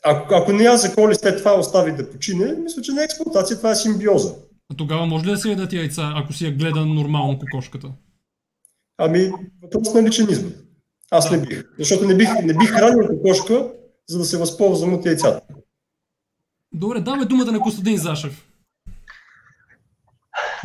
Ако, 0.05 0.35
ако 0.35 0.53
не 0.53 0.63
я 0.63 0.77
заколи 0.77 1.15
след 1.15 1.37
това 1.37 1.59
остави 1.59 1.91
да 1.91 2.09
почине, 2.11 2.53
мисля, 2.53 2.81
че 2.81 2.91
не 2.91 3.01
е 3.01 3.05
експлуатация, 3.05 3.57
това 3.57 3.71
е 3.71 3.75
симбиоза. 3.75 4.35
А 4.73 4.75
тогава 4.75 5.05
може 5.05 5.25
ли 5.25 5.29
да 5.29 5.37
се 5.37 5.49
ядат 5.49 5.73
яйца, 5.73 6.13
ако 6.15 6.33
си 6.33 6.45
я 6.45 6.51
гледа 6.51 6.85
нормално 6.85 7.39
кокошката? 7.39 7.91
Ами, 8.97 9.31
въпрос 9.63 9.93
на 9.93 10.03
личен 10.03 10.29
избор. 10.29 10.51
Аз 11.11 11.29
Да. 11.29 11.37
не 11.37 11.45
бих. 11.45 11.63
Защото 11.79 12.07
не 12.07 12.15
бих, 12.15 12.29
не 12.43 12.53
бих 12.53 12.69
хранил 12.69 13.07
кокошка, 13.07 13.71
за 14.09 14.17
да 14.17 14.25
се 14.25 14.37
възползвам 14.37 14.93
от 14.93 15.05
яйцата. 15.05 15.41
Добре, 16.73 16.99
даваме 16.99 17.25
думата 17.25 17.51
на 17.51 17.59
Костадин 17.59 17.97
Зашев. 17.97 18.47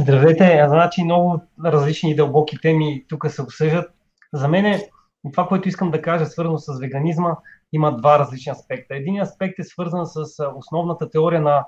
Здравейте, 0.00 0.64
значи 0.68 1.04
много 1.04 1.40
различни 1.64 2.10
и 2.10 2.16
дълбоки 2.16 2.58
теми 2.62 3.04
тук 3.08 3.30
се 3.30 3.42
обсъждат. 3.42 3.90
За 4.34 4.48
мен 4.48 4.66
е, 4.66 4.88
това, 5.32 5.46
което 5.48 5.68
искам 5.68 5.90
да 5.90 6.02
кажа, 6.02 6.26
свързано 6.26 6.58
с 6.58 6.78
веганизма, 6.80 7.36
има 7.72 7.96
два 7.96 8.18
различни 8.18 8.52
аспекта. 8.52 8.96
Един 8.96 9.20
аспект 9.20 9.58
е 9.58 9.64
свързан 9.64 10.06
с 10.06 10.24
основната 10.56 11.10
теория 11.10 11.40
на 11.40 11.64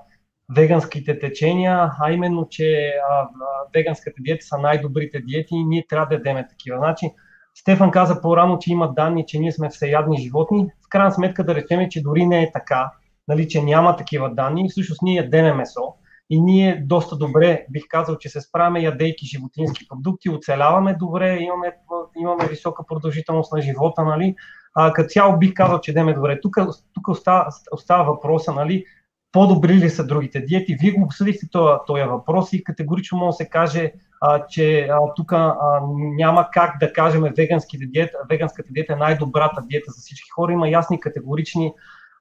веганските 0.55 1.19
течения, 1.19 1.91
а 2.01 2.11
именно, 2.11 2.47
че 2.49 2.93
а, 3.09 3.27
веганската 3.73 4.15
диета 4.19 4.45
са 4.45 4.57
най-добрите 4.57 5.19
диети 5.19 5.55
и 5.55 5.65
ние 5.65 5.85
трябва 5.89 6.07
да 6.07 6.15
ядеме 6.15 6.47
такива. 6.47 6.77
Значи, 6.77 7.11
Стефан 7.55 7.91
каза 7.91 8.21
по-рано, 8.21 8.59
че 8.59 8.71
има 8.71 8.93
данни, 8.93 9.25
че 9.27 9.39
ние 9.39 9.51
сме 9.51 9.69
всеядни 9.69 10.17
животни. 10.17 10.67
В 10.85 10.89
крайна 10.89 11.11
сметка 11.11 11.43
да 11.43 11.55
речем, 11.55 11.89
че 11.89 12.01
дори 12.01 12.25
не 12.25 12.43
е 12.43 12.51
така, 12.51 12.91
нали, 13.27 13.47
че 13.47 13.61
няма 13.61 13.95
такива 13.95 14.29
данни. 14.29 14.69
Всъщност 14.69 15.01
ние 15.01 15.15
ядеме 15.15 15.53
месо 15.53 15.93
и 16.29 16.41
ние 16.41 16.83
доста 16.85 17.17
добре, 17.17 17.65
бих 17.69 17.83
казал, 17.89 18.17
че 18.17 18.29
се 18.29 18.41
справяме 18.41 18.79
ядейки 18.79 19.25
животински 19.25 19.87
продукти, 19.89 20.29
оцеляваме 20.29 20.93
добре, 20.93 21.37
имаме, 21.39 21.73
имаме 22.21 22.47
висока 22.47 22.83
продължителност 22.87 23.53
на 23.53 23.61
живота, 23.61 24.03
нали? 24.03 24.35
А, 24.75 24.93
като 24.93 25.09
цяло 25.09 25.37
бих 25.37 25.53
казал, 25.53 25.81
че 25.81 25.91
идеме 25.91 26.13
добре. 26.13 26.39
Тук, 26.41 26.57
тук 26.93 27.07
остава, 27.07 27.47
остава 27.71 28.03
въпроса, 28.03 28.53
нали? 28.53 28.85
По-добри 29.31 29.73
ли 29.73 29.89
са 29.89 30.07
другите 30.07 30.41
диети? 30.41 30.77
Вие 30.81 30.91
го 30.91 31.03
обсъдихте 31.03 31.47
този, 31.87 32.03
въпрос 32.03 32.53
и 32.53 32.63
категорично 32.63 33.17
може 33.17 33.27
да 33.27 33.33
се 33.33 33.49
каже, 33.49 33.93
а, 34.21 34.47
че 34.47 34.89
тук 35.15 35.33
няма 36.17 36.47
как 36.53 36.79
да 36.79 36.93
кажем 36.93 37.23
веганските 37.37 37.85
диета, 37.85 38.17
веганската 38.29 38.69
диета 38.73 38.93
е 38.93 38.95
най-добрата 38.95 39.61
диета 39.61 39.91
за 39.91 40.01
всички 40.01 40.29
хора. 40.29 40.51
Има 40.51 40.69
ясни 40.69 40.99
категорични 40.99 41.73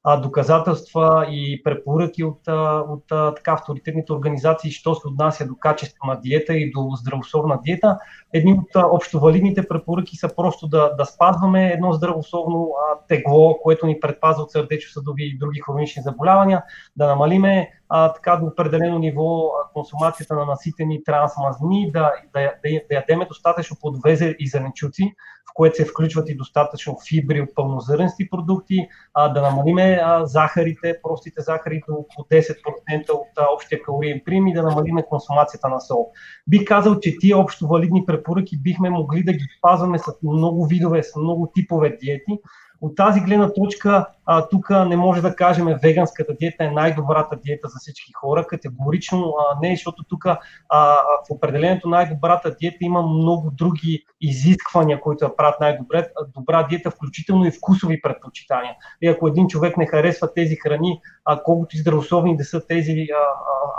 а, 0.04 0.16
доказателства 0.20 1.26
и 1.30 1.62
препоръки 1.62 2.24
от, 2.24 2.40
от 2.88 3.04
така 3.08 3.52
авторитетните 3.52 4.12
организации, 4.12 4.70
що 4.70 4.94
се 4.94 5.08
отнася 5.08 5.46
до 5.46 5.54
качество 5.56 6.06
на 6.06 6.20
диета 6.20 6.54
и 6.54 6.70
до 6.70 6.88
здравословна 6.96 7.58
диета. 7.64 7.98
Едни 8.32 8.52
от 8.52 8.76
а, 8.76 8.86
общовалидните 8.86 9.68
препоръки 9.68 10.16
са 10.16 10.34
просто 10.36 10.68
да, 10.68 10.94
да 10.94 11.04
спазваме 11.04 11.68
едно 11.68 11.92
здравословно 11.92 12.70
а, 12.70 13.06
тегло, 13.08 13.58
което 13.62 13.86
ни 13.86 14.00
предпазва 14.00 14.42
от 14.42 14.50
сърдечно-съдови 14.50 15.24
и 15.24 15.38
други 15.38 15.60
хронични 15.60 16.02
заболявания, 16.02 16.62
да 16.96 17.06
намалиме 17.06 17.70
а, 17.88 18.12
така 18.12 18.36
до 18.36 18.46
определено 18.46 18.98
ниво 18.98 19.46
а, 19.46 19.72
консумацията 19.72 20.34
на 20.34 20.44
наситени 20.44 21.04
трансмазни, 21.04 21.90
да, 21.92 22.12
да, 22.34 22.40
да, 22.40 22.80
да 22.90 22.94
ядеме 22.94 23.24
достатъчно 23.24 23.76
плодове 23.80 24.36
и 24.38 24.48
зеленчуци, 24.48 25.14
в 25.50 25.54
което 25.54 25.76
се 25.76 25.84
включват 25.84 26.28
и 26.28 26.36
достатъчно 26.36 26.98
фибри 27.08 27.40
от 27.40 27.54
пълнозърнести 27.54 28.30
продукти, 28.30 28.88
а, 29.14 29.28
да 29.28 29.42
намалиме 29.42 30.00
а, 30.04 30.26
захарите, 30.26 30.96
простите 31.02 31.42
захари 31.42 31.82
до 31.88 31.94
около 31.94 32.26
10% 32.30 33.10
от 33.10 33.26
а, 33.38 33.46
общия 33.54 33.82
калориен 33.82 34.20
прием 34.24 34.46
и 34.46 34.52
да 34.52 34.62
намалиме 34.62 35.02
консумацията 35.08 35.68
на 35.68 35.80
сол. 35.80 36.12
Бих 36.48 36.64
казал, 36.64 37.00
че 37.00 37.18
тия 37.18 37.38
общо 37.38 37.68
валидни 37.68 38.06
препоръки 38.06 38.58
бихме 38.62 38.90
могли 38.90 39.24
да 39.24 39.32
ги 39.32 39.44
спазваме 39.58 39.98
с 39.98 40.04
много 40.22 40.66
видове, 40.66 41.02
с 41.02 41.16
много 41.16 41.52
типове 41.54 41.96
диети. 42.02 42.38
От 42.80 42.96
тази 42.96 43.20
гледна 43.20 43.52
точка, 43.52 44.06
тук 44.50 44.70
не 44.70 44.96
може 44.96 45.22
да 45.22 45.36
кажем, 45.36 45.66
веганската 45.82 46.34
диета 46.40 46.64
е 46.64 46.70
най-добрата 46.70 47.36
диета 47.36 47.68
за 47.68 47.76
всички 47.80 48.12
хора. 48.12 48.46
Категорично 48.46 49.34
а, 49.38 49.58
не, 49.62 49.74
защото 49.74 50.02
тук 50.08 50.24
в 50.24 51.30
определението 51.30 51.88
най-добрата 51.88 52.56
диета 52.60 52.76
има 52.80 53.02
много 53.02 53.50
други 53.50 54.04
изисквания, 54.20 55.00
които 55.00 55.26
да 55.26 55.36
правят 55.36 55.60
най-добре 55.60 56.08
добра 56.34 56.62
диета, 56.62 56.90
включително 56.90 57.46
и 57.46 57.50
вкусови 57.50 58.02
предпочитания. 58.02 58.74
И 59.02 59.08
ако 59.08 59.28
един 59.28 59.48
човек 59.48 59.76
не 59.76 59.86
харесва 59.86 60.34
тези 60.34 60.56
храни, 60.56 61.00
а, 61.24 61.42
колкото 61.42 61.76
и 61.76 61.78
здравословни 61.78 62.36
да 62.36 62.44
са 62.44 62.66
тези, 62.66 63.06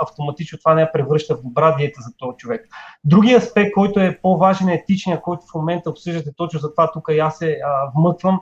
автоматично 0.01 0.59
това 0.59 0.73
не 0.73 0.81
я 0.81 0.91
превръща 0.91 1.35
в 1.35 1.41
добра 1.43 1.75
диета 1.75 2.01
за 2.01 2.09
този 2.17 2.37
човек. 2.37 2.67
Другия 3.03 3.37
аспект, 3.37 3.71
който 3.73 3.99
е 3.99 4.19
по-важен, 4.21 4.69
е 4.69 4.73
етичния, 4.73 5.21
който 5.21 5.45
в 5.51 5.55
момента 5.55 5.89
обсъждате 5.89 6.29
точно 6.37 6.59
за 6.59 6.71
това, 6.71 6.91
тук 6.91 7.07
и 7.11 7.19
аз 7.19 7.37
се 7.37 7.57
а, 7.65 7.91
вмъквам, 7.95 8.41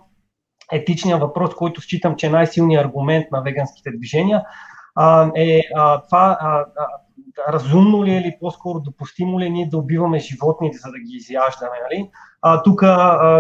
етичния 0.72 1.18
въпрос, 1.18 1.56
който 1.56 1.82
считам, 1.82 2.16
че 2.16 2.28
е 2.28 2.30
най-силният 2.30 2.86
аргумент 2.86 3.26
на 3.32 3.42
веганските 3.42 3.92
движения, 3.92 4.44
е 5.36 5.62
това 6.08 6.66
разумно 7.50 8.04
ли 8.04 8.12
е 8.12 8.18
или 8.18 8.38
по-скоро 8.40 8.80
допустимо 8.80 9.40
ли 9.40 9.46
е 9.46 9.50
ние 9.50 9.68
да 9.68 9.78
убиваме 9.78 10.20
животните, 10.20 10.78
за 10.78 10.92
да 10.92 11.00
ги 11.00 11.16
изяждаме. 11.16 11.76
Нали? 11.84 12.10
Тук 12.64 12.82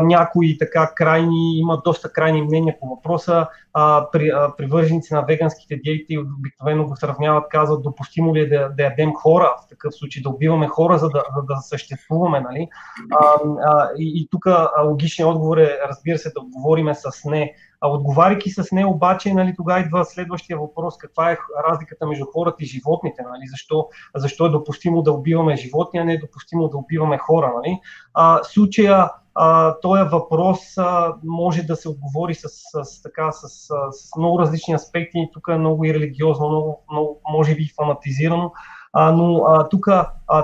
някои 0.03 0.57
така 0.57 0.93
крайни, 0.95 1.59
има 1.59 1.81
доста 1.85 2.11
крайни 2.11 2.41
мнения 2.41 2.76
по 2.80 2.88
въпроса. 2.88 3.47
А, 3.73 4.07
при, 4.11 4.30
а, 4.30 4.53
привърженици 4.57 5.13
на 5.13 5.21
веганските 5.21 5.76
диети 5.76 6.17
обикновено 6.17 6.88
го 6.88 6.95
сравняват, 6.95 7.49
казват 7.49 7.84
допустимо 7.84 8.35
ли 8.35 8.39
е 8.39 8.49
да, 8.49 8.69
да 8.69 8.84
ядем 8.84 9.13
хора, 9.13 9.55
в 9.65 9.69
такъв 9.69 9.95
случай 9.95 10.23
да 10.23 10.30
убиваме 10.30 10.67
хора, 10.67 10.97
за 10.97 11.09
да, 11.09 11.23
за 11.35 11.41
да 11.41 11.55
съществуваме. 11.55 12.41
Нали? 12.41 12.67
А, 13.11 13.39
а, 13.65 13.89
и, 13.97 14.21
и 14.21 14.27
тук 14.31 14.45
логичният 14.84 15.30
отговор 15.30 15.57
е, 15.57 15.77
разбира 15.89 16.17
се, 16.17 16.31
да 16.35 16.39
отговориме 16.41 16.95
с 16.95 17.26
не. 17.26 17.53
А 17.81 17.89
отговаряйки 17.89 18.49
с 18.49 18.71
не, 18.71 18.85
обаче, 18.85 19.34
нали, 19.34 19.53
тогава 19.57 19.80
идва 19.80 20.05
следващия 20.05 20.57
въпрос, 20.57 20.97
каква 20.97 21.31
е 21.31 21.38
разликата 21.69 22.07
между 22.07 22.26
хората 22.26 22.57
и 22.59 22.65
животните, 22.65 23.21
нали, 23.21 23.47
защо, 23.51 23.88
защо 24.15 24.45
е 24.45 24.49
допустимо 24.49 25.01
да 25.01 25.11
убиваме 25.11 25.55
животни, 25.55 25.99
а 25.99 26.03
не 26.03 26.13
е 26.13 26.19
допустимо 26.19 26.67
да 26.67 26.77
убиваме 26.77 27.17
хора. 27.17 27.53
Нали. 27.55 27.80
А, 28.13 28.43
случая, 28.43 28.89
а, 29.36 29.80
този 29.80 30.03
въпрос 30.03 30.60
може 31.24 31.64
да 31.64 31.76
се 31.76 31.90
отговори 31.90 32.36
с, 32.36 32.48
с, 32.84 33.02
така, 33.02 33.32
с, 33.32 33.48
с 33.91 34.16
много 34.18 34.40
различни 34.40 34.74
аспекти, 34.74 35.30
тук 35.34 35.48
е 35.49 35.57
много 35.57 35.86
и 35.86 35.94
религиозно, 35.94 36.49
много, 36.49 36.84
много 36.91 37.22
може 37.32 37.56
би 37.56 37.64
и 37.64 37.74
фанатизирано, 37.78 38.52
а, 38.94 39.11
но 39.11 39.44
тук 39.70 39.88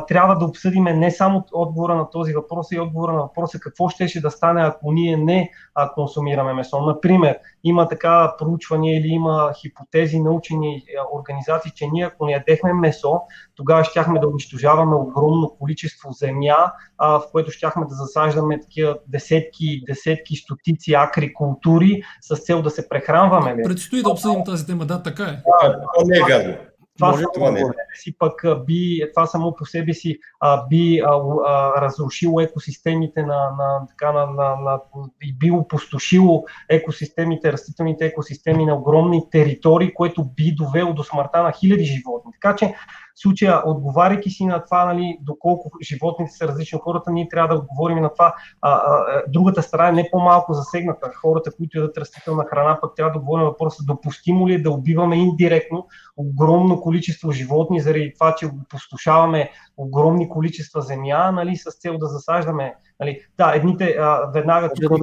трябва 0.07 0.35
да 0.35 0.45
обсъдиме 0.45 0.93
не 0.93 1.11
само 1.11 1.43
отговора 1.53 1.95
на 1.95 2.09
този 2.09 2.33
въпрос, 2.33 2.71
а 2.71 2.75
и 2.75 2.79
отговора 2.79 3.13
на 3.13 3.19
въпроса 3.19 3.59
какво 3.59 3.89
ще, 3.89 4.19
да 4.19 4.31
стане, 4.31 4.61
ако 4.61 4.91
ние 4.91 5.17
не 5.17 5.49
а, 5.75 5.93
консумираме 5.93 6.53
месо. 6.53 6.81
Например, 6.81 7.37
има 7.63 7.87
така 7.87 8.35
проучвания 8.37 8.99
или 8.99 9.07
има 9.07 9.53
хипотези, 9.61 10.19
научени 10.19 10.83
организации, 11.13 11.71
че 11.75 11.87
ние 11.87 12.05
ако 12.05 12.25
не 12.25 12.31
ядехме 12.31 12.73
месо, 12.73 13.21
тогава 13.55 13.83
щяхме 13.83 14.19
да 14.19 14.27
унищожаваме 14.27 14.95
огромно 14.95 15.55
количество 15.59 16.11
земя, 16.11 16.71
а, 16.97 17.19
в 17.19 17.23
което 17.31 17.51
щяхме 17.51 17.85
да 17.85 17.95
засаждаме 17.95 18.59
такива 18.59 18.97
десетки, 19.07 19.83
десетки, 19.87 20.35
стотици 20.35 20.93
акри 20.93 21.33
култури 21.33 22.01
с 22.21 22.35
цел 22.35 22.61
да 22.61 22.69
се 22.69 22.89
прехранваме. 22.89 23.55
Предстои 23.63 24.03
да 24.03 24.09
обсъдим 24.09 24.43
тази 24.45 24.65
тема, 24.65 24.85
да, 24.85 25.03
така 25.03 25.23
е. 25.23 25.41
Това 25.43 26.03
не 26.05 26.35
е. 26.35 26.59
Това, 26.95 27.13
само 27.13 27.27
това, 27.33 27.51
не. 27.51 27.63
си 27.93 28.17
пък 28.17 28.45
би, 28.65 29.01
това 29.13 29.25
само 29.25 29.55
по 29.55 29.65
себе 29.65 29.93
си 29.93 30.19
а, 30.39 30.67
би 30.67 30.99
а, 30.99 31.21
а, 31.47 31.81
разрушило 31.81 32.41
екосистемите 32.41 33.21
на, 33.21 33.49
на, 33.57 33.87
така, 33.87 34.11
на, 34.11 34.25
на, 34.25 34.55
на, 34.55 34.79
и 35.23 35.33
би 35.33 35.51
опустошило 35.51 36.43
екосистемите, 36.69 37.53
растителните 37.53 38.05
екосистеми 38.05 38.65
на 38.65 38.75
огромни 38.75 39.29
територии, 39.31 39.93
което 39.93 40.23
би 40.23 40.55
довело 40.55 40.93
до 40.93 41.03
смъртта 41.03 41.43
на 41.43 41.51
хиляди 41.51 41.83
животни. 41.83 42.31
Така 42.41 42.55
че 42.55 42.75
В 43.15 43.21
случая, 43.21 43.61
отговаряйки 43.65 44.29
си 44.29 44.45
на 44.45 44.63
това, 44.63 44.85
нали, 44.85 45.17
доколко 45.21 45.71
животните 45.81 46.31
са 46.31 46.47
различни 46.47 46.75
от 46.75 46.81
хората, 46.81 47.11
ние 47.11 47.29
трябва 47.29 47.55
да 47.55 47.61
отговорим 47.61 48.01
на 48.01 48.13
това. 48.13 48.35
А, 48.61 48.71
а, 48.71 49.23
другата 49.27 49.61
страна 49.61 49.89
е 49.89 49.91
не 49.91 50.09
по-малко 50.11 50.53
засегната. 50.53 51.11
Хората, 51.21 51.51
които 51.57 51.77
ядат 51.77 51.97
растителна 51.97 52.45
храна, 52.49 52.77
пък 52.81 52.95
трябва 52.95 53.11
да 53.11 53.19
отговорим 53.19 53.45
въпроса 53.45 53.83
допустимо 53.83 54.47
ли 54.47 54.53
е 54.53 54.61
да 54.61 54.71
убиваме 54.71 55.15
индиректно 55.15 55.87
огромно 56.17 56.81
количество 56.81 57.31
животни 57.31 57.81
заради 57.81 58.13
това, 58.13 58.35
че 58.35 58.45
опустошаваме 58.45 59.51
огромни 59.77 60.29
количества 60.29 60.81
земя, 60.81 61.31
нали, 61.31 61.55
с 61.55 61.71
цел 61.79 61.97
да 61.97 62.07
засаждаме. 62.07 62.75
Нали. 62.99 63.19
Да, 63.37 63.53
едните 63.55 63.97
а, 63.99 64.31
веднага 64.33 64.69
тук 64.69 65.01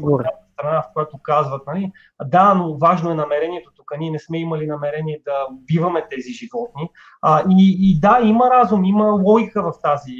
страна, 0.52 0.82
в 0.82 0.92
която 0.92 1.18
казват, 1.18 1.62
нали, 1.66 1.92
да, 2.24 2.54
но 2.54 2.76
важно 2.76 3.10
е 3.10 3.14
намерението 3.14 3.70
тук. 3.76 3.90
Ние 3.98 4.10
не 4.10 4.18
сме 4.18 4.38
имали 4.38 4.66
намерение 4.66 5.20
да 5.24 5.46
убиваме 5.50 6.06
тези 6.10 6.32
животни. 6.32 6.90
А, 7.24 7.44
и, 7.50 7.76
и 7.80 8.00
да, 8.00 8.18
има 8.22 8.50
разум, 8.50 8.84
има 8.84 9.04
логика 9.04 9.62
в 9.62 9.72
тази, 9.82 10.16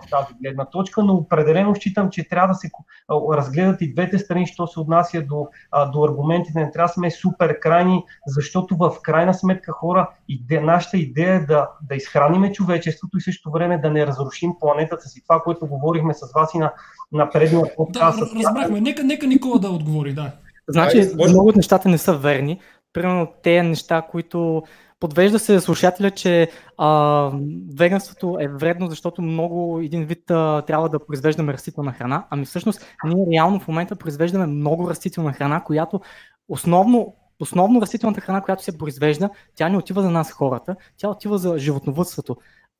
в 0.00 0.10
тази 0.10 0.34
гледна 0.42 0.64
точка, 0.64 1.02
но 1.02 1.14
определено 1.14 1.74
считам, 1.74 2.10
че 2.10 2.28
трябва 2.28 2.48
да 2.48 2.54
се 2.54 2.70
разгледат 3.10 3.80
и 3.80 3.92
двете 3.92 4.18
страни, 4.18 4.46
що 4.46 4.66
се 4.66 4.80
отнася 4.80 5.22
до, 5.22 5.46
до 5.92 6.04
аргументите. 6.04 6.58
Не 6.58 6.70
трябва 6.70 6.88
да 6.88 6.92
сме 6.92 7.10
супер 7.10 7.60
крайни, 7.60 8.04
защото 8.26 8.76
в 8.76 8.92
крайна 9.02 9.34
сметка 9.34 9.72
хора, 9.72 10.10
иде, 10.28 10.60
нашата 10.60 10.96
идея 10.98 11.34
е 11.34 11.40
да, 11.40 11.68
да 11.88 11.94
изхраниме 11.94 12.52
човечеството 12.52 13.18
и 13.18 13.20
също 13.20 13.50
време 13.50 13.78
да 13.78 13.90
не 13.90 14.06
разрушим 14.06 14.52
планетата 14.60 15.08
си. 15.08 15.22
Това, 15.22 15.40
което 15.40 15.66
говорихме 15.66 16.14
с 16.14 16.32
вас 16.34 16.54
и 16.54 16.58
на, 16.58 16.72
на 17.12 17.30
предния 17.30 17.76
подкаст. 17.76 18.18
Да, 18.18 18.26
разбрахме. 18.26 18.80
Нека, 18.80 19.04
нека 19.04 19.26
Никола 19.26 19.58
да 19.58 19.68
отговори, 19.68 20.12
да. 20.12 20.30
Значи, 20.68 21.10
много 21.28 21.48
от 21.48 21.56
нещата 21.56 21.88
не 21.88 21.98
са 21.98 22.16
верни. 22.16 22.60
Примерно, 22.96 23.32
те 23.42 23.62
неща, 23.62 24.02
които 24.10 24.62
подвежда 25.00 25.38
се 25.38 25.60
слушателя, 25.60 26.10
че 26.10 26.50
а, 26.78 27.30
веганството 27.76 28.38
е 28.40 28.48
вредно, 28.48 28.88
защото 28.88 29.22
много 29.22 29.80
един 29.80 30.04
вид 30.04 30.30
а, 30.30 30.62
трябва 30.62 30.88
да 30.88 31.06
произвеждаме 31.06 31.52
растителна 31.52 31.92
храна. 31.92 32.26
Ами 32.30 32.44
всъщност 32.44 32.86
ние 33.04 33.26
реално 33.32 33.60
в 33.60 33.68
момента 33.68 33.96
произвеждаме 33.96 34.46
много 34.46 34.90
растителна 34.90 35.32
храна, 35.32 35.60
която 35.60 36.00
основно 36.48 37.14
основно 37.40 37.82
растителната 37.82 38.20
храна, 38.20 38.40
която 38.40 38.64
се 38.64 38.78
произвежда, 38.78 39.30
тя 39.54 39.68
не 39.68 39.76
отива 39.76 40.02
за 40.02 40.10
нас 40.10 40.32
хората, 40.32 40.76
тя 40.96 41.08
отива 41.08 41.38
за 41.38 41.58
животновътството. 41.58 42.36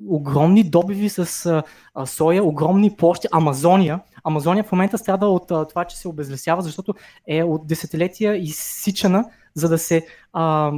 Огромни 0.08 0.64
добиви 0.64 1.08
с 1.08 1.46
а, 1.94 2.06
соя, 2.06 2.44
огромни 2.44 2.96
площи, 2.96 3.28
Амазония. 3.32 4.00
Амазония 4.24 4.64
в 4.64 4.72
момента 4.72 4.98
страда 4.98 5.26
от 5.26 5.50
а, 5.50 5.64
това, 5.64 5.84
че 5.84 5.96
се 5.96 6.08
обезлесява, 6.08 6.62
защото 6.62 6.94
е 7.28 7.42
от 7.42 7.66
десетилетия 7.66 8.36
изсичана 8.36 9.24
за 9.56 9.68
да 9.68 9.78
се 9.78 10.06
а, 10.32 10.72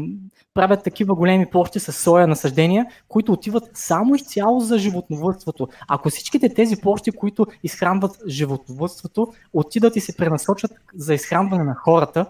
правят 0.54 0.84
такива 0.84 1.14
големи 1.14 1.50
площи 1.50 1.80
с 1.80 1.92
соя 1.92 2.26
насъждения, 2.26 2.86
които 3.08 3.32
отиват 3.32 3.70
само 3.74 4.14
изцяло 4.14 4.60
за 4.60 4.78
животновътството. 4.78 5.68
Ако 5.88 6.10
всичките 6.10 6.54
тези 6.54 6.76
площи, 6.76 7.12
които 7.12 7.46
изхранват 7.62 8.18
животновътството, 8.28 9.26
отидат 9.52 9.96
и 9.96 10.00
се 10.00 10.16
пренасочат 10.16 10.70
за 10.94 11.14
изхранване 11.14 11.64
на 11.64 11.74
хората, 11.74 12.26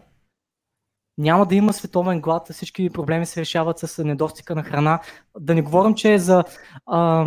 няма 1.18 1.46
да 1.46 1.54
има 1.54 1.72
световен 1.72 2.20
глад, 2.20 2.48
всички 2.52 2.90
проблеми 2.90 3.26
се 3.26 3.40
решават 3.40 3.78
с 3.78 4.04
недостига 4.04 4.54
на 4.54 4.62
храна. 4.62 5.00
Да 5.40 5.54
не 5.54 5.62
говорим, 5.62 5.94
че 5.94 6.14
е 6.14 6.18
за 6.18 6.44
а, 6.86 7.26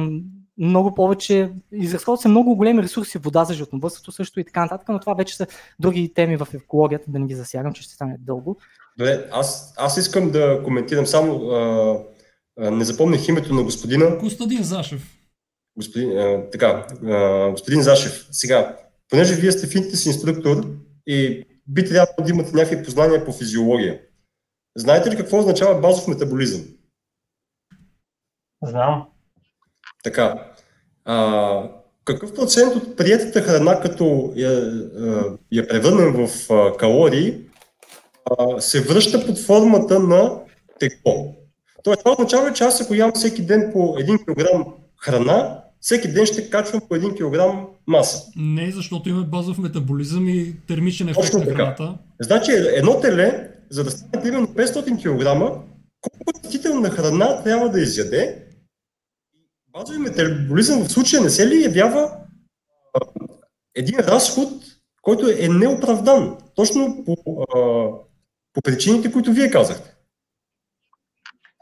много 0.58 0.96
повече, 0.96 1.54
изразходват 1.72 2.22
се 2.22 2.28
много 2.28 2.56
големи 2.56 2.84
ресурси, 2.84 3.18
вода 3.18 3.46
за 3.46 3.54
животновътството 3.54 4.12
също 4.12 4.40
и 4.40 4.46
така 4.46 4.62
нататък, 4.62 4.90
но 4.90 5.00
това 5.00 5.14
вече 5.14 5.36
са 5.36 5.48
други 5.80 6.14
теми 6.14 6.38
в 6.38 6.48
екологията, 6.54 7.12
да 7.12 7.20
не 7.20 7.26
ги 7.26 7.36
засягам, 7.36 7.74
че 7.74 7.82
ще 7.82 7.94
стане 7.94 8.18
дълго. 8.20 8.58
Добре, 8.98 9.30
аз, 9.32 9.74
аз 9.78 9.98
искам 9.98 10.32
да 10.32 10.64
коментирам 10.64 11.08
само, 11.08 11.50
а, 11.50 11.98
а, 12.60 12.72
не 12.72 12.86
запомних 12.86 13.28
името 13.28 13.54
на 13.54 13.64
господина. 13.64 14.18
Костадин 14.18 14.64
Зашев. 14.64 15.18
Господин, 15.78 16.18
а, 16.18 16.50
така, 16.52 16.88
а, 17.06 17.50
господин 17.52 17.82
Зашев, 17.82 18.28
сега, 18.32 18.78
понеже 19.10 19.36
вие 19.36 19.52
сте 19.52 19.68
фитнес 19.68 20.06
инструктор 20.06 20.68
и 21.08 21.46
би 21.68 21.86
трябвало 21.86 22.24
да 22.24 22.30
имате 22.30 22.56
някакви 22.56 22.84
познания 22.84 23.26
по 23.26 23.34
физиология. 23.34 24.02
Знаете 24.78 25.12
ли 25.12 25.18
какво 25.18 25.40
означава 25.40 25.82
базов 25.82 26.08
метаболизъм? 26.08 26.62
Знам. 28.64 29.08
Така. 30.04 30.52
А, 31.06 31.70
какъв 32.06 32.34
процент 32.34 32.76
от 32.76 32.98
приятата 32.98 33.42
храна, 33.42 33.80
като 33.80 34.34
я, 34.36 34.72
я 35.52 35.68
превърнем 35.68 36.28
в 36.28 36.48
калории, 36.78 37.51
се 38.60 38.82
връща 38.82 39.26
под 39.26 39.40
формата 39.40 40.00
на 40.00 40.40
тегло. 40.80 41.36
Тоест, 41.84 42.00
това 42.00 42.12
означава, 42.12 42.54
че 42.54 42.64
аз 42.64 42.82
ако 42.82 42.94
ям 42.94 43.12
всеки 43.16 43.46
ден 43.46 43.70
по 43.74 43.80
1 43.80 44.26
кг 44.26 44.68
храна, 44.98 45.64
всеки 45.80 46.08
ден 46.08 46.26
ще 46.26 46.50
качвам 46.50 46.82
по 46.82 46.96
1 46.96 47.16
кг 47.16 47.68
маса. 47.88 48.24
Не, 48.36 48.72
защото 48.72 49.10
има 49.10 49.24
базов 49.24 49.58
метаболизъм 49.58 50.30
и 50.30 50.56
термичен 50.68 51.10
ефект 51.10 51.32
Точно 51.32 51.40
на 51.40 51.46
храната. 51.46 51.98
Значи 52.20 52.52
едно 52.52 53.00
теле, 53.00 53.50
за 53.70 53.84
да 53.84 53.92
стане 53.92 54.24
примерно 54.24 54.48
500 54.48 54.98
кг, 54.98 55.64
колко 56.02 56.44
растителна 56.44 56.90
храна 56.90 57.44
трябва 57.44 57.70
да 57.70 57.82
изяде? 57.82 58.46
Базови 59.74 59.98
метаболизъм 59.98 60.84
в 60.84 60.92
случая 60.92 61.22
не 61.22 61.30
се 61.30 61.48
ли 61.48 61.64
явява 61.64 62.12
един 63.76 64.00
разход, 64.00 64.50
който 65.02 65.28
е 65.28 65.48
неоправдан, 65.48 66.38
точно 66.56 67.04
по, 67.06 67.16
а, 67.56 67.90
по 68.54 68.62
причините, 68.62 69.12
които 69.12 69.34
вие 69.34 69.52
казахте. 69.52 69.96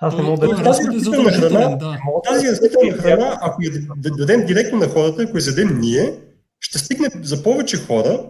Аз 0.01 0.15
не 0.15 0.21
мога 0.21 0.47
да... 0.47 0.63
Тази 0.63 0.87
растителна 0.87 1.31
храна, 1.31 1.75
да. 1.75 1.97
тази 2.29 2.47
растителна 2.47 2.91
храна, 2.91 3.37
ако 3.41 3.61
я 3.61 3.71
дадем 3.97 4.45
директно 4.45 4.79
на 4.79 4.87
хората, 4.87 5.23
ако 5.23 5.37
я 5.37 5.41
задем 5.41 5.79
ние, 5.79 6.19
ще 6.59 6.79
стигне 6.79 7.09
за 7.23 7.43
повече 7.43 7.77
хора, 7.77 8.29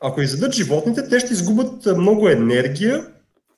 ако 0.00 0.20
изядат 0.20 0.54
животните, 0.54 1.08
те 1.08 1.20
ще 1.20 1.32
изгубят 1.32 1.86
много 1.98 2.28
енергия, 2.28 3.06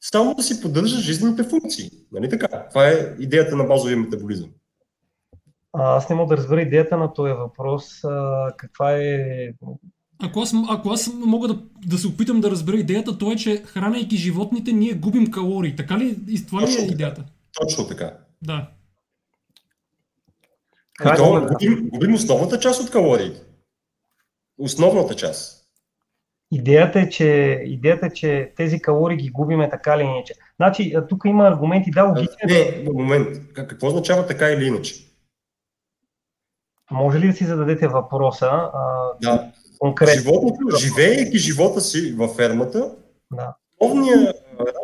само 0.00 0.34
да 0.34 0.42
си 0.42 0.60
поддържат 0.60 1.00
жизнените 1.00 1.42
функции. 1.42 1.90
Нали 2.12 2.28
така? 2.28 2.68
Това 2.68 2.88
е 2.88 3.14
идеята 3.18 3.56
на 3.56 3.64
базовия 3.64 3.96
метаболизъм. 3.96 4.50
Аз 5.72 6.08
не 6.08 6.16
мога 6.16 6.36
да 6.36 6.42
разбера 6.42 6.62
идеята 6.62 6.96
на 6.96 7.12
този 7.12 7.32
въпрос. 7.32 8.04
А, 8.04 8.48
каква 8.56 8.92
е 8.92 9.52
ако 10.22 10.40
аз, 10.40 10.54
ако 10.70 10.90
аз 10.90 11.10
мога 11.14 11.48
да, 11.48 11.58
да 11.86 11.98
се 11.98 12.06
опитам 12.06 12.40
да 12.40 12.50
разбера 12.50 12.76
идеята, 12.76 13.18
то 13.18 13.32
е, 13.32 13.36
че 13.36 13.62
хранейки 13.66 14.16
животните, 14.16 14.72
ние 14.72 14.94
губим 14.94 15.30
калории. 15.30 15.76
Така 15.76 15.98
ли? 15.98 16.16
И 16.28 16.46
това 16.46 16.62
ли 16.62 16.72
е 16.72 16.84
идеята? 16.84 17.24
Точно 17.60 17.88
така. 17.88 18.16
Да. 18.42 18.70
И 21.00 21.16
то, 21.16 21.46
губим, 21.50 21.88
губим 21.88 22.14
основната 22.14 22.58
част 22.58 22.82
от 22.82 22.90
калориите. 22.90 23.40
Основната 24.58 25.14
част. 25.14 25.68
Идеята 26.52 27.00
е, 27.00 27.08
че, 27.08 27.60
идеята 27.64 28.06
е, 28.06 28.10
че 28.10 28.52
тези 28.56 28.80
калории 28.80 29.16
ги 29.16 29.30
губиме 29.30 29.70
така 29.70 29.94
или 29.94 30.02
иначе. 30.02 30.34
Значи, 30.56 30.94
тук 31.08 31.22
има 31.26 31.44
аргументи, 31.44 31.90
да, 31.90 32.04
логично. 32.04 32.36
Не, 32.44 32.84
момент. 32.92 33.28
Какво 33.54 33.86
означава 33.86 34.26
така 34.26 34.48
или 34.48 34.64
иначе? 34.64 34.94
Може 36.90 37.18
ли 37.18 37.26
да 37.26 37.32
си 37.32 37.44
зададете 37.44 37.88
въпроса? 37.88 38.46
А, 38.46 39.10
да 39.22 39.52
конкретно. 39.82 40.14
Животното, 40.14 40.76
живеейки 40.76 41.38
живота 41.38 41.80
си 41.80 42.12
във 42.12 42.36
фермата, 42.36 42.90
да. 43.32 43.54
основният 43.80 44.36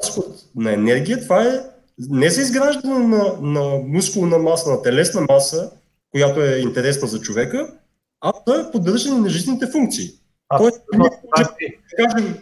разход 0.02 0.26
на 0.56 0.72
енергия, 0.72 1.20
това 1.20 1.42
е 1.42 1.60
не 1.98 2.30
за 2.30 2.40
изграждане 2.42 2.98
на, 2.98 3.34
на 3.40 3.78
мускулна 3.86 4.38
маса, 4.38 4.70
на 4.70 4.82
телесна 4.82 5.26
маса, 5.28 5.70
която 6.10 6.42
е 6.42 6.58
интересна 6.58 7.08
за 7.08 7.20
човека, 7.20 7.74
а 8.20 8.32
за 8.46 8.70
поддържане 8.72 9.20
на 9.20 9.28
жизнените 9.28 9.66
функции. 9.66 10.10
А, 10.48 10.58
Тоест, 10.58 10.82
но, 10.92 11.04
да 11.38 11.48
кажем, 11.96 12.38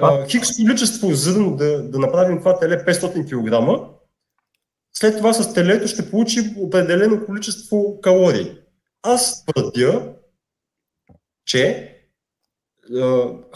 а, 0.00 0.26
хикс 0.26 0.56
количество 0.56 1.10
зърно 1.12 1.56
да, 1.56 1.82
да 1.82 1.98
направим 1.98 2.38
това 2.38 2.58
теле 2.58 2.84
500 2.84 3.24
кг, 3.24 3.84
след 4.92 5.16
това 5.16 5.32
с 5.32 5.54
телето 5.54 5.88
ще 5.88 6.10
получи 6.10 6.54
определено 6.58 7.26
количество 7.26 8.00
калории. 8.00 8.52
Аз 9.02 9.44
твърдя, 9.46 10.12
че 11.48 11.94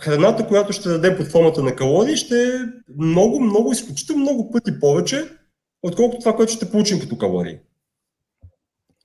храната, 0.01 0.49
която 0.49 0.73
ще 0.73 0.89
даде 0.89 1.17
под 1.17 1.27
формата 1.27 1.63
на 1.63 1.77
калории, 1.77 2.17
ще 2.17 2.49
е 2.49 2.59
много, 2.99 3.41
много, 3.41 3.73
изключително 3.73 4.23
много 4.23 4.51
пъти 4.51 4.81
повече, 4.81 5.39
отколкото 5.83 6.21
това, 6.21 6.37
което 6.37 6.53
ще 6.53 6.71
получим 6.71 7.01
като 7.01 7.19
калории. 7.19 7.59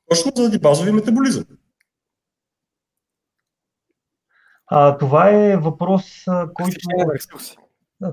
Точно 0.09 0.31
заради 0.35 0.59
базови 0.59 0.91
метаболизъм. 0.91 1.45
А, 4.67 4.97
това 4.97 5.29
е 5.29 5.57
въпрос, 5.57 6.23
който... 6.53 6.77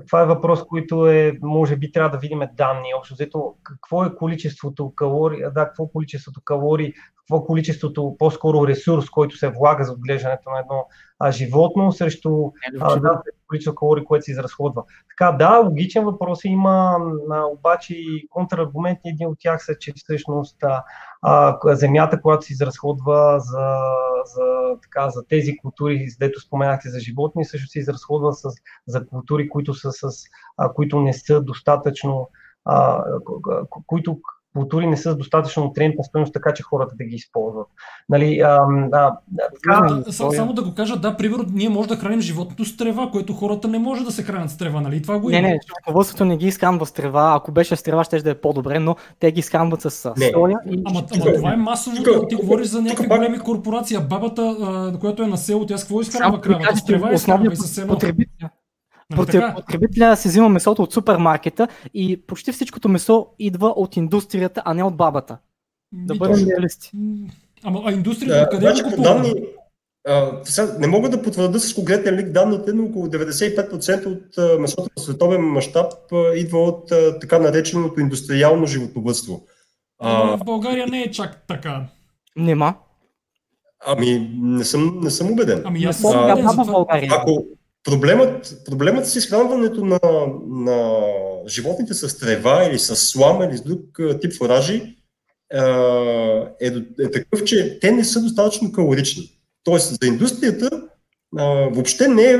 Това 0.07 0.21
е 0.21 0.25
въпрос, 0.25 0.63
който 0.63 1.07
е, 1.07 1.37
може 1.41 1.75
би 1.75 1.91
трябва 1.91 2.09
да 2.09 2.17
видим 2.17 2.41
данни. 2.53 2.93
Общо 2.97 3.13
взето, 3.13 3.55
какво 3.63 4.05
е 4.05 4.15
количеството 4.15 4.93
калории, 4.95 5.39
да, 5.39 5.65
какво 5.65 5.83
е 5.83 5.89
количеството 5.93 6.41
калории 6.45 6.93
какво 7.27 7.43
е 7.43 7.47
количеството, 7.47 8.15
по-скоро 8.19 8.67
ресурс, 8.67 9.09
който 9.09 9.37
се 9.37 9.49
влага 9.49 9.83
за 9.83 9.91
отглеждането 9.91 10.49
на 10.49 10.59
едно 10.59 10.85
а, 11.19 11.31
животно, 11.31 11.91
срещу 11.91 12.51
а, 12.79 12.99
да, 12.99 13.21
количество 13.47 13.75
калории, 13.75 14.03
което 14.03 14.25
се 14.25 14.31
изразходва. 14.31 14.83
Така, 15.09 15.31
да, 15.31 15.57
логичен 15.57 16.05
въпрос 16.05 16.45
е, 16.45 16.47
има 16.47 16.97
а, 17.31 17.41
обаче 17.45 17.93
и 17.93 18.27
контраргументи. 18.29 19.09
Един 19.09 19.27
от 19.27 19.37
тях 19.39 19.65
са, 19.65 19.77
че 19.79 19.93
всъщност 19.95 20.63
а, 20.63 20.83
земята, 21.65 22.21
която 22.21 22.45
се 22.45 22.53
изразходва 22.53 23.39
за, 23.39 23.77
за, 24.25 24.77
така, 24.81 25.09
за 25.09 25.27
тези 25.27 25.57
култури, 25.57 26.07
дето 26.19 26.41
споменахте 26.41 26.89
за 26.89 26.99
животни, 26.99 27.45
също 27.45 27.67
се 27.67 27.79
изразходва 27.79 28.33
с, 28.33 28.49
за 28.87 29.07
култури, 29.07 29.49
които, 29.49 29.73
са 29.73 29.91
с, 29.91 30.09
а, 30.57 30.73
които 30.73 31.01
не 31.01 31.13
са 31.13 31.41
достатъчно 31.41 32.29
а, 32.65 33.03
които 33.87 34.19
култури 34.55 34.87
не 34.87 34.97
са 34.97 35.11
с 35.11 35.17
достатъчно 35.17 35.63
нутриентна 35.63 36.03
стоеност, 36.03 36.33
така 36.33 36.53
че 36.53 36.63
хората 36.63 36.95
да 36.95 37.03
ги 37.03 37.15
използват. 37.15 37.67
Нали, 38.09 38.39
а, 38.39 38.59
а, 38.91 39.17
така, 39.35 40.03
а, 40.07 40.11
само, 40.11 40.31
само 40.31 40.53
да 40.53 40.63
го 40.63 40.73
кажа, 40.75 40.97
да, 40.97 41.17
примерно, 41.17 41.45
ние 41.51 41.69
може 41.69 41.89
да 41.89 41.95
храним 41.95 42.21
животното 42.21 42.65
с 42.65 42.77
трева, 42.77 43.09
което 43.11 43.33
хората 43.33 43.67
не 43.67 43.79
може 43.79 44.03
да 44.03 44.11
се 44.11 44.23
хранят 44.23 44.49
с 44.49 44.57
трева, 44.57 44.81
нали? 44.81 45.01
Това 45.01 45.19
го 45.19 45.29
има. 45.29 45.41
Не, 45.41 45.47
не, 45.47 45.59
животновъдството 45.67 46.25
не 46.25 46.37
ги 46.37 46.47
изхранва 46.47 46.85
с 46.85 46.91
трева. 46.91 47.33
Ако 47.37 47.51
беше 47.51 47.75
с 47.75 47.83
трева, 47.83 48.03
ще 48.03 48.21
да 48.21 48.29
е 48.29 48.35
по-добре, 48.35 48.79
но 48.79 48.95
те 49.19 49.31
ги 49.31 49.39
изхранват 49.39 49.81
с 49.81 49.91
соя. 49.91 50.59
И... 50.69 50.83
Ама, 50.85 51.03
ама 51.15 51.33
това 51.35 51.53
е 51.53 51.57
масово. 51.57 52.03
Тук, 52.03 52.29
ти 52.29 52.35
говориш 52.35 52.67
за 52.67 52.81
някакви 52.81 53.07
големи 53.07 53.39
корпорации. 53.39 53.97
Бабата, 54.09 54.57
а, 54.61 54.99
която 54.99 55.23
е 55.23 55.27
на 55.27 55.37
село, 55.37 55.65
тя 55.65 55.77
с 55.77 55.81
какво 55.81 56.01
изхранва 56.01 56.41
кравата? 56.41 56.77
С 56.77 56.85
трева 56.85 57.97
изхранва 59.11 59.23
и 59.23 59.25
с 59.25 59.25
Потребител 59.25 59.55
Потребителя 59.55 60.17
си 60.17 60.27
взима 60.27 60.49
месото 60.49 60.83
от 60.83 60.93
супермаркета 60.93 61.67
и 61.93 62.21
почти 62.27 62.51
всичкото 62.51 62.89
месо 62.89 63.27
идва 63.39 63.67
от 63.67 63.97
индустрията, 63.97 64.61
а 64.65 64.73
не 64.73 64.83
от 64.83 64.95
бабата. 64.95 65.37
Да 65.91 66.15
бъдем 66.15 66.47
реалисти. 66.49 66.91
Ама 67.63 67.81
а 67.85 67.91
индустрията 67.91 68.39
да, 68.39 68.49
къде 68.49 68.65
значи, 68.65 68.95
го 68.95 69.01
данни, 69.01 69.33
а, 70.07 70.31
сега, 70.43 70.75
не 70.79 70.87
мога 70.87 71.09
да 71.09 71.21
потвърда 71.21 71.59
с 71.59 71.73
конкретен 71.73 72.15
лик 72.15 72.31
данните, 72.31 72.73
но 72.73 72.83
около 72.83 73.07
95% 73.07 74.05
от 74.05 74.37
а, 74.37 74.59
месото 74.59 74.89
в 74.97 75.01
световен 75.01 75.41
мащаб 75.41 75.93
идва 76.35 76.59
от 76.59 76.91
а, 76.91 77.19
така 77.19 77.39
нареченото 77.39 77.99
индустриално 77.99 78.65
животновътство. 78.65 79.45
А, 79.99 80.37
в 80.37 80.43
България 80.45 80.87
не 80.87 81.01
е 81.01 81.11
чак 81.11 81.47
така. 81.47 81.85
Нема. 82.35 82.75
Ами, 83.85 84.31
не 84.41 84.63
съм, 84.63 84.99
не 85.03 85.09
съм 85.09 85.31
убеден. 85.31 85.61
Ами 85.65 85.83
аз 85.83 85.99
съм 85.99 86.29
убеден. 86.75 87.11
Ако, 87.11 87.45
Проблемът, 87.85 88.61
проблемът 88.65 89.07
с 89.07 89.15
изхранването 89.15 89.85
на, 89.85 89.99
на 90.47 90.97
животните 91.47 91.93
с 91.93 92.17
трева 92.17 92.63
или 92.63 92.79
с 92.79 92.95
слама 92.95 93.45
или 93.45 93.57
с 93.57 93.61
друг 93.61 93.99
тип 94.21 94.33
фуражи 94.37 94.95
е, 96.61 96.71
е 96.99 97.11
такъв, 97.11 97.43
че 97.43 97.79
те 97.79 97.91
не 97.91 98.03
са 98.03 98.21
достатъчно 98.21 98.71
калорични. 98.71 99.31
Тоест, 99.63 99.97
за 100.01 100.07
индустрията 100.07 100.69
въобще 101.71 102.07
не 102.07 102.23
е 102.23 102.37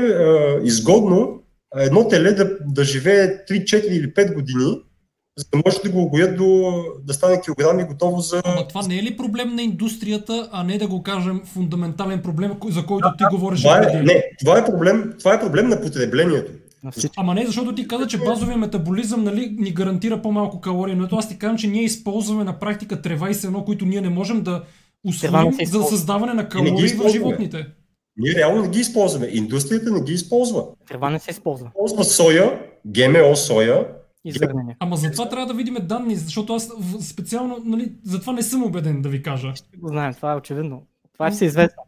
изгодно 0.62 1.42
едно 1.76 2.08
теле 2.08 2.32
да, 2.32 2.58
да 2.60 2.84
живее 2.84 3.44
3, 3.44 3.64
4 3.64 3.84
или 3.84 4.14
5 4.14 4.34
години, 4.34 4.82
за 5.38 5.44
да 5.52 5.62
може 5.66 5.78
да 5.84 5.90
го 5.90 6.02
огоят 6.02 6.36
до, 6.36 6.74
да 7.04 7.14
стане 7.14 7.40
килограми 7.40 7.84
готово 7.84 8.20
за... 8.20 8.42
Ама 8.44 8.68
това 8.68 8.82
не 8.86 8.98
е 8.98 9.02
ли 9.02 9.16
проблем 9.16 9.54
на 9.54 9.62
индустрията, 9.62 10.48
а 10.52 10.64
не 10.64 10.78
да 10.78 10.86
го 10.86 11.02
кажем 11.02 11.42
фундаментален 11.44 12.22
проблем, 12.22 12.52
за 12.68 12.86
който 12.86 13.08
да, 13.08 13.16
ти 13.16 13.24
говориш? 13.36 13.62
Това 13.62 13.78
е, 13.78 14.02
не, 14.02 14.24
това 14.40 14.58
е, 14.58 14.64
проблем, 14.64 15.14
това 15.18 15.34
е 15.34 15.40
проблем 15.40 15.68
на 15.68 15.80
потреблението. 15.80 16.52
Ама 17.16 17.34
не, 17.34 17.46
защото 17.46 17.74
ти 17.74 17.88
каза, 17.88 18.06
че 18.06 18.18
базовия 18.18 18.56
метаболизъм 18.56 19.24
нали, 19.24 19.56
ни 19.58 19.70
гарантира 19.70 20.22
по-малко 20.22 20.60
калории, 20.60 20.94
но 20.94 21.04
ето 21.04 21.16
аз 21.16 21.28
ти 21.28 21.38
казвам, 21.38 21.58
че 21.58 21.66
ние 21.66 21.82
използваме 21.82 22.44
на 22.44 22.58
практика 22.58 23.02
трева 23.02 23.30
и 23.30 23.34
сено, 23.34 23.64
които 23.64 23.86
ние 23.86 24.00
не 24.00 24.08
можем 24.08 24.42
да 24.42 24.62
усвоим 25.08 25.52
за 25.66 25.82
създаване 25.82 26.34
на 26.34 26.48
калории 26.48 26.88
в 26.88 27.08
животните. 27.08 27.66
Ние 28.16 28.34
реално 28.34 28.62
не 28.62 28.68
ги 28.68 28.80
използваме. 28.80 29.28
Индустрията 29.32 29.90
не 29.90 30.00
ги 30.00 30.12
използва. 30.12 30.64
Трева 30.88 31.10
не 31.10 31.18
се 31.18 31.30
използва. 31.30 31.66
Използва 31.66 32.04
соя, 32.04 32.60
ГМО 32.86 33.36
соя, 33.36 33.86
изгърнения. 34.28 34.76
Ама 34.80 34.96
за 34.96 35.10
това 35.10 35.28
трябва 35.28 35.46
да 35.46 35.54
видим 35.54 35.76
данни, 35.82 36.16
защото 36.16 36.54
аз 36.54 36.70
специално, 37.00 37.62
нали, 37.64 37.92
за 38.04 38.20
това 38.20 38.32
не 38.32 38.42
съм 38.42 38.62
убеден 38.62 39.02
да 39.02 39.08
ви 39.08 39.22
кажа. 39.22 39.52
Ще 39.56 39.76
го 39.76 39.88
знаем, 39.88 40.14
това 40.14 40.32
е 40.32 40.36
очевидно. 40.36 40.86
Това 41.12 41.28
е 41.28 41.30
всеизвестно. 41.30 41.82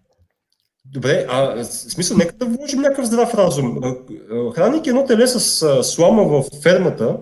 Добре, 0.85 1.27
а 1.29 1.55
в 1.57 1.65
смисъл, 1.65 2.17
нека 2.17 2.37
да 2.37 2.47
вложим 2.47 2.81
някакъв 2.81 3.07
здрав 3.07 3.35
разум. 3.35 3.81
Хранейки 4.55 4.89
едно 4.89 5.05
теле 5.05 5.27
с 5.27 5.83
слама 5.83 6.25
в 6.25 6.45
фермата, 6.63 7.19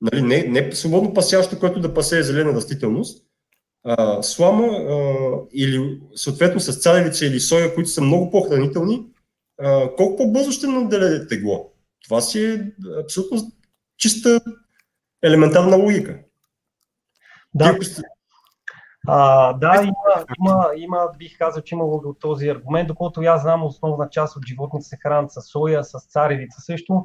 нали, 0.00 0.22
не, 0.22 0.42
не 0.42 0.72
свободно 0.72 1.14
пасящо, 1.14 1.58
което 1.58 1.80
да 1.80 1.94
пасе 1.94 2.22
зелена 2.22 2.52
растителност, 2.52 3.24
а, 3.84 4.22
слама 4.22 4.66
а, 4.66 4.94
или 5.54 6.00
съответно 6.14 6.60
с 6.60 6.72
царевица 6.72 7.26
или 7.26 7.40
соя, 7.40 7.74
които 7.74 7.90
са 7.90 8.00
много 8.00 8.30
по-хранителни, 8.30 9.06
а, 9.62 9.94
колко 9.96 10.16
по-бързо 10.16 10.52
ще 10.52 10.66
наделе 10.66 11.26
тегло? 11.26 11.70
Това 12.04 12.20
си 12.20 12.44
е 12.44 12.72
абсолютно 13.02 13.52
чиста 13.96 14.40
елементарна 15.22 15.76
логика. 15.76 16.18
Да. 17.54 17.78
А, 19.06 19.52
да, 19.52 19.82
има, 19.82 20.24
има, 20.38 20.70
има, 20.76 21.08
бих 21.18 21.38
казал, 21.38 21.62
че 21.62 21.74
има 21.74 21.84
от 21.84 22.20
този 22.20 22.48
аргумент, 22.48 22.88
доколкото 22.88 23.20
аз 23.20 23.42
знам 23.42 23.64
основна 23.64 24.08
част 24.10 24.36
от 24.36 24.46
животните 24.46 24.84
се 24.84 24.96
хранят 24.96 25.32
с 25.32 25.42
соя, 25.42 25.84
с 25.84 26.06
царевица 26.08 26.60
също. 26.60 27.04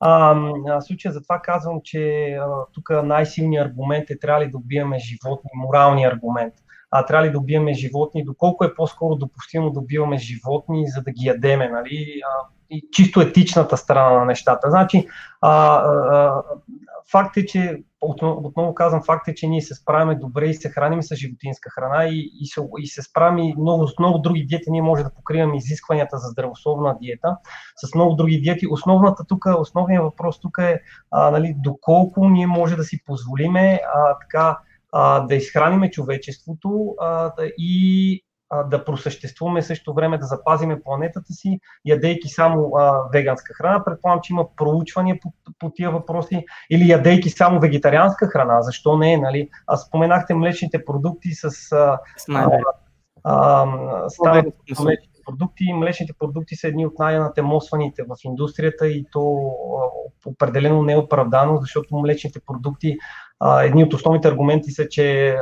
А, 0.00 0.36
а, 0.68 0.80
случая 0.80 1.12
затова 1.12 1.42
казвам, 1.42 1.80
че 1.84 2.36
тук 2.72 2.90
най-силният 3.04 3.66
аргумент 3.66 4.10
е 4.10 4.18
трябва 4.18 4.44
ли 4.44 4.50
да 4.50 4.58
убиваме 4.58 4.98
животни, 4.98 5.50
моралният 5.54 6.12
аргумент. 6.12 6.54
А 6.90 7.06
трябва 7.06 7.26
ли 7.26 7.32
да 7.32 7.38
убиваме 7.38 7.74
животни, 7.74 8.24
доколко 8.24 8.64
е 8.64 8.74
по-скоро 8.74 9.16
допустимо 9.16 9.70
да 9.70 9.80
убиваме 9.80 10.18
животни, 10.18 10.84
за 10.88 11.02
да 11.02 11.10
ги 11.10 11.26
ядеме, 11.26 11.68
нали? 11.68 12.20
А, 12.24 12.46
и 12.70 12.88
чисто 12.92 13.20
етичната 13.20 13.76
страна 13.76 14.18
на 14.18 14.24
нещата. 14.24 14.70
Значи, 14.70 15.06
а, 15.40 15.76
а, 15.76 16.42
факт 17.10 17.36
е, 17.36 17.46
че, 17.46 17.82
отново, 18.00 18.40
отново 18.44 18.74
казвам, 18.74 19.02
факт 19.02 19.28
е, 19.28 19.34
че 19.34 19.46
ние 19.46 19.62
се 19.62 19.74
справяме 19.74 20.14
добре 20.14 20.46
и 20.46 20.54
се 20.54 20.70
храним 20.70 21.02
с 21.02 21.16
животинска 21.16 21.70
храна 21.70 22.04
и, 22.04 22.30
и, 22.40 22.46
се, 22.46 22.60
и 22.78 22.86
се 22.86 23.02
справим 23.02 23.54
много, 23.58 23.88
с 23.88 23.98
много 23.98 24.18
други 24.18 24.44
диети. 24.44 24.70
Ние 24.70 24.82
може 24.82 25.04
да 25.04 25.14
покриваме 25.14 25.56
изискванията 25.56 26.18
за 26.18 26.28
здравословна 26.28 26.96
диета 27.02 27.36
с 27.76 27.94
много 27.94 28.14
други 28.14 28.40
диети. 28.40 28.66
Основната 28.70 29.24
тук, 29.28 29.44
основният 29.58 30.04
въпрос 30.04 30.40
тук 30.40 30.58
е 30.58 30.80
а, 31.10 31.30
нали, 31.30 31.54
доколко 31.58 32.28
ние 32.28 32.46
може 32.46 32.76
да 32.76 32.84
си 32.84 33.04
позволиме 33.04 33.80
а, 33.94 34.18
така, 34.18 34.58
а, 34.92 35.20
да 35.20 35.34
изхраниме 35.34 35.90
човечеството 35.90 36.94
а, 37.00 37.32
да, 37.38 37.50
и 37.58 38.24
да 38.66 38.84
просъществуваме 38.84 39.62
също 39.62 39.94
време, 39.94 40.18
да 40.18 40.26
запазиме 40.26 40.82
планетата 40.82 41.32
си, 41.32 41.60
ядейки 41.84 42.28
само 42.28 42.70
а, 42.76 43.08
веганска 43.12 43.54
храна. 43.54 43.84
Предполагам, 43.84 44.20
че 44.22 44.32
има 44.32 44.46
проучвания 44.56 45.18
по, 45.22 45.32
по 45.58 45.70
тия 45.70 45.90
въпроси 45.90 46.44
или 46.70 46.88
ядейки 46.88 47.30
само 47.30 47.60
вегетарианска 47.60 48.26
храна. 48.26 48.62
Защо 48.62 48.96
не? 48.96 49.16
Нали? 49.16 49.48
А 49.66 49.76
споменахте 49.76 50.34
млечните 50.34 50.84
продукти 50.84 51.28
с 51.32 51.72
а, 51.72 51.98
а, 52.34 52.48
а, 53.24 53.66
млечните 54.80 55.20
продукти. 55.26 55.72
Млечните 55.74 56.12
продукти 56.18 56.56
са 56.56 56.68
едни 56.68 56.86
от 56.86 56.98
най-натемосваните 56.98 58.02
в 58.02 58.16
индустрията 58.24 58.88
и 58.88 59.06
то 59.12 59.52
определено 60.26 60.82
не 60.82 60.92
е 60.92 60.98
оправдано, 60.98 61.56
защото 61.56 61.96
млечните 61.96 62.40
продукти 62.46 62.98
а, 63.40 63.62
едни 63.62 63.84
от 63.84 63.94
основните 63.94 64.28
аргументи 64.28 64.70
са, 64.70 64.88
че 64.88 65.36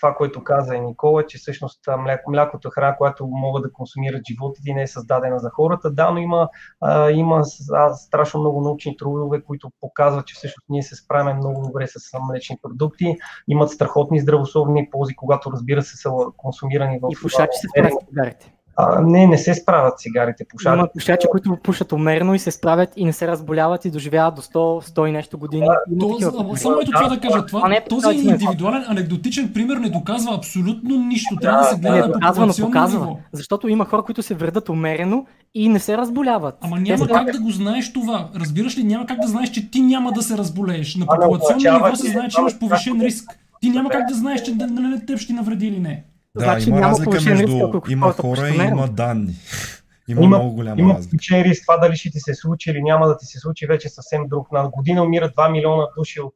това, 0.00 0.14
което 0.14 0.44
каза 0.44 0.74
и 0.74 0.80
Никола, 0.80 1.26
че 1.26 1.38
всъщност 1.38 1.80
мляко, 1.98 2.30
млякото 2.30 2.68
е 2.68 2.70
храна, 2.70 2.96
която 2.96 3.26
могат 3.26 3.62
да 3.62 3.72
консумират 3.72 4.22
животите 4.28 4.70
и 4.70 4.74
не 4.74 4.82
е 4.82 4.86
създадена 4.86 5.38
за 5.38 5.50
хората. 5.50 5.90
Да, 5.90 6.10
но 6.10 6.18
има, 6.18 6.48
а, 6.80 7.10
има 7.10 7.42
а, 7.72 7.94
страшно 7.94 8.40
много 8.40 8.60
научни 8.60 8.96
трудове, 8.96 9.42
които 9.42 9.70
показват, 9.80 10.26
че 10.26 10.34
всъщност 10.34 10.66
ние 10.68 10.82
се 10.82 10.96
справяме 10.96 11.34
много 11.34 11.62
добре 11.66 11.86
с 11.86 12.18
млечни 12.20 12.58
продукти. 12.62 13.16
Имат 13.48 13.70
страхотни 13.70 14.20
здравословни 14.20 14.90
ползи, 14.90 15.16
когато 15.16 15.52
разбира 15.52 15.82
се 15.82 15.96
са 15.96 16.10
консумирани 16.36 16.98
в... 17.02 17.08
И 17.10 17.16
пушачи 17.22 17.58
се 17.60 17.68
справят 17.68 17.92
цигарите. 18.08 18.55
А, 18.78 19.00
не, 19.00 19.26
не 19.26 19.38
се 19.38 19.54
справят 19.54 19.98
цигарите 19.98 20.44
пушачи. 20.48 20.74
Има 20.74 20.88
пушачи, 20.92 21.26
които 21.30 21.56
пушат 21.62 21.92
умерено 21.92 22.34
и 22.34 22.38
се 22.38 22.50
справят 22.50 22.92
и 22.96 23.04
не 23.04 23.12
се 23.12 23.28
разболяват 23.28 23.84
и 23.84 23.90
доживяват 23.90 24.34
до 24.34 24.42
100, 24.42 24.90
100 24.90 25.06
и 25.06 25.12
нещо 25.12 25.38
години. 25.38 25.66
Такива, 26.00 26.56
само 26.56 26.80
ето 26.80 26.90
това 26.90 27.08
да 27.08 27.20
кажа. 27.20 27.46
Това, 27.46 27.60
това 27.60 27.74
е 27.74 27.84
този 27.84 28.16
индивидуален 28.16 28.84
анекдотичен 28.88 29.52
пример 29.52 29.76
не 29.76 29.90
доказва 29.90 30.34
абсолютно 30.34 30.96
нищо. 30.96 31.36
Трябва 31.36 31.58
да, 31.58 31.64
се 31.64 31.76
гледа 31.76 32.06
не 32.06 32.12
доказва, 32.12 32.46
но 32.46 32.54
показва. 32.60 33.00
Ниво. 33.00 33.18
Защото 33.32 33.68
има 33.68 33.84
хора, 33.84 34.02
които 34.02 34.22
се 34.22 34.34
вредат 34.34 34.68
умерено 34.68 35.26
и 35.54 35.68
не 35.68 35.78
се 35.78 35.98
разболяват. 35.98 36.54
Ама 36.60 36.80
няма 36.80 37.06
Те 37.06 37.12
как 37.12 37.32
да 37.32 37.40
го 37.40 37.50
знаеш 37.50 37.92
това. 37.92 38.30
Разбираш 38.36 38.78
ли, 38.78 38.84
няма 38.84 39.06
как 39.06 39.20
да 39.20 39.28
знаеш, 39.28 39.50
че 39.50 39.70
ти 39.70 39.80
няма 39.80 40.12
да 40.12 40.22
се 40.22 40.38
разболееш. 40.38 40.96
На 40.96 41.06
популационно 41.06 41.84
ниво 41.84 41.96
се 41.96 42.10
знае, 42.10 42.28
че 42.28 42.40
имаш 42.40 42.58
повишен 42.58 43.00
риск. 43.00 43.38
Ти 43.60 43.70
няма 43.70 43.90
как 43.90 44.08
да 44.08 44.14
знаеш, 44.14 44.42
че 44.42 44.54
на 44.54 44.66
нали, 44.66 45.06
теб 45.06 45.18
ще 45.18 45.32
навреди 45.32 45.66
или 45.66 45.80
не. 45.80 46.04
Да, 46.36 46.44
значи, 46.44 46.68
има 46.68 46.80
разлика 46.80 47.10
между 47.10 47.46
риск, 47.46 47.90
има 47.90 48.12
хора 48.12 48.48
и 48.48 48.56
има 48.56 48.88
данни. 48.88 49.34
Има, 50.08 50.22
има 50.22 50.38
много 50.38 50.54
голяма 50.54 50.80
има 50.80 50.94
разлика. 50.94 51.34
Има 51.34 51.44
риск 51.44 51.62
това 51.62 51.76
дали 51.76 51.96
ще 51.96 52.10
ти 52.10 52.20
се 52.20 52.34
случи 52.34 52.70
или 52.70 52.82
няма 52.82 53.06
да 53.06 53.18
ти 53.18 53.26
се 53.26 53.38
случи 53.38 53.66
вече 53.66 53.88
съвсем 53.88 54.28
друг. 54.28 54.52
На 54.52 54.68
година 54.68 55.02
умират 55.02 55.34
2 55.36 55.52
милиона 55.52 55.86
души 55.98 56.20
от... 56.20 56.34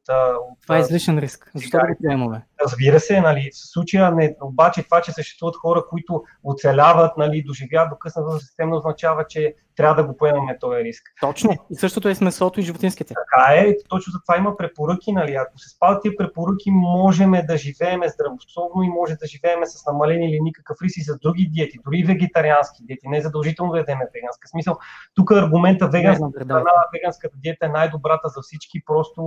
от 0.49 0.61
това 0.61 0.77
е 0.77 0.79
излишен 0.79 1.19
риск. 1.19 1.51
Защо 1.55 1.77
да 1.77 1.87
го 1.87 1.99
приемаме? 2.03 2.41
Разбира 2.63 2.99
се, 2.99 3.21
нали, 3.21 3.49
в 3.53 3.71
случая 3.71 4.11
не, 4.11 4.35
обаче 4.41 4.83
това, 4.83 5.01
че 5.01 5.11
съществуват 5.11 5.55
хора, 5.55 5.83
които 5.89 6.23
оцеляват, 6.43 7.17
нали, 7.17 7.43
доживяват 7.43 7.89
до 7.89 7.95
късна 7.95 8.23
възраст, 8.23 8.45
системно 8.45 8.77
означава, 8.77 9.25
че 9.27 9.55
трябва 9.75 9.95
да 9.95 10.07
го 10.07 10.17
поемаме 10.17 10.57
този 10.59 10.83
риск. 10.83 11.03
Точно. 11.21 11.51
И 11.71 11.75
същото 11.75 12.09
е 12.09 12.15
с 12.15 12.21
месото 12.21 12.59
и 12.59 12.63
животинските. 12.63 13.13
Така 13.13 13.53
е, 13.53 13.75
точно 13.89 14.11
за 14.11 14.19
това 14.21 14.37
има 14.37 14.57
препоръки. 14.57 15.11
Нали. 15.11 15.35
Ако 15.35 15.59
се 15.59 15.69
спазят 15.69 16.01
тия 16.01 16.17
препоръки, 16.17 16.71
можем 16.71 17.31
да 17.47 17.57
живеем 17.57 18.01
здравословно 18.07 18.83
и 18.83 18.89
може 18.89 19.15
да 19.15 19.27
живеем 19.27 19.59
с 19.65 19.85
намален 19.85 20.23
или 20.23 20.39
никакъв 20.41 20.77
риск 20.83 20.97
и 20.97 21.01
с 21.01 21.17
други 21.17 21.49
диети, 21.51 21.77
дори 21.85 22.03
вегетариански 22.03 22.83
диети. 22.83 23.07
Не 23.07 23.17
е 23.17 23.21
задължително 23.21 23.71
да 23.71 23.77
ядем 23.77 23.97
веганска. 24.13 24.47
Смисъл, 24.47 24.77
тук 25.15 25.31
аргумента 25.31 25.87
веганска, 25.87 26.45
да. 26.45 26.63
веганската 26.93 27.37
диета 27.37 27.65
е 27.65 27.69
най-добрата 27.69 28.27
за 28.27 28.41
всички, 28.41 28.85
просто, 28.85 29.21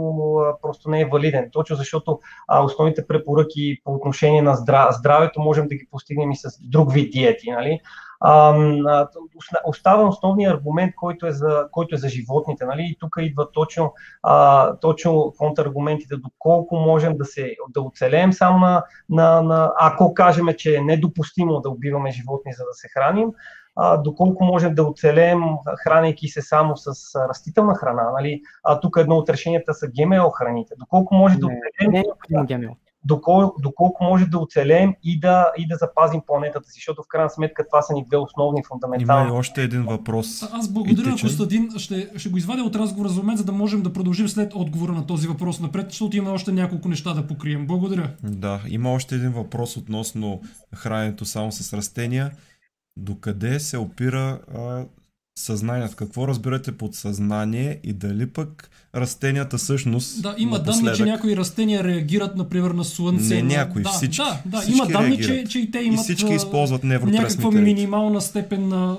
просто 0.62 0.90
не 0.90 1.00
е 1.00 1.08
валиден. 1.12 1.48
Точно 1.52 1.76
защото 1.76 2.20
а, 2.48 2.64
основните 2.64 3.06
препоръки 3.06 3.23
по 3.84 3.94
отношение 3.94 4.42
на 4.42 4.54
здравето 4.90 5.40
можем 5.40 5.68
да 5.68 5.74
ги 5.74 5.88
постигнем 5.90 6.30
и 6.30 6.36
с 6.36 6.48
друг 6.70 6.92
вид 6.92 7.12
диети. 7.12 7.50
Нали? 7.50 7.80
Остава 9.64 10.08
основният 10.08 10.54
аргумент, 10.54 10.94
който 10.94 11.26
е 11.26 11.32
за, 11.32 11.68
който 11.70 11.94
е 11.94 11.98
за 11.98 12.08
животните. 12.08 12.64
Нали? 12.64 12.82
И 12.82 12.96
тук 13.00 13.16
идва 13.18 13.52
точно, 13.52 13.92
а, 14.22 14.76
точно 14.76 15.34
контраргументите, 15.38 16.16
доколко 16.16 16.76
можем 16.76 17.16
да, 17.16 17.24
се, 17.24 17.56
да 17.68 17.80
оцелеем 17.80 18.32
само 18.32 18.58
на, 18.58 18.84
на, 19.08 19.42
на, 19.42 19.72
ако 19.80 20.14
кажем, 20.14 20.46
че 20.58 20.76
е 20.76 20.80
недопустимо 20.80 21.60
да 21.60 21.70
убиваме 21.70 22.10
животни, 22.10 22.52
за 22.52 22.64
да 22.64 22.72
се 22.72 22.88
храним, 22.88 23.28
а, 23.76 23.96
доколко 23.96 24.44
можем 24.44 24.74
да 24.74 24.84
оцелеем, 24.84 25.42
хранейки 25.84 26.28
се 26.28 26.42
само 26.42 26.76
с 26.76 27.14
растителна 27.28 27.74
храна. 27.74 28.10
Нали? 28.10 28.40
А, 28.62 28.80
тук 28.80 28.96
едно 29.00 29.16
от 29.16 29.28
решенията 29.28 29.74
са 29.74 29.88
ГМО 29.98 30.30
храните. 30.30 30.74
Доколко 30.78 31.14
може 31.14 31.34
не, 31.34 31.40
да 31.40 31.46
оцелеем. 31.46 32.04
Не 32.30 32.40
е 32.40 32.58
ГМО 32.58 32.76
доколко, 33.04 33.60
доколко 33.62 34.04
може 34.04 34.26
да 34.26 34.38
оцелеем 34.38 34.94
и 35.02 35.20
да, 35.20 35.52
и 35.58 35.66
да 35.66 35.76
запазим 35.76 36.20
планетата 36.26 36.68
си, 36.68 36.74
защото 36.74 37.02
в 37.02 37.08
крайна 37.08 37.30
сметка 37.30 37.66
това 37.68 37.82
са 37.82 37.94
ни 37.94 38.04
две 38.06 38.16
основни 38.16 38.62
фундаментални. 38.68 39.28
Има 39.28 39.36
и 39.36 39.38
още 39.38 39.62
един 39.62 39.82
въпрос. 39.82 40.42
А, 40.42 40.48
аз 40.52 40.68
благодаря 40.68 41.10
на 41.10 41.16
Костадин. 41.20 41.70
Ще, 41.78 42.10
ще 42.16 42.28
го 42.28 42.38
извадя 42.38 42.62
от 42.62 42.76
разговора 42.76 43.08
за 43.08 43.20
момент, 43.20 43.38
за 43.38 43.44
да 43.44 43.52
можем 43.52 43.82
да 43.82 43.92
продължим 43.92 44.28
след 44.28 44.54
отговора 44.54 44.92
на 44.92 45.06
този 45.06 45.28
въпрос 45.28 45.60
напред, 45.60 45.86
защото 45.88 46.16
има 46.16 46.32
още 46.32 46.52
няколко 46.52 46.88
неща 46.88 47.14
да 47.14 47.26
покрием. 47.26 47.66
Благодаря. 47.66 48.10
Да, 48.22 48.60
има 48.68 48.92
още 48.92 49.14
един 49.14 49.30
въпрос 49.30 49.76
относно 49.76 50.40
храненето 50.74 51.24
само 51.24 51.52
с 51.52 51.72
растения. 51.72 52.30
Докъде 52.96 53.60
се 53.60 53.78
опира 53.78 54.40
а, 54.54 54.84
съзнанието. 55.38 55.96
Какво 55.96 56.28
разбирате 56.28 56.72
под 56.72 56.94
съзнание 56.94 57.80
и 57.84 57.92
дали 57.92 58.26
пък 58.26 58.70
растенията 58.94 59.58
всъщност. 59.58 60.22
Да, 60.22 60.34
има 60.38 60.58
напоследък... 60.58 60.84
данни, 60.84 60.96
че 60.96 61.04
някои 61.04 61.36
растения 61.36 61.84
реагират, 61.84 62.36
например, 62.36 62.70
на 62.70 62.84
слънце. 62.84 63.42
Не 63.42 63.42
някои, 63.42 63.82
да, 63.82 63.88
всички. 63.88 64.16
Да, 64.16 64.40
да, 64.46 64.60
всички 64.60 64.78
има 64.78 64.86
данни, 64.86 65.22
че, 65.22 65.44
че 65.48 65.58
и 65.58 65.70
те 65.70 65.78
имат. 65.78 66.00
И 66.00 66.02
всички 66.02 66.32
използват 66.32 66.84
Някаква 66.84 67.50
минимална 67.50 68.20
степен 68.20 68.68
на 68.68 68.96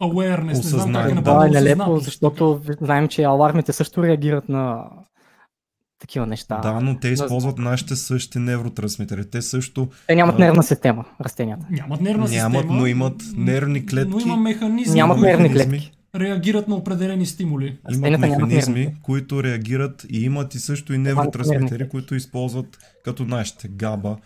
awareness, 0.00 0.54
не 0.54 0.62
знам 0.62 0.92
как 0.92 1.18
е 1.18 1.20
Да, 1.20 1.46
е 1.46 1.50
нелепо, 1.50 1.98
защото 1.98 2.60
знаем, 2.80 3.08
че 3.08 3.22
алармите 3.22 3.72
също 3.72 4.02
реагират 4.02 4.48
на 4.48 4.84
такива 6.00 6.26
неща. 6.26 6.58
Да, 6.58 6.80
но 6.80 6.98
те 6.98 7.08
използват 7.08 7.58
нашите 7.58 7.96
същи 7.96 8.38
невротрансмитери. 8.38 9.30
Те 9.30 9.42
също. 9.42 9.88
Те 10.06 10.14
нямат 10.14 10.38
нервна 10.38 10.62
система, 10.62 11.04
растенията. 11.24 11.66
Нямат 11.70 12.00
нервна 12.00 12.28
система. 12.28 12.48
Нямат, 12.48 12.70
но 12.70 12.86
имат 12.86 13.22
нервни 13.36 13.86
клетки. 13.86 14.10
Но 14.10 14.20
има 14.20 14.36
механизми. 14.36 14.94
Нямат 14.94 15.20
нервни 15.20 15.52
клетки. 15.52 15.92
Реагират 16.16 16.68
на 16.68 16.74
определени 16.74 17.26
стимули. 17.26 17.78
Имат 17.92 18.20
механизми, 18.20 18.94
които 19.02 19.42
реагират 19.42 20.06
и 20.10 20.24
имат 20.24 20.54
и 20.54 20.58
също 20.58 20.92
и 20.92 20.98
невротрансмитери, 20.98 21.88
които 21.88 22.14
използват 22.14 22.78
като 23.04 23.24
нашите 23.24 23.68
габа, 23.68 24.16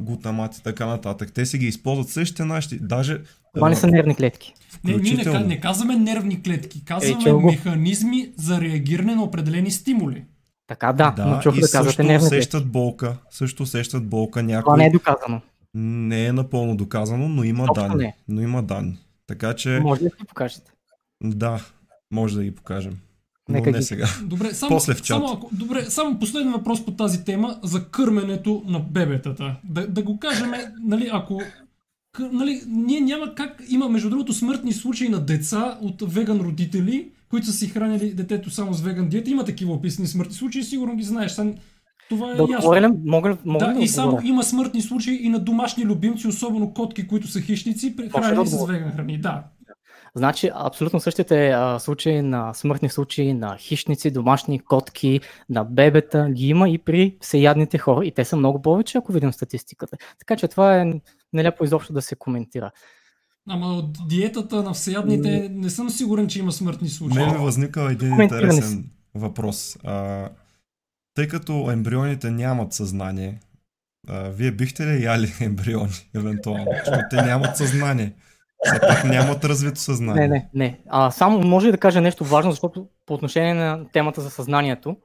глутамат 0.00 0.56
и 0.56 0.62
така 0.62 0.86
нататък. 0.86 1.32
Те 1.32 1.46
си 1.46 1.58
ги 1.58 1.66
използват 1.66 2.08
същите 2.08 2.44
нашите. 2.44 2.78
Даже, 2.80 3.20
Това 3.54 3.68
не 3.68 3.76
са 3.76 3.86
нервни 3.86 4.14
клетки. 4.14 4.54
Не, 4.84 4.96
ние 4.96 5.24
не, 5.24 5.38
не 5.38 5.60
казваме 5.60 5.96
нервни 5.96 6.42
клетки, 6.42 6.84
казваме 6.84 7.30
е, 7.30 7.32
механизми 7.32 8.32
за 8.36 8.60
реагиране 8.60 9.14
на 9.14 9.22
определени 9.22 9.70
стимули. 9.70 10.24
Така 10.66 10.92
да, 10.92 11.10
да 11.10 11.26
но 11.26 11.40
чух 11.40 11.54
да 11.54 11.70
казвате 11.70 12.02
нервни 12.02 12.26
усещат 12.26 12.66
болка, 12.66 13.16
също 13.30 13.62
усещат 13.62 14.06
болка 14.08 14.42
някой. 14.42 14.62
Това 14.62 14.76
не 14.76 14.86
е 14.86 14.90
доказано. 14.90 15.40
Не 15.74 16.26
е 16.26 16.32
напълно 16.32 16.76
доказано, 16.76 17.28
но 17.28 17.44
има 17.44 17.66
Точно 17.66 17.82
данни. 17.82 18.04
Не. 18.04 18.16
Но 18.28 18.40
има 18.40 18.62
данни. 18.62 18.98
Така 19.26 19.54
че... 19.54 19.80
Може 19.82 20.00
ли 20.00 20.08
да 20.08 20.16
ги 20.16 20.24
покажете? 20.24 20.72
Да, 21.22 21.60
може 22.10 22.36
да 22.36 22.44
ги 22.44 22.54
покажем. 22.54 22.98
Но 23.48 23.52
Нека 23.52 23.70
не 23.70 23.78
ги. 23.78 23.84
сега. 23.84 24.06
Добре, 24.22 24.54
само, 24.54 24.68
После 24.68 24.94
в 24.94 25.02
чат. 25.02 25.06
Само, 25.06 25.32
ако, 25.32 25.48
добре, 25.52 25.84
само 25.84 26.18
последен 26.18 26.52
въпрос 26.52 26.84
по 26.84 26.92
тази 26.92 27.24
тема 27.24 27.58
за 27.62 27.88
кърменето 27.88 28.62
на 28.66 28.80
бебетата. 28.80 29.56
Да, 29.64 29.86
да 29.86 30.02
го 30.02 30.18
кажем, 30.18 30.52
нали, 30.82 31.10
ако 31.12 31.42
нали, 32.18 32.62
ние 32.66 33.00
няма 33.00 33.34
как, 33.34 33.62
има 33.68 33.88
между 33.88 34.10
другото 34.10 34.32
смъртни 34.32 34.72
случаи 34.72 35.08
на 35.08 35.20
деца 35.20 35.78
от 35.80 36.12
веган 36.12 36.40
родители, 36.40 37.10
които 37.30 37.46
са 37.46 37.52
си 37.52 37.68
хранили 37.68 38.14
детето 38.14 38.50
само 38.50 38.74
с 38.74 38.80
веган 38.80 39.08
диета. 39.08 39.30
Има 39.30 39.44
такива 39.44 39.72
описани 39.72 40.08
смъртни 40.08 40.34
случаи, 40.34 40.62
сигурно 40.62 40.96
ги 40.96 41.02
знаеш. 41.02 41.32
Сам, 41.32 41.54
това 42.08 42.32
е 42.32 42.34
да, 42.34 42.46
ясно. 42.50 42.74
Ли, 42.74 42.86
мога, 43.04 43.36
мога 43.44 43.66
да, 43.66 43.72
да 43.72 43.80
и 43.80 43.88
само 43.88 44.20
има 44.24 44.42
смъртни 44.42 44.82
случаи 44.82 45.18
и 45.22 45.28
на 45.28 45.38
домашни 45.38 45.84
любимци, 45.84 46.28
особено 46.28 46.74
котки, 46.74 47.06
които 47.06 47.28
са 47.28 47.40
хищници, 47.40 47.94
хранени 48.12 48.46
с 48.46 48.66
веган 48.66 48.92
храни. 48.92 49.18
Да. 49.18 49.44
Значи, 50.16 50.50
абсолютно 50.54 51.00
същите 51.00 51.48
а, 51.48 51.78
случаи 51.78 52.22
на 52.22 52.54
смъртни 52.54 52.88
случаи 52.88 53.34
на 53.34 53.56
хищници, 53.58 54.10
домашни 54.10 54.60
котки, 54.60 55.20
на 55.50 55.64
бебета 55.64 56.30
ги 56.30 56.48
има 56.48 56.68
и 56.68 56.78
при 56.78 57.16
всеядните 57.20 57.78
хора. 57.78 58.06
И 58.06 58.12
те 58.12 58.24
са 58.24 58.36
много 58.36 58.62
повече, 58.62 58.98
ако 58.98 59.12
видим 59.12 59.32
статистиката. 59.32 59.96
Така 60.18 60.36
че 60.36 60.48
това 60.48 60.80
е 60.80 60.92
нелепо 61.32 61.64
изобщо 61.64 61.92
да 61.92 62.02
се 62.02 62.16
коментира. 62.16 62.70
Ама 63.48 63.66
от 63.66 64.08
диетата 64.08 64.62
на 64.62 64.72
всеядните 64.72 65.48
не 65.54 65.70
съм 65.70 65.90
сигурен, 65.90 66.28
че 66.28 66.38
има 66.38 66.52
смъртни 66.52 66.88
случаи. 66.88 67.18
Мен 67.18 67.32
ми 67.32 67.38
възниква 67.38 67.92
един 67.92 68.20
интересен 68.20 68.90
въпрос. 69.14 69.76
А, 69.84 70.28
тъй 71.14 71.28
като 71.28 71.70
ембрионите 71.70 72.30
нямат 72.30 72.72
съзнание, 72.72 73.40
а, 74.08 74.28
вие 74.28 74.50
бихте 74.50 74.86
ли 74.86 75.04
яли 75.04 75.32
ембриони, 75.40 76.08
евентуално? 76.14 76.66
Защото 76.84 77.04
те 77.10 77.22
нямат 77.22 77.56
съзнание. 77.56 78.12
Все 78.64 78.80
пак 78.80 79.04
нямат 79.04 79.44
развито 79.44 79.80
съзнание. 79.80 80.28
Не, 80.28 80.34
не, 80.34 80.48
не. 80.54 80.80
А, 80.88 81.10
само 81.10 81.38
може 81.38 81.70
да 81.70 81.78
кажа 81.78 82.00
нещо 82.00 82.24
важно, 82.24 82.50
защото 82.50 82.88
по 83.06 83.14
отношение 83.14 83.54
на 83.54 83.84
темата 83.92 84.20
за 84.20 84.30
съзнанието, 84.30 84.96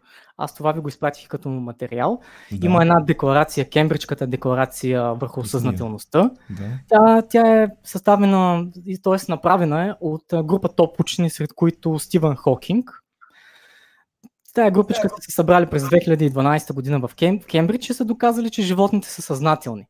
аз 0.43 0.55
това 0.55 0.71
ви 0.71 0.79
го 0.79 0.87
изпратих 0.87 1.27
като 1.27 1.49
материал. 1.49 2.19
Да. 2.51 2.65
Има 2.65 2.81
една 2.81 2.99
декларация, 2.99 3.69
Кембриджката 3.69 4.27
декларация 4.27 5.13
върху 5.13 5.43
съзнателността. 5.43 6.31
Да. 6.49 6.69
Тя, 6.89 7.21
тя 7.21 7.63
е 7.63 7.67
съставена, 7.83 8.67
т.е. 9.03 9.31
направена 9.31 9.85
е 9.87 9.93
от 10.01 10.23
група 10.43 10.69
топ 10.69 10.99
учени, 10.99 11.29
сред 11.29 11.53
които 11.53 11.99
Стивън 11.99 12.35
Хокинг. 12.35 12.91
Тая 14.53 14.71
групичка 14.71 15.09
са 15.09 15.15
се 15.19 15.31
събрали 15.31 15.65
през 15.65 15.83
2012 15.83 16.73
година 16.73 16.99
в 16.99 17.15
Кембридж 17.45 17.89
и 17.89 17.93
са 17.93 18.05
доказали, 18.05 18.49
че 18.49 18.61
животните 18.61 19.09
са 19.09 19.21
съзнателни. 19.21 19.85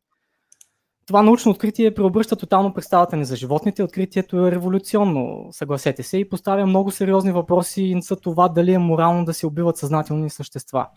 Това 1.12 1.22
научно 1.22 1.52
откритие 1.52 1.94
преобръща 1.94 2.36
тотално 2.36 2.74
представата 2.74 3.18
ни 3.18 3.26
за 3.26 3.36
животните. 3.36 3.84
Откритието 3.84 4.48
е 4.48 4.52
революционно, 4.52 5.48
съгласете 5.52 6.04
се, 6.04 6.18
и 6.18 6.30
поставя 6.30 6.66
много 6.66 6.92
сериозни 6.92 7.32
въпроси 7.32 8.00
за 8.02 8.16
това 8.16 8.48
дали 8.48 8.74
е 8.74 8.78
морално 8.78 9.26
да 9.26 9.34
се 9.34 9.48
убиват 9.48 9.78
съзнателни 9.78 10.30
същества. 10.30 10.88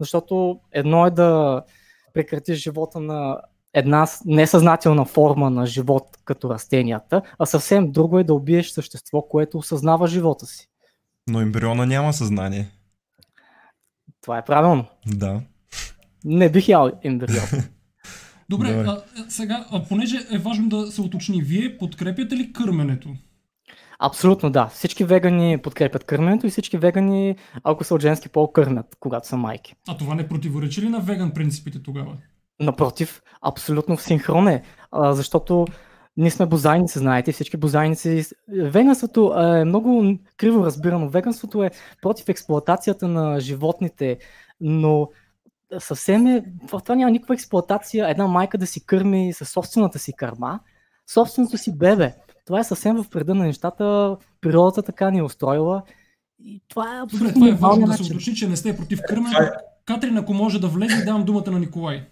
Защото 0.00 0.60
едно 0.72 1.06
е 1.06 1.10
да 1.10 1.62
прекратиш 2.14 2.58
живота 2.58 3.00
на 3.00 3.40
една 3.74 4.06
несъзнателна 4.24 5.04
форма 5.04 5.50
на 5.50 5.66
живот 5.66 6.04
като 6.24 6.50
растенията, 6.50 7.22
а 7.38 7.46
съвсем 7.46 7.92
друго 7.92 8.18
е 8.18 8.24
да 8.24 8.34
убиеш 8.34 8.70
същество, 8.70 9.22
което 9.22 9.58
осъзнава 9.58 10.06
живота 10.06 10.46
си. 10.46 10.68
Но 11.26 11.40
ембриона 11.40 11.86
няма 11.86 12.12
съзнание. 12.12 12.70
Това 14.20 14.38
е 14.38 14.44
правилно. 14.44 14.84
Да. 15.06 15.40
Не 16.24 16.50
бих 16.50 16.68
ял 16.68 16.90
ембрион. 17.02 17.46
Добре, 18.50 18.84
а, 18.86 19.02
сега, 19.28 19.66
а, 19.70 19.82
понеже 19.84 20.16
е 20.32 20.38
важно 20.38 20.68
да 20.68 20.86
се 20.86 21.00
уточни, 21.00 21.42
вие 21.42 21.78
подкрепяте 21.78 22.36
ли 22.36 22.52
кърменето? 22.52 23.08
Абсолютно 23.98 24.50
да. 24.50 24.66
Всички 24.66 25.04
вегани 25.04 25.58
подкрепят 25.58 26.04
кърменето 26.04 26.46
и 26.46 26.50
всички 26.50 26.78
вегани, 26.78 27.36
ако 27.64 27.84
са 27.84 27.94
от 27.94 28.02
женски 28.02 28.28
пол, 28.28 28.52
кърмят, 28.52 28.96
когато 29.00 29.28
са 29.28 29.36
майки. 29.36 29.74
А 29.88 29.96
това 29.96 30.14
не 30.14 30.28
противоречи 30.28 30.82
ли 30.82 30.88
на 30.88 31.00
веган 31.00 31.30
принципите 31.30 31.82
тогава? 31.82 32.16
Напротив, 32.60 33.22
абсолютно 33.42 33.96
в 33.96 34.02
синхрон 34.02 34.48
е, 34.48 34.62
а, 34.92 35.12
защото 35.12 35.66
ние 36.16 36.30
сме 36.30 36.46
бозайници, 36.46 36.98
знаете, 36.98 37.32
всички 37.32 37.56
бозайници. 37.56 38.24
Веганството 38.48 39.34
е 39.40 39.64
много 39.64 40.18
криво 40.36 40.64
разбирано. 40.64 41.08
Веганството 41.08 41.64
е 41.64 41.70
против 42.02 42.28
експлоатацията 42.28 43.08
на 43.08 43.40
животните, 43.40 44.18
но 44.60 45.08
съвсем 45.78 46.26
е, 46.26 46.44
в 46.70 46.80
това 46.82 46.94
няма 46.94 47.10
никаква 47.10 47.34
експлоатация 47.34 48.08
една 48.08 48.26
майка 48.26 48.58
да 48.58 48.66
си 48.66 48.86
кърми 48.86 49.32
със 49.32 49.50
собствената 49.50 49.98
си 49.98 50.12
кърма, 50.12 50.60
собственото 51.06 51.58
си 51.58 51.78
бебе. 51.78 52.14
Това 52.46 52.60
е 52.60 52.64
съвсем 52.64 52.96
в 52.96 53.08
преда 53.10 53.34
на 53.34 53.44
нещата, 53.44 54.16
природата 54.40 54.82
така 54.82 55.10
ни 55.10 55.18
е 55.18 55.22
устроила. 55.22 55.82
И 56.44 56.62
това 56.68 56.96
е 56.96 57.00
абсолютно 57.00 57.28
Добре, 57.28 57.34
това 57.34 57.48
е 57.48 57.70
важно 57.70 57.86
да 57.86 57.92
се 57.92 58.12
уточни, 58.12 58.34
че 58.34 58.48
не 58.48 58.56
сте 58.56 58.76
против 58.76 59.00
кърменето. 59.08 59.52
Катрин, 59.84 60.16
ако 60.16 60.34
може 60.34 60.60
да 60.60 60.68
влезе, 60.68 61.04
давам 61.04 61.24
думата 61.24 61.50
на 61.50 61.58
Николай. 61.58 62.06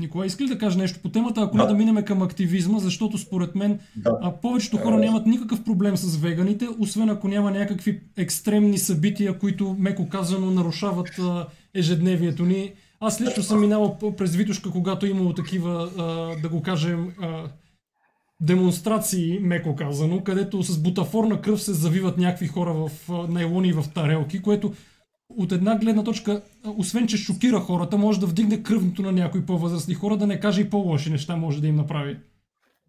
Николай, 0.00 0.26
иска 0.26 0.44
ли 0.44 0.48
да 0.48 0.58
каже 0.58 0.78
нещо 0.78 0.98
по 1.02 1.08
темата, 1.08 1.40
ако 1.42 1.56
да. 1.56 1.62
не 1.62 1.68
да 1.68 1.74
минеме 1.74 2.04
към 2.04 2.22
активизма, 2.22 2.78
защото 2.78 3.18
според 3.18 3.54
мен 3.54 3.78
да. 3.96 4.18
а, 4.22 4.32
повечето 4.40 4.76
хора 4.76 4.96
нямат 4.96 5.26
никакъв 5.26 5.64
проблем 5.64 5.96
с 5.96 6.16
веганите, 6.16 6.68
освен 6.78 7.10
ако 7.10 7.28
няма 7.28 7.50
някакви 7.50 8.00
екстремни 8.16 8.78
събития, 8.78 9.38
които, 9.38 9.76
меко 9.78 10.08
казано, 10.08 10.50
нарушават 10.50 11.18
а, 11.18 11.46
ежедневието 11.74 12.44
ни. 12.44 12.72
Аз 13.00 13.20
лично 13.20 13.42
съм 13.42 13.60
минал 13.60 13.98
през 14.18 14.36
Витушка, 14.36 14.70
когато 14.70 15.06
е 15.06 15.10
имало 15.10 15.32
такива, 15.32 15.90
а, 15.98 16.04
да 16.42 16.48
го 16.48 16.62
кажем, 16.62 17.12
а, 17.22 17.44
демонстрации, 18.40 19.38
меко 19.42 19.76
казано, 19.76 20.22
където 20.24 20.62
с 20.62 20.78
бутафорна 20.78 21.40
кръв 21.40 21.62
се 21.62 21.72
завиват 21.72 22.18
някакви 22.18 22.46
хора 22.46 22.72
в 22.74 22.90
найлони 23.28 23.68
и 23.68 23.72
в 23.72 23.84
тарелки, 23.94 24.42
което 24.42 24.72
от 25.36 25.52
една 25.52 25.76
гледна 25.78 26.04
точка, 26.04 26.42
освен 26.76 27.06
че 27.06 27.16
шокира 27.16 27.60
хората, 27.60 27.98
може 27.98 28.20
да 28.20 28.26
вдигне 28.26 28.62
кръвното 28.62 29.02
на 29.02 29.12
някои 29.12 29.46
по-възрастни 29.46 29.94
хора, 29.94 30.16
да 30.16 30.26
не 30.26 30.40
каже 30.40 30.60
и 30.60 30.70
по-лоши 30.70 31.10
неща 31.10 31.36
може 31.36 31.60
да 31.60 31.66
им 31.66 31.76
направи. 31.76 32.18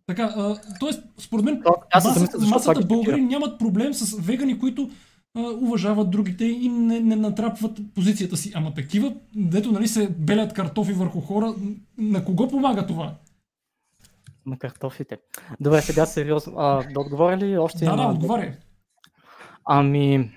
Така, 0.07 0.55
т.е. 0.79 1.21
според 1.21 1.45
мен 1.45 1.63
Аз 1.91 2.05
масата, 2.05 2.29
замисля, 2.29 2.55
масата 2.55 2.85
българи 2.85 3.21
нямат 3.21 3.59
проблем 3.59 3.93
с 3.93 4.19
вегани, 4.21 4.59
които 4.59 4.89
а, 5.35 5.41
уважават 5.41 6.11
другите 6.11 6.45
и 6.45 6.69
не, 6.69 6.99
не 6.99 7.15
натрапват 7.15 7.79
позицията 7.95 8.37
си. 8.37 8.51
Ама 8.55 8.73
такива, 8.73 9.13
дето 9.35 9.71
нали 9.71 9.87
се 9.87 10.09
белят 10.09 10.53
картофи 10.53 10.93
върху 10.93 11.21
хора, 11.21 11.55
на 11.97 12.25
кого 12.25 12.47
помага 12.47 12.85
това? 12.85 13.15
На 14.45 14.57
картофите. 14.57 15.17
Добре, 15.59 15.81
сега 15.81 16.05
сериозно. 16.05 16.53
А, 16.57 16.83
да 16.93 16.99
отговоря 16.99 17.37
ли 17.37 17.57
още? 17.57 17.85
Да, 17.85 17.95
да, 17.95 18.07
отговаря. 18.07 18.53
Ами, 19.65 20.31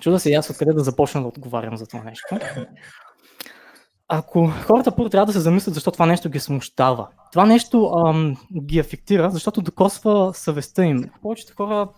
чуда 0.00 0.20
се 0.20 0.30
и 0.30 0.34
аз 0.34 0.50
откъде 0.50 0.72
да 0.72 0.84
започна 0.84 1.22
да 1.22 1.28
отговарям 1.28 1.76
за 1.76 1.86
това 1.86 2.04
нещо. 2.04 2.38
Ако 4.08 4.50
хората 4.66 4.96
първо 4.96 5.10
трябва 5.10 5.26
да 5.26 5.32
се 5.32 5.40
замислят 5.40 5.74
защо 5.74 5.90
това 5.90 6.06
нещо 6.06 6.30
ги 6.30 6.40
смущава. 6.40 7.08
Това 7.32 7.46
нещо 7.46 7.92
ам, 8.06 8.36
ги 8.66 8.78
афектира, 8.78 9.30
защото 9.30 9.62
докосва 9.62 10.34
съвестта 10.34 10.84
им. 10.84 11.10
Повечето 11.22 11.54
хора 11.56 11.88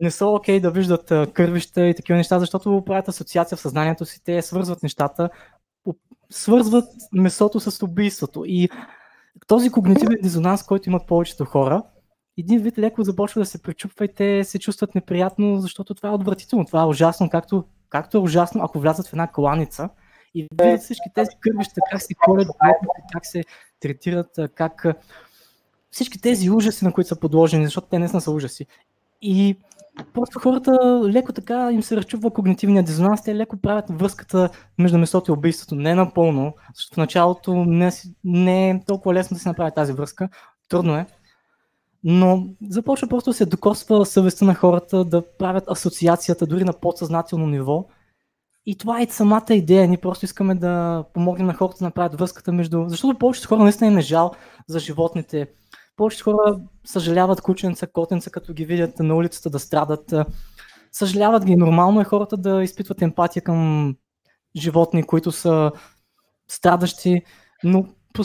не 0.00 0.10
са 0.10 0.26
окей 0.26 0.58
okay 0.58 0.60
да 0.60 0.70
виждат 0.70 1.12
кървища 1.32 1.86
и 1.86 1.94
такива 1.94 2.16
неща, 2.16 2.38
защото 2.38 2.82
правят 2.86 3.08
асоциация 3.08 3.56
в 3.56 3.60
съзнанието 3.60 4.04
си, 4.04 4.24
те 4.24 4.42
свързват 4.42 4.82
нещата, 4.82 5.30
свързват 6.30 6.84
месото 7.12 7.60
с 7.60 7.82
убийството. 7.82 8.44
И 8.46 8.68
този 9.46 9.70
когнитивен 9.70 10.18
дизонанс, 10.22 10.62
който 10.62 10.88
имат 10.88 11.06
повечето 11.06 11.44
хора, 11.44 11.82
един 12.38 12.60
вид 12.60 12.78
леко 12.78 13.02
започва 13.02 13.40
да 13.40 13.46
се 13.46 13.62
пречупва 13.62 14.04
и 14.04 14.14
те 14.14 14.44
се 14.44 14.58
чувстват 14.58 14.94
неприятно, 14.94 15.56
защото 15.56 15.94
това 15.94 16.08
е 16.08 16.12
отвратително, 16.12 16.64
това 16.64 16.82
е 16.82 16.86
ужасно, 16.86 17.30
както, 17.30 17.64
както 17.88 18.16
е 18.16 18.20
ужасно, 18.20 18.64
ако 18.64 18.80
влязат 18.80 19.06
в 19.06 19.12
една 19.12 19.32
кланица 19.32 19.88
и 20.34 20.46
видят 20.62 20.80
всички 20.80 21.08
тези 21.14 21.30
кървища, 21.40 21.80
как 21.90 22.02
се 22.02 22.14
колят, 22.14 22.48
как 23.12 23.26
се 23.26 23.44
третират, 23.80 24.38
как 24.54 24.86
всички 25.90 26.20
тези 26.20 26.50
ужаси, 26.50 26.84
на 26.84 26.92
които 26.92 27.08
са 27.08 27.20
подложени, 27.20 27.64
защото 27.64 27.86
те 27.86 27.98
не 27.98 28.08
са 28.08 28.30
ужаси. 28.30 28.66
И 29.22 29.56
просто 30.14 30.38
хората 30.38 31.02
леко 31.04 31.32
така 31.32 31.72
им 31.72 31.82
се 31.82 31.96
разчупва 31.96 32.30
когнитивния 32.30 32.82
дизонанс, 32.82 33.22
те 33.22 33.34
леко 33.34 33.56
правят 33.56 33.84
връзката 33.90 34.50
между 34.78 34.98
месото 34.98 35.30
и 35.30 35.34
убийството. 35.34 35.74
Не 35.74 35.94
напълно, 35.94 36.54
защото 36.74 36.94
в 36.94 36.96
началото 36.96 37.54
не, 37.54 37.90
не 38.24 38.70
е 38.70 38.80
толкова 38.86 39.14
лесно 39.14 39.34
да 39.34 39.40
се 39.40 39.48
направи 39.48 39.70
тази 39.74 39.92
връзка. 39.92 40.28
Трудно 40.68 40.96
е. 40.96 41.06
Но 42.10 42.46
започва 42.68 43.08
просто 43.08 43.30
да 43.30 43.34
се 43.34 43.46
докосва 43.46 44.06
съвестта 44.06 44.44
на 44.44 44.54
хората 44.54 45.04
да 45.04 45.36
правят 45.36 45.64
асоциацията 45.68 46.46
дори 46.46 46.64
на 46.64 46.72
подсъзнателно 46.72 47.46
ниво. 47.46 47.86
И 48.66 48.78
това 48.78 49.00
е 49.00 49.06
самата 49.06 49.44
идея. 49.50 49.88
Ние 49.88 49.96
просто 49.96 50.24
искаме 50.24 50.54
да 50.54 51.04
помогнем 51.14 51.46
на 51.46 51.54
хората 51.54 51.78
да 51.78 51.84
направят 51.84 52.18
връзката 52.18 52.52
между... 52.52 52.84
Защото 52.88 53.18
повечето 53.18 53.48
хора 53.48 53.62
наистина 53.62 53.90
им 53.90 53.98
е 53.98 54.02
жал 54.02 54.32
за 54.68 54.78
животните 54.78 55.48
повечето 55.98 56.24
хора 56.24 56.60
съжаляват 56.84 57.40
кученца, 57.40 57.86
котенца, 57.86 58.30
като 58.30 58.52
ги 58.52 58.64
видят 58.64 58.98
на 58.98 59.14
улицата 59.14 59.50
да 59.50 59.58
страдат. 59.58 60.14
Съжаляват 60.92 61.44
ги. 61.44 61.56
Нормално 61.56 62.00
е 62.00 62.04
хората 62.04 62.36
да 62.36 62.62
изпитват 62.62 63.02
емпатия 63.02 63.42
към 63.42 63.94
животни, 64.56 65.02
които 65.02 65.32
са 65.32 65.72
страдащи, 66.48 67.22
но 67.64 67.86
по, 68.14 68.22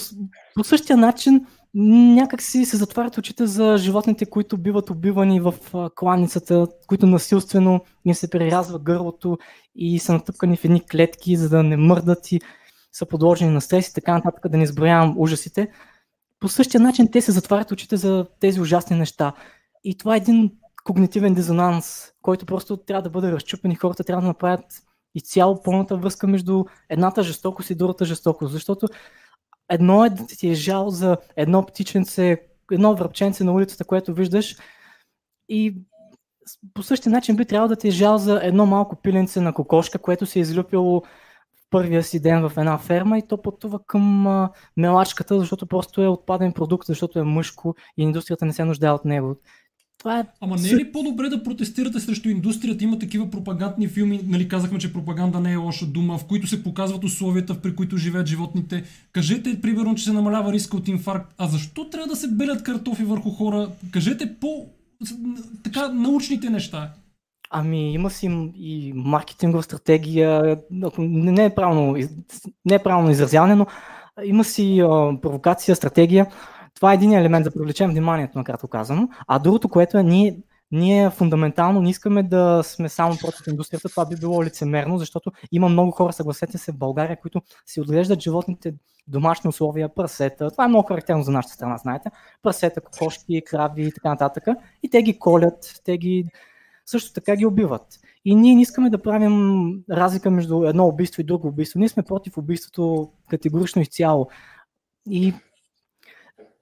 по 0.55 0.64
същия 0.64 0.97
начин 0.97 1.45
някак 1.76 2.41
си 2.41 2.66
се 2.66 2.78
затварят 2.78 3.18
очите 3.18 3.48
за 3.48 3.78
животните, 3.78 4.26
които 4.26 4.58
биват 4.58 4.90
убивани 4.90 5.40
в 5.40 5.54
кланицата, 5.95 6.68
които 6.88 7.06
насилствено 7.08 7.82
им 8.06 8.14
се 8.14 8.30
прерязва 8.30 8.80
гърлото 8.80 9.38
и 9.76 10.00
са 10.00 10.14
натъпкани 10.14 10.58
в 10.58 10.66
едни 10.66 10.82
клетки, 10.88 11.36
за 11.36 11.50
да 11.50 11.64
не 11.64 11.78
мърдат 11.78 12.32
и 12.32 12.41
са 12.91 13.06
подложени 13.06 13.52
на 13.52 13.62
стрес 13.62 13.88
и 13.88 13.94
така 13.94 14.14
нататък, 14.14 14.52
да 14.52 14.58
не 14.58 14.64
изброявам 14.64 15.16
ужасите 15.18 15.70
по 16.44 16.50
същия 16.50 16.82
начин 16.82 17.12
те 17.12 17.22
се 17.22 17.32
затварят 17.32 17.72
очите 17.72 17.98
за 17.98 18.26
тези 18.40 18.62
ужасни 18.62 18.98
неща. 18.98 19.34
И 19.84 19.98
това 19.98 20.14
е 20.14 20.18
един 20.18 20.52
когнитивен 20.84 21.34
дизонанс, 21.34 22.12
който 22.22 22.45
просто 22.45 22.78
трябва 22.78 23.02
да 23.02 23.10
бъде 23.10 23.32
разчупен 23.32 23.72
и 23.72 23.76
хората 23.76 24.04
трябва 24.04 24.22
да 24.22 24.28
направят 24.28 24.66
изцяло 25.16 25.64
пълната 25.64 25.98
връзка 25.98 26.28
между 26.28 26.66
едната 26.90 27.24
жестокост 27.24 27.70
и 27.70 27.76
другата 27.76 28.06
жестокост. 28.06 28.54
Защото 28.54 28.88
едно 29.74 30.06
е 30.06 30.10
да 30.10 30.28
ти 30.28 30.50
е 30.50 30.54
жал 30.54 30.90
за 30.90 31.18
едно 31.36 31.66
птиченце, 31.66 32.38
едно 32.72 32.95
връбченце 32.95 33.44
на 33.44 33.54
улицата, 33.54 33.86
което 33.86 34.14
виждаш 34.14 34.58
и 35.50 35.76
по 36.74 36.84
същия 36.84 37.12
начин 37.12 37.36
би 37.36 37.45
трябвало 37.45 37.68
да 37.68 37.76
ти 37.76 37.88
е 37.88 37.91
жал 37.91 38.18
за 38.18 38.40
едно 38.44 38.66
малко 38.66 38.95
пиленце 38.95 39.41
на 39.41 39.54
кокошка, 39.54 40.00
което 40.00 40.26
се 40.26 40.40
е 40.40 40.41
излюпило 40.41 41.04
първия 41.70 42.04
си 42.04 42.22
ден 42.22 42.50
в 42.50 42.58
една 42.58 42.78
ферма 42.78 43.18
и 43.18 43.28
то 43.28 43.41
пътува 43.41 43.80
към 43.88 44.28
а, 44.28 44.50
мелачката, 44.78 45.40
защото 45.40 45.68
просто 45.68 46.04
е 46.04 46.08
отпаден 46.08 46.54
продукт, 46.54 46.88
защото 46.88 47.20
е 47.20 47.24
мъжко 47.24 47.76
и 47.98 48.04
индустрията 48.04 48.45
не 48.45 48.54
се 48.54 48.66
нуждае 48.66 48.91
от 48.91 49.06
него. 49.06 49.36
Това 50.04 50.20
е... 50.20 50.26
Ама 50.42 50.56
не 50.56 50.70
е 50.70 50.76
ли 50.76 50.92
по-добре 50.92 51.30
да 51.30 51.44
протестирате 51.44 52.00
срещу 52.00 52.30
индустрията? 52.30 52.84
Има 52.84 53.00
такива 53.00 53.30
пропагандни 53.30 53.88
филми, 53.88 54.20
нали 54.28 54.48
казахме, 54.48 54.80
че 54.80 54.94
пропаганда 54.94 55.40
не 55.40 55.54
е 55.54 55.56
лоша 55.56 55.86
дума, 55.86 56.18
в 56.18 56.26
които 56.26 56.48
се 56.48 56.64
показват 56.64 57.04
условията, 57.04 57.62
при 57.62 57.76
които 57.76 57.98
живеят 57.98 58.28
животните. 58.28 58.84
Кажете, 59.12 59.62
примерно, 59.62 59.96
че 59.96 60.04
се 60.04 60.14
намалява 60.14 60.54
риска 60.54 60.78
от 60.78 60.88
инфаркт. 60.88 61.34
А 61.38 61.48
защо 61.48 61.90
трябва 61.90 62.08
да 62.08 62.16
се 62.16 62.28
белят 62.28 62.64
картофи 62.64 63.04
върху 63.04 63.30
хора? 63.30 63.70
Кажете 63.92 64.36
по 64.42 64.66
така 65.64 65.88
научните 65.88 66.50
неща. 66.50 66.94
Ами 67.50 67.94
има 67.94 68.10
си 68.10 68.52
и 68.56 68.94
маркетингова 68.96 69.64
стратегия, 69.64 70.58
не 70.98 71.46
е 71.46 71.56
правилно, 71.56 71.98
не 72.66 72.76
е 72.76 72.80
правилно 72.80 73.12
изразяване, 73.12 73.56
но 73.56 73.66
има 74.24 74.44
си 74.44 74.80
а, 74.80 75.20
провокация, 75.22 75.76
стратегия. 75.76 76.28
Това 76.84 76.91
е 76.91 76.95
един 76.95 77.14
елемент 77.14 77.43
да 77.43 77.51
привлечем 77.51 77.89
вниманието, 77.89 78.38
накратко 78.38 78.68
казано. 78.68 79.10
А 79.27 79.39
другото, 79.39 79.69
което 79.69 79.97
е, 79.97 80.03
ние, 80.03 80.38
ние 80.72 81.10
фундаментално 81.10 81.81
не 81.81 81.89
искаме 81.89 82.23
да 82.23 82.61
сме 82.64 82.89
само 82.89 83.18
против 83.22 83.47
индустрията, 83.47 83.89
това 83.89 84.05
би 84.05 84.15
било 84.15 84.43
лицемерно, 84.43 84.97
защото 84.97 85.31
има 85.51 85.69
много 85.69 85.91
хора, 85.91 86.14
съгласете 86.14 86.57
се, 86.57 86.72
в 86.72 86.77
България, 86.77 87.19
които 87.22 87.41
си 87.65 87.81
отглеждат 87.81 88.22
животните 88.22 88.73
домашни 89.07 89.47
условия, 89.47 89.95
прасета. 89.95 90.51
Това 90.51 90.65
е 90.65 90.68
много 90.68 90.88
характерно 90.88 91.23
за 91.23 91.31
нашата 91.31 91.53
страна, 91.53 91.77
знаете. 91.77 92.10
Прасета, 92.41 92.81
кокошки, 92.81 93.43
крави 93.45 93.88
и 93.88 93.91
така 93.91 94.10
нататък. 94.10 94.43
И 94.84 94.89
те 94.89 95.03
ги 95.03 95.19
колят, 95.19 95.81
те 95.85 95.97
ги 95.97 96.26
също 96.85 97.14
така 97.14 97.35
ги 97.35 97.45
убиват. 97.45 97.99
И 98.26 98.35
ние 98.35 98.55
не 98.55 98.61
искаме 98.61 98.89
да 98.89 99.01
правим 99.01 99.84
разлика 99.91 100.31
между 100.31 100.64
едно 100.64 100.88
убийство 100.88 101.22
и 101.22 101.26
друго 101.26 101.47
убийство. 101.47 101.80
Ние 101.80 101.89
сме 101.89 102.03
против 102.03 102.38
убийството 102.38 103.11
категорично 103.30 103.81
изцяло. 103.81 104.27
И 105.10 105.34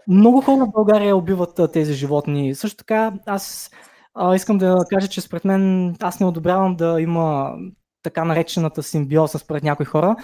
много 0.08 0.42
хора 0.42 0.66
в 0.66 0.72
България 0.72 1.18
убиват 1.18 1.60
тези 1.74 1.94
животни. 1.94 2.56
Също 2.56 2.78
така, 2.78 3.14
аз 3.26 3.72
а, 4.14 4.36
искам 4.36 4.58
да 4.58 4.78
кажа, 4.90 5.08
че 5.08 5.22
според 5.22 5.46
мен 5.46 5.96
аз 6.00 6.20
не 6.20 6.26
одобрявам 6.26 6.76
да 6.76 7.02
има 7.02 7.56
така 8.04 8.26
наречената 8.26 8.84
симбиоза 8.84 9.40
според 9.40 9.64
някои 9.64 9.86
хора 9.86 10.16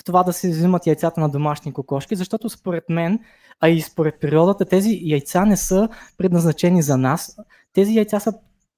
в 0.00 0.04
това 0.04 0.22
да 0.22 0.32
се 0.32 0.50
взимат 0.50 0.86
яйцата 0.86 1.20
на 1.20 1.28
домашни 1.28 1.72
кокошки, 1.72 2.16
защото 2.16 2.48
според 2.48 2.84
мен, 2.88 3.18
а 3.60 3.68
и 3.68 3.80
според 3.80 4.20
природата, 4.20 4.64
тези 4.64 5.00
яйца 5.02 5.44
не 5.44 5.56
са 5.56 5.88
предназначени 6.18 6.82
за 6.82 6.96
нас. 6.96 7.36
Тези 7.72 7.94
яйца 7.94 8.20
са 8.20 8.32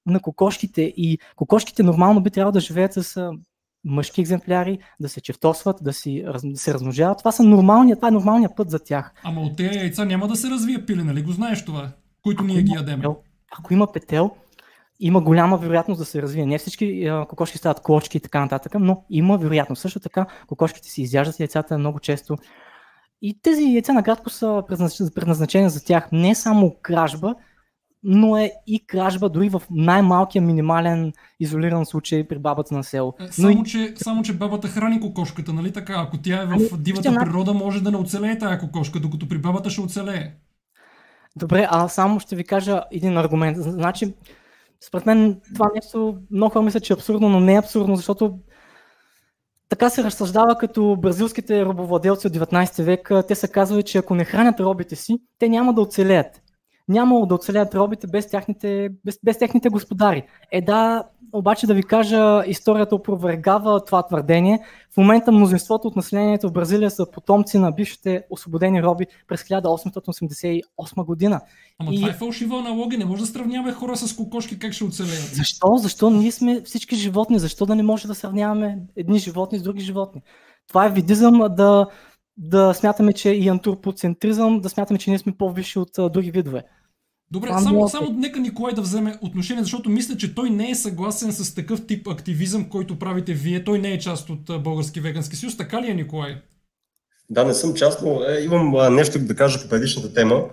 на 0.05 0.19
кокошките 0.19 0.81
и 0.81 1.19
кокошките 1.35 1.83
нормално 1.83 2.23
би 2.23 2.29
трябвало 2.31 2.51
да 2.51 2.59
живеят 2.59 2.93
с 2.93 3.31
мъжки 3.85 4.21
екземпляри, 4.21 4.79
да 4.99 5.09
се 5.09 5.21
чевтосват, 5.21 5.77
да, 5.81 5.93
си, 5.93 6.23
да 6.43 6.59
се 6.59 6.73
размножават. 6.73 7.17
Това, 7.17 7.31
са 7.31 7.43
нормалния, 7.43 7.95
това 7.95 8.07
е 8.07 8.11
нормалният 8.11 8.55
път 8.55 8.69
за 8.69 8.79
тях. 8.79 9.13
Ама 9.23 9.41
от 9.41 9.57
тези 9.57 9.79
яйца 9.79 10.05
няма 10.05 10.27
да 10.27 10.35
се 10.35 10.49
развие 10.49 10.85
пиле, 10.85 11.03
нали 11.03 11.21
го 11.21 11.31
знаеш 11.31 11.65
това, 11.65 11.89
които 12.23 12.43
ако 12.43 12.53
ние 12.53 12.63
ги 12.63 12.71
ядем. 12.71 12.99
Петел, 12.99 13.17
ако 13.59 13.73
има 13.73 13.91
петел, 13.91 14.31
има 14.99 15.21
голяма 15.21 15.57
вероятност 15.57 15.99
да 15.99 16.05
се 16.05 16.21
развие. 16.21 16.45
Не 16.45 16.57
всички 16.57 17.11
кокошки 17.29 17.57
стават 17.57 17.79
клочки 17.79 18.17
и 18.17 18.21
така 18.21 18.39
нататък, 18.39 18.75
но 18.79 19.03
има 19.09 19.37
вероятност. 19.37 19.81
Също 19.81 19.99
така 19.99 20.25
кокошките 20.47 20.89
си 20.89 21.01
изяждат 21.01 21.39
яйцата 21.39 21.77
много 21.77 21.99
често. 21.99 22.37
И 23.21 23.41
тези 23.41 23.63
яйца 23.63 23.93
накратко 23.93 24.29
са 24.29 24.63
предназначени 25.15 25.69
за 25.69 25.85
тях 25.85 26.09
не 26.11 26.35
само 26.35 26.75
кражба, 26.81 27.35
но 28.07 28.37
е 28.37 28.51
и 28.67 28.87
кражба 28.87 29.29
дори 29.29 29.49
в 29.49 29.61
най-малкия 29.71 30.41
минимален 30.41 31.13
изолиран 31.39 31.85
случай 31.85 32.27
при 32.27 32.39
бабата 32.39 32.75
на 32.75 32.83
село. 32.83 33.13
Е, 33.19 33.23
Но 33.23 33.29
Само, 33.31 33.61
и, 33.61 33.63
че, 33.63 33.93
само, 33.95 34.23
че 34.23 34.33
бабата 34.33 34.67
храни 34.67 34.99
кокошката, 34.99 35.53
нали 35.53 35.73
така? 35.73 35.93
Ако 35.97 36.17
тя 36.17 36.41
е 36.41 36.45
в 36.45 36.51
Ами, 36.51 36.69
дивата 36.77 37.11
ще 37.11 37.19
природа, 37.19 37.53
може 37.53 37.83
да 37.83 37.91
не 37.91 37.97
оцелее 37.97 38.37
тая 38.37 38.59
кокошка, 38.59 38.99
докато 38.99 39.27
при 39.27 39.37
бабата 39.37 39.69
ще 39.69 39.81
оцелее. 39.81 40.31
добре, 41.35 41.67
а 41.69 41.87
само 41.87 42.19
ще 42.19 42.35
ви 42.35 42.43
кажа 42.43 42.83
един 42.91 43.17
аргумент. 43.17 43.57
Значи, 43.57 44.13
според 44.87 45.05
мен 45.05 45.41
това 45.55 45.69
нещо 45.75 46.17
много 46.31 46.53
хора 46.53 46.65
мислят, 46.65 46.83
че 46.83 46.93
е 46.93 46.95
абсурдно, 46.95 47.29
но 47.29 47.39
не 47.39 47.53
е 47.53 47.59
абсурдно, 47.59 47.95
защото 47.95 48.39
така 49.69 49.89
се 49.89 50.03
разсъждава 50.03 50.57
като 50.57 50.97
бразилските 51.01 51.65
робовладелци 51.65 52.27
от 52.27 52.33
19 52.33 52.83
век. 52.83 53.11
Те 53.27 53.35
са 53.35 53.47
казвали, 53.47 53.83
че 53.83 53.97
ако 53.97 54.15
не 54.15 54.25
хранят 54.25 54.59
робите 54.59 54.95
си, 54.95 55.17
те 55.39 55.49
няма 55.49 55.73
да 55.73 55.81
оцелеят. 55.81 56.41
Нямало 56.87 57.25
да 57.25 57.35
оцелеят 57.35 57.75
робите 57.75 58.07
без, 58.07 58.29
тяхните, 58.29 58.89
без, 59.05 59.19
без 59.23 59.37
техните 59.37 59.69
господари. 59.69 60.23
Е 60.51 60.61
да, 60.61 61.03
обаче 61.33 61.67
да 61.67 61.73
ви 61.73 61.83
кажа, 61.83 62.43
историята 62.47 62.95
опровергава 62.95 63.85
това 63.85 64.07
твърдение. 64.07 64.59
В 64.93 64.97
момента 64.97 65.31
мнозинството 65.31 65.87
от 65.87 65.95
населението 65.95 66.49
в 66.49 66.51
Бразилия 66.51 66.91
са 66.91 67.11
потомци 67.11 67.57
на 67.57 67.71
бившите 67.71 68.23
освободени 68.29 68.83
роби 68.83 69.05
през 69.27 69.43
1888 69.43 71.05
година. 71.05 71.41
Ама 71.79 71.93
И- 71.93 71.95
това 71.95 72.09
е 72.09 72.13
фалшива 72.13 72.59
аналогия, 72.59 72.99
не 72.99 73.05
може 73.05 73.21
да 73.21 73.27
сравняваме 73.27 73.71
хора 73.71 73.97
с 73.97 74.15
кокошки 74.15 74.59
как 74.59 74.73
ще 74.73 74.83
оцелеят. 74.83 75.29
Защо? 75.33 75.77
Защо 75.77 76.09
ние 76.09 76.31
сме 76.31 76.61
всички 76.61 76.95
животни? 76.95 77.39
Защо 77.39 77.65
да 77.65 77.75
не 77.75 77.83
може 77.83 78.07
да 78.07 78.15
сравняваме 78.15 78.77
едни 78.95 79.19
животни 79.19 79.59
с 79.59 79.61
други 79.61 79.81
животни? 79.81 80.21
Това 80.67 80.85
е 80.85 80.91
видизъм 80.91 81.41
да, 81.49 81.87
да 82.37 82.73
смятаме, 82.73 83.13
че 83.13 83.29
и 83.29 83.47
антропоцентризъм, 83.47 84.61
да 84.61 84.69
смятаме, 84.69 84.99
че 84.99 85.09
ние 85.09 85.19
сме 85.19 85.31
по-висши 85.37 85.79
от 85.79 85.97
а, 85.97 86.09
други 86.09 86.31
видове. 86.31 86.63
Добре, 87.31 87.47
Това 87.47 87.59
само, 87.61 87.89
само 87.89 88.09
нека 88.09 88.39
Николай 88.39 88.73
да 88.73 88.81
вземе 88.81 89.17
отношение, 89.21 89.63
защото 89.63 89.89
мисля, 89.89 90.17
че 90.17 90.35
той 90.35 90.49
не 90.49 90.69
е 90.69 90.75
съгласен 90.75 91.33
с 91.33 91.55
такъв 91.55 91.85
тип 91.87 92.07
активизъм, 92.07 92.69
който 92.69 92.99
правите 92.99 93.33
вие. 93.33 93.63
Той 93.63 93.79
не 93.79 93.91
е 93.91 93.99
част 93.99 94.29
от 94.29 94.63
Български 94.63 94.99
вегански 94.99 95.35
съюз. 95.35 95.57
Така 95.57 95.81
ли 95.81 95.91
е, 95.91 95.93
Николай? 95.93 96.41
Да, 97.29 97.45
не 97.45 97.53
съм 97.53 97.73
част, 97.73 98.01
но 98.01 98.23
е, 98.23 98.41
имам 98.41 98.75
а, 98.75 98.89
нещо 98.89 99.19
да 99.19 99.35
кажа 99.35 99.61
по 99.61 99.69
предишната 99.69 100.13
тема. 100.13 100.45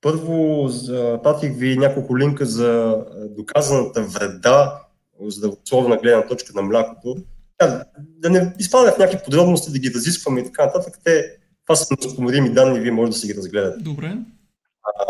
Първо, 0.00 0.68
за- 0.68 1.20
пратих 1.22 1.56
ви 1.56 1.76
няколко 1.76 2.18
линка 2.18 2.46
за 2.46 2.96
доказаната 3.36 4.02
вреда 4.02 4.80
от 5.18 5.32
здравословна 5.32 5.96
гледна 5.96 6.26
точка 6.26 6.52
на 6.54 6.62
млякото. 6.62 7.16
Да, 7.60 7.84
да 7.98 8.30
не 8.30 8.54
изпадаме 8.58 8.92
в 8.92 8.98
някакви 8.98 9.24
подробности, 9.24 9.72
да 9.72 9.78
ги 9.78 9.92
разискваме 9.94 10.40
и 10.40 10.44
така 10.44 10.66
нататък. 10.66 10.98
Те, 11.04 11.36
това 11.66 11.76
са 11.76 11.94
неоспорими 12.02 12.52
данни, 12.52 12.80
вие 12.80 12.90
може 12.90 13.10
да 13.10 13.18
си 13.18 13.26
ги 13.26 13.34
разгледате. 13.34 13.82
Добре. 13.82 14.16
А, 14.84 15.04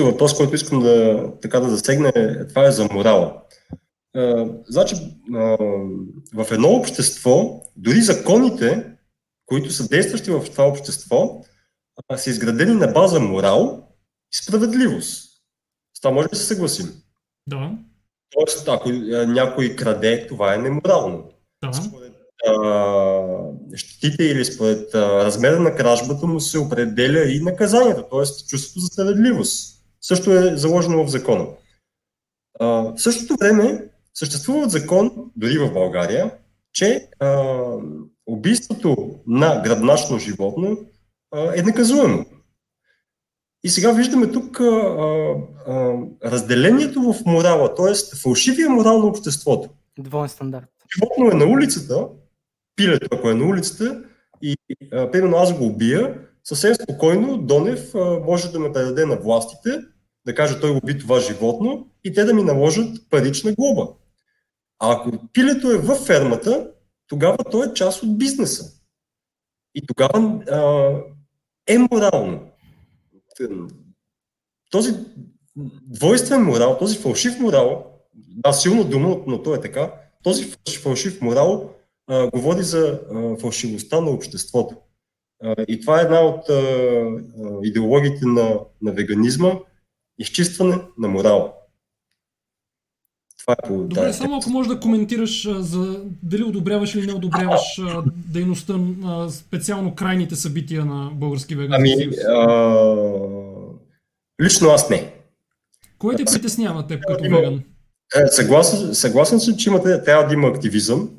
Следващия 0.00 0.12
въпрос, 0.12 0.36
който 0.36 0.54
искам 0.54 0.80
да, 0.80 1.26
така 1.42 1.60
да 1.60 1.68
засегне, 1.70 2.12
е- 2.14 2.46
това 2.46 2.66
е 2.66 2.72
за 2.72 2.84
морала. 2.84 3.42
А, 4.16 4.46
значи, 4.68 4.94
а, 5.34 5.38
в 6.34 6.46
едно 6.50 6.68
общество, 6.68 7.62
дори 7.76 8.00
законите, 8.00 8.92
които 9.46 9.70
са 9.70 9.88
действащи 9.88 10.30
в 10.30 10.44
това 10.50 10.64
общество, 10.64 11.42
а, 12.08 12.18
са 12.18 12.30
изградени 12.30 12.74
на 12.74 12.86
база 12.86 13.20
морал 13.20 13.88
и 14.32 14.36
справедливост. 14.36 15.28
С 15.96 16.00
това 16.00 16.14
може 16.14 16.28
да 16.28 16.36
се 16.36 16.44
съгласим. 16.46 16.86
Да. 17.46 17.70
Тоест, 18.30 18.68
ако 18.68 18.88
някой 19.26 19.76
краде, 19.76 20.26
това 20.26 20.54
е 20.54 20.58
неморално 20.58 21.24
Да. 21.64 21.72
според 21.72 22.12
а, 22.46 22.56
щетите 23.74 24.24
или 24.24 24.44
според 24.44 24.94
а, 24.94 25.24
размера 25.24 25.60
на 25.60 25.74
кражбата 25.76 26.26
му 26.26 26.40
се 26.40 26.58
определя 26.58 27.32
и 27.32 27.40
наказанието, 27.40 28.02
т.е. 28.02 28.46
чувството 28.48 28.80
за 28.80 28.86
справедливост. 28.86 29.69
Също 30.00 30.32
е 30.32 30.56
заложено 30.56 31.04
в 31.04 31.10
закона. 31.10 31.46
А, 32.60 32.66
в 32.66 32.94
същото 32.96 33.36
време 33.40 33.84
съществува 34.14 34.68
закон, 34.68 35.30
дори 35.36 35.58
в 35.58 35.72
България, 35.72 36.34
че 36.72 37.08
а, 37.18 37.54
убийството 38.26 39.20
на 39.26 39.62
гръбначно 39.64 40.18
животно 40.18 40.78
а, 41.34 41.52
е 41.58 41.62
наказуемо. 41.62 42.26
И 43.64 43.68
сега 43.68 43.92
виждаме 43.92 44.32
тук 44.32 44.60
а, 44.60 44.64
а, 44.64 45.34
а, 45.66 45.96
разделението 46.24 47.12
в 47.12 47.24
морала, 47.26 47.74
т.е. 47.74 48.16
фалшивия 48.16 48.70
морал 48.70 48.98
на 48.98 49.06
обществото 49.06 49.68
Двоен 49.98 50.28
стандарт. 50.28 50.68
животно 50.96 51.30
е 51.32 51.44
на 51.44 51.52
улицата, 51.52 52.08
пилето, 52.76 53.08
ако 53.12 53.30
е 53.30 53.34
на 53.34 53.44
улицата, 53.44 54.04
и 54.42 54.56
а, 54.92 55.10
примерно 55.10 55.36
аз 55.36 55.58
го 55.58 55.66
убия, 55.66 56.18
съвсем 56.44 56.74
спокойно 56.74 57.38
Донев 57.38 57.94
може 58.26 58.52
да 58.52 58.60
ме 58.60 58.72
предаде 58.72 59.06
на 59.06 59.16
властите, 59.16 59.80
да 60.26 60.34
каже 60.34 60.60
той 60.60 60.70
уби 60.70 60.98
това 60.98 61.20
животно 61.20 61.88
и 62.04 62.14
те 62.14 62.24
да 62.24 62.34
ми 62.34 62.42
наложат 62.42 63.10
парична 63.10 63.52
глоба. 63.52 63.88
А 64.78 64.92
ако 64.92 65.10
пилето 65.32 65.70
е 65.70 65.78
във 65.78 65.98
фермата, 65.98 66.70
тогава 67.06 67.36
то 67.50 67.64
е 67.64 67.74
част 67.74 68.02
от 68.02 68.18
бизнеса. 68.18 68.72
И 69.74 69.86
тогава 69.86 70.42
а, 70.50 70.90
е 71.66 71.78
морално. 71.78 72.40
Този 74.70 74.94
двойствен 75.82 76.42
морал, 76.42 76.78
този 76.78 76.98
фалшив 76.98 77.40
морал, 77.40 77.86
да, 78.14 78.52
силно 78.52 78.84
дума, 78.84 79.16
но 79.26 79.42
то 79.42 79.54
е 79.54 79.60
така, 79.60 79.94
този 80.22 80.44
фалш- 80.44 80.80
фалшив 80.80 81.20
морал 81.20 81.70
а, 82.06 82.30
говори 82.30 82.62
за 82.62 83.00
а, 83.12 83.36
фалшивостта 83.36 84.00
на 84.00 84.10
обществото. 84.10 84.76
И 85.68 85.80
това 85.80 86.00
е 86.00 86.02
една 86.02 86.20
от 86.20 86.44
идеологиите 87.64 88.26
на, 88.26 88.60
на 88.82 88.92
веганизма 88.92 89.52
изчистване 90.18 90.78
на 90.98 91.08
морала. 91.08 91.52
Това 93.38 93.56
е 93.64 93.68
по 93.68 93.78
Добре, 93.78 93.94
тая 93.94 94.14
само 94.14 94.36
ако 94.36 94.50
можеш 94.50 94.72
да 94.72 94.80
коментираш 94.80 95.48
за 95.58 96.04
дали 96.22 96.44
одобряваш 96.44 96.94
или 96.94 97.06
не 97.06 97.12
одобряваш 97.12 97.80
дейността, 98.06 98.74
а, 99.04 99.30
специално 99.30 99.94
крайните 99.94 100.36
събития 100.36 100.84
на 100.84 101.10
Български 101.14 101.54
вегански 101.54 101.92
Ами, 101.92 102.02
съюз. 102.02 102.16
а, 102.28 102.96
лично 104.42 104.68
аз 104.68 104.90
не. 104.90 105.12
Кое 105.98 106.16
те 106.16 106.24
притеснява 106.24 106.86
теб 106.86 107.02
като 107.06 107.22
веган? 107.22 107.62
Е, 108.16 108.26
Съгласен, 108.26 108.94
съгласен 108.94 109.40
съм, 109.40 109.56
че 109.56 109.68
имате, 109.68 110.02
трябва 110.02 110.26
да 110.26 110.34
има 110.34 110.48
активизъм. 110.48 111.10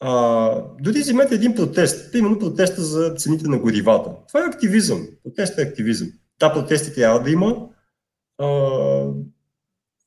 А, 0.00 0.62
дори 0.80 1.00
вземете 1.00 1.34
един 1.34 1.54
протест, 1.54 2.12
примерно 2.12 2.38
протеста 2.38 2.82
за 2.82 3.14
цените 3.14 3.48
на 3.48 3.58
горивата. 3.58 4.10
Това 4.28 4.40
е 4.40 4.48
активизъм. 4.48 5.06
Протест 5.24 5.58
е 5.58 5.62
активизъм. 5.62 6.08
Да, 6.40 6.52
протести 6.52 6.94
трябва 6.94 7.22
да 7.22 7.30
има. 7.30 7.68
А, 8.38 8.46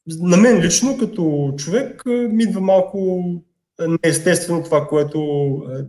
на 0.07 0.37
мен 0.37 0.61
лично, 0.61 0.97
като 0.97 1.53
човек, 1.57 2.03
ми 2.05 2.43
идва 2.43 2.61
малко 2.61 3.23
неестествено 4.03 4.63
това, 4.63 4.87
което 4.87 5.19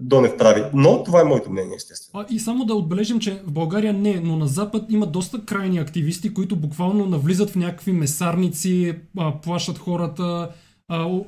Донев 0.00 0.36
прави. 0.36 0.64
Но 0.74 1.02
това 1.02 1.20
е 1.20 1.24
моето 1.24 1.50
мнение, 1.50 1.76
естествено. 1.76 2.24
А, 2.28 2.34
и 2.34 2.38
само 2.38 2.64
да 2.64 2.74
отбележим, 2.74 3.20
че 3.20 3.42
в 3.46 3.52
България 3.52 3.92
не, 3.92 4.20
но 4.20 4.36
на 4.36 4.46
Запад 4.46 4.84
има 4.88 5.06
доста 5.06 5.44
крайни 5.44 5.78
активисти, 5.78 6.34
които 6.34 6.56
буквално 6.56 7.06
навлизат 7.06 7.50
в 7.50 7.56
някакви 7.56 7.92
месарници, 7.92 8.94
а, 9.18 9.40
плашат 9.40 9.78
хората, 9.78 10.48
а, 10.88 11.20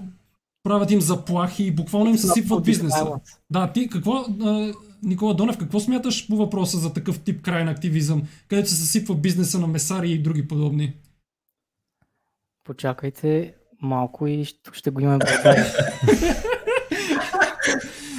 правят 0.62 0.90
им 0.90 1.01
заплахи 1.01 1.64
и 1.64 1.70
буквално 1.70 2.10
им 2.10 2.18
съсипват 2.18 2.64
бизнеса. 2.64 3.06
Да, 3.51 3.72
ти 3.72 3.89
какво, 3.89 4.24
Никола 5.02 5.34
Донев, 5.34 5.59
какво 5.59 5.80
смяташ 5.80 6.28
по 6.28 6.36
въпроса 6.36 6.78
за 6.78 6.93
такъв 6.93 7.20
тип 7.20 7.43
крайен 7.43 7.68
активизъм, 7.68 8.22
където 8.48 8.68
се 8.68 8.76
съсипва 8.76 9.14
бизнеса 9.14 9.59
на 9.59 9.66
месари 9.66 10.10
и 10.10 10.22
други 10.22 10.48
подобни? 10.48 10.93
Почакайте 12.64 13.55
малко 13.82 14.26
и 14.26 14.44
ще, 14.72 14.90
го 14.90 15.01
имаме. 15.01 15.18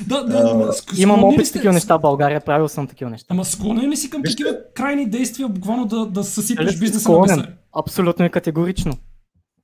Да, 0.07 0.23
да, 0.23 0.37
А, 0.37 0.71
ск- 0.71 0.99
Имам 1.01 1.23
опит 1.23 1.47
с 1.47 1.51
такива 1.51 1.73
неща 1.73 1.97
в 1.97 2.01
България, 2.01 2.41
правил 2.41 2.67
съм 2.67 2.87
такива 2.87 3.11
неща. 3.11 3.27
Ама 3.29 3.45
склонен 3.45 3.89
ли 3.89 3.97
си 3.97 4.09
към 4.09 4.23
такива 4.23 4.57
крайни 4.73 5.09
действия, 5.09 5.47
буквално 5.47 5.85
да, 5.85 6.05
да 6.05 6.23
съсипеш 6.23 6.65
Дали 6.65 6.73
си 6.75 6.79
бизнеса 6.79 7.11
на 7.11 7.19
месари? 7.19 7.47
Абсолютно 7.79 8.25
и 8.25 8.29
категорично. 8.29 8.97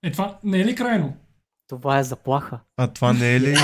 Е, 0.03 0.11
това 0.11 0.37
не 0.43 0.59
е 0.61 0.65
ли 0.65 0.75
крайно? 0.75 1.13
Това 1.69 1.99
е 1.99 2.03
заплаха. 2.03 2.59
А 2.77 2.87
това 2.87 3.13
не 3.13 3.35
е 3.35 3.39
ли... 3.39 3.55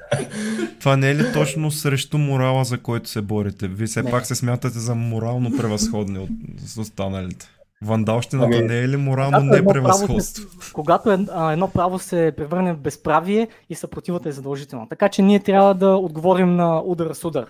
това 0.80 0.96
не 0.96 1.10
е 1.10 1.14
ли 1.14 1.32
точно 1.32 1.70
срещу 1.70 2.18
морала, 2.18 2.64
за 2.64 2.78
който 2.78 3.08
се 3.08 3.22
борите? 3.22 3.68
Вие 3.68 3.86
все 3.86 4.02
Не. 4.02 4.10
пак 4.10 4.26
се 4.26 4.34
смятате 4.34 4.78
за 4.78 4.94
морално 4.94 5.56
превъзходни 5.56 6.18
от 6.18 6.28
с 6.58 6.78
останалите. 6.78 7.46
Вандалщината 7.84 8.56
Ами, 8.56 8.66
не 8.66 8.78
е 8.78 8.88
ли 8.88 8.96
морално 8.96 9.38
Когато 9.38 9.56
едно, 9.56 9.72
право, 9.72 9.84
непревъзходство? 9.88 10.62
се- 10.62 10.72
когато 10.72 11.26
а, 11.32 11.52
едно 11.52 11.70
право 11.70 11.98
се 11.98 12.32
превърне 12.36 12.72
в 12.72 12.78
безправие 12.78 13.48
и 13.70 13.74
съпротивата 13.74 14.28
е 14.28 14.32
задължителна. 14.32 14.88
Така 14.88 15.08
че 15.08 15.22
ние 15.22 15.40
трябва 15.40 15.74
да 15.74 15.88
отговорим 15.88 16.56
на 16.56 16.80
удара 16.80 17.14
с 17.14 17.24
удар. 17.24 17.46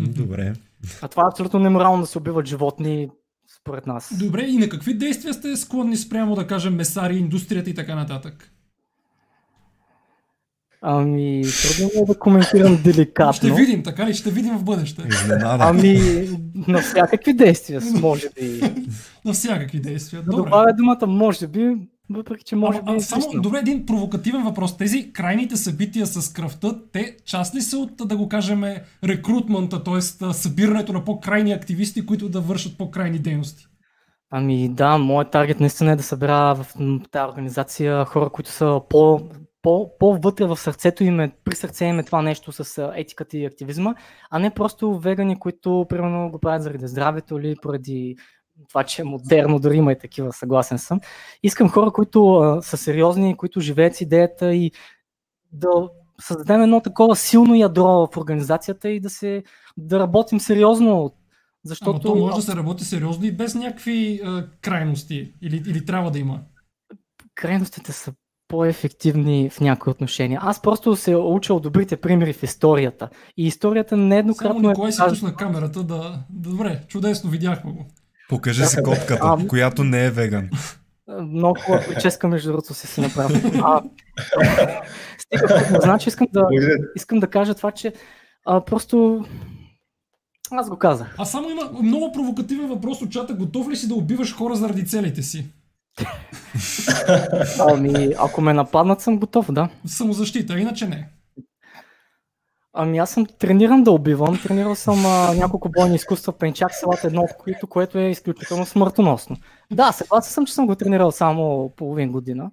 Добре. 0.00 0.52
А 1.02 1.08
това 1.08 1.22
е 1.22 1.28
абсолютно 1.28 1.58
неморално 1.58 2.00
да 2.00 2.06
се 2.06 2.18
убиват 2.18 2.46
животни, 2.46 3.08
според 3.60 3.86
нас. 3.86 4.14
Добре, 4.18 4.42
и 4.42 4.58
на 4.58 4.68
какви 4.68 4.94
действия 4.94 5.34
сте 5.34 5.56
склонни 5.56 5.96
спрямо, 5.96 6.34
да 6.34 6.46
кажем, 6.46 6.74
месари, 6.74 7.16
индустрията 7.16 7.70
и 7.70 7.74
така 7.74 7.94
нататък? 7.94 8.51
Ами, 10.84 11.42
трудно 11.42 12.02
е 12.02 12.06
да 12.06 12.18
коментирам 12.18 12.76
деликатно. 12.84 13.32
Ще 13.32 13.50
видим, 13.50 13.82
така 13.82 14.06
ли? 14.06 14.14
Ще 14.14 14.30
видим 14.30 14.58
в 14.58 14.64
бъдеще. 14.64 15.02
Изненада. 15.08 15.64
Ами, 15.64 15.98
на 16.68 16.82
всякакви 16.82 17.32
действия, 17.32 17.80
може 18.00 18.28
би. 18.34 18.60
на 19.24 19.32
всякакви 19.32 19.80
действия. 19.80 20.22
Да 20.22 20.30
Добре. 20.30 20.44
добавя 20.44 20.72
думата 20.76 21.06
може 21.06 21.46
би, 21.46 21.76
въпреки 22.10 22.44
че 22.44 22.56
може 22.56 22.78
Ама, 22.82 22.92
би... 22.92 22.98
а, 22.98 23.00
само, 23.00 23.42
добре, 23.42 23.58
един 23.58 23.86
провокативен 23.86 24.44
въпрос. 24.44 24.76
Тези 24.76 25.12
крайните 25.12 25.56
събития 25.56 26.06
с 26.06 26.32
кръвта, 26.32 26.74
те 26.92 27.16
част 27.24 27.54
ли 27.54 27.60
са 27.60 27.78
от, 27.78 27.92
да 28.04 28.16
го 28.16 28.28
кажем, 28.28 28.64
рекрутмента, 29.04 29.84
т.е. 29.84 30.00
събирането 30.32 30.92
на 30.92 31.04
по-крайни 31.04 31.52
активисти, 31.52 32.06
които 32.06 32.28
да 32.28 32.40
вършат 32.40 32.78
по-крайни 32.78 33.18
дейности? 33.18 33.66
Ами 34.30 34.68
да, 34.68 34.98
моят 34.98 35.30
таргет 35.30 35.60
наистина 35.60 35.92
е 35.92 35.96
да 35.96 36.02
събера 36.02 36.54
в 36.54 36.66
тази 37.10 37.30
организация 37.30 38.04
хора, 38.04 38.30
които 38.30 38.50
са 38.50 38.80
по, 38.88 39.20
по, 39.62 39.98
по-вътре 39.98 40.46
в 40.46 40.56
сърцето 40.56 41.04
им, 41.04 41.20
е, 41.20 41.32
при 41.44 41.56
сърце 41.56 41.84
им 41.84 41.98
е 41.98 42.04
това 42.04 42.22
нещо 42.22 42.52
с 42.52 42.92
етиката 42.94 43.38
и 43.38 43.44
активизма, 43.44 43.94
а 44.30 44.38
не 44.38 44.54
просто 44.54 44.98
вегани, 44.98 45.38
които 45.38 45.86
примерно 45.88 46.30
го 46.30 46.38
правят 46.38 46.62
заради 46.62 46.88
здравето 46.88 47.38
или 47.38 47.56
поради 47.62 48.16
това, 48.68 48.84
че 48.84 49.02
е 49.02 49.04
модерно, 49.04 49.58
дори 49.58 49.76
има 49.76 49.92
и 49.92 49.98
такива, 49.98 50.32
съгласен 50.32 50.78
съм. 50.78 51.00
Искам 51.42 51.68
хора, 51.68 51.90
които 51.90 52.34
а, 52.34 52.62
са 52.62 52.76
сериозни, 52.76 53.36
които 53.36 53.60
живеят 53.60 53.96
с 53.96 54.00
идеята 54.00 54.54
и 54.54 54.72
да 55.52 55.68
създадем 56.20 56.62
едно 56.62 56.80
такова 56.80 57.16
силно 57.16 57.54
ядро 57.54 58.06
в 58.06 58.16
организацията 58.16 58.88
и 58.88 59.00
да 59.00 59.10
се 59.10 59.42
да 59.76 59.98
работим 59.98 60.40
сериозно. 60.40 61.14
Защото 61.64 61.90
Ама 61.90 62.00
то 62.00 62.14
може 62.14 62.36
да 62.36 62.42
се 62.42 62.56
работи 62.56 62.84
сериозно 62.84 63.24
и 63.24 63.32
без 63.32 63.54
някакви 63.54 64.20
а, 64.24 64.46
крайности. 64.60 65.32
Или, 65.42 65.56
или 65.56 65.84
трябва 65.84 66.10
да 66.10 66.18
има. 66.18 66.40
крайностите 67.34 67.92
са 67.92 68.12
по-ефективни 68.52 69.50
в 69.50 69.60
някои 69.60 69.90
отношения. 69.90 70.40
Аз 70.42 70.62
просто 70.62 70.96
се 70.96 71.16
уча 71.16 71.54
от 71.54 71.62
добрите 71.62 71.96
примери 71.96 72.32
в 72.32 72.42
историята. 72.42 73.08
И 73.36 73.46
историята 73.46 73.88
Само 73.88 74.02
нееднократно 74.02 74.68
е 74.68 74.72
Николай 74.72 74.92
си 74.92 74.98
показала- 74.98 75.08
пусна 75.10 75.36
камерата 75.36 75.82
да... 75.82 76.20
Добре, 76.30 76.80
чудесно, 76.88 77.30
видяхме 77.30 77.72
го. 77.72 77.86
Покажи 78.28 78.64
си 78.66 78.76
котката, 78.82 79.18
А, 79.22 79.46
която 79.46 79.84
не 79.84 80.04
е 80.04 80.10
веган. 80.10 80.50
Много 81.20 81.60
хубава 81.60 81.84
прическа, 81.88 82.28
между 82.28 82.48
другото, 82.48 82.74
си 82.74 82.86
си 82.86 83.00
направил. 83.00 83.36
А, 83.64 83.82
стига, 85.18 85.80
значи 85.82 86.08
искам 86.08 86.26
да, 86.32 86.46
искам 86.96 87.18
да 87.18 87.26
кажа 87.26 87.54
това, 87.54 87.70
че 87.70 87.92
а, 88.46 88.64
просто 88.64 89.24
аз 90.50 90.70
го 90.70 90.76
казах. 90.76 91.14
А 91.18 91.24
само 91.24 91.50
има 91.50 91.70
много 91.82 92.12
провокативен 92.12 92.68
въпрос 92.68 93.02
от 93.02 93.10
чата. 93.10 93.34
Готов 93.34 93.68
ли 93.68 93.76
си 93.76 93.88
да 93.88 93.94
убиваш 93.94 94.34
хора 94.36 94.54
заради 94.54 94.86
целите 94.86 95.22
си? 95.22 95.46
Ами, 97.68 98.14
ако 98.18 98.40
ме 98.40 98.52
нападнат, 98.52 99.00
съм 99.00 99.18
готов, 99.18 99.52
да. 99.52 99.68
Самозащита, 99.86 100.58
иначе 100.58 100.88
не. 100.88 101.08
Ами 102.74 102.98
аз 102.98 103.10
съм 103.10 103.26
трениран 103.26 103.82
да 103.82 103.90
убивам. 103.90 104.40
Тренирал 104.42 104.74
съм 104.74 105.06
а, 105.06 105.34
няколко 105.34 105.68
бойни 105.68 105.94
изкуства, 105.94 106.32
пенчак 106.32 106.74
салат, 106.74 107.04
едно 107.04 107.22
от 107.22 107.30
които, 107.38 107.66
което 107.66 107.98
е 107.98 108.10
изключително 108.10 108.66
смъртоносно. 108.66 109.36
Да, 109.72 109.92
съгласен 109.92 110.32
съм, 110.32 110.46
че 110.46 110.54
съм 110.54 110.66
го 110.66 110.74
тренирал 110.74 111.10
само 111.10 111.72
половин 111.76 112.12
година, 112.12 112.50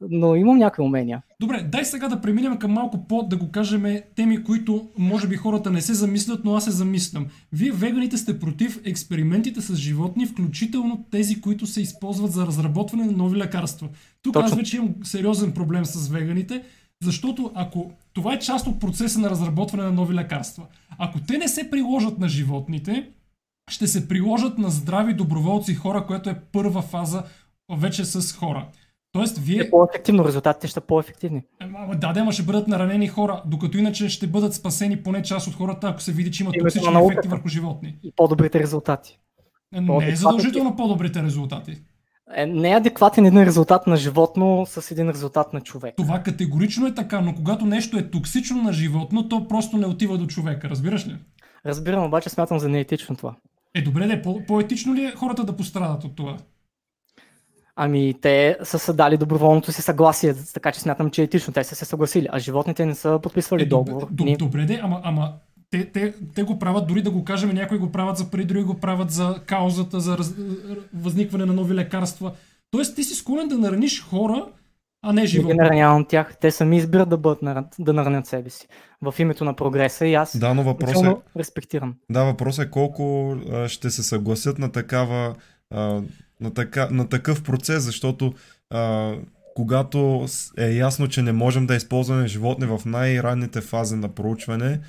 но 0.00 0.34
имам 0.34 0.58
някакви 0.58 0.82
умения. 0.82 1.22
Добре, 1.40 1.68
дай 1.72 1.84
сега 1.84 2.08
да 2.08 2.20
преминем 2.20 2.58
към 2.58 2.72
малко 2.72 3.06
по, 3.06 3.22
да 3.22 3.36
го 3.36 3.50
кажем, 3.50 4.00
теми, 4.16 4.44
които 4.44 4.88
може 4.98 5.28
би 5.28 5.36
хората 5.36 5.70
не 5.70 5.80
се 5.80 5.94
замислят, 5.94 6.44
но 6.44 6.54
аз 6.54 6.64
се 6.64 6.70
замислям. 6.70 7.26
Вие, 7.52 7.72
веганите, 7.72 8.16
сте 8.16 8.38
против 8.38 8.80
експериментите 8.84 9.60
с 9.60 9.74
животни, 9.74 10.26
включително 10.26 11.04
тези, 11.10 11.40
които 11.40 11.66
се 11.66 11.80
използват 11.80 12.32
за 12.32 12.46
разработване 12.46 13.04
на 13.04 13.12
нови 13.12 13.38
лекарства. 13.38 13.88
Тук 14.22 14.36
аз 14.36 14.44
Точно. 14.44 14.56
вече 14.56 14.76
имам 14.76 14.94
сериозен 15.02 15.52
проблем 15.52 15.84
с 15.84 16.08
веганите, 16.08 16.62
защото 17.02 17.52
ако 17.54 17.92
това 18.12 18.34
е 18.34 18.38
част 18.38 18.66
от 18.66 18.80
процеса 18.80 19.18
на 19.20 19.30
разработване 19.30 19.84
на 19.84 19.92
нови 19.92 20.14
лекарства, 20.14 20.66
ако 20.98 21.20
те 21.20 21.38
не 21.38 21.48
се 21.48 21.70
приложат 21.70 22.18
на 22.18 22.28
животните, 22.28 23.08
ще 23.70 23.86
се 23.86 24.08
приложат 24.08 24.58
на 24.58 24.70
здрави 24.70 25.14
доброволци 25.14 25.74
хора, 25.74 26.06
което 26.06 26.30
е 26.30 26.40
първа 26.52 26.82
фаза 26.82 27.22
вече 27.76 28.04
с 28.04 28.32
хора. 28.32 28.68
Тоест, 29.16 29.38
вие 29.38 29.60
Е 29.60 29.70
по-ефективно, 29.70 30.24
резултатите 30.24 30.66
ще 30.68 30.80
по-ефективни. 30.80 31.42
Ама 31.60 31.96
да, 31.96 32.12
да, 32.12 32.20
ама 32.20 32.32
ще 32.32 32.42
бъдат 32.42 32.68
наранени 32.68 33.08
хора, 33.08 33.42
докато 33.46 33.78
иначе 33.78 34.08
ще 34.08 34.26
бъдат 34.26 34.54
спасени 34.54 35.02
поне 35.02 35.22
част 35.22 35.48
от 35.48 35.54
хората, 35.54 35.88
ако 35.88 36.00
се 36.02 36.12
види, 36.12 36.32
че 36.32 36.42
има 36.42 36.48
Името 36.54 36.64
на 36.64 36.68
токсични 36.70 36.92
науката. 36.92 37.12
ефекти 37.12 37.28
върху 37.28 37.48
животни. 37.48 37.98
И 38.02 38.12
по-добрите 38.16 38.60
резултати. 38.60 39.18
Не 39.72 40.08
е 40.08 40.16
задължително 40.16 40.76
по-добрите 40.76 41.22
резултати. 41.22 41.76
Е, 42.36 42.46
не 42.46 42.70
е 42.70 42.76
адекватен 42.76 43.26
един 43.26 43.44
резултат 43.44 43.86
на 43.86 43.96
животно 43.96 44.66
с 44.66 44.90
един 44.90 45.10
резултат 45.10 45.52
на 45.52 45.60
човек. 45.60 45.94
Това 45.96 46.22
категорично 46.22 46.86
е 46.86 46.94
така, 46.94 47.20
но 47.20 47.34
когато 47.34 47.64
нещо 47.66 47.98
е 47.98 48.10
токсично 48.10 48.62
на 48.62 48.72
животно, 48.72 49.28
то 49.28 49.48
просто 49.48 49.76
не 49.76 49.86
отива 49.86 50.18
до 50.18 50.26
човека, 50.26 50.70
разбираш 50.70 51.06
ли? 51.06 51.16
Разбирам, 51.66 52.04
обаче 52.04 52.30
смятам 52.30 52.58
за 52.58 52.68
неетично 52.68 53.16
това. 53.16 53.34
Е, 53.74 53.82
добре, 53.82 54.06
де, 54.06 54.22
по- 54.22 54.40
по-етично 54.46 54.94
ли 54.94 55.04
е 55.04 55.10
хората 55.16 55.44
да 55.44 55.56
пострадат 55.56 56.04
от 56.04 56.16
това? 56.16 56.36
Ами 57.76 58.14
те 58.14 58.56
са 58.62 58.78
са 58.78 58.94
дали 58.94 59.16
доброволното 59.16 59.72
си 59.72 59.82
съгласие, 59.82 60.34
така 60.54 60.72
че 60.72 60.80
смятам, 60.80 61.10
че 61.10 61.20
е 61.20 61.24
етично. 61.24 61.52
Те 61.52 61.64
са 61.64 61.74
се 61.74 61.84
съгласили, 61.84 62.28
а 62.30 62.38
животните 62.38 62.86
не 62.86 62.94
са 62.94 63.18
подписвали 63.22 63.62
Е, 63.62 63.66
добре, 63.66 63.90
договор. 63.90 64.08
д- 64.10 64.24
Ние- 64.24 64.36
добре, 64.36 64.64
де, 64.64 64.80
ама, 64.82 65.00
ама 65.04 65.32
те, 65.70 65.84
те, 65.86 66.14
те 66.34 66.42
го 66.42 66.58
правят, 66.58 66.86
дори 66.86 67.02
да 67.02 67.10
го 67.10 67.24
кажем, 67.24 67.50
някои 67.50 67.78
го 67.78 67.92
правят 67.92 68.16
за 68.16 68.30
пари, 68.30 68.44
други 68.44 68.62
го 68.62 68.74
правят 68.74 69.10
за 69.10 69.40
каузата, 69.46 70.00
за 70.00 70.18
раз, 70.18 70.34
възникване 70.94 71.44
на 71.44 71.52
нови 71.52 71.74
лекарства. 71.74 72.32
Тоест, 72.70 72.96
ти 72.96 73.04
си 73.04 73.14
склонен 73.14 73.48
да 73.48 73.58
нараниш 73.58 74.02
хора, 74.02 74.46
а 75.02 75.08
не 75.08 75.14
Не 75.14 75.20
ги 75.22 75.26
животни. 75.26 75.54
наранявам 75.54 76.04
тях. 76.04 76.36
Те 76.40 76.50
сами 76.50 76.76
избират 76.76 77.08
да, 77.08 77.16
бъдат, 77.16 77.42
наран- 77.42 77.66
да 77.78 77.92
наранят 77.92 78.26
себе 78.26 78.50
си. 78.50 78.66
В 79.02 79.14
името 79.18 79.44
на 79.44 79.54
прогреса 79.54 80.06
и 80.06 80.14
аз 80.14 80.38
Да, 80.38 80.54
но 80.54 80.62
въпросът 80.62 81.04
е, 81.06 81.38
респектирам. 81.38 81.94
да, 82.10 82.24
въпросът 82.24 82.66
е 82.66 82.70
колко 82.70 83.30
а, 83.52 83.68
ще 83.68 83.90
се 83.90 84.02
съгласят 84.02 84.58
на 84.58 84.72
такава 84.72 85.34
а, 85.70 86.00
на, 86.40 86.54
така, 86.54 86.88
на 86.90 87.08
такъв 87.08 87.42
процес, 87.42 87.84
защото 87.84 88.34
а, 88.70 89.12
когато 89.56 90.26
е 90.58 90.72
ясно, 90.72 91.08
че 91.08 91.22
не 91.22 91.32
можем 91.32 91.66
да 91.66 91.74
използваме 91.74 92.26
животни 92.26 92.66
в 92.66 92.80
най-ранните 92.84 93.60
фази 93.60 93.96
на 93.96 94.08
проучване, 94.08 94.80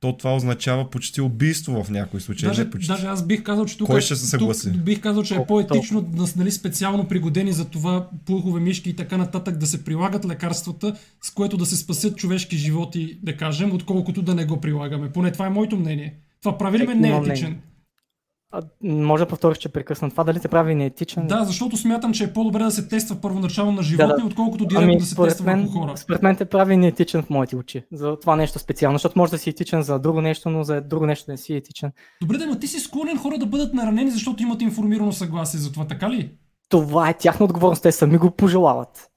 то 0.00 0.16
това 0.16 0.36
означава 0.36 0.90
почти 0.90 1.20
убийство 1.20 1.84
в 1.84 1.90
някои 1.90 2.20
случаи. 2.20 2.48
Даже, 2.48 2.64
не 2.64 2.70
почти. 2.70 2.88
даже 2.88 3.06
аз 3.06 3.26
бих 3.26 3.42
казал, 3.42 3.64
че 3.64 3.78
тук, 3.78 3.86
Кой 3.86 4.00
ще 4.00 4.16
се 4.16 4.26
съгласи? 4.26 4.72
тук 4.72 4.82
бих 4.82 5.00
казал, 5.00 5.22
че 5.22 5.34
е 5.34 5.46
по-етично 5.46 6.00
да 6.00 6.24
нали, 6.36 6.50
специално 6.50 7.08
пригодени 7.08 7.52
за 7.52 7.64
това 7.64 8.08
плъхове, 8.26 8.60
мишки 8.60 8.90
и 8.90 8.96
така 8.96 9.16
нататък 9.16 9.56
да 9.56 9.66
се 9.66 9.84
прилагат 9.84 10.26
лекарствата, 10.26 10.94
с 11.22 11.30
което 11.30 11.56
да 11.56 11.66
се 11.66 11.76
спасят 11.76 12.16
човешки 12.16 12.56
животи, 12.56 13.18
да 13.22 13.36
кажем, 13.36 13.72
отколкото 13.72 14.22
да 14.22 14.34
не 14.34 14.44
го 14.44 14.60
прилагаме. 14.60 15.12
Поне 15.12 15.32
това 15.32 15.46
е 15.46 15.50
моето 15.50 15.76
мнение. 15.76 16.14
Това 16.40 16.58
прави 16.58 16.78
ли 16.78 16.86
ме 16.86 16.94
неетичен? 16.94 17.60
А, 18.54 18.62
може 18.82 19.24
да 19.24 19.28
повториш, 19.28 19.58
че 19.58 19.68
прекъсна 19.68 20.10
това. 20.10 20.24
Дали 20.24 20.40
те 20.40 20.48
прави 20.48 20.74
неетичен? 20.74 21.26
Да, 21.26 21.44
защото 21.44 21.76
смятам, 21.76 22.12
че 22.12 22.24
е 22.24 22.32
по-добре 22.32 22.64
да 22.64 22.70
се 22.70 22.88
тества 22.88 23.16
първоначално 23.16 23.72
на 23.72 23.82
животни, 23.82 24.14
да. 24.22 24.26
отколкото 24.26 24.64
директно 24.64 24.84
Ами, 24.84 24.98
да 24.98 25.04
се 25.06 25.16
тества 25.16 25.46
мен, 25.46 25.60
върху 25.60 25.78
хора. 25.78 25.96
според 25.96 26.22
мен 26.22 26.36
те 26.36 26.44
прави 26.44 26.76
неетичен 26.76 27.22
в 27.22 27.30
моите 27.30 27.56
очи. 27.56 27.84
За 27.92 28.16
това 28.20 28.36
нещо 28.36 28.58
специално, 28.58 28.94
защото 28.94 29.18
може 29.18 29.30
да 29.32 29.38
си 29.38 29.50
етичен 29.50 29.82
за 29.82 29.98
друго 29.98 30.20
нещо, 30.20 30.50
но 30.50 30.64
за 30.64 30.80
друго 30.80 31.06
нещо 31.06 31.26
да 31.26 31.32
не 31.32 31.38
си 31.38 31.54
етичен. 31.54 31.92
Добре, 32.22 32.38
да, 32.38 32.46
но 32.46 32.58
ти 32.58 32.66
си 32.66 32.80
склонен 32.80 33.18
хора 33.18 33.38
да 33.38 33.46
бъдат 33.46 33.74
наранени, 33.74 34.10
защото 34.10 34.42
имат 34.42 34.62
информирано 34.62 35.12
съгласие 35.12 35.60
за 35.60 35.72
това, 35.72 35.84
така 35.86 36.10
ли? 36.10 36.30
Това 36.68 37.08
е 37.08 37.14
тяхна 37.14 37.44
отговорност. 37.44 37.82
Те 37.82 37.92
сами 37.92 38.18
го 38.18 38.30
пожелават. 38.30 39.08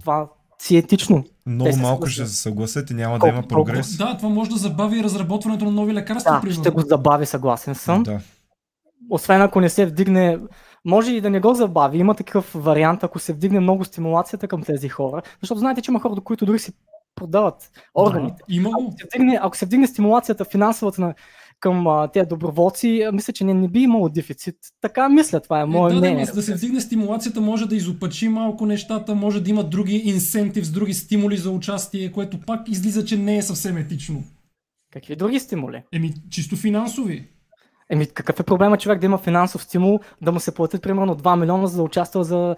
Това 0.00 0.28
си 0.58 0.76
етично. 0.76 1.24
Много 1.46 1.70
те 1.70 1.72
се 1.72 1.80
малко 1.82 2.06
ще 2.06 2.26
се 2.26 2.36
съгласят 2.36 2.90
и 2.90 2.94
няма 2.94 3.14
да 3.14 3.20
Колко 3.20 3.32
има 3.34 3.42
толкова? 3.42 3.64
прогрес. 3.64 3.96
Да, 3.96 4.16
това 4.16 4.28
може 4.28 4.50
да 4.50 4.56
забави 4.56 5.02
разработването 5.02 5.64
на 5.64 5.70
нови 5.70 5.94
лекарства, 5.94 6.32
Да, 6.32 6.40
примерно. 6.40 6.62
ще 6.62 6.70
го 6.70 6.80
забави, 6.80 7.26
съгласен 7.26 7.74
съм. 7.74 8.02
Да. 8.02 8.20
Освен 9.10 9.42
ако 9.42 9.60
не 9.60 9.68
се 9.68 9.86
вдигне, 9.86 10.38
може 10.84 11.12
и 11.12 11.20
да 11.20 11.30
не 11.30 11.40
го 11.40 11.54
забави. 11.54 11.98
Има 11.98 12.14
такъв 12.14 12.52
вариант, 12.54 13.04
ако 13.04 13.18
се 13.18 13.32
вдигне 13.32 13.60
много 13.60 13.84
стимулацията 13.84 14.48
към 14.48 14.62
тези 14.62 14.88
хора. 14.88 15.22
Защото 15.42 15.58
знаете, 15.58 15.80
че 15.82 15.90
има 15.90 16.00
хора, 16.00 16.14
до 16.14 16.20
които 16.20 16.46
дори 16.46 16.58
си 16.58 16.72
продават 17.14 17.70
органите. 17.94 18.42
Да, 18.48 18.54
има 18.54 18.70
Ако 18.72 18.92
се 18.98 19.06
вдигне, 19.06 19.38
ако 19.42 19.56
се 19.56 19.66
вдигне 19.66 19.86
стимулацията 19.86 20.44
финансовата 20.44 21.00
на, 21.00 21.14
към 21.60 21.86
а, 21.86 22.08
тези 22.08 22.28
доброволци, 22.28 23.08
мисля, 23.12 23.32
че 23.32 23.44
не, 23.44 23.54
не 23.54 23.68
би 23.68 23.80
имало 23.80 24.08
дефицит. 24.08 24.56
Така 24.80 25.08
мисля, 25.08 25.40
това 25.40 25.60
е 25.60 25.62
Е, 25.62 25.66
мое 25.66 25.88
да, 25.88 25.94
да, 25.94 26.00
мнение. 26.00 26.24
за 26.24 26.32
да 26.32 26.42
се 26.42 26.54
вдигне 26.54 26.80
стимулацията, 26.80 27.40
може 27.40 27.68
да 27.68 27.76
изопачи 27.76 28.28
малко 28.28 28.66
нещата, 28.66 29.14
може 29.14 29.40
да 29.40 29.50
има 29.50 29.64
други 29.64 30.02
инсентив, 30.04 30.72
други 30.72 30.94
стимули 30.94 31.36
за 31.36 31.50
участие, 31.50 32.12
което 32.12 32.40
пак 32.40 32.68
излиза, 32.68 33.04
че 33.04 33.16
не 33.16 33.36
е 33.36 33.42
съвсем 33.42 33.76
етично. 33.76 34.22
Какви 34.92 35.16
други 35.16 35.40
стимули? 35.40 35.82
Еми, 35.92 36.14
чисто 36.30 36.56
финансови. 36.56 37.28
Еми, 37.90 38.06
какъв 38.06 38.40
е 38.40 38.42
проблема 38.42 38.78
човек 38.78 38.98
да 39.00 39.06
има 39.06 39.18
финансов 39.18 39.62
стимул, 39.62 40.00
да 40.22 40.32
му 40.32 40.40
се 40.40 40.54
платят 40.54 40.82
примерно 40.82 41.16
2 41.16 41.40
милиона, 41.40 41.66
за 41.66 41.76
да 41.76 41.82
участва 41.82 42.24
за 42.24 42.56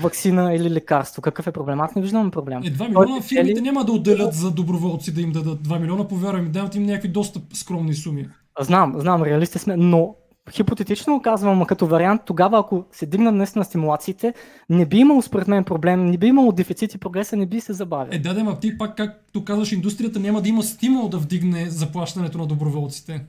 вакцина 0.00 0.54
или 0.54 0.70
лекарство? 0.70 1.22
Какъв 1.22 1.46
е 1.46 1.52
проблем? 1.52 1.80
Аз 1.80 1.94
не 1.94 2.02
виждам 2.02 2.30
проблем. 2.30 2.62
Е, 2.62 2.66
2 2.66 2.78
Той 2.78 2.88
милиона 2.88 3.22
спечели- 3.22 3.38
фирмите 3.38 3.60
няма 3.60 3.84
да 3.84 3.92
отделят 3.92 4.34
за 4.34 4.50
доброволци 4.50 5.14
да 5.14 5.20
им 5.20 5.32
дадат 5.32 5.62
2 5.62 5.78
милиона, 5.78 6.08
повярвай 6.08 6.42
ми, 6.42 6.48
дават 6.48 6.74
им 6.74 6.82
някакви 6.82 7.08
доста 7.08 7.40
скромни 7.52 7.94
суми. 7.94 8.28
Знам, 8.60 8.94
знам, 8.96 9.22
реалисти 9.22 9.58
сме, 9.58 9.76
но 9.76 10.14
хипотетично 10.50 11.22
казвам 11.22 11.64
като 11.64 11.86
вариант, 11.86 12.22
тогава 12.24 12.58
ако 12.58 12.84
се 12.92 13.06
дигнат 13.06 13.34
наистина 13.34 13.64
стимулациите, 13.64 14.34
не 14.70 14.86
би 14.86 14.96
имало 14.96 15.22
според 15.22 15.48
мен 15.48 15.64
проблем, 15.64 16.06
не 16.06 16.18
би 16.18 16.26
имало 16.26 16.52
дефицит 16.52 16.94
и 16.94 16.98
прогреса 16.98 17.36
не 17.36 17.46
би 17.46 17.60
се 17.60 17.72
забавил. 17.72 18.10
Е, 18.12 18.18
да, 18.18 18.34
да, 18.34 18.44
ма 18.44 18.60
ти 18.60 18.78
пак, 18.78 18.96
както 18.96 19.44
казваш, 19.44 19.72
индустрията 19.72 20.20
няма 20.20 20.42
да 20.42 20.48
има 20.48 20.62
стимул 20.62 21.08
да 21.08 21.18
вдигне 21.18 21.70
заплащането 21.70 22.38
на 22.38 22.46
доброволците. 22.46 23.24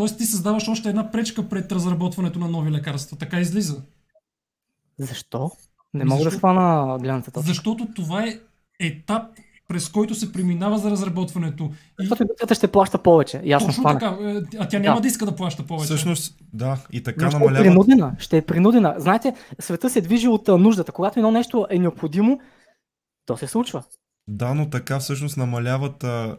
Тоест 0.00 0.18
ти 0.18 0.24
създаваш 0.24 0.68
още 0.68 0.88
една 0.88 1.10
пречка 1.10 1.48
пред 1.48 1.72
разработването 1.72 2.38
на 2.38 2.48
нови 2.48 2.70
лекарства. 2.70 3.16
Така 3.16 3.40
излиза. 3.40 3.82
Защо? 4.98 5.50
Не 5.94 6.00
Ами 6.00 6.08
мога 6.08 6.18
да 6.18 6.24
защо? 6.24 6.38
схвана 6.38 6.98
гледната 6.98 7.30
точка. 7.30 7.48
Защото 7.48 7.88
това 7.96 8.24
е 8.24 8.38
етап, 8.80 9.22
през 9.68 9.88
който 9.88 10.14
се 10.14 10.32
преминава 10.32 10.78
за 10.78 10.90
разработването. 10.90 11.64
И 11.64 11.68
Защото 11.98 12.22
индустрията 12.22 12.54
ще 12.54 12.68
плаща 12.68 13.02
повече. 13.02 13.40
Ясно 13.44 13.68
точно 13.68 13.84
така, 13.84 14.18
е, 14.20 14.40
а 14.58 14.68
тя 14.68 14.78
няма 14.78 14.96
Да. 14.96 15.00
да 15.02 15.08
иска 15.08 15.26
да 15.26 15.36
плаща 15.36 15.66
повече. 15.66 15.84
Всъщност, 15.84 16.38
да, 16.52 16.84
и 16.92 17.02
така 17.02 17.24
Но 17.24 17.30
ще 17.30 17.44
е 17.44 17.62
принудена. 17.62 18.14
Ще 18.18 18.36
е 18.36 18.42
принудена. 18.42 18.94
Знаете, 18.98 19.34
света 19.58 19.90
се 19.90 20.00
движи 20.00 20.28
от 20.28 20.48
нуждата. 20.48 20.92
Когато 20.92 21.18
едно 21.18 21.30
нещо 21.30 21.66
е 21.70 21.78
необходимо, 21.78 22.40
то 23.26 23.36
се 23.36 23.46
случва. 23.46 23.82
Да, 24.28 24.54
но 24.54 24.70
така 24.70 24.98
всъщност 24.98 25.36
намаляват 25.36 26.04
а, 26.04 26.36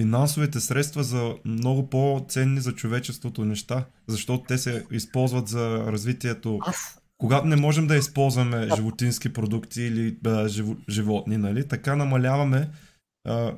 финансовите 0.00 0.60
средства 0.60 1.04
за 1.04 1.34
много 1.44 1.86
по-ценни 1.86 2.60
за 2.60 2.72
човечеството 2.72 3.44
неща, 3.44 3.84
защото 4.06 4.44
те 4.48 4.58
се 4.58 4.84
използват 4.92 5.48
за 5.48 5.84
развитието. 5.86 6.58
Аз 6.62 6.98
Когато 7.18 7.46
не 7.46 7.56
можем 7.56 7.86
да 7.86 7.96
използваме 7.96 8.68
животински 8.76 9.28
продукти 9.28 9.82
или 9.82 10.16
а, 10.26 10.48
живо, 10.48 10.74
животни, 10.88 11.36
нали, 11.36 11.68
така 11.68 11.96
намаляваме. 11.96 12.68
А, 13.28 13.52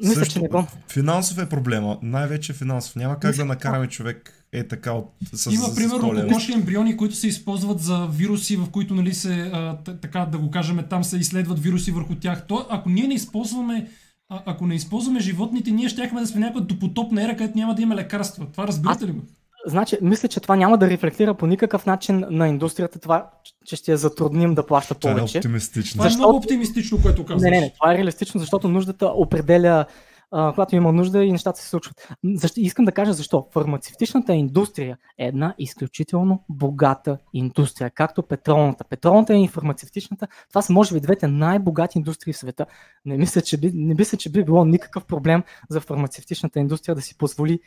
мисля, 0.00 0.14
също- 0.14 0.32
че 0.32 0.40
не 0.40 0.48
го. 0.48 0.66
Финансов 0.88 1.38
е 1.38 1.48
проблема, 1.48 1.98
най-вече 2.02 2.52
финансов. 2.52 2.96
Няма 2.96 3.14
как 3.14 3.30
Мисля, 3.30 3.42
да 3.42 3.46
накараме 3.46 3.86
човек 3.86 4.32
е 4.52 4.64
така 4.64 4.92
от 4.92 5.12
с, 5.32 5.46
Има, 5.46 5.64
с, 5.64 5.74
примерно, 5.74 5.98
100 6.02 6.14
лева. 6.14 6.28
кокоши 6.28 6.52
ембриони, 6.52 6.96
които 6.96 7.14
се 7.14 7.28
използват 7.28 7.80
за 7.80 8.06
вируси, 8.06 8.56
в 8.56 8.70
които, 8.70 8.94
нали, 8.94 9.14
се, 9.14 9.50
а, 9.52 9.76
така 10.02 10.28
да 10.32 10.38
го 10.38 10.50
кажем, 10.50 10.84
там 10.90 11.04
се 11.04 11.16
изследват 11.16 11.58
вируси 11.58 11.90
върху 11.90 12.14
тях. 12.14 12.46
То, 12.46 12.66
ако 12.70 12.88
ние 12.90 13.06
не 13.06 13.14
използваме 13.14 13.88
а, 14.30 14.42
ако 14.46 14.66
не 14.66 14.74
използваме 14.74 15.20
животните, 15.20 15.70
ние 15.70 15.88
щяхме 15.88 16.20
да 16.20 16.26
сме 16.26 16.40
някаква 16.40 16.60
допотопна 16.60 17.24
ера, 17.24 17.36
където 17.36 17.58
няма 17.58 17.74
да 17.74 17.82
има 17.82 17.94
лекарства. 17.96 18.46
Това 18.52 18.66
разбирате 18.66 19.06
ли 19.06 19.12
го? 19.12 19.20
Значи, 19.66 19.98
мисля, 20.02 20.28
че 20.28 20.40
това 20.40 20.56
няма 20.56 20.78
да 20.78 20.90
рефлектира 20.90 21.34
по 21.34 21.46
никакъв 21.46 21.86
начин 21.86 22.24
на 22.30 22.48
индустрията, 22.48 22.98
това, 22.98 23.30
че 23.66 23.76
ще 23.76 23.90
я 23.90 23.96
затрудним 23.96 24.54
да 24.54 24.66
плаща 24.66 24.94
Това 24.94 25.12
е 25.12 25.16
повече. 25.16 25.38
оптимистично. 25.38 25.98
Това 25.98 26.12
е 26.12 26.16
много 26.16 26.36
оптимистично, 26.36 27.02
което 27.02 27.24
казваш. 27.24 27.42
Не, 27.42 27.50
не, 27.50 27.60
не, 27.60 27.72
това 27.80 27.94
е 27.94 27.98
реалистично, 27.98 28.40
защото 28.40 28.68
нуждата 28.68 29.06
определя, 29.06 29.84
а, 30.30 30.52
когато 30.52 30.76
има 30.76 30.92
нужда 30.92 31.24
и 31.24 31.32
нещата 31.32 31.60
се 31.60 31.68
случват. 31.68 32.08
Защо, 32.34 32.60
искам 32.60 32.84
да 32.84 32.92
кажа 32.92 33.12
защо. 33.12 33.46
Фармацевтичната 33.52 34.34
индустрия 34.34 34.98
е 35.18 35.26
една 35.26 35.54
изключително 35.58 36.44
богата 36.48 37.18
индустрия, 37.34 37.90
както 37.90 38.22
петролната. 38.22 38.84
Петролната 38.84 39.36
и 39.36 39.48
фармацевтичната, 39.48 40.28
това 40.48 40.62
са 40.62 40.72
може 40.72 40.94
би 40.94 41.00
двете 41.00 41.26
най-богати 41.26 41.98
индустрии 41.98 42.32
в 42.32 42.38
света. 42.38 42.66
Не 43.04 43.16
мисля, 43.16 43.40
че 43.40 43.56
би, 43.56 43.70
не 43.74 43.94
мисля, 43.94 44.18
че 44.18 44.30
би 44.30 44.44
било 44.44 44.64
никакъв 44.64 45.04
проблем 45.04 45.42
за 45.70 45.80
фармацевтичната 45.80 46.60
индустрия 46.60 46.94
да 46.94 47.02
си 47.02 47.18
позволи 47.18 47.60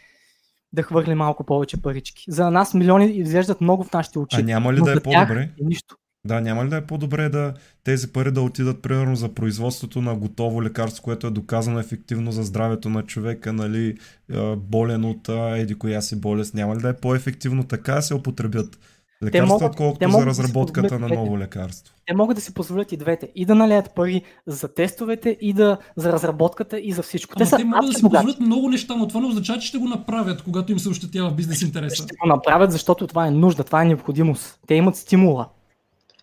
да 0.74 0.84
хвърли 0.84 1.16
малко 1.16 1.44
повече 1.44 1.82
парички. 1.82 2.26
За 2.28 2.52
нас 2.52 2.74
милиони 2.74 3.06
изглеждат 3.06 3.62
много 3.62 3.84
в 3.84 3.94
нашите 3.94 4.20
очи. 4.20 4.36
А 4.40 4.44
няма 4.44 4.74
ли 4.74 4.82
да 4.82 4.92
е 4.92 5.00
по-добре? 5.00 5.50
е 5.62 5.64
нищо. 5.64 5.96
Да, 6.26 6.42
няма 6.42 6.66
ли 6.66 6.70
да 6.70 6.78
е 6.78 6.86
по-добре 6.86 7.30
да 7.30 7.54
тези 7.84 8.14
пари 8.14 8.32
да 8.32 8.42
отидат 8.42 8.82
примерно 8.82 9.16
за 9.16 9.34
производството 9.34 10.02
на 10.02 10.16
готово 10.16 10.64
лекарство, 10.64 11.04
което 11.04 11.28
е 11.28 11.32
доказано 11.32 11.80
ефективно 11.80 12.32
за 12.32 12.44
здравето 12.44 12.90
на 12.90 13.04
човека, 13.04 13.54
нали, 13.54 13.98
болен 14.58 15.06
от 15.06 15.30
еди 15.30 15.76
коя 15.76 16.02
си 16.02 16.22
болест. 16.22 16.54
Няма 16.54 16.76
ли 16.76 16.82
да 16.82 16.90
е 16.90 16.94
по-ефективно 16.94 17.64
така 17.64 17.94
да 17.94 18.02
се 18.02 18.14
употребят 18.14 18.80
лекарства, 19.24 19.48
могат- 19.48 19.70
отколкото 19.70 20.12
за 20.12 20.20
да 20.20 20.26
разработката 20.26 20.88
позволят 20.88 21.10
на 21.10 21.16
ново 21.16 21.40
лекарство? 21.40 21.96
те 22.08 22.14
могат 22.16 22.36
да 22.36 22.42
си 22.42 22.54
позволят 22.54 22.92
и 22.92 22.98
двете. 22.98 23.30
И 23.36 23.46
да 23.46 23.56
налеят 23.56 23.96
пари 23.96 24.22
за 24.48 24.74
тестовете, 24.74 25.38
и 25.42 25.54
да 25.54 25.78
за 25.96 26.12
разработката, 26.14 26.80
и 26.80 26.92
за 26.92 27.04
всичко. 27.04 27.34
Ама 27.36 27.46
те 27.46 27.50
са 27.50 27.58
те 27.58 27.64
могат 27.64 27.92
да 27.92 27.94
си 27.94 28.02
позволят 28.02 28.40
много 28.40 28.70
неща, 28.70 28.96
но 28.96 29.08
това 29.08 29.22
не 29.22 29.28
означава, 29.28 29.60
че 29.60 29.68
ще 29.68 29.78
го 29.78 29.88
направят, 29.88 30.44
когато 30.44 30.72
им 30.72 30.80
се 30.80 30.90
ощетява 30.90 31.32
бизнес 31.32 31.62
интереса. 31.62 31.96
Ще 31.96 32.16
го 32.22 32.28
направят, 32.28 32.72
защото 32.72 33.08
това 33.08 33.28
е 33.28 33.32
нужда, 33.32 33.64
това 33.64 33.82
е 33.82 33.86
необходимост. 33.86 34.60
Те 34.68 34.76
имат 34.76 34.96
стимула. 34.96 35.50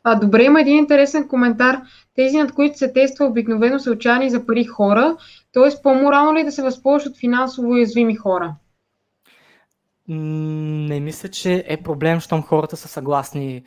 А, 0.05 0.15
добре, 0.15 0.43
има 0.43 0.61
един 0.61 0.77
интересен 0.77 1.29
коментар. 1.29 1.81
Тези, 2.15 2.37
над 2.37 2.53
които 2.53 2.79
се 2.79 2.93
тества, 2.93 3.27
обикновено 3.27 3.79
са 3.79 3.91
отчаяни 3.91 4.31
за 4.31 4.47
пари 4.47 4.65
хора. 4.65 5.17
Тоест, 5.53 5.83
по-морално 5.83 6.35
ли 6.35 6.41
е 6.41 6.45
да 6.45 6.53
се 6.53 6.63
възползваш 6.63 7.07
от 7.07 7.19
финансово 7.19 7.71
уязвими 7.71 8.17
хора? 8.17 8.55
Не 10.09 11.01
мисля, 11.01 11.29
че 11.29 11.65
е 11.69 11.77
проблем, 11.77 12.21
щом 12.21 12.43
хората 12.43 12.77
са 12.77 12.89
съгласни. 12.89 13.63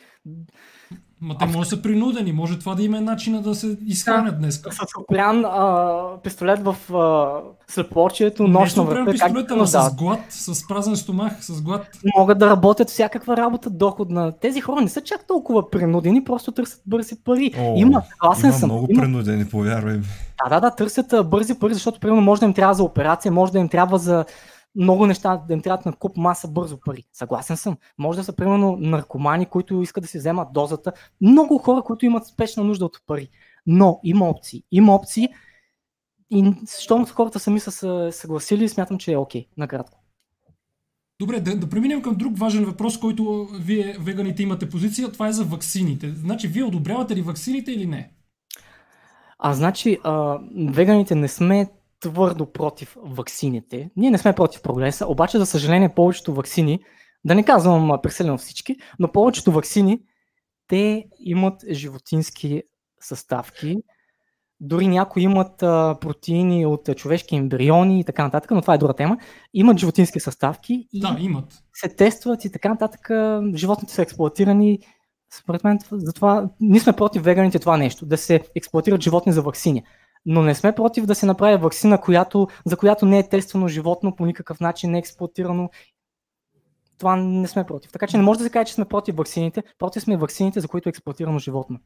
Ма 1.24 1.38
те 1.38 1.46
може 1.46 1.60
да 1.60 1.66
са 1.66 1.82
принудени, 1.82 2.32
може 2.32 2.60
това 2.60 2.76
да 2.76 2.84
има 2.84 2.98
е 2.98 3.02
начина 3.02 3.42
да 3.42 3.56
се 3.56 3.78
изхранят 3.86 4.40
днес. 4.40 4.62
С 4.72 4.80
опрян 5.00 5.46
а, 5.46 6.00
пистолет 6.24 6.60
в 6.64 6.96
а, 6.96 7.30
слепоочието, 7.68 8.48
нощ 8.48 8.78
на 8.78 8.84
Не 8.84 9.12
пистолет, 9.12 9.52
ама 9.52 9.68
с 9.68 9.96
глад, 9.96 10.20
с 10.30 10.68
празен 10.68 10.96
стомах, 10.96 11.46
с 11.46 11.62
глад. 11.62 11.88
могат 12.18 12.40
да 12.40 12.50
работят 12.50 12.90
всякаква 12.90 13.38
работа 13.38 13.70
доходна. 13.70 14.32
Тези 14.42 14.62
хора 14.62 14.82
не 14.82 14.90
са 14.90 15.02
чак 15.02 15.28
толкова 15.28 15.70
принудени, 15.70 16.24
просто 16.24 16.52
търсят 16.52 16.82
бързи 16.86 17.16
пари. 17.16 17.54
О, 17.60 17.74
има, 17.78 18.02
съгласен 18.12 18.50
Има 18.50 18.60
съм. 18.60 18.70
много 18.70 18.88
има, 18.90 19.02
принудени, 19.02 19.46
повярвай 19.46 19.98
ми. 19.98 20.04
Да, 20.44 20.50
да, 20.50 20.60
да, 20.60 20.76
търсят 20.76 21.30
бързи 21.30 21.60
пари, 21.60 21.74
защото 21.74 22.00
примерно 22.00 22.22
може 22.22 22.40
да 22.40 22.46
им 22.46 22.54
трябва 22.54 22.74
за 22.74 22.84
операция, 22.84 23.32
може 23.32 23.52
да 23.52 23.60
им 23.60 23.70
трябва 23.70 23.98
за 23.98 24.26
много 24.76 25.08
неща, 25.08 25.44
да 25.48 25.54
им 25.54 25.62
трябват 25.62 25.86
на 25.86 25.94
куп 25.94 26.18
маса 26.18 26.48
бързо 26.48 26.80
пари. 26.80 27.04
Съгласен 27.14 27.58
съм. 27.58 27.78
Може 27.98 28.18
да 28.18 28.24
са 28.24 28.36
примерно 28.36 28.78
наркомани, 28.80 29.46
които 29.46 29.82
искат 29.82 30.02
да 30.02 30.08
си 30.08 30.18
вземат 30.18 30.54
дозата. 30.54 30.94
Много 31.22 31.58
хора, 31.58 31.82
които 31.82 32.06
имат 32.06 32.28
спешна 32.28 32.64
нужда 32.64 32.86
от 32.86 32.98
пари. 33.08 33.30
Но 33.66 34.00
има 34.04 34.30
опции. 34.30 34.64
Има 34.72 34.96
опции. 34.96 35.30
И 36.30 36.54
щом 36.80 37.06
хората 37.06 37.40
сами 37.40 37.60
са 37.60 38.12
съгласили, 38.12 38.70
смятам, 38.70 38.98
че 38.98 39.12
е 39.12 39.18
окей, 39.18 39.48
накратко. 39.58 39.98
Добре, 41.20 41.40
да, 41.40 41.58
да 41.58 41.70
преминем 41.70 42.02
към 42.02 42.16
друг 42.16 42.38
важен 42.38 42.66
въпрос, 42.66 43.00
който 43.00 43.48
вие, 43.60 43.98
веганите, 44.00 44.44
имате 44.44 44.70
позиция. 44.70 45.12
Това 45.12 45.28
е 45.28 45.32
за 45.32 45.44
ваксините. 45.44 46.10
Значи, 46.10 46.48
вие 46.48 46.64
одобрявате 46.64 47.16
ли 47.16 47.22
ваксините 47.22 47.72
или 47.72 47.86
не? 47.86 48.12
А 49.40 49.54
значи, 49.54 49.98
а, 50.04 50.40
веганите 50.56 51.16
не 51.16 51.28
сме 51.28 51.68
твърдо 52.02 52.52
против 52.52 52.98
ваксините. 53.04 53.90
Ние 53.96 54.12
не 54.12 54.18
сме 54.18 54.34
против 54.34 54.62
прогреса, 54.62 55.08
обаче, 55.08 55.38
за 55.38 55.46
съжаление, 55.46 55.96
повечето 55.96 56.34
ваксини, 56.34 56.80
да 57.26 57.36
не 57.36 57.44
казвам 57.44 57.92
а, 57.92 58.02
прекалено 58.02 58.38
всички, 58.38 58.76
но 59.00 59.12
повечето 59.12 59.52
ваксини, 59.52 60.02
те 60.68 61.06
имат 61.20 61.64
животински 61.72 62.64
съставки. 63.02 63.78
Дори 64.60 64.88
някои 64.88 65.24
имат 65.24 65.64
а, 65.64 65.98
протеини 66.02 66.66
от 66.66 66.90
а, 66.90 66.96
човешки 66.96 67.36
ембриони 67.36 68.00
и 68.00 68.04
така 68.04 68.24
нататък, 68.24 68.52
но 68.52 68.62
това 68.62 68.74
е 68.74 68.78
друга 68.78 68.94
тема. 68.94 69.18
Имат 69.54 69.78
животински 69.78 70.20
съставки 70.20 70.88
и 70.94 71.00
Да, 71.00 71.18
имат. 71.20 71.64
се 71.74 71.90
тестват 71.96 72.46
и 72.46 72.52
така 72.52 72.70
нататък. 72.70 73.10
Животните 73.56 73.94
са 73.94 74.02
експлуатирани. 74.02 74.80
Според 75.34 75.64
мен, 75.64 75.80
това- 75.80 75.98
затова 76.00 76.50
ние 76.60 76.80
сме 76.80 76.94
против 76.94 77.24
веганите 77.24 77.60
това 77.60 77.78
нещо, 77.78 78.06
да 78.06 78.18
се 78.18 78.42
експлуатират 78.56 79.02
животни 79.02 79.34
за 79.34 79.42
ваксини. 79.42 79.84
Но 80.26 80.42
не 80.42 80.56
сме 80.56 80.76
против 80.76 81.06
да 81.06 81.16
се 81.16 81.26
направи 81.26 81.58
вакцина, 81.58 82.02
която, 82.02 82.48
за 82.66 82.78
която 82.78 83.06
не 83.06 83.20
е 83.20 83.30
тествано 83.30 83.68
животно, 83.68 84.16
по 84.16 84.26
никакъв 84.26 84.60
начин 84.60 84.92
не 84.92 84.98
е 84.98 85.00
експлуатирано. 85.00 85.70
Това 86.98 87.16
не 87.16 87.48
сме 87.48 87.64
против. 87.64 87.92
Така 87.92 88.08
че 88.08 88.18
не 88.18 88.24
може 88.24 88.38
да 88.38 88.44
се 88.44 88.50
каже, 88.50 88.66
че 88.66 88.74
сме 88.74 88.86
против 88.86 89.16
ваксините. 89.16 89.64
Против 89.80 90.04
сме 90.04 90.18
ваксините, 90.18 90.60
за 90.60 90.68
които 90.68 90.90
е 90.90 90.92
експлуатирано 90.92 91.40
животно. 91.40 91.80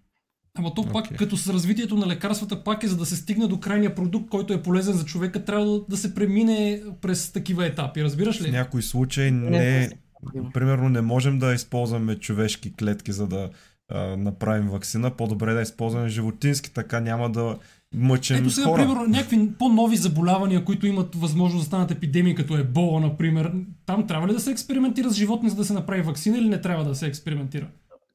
Ама 0.58 0.74
то 0.74 0.84
пак, 0.84 1.06
Окей. 1.06 1.18
като 1.18 1.38
с 1.38 1.54
развитието 1.54 1.96
на 1.96 2.08
лекарствата, 2.08 2.64
пак 2.64 2.84
е 2.84 2.88
за 2.88 2.98
да 2.98 3.06
се 3.06 3.16
стигне 3.16 3.48
до 3.48 3.60
крайния 3.60 3.96
продукт, 3.96 4.30
който 4.30 4.54
е 4.54 4.62
полезен 4.62 4.94
за 4.94 5.06
човека, 5.06 5.46
трябва 5.46 5.82
да, 5.90 5.98
се 5.98 6.16
премине 6.16 6.82
през 7.02 7.32
такива 7.32 7.66
етапи. 7.66 8.04
Разбираш 8.04 8.40
В 8.40 8.44
ли? 8.44 8.52
някои 8.52 8.82
случаи 8.82 9.32
Не, 9.32 9.50
не, 9.50 9.84
е- 9.84 9.90
примерно 10.54 10.90
не 10.90 11.02
можем 11.02 11.40
да 11.40 11.54
използваме 11.54 12.16
човешки 12.16 12.74
клетки, 12.74 13.12
за 13.12 13.28
да 13.28 13.50
а, 13.90 14.18
направим 14.18 14.70
вакцина. 14.70 15.12
По-добре 15.12 15.54
да 15.54 15.62
използваме 15.62 16.10
животински, 16.10 16.74
така 16.74 17.00
няма 17.00 17.30
да 17.30 17.58
мъчим 17.98 18.38
Ето 18.38 18.50
сега, 18.50 18.68
хора. 18.68 18.82
примерно, 18.82 19.04
някакви 19.08 19.50
по-нови 19.60 19.96
заболявания, 19.98 20.66
които 20.66 20.88
имат 20.88 21.16
възможност 21.16 21.62
да 21.64 21.68
станат 21.68 21.92
епидемии, 21.92 22.36
като 22.36 22.58
ебола, 22.58 23.00
например. 23.00 23.52
Там 23.86 24.08
трябва 24.08 24.28
ли 24.28 24.34
да 24.34 24.40
се 24.40 24.52
експериментира 24.52 25.10
с 25.10 25.16
животни, 25.16 25.50
за 25.50 25.56
да 25.56 25.66
се 25.66 25.74
направи 25.74 26.02
вакцина 26.02 26.38
или 26.38 26.50
не 26.50 26.62
трябва 26.62 26.84
да 26.84 26.96
се 26.96 27.08
експериментира? 27.08 27.68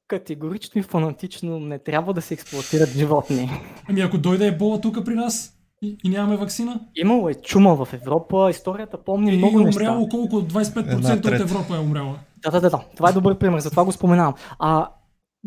Категорично 0.09 0.79
и 0.81 0.83
фанатично 0.83 1.61
не 1.61 1.79
трябва 1.79 2.15
да 2.15 2.23
се 2.23 2.35
експлуатират 2.35 2.89
животни. 2.91 3.51
Ами 3.89 4.01
ако 4.01 4.19
дойде 4.19 4.47
ебола 4.47 4.81
тук 4.81 5.05
при 5.05 5.15
нас 5.15 5.57
и, 5.83 5.97
и 6.05 6.09
нямаме 6.09 6.37
вакцина, 6.37 6.81
Имало 6.97 7.29
е 7.29 7.35
чума 7.35 7.75
в 7.75 7.89
Европа, 7.93 8.49
историята 8.51 9.05
помни 9.05 9.31
и, 9.31 9.35
и 9.35 9.39
много 9.39 9.61
е 9.61 9.65
неща. 9.65 9.81
умряло 9.81 10.09
колко? 10.09 10.37
25% 10.37 10.93
Една 10.93 11.13
от. 11.15 11.27
Европа 11.27 11.77
е 11.77 11.79
умряла. 11.79 12.19
Да, 12.43 12.51
да, 12.51 12.61
да, 12.61 12.71
да. 12.71 12.81
Това 12.97 13.11
е 13.11 13.13
добър 13.13 13.39
пример, 13.39 13.61
затова 13.61 13.85
го 13.85 13.93
споменавам. 13.93 14.35
А, 14.59 14.89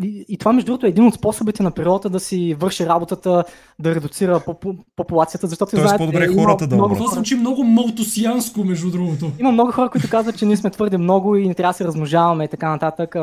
и, 0.02 0.26
и 0.30 0.38
това, 0.38 0.54
между 0.54 0.66
другото, 0.66 0.86
е 0.86 0.90
един 0.90 1.08
от 1.08 1.14
способите 1.14 1.64
на 1.64 1.72
природата 1.72 2.10
да 2.10 2.20
си 2.20 2.56
върши 2.60 2.86
работата, 2.86 3.44
да 3.80 3.96
редуцира 3.96 4.40
попу- 4.40 4.78
популацията, 4.96 5.48
защото 5.48 5.72
Тоест, 5.72 5.82
знаете, 5.82 5.98
по-добре 5.98 6.26
има 6.26 6.44
хората 6.44 6.68
да 6.68 6.76
много 6.76 6.94
умрат. 6.94 7.04
Това 7.04 7.16
звучи 7.16 7.36
много 7.36 7.64
малтосианско, 7.64 8.64
между 8.64 8.92
другото. 8.92 9.32
Има 9.40 9.52
много 9.52 9.72
хора, 9.72 9.90
които 9.90 10.10
казват, 10.10 10.38
че 10.38 10.46
ние 10.46 10.58
сме 10.58 10.70
твърде 10.70 10.98
много 10.98 11.36
и 11.36 11.48
не 11.48 11.54
трябва 11.54 11.72
да 11.72 11.78
се 11.78 11.86
размножаваме 11.86 12.44
и 12.44 12.48
така 12.48 12.70
нататък. 12.70 13.16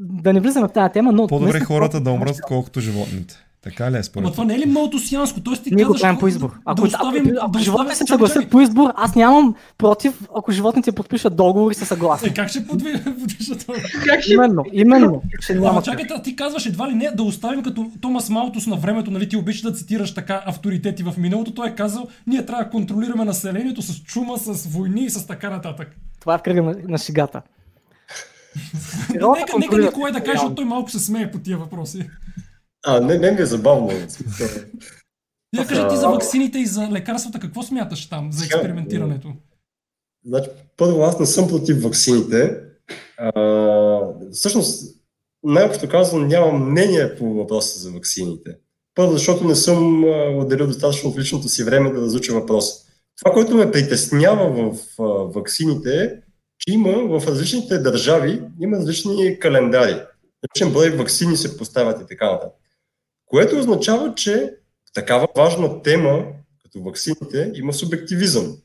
Да 0.00 0.32
не 0.32 0.40
влизаме 0.40 0.68
в 0.68 0.72
тази 0.72 0.92
тема, 0.92 1.12
но... 1.12 1.26
По-добре 1.26 1.60
хората 1.60 2.00
да 2.00 2.10
умрат, 2.10 2.40
колкото 2.40 2.80
животните. 2.80 3.34
Така 3.62 3.90
ли 3.90 3.96
е 3.96 4.02
според 4.02 4.24
Ама 4.24 4.32
това 4.32 4.44
не 4.44 4.54
е 4.54 4.58
ли 4.58 4.66
малтосианско? 4.66 5.40
Тоест 5.40 5.64
ти 5.64 5.74
Ние 5.74 5.84
го 5.84 5.92
казваш, 5.92 6.00
правим 6.00 6.18
по 6.20 6.28
избор. 6.28 6.58
Ако, 6.64 6.80
да 6.80 6.86
оставим, 6.86 7.26
ако, 7.26 7.36
ако 7.40 7.50
да 7.50 7.58
животните 7.58 7.94
се 7.94 8.04
съгласят 8.06 8.50
по 8.50 8.60
избор, 8.60 8.92
аз 8.96 9.14
нямам 9.14 9.54
против, 9.78 10.28
ако 10.36 10.52
животните 10.52 10.92
подпишат 10.92 11.36
договори 11.36 11.74
са 11.74 11.86
съгласни. 11.86 12.28
Е, 12.28 12.34
как 12.34 12.48
ще 12.48 12.66
подвижат 12.66 13.60
това? 13.66 13.74
Как 14.06 14.22
ще... 14.22 14.32
Именно, 14.32 14.64
именно. 14.72 15.22
Ще 15.40 15.52
Ама 15.52 15.82
чакай, 15.82 16.06
ти 16.24 16.36
казваш 16.36 16.66
едва 16.66 16.88
ли 16.90 16.94
не 16.94 17.10
да 17.14 17.22
оставим 17.22 17.62
като 17.62 17.90
Томас 18.00 18.30
Малтус 18.30 18.66
на 18.66 18.76
времето, 18.76 19.10
нали 19.10 19.28
ти 19.28 19.36
обичаш 19.36 19.62
да 19.62 19.72
цитираш 19.72 20.14
така 20.14 20.42
авторитети 20.46 21.02
в 21.02 21.14
миналото, 21.18 21.54
той 21.54 21.68
е 21.68 21.74
казал, 21.74 22.08
ние 22.26 22.46
трябва 22.46 22.64
да 22.64 22.70
контролираме 22.70 23.24
населението 23.24 23.82
с 23.82 24.02
чума, 24.02 24.38
с 24.38 24.66
войни 24.66 25.04
и 25.04 25.10
с 25.10 25.26
така 25.26 25.50
нататък. 25.50 25.96
Това 26.20 26.34
е 26.34 26.38
в 26.38 26.42
кръга 26.42 26.62
на, 26.62 26.76
на 26.88 26.98
шегата. 26.98 27.42
Нека, 29.10 29.58
нека 29.58 29.78
Николай 29.78 30.12
да 30.12 30.20
каже, 30.20 30.32
защото 30.32 30.54
той 30.54 30.64
малко 30.64 30.90
се 30.90 30.98
смее 30.98 31.30
по 31.30 31.38
тия 31.38 31.58
въпроси. 31.58 32.10
А, 32.86 33.00
не, 33.00 33.18
не 33.18 33.30
ми 33.30 33.40
е 33.40 33.46
забавно. 33.46 33.88
в 35.56 35.68
кажи 35.68 35.82
ти 35.90 35.96
за 35.96 36.08
ваксините 36.08 36.58
и 36.58 36.66
за 36.66 36.88
лекарствата, 36.90 37.40
какво 37.40 37.62
смяташ 37.62 38.08
там 38.08 38.32
за 38.32 38.44
експериментирането? 38.44 39.32
Значи, 40.24 40.50
първо, 40.76 41.02
аз 41.02 41.20
не 41.20 41.26
съм 41.26 41.48
против 41.48 41.82
ваксините. 41.82 42.60
А, 43.18 43.32
всъщност, 44.32 44.96
най-общо 45.42 45.88
казвам, 45.88 46.28
нямам 46.28 46.70
мнение 46.70 47.16
по 47.16 47.34
въпроса 47.34 47.78
за 47.78 47.90
ваксините. 47.90 48.56
Първо, 48.94 49.12
защото 49.12 49.44
не 49.44 49.54
съм 49.54 50.04
отделил 50.38 50.66
достатъчно 50.66 51.10
от 51.10 51.18
личното 51.18 51.48
си 51.48 51.64
време 51.64 51.92
да 51.92 52.00
разуча 52.00 52.32
въпроса. 52.32 52.86
Това, 53.18 53.32
което 53.32 53.54
ме 53.54 53.70
притеснява 53.70 54.72
в 54.72 54.78
ваксините 55.34 56.02
е, 56.02 56.08
че 56.58 56.74
има 56.74 57.18
в 57.18 57.26
различните 57.26 57.78
държави 57.78 58.42
има 58.60 58.76
различни 58.76 59.38
календари. 59.38 60.02
Различен 60.44 60.72
брой 60.72 60.90
ваксини 60.90 61.36
се 61.36 61.56
поставят 61.56 62.00
и 62.00 62.06
така 62.06 62.32
нататък. 62.32 62.59
Което 63.30 63.58
означава, 63.58 64.14
че 64.14 64.52
такава 64.94 65.28
важна 65.36 65.82
тема, 65.82 66.24
като 66.62 66.82
ваксините, 66.82 67.52
има 67.54 67.72
субективизъм. 67.72 68.56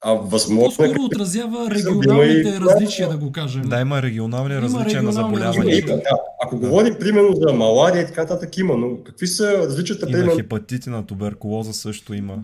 А 0.00 0.12
възможно 0.12 0.84
е 0.84 0.88
По-скоро 0.88 1.04
отразява 1.04 1.70
регионалните 1.70 2.48
и- 2.48 2.60
различия, 2.60 3.08
да 3.08 3.16
го 3.16 3.32
кажем. 3.32 3.62
Да, 3.62 3.80
има 3.80 4.02
регионални 4.02 4.54
Има 4.54 4.62
различия 4.62 5.02
на 5.02 5.08
регионални 5.10 5.12
заболяването. 5.36 5.68
различия. 5.68 5.96
да. 5.96 6.10
Ако 6.42 6.58
говорим 6.58 6.96
примерно 7.00 7.32
за 7.36 7.52
малария 7.52 8.02
и 8.02 8.06
така 8.06 8.20
нататък 8.22 8.58
има, 8.58 8.76
но 8.76 9.02
какви 9.04 9.26
са 9.26 9.58
различията 9.58 10.06
И 10.10 10.12
на 10.12 10.36
хепатити, 10.36 10.90
на 10.90 11.06
туберкулоза 11.06 11.72
също 11.72 12.14
има 12.14 12.38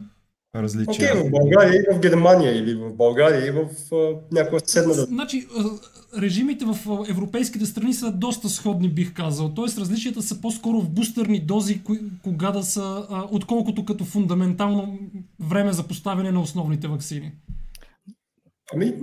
Окей, 0.54 0.62
различия. 0.62 1.14
в 1.14 1.30
България 1.30 1.80
и 1.80 1.94
в 1.94 2.00
Германия 2.00 2.58
или 2.58 2.74
в 2.74 2.94
България 2.94 3.46
и 3.46 3.50
в 3.50 3.68
а, 3.92 3.96
някоя 4.32 4.60
държава. 4.60 4.94
Значи, 4.94 5.46
режимите 6.18 6.64
в 6.64 6.76
европейските 7.08 7.66
страни 7.66 7.94
са 7.94 8.12
доста 8.12 8.48
сходни, 8.48 8.88
бих 8.88 9.14
казал. 9.14 9.54
Тоест, 9.54 9.78
различията 9.78 10.22
са 10.22 10.40
по-скоро 10.40 10.80
в 10.80 10.90
бустерни 10.90 11.40
дози, 11.40 11.82
кога 12.22 12.50
да 12.50 12.62
са, 12.62 13.06
а, 13.10 13.24
отколкото 13.30 13.84
като 13.84 14.04
фундаментално 14.04 14.98
време 15.40 15.72
за 15.72 15.82
поставяне 15.82 16.32
на 16.32 16.40
основните 16.40 16.88
вакцини. 16.88 17.32
Ами, 18.74 18.94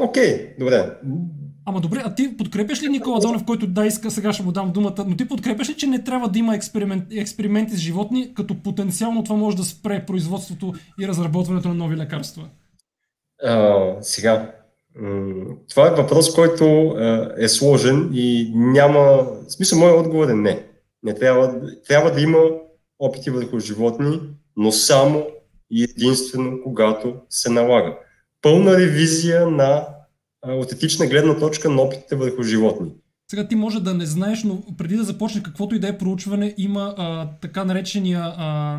окей, 0.00 0.54
добре. 0.58 0.92
Ама 1.66 1.80
добре, 1.80 2.02
а 2.04 2.14
ти 2.14 2.36
подкрепяш 2.36 2.82
ли 2.82 2.88
Никола 2.88 3.20
Донев, 3.20 3.44
който 3.44 3.66
да 3.66 3.86
иска, 3.86 4.10
сега 4.10 4.32
ще 4.32 4.42
му 4.42 4.52
дам 4.52 4.72
думата, 4.72 5.04
но 5.06 5.16
ти 5.16 5.28
подкрепяш 5.28 5.68
ли, 5.68 5.74
че 5.74 5.86
не 5.86 6.04
трябва 6.04 6.28
да 6.28 6.38
има 6.38 6.54
експеримент, 6.54 7.04
експерименти 7.12 7.76
с 7.76 7.78
животни, 7.78 8.34
като 8.34 8.62
потенциално 8.62 9.24
това 9.24 9.36
може 9.36 9.56
да 9.56 9.64
спре 9.64 10.06
производството 10.06 10.72
и 11.00 11.08
разработването 11.08 11.68
на 11.68 11.74
нови 11.74 11.96
лекарства? 11.96 12.48
А, 13.42 13.82
сега, 14.00 14.54
това 15.68 15.86
е 15.86 15.94
въпрос, 15.94 16.34
който 16.34 16.94
е 17.38 17.48
сложен 17.48 18.10
и 18.14 18.52
няма... 18.54 19.00
В 19.48 19.52
смисъл, 19.52 19.78
моят 19.78 20.06
отговор 20.06 20.28
е 20.28 20.34
не. 20.34 20.66
Не 21.02 21.14
трябва, 21.14 21.60
трябва 21.88 22.12
да 22.12 22.20
има 22.20 22.38
опити 22.98 23.30
върху 23.30 23.58
животни, 23.58 24.20
но 24.56 24.72
само 24.72 25.26
и 25.70 25.84
единствено, 25.84 26.58
когато 26.64 27.14
се 27.30 27.50
налага. 27.50 27.98
Пълна 28.42 28.78
ревизия 28.78 29.46
на, 29.46 29.86
от 30.48 30.72
етична 30.72 31.06
гледна 31.06 31.38
точка 31.38 31.70
на 31.70 31.82
опитите 31.82 32.16
върху 32.16 32.42
животни. 32.42 32.90
Сега 33.30 33.48
ти 33.48 33.54
може 33.54 33.80
да 33.80 33.94
не 33.94 34.06
знаеш, 34.06 34.42
но 34.42 34.62
преди 34.78 34.96
да 34.96 35.04
започне 35.04 35.42
каквото 35.42 35.74
и 35.74 35.78
да 35.78 35.88
е 35.88 35.98
проучване, 35.98 36.54
има 36.58 36.94
а, 36.96 37.28
така 37.40 37.64
наречения 37.64 38.20
а, 38.36 38.78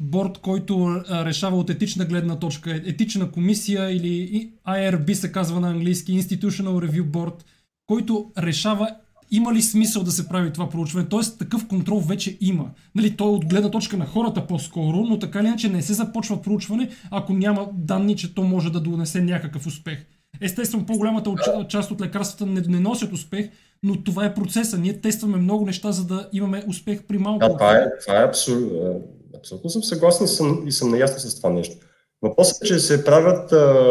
борд, 0.00 0.38
който 0.38 1.02
решава 1.10 1.56
от 1.56 1.70
етична 1.70 2.04
гледна 2.04 2.38
точка, 2.38 2.70
етична 2.70 3.30
комисия 3.30 3.90
или 3.90 4.50
IRB 4.68 5.12
се 5.12 5.32
казва 5.32 5.60
на 5.60 5.70
английски, 5.70 6.22
Institutional 6.22 6.88
Review 6.88 7.02
Board, 7.02 7.44
който 7.86 8.32
решава 8.38 8.96
има 9.30 9.54
ли 9.54 9.62
смисъл 9.62 10.02
да 10.02 10.10
се 10.10 10.28
прави 10.28 10.52
това 10.52 10.68
проучване. 10.68 11.08
Тоест 11.08 11.38
такъв 11.38 11.66
контрол 11.68 12.00
вече 12.00 12.38
има. 12.40 12.70
Нали, 12.94 13.16
той 13.16 13.26
е 13.26 13.30
от 13.30 13.46
гледна 13.46 13.70
точка 13.70 13.96
на 13.96 14.06
хората 14.06 14.46
по-скоро, 14.46 14.96
но 14.96 15.18
така 15.18 15.40
или 15.40 15.46
иначе 15.46 15.68
не 15.68 15.82
се 15.82 15.94
започва 15.94 16.42
проучване, 16.42 16.88
ако 17.10 17.32
няма 17.32 17.68
данни, 17.72 18.16
че 18.16 18.34
то 18.34 18.42
може 18.42 18.72
да 18.72 18.80
донесе 18.80 19.20
някакъв 19.20 19.66
успех. 19.66 20.06
Естествено, 20.40 20.86
по-голямата 20.86 21.34
част 21.68 21.90
от 21.90 22.00
лекарствата 22.00 22.46
не, 22.46 22.60
не 22.60 22.80
носят 22.80 23.12
успех, 23.12 23.50
но 23.82 24.04
това 24.04 24.24
е 24.24 24.34
процеса. 24.34 24.78
Ние 24.78 25.00
тестваме 25.00 25.38
много 25.38 25.66
неща, 25.66 25.92
за 25.92 26.04
да 26.04 26.28
имаме 26.32 26.64
успех 26.68 27.02
при 27.08 27.18
малко. 27.18 27.38
Да, 27.38 27.52
това 27.52 27.76
е, 27.76 27.86
това 28.06 28.20
е 28.20 28.24
абсолютно, 28.24 29.02
абсолютно 29.36 29.70
съм 29.70 29.82
съгласен 29.82 30.28
съм, 30.28 30.64
и 30.66 30.72
съм 30.72 30.90
наясно 30.90 31.18
с 31.18 31.36
това 31.36 31.50
нещо. 31.50 31.76
Въпросът 32.22 32.62
е, 32.62 32.66
че 32.66 32.78
се 32.78 33.04
правят 33.04 33.52
а, 33.52 33.90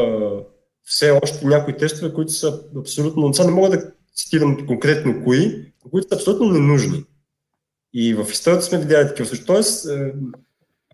все 0.83 1.11
още 1.23 1.45
някои 1.45 1.77
тестове, 1.77 2.13
които 2.13 2.31
са 2.31 2.59
абсолютно, 2.77 3.33
сега 3.33 3.47
не 3.47 3.55
мога 3.55 3.69
да 3.69 3.91
цитирам 4.15 4.67
конкретно 4.67 5.23
кои, 5.23 5.73
но 5.85 5.91
които 5.91 6.07
са 6.07 6.15
абсолютно 6.15 6.51
ненужни. 6.51 7.03
И 7.93 8.13
в 8.13 8.31
историята 8.31 8.65
сме 8.65 8.79
видяли 8.79 9.07
такива 9.07 9.27
случаи. 9.27 9.45
Тоест, 9.45 9.85
а, 9.85 10.11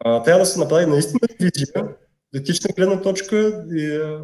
а, 0.05 0.23
трябва 0.23 0.39
да 0.39 0.45
се 0.45 0.59
направи 0.59 0.85
наистина 0.85 1.19
ревизия, 1.31 1.67
от 1.77 2.35
етична 2.35 2.69
гледна 2.75 3.01
точка 3.01 3.65
и, 3.71 3.95
а, 3.95 4.23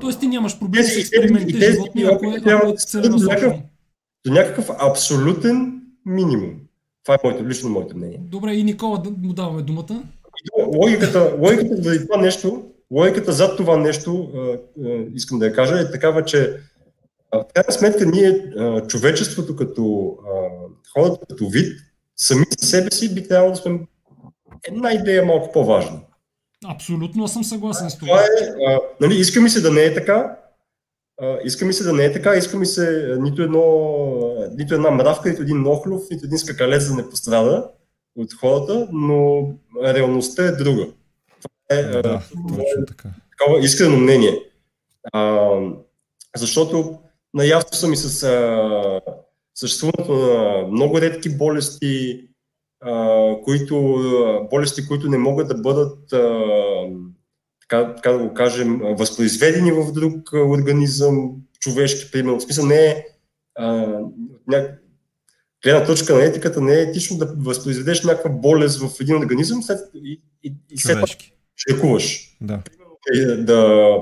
Тоест 0.00 0.20
ти 0.20 0.26
нямаш 0.28 0.58
проблем 0.58 0.84
с 0.84 0.96
експериментите 0.96 1.58
тези 1.58 1.72
животни, 1.72 2.02
ако 2.02 2.24
е, 2.24 2.36
ако 2.54 2.72
е 2.72 2.78
се 2.78 2.86
целенасочено. 2.86 3.30
някакъв- 3.30 3.60
до 4.26 4.32
някакъв 4.32 4.70
абсолютен 4.80 5.82
минимум. 6.06 6.54
Това 7.04 7.14
е 7.14 7.18
моето, 7.24 7.48
лично 7.48 7.70
моето 7.70 7.96
мнение. 7.96 8.18
Добре, 8.22 8.54
и 8.54 8.64
Никола 8.64 8.98
да 8.98 9.10
му 9.10 9.32
даваме 9.32 9.62
думата. 9.62 10.02
Логиката, 10.74 11.36
логиката 11.38 11.82
за 11.82 12.06
това 12.06 12.20
нещо, 12.20 12.64
логиката 12.90 13.32
за 13.32 13.56
това 13.56 13.76
нещо, 13.76 14.30
искам 15.14 15.38
да 15.38 15.46
я 15.46 15.52
кажа, 15.52 15.80
е 15.80 15.90
такава, 15.90 16.24
че 16.24 16.56
в 17.34 17.44
крайна 17.54 17.72
сметка 17.72 18.06
ние, 18.06 18.52
човечеството 18.88 19.56
като 19.56 20.14
хората 20.92 21.26
като 21.28 21.48
вид, 21.48 21.78
сами 22.16 22.44
за 22.60 22.66
себе 22.66 22.90
си 22.90 23.14
би 23.14 23.28
трябвало 23.28 23.50
да 23.50 23.56
сме 23.56 23.80
една 24.68 24.92
идея 24.92 25.24
малко 25.24 25.52
по-важна. 25.52 26.00
Абсолютно, 26.66 27.24
аз 27.24 27.32
съм 27.32 27.44
съгласен 27.44 27.90
с 27.90 27.98
Това 27.98 28.06
това. 28.06 28.20
е, 28.20 28.72
а, 28.72 28.80
нали, 29.00 29.14
иска 29.14 29.40
ми 29.40 29.50
се 29.50 29.60
да 29.60 29.70
не 29.70 29.84
е 29.84 29.94
така, 29.94 30.36
а, 31.22 31.38
иска 31.44 31.64
ми 31.64 31.72
се 31.72 31.84
да 31.84 31.92
не 31.92 32.04
е 32.04 32.12
така, 32.12 32.34
иска 32.34 32.56
ми 32.58 32.66
се 32.66 33.12
а, 33.12 33.18
нито, 33.18 33.42
едно, 33.42 33.62
а, 34.40 34.50
нито 34.56 34.74
една 34.74 34.90
мравка, 34.90 35.28
нито 35.28 35.42
един 35.42 35.66
охлюв, 35.66 36.02
нито 36.10 36.24
един 36.26 36.38
скакалец 36.38 36.88
да 36.88 36.94
не 36.94 37.10
пострада 37.10 37.68
от 38.16 38.34
хората, 38.34 38.88
но 38.92 39.48
реалността 39.84 40.44
е 40.44 40.52
друга. 40.52 40.86
Това 41.42 41.78
е, 41.78 41.82
а, 41.82 42.02
Да, 42.02 42.22
точно 42.48 42.86
така. 42.88 43.08
такова 43.38 43.60
искрено 43.64 43.96
мнение. 43.96 44.38
А, 45.12 45.50
защото 46.36 46.98
наясно 47.34 47.72
съм 47.76 47.92
и 47.92 47.96
с 47.96 48.22
а, 48.22 49.00
съществуването 49.54 50.12
на 50.12 50.66
много 50.66 51.00
редки 51.00 51.28
болести, 51.36 52.20
а, 52.24 52.27
които, 53.44 53.96
болести, 54.50 54.86
които 54.86 55.08
не 55.08 55.18
могат 55.18 55.48
да 55.48 55.54
бъдат, 55.54 55.98
така, 57.60 57.94
така 57.94 58.12
да 58.12 58.18
го 58.18 58.34
кажем, 58.34 58.80
възпроизведени 58.98 59.72
в 59.72 59.92
друг 59.92 60.32
организъм, 60.32 61.30
човешки, 61.60 62.10
примерно. 62.10 62.38
В 62.38 62.42
смисъл 62.42 62.66
не 62.66 62.86
е 62.86 63.04
гледна 65.62 65.84
точка 65.86 66.14
на 66.14 66.24
етиката 66.24 66.60
не 66.60 66.74
е 66.74 66.82
етично 66.82 67.18
да 67.18 67.34
възпроизведеш 67.36 68.04
някаква 68.04 68.30
болест 68.30 68.80
в 68.80 69.00
един 69.00 69.16
организъм 69.16 69.62
след, 69.62 69.78
и, 69.94 70.20
и, 70.42 70.54
и 70.70 70.78
след 70.78 70.96
това 70.96 71.06
ще 71.06 71.74
лекуваш 71.74 72.36
Да. 72.40 72.62
е, 73.14 73.26
да 73.26 73.94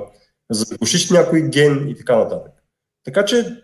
заглушиш 0.51 1.11
някой 1.11 1.43
ген 1.43 1.89
и 1.89 1.97
така 1.97 2.17
нататък. 2.17 2.53
Така 3.05 3.25
че 3.25 3.63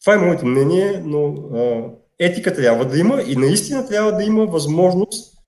това 0.00 0.14
е 0.14 0.18
моето 0.18 0.46
мнение, 0.46 1.02
но 1.04 1.34
а, 1.54 1.90
етика 2.18 2.54
трябва 2.54 2.84
да 2.84 2.98
има 2.98 3.22
и 3.22 3.36
наистина 3.36 3.88
трябва 3.88 4.12
да 4.12 4.24
има 4.24 4.46
възможност 4.46 5.38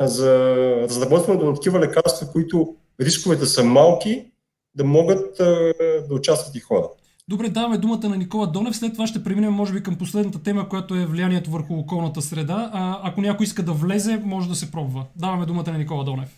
за 0.00 0.56
разработването 0.82 1.46
на 1.46 1.54
такива 1.54 1.80
лекарства, 1.80 2.32
които 2.32 2.76
рисковете 3.00 3.46
са 3.46 3.64
малки, 3.64 4.24
да 4.74 4.84
могат 4.84 5.36
да 6.08 6.14
участват 6.14 6.56
и 6.56 6.60
хора. 6.60 6.88
Добре, 7.28 7.48
даваме 7.48 7.78
думата 7.78 8.08
на 8.08 8.16
Никола 8.16 8.46
Донев. 8.46 8.76
След 8.76 8.92
това 8.92 9.06
ще 9.06 9.24
преминем, 9.24 9.52
може 9.52 9.72
би, 9.72 9.82
към 9.82 9.96
последната 9.96 10.42
тема, 10.42 10.68
която 10.68 10.94
е 10.94 11.06
влиянието 11.06 11.50
върху 11.50 11.74
околната 11.74 12.22
среда. 12.22 12.70
А, 12.72 13.00
ако 13.02 13.20
някой 13.20 13.44
иска 13.44 13.62
да 13.62 13.72
влезе, 13.72 14.20
може 14.24 14.48
да 14.48 14.54
се 14.54 14.70
пробва. 14.70 15.04
Даваме 15.16 15.46
думата 15.46 15.72
на 15.72 15.78
Никола 15.78 16.04
Донев. 16.04 16.28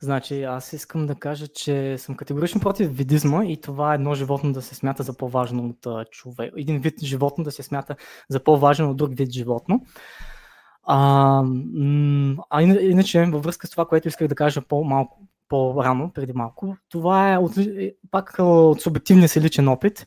Значи, 0.00 0.42
аз 0.42 0.72
искам 0.72 1.06
да 1.06 1.14
кажа, 1.14 1.48
че 1.48 1.98
съм 1.98 2.14
категорично 2.14 2.60
против 2.60 2.96
видизма 2.96 3.44
и 3.44 3.60
това 3.60 3.92
е 3.92 3.94
едно 3.94 4.14
животно 4.14 4.52
да 4.52 4.62
се 4.62 4.74
смята 4.74 5.02
за 5.02 5.16
по-важно 5.16 5.74
от 5.84 6.10
човек. 6.10 6.52
Един 6.56 6.80
вид 6.80 7.02
животно 7.02 7.44
да 7.44 7.50
се 7.50 7.62
смята 7.62 7.96
за 8.28 8.44
по-важен 8.44 8.86
от 8.86 8.96
друг 8.96 9.10
вид 9.16 9.32
животно. 9.32 9.80
А, 10.82 11.42
а 12.50 12.62
иначе, 12.62 13.24
във 13.24 13.42
връзка 13.42 13.66
с 13.66 13.70
това, 13.70 13.86
което 13.86 14.08
исках 14.08 14.28
да 14.28 14.34
кажа 14.34 14.60
по-малко, 14.60 15.18
по-рано, 15.48 16.10
преди 16.14 16.32
малко, 16.32 16.76
това 16.88 17.32
е 17.32 17.38
от, 17.38 17.56
е, 17.56 17.94
пак 18.10 18.34
от 18.38 18.80
субективния 18.80 19.28
си 19.28 19.40
личен 19.40 19.68
опит, 19.68 20.06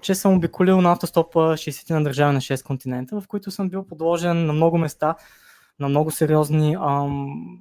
че 0.00 0.14
съм 0.14 0.34
обиколил 0.34 0.80
на 0.80 0.92
автостоп 0.92 1.34
60 1.34 1.90
на 1.90 2.04
държави 2.04 2.34
на 2.34 2.40
6 2.40 2.66
континента, 2.66 3.20
в 3.20 3.26
които 3.28 3.50
съм 3.50 3.68
бил 3.68 3.86
подложен 3.86 4.46
на 4.46 4.52
много 4.52 4.78
места 4.78 5.14
на 5.80 5.88
много 5.88 6.10
сериозни 6.10 6.76
ам, 6.80 7.58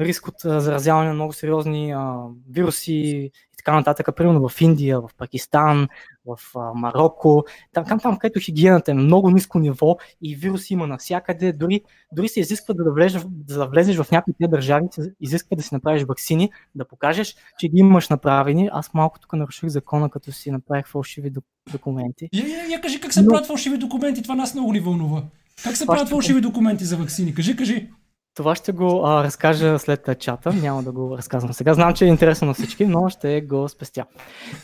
риск 0.00 0.28
от 0.28 0.34
заразяване 0.44 1.08
на 1.08 1.14
много 1.14 1.32
сериозни 1.32 1.92
а, 1.92 2.16
вируси 2.50 2.92
и 2.92 3.30
така 3.58 3.72
нататък. 3.72 4.16
Примерно 4.16 4.48
в 4.48 4.60
Индия, 4.60 5.00
в 5.00 5.10
Пакистан, 5.18 5.88
в 6.26 6.38
а, 6.56 6.74
Марокко, 6.74 7.44
там, 7.72 7.84
там, 7.84 8.00
там, 8.00 8.18
където 8.18 8.40
хигиената 8.40 8.90
е 8.90 8.94
много 8.94 9.30
ниско 9.30 9.58
ниво 9.58 9.96
и 10.22 10.34
вируси 10.34 10.72
има 10.72 10.86
навсякъде, 10.86 11.52
дори, 11.52 11.80
дори 12.12 12.28
се 12.28 12.40
изисква 12.40 12.74
да, 12.74 12.92
влезеш, 12.92 13.22
да 13.28 13.66
влезеш 13.66 13.96
в 13.96 14.10
някои 14.10 14.34
тези 14.40 14.50
държави, 14.50 14.86
се 14.90 15.12
изисква 15.20 15.56
да 15.56 15.62
си 15.62 15.74
направиш 15.74 16.02
вакцини, 16.02 16.50
да 16.74 16.84
покажеш, 16.84 17.36
че 17.58 17.68
ги 17.68 17.78
имаш 17.78 18.08
направени. 18.08 18.70
Аз 18.72 18.94
малко 18.94 19.18
тук 19.18 19.32
наруших 19.32 19.68
закона, 19.68 20.10
като 20.10 20.32
си 20.32 20.50
направих 20.50 20.86
фалшиви 20.86 21.32
документи. 21.72 22.28
Я, 22.32 22.46
я, 22.46 22.66
я 22.70 22.80
кажи 22.80 23.00
как 23.00 23.12
се 23.12 23.22
Но... 23.22 23.28
правят 23.28 23.46
фалшиви 23.46 23.78
документи, 23.78 24.22
това 24.22 24.34
нас 24.34 24.54
много 24.54 24.74
ли 24.74 24.80
вълнува? 24.80 25.22
Как 25.64 25.76
се 25.76 25.86
правят 25.86 26.08
фалшиви 26.08 26.40
документи 26.40 26.84
за 26.84 26.96
вакцини? 26.96 27.34
Кажи, 27.34 27.56
кажи. 27.56 27.90
Това 28.38 28.54
ще 28.54 28.72
го 28.72 29.06
а, 29.06 29.24
разкажа 29.24 29.78
след 29.78 30.20
чата, 30.20 30.52
няма 30.52 30.82
да 30.82 30.92
го 30.92 31.16
разказвам 31.18 31.52
сега. 31.52 31.74
Знам, 31.74 31.94
че 31.94 32.04
е 32.04 32.08
интересно 32.08 32.46
на 32.46 32.54
всички, 32.54 32.86
но 32.86 33.08
ще 33.08 33.40
го 33.40 33.68
спестя. 33.68 34.04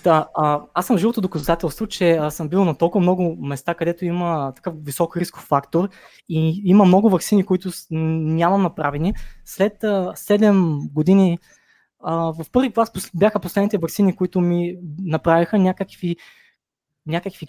Та, 0.02 0.28
а, 0.34 0.60
аз 0.74 0.86
съм 0.86 0.98
живото 0.98 1.20
доказателство, 1.20 1.86
че 1.86 2.12
аз 2.12 2.36
съм 2.36 2.48
бил 2.48 2.64
на 2.64 2.74
толкова 2.74 3.02
много 3.02 3.36
места, 3.46 3.74
където 3.74 4.04
има 4.04 4.52
такъв 4.56 4.74
висок 4.84 5.16
рисков 5.16 5.42
фактор 5.42 5.88
и 6.28 6.62
има 6.64 6.84
много 6.84 7.10
вакцини, 7.10 7.44
които 7.46 7.70
нямам 7.90 8.62
направени. 8.62 9.14
След 9.44 9.84
а, 9.84 10.12
7 10.16 10.92
години 10.92 11.38
а, 12.02 12.14
в 12.14 12.44
първи 12.52 12.72
клас 12.72 12.92
бяха 13.14 13.40
последните 13.40 13.78
вакцини, 13.78 14.16
които 14.16 14.40
ми 14.40 14.76
направиха 15.04 15.58
някакви 15.58 16.16
някакви 17.06 17.46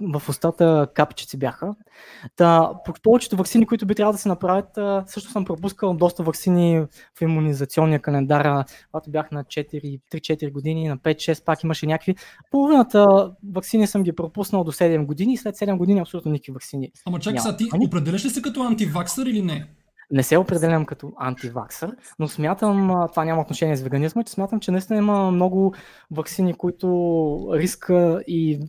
в 0.00 0.22
устата 0.28 0.88
капчици 0.94 1.38
бяха. 1.38 1.74
Та, 2.36 2.72
по 2.84 2.92
повечето 3.02 3.36
вакцини, 3.36 3.66
които 3.66 3.86
би 3.86 3.94
трябвало 3.94 4.12
да 4.12 4.18
се 4.18 4.28
направят, 4.28 4.78
също 5.10 5.30
съм 5.30 5.44
пропускал 5.44 5.94
доста 5.94 6.22
вакцини 6.22 6.86
в 7.18 7.20
иммунизационния 7.20 8.00
календар, 8.00 8.64
когато 8.90 9.10
бях 9.10 9.30
на 9.30 9.44
3-4 9.44 10.52
години, 10.52 10.88
на 10.88 10.98
5-6 10.98 11.44
пак 11.44 11.62
имаше 11.62 11.86
някакви. 11.86 12.16
Половината 12.50 13.32
вакцини 13.52 13.86
съм 13.86 14.02
ги 14.02 14.12
пропуснал 14.12 14.64
до 14.64 14.72
7 14.72 15.06
години 15.06 15.32
и 15.32 15.36
след 15.36 15.56
7 15.56 15.76
години 15.76 16.00
абсолютно 16.00 16.32
никакви 16.32 16.52
вакцини. 16.52 16.92
Ама 17.06 17.18
чакай 17.18 17.40
сега, 17.40 17.56
ти 17.56 17.68
определяш 17.86 18.24
ли 18.24 18.30
се 18.30 18.42
като 18.42 18.62
антиваксър 18.62 19.26
или 19.26 19.42
не? 19.42 19.66
не 20.10 20.22
се 20.22 20.36
определям 20.36 20.86
като 20.86 21.12
антиваксър, 21.16 21.96
но 22.18 22.28
смятам, 22.28 23.06
това 23.10 23.24
няма 23.24 23.42
отношение 23.42 23.76
с 23.76 23.82
веганизма, 23.82 24.24
че 24.24 24.32
смятам, 24.32 24.60
че 24.60 24.70
наистина 24.70 24.98
има 24.98 25.30
много 25.30 25.74
вакцини, 26.10 26.54
които 26.54 26.88
риска 27.52 28.22
и 28.26 28.60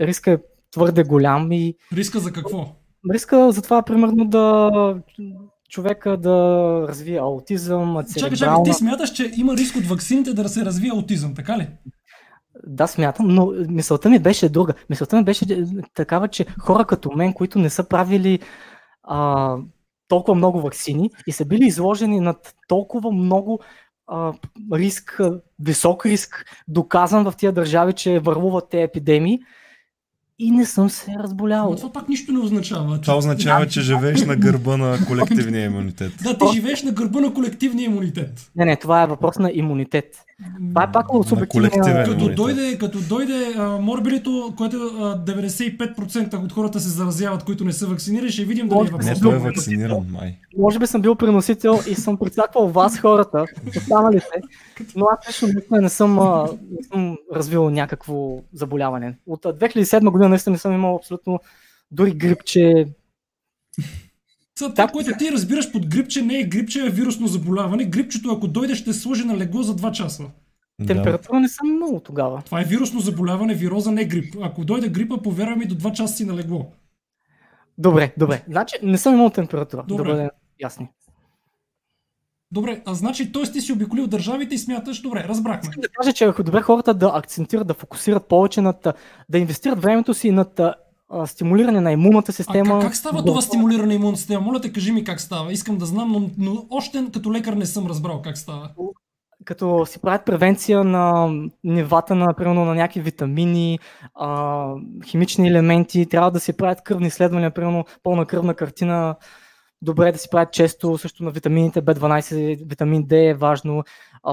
риска 0.00 0.30
е 0.30 0.38
твърде 0.76 1.04
голям 1.04 1.52
и... 1.52 1.74
Риска 1.92 2.20
за 2.20 2.32
какво? 2.32 2.66
Риска 3.12 3.52
за 3.52 3.62
това, 3.62 3.82
примерно, 3.82 4.24
да 4.24 4.70
човека 5.68 6.16
да 6.16 6.34
развие 6.88 7.18
аутизъм, 7.18 8.04
Чакай, 8.18 8.36
чакай, 8.36 8.62
ти 8.64 8.72
смяташ, 8.72 9.12
че 9.12 9.32
има 9.36 9.56
риск 9.56 9.76
от 9.76 9.86
вакцините 9.86 10.34
да 10.34 10.48
се 10.48 10.64
развие 10.64 10.90
аутизъм, 10.90 11.34
така 11.34 11.58
ли? 11.58 11.68
Да, 12.66 12.86
смятам, 12.86 13.26
но 13.28 13.52
мисълта 13.68 14.10
ми 14.10 14.18
беше 14.18 14.48
друга. 14.48 14.74
Мисълта 14.90 15.16
ми 15.16 15.24
беше 15.24 15.66
такава, 15.94 16.28
че 16.28 16.46
хора 16.60 16.84
като 16.84 17.12
мен, 17.12 17.32
които 17.32 17.58
не 17.58 17.70
са 17.70 17.88
правили 17.88 18.38
а, 19.02 19.56
толкова 20.08 20.34
много 20.34 20.60
вакцини 20.60 21.10
и 21.26 21.32
са 21.32 21.44
били 21.44 21.66
изложени 21.66 22.20
над 22.20 22.54
толкова 22.68 23.12
много 23.12 23.60
а, 24.06 24.32
риск, 24.72 25.20
висок 25.58 26.06
риск, 26.06 26.44
доказан 26.68 27.24
в 27.24 27.36
тия 27.36 27.52
държави, 27.52 27.92
че 27.92 28.18
върлуват 28.18 28.68
те 28.70 28.82
епидемии, 28.82 29.38
и 30.38 30.50
не 30.50 30.66
съм 30.66 30.90
се 30.90 31.12
разболял. 31.18 31.70
Но 31.70 31.76
това 31.76 31.92
пак 31.92 32.08
нищо 32.08 32.32
не 32.32 32.38
означава. 32.38 33.00
Това 33.00 33.16
означава, 33.16 33.66
че 33.66 33.80
живееш 33.80 34.22
на 34.22 34.36
гърба 34.36 34.76
на 34.76 34.98
колективния 35.06 35.64
имунитет. 35.64 36.12
Да, 36.22 36.38
ти 36.38 36.44
живееш 36.54 36.82
на 36.82 36.92
гърба 36.92 37.20
на 37.20 37.34
колективния 37.34 37.84
имунитет. 37.84 38.50
Не, 38.56 38.64
не, 38.64 38.76
това 38.76 39.02
е 39.02 39.06
въпрос 39.06 39.38
на 39.38 39.50
имунитет. 39.54 40.25
Това 40.68 40.82
е 40.82 40.92
пак 40.92 41.14
от 41.14 41.28
субективния 41.28 42.04
като 42.04 42.34
дойде, 42.34 42.78
като 42.78 42.98
дойде 43.08 43.54
а, 43.56 43.78
морбилито, 43.78 44.54
което 44.56 44.76
а, 44.76 45.24
95% 45.24 46.44
от 46.44 46.52
хората 46.52 46.80
се 46.80 46.88
заразяват, 46.88 47.44
които 47.44 47.64
не 47.64 47.72
са 47.72 47.86
вакцинирани, 47.86 48.30
ще 48.30 48.44
видим 48.44 48.68
дали 48.68 48.88
е 48.88 48.90
вакциниран. 48.90 49.30
Не, 49.30 49.36
е 49.36 49.38
вакциниран, 49.38 50.06
май. 50.10 50.38
Може 50.58 50.78
би 50.78 50.86
съм 50.86 51.02
бил 51.02 51.14
преносител 51.14 51.80
и 51.88 51.94
съм 51.94 52.18
прицаквал 52.18 52.68
вас 52.68 52.98
хората, 52.98 53.44
останалите, 53.76 54.40
но 54.96 55.06
аз 55.06 55.28
лично 55.28 55.48
не 55.70 55.88
съм, 55.88 56.18
а, 56.18 56.48
не 56.70 56.82
съм 56.82 57.16
развил 57.34 57.70
някакво 57.70 58.38
заболяване. 58.52 59.18
От 59.26 59.42
2007 59.42 60.10
година 60.10 60.28
наистина 60.28 60.52
не 60.52 60.58
съм 60.58 60.72
имал 60.72 60.96
абсолютно 60.96 61.40
дори 61.90 62.12
грипче, 62.12 62.86
това, 64.56 64.74
това, 64.74 64.88
което 64.88 65.10
ти 65.18 65.32
разбираш 65.32 65.72
под 65.72 65.86
грипче, 65.86 66.22
не 66.22 66.38
е 66.38 66.44
грипче, 66.44 66.86
е 66.86 66.90
вирусно 66.90 67.26
заболяване. 67.26 67.84
Грипчето, 67.84 68.32
ако 68.32 68.48
дойде, 68.48 68.74
ще 68.74 68.92
сложи 68.92 69.24
на 69.24 69.36
легло 69.36 69.62
за 69.62 69.76
2 69.76 69.90
часа. 69.90 70.24
Температура 70.86 71.40
не 71.40 71.48
съм 71.48 71.76
много 71.76 72.00
тогава. 72.00 72.42
Това 72.44 72.60
е 72.60 72.64
вирусно 72.64 73.00
заболяване, 73.00 73.54
вироза, 73.54 73.92
не 73.92 74.04
грип. 74.04 74.36
Ако 74.42 74.64
дойде 74.64 74.88
грипа, 74.88 75.22
повярвай 75.22 75.56
ми, 75.56 75.66
до 75.66 75.74
2 75.74 75.92
часа 75.92 76.16
си 76.16 76.24
на 76.24 76.34
легло. 76.34 76.72
Добре, 77.78 78.14
добре. 78.18 78.44
Значи 78.48 78.76
не 78.82 78.98
съм 78.98 79.14
имал 79.14 79.30
температура. 79.30 79.84
Добре. 79.88 80.04
Да 80.04 80.10
бъде 80.10 80.30
ясни. 80.62 80.88
Добре, 82.50 82.82
а 82.86 82.94
значи 82.94 83.32
т.е. 83.32 83.42
ти 83.42 83.60
си 83.60 83.72
обиколил 83.72 84.06
държавите 84.06 84.54
и 84.54 84.58
смяташ, 84.58 85.00
добре, 85.00 85.24
разбрахме. 85.28 85.68
Искам 85.68 85.80
да 85.80 85.88
кажа, 85.88 86.12
че 86.12 86.24
е 86.24 86.42
добре 86.42 86.62
хората 86.62 86.94
да 86.94 87.12
акцентират, 87.14 87.66
да 87.66 87.74
фокусират 87.74 88.28
повече 88.28 88.60
над, 88.60 88.86
да 89.28 89.38
инвестират 89.38 89.82
времето 89.82 90.14
си 90.14 90.30
над 90.30 90.60
а, 91.08 91.26
стимулиране 91.26 91.80
на 91.80 91.92
имунната 91.92 92.32
система. 92.32 92.74
А 92.74 92.80
как, 92.80 92.88
как 92.88 92.96
става 92.96 93.24
това 93.24 93.42
стимулиране 93.42 93.86
на 93.86 93.94
имунната 93.94 94.18
система? 94.18 94.40
Моля 94.40 94.60
те, 94.60 94.72
кажи 94.72 94.92
ми 94.92 95.04
как 95.04 95.20
става. 95.20 95.52
Искам 95.52 95.78
да 95.78 95.86
знам, 95.86 96.12
но, 96.12 96.30
но 96.38 96.66
още 96.70 97.04
като 97.12 97.32
лекар 97.32 97.52
не 97.52 97.66
съм 97.66 97.86
разбрал 97.86 98.22
как 98.22 98.38
става. 98.38 98.70
Като 99.44 99.86
си 99.86 100.00
правят 100.00 100.24
превенция 100.24 100.84
на 100.84 101.32
нивата 101.64 102.14
на, 102.14 102.34
примерно, 102.34 102.64
на 102.64 102.74
някакви 102.74 103.00
витамини, 103.00 103.78
а, 104.14 104.66
химични 105.04 105.48
елементи, 105.48 106.06
трябва 106.06 106.30
да 106.30 106.40
се 106.40 106.56
правят 106.56 106.82
кръвни 106.82 107.06
изследвания, 107.06 107.50
примерно 107.50 107.84
пълна 108.02 108.26
кръвна 108.26 108.54
картина, 108.54 109.16
добре 109.86 110.12
да 110.12 110.18
си 110.18 110.28
правят 110.30 110.52
често 110.52 110.98
също 110.98 111.24
на 111.24 111.30
витамините, 111.30 111.82
B12, 111.82 112.68
витамин 112.68 113.04
D 113.04 113.30
е 113.30 113.34
важно, 113.34 113.84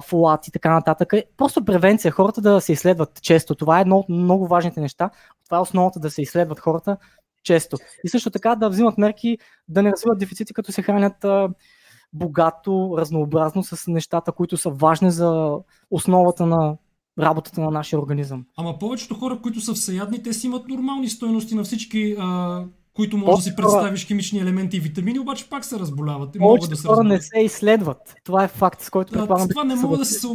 фолат 0.03 0.47
и 0.47 0.51
така 0.51 0.73
нататък. 0.73 1.13
Просто 1.37 1.65
превенция, 1.65 2.11
хората 2.11 2.41
да 2.41 2.61
се 2.61 2.73
изследват 2.73 3.21
често. 3.21 3.55
Това 3.55 3.77
е 3.77 3.81
едно 3.81 3.97
от 3.97 4.09
много 4.09 4.47
важните 4.47 4.81
неща. 4.81 5.09
Това 5.45 5.57
е 5.57 5.61
основата 5.61 5.99
да 5.99 6.11
се 6.11 6.21
изследват 6.21 6.59
хората 6.59 6.97
често. 7.43 7.77
И 8.03 8.09
също 8.09 8.29
така 8.29 8.55
да 8.55 8.69
взимат 8.69 8.97
мерки 8.97 9.37
да 9.67 9.83
не 9.83 9.91
развиват 9.91 10.19
дефицити, 10.19 10.53
като 10.53 10.71
се 10.71 10.81
хранят 10.81 11.25
богато, 12.13 12.95
разнообразно 12.97 13.63
с 13.63 13.87
нещата, 13.87 14.31
които 14.31 14.57
са 14.57 14.69
важни 14.69 15.11
за 15.11 15.57
основата 15.91 16.45
на 16.45 16.77
работата 17.19 17.61
на 17.61 17.71
нашия 17.71 17.99
организъм. 17.99 18.45
Ама 18.57 18.79
повечето 18.79 19.15
хора, 19.15 19.39
които 19.43 19.61
са 19.61 19.73
всеядни, 19.73 20.23
те 20.23 20.33
си 20.33 20.47
имат 20.47 20.67
нормални 20.67 21.09
стойности 21.09 21.55
на 21.55 21.63
всички 21.63 22.15
а, 22.19 22.63
които 22.95 23.17
може 23.17 23.35
да 23.35 23.41
си 23.41 23.55
представиш 23.55 24.07
химични 24.07 24.39
елементи 24.39 24.77
и 24.77 24.79
витамини, 24.79 25.19
обаче 25.19 25.49
пак 25.49 25.65
се 25.65 25.79
разболяват. 25.79 26.35
И 26.35 26.39
могат 26.39 26.69
да 26.69 26.75
се 26.75 26.87
хора 26.87 27.03
не 27.03 27.21
се 27.21 27.39
изследват. 27.39 28.15
Това 28.23 28.43
е 28.43 28.47
факт, 28.47 28.81
с 28.81 28.89
който 28.89 29.11
предполагам. 29.11 29.49
Това 29.49 29.63
не 29.63 29.75
мога 29.75 29.97
да 29.97 30.05
се 30.05 30.27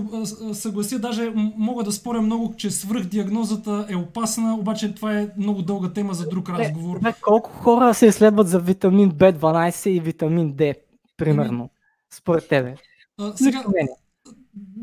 съглася. 0.52 0.98
Даже 0.98 1.32
мога 1.56 1.84
да 1.84 1.92
споря 1.92 2.22
много, 2.22 2.54
че 2.56 2.70
свръхдиагнозата 2.70 3.86
е 3.88 3.96
опасна, 3.96 4.54
обаче 4.54 4.94
това 4.94 5.18
е 5.18 5.28
много 5.38 5.62
дълга 5.62 5.88
тема 5.88 6.14
за 6.14 6.28
друг 6.28 6.48
разговор. 6.48 6.98
Бе, 7.00 7.12
колко 7.22 7.50
хора 7.50 7.94
се 7.94 8.06
изследват 8.06 8.48
за 8.48 8.58
витамин 8.58 9.12
B12 9.12 9.88
и 9.88 10.00
витамин 10.00 10.52
D, 10.52 10.74
примерно, 11.16 11.70
според 12.10 12.48
тебе? 12.48 12.74
А, 13.18 13.32
сега, 13.36 13.64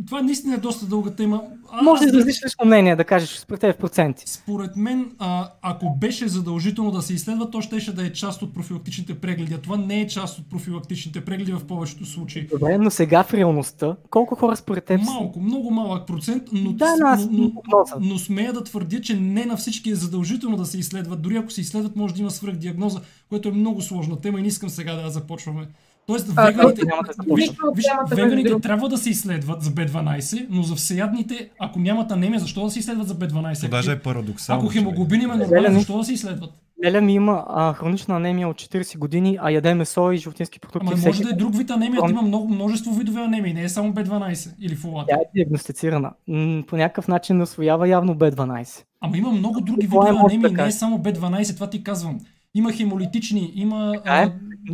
това 0.06 0.22
наистина 0.22 0.56
е 0.56 0.58
доста 0.58 0.86
дълга 0.86 1.12
тема. 1.12 1.42
А, 1.72 1.82
Може 1.82 2.06
да 2.06 2.08
изразиш 2.08 2.46
лично 2.46 2.66
мнение, 2.66 2.96
да 2.96 3.04
кажеш 3.04 3.30
според 3.30 3.62
теб 3.62 3.76
в 3.76 3.80
проценти. 3.80 4.24
Според 4.28 4.76
мен, 4.76 5.12
а, 5.20 5.50
ако 5.62 5.96
беше 5.96 6.28
задължително 6.28 6.92
да 6.92 7.02
се 7.02 7.14
изследва, 7.14 7.50
то 7.50 7.62
ще, 7.62 7.92
да 7.92 8.06
е 8.06 8.14
част 8.14 8.42
от 8.42 8.54
профилактичните 8.54 9.20
прегледи. 9.20 9.54
А 9.54 9.58
това 9.58 9.78
не 9.78 10.02
е 10.02 10.08
част 10.08 10.40
от 10.40 10.50
профилактичните 10.50 11.26
прегледи 11.26 11.52
в 11.52 11.68
повечето 11.68 12.06
случаи. 12.06 12.48
Добре, 12.48 12.78
но 12.78 12.92
сега 12.92 13.24
в 13.24 13.34
реалността, 13.34 13.96
колко 14.10 14.36
хора 14.36 14.56
според 14.56 14.86
теб? 14.86 15.02
Малко, 15.02 15.40
много 15.40 15.72
малък 15.72 16.08
процент, 16.08 16.44
но, 16.52 16.74
да, 16.74 16.96
но, 16.98 17.28
но, 17.32 17.52
но, 17.68 17.86
но 18.00 18.20
смея 18.20 18.54
да 18.54 18.64
твърдя, 18.64 19.02
че 19.02 19.20
не 19.20 19.46
на 19.46 19.58
всички 19.58 19.90
е 19.90 19.96
задължително 19.96 20.58
да 20.58 20.66
се 20.66 20.78
изследват. 20.78 21.22
Дори 21.22 21.38
ако 21.38 21.52
се 21.52 21.62
изследват, 21.62 21.96
може 21.96 22.14
да 22.14 22.22
има 22.22 22.32
свръхдиагноза, 22.32 23.02
което 23.30 23.50
е 23.50 23.52
много 23.52 23.82
сложна 23.82 24.22
тема 24.22 24.40
и 24.40 24.42
не 24.42 24.48
искам 24.48 24.70
сега 24.70 24.96
да 24.96 25.02
я 25.02 25.10
започваме. 25.10 25.68
Тоест, 26.08 26.32
А, 26.36 26.46
веганите, 26.46 26.82
да 26.86 27.36
виж, 27.36 27.52
виж, 27.76 27.86
веганите 28.10 28.60
трябва 28.60 28.90
да 28.90 28.98
се 28.98 29.10
изследват 29.10 29.62
за 29.64 29.72
B12, 29.72 30.48
но 30.50 30.64
за 30.64 30.76
всеядните, 30.76 31.50
ако 31.60 31.80
нямат 31.80 32.12
анемия, 32.12 32.40
защо 32.40 32.64
да 32.64 32.70
се 32.70 32.80
изследват 32.80 33.08
за 33.08 33.16
B12? 33.16 33.62
То 33.62 33.68
даже 33.68 33.92
е 33.92 34.00
парадоксално. 34.00 34.62
Ако 34.62 34.74
хемоглобин 34.74 35.22
им 35.22 35.30
човек. 35.30 35.48
нормален, 35.48 35.74
защо 35.74 35.98
да 35.98 36.04
се 36.04 36.14
изследват? 36.14 36.52
Леля 36.86 37.02
ми 37.02 37.14
има 37.14 37.46
а, 37.48 37.74
хронична 37.74 38.16
анемия 38.16 38.50
от 38.50 38.56
40 38.56 38.98
години, 38.98 39.38
а 39.42 39.52
яде 39.52 39.74
месо 39.74 40.12
и 40.12 40.18
животински 40.18 40.60
продукти 40.60 40.88
Ама 40.88 40.98
всеки 40.98 41.08
може 41.08 41.24
да 41.24 41.30
е 41.30 41.34
друг 41.34 41.58
вид 41.58 41.70
анемия, 41.70 42.02
да 42.02 42.12
има 42.12 42.22
много, 42.22 42.50
множество 42.50 42.94
видове 42.94 43.22
анемии, 43.22 43.54
не 43.54 43.64
е 43.64 43.70
само 43.70 43.94
B12 43.94 44.54
или 44.60 44.76
фолата. 44.76 45.08
Тя 45.10 45.16
е 45.16 45.26
диагностицирана. 45.36 46.12
М, 46.28 46.64
по 46.68 46.78
някакъв 46.78 47.08
начин 47.08 47.42
освоява 47.42 47.88
явно 47.88 48.16
B12. 48.16 48.84
Ама 49.02 49.18
има 49.18 49.32
много 49.32 49.62
други 49.62 49.86
е 49.86 49.88
видове 49.88 50.10
анемии, 50.10 50.52
не 50.52 50.68
е 50.68 50.72
само 50.72 51.00
B12, 51.00 51.56
това 51.56 51.70
ти 51.70 51.84
казвам. 51.84 52.20
Има 52.56 52.72
хемолитични, 52.72 53.52
има 53.56 53.92
Така 53.94 54.22
е. 54.22 54.34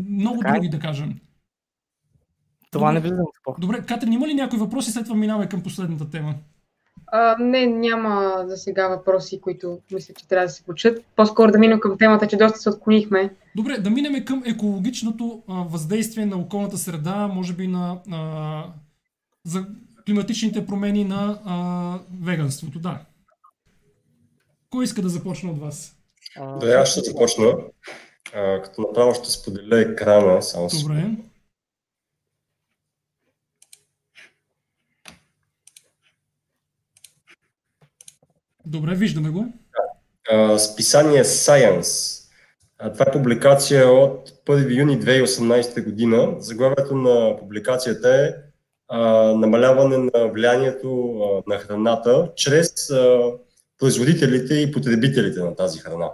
много 0.09 0.37
Така 0.37 0.49
е. 0.49 0.53
други, 0.53 0.69
да 0.69 0.79
кажем. 0.79 1.19
Това 2.71 2.87
Добре. 2.87 2.93
не 2.93 2.99
влизам 2.99 3.25
в 3.25 3.39
спор. 3.41 3.55
Добре, 3.59 3.85
Катрин, 3.85 4.13
има 4.13 4.27
ли 4.27 4.33
някои 4.33 4.59
въпроси? 4.59 4.91
След 4.91 5.05
това 5.05 5.15
минаваме 5.17 5.49
към 5.49 5.63
последната 5.63 6.09
тема. 6.09 6.35
А, 7.07 7.35
не, 7.39 7.65
няма 7.67 8.43
за 8.47 8.57
сега 8.57 8.87
въпроси, 8.87 9.41
които 9.41 9.79
мисля, 9.91 10.13
че 10.13 10.27
трябва 10.27 10.45
да 10.45 10.51
се 10.53 10.63
почат. 10.63 11.05
По-скоро 11.15 11.51
да 11.51 11.59
минем 11.59 11.79
към 11.79 11.97
темата, 11.97 12.27
че 12.27 12.37
доста 12.37 12.59
се 12.59 12.69
отклонихме. 12.69 13.35
Добре, 13.55 13.77
да 13.77 13.89
минем 13.89 14.25
към 14.25 14.43
екологичното 14.45 15.43
а, 15.47 15.53
въздействие 15.53 16.25
на 16.25 16.37
околната 16.37 16.77
среда, 16.77 17.27
може 17.27 17.53
би 17.53 17.67
на 17.67 17.99
а, 18.11 18.63
за 19.45 19.65
климатичните 20.05 20.65
промени 20.65 21.03
на 21.03 21.39
а, 21.45 21.99
веганството. 22.21 22.79
Да. 22.79 22.99
Кой 24.69 24.83
иска 24.83 25.01
да 25.01 25.09
започне 25.09 25.51
от 25.51 25.59
вас? 25.59 26.00
А, 26.37 26.53
Добре, 26.53 26.73
аз 26.73 26.91
ще 26.91 26.99
започна. 26.99 27.57
А, 28.33 28.61
като 28.61 28.81
направо 28.81 29.13
ще 29.13 29.31
споделя 29.31 29.79
екрана. 29.79 30.41
Само 30.41 30.67
Добре. 30.81 31.05
Добре, 38.65 38.95
виждаме 38.95 39.29
го. 39.29 39.45
а, 40.31 40.59
списание 40.59 41.23
Science. 41.23 42.21
А, 42.79 42.93
това 42.93 43.05
е 43.07 43.11
публикация 43.11 43.87
от 43.87 44.29
1 44.29 44.79
юни 44.79 45.01
2018 45.01 45.83
година. 45.83 46.35
Заглавието 46.39 46.95
на 46.95 47.37
публикацията 47.39 48.25
е 48.25 48.33
а, 48.87 48.99
намаляване 49.35 49.97
на 49.97 50.27
влиянието 50.27 51.19
а, 51.21 51.51
на 51.53 51.59
храната 51.59 52.31
чрез 52.35 52.89
а, 52.89 53.31
производителите 53.81 54.53
и 54.53 54.71
потребителите 54.71 55.39
на 55.39 55.55
тази 55.55 55.79
храна. 55.79 56.11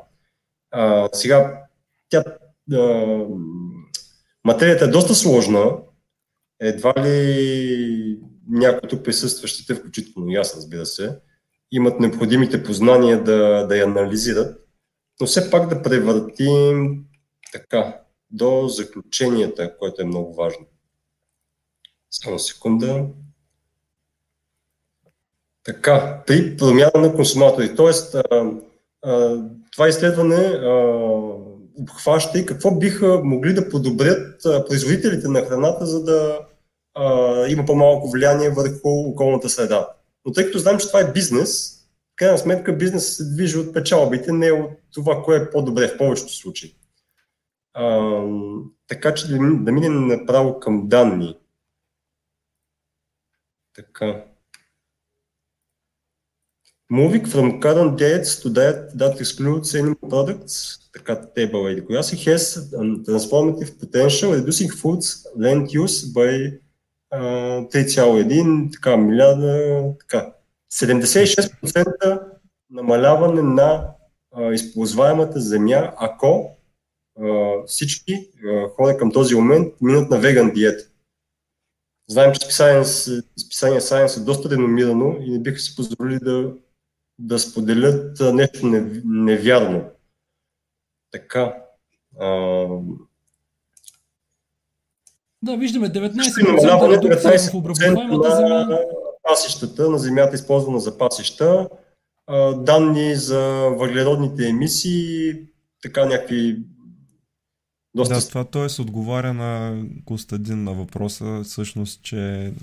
А, 0.71 1.09
сега, 1.13 1.63
тя, 2.09 2.23
а, 2.73 3.05
материята 4.43 4.85
е 4.85 4.87
доста 4.87 5.15
сложна. 5.15 5.77
Едва 6.59 6.93
ли 6.97 8.19
някои 8.49 8.89
тук 8.89 9.03
присъстващите, 9.03 9.75
включително 9.75 10.31
и 10.31 10.35
аз, 10.35 10.55
разбира 10.55 10.85
се, 10.85 11.19
имат 11.71 11.99
необходимите 11.99 12.63
познания 12.63 13.23
да, 13.23 13.67
да 13.67 13.77
я 13.77 13.85
анализират, 13.85 14.67
но 15.21 15.27
все 15.27 15.51
пак 15.51 15.69
да 15.69 15.81
превъртим 15.81 17.05
така 17.51 18.01
до 18.29 18.67
заключенията, 18.67 19.77
което 19.77 20.01
е 20.01 20.05
много 20.05 20.35
важно. 20.35 20.65
Само 22.11 22.39
секунда. 22.39 23.07
Така, 25.67 26.23
при 26.27 26.57
промяна 26.57 26.91
на 26.95 27.15
консуматори. 27.15 27.75
Тоест, 27.75 28.15
а, 28.15 28.51
а, 29.01 29.43
това 29.71 29.87
изследване 29.87 30.59
обхваща 31.79 32.39
и 32.39 32.45
какво 32.45 32.71
биха 32.71 33.21
могли 33.23 33.53
да 33.53 33.69
подобрят 33.69 34.41
производителите 34.67 35.27
на 35.27 35.41
храната, 35.41 35.85
за 35.85 36.03
да 36.03 36.39
а, 36.93 37.47
има 37.47 37.65
по-малко 37.65 38.09
влияние 38.09 38.49
върху 38.49 38.89
околната 38.89 39.49
среда. 39.49 39.89
Но 40.25 40.31
тъй 40.31 40.45
като 40.45 40.59
знам, 40.59 40.77
че 40.77 40.87
това 40.87 40.99
е 40.99 41.11
бизнес, 41.11 41.81
в 42.13 42.15
крайна 42.15 42.37
сметка 42.37 42.77
бизнес 42.77 43.17
се 43.17 43.33
движи 43.33 43.57
от 43.57 43.73
печалбите, 43.73 44.31
не 44.31 44.51
от 44.51 44.71
това, 44.93 45.23
кое 45.23 45.37
е 45.37 45.49
по-добре 45.49 45.87
в 45.87 45.97
повечето 45.97 46.33
случаи. 46.33 46.75
А, 47.73 48.21
така 48.87 49.13
че 49.13 49.27
да 49.27 49.71
минем 49.71 50.07
направо 50.07 50.59
към 50.59 50.87
данни. 50.87 51.37
Така. 53.75 54.23
Moving 56.89 57.25
from 57.25 57.59
current 57.59 57.97
diets 57.97 58.39
to 58.41 58.49
diet 58.49 58.97
that 58.97 59.19
excludes 59.19 59.75
animal 59.75 60.09
products, 60.09 60.79
така 60.93 61.15
table 61.35 61.71
или 61.71 61.85
коя 61.85 62.03
си, 62.03 62.15
has 62.15 62.71
transformative 63.07 63.79
potential, 63.79 64.31
reducing 64.31 64.71
foods 64.71 65.25
land 65.37 65.67
use 65.83 66.13
by 66.13 66.59
uh, 67.13 67.69
3,1 67.69 68.73
така, 68.73 68.97
милиарда, 68.97 69.83
така. 69.99 70.33
76% 70.73 72.21
намаляване 72.69 73.41
на 73.41 73.89
а, 74.35 74.53
използваемата 74.53 75.41
земя, 75.41 75.93
ако 75.97 76.57
а, 77.21 77.53
всички 77.65 78.13
а, 78.45 78.69
хора 78.69 78.97
към 78.97 79.11
този 79.11 79.35
момент 79.35 79.73
минат 79.81 80.09
на 80.09 80.19
веган 80.19 80.53
диета. 80.53 80.83
Знаем, 82.09 82.33
че 82.33 82.45
списание, 82.45 82.83
списание 83.45 83.81
Science 83.81 84.21
е 84.21 84.23
доста 84.23 84.49
реномирано 84.49 85.17
и 85.21 85.31
не 85.31 85.39
биха 85.39 85.59
си 85.59 85.75
позволили 85.75 86.19
да, 86.19 86.53
да 87.19 87.39
споделят 87.39 88.19
нещо 88.23 88.65
нев- 88.65 89.01
невярно. 89.05 89.83
Така. 91.11 91.55
А, 92.19 92.27
Да, 95.41 95.57
виждаме 95.57 95.87
ще 95.87 95.93
19% 95.93 96.47
намаляване 96.47 96.93
редукция 96.93 97.17
в 97.19 97.23
19% 97.23 97.53
обработваемата 97.53 98.35
земя. 98.35 98.49
на 98.49 98.79
пасищата, 99.23 99.89
на 99.89 99.97
земята, 99.97 100.35
използвана 100.35 100.79
за 100.79 100.97
пасища, 100.97 101.69
данни 102.55 103.15
за 103.15 103.39
въглеродните 103.69 104.47
емисии, 104.47 105.33
така 105.81 106.05
някакви 106.05 106.59
доста 107.95 108.13
Да, 108.15 108.27
това 108.27 108.43
т.е. 108.45 108.81
отговаря 108.81 109.33
на 109.33 109.81
Костадин 110.05 110.63
на 110.63 110.73
въпроса, 110.73 111.41
всъщност, 111.43 112.01
че 112.03 112.53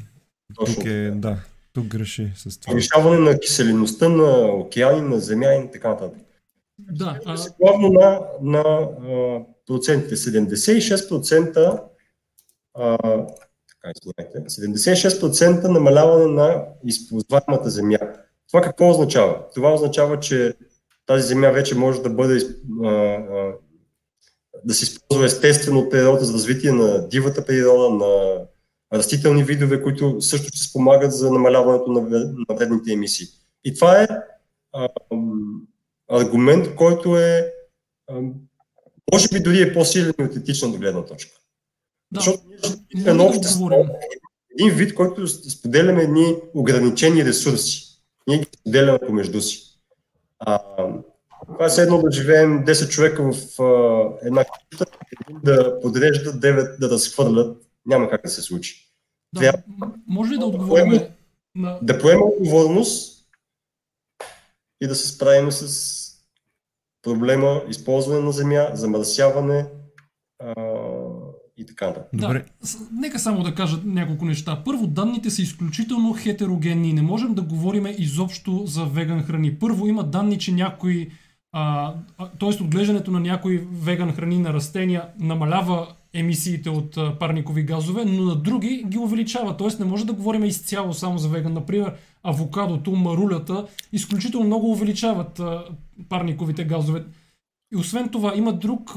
Точно 0.55 0.75
тук 0.75 0.85
е, 0.85 1.11
да, 1.11 1.39
тук 1.75 1.87
греши 1.87 2.33
с 2.37 2.61
това. 2.61 2.71
повишаване 2.71 3.19
на 3.19 3.41
киселеността 3.41 4.09
на 4.09 4.47
океани, 4.47 5.01
на 5.01 5.21
земя 5.21 5.55
и 5.55 5.71
така 5.71 5.89
нататък. 5.89 6.19
Да, 6.79 7.21
а, 7.25 7.37
Главно 7.61 7.89
на, 7.89 8.21
на 8.43 8.89
процентите 9.67 10.17
76% 10.17 11.83
а, 12.75 12.99
така, 12.99 13.93
извинете, 13.97 14.39
76% 14.39 15.69
намаляване 15.69 16.27
на 16.27 16.65
използваемата 16.85 17.71
земя. 17.71 17.99
Това 18.49 18.61
какво 18.61 18.91
означава? 18.91 19.39
Това 19.55 19.75
означава, 19.75 20.21
че 20.21 20.55
тази 21.07 21.27
земя 21.27 21.51
вече 21.51 21.75
може 21.75 22.03
да 22.03 22.11
бъде 22.11 22.41
а, 22.85 22.89
а, 22.89 23.53
да 24.65 24.75
се 24.75 24.85
използва 24.85 25.27
естествено 25.27 25.81
от 25.81 25.91
природа 25.91 26.25
за 26.25 26.33
развитие 26.33 26.73
на 26.73 27.09
дивата 27.09 27.47
природа, 27.47 27.95
на 27.95 28.39
растителни 28.95 29.45
видове, 29.45 29.83
които 29.83 30.21
също 30.21 30.49
ще 30.49 30.59
спомагат 30.59 31.13
за 31.13 31.31
намаляването 31.31 31.93
на 31.93 32.01
вре- 32.01 32.35
на 32.49 32.57
вредните 32.57 32.93
емисии. 32.93 33.27
И 33.65 33.75
това 33.75 34.03
е 34.03 34.09
а, 34.73 34.89
аргумент, 36.11 36.75
който 36.75 37.17
е 37.19 37.53
а, 38.11 38.21
може 39.13 39.29
би 39.29 39.41
дори 39.41 39.63
е 39.63 39.75
по-силен 39.75 40.15
от 40.21 40.37
етична 40.37 40.69
гледна 40.69 41.05
точка. 41.05 41.31
да, 42.13 42.21
Защото 42.21 42.43
ние 42.95 43.05
едно 43.07 43.25
да 43.25 43.29
общество, 43.29 43.65
отговорим. 43.65 43.91
един 44.59 44.75
вид, 44.75 44.95
който 44.95 45.29
споделяме 45.29 46.03
едни 46.03 46.37
ограничени 46.55 47.25
ресурси. 47.25 47.85
Ние 48.27 48.39
ги 48.39 48.47
споделяме 48.61 48.99
помежду 49.07 49.41
си. 49.41 49.63
А, 50.39 50.59
това 51.47 51.67
е 51.79 51.83
едно 51.83 52.03
да 52.03 52.11
живеем 52.13 52.65
10 52.65 52.89
човека 52.89 53.33
в 53.33 53.61
а, 53.63 54.27
една 54.27 54.45
къща, 54.45 54.87
да 55.43 55.81
подрежда, 55.81 56.33
9 56.33 56.79
да 56.79 56.91
разхвърлят. 56.91 57.57
Няма 57.87 58.11
как 58.11 58.23
да 58.23 58.29
се 58.31 58.43
случи. 58.43 58.84
Да, 59.35 59.41
трябва- 59.41 59.63
може 60.07 60.33
ли 60.33 60.39
да 60.39 60.47
отговорим 60.47 61.01
на... 61.55 61.79
Да 61.83 61.99
поемем 61.99 62.23
отговорност 62.23 63.25
и 64.81 64.87
да 64.87 64.95
се 64.95 65.09
справим 65.09 65.53
с 65.53 66.05
проблема 67.03 67.63
използване 67.69 68.21
на 68.21 68.33
земя, 68.33 68.69
замърсяване 68.73 69.67
а, 70.39 70.55
и 71.57 71.67
така 71.67 71.87
нататък. 71.87 72.09
Добре, 72.13 72.45
Да, 72.61 72.67
с- 72.67 72.79
нека 72.93 73.19
само 73.19 73.43
да 73.43 73.55
кажа 73.55 73.81
няколко 73.85 74.25
неща. 74.25 74.63
Първо, 74.65 74.87
данните 74.87 75.31
са 75.31 75.43
изключително 75.43 76.13
хетерогенни. 76.15 76.93
Не 76.93 77.03
можем 77.03 77.35
да 77.35 77.43
говорим 77.43 77.87
изобщо 77.89 78.63
за 78.67 78.85
веган 78.85 79.23
храни. 79.23 79.59
Първо, 79.59 79.87
има 79.87 80.05
данни, 80.05 80.39
че 80.39 80.53
някои, 80.53 81.11
т.е. 82.41 82.63
отглеждането 82.63 83.11
на 83.11 83.21
някои 83.21 83.59
веган 83.73 84.13
храни 84.13 84.39
на 84.39 84.53
растения 84.53 85.09
намалява 85.21 85.95
емисиите 86.15 86.71
от 86.71 86.99
парникови 87.19 87.63
газове, 87.63 88.05
но 88.05 88.25
на 88.25 88.37
други 88.37 88.85
ги 88.89 88.99
увеличава. 88.99 89.57
Т.е. 89.57 89.69
не 89.79 89.85
може 89.85 90.07
да 90.07 90.13
говорим 90.13 90.45
изцяло 90.45 90.93
само 90.93 91.19
за 91.19 91.29
веган. 91.29 91.53
Например, 91.53 91.95
авокадото, 92.23 92.91
марулята 92.91 93.67
изключително 93.93 94.47
много 94.47 94.71
увеличават 94.71 95.41
парниковите 96.09 96.65
газове. 96.65 97.05
И 97.73 97.77
освен 97.77 98.09
това, 98.09 98.33
има 98.37 98.53
друг 98.53 98.95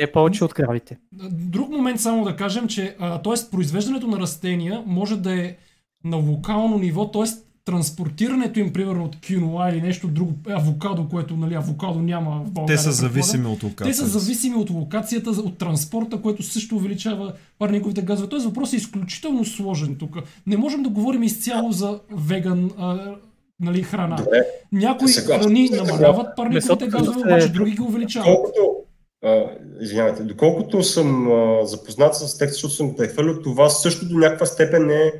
Не 0.00 0.12
повече 0.12 0.44
от 0.44 0.54
кравите. 0.54 0.98
Друг 1.30 1.70
момент 1.70 2.00
само 2.00 2.24
да 2.24 2.36
кажем, 2.36 2.68
че 2.68 2.96
а, 2.98 3.22
т.е. 3.22 3.50
произвеждането 3.50 4.06
на 4.06 4.20
растения 4.20 4.82
може 4.86 5.16
да 5.16 5.40
е 5.40 5.56
на 6.04 6.16
локално 6.16 6.78
ниво, 6.78 7.10
т.е. 7.10 7.53
транспортирането 7.64 8.60
им, 8.60 8.72
примерно 8.72 9.04
от 9.04 9.20
киноа 9.20 9.70
или 9.70 9.80
нещо 9.82 10.08
друго, 10.08 10.32
авокадо, 10.48 11.08
което 11.08 11.36
нали, 11.36 11.54
авокадо 11.54 11.98
няма 11.98 12.30
в 12.46 12.50
България. 12.50 12.76
Те 12.76 12.82
са 12.82 12.92
зависими 12.92 13.46
от 13.46 13.62
локацията. 13.62 13.84
Те 13.84 13.94
са 13.94 14.18
зависими 14.18 14.56
от 14.56 14.70
локацията, 14.70 15.30
от 15.30 15.58
транспорта, 15.58 16.20
което 16.22 16.42
също 16.42 16.76
увеличава 16.76 17.32
парниковите 17.58 18.02
газове. 18.02 18.28
Този 18.28 18.46
въпрос 18.46 18.72
е 18.72 18.76
изключително 18.76 19.44
сложен 19.44 19.96
тук. 19.96 20.16
Не 20.46 20.56
можем 20.56 20.82
да 20.82 20.88
говорим 20.88 21.22
изцяло 21.22 21.72
за 21.72 22.00
веган 22.16 22.70
а, 22.78 23.14
нали, 23.60 23.82
храна. 23.82 24.16
Добре. 24.16 24.46
Някои 24.72 25.08
Сега- 25.08 25.38
храни 25.38 25.68
сега- 25.68 25.82
намаляват 25.82 26.26
парниковите 26.36 26.86
газове, 26.86 27.20
обаче 27.20 27.48
други 27.48 27.70
ги 27.70 27.82
увеличават. 27.82 28.26
Доколкото, 28.28 28.76
а, 29.24 29.42
извинявайте, 29.80 30.22
доколкото 30.22 30.82
съм 30.82 31.32
а, 31.32 31.66
запознат 31.66 32.14
с 32.14 32.38
текста, 32.38 32.54
защото 32.54 32.74
съм 32.74 32.96
прехвърлил, 32.96 33.42
това 33.42 33.68
също 33.70 34.08
до 34.08 34.18
някаква 34.18 34.46
степен 34.46 34.90
е 34.90 35.12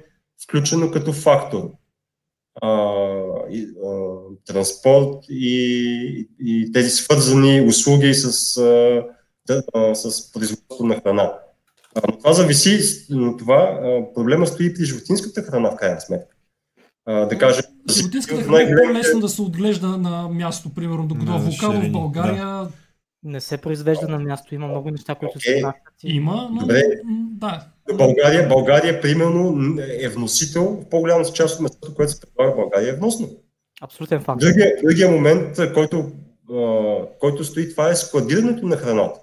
включено 0.44 0.90
като 0.90 1.12
фактор. 1.12 1.70
А, 2.62 2.92
и, 3.50 3.68
а, 3.86 4.14
транспорт 4.46 5.24
и, 5.28 6.28
и 6.40 6.72
тези 6.72 6.90
свързани 6.90 7.60
услуги 7.60 8.14
с, 8.14 8.56
а, 8.56 9.04
да, 9.46 9.62
с 9.94 10.32
производство 10.32 10.86
на 10.86 11.00
храна. 11.00 11.32
А, 11.94 12.00
но 12.08 12.18
това 12.18 12.32
зависи, 12.32 13.06
но 13.10 13.36
това 13.36 13.80
а, 13.82 14.14
проблема 14.14 14.46
стои 14.46 14.74
при 14.74 14.84
животинската 14.84 15.42
храна 15.42 15.70
в 15.70 15.76
крайна 15.76 16.00
сметка. 16.00 16.36
А, 17.06 17.26
да 17.26 17.38
кажем, 17.38 17.64
Животинската 17.90 18.40
от 18.40 18.46
храна 18.46 18.62
е 18.62 18.74
по-лесно 18.86 19.20
да 19.20 19.28
се 19.28 19.42
отглежда 19.42 19.88
на 19.88 20.28
място, 20.28 20.74
примерно, 20.74 21.06
докато 21.06 21.32
авокадо 21.32 21.80
в 21.80 21.92
България 21.92 22.68
Не 23.24 23.40
се 23.40 23.58
произвежда 23.58 24.08
на 24.08 24.18
място. 24.18 24.54
Има 24.54 24.66
много 24.66 24.90
неща, 24.90 25.14
които 25.14 25.40
се 25.40 25.50
Окей. 25.50 25.60
внасят. 25.60 25.82
и- 26.04 26.16
има, 26.16 26.48
но 26.52 26.60
Добре. 26.60 26.82
да. 27.30 27.66
България, 27.92 28.48
България, 28.48 29.00
примерно, 29.00 29.76
е 30.00 30.08
вносител 30.08 30.64
в 30.64 30.88
по-голямата 30.88 31.32
част 31.32 31.54
от 31.54 31.60
местото, 31.60 31.94
което 31.94 32.12
се 32.12 32.20
предлага 32.20 32.52
в 32.52 32.56
България 32.56 32.92
е 32.92 32.96
вносно. 32.96 33.30
Абсолютен 33.80 34.22
факт. 34.22 34.40
Другия, 34.40 34.72
другия 34.82 35.10
момент, 35.10 35.58
който, 35.74 36.12
а, 36.52 36.96
който 37.20 37.44
стои, 37.44 37.70
това 37.70 37.90
е 37.90 37.96
складирането 37.96 38.66
на 38.66 38.76
храната. 38.76 39.20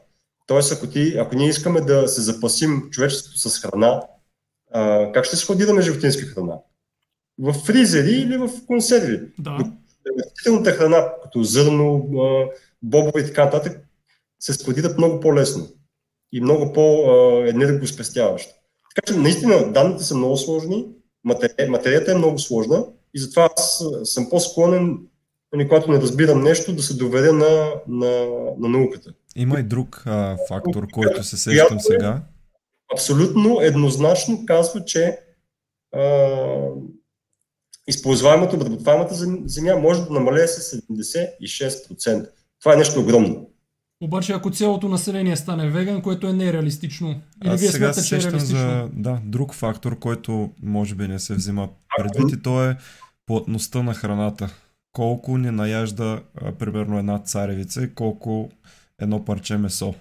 Тоест, 0.48 0.72
ако, 0.72 0.88
ти, 0.88 1.18
ако 1.18 1.36
ние 1.36 1.50
искаме 1.50 1.82
да 1.82 2.08
се 2.08 2.22
запасим 2.22 2.90
човечеството 2.92 3.40
с 3.40 3.62
храна, 3.62 4.02
а, 4.72 5.12
как 5.12 5.26
ще 5.26 5.36
складираме 5.36 5.82
животинска 5.82 6.26
храна? 6.26 6.58
В 7.40 7.54
фризери 7.54 8.12
или 8.12 8.38
в 8.38 8.50
консерви? 8.68 9.20
Да. 9.40 9.58
Растителната 10.20 10.72
храна, 10.72 11.14
като 11.24 11.44
зърно, 11.44 12.10
бобове 12.82 13.22
и 13.22 13.26
така 13.26 13.46
нататък, 13.46 13.80
се 14.40 14.54
складират 14.54 14.98
много 14.98 15.20
по-лесно 15.20 15.68
и 16.32 16.42
много 16.42 16.74
по-енергоспестяващо. 16.74 18.54
Така 18.96 19.14
че 19.14 19.20
наистина 19.20 19.72
данните 19.72 20.04
са 20.04 20.16
много 20.16 20.38
сложни, 20.38 20.88
матери- 21.24 21.68
материята 21.70 22.12
е 22.12 22.16
много 22.16 22.40
сложна 22.40 22.86
и 23.14 23.20
затова 23.20 23.50
аз 23.58 23.84
съм 24.04 24.30
по-склонен, 24.30 24.98
нали, 25.54 25.68
когато 25.68 25.92
не 25.92 26.02
разбирам 26.02 26.44
нещо, 26.44 26.74
да 26.76 26.84
се 26.84 26.94
доверя 26.94 27.34
на, 27.34 27.72
на, 27.88 28.26
на 28.60 28.70
науката. 28.70 29.14
Има 29.36 29.60
и 29.60 29.64
друг 29.64 30.04
а, 30.06 30.38
фактор, 30.48 30.88
който 30.94 31.24
се 31.24 31.38
сещам 31.38 31.78
е- 31.78 31.82
сега. 31.82 32.22
Абсолютно 32.94 33.62
еднозначно 33.62 34.46
казва, 34.46 34.86
че 34.86 35.20
а, 35.92 36.02
използваемата, 37.88 38.56
обработваемата 38.56 39.14
зем- 39.16 39.44
земя 39.46 39.76
може 39.76 40.04
да 40.06 40.14
намалее 40.14 40.48
с 40.48 40.82
76%. 40.82 42.30
Това 42.60 42.74
е 42.74 42.78
нещо 42.78 43.00
огромно. 43.00 43.50
Обаче 44.02 44.34
ако 44.34 44.52
цялото 44.52 44.88
население 44.88 45.38
стане 45.38 45.70
веган, 45.70 46.02
което 46.02 46.28
е 46.28 46.34
нереалистично. 46.34 47.22
Или 47.44 47.54
Аз 47.54 47.60
вие 47.60 47.70
сега 47.70 47.94
смятате, 47.94 48.02
се 48.02 48.08
че 48.08 48.28
е 48.28 48.32
реалистично? 48.32 48.60
за 48.60 48.90
да, 48.94 49.20
друг 49.24 49.54
фактор, 49.54 50.00
който 50.00 50.52
може 50.64 50.96
би 50.96 51.08
не 51.08 51.20
се 51.20 51.36
взима 51.36 51.70
предвид 51.98 52.32
и 52.32 52.42
то 52.42 52.66
е 52.66 52.78
плътността 53.26 53.84
на 53.84 53.94
храната. 53.94 54.50
Колко 54.92 55.38
ни 55.38 55.52
наяжда 55.52 56.22
а, 56.42 56.52
примерно 56.52 57.00
една 57.00 57.20
царевица 57.20 57.84
и 57.84 57.94
колко 57.94 58.50
едно 59.02 59.26
парче 59.26 59.58
месо. 59.58 59.94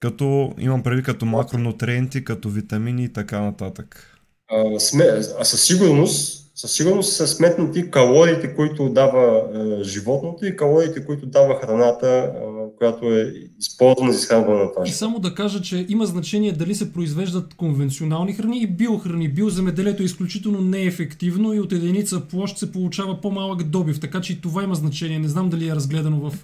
Като 0.00 0.54
имам 0.58 0.82
предвид 0.82 1.04
като 1.04 1.26
макронутриенти, 1.26 2.24
като 2.24 2.48
витамини 2.48 3.04
и 3.04 3.12
така 3.12 3.40
нататък. 3.40 4.18
А, 4.50 4.80
сме, 4.80 5.04
а 5.40 5.44
със 5.44 5.66
сигурност, 5.66 6.47
със 6.58 6.72
сигурност 6.72 7.12
са 7.12 7.26
сметнати 7.26 7.90
калориите, 7.90 8.54
които 8.54 8.88
дава 8.88 9.42
а, 9.54 9.84
животното 9.84 10.46
и 10.46 10.56
калориите, 10.56 11.04
които 11.06 11.26
дава 11.26 11.60
храната, 11.60 12.06
а, 12.06 12.76
която 12.78 13.14
е 13.14 13.32
използвана 13.58 14.12
за 14.12 14.18
изхранване 14.18 14.62
на 14.62 14.72
това 14.72 14.84
И 14.86 14.90
само 14.90 15.18
да 15.18 15.34
кажа, 15.34 15.62
че 15.62 15.86
има 15.88 16.06
значение 16.06 16.52
дали 16.52 16.74
се 16.74 16.92
произвеждат 16.92 17.54
конвенционални 17.54 18.32
храни 18.32 18.62
и 18.62 18.66
биохрани. 18.66 19.28
Биоземеделието 19.28 20.02
е 20.02 20.06
изключително 20.06 20.60
неефективно 20.60 21.54
и 21.54 21.60
от 21.60 21.72
единица 21.72 22.20
площ 22.20 22.58
се 22.58 22.72
получава 22.72 23.20
по-малък 23.20 23.62
добив, 23.62 24.00
така 24.00 24.20
че 24.20 24.32
и 24.32 24.40
това 24.40 24.62
има 24.62 24.74
значение. 24.74 25.18
Не 25.18 25.28
знам 25.28 25.48
дали 25.48 25.68
е 25.68 25.74
разгледано 25.74 26.30
в... 26.30 26.34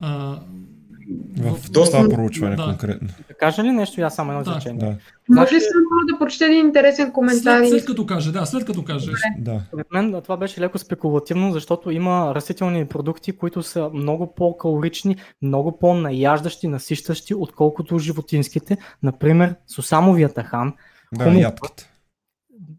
А, 0.00 0.40
В, 1.36 1.70
доста- 1.70 1.96
това 1.98 2.08
проучване 2.10 2.56
да. 2.56 2.64
конкретно. 2.64 3.08
Да 3.28 3.34
кажа 3.34 3.64
ли 3.64 3.72
нещо? 3.72 4.00
и 4.00 4.04
Аз 4.04 4.14
само 4.14 4.32
едно 4.32 4.44
Да. 4.44 4.50
изречение. 4.50 4.78
Да, 4.80 4.86
Може 5.30 5.54
ли 5.54 5.60
Значи- 5.60 5.64
само 5.64 6.12
да 6.12 6.18
прочете 6.18 6.44
един 6.44 6.66
интересен 6.66 7.12
коментар? 7.12 7.58
След, 7.58 7.68
след 7.70 7.84
като 7.84 8.06
каже, 8.06 8.32
да, 8.32 8.46
след 8.46 8.64
като 8.64 8.84
каже. 8.84 9.10
да. 9.38 9.60
Според 9.68 9.86
мен 9.92 10.20
това 10.22 10.36
беше 10.36 10.60
леко 10.60 10.78
спекулативно, 10.78 11.52
защото 11.52 11.90
има 11.90 12.32
растителни 12.34 12.86
продукти, 12.86 13.32
които 13.32 13.62
са 13.62 13.90
много 13.90 14.34
по-калорични, 14.34 15.16
много 15.42 15.78
по-наяждащи, 15.78 16.68
насищащи, 16.68 17.34
отколкото 17.34 17.98
животинските. 17.98 18.76
Например, 19.02 19.54
сусамовия 19.66 20.28
тахан. 20.28 20.72
Да, 21.12 21.24
Хумус. 21.24 21.42
ядките. 21.42 21.88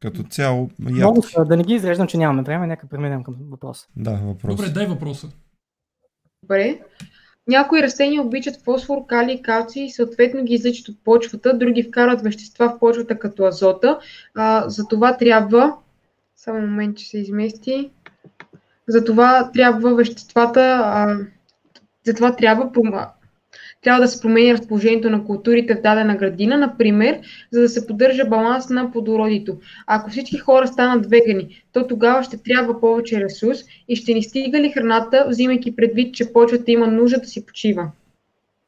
Като 0.01 0.23
цяло, 0.23 0.69
Много 0.79 1.23
са, 1.23 1.45
да 1.45 1.57
не 1.57 1.63
ги 1.63 1.73
изреждам, 1.73 2.07
че 2.07 2.17
нямаме 2.17 2.43
време, 2.43 2.67
нека 2.67 2.87
преминем 2.87 3.23
към 3.23 3.35
въпроса. 3.41 3.87
Да, 3.95 4.11
въпрос. 4.13 4.55
Добре, 4.55 4.69
дай 4.69 4.85
въпроса. 4.85 5.27
Добре. 6.43 6.79
Някои 7.47 7.83
растения 7.83 8.21
обичат 8.21 8.63
фосфор, 8.63 9.05
калий, 9.05 9.41
калций 9.41 9.83
и 9.83 9.91
съответно 9.91 10.43
ги 10.43 10.53
изличат 10.53 10.87
от 10.87 11.03
почвата, 11.03 11.57
други 11.57 11.83
вкарват 11.83 12.21
вещества 12.21 12.69
в 12.69 12.79
почвата 12.79 13.19
като 13.19 13.45
азота. 13.45 13.99
А, 14.35 14.69
за 14.69 14.87
това 14.87 15.17
трябва... 15.17 15.75
Само 16.35 16.61
момент, 16.61 16.97
че 16.97 17.09
се 17.09 17.17
измести. 17.17 17.91
За 18.87 19.03
това 19.03 19.51
трябва 19.51 19.95
веществата... 19.95 20.81
А, 20.83 21.17
за 22.05 22.13
това 22.13 22.35
трябва, 22.35 22.71
трябва 23.83 24.01
да 24.01 24.07
се 24.07 24.21
промени 24.21 24.53
разположението 24.53 25.09
на 25.09 25.25
културите 25.25 25.75
в 25.75 25.81
дадена 25.81 26.15
градина, 26.15 26.57
например, 26.57 27.19
за 27.51 27.61
да 27.61 27.69
се 27.69 27.87
поддържа 27.87 28.25
баланс 28.25 28.69
на 28.69 28.91
плодородието. 28.91 29.57
Ако 29.87 30.09
всички 30.09 30.37
хора 30.37 30.67
станат 30.67 31.09
вегани, 31.09 31.63
то 31.71 31.87
тогава 31.87 32.23
ще 32.23 32.37
трябва 32.37 32.79
повече 32.79 33.21
ресурс 33.21 33.59
и 33.87 33.95
ще 33.95 34.13
ни 34.13 34.23
стига 34.23 34.59
ли 34.59 34.71
храната, 34.71 35.25
взимайки 35.29 35.75
предвид, 35.75 36.15
че 36.15 36.33
почвата 36.33 36.71
има 36.71 36.87
нужда 36.87 37.19
да 37.19 37.27
си 37.27 37.45
почива. 37.45 37.91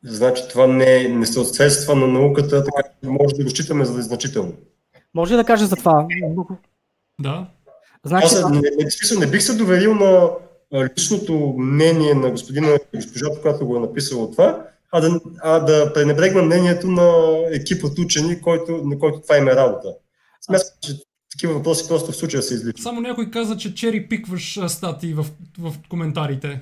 Значи 0.03 0.44
това 0.50 0.68
не, 0.68 1.08
не 1.08 1.26
съответства 1.26 1.95
на 1.95 2.08
науката, 2.08 2.64
така 2.64 2.90
че 3.03 3.10
може 3.10 3.35
да 3.35 3.44
го 3.44 3.50
считаме 3.50 3.85
за 3.85 4.02
значително. 4.02 4.53
Може 5.14 5.34
ли 5.34 5.38
да 5.38 5.44
кажа 5.44 5.66
за 5.66 5.76
това? 5.76 6.08
Да. 7.22 7.48
Значи, 8.03 8.26
Аз 8.26 8.50
не, 8.52 8.60
не, 8.60 9.19
не 9.19 9.27
бих 9.27 9.42
се 9.42 9.58
доверил 9.58 9.95
на 9.95 10.30
личното 10.74 11.56
мнение 11.58 12.14
на 12.14 12.32
господина 12.32 12.68
и 12.94 12.98
госпожата, 12.98 13.42
която 13.42 13.68
го 13.68 13.77
е 13.77 13.80
написала 13.80 14.32
това, 14.32 14.64
а 14.95 15.01
да, 15.01 15.19
а 15.43 15.59
да 15.59 15.93
пренебрегна 15.93 16.41
мнението 16.41 16.88
на 16.88 17.38
екип 17.51 17.83
от 17.83 17.99
учени, 17.99 18.41
който, 18.41 18.72
на 18.72 18.99
който 18.99 19.22
това 19.22 19.38
им 19.38 19.48
е 19.48 19.56
работа. 19.56 19.93
Смятам, 20.41 20.67
че 20.82 20.93
такива 21.32 21.53
въпроси 21.53 21.88
просто 21.88 22.11
в 22.11 22.15
случая 22.15 22.43
се 22.43 22.53
изличат. 22.53 22.83
Само 22.83 23.01
някой 23.01 23.32
каза, 23.32 23.57
че 23.57 23.75
чери 23.75 24.07
пикваш 24.07 24.59
статии 24.67 25.14
в, 25.14 25.25
в 25.59 25.74
коментарите. 25.90 26.59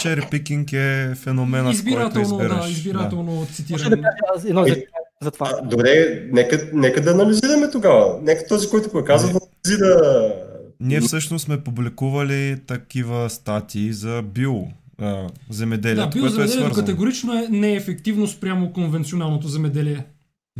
Чери 0.00 0.28
пикинг 0.30 0.72
е 0.72 1.14
феномена, 1.14 1.74
с 1.74 1.84
който 1.84 2.20
избираш. 2.20 2.64
да, 2.64 2.70
избирателно 2.70 3.42
ли 3.42 3.54
цитиране. 3.54 3.96
да 3.96 4.48
едно 4.48 4.66
изречение 4.66 4.88
за 5.22 5.30
това? 5.30 5.52
А, 5.62 5.62
добре, 5.62 6.22
нека, 6.32 6.70
нека 6.72 7.00
да 7.00 7.10
анализираме 7.10 7.70
тогава. 7.70 8.20
Нека 8.22 8.46
този, 8.46 8.68
който 8.68 8.90
го 8.90 8.98
е 8.98 9.04
казал, 9.04 9.30
да 9.32 9.38
анализира. 9.66 10.32
Ние 10.80 11.00
всъщност 11.00 11.44
сме 11.44 11.64
публикували 11.64 12.60
такива 12.66 13.30
статии 13.30 13.92
за 13.92 14.22
био 14.22 14.64
а, 14.98 15.06
Да, 15.06 15.26
земеделието, 15.50 16.02
е 16.08 16.10
биоземеделието 16.12 16.52
свързано. 16.52 16.74
категорично 16.76 17.34
е 17.34 17.48
неефективно 17.50 18.26
спрямо 18.26 18.72
конвенционалното 18.72 19.48
земеделие. 19.48 20.06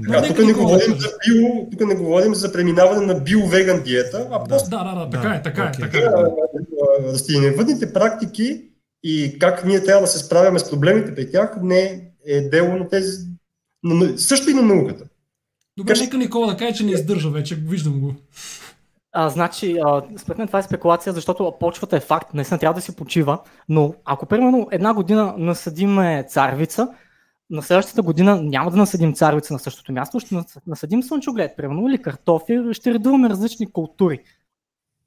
А, 0.09 0.21
Нека 0.21 0.29
тук 0.29 0.39
не 0.39 0.53
говорим 0.53 0.91
за 0.91 1.09
био, 1.21 1.49
тук 1.71 1.81
не 1.81 1.95
говорим 1.95 2.35
за 2.35 2.53
преминаване 2.53 3.07
на 3.07 3.15
биовеган 3.15 3.83
диета, 3.83 4.29
а 4.31 4.45
просто 4.45 4.71
Да, 4.71 4.85
да, 4.85 4.95
да, 4.95 5.11
така 5.11 5.29
Да, 5.29 5.35
е, 5.35 5.43
така 5.43 5.63
е, 5.63 5.69
окей. 5.69 5.81
така 5.81 5.99
е. 5.99 6.11
растениевъдните 7.05 7.93
практики 7.93 8.63
и 9.05 9.37
как 9.39 9.65
ние 9.65 9.85
трябва 9.85 10.01
да 10.01 10.07
се 10.07 10.19
справяме 10.19 10.59
с 10.59 10.71
проблемите 10.71 11.15
при 11.15 11.31
тях 11.31 11.51
не 11.63 12.01
е 12.27 12.41
дело 12.43 12.77
на 12.77 12.89
тези, 12.89 13.27
на, 13.85 14.19
също 14.19 14.51
и 14.51 14.55
на 14.55 14.63
науката. 14.63 15.05
Добре, 15.77 15.89
Кажи- 15.89 16.05
нека 16.05 16.17
Никола 16.17 16.47
да 16.47 16.57
каже, 16.57 16.75
че 16.75 16.85
не 16.85 16.93
издържа 16.93 17.31
вече, 17.31 17.55
виждам 17.57 18.01
го. 18.01 18.15
А, 19.17 19.29
значи, 19.29 19.79
а, 19.85 20.03
според 20.17 20.39
мен 20.39 20.47
това 20.47 20.59
е 20.59 20.63
спекулация, 20.63 21.13
защото 21.13 21.55
почвата 21.61 21.97
е 21.97 22.01
факт, 22.01 22.35
наистина 22.35 22.59
трябва 22.61 22.75
да 22.75 22.81
се 22.81 22.97
почива, 22.97 23.39
но 23.69 23.95
ако 24.05 24.27
примерно 24.27 24.69
една 24.71 24.95
година 24.95 25.35
насъдиме 25.39 26.25
царвица, 26.29 26.89
на 27.51 27.63
следващата 27.63 28.03
година 28.03 28.41
няма 28.43 28.71
да 28.71 28.77
насъдим 28.77 29.15
царвица 29.15 29.53
на 29.53 29.59
същото 29.59 29.93
място, 29.93 30.21
ще 30.21 30.37
насъдим 30.67 31.03
слънчоглед, 31.03 31.57
примерно, 31.57 31.89
или 31.89 32.03
картофи, 32.03 32.61
ще 32.73 32.95
редуваме 32.95 33.29
различни 33.29 33.73
култури. 33.73 34.21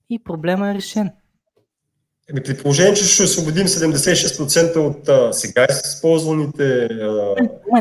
И 0.09 0.23
проблема 0.23 0.71
е 0.71 0.73
решен. 0.73 1.11
Еми, 2.29 2.43
при 2.43 2.57
положение, 2.57 2.93
че 2.93 3.05
ще 3.05 3.23
освободим 3.23 3.67
76% 3.67 4.77
от 4.77 5.09
а, 5.09 5.33
сега 5.33 5.67
използваните 5.85 6.89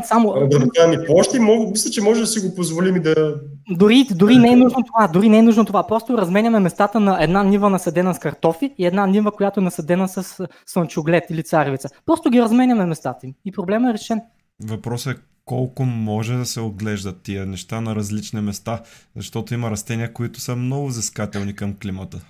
само... 0.04 0.28
обработваеми 0.28 1.06
площи, 1.06 1.38
мога, 1.38 1.70
мисля, 1.70 1.90
че 1.90 2.00
може 2.00 2.20
да 2.20 2.26
си 2.26 2.40
го 2.40 2.54
позволим 2.54 2.96
и 2.96 3.00
да... 3.00 3.34
Дори, 3.70 4.06
дори 4.10 4.36
не 4.36 4.52
е 4.52 4.56
нужно 4.56 4.78
това, 4.86 5.08
дори 5.08 5.28
не 5.28 5.38
е 5.38 5.42
нужно 5.42 5.64
това. 5.64 5.86
Просто 5.86 6.18
разменяме 6.18 6.60
местата 6.60 7.00
на 7.00 7.22
една 7.24 7.42
нива 7.42 7.70
насъдена 7.70 8.14
с 8.14 8.18
картофи 8.18 8.74
и 8.78 8.86
една 8.86 9.06
нива, 9.06 9.32
която 9.32 9.60
е 9.60 9.62
насъдена 9.62 10.08
с 10.08 10.48
слънчоглед 10.66 11.24
или 11.30 11.42
царевица. 11.42 11.88
Просто 12.06 12.30
ги 12.30 12.42
разменяме 12.42 12.86
местата 12.86 13.26
им 13.26 13.34
и 13.44 13.52
проблема 13.52 13.90
е 13.90 13.92
решен. 13.92 14.20
Въпросът 14.64 15.16
е 15.16 15.20
колко 15.44 15.84
може 15.84 16.34
да 16.34 16.46
се 16.46 16.60
отглеждат 16.60 17.22
тия 17.22 17.46
неща 17.46 17.80
на 17.80 17.94
различни 17.94 18.40
места, 18.40 18.82
защото 19.16 19.54
има 19.54 19.70
растения, 19.70 20.12
които 20.12 20.40
са 20.40 20.56
много 20.56 20.86
взискателни 20.86 21.54
към 21.54 21.76
климата. 21.82 22.20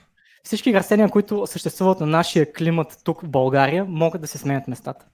Всички 0.47 0.75
растения, 0.75 1.09
които 1.09 1.47
съществуват 1.47 2.01
на 2.01 2.07
нашия 2.07 2.53
климат 2.53 2.99
тук 3.05 3.23
в 3.23 3.29
България, 3.29 3.85
могат 3.85 4.21
да 4.21 4.27
се 4.27 4.39
сменят 4.39 4.69
местата. 4.69 5.07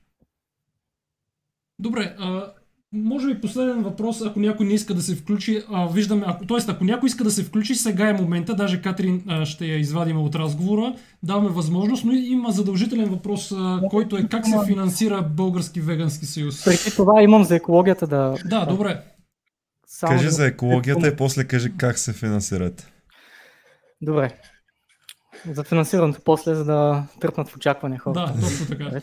Добре, 1.78 2.15
а, 2.19 2.52
може 2.93 3.35
би 3.35 3.41
последен 3.41 3.83
въпрос, 3.83 4.23
ако 4.23 4.41
някой 4.41 4.67
не 4.67 4.75
иска 4.75 4.94
да 4.94 5.02
се 5.02 5.17
включи, 5.17 5.62
а, 5.70 5.86
виждаме, 5.86 6.25
ако, 6.27 6.47
т.е. 6.47 6.59
ако 6.69 6.85
някой 6.85 7.07
иска 7.07 7.25
да 7.25 7.31
се 7.31 7.44
включи, 7.44 7.75
сега 7.75 8.09
е 8.09 8.12
момента, 8.12 8.55
даже 8.55 8.83
Катрин 8.83 9.23
а, 9.28 9.44
ще 9.44 9.67
я 9.67 9.78
извадим 9.78 10.23
от 10.23 10.35
разговора, 10.35 10.94
даваме 11.23 11.49
възможност, 11.49 12.05
но 12.05 12.12
има 12.12 12.51
задължителен 12.51 13.09
въпрос, 13.09 13.52
а, 13.52 13.81
който 13.91 14.17
е 14.17 14.28
как 14.28 14.47
се 14.47 14.57
финансира 14.67 15.23
Български 15.23 15.81
вегански 15.81 16.27
съюз. 16.27 16.65
Преди 16.65 16.97
това 16.97 17.23
имам 17.23 17.44
за 17.44 17.57
екологията 17.57 18.07
да... 18.07 18.35
Да, 18.44 18.67
добре. 18.67 19.02
Само 19.86 20.12
кажи 20.12 20.31
за 20.31 20.47
екологията 20.47 21.09
и 21.09 21.17
после 21.17 21.44
кажи 21.44 21.73
как 21.77 21.99
се 21.99 22.12
финансирате. 22.12 22.93
Добре. 24.01 24.39
За 25.51 25.65
финансирането 25.65 26.21
после, 26.25 26.55
за 26.55 26.65
да 26.65 27.07
тръпнат 27.21 27.49
в 27.49 27.57
очакване 27.57 27.99
хората. 27.99 28.33
Да, 28.35 28.41
точно 28.41 28.67
така. 28.67 29.01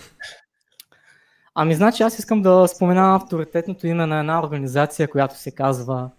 Ами, 1.56 1.76
значи 1.76 2.04
аз 2.04 2.20
искам 2.20 2.42
да 2.42 2.68
спомена 2.68 3.16
авторитетното 3.16 3.88
име 3.88 4.06
на 4.06 4.20
една 4.20 4.44
организация, 4.44 5.10
която 5.10 5.38
се 5.38 5.52
казва 5.52 6.12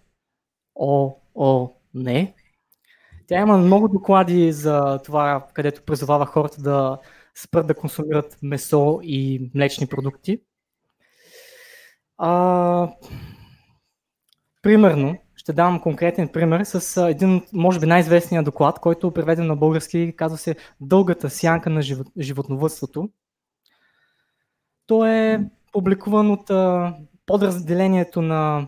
ООН. 0.75 2.33
Тя 3.27 3.41
има 3.41 3.59
много 3.59 3.89
доклади 3.89 4.53
за 4.53 5.01
това, 5.05 5.47
където 5.55 5.83
призовава 5.83 6.27
хората 6.27 6.63
да 6.63 6.99
спрат 7.35 7.67
да 7.67 7.75
консумират 7.75 8.39
месо 8.43 9.01
и 9.03 9.51
млечни 9.55 9.87
продукти. 9.87 10.41
А, 12.19 12.89
примерно, 14.63 15.17
ще 15.41 15.53
дам 15.53 15.81
конкретен 15.81 16.29
пример 16.29 16.65
с 16.65 17.09
един, 17.09 17.43
може 17.53 17.81
би, 17.81 17.87
най-известният 17.87 18.45
доклад, 18.45 18.79
който 18.79 19.07
е 19.07 19.15
преведен 19.15 19.47
на 19.47 19.57
български, 19.57 20.15
казва 20.17 20.39
се 20.39 20.57
Дългата 20.81 21.31
сянка 21.31 21.71
на 21.71 21.83
животновътството. 22.19 23.09
То 24.87 25.07
е 25.07 25.41
публикуван 25.73 26.31
от 26.31 26.51
подразделението 27.27 28.23
на 28.23 28.67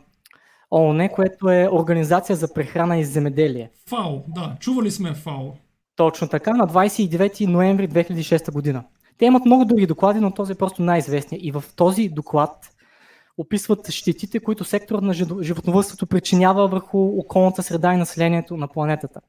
ООН, 0.70 1.08
което 1.08 1.50
е 1.50 1.68
Организация 1.72 2.36
за 2.36 2.54
прехрана 2.54 2.98
и 2.98 3.04
земеделие. 3.04 3.70
ФАО, 3.88 4.22
да. 4.28 4.56
Чували 4.60 4.90
сме 4.90 5.14
ФАО. 5.14 5.52
Точно 5.96 6.28
така, 6.28 6.54
на 6.54 6.68
29 6.68 7.46
ноември 7.46 7.88
2006 7.88 8.52
година. 8.52 8.84
Те 9.18 9.24
имат 9.24 9.44
много 9.44 9.64
други 9.64 9.86
доклади, 9.86 10.20
но 10.20 10.34
този 10.34 10.52
е 10.52 10.54
просто 10.54 10.82
най-известният. 10.82 11.44
И 11.44 11.50
в 11.50 11.64
този 11.76 12.08
доклад 12.08 12.72
описват 13.38 13.90
щетите, 13.90 14.40
които 14.40 14.64
секторът 14.64 15.02
на 15.02 15.12
животновътството 15.42 16.06
причинява 16.06 16.68
върху 16.68 16.98
околната 16.98 17.62
среда 17.62 17.94
и 17.94 17.96
населението 17.96 18.56
на 18.56 18.68
планетата. 18.68 19.20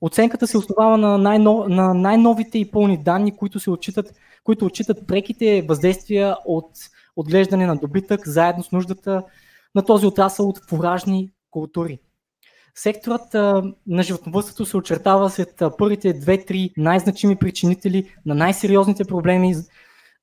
Оценката 0.00 0.46
се 0.46 0.58
основава 0.58 0.98
на, 0.98 1.18
най-нов, 1.18 1.68
на 1.68 1.94
най-новите 1.94 2.58
и 2.58 2.70
пълни 2.70 3.02
данни, 3.02 3.36
които, 3.36 3.60
се 3.60 3.70
отчитат, 3.70 4.12
които 4.44 4.64
отчитат 4.64 5.06
преките 5.06 5.62
въздействия 5.68 6.36
от 6.44 6.70
отглеждане 7.16 7.66
на 7.66 7.76
добитък, 7.76 8.28
заедно 8.28 8.62
с 8.62 8.72
нуждата 8.72 9.22
на 9.74 9.84
този 9.84 10.06
отрасъл 10.06 10.48
от 10.48 10.58
фуражни 10.68 11.32
култури. 11.50 11.98
Секторът 12.74 13.34
на 13.86 14.02
животновътството 14.02 14.66
се 14.66 14.76
очертава 14.76 15.30
след 15.30 15.62
първите 15.78 16.12
две-три 16.12 16.70
най-значими 16.76 17.36
причинители 17.36 18.14
на 18.26 18.34
най-сериозните 18.34 19.04
проблеми 19.04 19.54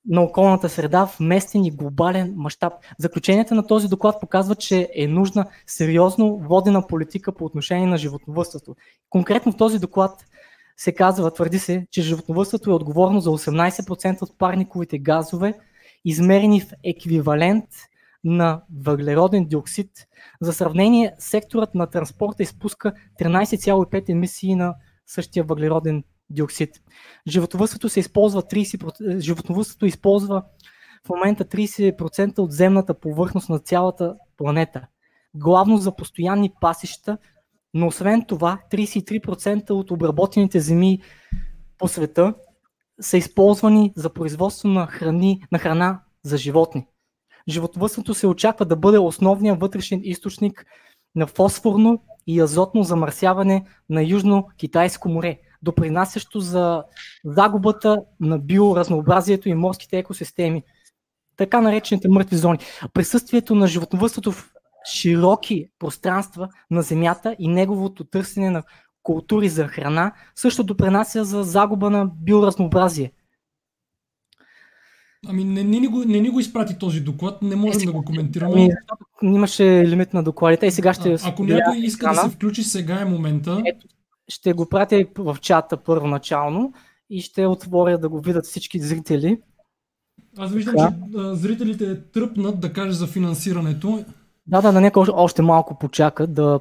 на 0.05 0.21
околната 0.21 0.69
среда 0.69 1.05
в 1.05 1.19
местен 1.19 1.65
и 1.65 1.71
глобален 1.71 2.33
мащаб. 2.35 2.73
Заключенията 2.97 3.55
на 3.55 3.67
този 3.67 3.87
доклад 3.87 4.21
показват, 4.21 4.59
че 4.59 4.89
е 4.95 5.07
нужна 5.07 5.45
сериозно 5.67 6.37
водена 6.37 6.87
политика 6.87 7.31
по 7.31 7.45
отношение 7.45 7.87
на 7.87 7.97
животновътството. 7.97 8.75
Конкретно 9.09 9.51
в 9.51 9.57
този 9.57 9.79
доклад 9.79 10.25
се 10.77 10.91
казва, 10.91 11.33
твърди 11.33 11.59
се, 11.59 11.87
че 11.91 12.01
животновътството 12.01 12.69
е 12.71 12.73
отговорно 12.73 13.19
за 13.19 13.29
18% 13.29 14.21
от 14.21 14.37
парниковите 14.37 14.99
газове, 14.99 15.53
измерени 16.05 16.61
в 16.61 16.67
еквивалент 16.83 17.65
на 18.23 18.61
въглероден 18.83 19.45
диоксид. 19.45 19.89
За 20.41 20.53
сравнение, 20.53 21.15
секторът 21.19 21.75
на 21.75 21.87
транспорта 21.87 22.43
изпуска 22.43 22.93
13,5 23.19 24.09
емисии 24.09 24.55
на 24.55 24.75
същия 25.07 25.43
въглероден 25.43 26.03
диоксид. 26.33 26.81
Животновътството 27.27 27.89
се 27.89 27.99
използва 27.99 28.41
30%, 28.41 29.19
животновътството 29.19 29.85
използва 29.85 30.43
в 31.05 31.09
момента 31.09 31.45
30% 31.45 32.39
от 32.39 32.51
земната 32.51 32.93
повърхност 32.93 33.49
на 33.49 33.59
цялата 33.59 34.15
планета. 34.37 34.87
Главно 35.35 35.77
за 35.77 35.95
постоянни 35.95 36.51
пасища, 36.61 37.17
но 37.73 37.87
освен 37.87 38.25
това 38.27 38.59
33% 38.71 39.69
от 39.69 39.91
обработените 39.91 40.59
земи 40.59 41.01
по 41.77 41.87
света 41.87 42.33
са 43.01 43.17
използвани 43.17 43.93
за 43.95 44.13
производство 44.13 44.67
на, 44.67 44.87
храни, 44.87 45.43
на 45.51 45.59
храна 45.59 46.01
за 46.23 46.37
животни. 46.37 46.85
Животновътството 47.49 48.13
се 48.13 48.27
очаква 48.27 48.65
да 48.65 48.75
бъде 48.75 48.97
основният 48.97 49.59
вътрешен 49.59 50.01
източник 50.03 50.65
на 51.15 51.27
фосфорно 51.27 52.03
и 52.27 52.41
азотно 52.41 52.83
замърсяване 52.83 53.65
на 53.89 54.01
Южно-Китайско 54.01 55.05
море 55.07 55.39
допринасящо 55.63 56.39
за 56.39 56.83
загубата 57.25 58.01
на 58.19 58.39
биоразнообразието 58.39 59.49
и 59.49 59.53
морските 59.53 59.97
екосистеми, 59.97 60.63
така 61.37 61.61
наречените 61.61 62.09
мъртви 62.09 62.35
зони. 62.35 62.59
Присъствието 62.93 63.55
на 63.55 63.67
животновътството 63.67 64.31
в 64.31 64.49
широки 64.91 65.67
пространства 65.79 66.49
на 66.71 66.81
Земята 66.81 67.35
и 67.39 67.47
неговото 67.47 68.03
търсене 68.03 68.49
на 68.49 68.63
култури 69.03 69.49
за 69.49 69.67
храна 69.67 70.11
също 70.35 70.63
допринася 70.63 71.25
за 71.25 71.43
загуба 71.43 71.89
на 71.89 72.05
биоразнообразие. 72.05 73.11
Ами 75.27 75.43
не, 75.43 75.63
не, 75.63 75.79
не, 75.79 75.87
го, 75.87 76.03
не 76.05 76.19
ни 76.19 76.29
го 76.29 76.39
изпрати 76.39 76.77
този 76.77 77.01
доклад, 77.01 77.41
не 77.41 77.55
можем 77.55 77.81
е, 77.81 77.85
да 77.85 77.91
го 77.91 78.03
коментираме. 78.03 78.69
Ами, 79.21 79.35
имаше 79.35 79.87
лимит 79.87 80.13
на 80.13 80.23
докладите 80.23 80.65
и 80.65 80.71
сега 80.71 80.93
ще... 80.93 81.13
А, 81.13 81.17
ако 81.25 81.43
някой 81.43 81.77
иска 81.77 82.09
да 82.09 82.15
се 82.15 82.29
включи, 82.29 82.63
сега 82.63 82.99
е 83.01 83.05
момента. 83.05 83.61
Ето, 83.65 83.87
ще 84.27 84.53
го 84.53 84.69
пратя 84.69 85.05
в 85.17 85.37
чата 85.41 85.77
първоначално 85.77 86.73
и 87.09 87.21
ще 87.21 87.45
отворя 87.45 87.97
да 87.97 88.09
го 88.09 88.21
видят 88.21 88.45
всички 88.45 88.79
зрители. 88.79 89.41
Аз 90.37 90.51
виждам, 90.51 90.75
да. 90.75 90.89
че 90.89 91.17
а, 91.17 91.35
зрителите 91.35 92.01
тръпнат 92.01 92.59
да 92.59 92.73
каже 92.73 92.91
за 92.91 93.07
финансирането. 93.07 94.05
Да, 94.47 94.61
да, 94.61 94.71
да, 94.71 94.81
нека 94.81 94.99
още 94.99 95.41
малко 95.41 95.79
почакат 95.79 96.33
да 96.33 96.59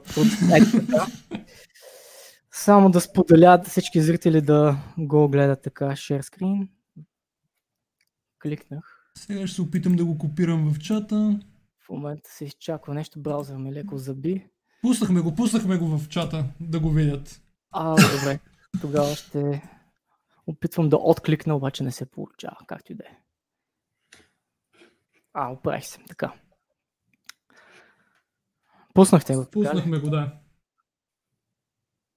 Само 2.53 2.91
да 2.91 3.01
споделят 3.01 3.67
всички 3.67 4.01
зрители 4.01 4.41
да 4.41 4.77
го 4.99 5.29
гледат 5.29 5.63
така. 5.63 5.85
Share 5.85 6.23
screen. 6.23 6.69
Кликнах. 8.43 8.99
Сега 9.19 9.47
ще 9.47 9.55
се 9.55 9.63
опитам 9.63 9.97
да 9.97 10.05
го 10.05 10.19
копирам 10.19 10.73
в 10.73 10.79
чата. 10.79 11.41
В 11.87 11.89
момента 11.89 12.31
се 12.31 12.45
изчаква 12.45 12.95
нещо, 12.95 13.21
браузър 13.21 13.57
ми 13.57 13.73
леко 13.73 13.99
заби. 13.99 14.47
Пуснахме 14.83 15.21
го, 15.21 15.35
пуснахме 15.35 15.77
го 15.77 15.99
в 15.99 16.09
чата 16.09 16.45
да 16.61 16.81
го 16.81 16.91
видят. 16.91 17.43
А, 17.73 17.91
добре. 17.91 18.41
Тогава 18.81 19.15
ще 19.17 19.63
опитвам 20.47 20.89
да 20.89 20.97
откликна, 20.97 21.57
обаче 21.57 21.85
не 21.85 21.93
се 21.93 22.11
получава, 22.11 22.57
както 22.67 22.93
и 22.93 22.95
да 22.95 23.05
е. 23.05 23.17
А, 25.35 25.53
оправих 25.53 25.87
се, 25.87 25.99
така. 26.09 26.33
Пуснахте 28.95 29.37
го. 29.37 29.47
Пуснахме 29.51 29.99
го, 29.99 30.11
да. 30.11 30.33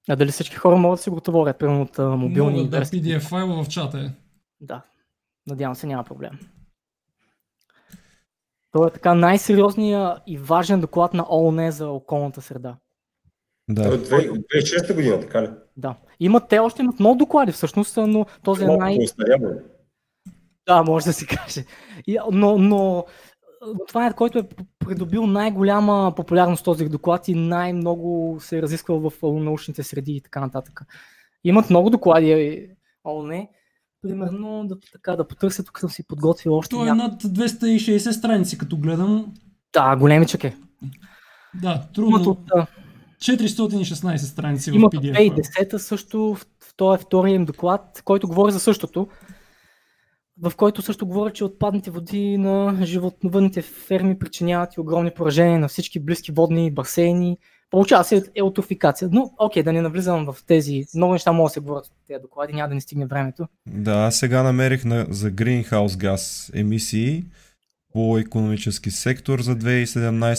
А 0.10 0.16
дали 0.16 0.32
всички 0.32 0.56
хора 0.56 0.78
могат 0.78 0.98
да 0.98 1.04
си 1.04 1.10
го 1.10 1.16
отворят, 1.16 1.60
примерно 1.60 1.82
от 1.82 1.98
мобилни 1.98 2.56
Могат 2.58 2.70
да, 2.70 2.86
PDF 2.86 3.30
файла 3.30 3.64
в 3.64 3.68
чата 3.68 4.00
е. 4.00 4.12
Да, 4.62 4.82
надявам 5.48 5.76
се 5.76 5.88
няма 5.88 6.04
проблем. 6.04 6.40
Това 8.72 8.88
е 8.88 8.92
така 8.92 9.14
най-сериозният 9.14 10.22
и 10.28 10.38
важен 10.38 10.82
доклад 10.82 11.14
на 11.14 11.26
ООН 11.30 11.72
за 11.72 11.90
околната 11.90 12.42
среда. 12.42 12.78
Да. 13.70 13.90
от 13.90 14.04
две- 14.04 14.30
от 14.30 14.38
2006 14.38 14.96
година, 14.96 15.20
така 15.20 15.42
ли? 15.44 15.50
Да. 15.78 15.96
Имат, 16.20 16.44
те 16.50 16.60
още 16.60 16.82
имат 16.82 17.00
много 17.00 17.18
доклади 17.18 17.52
всъщност, 17.52 17.98
но 17.98 18.26
този 18.44 18.64
е 18.64 18.68
най... 18.68 18.98
Да, 20.68 20.84
може 20.84 21.06
да 21.06 21.14
се 21.14 21.26
каже. 21.26 21.66
Но, 22.32 22.58
но 22.58 23.06
това 23.88 24.08
е 24.08 24.14
който 24.14 24.40
е 24.40 24.44
придобил 24.80 25.28
най-голяма 25.28 26.14
популярност 26.16 26.66
този 26.66 26.90
доклад 26.90 27.28
и 27.28 27.34
най-много 27.36 28.38
се 28.40 28.58
е 28.58 28.62
разисквал 28.62 29.10
в 29.10 29.14
научните 29.24 29.84
среди 29.84 30.12
и 30.12 30.22
така 30.22 30.40
нататък. 30.40 30.82
Имат 31.44 31.70
много 31.70 31.90
доклади 31.90 32.32
е, 32.32 32.70
ООН. 33.04 33.48
Примерно 34.02 34.68
да, 34.68 34.78
така, 34.94 35.16
да 35.16 35.28
потърся, 35.28 35.64
тук 35.64 35.80
съм 35.80 35.90
си 35.90 36.08
подготвил 36.08 36.58
още. 36.58 36.76
Той 36.76 36.90
е 36.90 36.94
над 36.94 37.24
260 37.24 38.12
страници, 38.12 38.58
като 38.58 38.78
гледам. 38.78 39.34
Да, 39.74 39.96
големичък 39.96 40.44
е. 40.44 40.56
Да, 41.62 41.70
Имат 41.72 41.94
трудно. 41.94 42.32
от, 42.32 42.40
а, 42.56 42.68
416 43.26 44.16
страници 44.18 44.72
в 44.72 44.76
имат 44.76 44.94
от 44.94 45.04
PDF. 45.04 45.34
2010 45.34 45.78
също, 45.78 46.34
в- 46.36 46.46
в 46.62 46.76
този 46.78 47.04
втория 47.04 47.36
им 47.36 47.46
доклад, 47.46 48.02
който 48.06 48.28
говори 48.28 48.52
за 48.52 48.60
същото, 48.60 49.08
в 50.42 50.52
който 50.56 50.82
също 50.82 51.06
говори, 51.08 51.34
че 51.34 51.44
отпадните 51.44 51.92
води 51.92 52.38
на 52.38 52.78
животновъдните 52.84 53.62
ферми 53.62 54.20
причиняват 54.20 54.76
и 54.76 54.80
огромни 54.80 55.12
поражения 55.12 55.60
на 55.60 55.68
всички 55.68 56.00
близки 56.00 56.32
водни 56.32 56.72
басейни. 56.72 57.38
Получава 57.72 58.04
се 58.04 58.24
еутрофикация. 58.36 59.10
Но, 59.12 59.32
окей, 59.40 59.64
да 59.64 59.74
не 59.74 59.82
навлизам 59.82 60.26
в 60.26 60.44
тези. 60.48 60.86
Много 60.96 61.14
неща 61.14 61.32
могат 61.32 61.50
да 61.50 61.54
се 61.54 61.60
говорят 61.60 61.86
от 61.86 61.92
тези 62.08 62.22
доклади, 62.22 62.54
няма 62.54 62.68
да 62.70 62.76
ни 62.76 62.82
стигне 62.82 63.06
времето. 63.06 63.48
Да, 63.68 64.12
сега 64.12 64.44
намерих 64.44 64.86
на, 64.86 65.06
за 65.10 65.32
Greenhouse 65.32 65.98
газ 65.98 66.52
емисии 66.56 67.24
по 67.96 68.18
економически 68.18 68.92
сектор 68.92 69.42
за 69.42 69.56
2017 69.56 70.36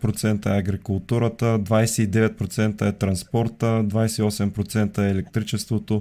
9% 0.00 0.46
е 0.46 0.58
агрикултурата, 0.58 1.44
29% 1.44 2.88
е 2.88 2.92
транспорта, 2.92 3.66
28% 3.66 4.98
е 4.98 5.10
електричеството, 5.10 6.00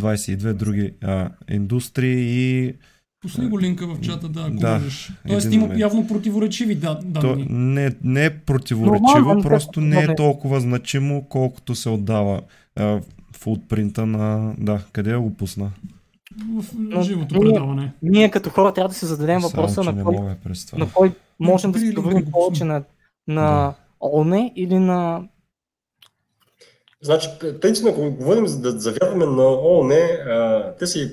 22% 0.00 0.52
други 0.52 0.92
а, 1.02 1.28
индустрии 1.50 2.20
и 2.20 2.74
Пусни 3.20 3.46
го 3.46 3.60
линка 3.60 3.86
в 3.86 4.00
чата, 4.00 4.28
да, 4.28 4.40
ако 4.40 4.50
Да, 4.56 4.74
можеш. 4.74 5.12
Тоест 5.28 5.52
има 5.52 5.62
момент. 5.62 5.80
явно 5.80 6.06
противоречиви 6.06 6.74
да, 6.74 6.98
то 6.98 7.06
данни. 7.06 7.46
не, 7.50 7.94
не 8.04 8.24
е 8.24 8.38
противоречиво, 8.38 9.18
Нормално, 9.18 9.42
просто 9.42 9.80
не 9.80 10.02
е 10.02 10.14
толкова 10.14 10.60
значимо, 10.60 11.26
колкото 11.28 11.74
се 11.74 11.88
отдава 11.88 12.40
а, 12.76 12.84
в 13.32 13.46
отпринта 13.46 14.06
на... 14.06 14.54
Да, 14.58 14.84
къде 14.92 15.16
го 15.16 15.34
пусна? 15.34 15.70
В 16.92 17.02
живото 17.02 17.34
ние- 17.34 17.52
предаване. 17.52 17.92
Ние 18.02 18.30
като 18.30 18.50
хора 18.50 18.74
трябва 18.74 18.88
да 18.88 18.94
си 18.94 19.06
зададем 19.06 19.40
въпроса 19.40 19.74
Само, 19.74 19.90
че 19.90 19.96
на 19.96 20.04
кой, 20.04 20.16
на 20.78 20.92
кой 20.94 21.12
можем 21.40 21.72
да 21.72 21.78
се 21.78 21.92
доверим 21.92 22.30
повече 22.30 22.64
на, 22.64 22.82
на 23.28 23.74
ООН 24.00 24.50
или 24.56 24.78
на 24.78 25.22
Значи, 27.02 27.28
принципно, 27.60 27.90
ако 27.90 28.10
говорим 28.10 28.46
за 28.46 28.60
да 28.60 28.70
завядваме 28.80 29.26
на 29.26 29.42
ООН, 29.42 29.92
а, 29.92 30.72
те 30.78 30.86
си... 30.86 31.12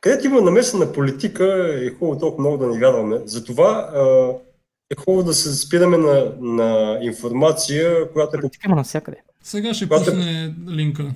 Където 0.00 0.26
има 0.26 0.40
намесена 0.40 0.92
политика, 0.92 1.44
е 1.82 1.90
хубаво 1.90 2.18
толкова 2.20 2.40
много 2.42 2.64
да 2.64 2.70
не 2.70 2.78
вярваме. 2.78 3.20
Затова 3.24 3.68
а, 3.94 4.30
е 4.90 4.96
хубаво 4.96 5.22
да 5.22 5.34
се 5.34 5.54
спираме 5.56 5.96
на, 5.96 6.32
на 6.40 6.98
информация, 7.02 8.12
която 8.12 8.36
е, 8.36 8.40
политика 8.40 8.68
има 8.68 8.76
навсякъде. 8.76 9.16
Сега 9.42 9.74
ще 9.74 9.88
Когато- 9.88 10.04
пусне 10.10 10.54
линка. 10.68 11.14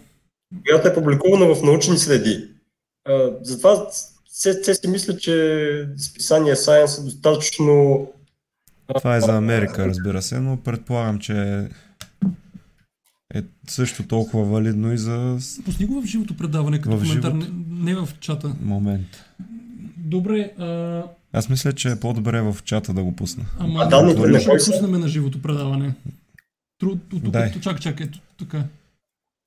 която 0.68 0.88
е 0.88 0.94
публикувана 0.94 1.54
в 1.54 1.62
научни 1.62 1.98
среди. 1.98 2.48
А, 3.08 3.31
затова 3.42 3.86
се, 4.28 4.52
се 4.52 4.74
си 4.74 4.89
мисля, 4.89 5.16
че 5.16 5.89
списание 5.99 6.55
Science 6.55 7.00
е 7.00 7.05
достатъчно 7.05 8.07
Това 8.97 9.16
е 9.16 9.20
за 9.20 9.36
Америка, 9.36 9.86
разбира 9.89 10.23
се, 10.23 10.41
но 10.41 10.57
предполагам, 10.57 11.18
че 11.18 11.68
е 13.34 13.42
също 13.68 14.07
толкова 14.08 14.44
валидно 14.44 14.92
и 14.92 14.99
за 14.99 15.39
Пусни 15.65 15.86
го 15.86 16.00
в 16.02 16.07
живото 16.07 16.36
предаване 16.36 16.81
като 16.81 16.97
В 16.97 17.00
коментар, 17.02 17.33
не, 17.33 17.44
живото? 17.44 17.58
не 17.70 17.94
в 17.94 18.08
чата. 18.20 18.57
момент. 18.60 19.24
Добре, 19.97 20.52
а, 20.58 21.02
Аз 21.33 21.49
мисля, 21.49 21.73
че 21.73 21.91
е 21.91 22.00
по-добре 22.00 22.41
в 22.41 22.57
чата 22.65 22.92
да 22.94 23.02
го 23.05 23.16
пусна. 23.16 23.44
ама 23.58 23.81
А 23.81 23.89
данните 23.89 24.16
трудно 24.16 24.33
на 24.33 24.41
ще 24.41 24.50
го 24.50 24.57
пуснем 24.57 25.00
на 25.00 25.08
живото 25.08 25.42
предаване. 25.42 25.94
Труд, 26.78 26.99
тук, 27.10 27.23
Дай. 27.23 27.52
тук, 27.52 27.62
чакай, 27.62 27.81
чакай, 27.81 28.07
ето, 28.07 28.18
тук. 28.36 28.55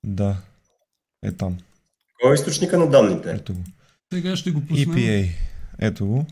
Да. 0.06 0.38
Е 1.24 1.32
там. 1.32 1.58
Кой 2.22 2.32
е 2.32 2.34
източника 2.34 2.78
на 2.78 2.90
данните. 2.90 3.32
Ето 3.32 3.54
го. 3.54 3.64
Сега 4.14 4.36
ще 4.36 4.52
го 4.52 4.62
пуснем. 4.62 4.96
EPA. 4.96 5.30
Ето 5.80 6.08
го. 6.08 6.26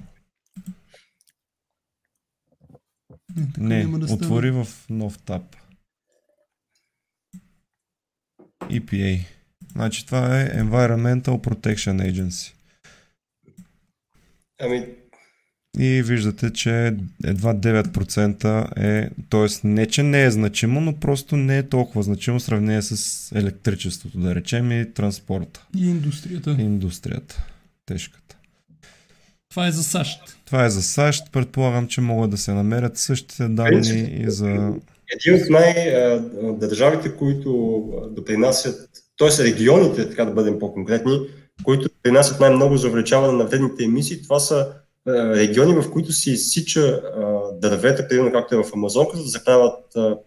Не, 3.37 3.47
така 3.53 3.61
Не, 3.97 3.97
да 3.99 4.13
отвори 4.13 4.51
в 4.51 4.67
нов 4.89 5.19
таб. 5.19 5.55
EPA. 8.61 9.25
Значи 9.71 10.05
това 10.05 10.41
е 10.41 10.49
Environmental 10.49 11.23
Protection 11.23 12.11
Agency. 12.11 12.55
Ами, 14.61 14.87
И 15.79 16.01
виждате, 16.01 16.53
че 16.53 16.95
едва 17.23 17.53
9% 17.53 18.67
е, 18.77 19.09
т.е. 19.29 19.67
не, 19.67 19.85
че 19.85 20.03
не 20.03 20.23
е 20.23 20.31
значимо, 20.31 20.81
но 20.81 20.99
просто 20.99 21.37
не 21.37 21.57
е 21.57 21.63
толкова 21.63 22.03
значимо 22.03 22.39
в 22.39 22.43
сравнение 22.43 22.81
с 22.81 23.31
електричеството, 23.35 24.19
да 24.19 24.35
речем, 24.35 24.71
и 24.71 24.93
транспорта, 24.93 25.65
И 25.77 25.89
индустрията. 25.89 26.55
и 26.59 26.61
индустрията. 26.61 27.45
Тежката. 27.85 28.35
Това 29.49 29.67
е 29.67 29.71
за 29.71 29.83
САЩ. 29.83 30.19
Това 30.45 30.65
е 30.65 30.69
за 30.69 30.81
САЩ. 30.81 31.31
Предполагам, 31.31 31.87
че 31.87 32.01
могат 32.01 32.31
да 32.31 32.37
се 32.37 32.53
намерят 32.53 32.97
същите 32.97 33.47
данни 33.47 34.19
и 34.19 34.31
за... 34.31 34.73
един 35.25 35.43
от 35.43 35.49
най-държавите, 35.49 37.15
които 37.15 37.81
допринасят, 38.11 38.89
т.е. 39.17 39.43
регионите, 39.43 40.09
така 40.09 40.25
да 40.25 40.31
бъдем 40.31 40.59
по-конкретни, 40.59 41.19
които 41.63 41.83
допринасят 41.83 42.39
най-много 42.39 42.77
за 42.77 42.87
увеличаване 42.87 43.37
на 43.37 43.45
вредните 43.45 43.83
емисии, 43.83 44.23
това 44.23 44.39
са 44.39 44.67
региони, 45.07 45.81
в 45.81 45.91
които 45.91 46.11
се 46.11 46.31
изсича 46.31 46.81
а, 46.81 47.51
дървета, 47.51 48.07
примерно 48.07 48.31
както 48.31 48.55
е 48.55 48.63
в 48.63 48.73
Амазонка, 48.73 49.17
да 49.17 49.23
захранват 49.23 49.95
а, 49.95 50.17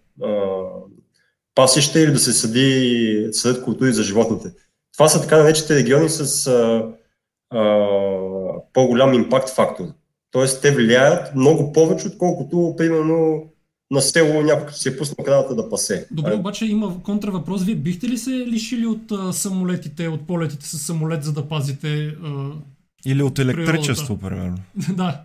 пасища 1.54 2.00
или 2.00 2.12
да 2.12 2.18
се 2.18 2.32
съди, 2.32 3.28
съдят 3.32 3.64
култури 3.64 3.92
за 3.92 4.02
животните. 4.02 4.52
Това 4.92 5.08
са 5.08 5.20
така 5.20 5.38
наречените 5.38 5.76
региони 5.76 6.08
с 6.08 6.46
а, 6.46 6.88
а, 7.50 7.88
по-голям 8.72 9.14
импакт 9.14 9.48
фактор. 9.48 9.86
Тоест, 10.30 10.62
те 10.62 10.74
влияят 10.74 11.34
много 11.34 11.72
повече, 11.72 12.08
отколкото, 12.08 12.74
примерно, 12.76 13.44
на 13.90 14.02
село 14.02 14.42
някой 14.42 14.66
като 14.66 14.78
си 14.78 14.88
е 14.88 14.96
пуснал 14.96 15.24
кравата 15.24 15.54
да 15.54 15.70
пасе. 15.70 16.06
Добре, 16.10 16.34
обаче 16.34 16.66
има 16.66 17.02
контравъпрос. 17.02 17.62
Вие 17.62 17.74
бихте 17.74 18.08
ли 18.08 18.18
се 18.18 18.30
лишили 18.30 18.86
от 18.86 19.12
а, 19.12 19.32
самолетите, 19.32 20.08
от 20.08 20.26
полетите 20.26 20.66
с 20.66 20.78
самолет, 20.78 21.24
за 21.24 21.32
да 21.32 21.48
пазите... 21.48 22.16
А... 22.24 22.50
Или 23.06 23.22
от 23.22 23.38
електричество, 23.38 24.18
примерно. 24.18 24.58
да. 24.92 25.24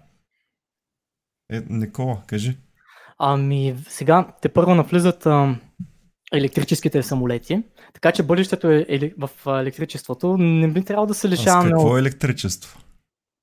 Е, 1.51 1.63
Никола, 1.69 2.21
кажи. 2.27 2.57
Ами 3.19 3.75
сега 3.89 4.33
те 4.41 4.49
първо 4.49 4.75
навлизат 4.75 5.25
а, 5.25 5.59
електрическите 6.33 7.03
самолети, 7.03 7.63
така 7.93 8.11
че 8.11 8.23
бъдещето 8.23 8.71
е 8.71 8.85
ели- 8.89 9.13
в 9.17 9.29
електричеството. 9.61 10.37
Не 10.37 10.67
би 10.67 10.83
трябвало 10.83 11.07
да 11.07 11.13
се 11.13 11.27
А 11.27 11.29
с 11.29 11.33
лишаваме 11.33 11.69
какво 11.71 11.87
от... 11.87 11.97
е 11.97 11.99
електричество? 11.99 12.79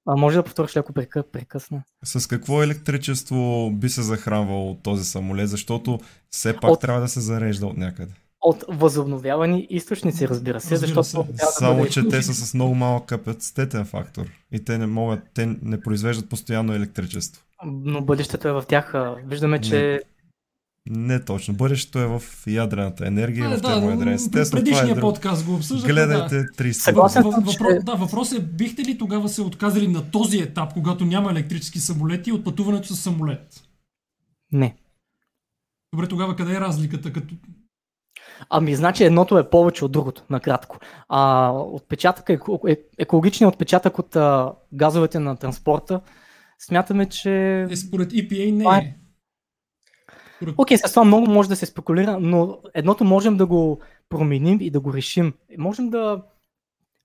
А, 0.07 0.17
може 0.17 0.37
да 0.37 0.43
повториш 0.43 0.77
леко 0.77 0.93
прекъ... 0.93 1.31
прекъсна. 1.33 1.83
С 2.05 2.27
какво 2.27 2.63
електричество 2.63 3.71
би 3.71 3.89
се 3.89 4.03
захранвал 4.03 4.79
този 4.83 5.05
самолет, 5.05 5.49
защото 5.49 5.99
все 6.31 6.53
пак 6.57 6.71
От- 6.71 6.81
трябва 6.81 7.01
да 7.01 7.09
се 7.09 7.21
зарежда 7.21 7.67
от 7.67 7.77
някъде. 7.77 8.13
От 8.43 8.65
възобновявани 8.69 9.67
източници, 9.71 10.29
разбира 10.29 10.61
се, 10.61 10.71
Разбира 10.71 10.89
защото 10.89 11.27
се. 11.27 11.33
да 11.33 11.47
Само, 11.49 11.79
бъде... 11.79 11.91
че 11.91 12.09
те 12.09 12.23
са 12.23 12.35
с 12.37 12.55
много 12.55 12.75
малък 12.75 13.07
капацитетен 13.07 13.85
фактор 13.85 14.27
и 14.53 14.65
те 14.65 14.79
не 14.79 14.87
могат, 14.87 15.21
те 15.35 15.57
не 15.63 15.81
произвеждат 15.81 16.29
постоянно 16.29 16.75
електричество. 16.75 17.43
Но 17.65 18.03
бъдещето 18.03 18.49
е 18.49 18.53
в 18.53 18.65
тях. 18.69 18.95
Виждаме, 19.25 19.61
че 19.61 20.03
Не 20.87 21.21
точно. 21.21 21.55
Бъдещето 21.55 21.99
е 21.99 22.07
в 22.09 22.23
ядрената 22.47 23.07
енергия 23.07 23.43
и 23.43 23.47
А, 23.47 23.51
в 23.51 23.61
да, 23.61 23.75
термоядрен. 23.75 24.13
Естествено, 24.13 24.45
това 24.47 24.71
е 24.71 24.75
предишния 24.75 24.95
друг. 24.95 25.03
подкаст 25.05 25.45
го 25.47 25.55
обсъждахме. 25.55 25.93
Гледайте 25.93 26.37
Да. 26.37 26.45
300. 26.45 26.73
Съгласен 26.73 27.23
съм, 27.23 27.31
Въпро... 27.35 27.51
че- 27.71 27.81
Да, 27.83 27.95
въпросът 27.95 28.39
е, 28.39 28.43
бихте 28.43 28.83
ли 28.83 28.99
тогава 28.99 29.29
се 29.29 29.43
отказали 29.43 29.89
на 29.89 30.11
този 30.11 30.39
етап, 30.39 30.73
когато 30.73 31.05
няма 31.05 31.31
електрически 31.31 31.79
самолети, 31.79 32.33
от 32.33 32.45
пътуването 32.45 32.89
с 32.89 32.97
самолет? 32.97 33.63
не. 34.53 34.77
Добре, 35.93 36.09
тогава 36.09 36.37
къде 36.37 36.53
е 36.53 36.61
разликата? 36.61 37.13
Като... 37.13 37.35
Ами, 38.51 38.75
значи 38.75 39.05
едното 39.05 39.39
е 39.39 39.51
повече 39.51 39.85
от 39.85 39.93
другото, 39.93 40.23
накратко. 40.31 40.79
А, 41.09 41.51
отпечатък, 41.53 42.27
еко- 42.27 42.73
е, 42.73 42.77
екологичният 42.99 43.55
отпечатък 43.55 43.99
от 43.99 44.17
а, 44.17 44.53
газовете 44.73 45.19
на 45.19 45.37
транспорта, 45.37 46.01
смятаме, 46.59 47.07
че... 47.07 47.63
Е, 47.71 47.77
според 47.77 48.11
EPA 48.13 48.53
не 48.53 48.65
е- 48.65 48.79
е. 48.79 48.97
Окей, 50.59 50.79
с 50.79 50.91
това 50.91 51.05
много 51.05 51.27
може 51.27 51.49
да 51.49 51.57
се 51.57 51.67
спекулира, 51.67 52.19
но 52.21 52.59
едното 52.75 53.05
можем 53.05 53.37
да 53.37 53.47
го 53.47 53.81
променим 54.09 54.59
и 54.61 54.71
да 54.71 54.81
го 54.81 54.95
решим. 54.95 55.33
Можем 55.59 55.91
да, 55.91 56.23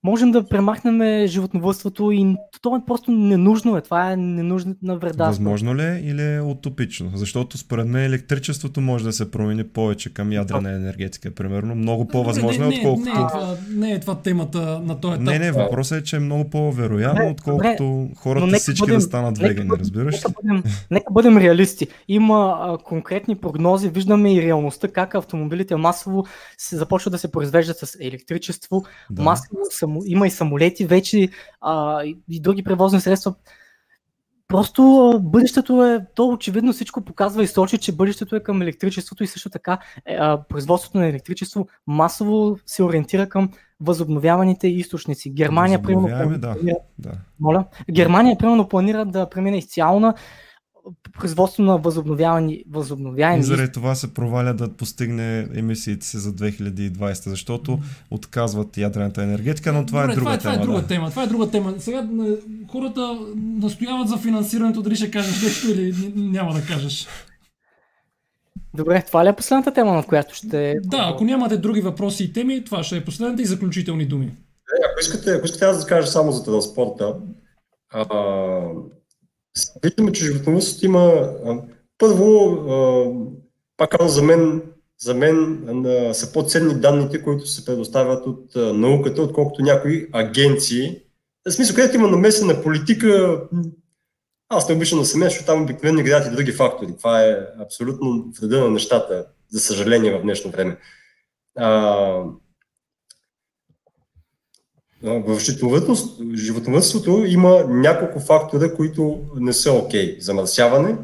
можем 0.05 0.31
да 0.31 0.47
премахнем 0.47 1.27
животновътството 1.27 2.11
и 2.11 2.35
то 2.61 2.75
е 2.75 2.79
просто 2.87 3.11
ненужно 3.11 3.77
е. 3.77 3.81
Това 3.81 4.11
е 4.11 4.15
ненужна 4.15 4.75
вреда. 4.83 5.25
Възможно 5.25 5.75
ли 5.75 5.83
е 5.83 6.01
или 6.03 6.35
е 6.35 6.41
утопично? 6.41 7.11
Защото 7.15 7.57
според 7.57 7.87
мен 7.87 8.03
електричеството 8.03 8.81
може 8.81 9.03
да 9.03 9.13
се 9.13 9.31
промени 9.31 9.63
повече 9.63 10.13
към 10.13 10.31
ядрена 10.31 10.71
енергетика, 10.71 11.31
примерно. 11.31 11.75
Много 11.75 12.07
по-възможно 12.07 12.65
е, 12.65 12.67
отколкото... 12.67 13.09
Не, 13.09 13.13
не, 13.13 13.21
е 13.21 13.27
това, 13.27 13.57
не 13.69 13.91
е 13.91 13.99
това 13.99 14.15
темата 14.15 14.81
на 14.85 14.99
този 14.99 15.13
етап. 15.13 15.25
Не, 15.25 15.39
не, 15.39 15.51
въпросът 15.51 16.01
е, 16.01 16.03
че 16.03 16.15
е 16.15 16.19
много 16.19 16.49
по-вероятно, 16.49 17.29
отколкото 17.29 17.83
добре, 17.83 18.15
хората 18.17 18.57
всички 18.57 18.81
бъдем, 18.81 18.95
да 18.95 19.01
станат 19.01 19.37
вегани, 19.37 19.69
разбираш 19.79 20.15
нека 20.15 20.29
бъдем, 20.41 20.63
нека 20.91 21.13
бъдем 21.13 21.37
реалисти. 21.37 21.87
Има 22.07 22.57
а, 22.61 22.77
конкретни 22.77 23.35
прогнози, 23.35 23.89
виждаме 23.89 24.33
и 24.33 24.41
реалността, 24.41 24.87
как 24.87 25.15
автомобилите 25.15 25.75
масово 25.75 26.25
се 26.57 26.77
започват 26.77 27.11
да 27.11 27.17
се 27.17 27.31
произвеждат 27.31 27.77
с 27.77 27.97
електричество, 28.01 28.83
да. 29.11 29.23
масово 29.23 29.59
само, 29.95 30.03
има 30.05 30.27
и 30.27 30.31
самолети 30.31 30.85
вече 30.85 31.29
а, 31.61 32.03
и 32.29 32.39
други 32.39 32.63
превозни 32.63 33.01
средства. 33.01 33.35
Просто 34.47 35.13
бъдещето 35.23 35.83
е, 35.83 36.05
то 36.15 36.27
очевидно 36.27 36.73
всичко 36.73 37.01
показва 37.01 37.43
и 37.43 37.47
сочи, 37.47 37.77
че 37.77 37.91
бъдещето 37.91 38.35
е 38.35 38.43
към 38.43 38.61
електричеството 38.61 39.23
и 39.23 39.27
също 39.27 39.49
така 39.49 39.77
е, 40.05 40.15
а, 40.19 40.41
производството 40.49 40.97
на 40.97 41.07
електричество 41.07 41.67
масово 41.87 42.57
се 42.65 42.83
ориентира 42.83 43.29
към 43.29 43.49
възобновяваните 43.79 44.67
източници. 44.67 45.29
Германия, 45.29 45.81
примерно, 45.81 46.37
да, 46.37 46.55
да. 46.99 47.11
Моля? 47.39 47.65
Германия, 47.91 48.37
примерно, 48.37 48.67
планира 48.67 49.05
да 49.05 49.29
премине 49.29 49.57
изцяло 49.57 49.99
на 49.99 50.13
производство 51.19 51.63
на 51.63 51.77
възобновяеми, 51.77 52.63
възобновяеми. 52.69 53.39
И 53.39 53.43
заради 53.43 53.71
това 53.71 53.95
се 53.95 54.13
проваля 54.13 54.53
да 54.53 54.73
постигне 54.73 55.47
емисиите 55.55 56.05
си 56.05 56.17
за 56.17 56.33
2020, 56.33 57.29
защото 57.29 57.79
отказват 58.11 58.77
ядрената 58.77 59.23
енергетика, 59.23 59.73
но 59.73 59.85
това 59.85 60.03
е 60.03 60.07
Добре, 60.07 60.13
е 60.13 60.15
друга 60.15 60.37
това, 60.37 60.51
тема. 60.51 60.53
Това 60.53 60.63
е 60.63 60.65
друга 60.65 60.81
да. 60.81 60.87
тема. 60.87 61.09
Това 61.09 61.23
е 61.23 61.27
друга 61.27 61.51
тема. 61.51 61.73
Сега 61.79 62.07
хората 62.71 63.19
настояват 63.35 64.07
за 64.07 64.17
финансирането, 64.17 64.81
дали 64.81 64.95
ще 64.95 65.11
кажеш 65.11 65.43
нещо 65.43 65.71
или 65.71 66.13
няма 66.15 66.53
да 66.53 66.65
кажеш. 66.65 67.07
Добре, 68.73 69.03
това 69.07 69.25
ли 69.25 69.29
е 69.29 69.33
последната 69.33 69.73
тема, 69.73 69.93
на 69.93 70.03
която 70.03 70.35
ще... 70.35 70.75
Да, 70.83 71.11
ако 71.13 71.23
нямате 71.23 71.57
други 71.57 71.81
въпроси 71.81 72.23
и 72.23 72.33
теми, 72.33 72.63
това 72.63 72.83
ще 72.83 72.97
е 72.97 73.05
последната 73.05 73.41
и 73.41 73.45
заключителни 73.45 74.05
думи. 74.05 74.25
Е, 74.25 74.85
ако 74.91 74.99
искате, 75.01 75.31
ако 75.31 75.45
искате 75.45 75.65
аз 75.65 75.79
да 75.79 75.85
кажа 75.85 76.07
само 76.07 76.31
за 76.31 76.43
транспорта, 76.43 77.15
а, 77.93 78.05
виждаме, 79.83 80.11
че 80.11 80.25
животновъдството 80.25 80.85
има 80.85 81.33
първо, 81.97 82.57
пак 83.77 83.89
казвам, 83.89 84.09
за 84.09 84.23
мен, 84.23 84.61
за 84.99 85.13
мен 85.13 85.63
са 86.13 86.33
по-ценни 86.33 86.79
данните, 86.79 87.23
които 87.23 87.47
се 87.47 87.65
предоставят 87.65 88.27
от 88.27 88.55
науката, 88.55 89.21
отколкото 89.21 89.61
някои 89.61 90.07
агенции. 90.11 91.01
В 91.47 91.51
смисъл, 91.51 91.75
където 91.75 91.95
има 91.95 92.07
намесена 92.07 92.63
политика, 92.63 93.41
аз 94.49 94.69
не 94.69 94.75
обичам 94.75 94.99
да 94.99 95.05
се 95.05 95.19
защото 95.19 95.45
там 95.45 95.61
обикновено 95.63 95.99
играят 95.99 96.27
и 96.27 96.35
други 96.35 96.51
фактори. 96.51 96.97
Това 96.97 97.23
е 97.23 97.37
абсолютно 97.59 98.31
вреда 98.41 98.59
на 98.59 98.69
нещата, 98.69 99.25
за 99.49 99.59
съжаление 99.59 100.17
в 100.17 100.21
днешно 100.21 100.51
време. 100.51 100.77
В 105.05 105.39
животновътството 106.35 107.25
има 107.27 107.65
няколко 107.67 108.19
фактора, 108.19 108.73
които 108.73 109.19
не 109.35 109.53
са 109.53 109.73
окей. 109.73 110.17
Okay. 110.17 110.19
Замърсяване, 110.19 110.97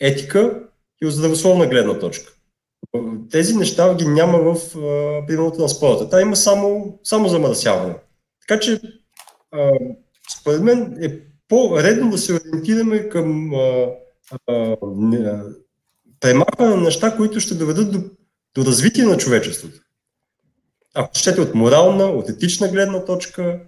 етика 0.00 0.62
и 1.02 1.10
здравословна 1.10 1.66
гледна 1.66 1.98
точка. 1.98 2.32
Тези 3.30 3.56
неща 3.56 3.94
ги 3.94 4.06
няма 4.06 4.38
в 4.38 4.72
примерното 5.26 5.60
на 5.60 5.68
спорта. 5.68 6.08
Та 6.08 6.20
има 6.20 6.36
само, 6.36 6.98
само 7.04 7.28
замърсяване. 7.28 7.94
Така 8.48 8.60
че, 8.60 8.80
а, 9.52 9.70
според 10.40 10.62
мен 10.62 10.98
е 11.02 11.18
по-редно 11.48 12.10
да 12.10 12.18
се 12.18 12.34
ориентираме 12.34 13.08
към 13.08 13.50
премахване 16.20 16.76
на 16.76 16.76
неща, 16.76 17.16
които 17.16 17.40
ще 17.40 17.54
доведат 17.54 17.92
до, 17.92 17.98
до 18.54 18.64
развитие 18.64 19.04
на 19.04 19.16
човечеството. 19.16 19.80
Ако 20.94 21.10
щете 21.14 21.40
от 21.40 21.54
морална, 21.54 22.04
от 22.04 22.28
етична 22.28 22.68
гледна 22.68 23.04
точка, 23.04 23.60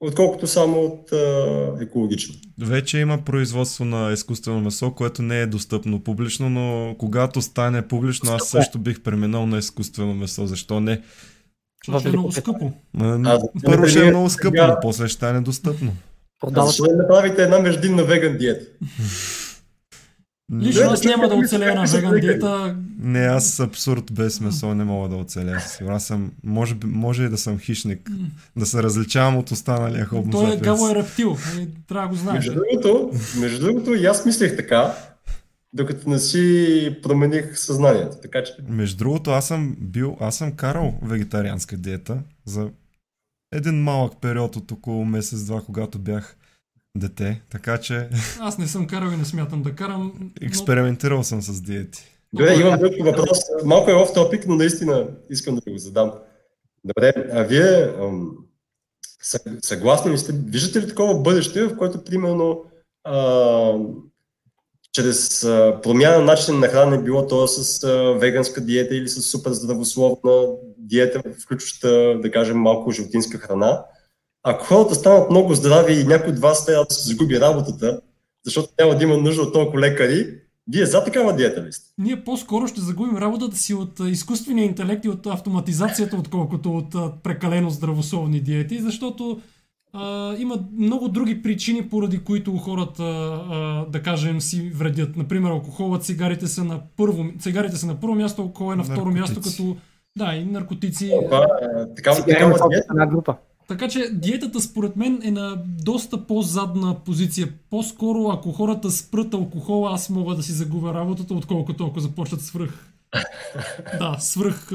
отколкото 0.00 0.46
само 0.46 0.80
от 0.80 1.12
а, 1.12 1.78
екологична. 1.80 2.34
Вече 2.60 2.98
има 2.98 3.24
производство 3.24 3.84
на 3.84 4.12
изкуствено 4.12 4.60
месо, 4.60 4.94
което 4.94 5.22
не 5.22 5.40
е 5.40 5.46
достъпно 5.46 6.04
публично, 6.04 6.50
но 6.50 6.96
когато 6.98 7.42
стане 7.42 7.88
публично, 7.88 8.32
аз 8.32 8.48
също 8.48 8.78
бих 8.78 9.02
преминал 9.02 9.46
на 9.46 9.58
изкуствено 9.58 10.14
месо. 10.14 10.46
Защо 10.46 10.80
не? 10.80 11.02
Защото 11.86 12.08
е 12.08 12.12
много 12.12 12.32
скъпо. 12.32 12.72
А, 13.00 13.40
Първо 13.64 13.86
ще 13.86 14.06
е 14.06 14.10
много 14.10 14.30
скъпо, 14.30 14.66
но 14.66 14.76
после 14.82 15.08
ще 15.08 15.16
стане 15.16 15.40
достъпно. 15.40 15.92
Продават... 16.40 16.68
Защо 16.68 16.84
не 16.84 16.96
направите 16.96 17.42
една 17.42 17.58
междинна 17.58 18.04
веган 18.04 18.38
диета? 18.38 18.66
Лично 20.54 20.90
аз 20.90 21.04
няма 21.04 21.28
да 21.28 21.34
оцеля 21.34 21.74
на 21.74 21.84
веган 21.86 22.20
диета. 22.20 22.76
Не, 22.98 23.18
аз 23.18 23.60
абсурд 23.60 24.12
без 24.12 24.40
месо 24.40 24.74
не 24.74 24.84
мога 24.84 25.08
да 25.08 25.16
оцеля. 25.16 25.60
Сигурно 25.60 26.00
съм, 26.00 26.32
може, 26.44 26.76
може 26.84 27.22
и 27.24 27.28
да 27.28 27.38
съм 27.38 27.58
хищник, 27.58 28.10
да 28.56 28.66
се 28.66 28.82
различавам 28.82 29.36
от 29.36 29.50
останалия 29.50 30.04
хобно 30.04 30.32
Той 30.32 30.54
е 30.54 30.56
гаво 30.56 30.88
е 30.88 30.94
рептил, 30.94 31.36
нали, 31.54 31.68
трябва 31.88 32.08
да 32.08 32.14
го 32.14 32.20
знаеш. 32.20 32.46
Между 32.46 32.54
другото, 32.54 33.10
между 33.40 33.66
другото 33.66 33.94
и 33.94 34.06
аз 34.06 34.26
мислех 34.26 34.56
така, 34.56 34.94
докато 35.72 36.10
не 36.10 36.18
си 36.18 36.96
промених 37.02 37.58
съзнанието. 37.58 38.16
Така, 38.22 38.44
че... 38.44 38.52
Между 38.68 38.96
другото, 38.96 39.30
аз 39.30 39.46
съм 39.46 39.76
бил, 39.80 40.16
аз 40.20 40.36
съм 40.36 40.52
карал 40.52 40.94
вегетарианска 41.02 41.76
диета 41.76 42.18
за 42.44 42.68
един 43.52 43.82
малък 43.82 44.12
период 44.20 44.56
от 44.56 44.72
около 44.72 45.04
месец-два, 45.04 45.62
когато 45.62 45.98
бях 45.98 46.36
дете, 46.98 47.42
така 47.50 47.78
че... 47.78 48.08
Аз 48.40 48.58
не 48.58 48.66
съм 48.66 48.86
карал 48.86 49.10
и 49.10 49.16
не 49.16 49.24
смятам 49.24 49.62
да 49.62 49.74
карам. 49.74 50.12
Но... 50.20 50.30
Експериментирал 50.40 51.22
съм 51.22 51.42
с 51.42 51.60
диети. 51.60 52.04
Добре, 52.32 52.54
имам 52.60 52.78
друг 52.78 52.92
въпрос. 53.00 53.38
Малко 53.64 53.90
е 53.90 53.94
оф 53.94 54.12
топик, 54.14 54.46
но 54.46 54.54
наистина 54.54 55.06
искам 55.30 55.54
да 55.54 55.72
го 55.72 55.78
задам. 55.78 56.12
Добре, 56.84 57.12
а 57.32 57.42
вие 57.42 57.94
ам, 58.00 58.30
съгласни 59.62 60.10
ли 60.10 60.18
сте? 60.18 60.32
Виждате 60.32 60.80
ли 60.80 60.88
такова 60.88 61.22
бъдеще, 61.22 61.64
в 61.64 61.76
което 61.76 62.04
примерно 62.04 62.64
а, 63.04 63.72
чрез 64.92 65.44
а, 65.44 65.80
промяна 65.82 66.18
на 66.18 66.24
начин 66.24 66.58
на 66.58 66.68
хранене, 66.68 67.02
било 67.02 67.26
то 67.26 67.46
с 67.46 67.84
а, 67.84 68.12
веганска 68.12 68.60
диета 68.60 68.96
или 68.96 69.08
с 69.08 69.22
супер 69.22 69.52
здравословна 69.52 70.46
диета, 70.78 71.22
включваща, 71.42 72.20
да 72.22 72.30
кажем, 72.30 72.56
малко 72.56 72.90
животинска 72.90 73.38
храна, 73.38 73.84
ако 74.48 74.64
хората 74.64 74.94
станат 74.94 75.30
много 75.30 75.54
здрави 75.54 76.00
и 76.00 76.04
някой 76.04 76.32
от 76.32 76.38
вас 76.38 76.66
трябва 76.66 76.84
да 76.84 76.94
се 76.94 77.08
загуби 77.08 77.40
работата, 77.40 78.00
защото 78.44 78.68
няма 78.80 78.94
да 78.94 79.04
има 79.04 79.16
нужда 79.16 79.42
от 79.42 79.52
толкова 79.52 79.80
лекари, 79.80 80.26
вие 80.68 80.86
за 80.86 81.04
такава 81.04 81.36
диета 81.36 81.62
ли 81.62 81.72
сте? 81.72 81.92
Ние 81.98 82.24
по-скоро 82.24 82.66
ще 82.66 82.80
загубим 82.80 83.16
работата 83.16 83.56
си 83.56 83.74
от 83.74 84.00
изкуствения 84.00 84.64
интелект 84.64 85.04
и 85.04 85.08
от 85.08 85.26
автоматизацията, 85.26 86.16
отколкото 86.16 86.76
от 86.76 87.22
прекалено 87.22 87.70
здравословни 87.70 88.40
диети, 88.40 88.78
защото 88.78 89.40
а, 89.92 90.34
има 90.38 90.58
много 90.78 91.08
други 91.08 91.42
причини, 91.42 91.88
поради 91.88 92.18
които 92.18 92.56
хората, 92.56 93.02
а, 93.02 93.86
да 93.90 94.02
кажем, 94.02 94.40
си 94.40 94.70
вредят. 94.74 95.16
Например, 95.16 95.50
алкохолът, 95.50 96.04
цигарите 96.04 96.46
са 96.46 96.64
на 96.64 96.80
първо, 96.96 97.24
цигарите 97.40 97.76
са 97.76 97.86
на 97.86 98.00
първо 98.00 98.14
място, 98.14 98.42
алкохол 98.42 98.72
е 98.72 98.76
на 98.76 98.84
второ 98.84 99.10
Наркотици. 99.10 99.20
място, 99.20 99.40
като 99.40 99.76
да, 100.18 100.34
и 100.34 100.44
наркотици. 100.44 101.12
Това, 101.24 101.46
е, 101.62 101.94
такава, 101.94 102.24
такава 102.24 102.68
диета, 102.68 102.86
една 102.90 103.06
група. 103.06 103.36
Така 103.68 103.88
че 103.88 104.10
диетата 104.12 104.60
според 104.60 104.96
мен 104.96 105.20
е 105.24 105.30
на 105.30 105.62
доста 105.82 106.26
по-задна 106.26 106.96
позиция. 107.04 107.48
По-скоро 107.70 108.28
ако 108.28 108.52
хората 108.52 108.90
спрат 108.90 109.34
алкохола, 109.34 109.94
аз 109.94 110.10
мога 110.10 110.34
да 110.34 110.42
си 110.42 110.52
загубя 110.52 110.94
работата, 110.94 111.34
отколкото 111.34 111.86
ако 111.86 112.00
започнат 112.00 112.40
свръх. 112.40 112.92
Да, 113.98 114.16
свръх. 114.20 114.70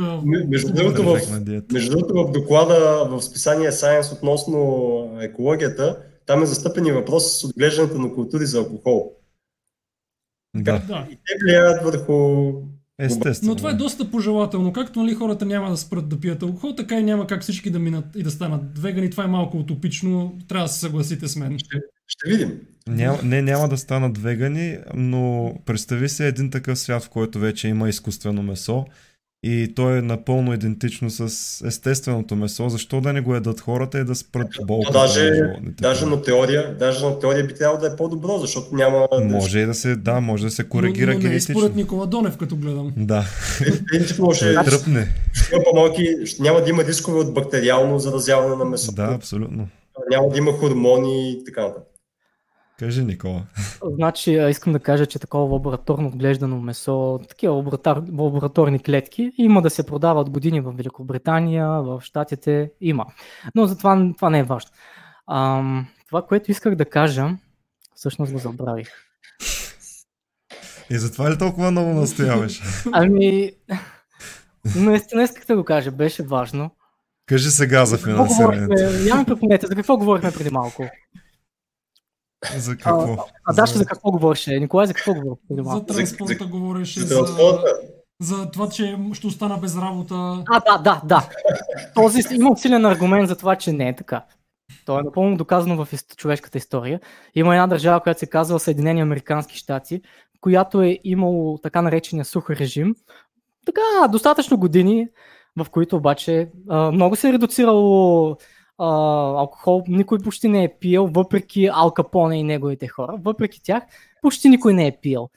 между 0.48 0.74
другото, 0.74 1.04
в, 1.04 1.20
между 1.72 1.92
другото 1.92 2.14
в 2.14 2.32
доклада 2.32 3.08
в 3.10 3.22
списание 3.22 3.72
Science 3.72 4.14
относно 4.14 5.18
екологията, 5.22 5.98
там 6.26 6.44
е 6.44 6.46
застъпен 6.46 6.86
и 6.86 6.92
въпрос 6.92 7.40
с 7.40 7.44
отглеждането 7.44 8.00
на 8.00 8.14
култури 8.14 8.46
за 8.46 8.58
алкохол. 8.58 9.14
Да, 10.56 10.80
Да. 10.88 11.08
И 11.12 11.16
те 11.16 11.34
влияят 11.44 11.84
върху 11.84 12.52
естествено. 13.06 13.52
Но 13.52 13.56
това 13.56 13.70
е 13.70 13.74
доста 13.74 14.12
пожелателно. 14.12 14.74
Както 14.74 15.04
нали, 15.04 15.14
хората 15.14 15.46
няма 15.46 15.70
да 15.70 15.78
спрат 15.78 16.10
да 16.10 16.20
пият 16.20 16.44
алкохол, 16.44 16.76
така 16.76 17.00
и 17.00 17.04
няма 17.04 17.28
как 17.28 17.42
всички 17.42 17.70
да 17.70 17.80
минат 17.80 18.06
и 18.16 18.24
да 18.24 18.32
станат 18.32 18.80
вегани. 18.80 19.10
Това 19.10 19.24
е 19.24 19.28
малко 19.28 19.58
утопично. 19.58 20.38
Трябва 20.48 20.66
да 20.66 20.72
се 20.72 20.80
съгласите 20.80 21.28
с 21.28 21.36
мен. 21.36 21.58
Ще 22.08 22.30
видим. 22.30 22.60
Няма, 22.88 23.18
не, 23.24 23.42
няма 23.42 23.70
да 23.70 23.78
станат 23.78 24.18
вегани, 24.18 24.78
но 24.94 25.54
представи 25.66 26.10
се 26.10 26.28
един 26.28 26.50
такъв 26.50 26.80
свят, 26.80 27.04
в 27.04 27.10
който 27.10 27.40
вече 27.40 27.68
има 27.68 27.90
изкуствено 27.90 28.44
месо 28.44 28.86
и 29.44 29.74
то 29.76 29.90
е 29.90 30.02
напълно 30.02 30.54
идентично 30.54 31.10
с 31.10 31.22
естественото 31.68 32.36
месо. 32.36 32.70
Защо 32.70 33.02
да 33.02 33.14
не 33.14 33.22
го 33.22 33.36
едат 33.36 33.60
хората 33.60 34.00
и 34.00 34.04
да 34.04 34.16
спрат 34.16 34.48
То 34.56 34.66
болката 34.66 35.00
даже, 35.00 35.30
на 35.30 35.60
даже, 35.82 36.06
на 36.06 36.22
теория, 36.22 36.78
даже 36.78 37.06
на 37.06 37.20
теория 37.20 37.48
би 37.48 37.54
трябвало 37.54 37.82
да 37.82 37.88
е 37.88 37.96
по-добро, 37.96 38.38
защото 38.38 38.76
няма... 38.76 39.08
Може 39.24 39.60
и 39.60 39.66
да 39.66 39.74
се, 39.74 39.96
да, 39.96 40.22
може 40.22 40.44
да 40.44 40.52
се 40.52 40.64
коригира 40.64 41.12
но, 41.12 41.14
но 41.14 41.20
не 41.20 41.26
е 41.26 41.30
генетично. 41.30 41.60
според 41.60 41.76
Никола 41.76 42.08
Донев, 42.08 42.38
като 42.38 42.56
гледам. 42.56 42.94
Да, 42.98 43.26
Принципно 43.88 44.34
ще, 44.34 44.54
ще 44.54 44.64
тръпне. 44.64 45.08
има 45.54 45.64
по-малки, 45.64 46.16
няма 46.40 46.62
да 46.62 46.70
има 46.70 46.84
рискове 46.84 47.20
от 47.20 47.34
бактериално 47.34 48.00
заразяване 48.00 48.56
на 48.56 48.66
месото. 48.66 48.96
Да, 48.96 49.14
абсолютно. 49.16 49.68
Няма 50.10 50.30
да 50.30 50.38
има 50.38 50.52
хормони 50.52 51.32
и 51.32 51.44
така 51.46 51.62
нататък. 51.62 51.91
Кажи, 52.82 53.04
Никола. 53.04 53.42
Значи, 53.84 54.32
искам 54.50 54.74
да 54.74 54.80
кажа, 54.80 55.06
че 55.06 55.20
такова 55.20 55.54
лабораторно 55.54 56.08
отглеждано 56.08 56.60
месо, 56.60 57.20
такива 57.30 57.54
лаборатор, 57.54 58.04
лабораторни 58.18 58.80
клетки, 58.80 59.32
има 59.38 59.62
да 59.62 59.70
се 59.70 59.86
продава 59.86 60.22
от 60.22 60.30
години 60.30 60.62
в 60.62 60.72
Великобритания, 60.72 61.68
в 61.68 62.02
Штатите, 62.04 62.72
има. 62.82 63.06
Но 63.56 63.66
за 63.66 63.78
това, 63.78 64.12
това 64.18 64.30
не 64.30 64.40
е 64.40 64.44
важно. 64.44 64.72
Ам, 65.32 65.88
това, 66.08 66.22
което 66.22 66.52
исках 66.52 66.76
да 66.76 66.86
кажа, 66.86 67.30
всъщност 67.96 68.34
го 68.34 68.40
забравих. 68.40 68.90
И 70.90 70.98
затова 70.98 71.32
ли 71.32 71.38
толкова 71.38 71.72
много 71.72 71.90
настояваш? 71.90 72.62
Ами, 72.92 73.52
наистина 74.76 75.24
исках 75.24 75.46
да 75.46 75.56
го 75.56 75.64
кажа, 75.64 75.92
беше 75.92 76.24
важно. 76.24 76.72
Кажи 77.26 77.50
сега 77.50 77.86
за 77.86 77.98
финансирането. 77.98 79.18
Ми 79.18 79.26
припомнете, 79.26 79.68
за 79.68 79.76
какво 79.76 79.98
говорихме 79.98 80.32
преди 80.32 80.50
малко? 80.50 80.90
За 82.58 82.72
какво? 82.72 83.14
А, 83.14 83.18
а 83.46 83.54
Дашка 83.54 83.78
за 83.78 83.86
какво 83.86 84.12
говореше? 84.12 84.60
Николай 84.60 84.88
за 84.88 84.94
какво 84.94 85.14
малко? 85.16 85.40
За 85.50 85.86
транспорта 85.86 86.46
говореше, 86.46 87.00
за, 87.00 87.16
за, 87.16 87.64
за 88.22 88.52
това, 88.52 88.70
че 88.70 88.98
ще 89.14 89.28
остана 89.28 89.58
без 89.58 89.78
работа. 89.78 90.44
А, 90.50 90.60
да, 90.60 90.78
да, 90.78 91.02
да. 91.06 91.30
Този 91.96 92.22
има 92.32 92.58
силен 92.58 92.86
аргумент 92.86 93.28
за 93.28 93.36
това, 93.36 93.56
че 93.56 93.74
не 93.74 93.90
е 93.90 93.96
така. 93.96 94.26
То 94.86 95.00
е 95.00 95.04
напълно 95.04 95.38
доказано 95.38 95.86
в 95.86 95.90
човешката 96.18 96.58
история. 96.58 97.00
Има 97.36 97.56
една 97.56 97.68
държава, 97.68 98.00
която 98.00 98.20
се 98.20 98.28
казва 98.28 98.60
Съединени 98.60 99.02
Американски 99.02 99.58
щати, 99.58 100.02
която 100.42 100.82
е 100.82 101.00
имало 101.04 101.58
така 101.58 101.82
наречения 101.82 102.26
сух 102.26 102.50
режим. 102.50 102.96
Така, 103.66 104.08
достатъчно 104.12 104.58
години, 104.58 105.08
в 105.58 105.70
които 105.70 105.98
обаче 105.98 106.50
а, 106.70 106.92
много 106.92 107.16
се 107.16 107.30
е 107.30 107.34
редуцирало 107.34 108.38
а, 108.82 108.88
алкохол, 109.40 109.84
никой 109.88 110.20
почти 110.20 110.48
не 110.48 110.64
е 110.64 110.74
пил, 110.80 111.08
въпреки 111.08 111.70
Ал 111.74 111.92
Капоне 111.92 112.40
и 112.40 112.44
неговите 112.44 112.88
хора. 112.88 113.16
Въпреки 113.20 113.64
тях, 113.64 113.84
почти 114.22 114.50
никой 114.50 114.74
не 114.74 114.88
е 114.88 114.98
пил. 115.02 115.30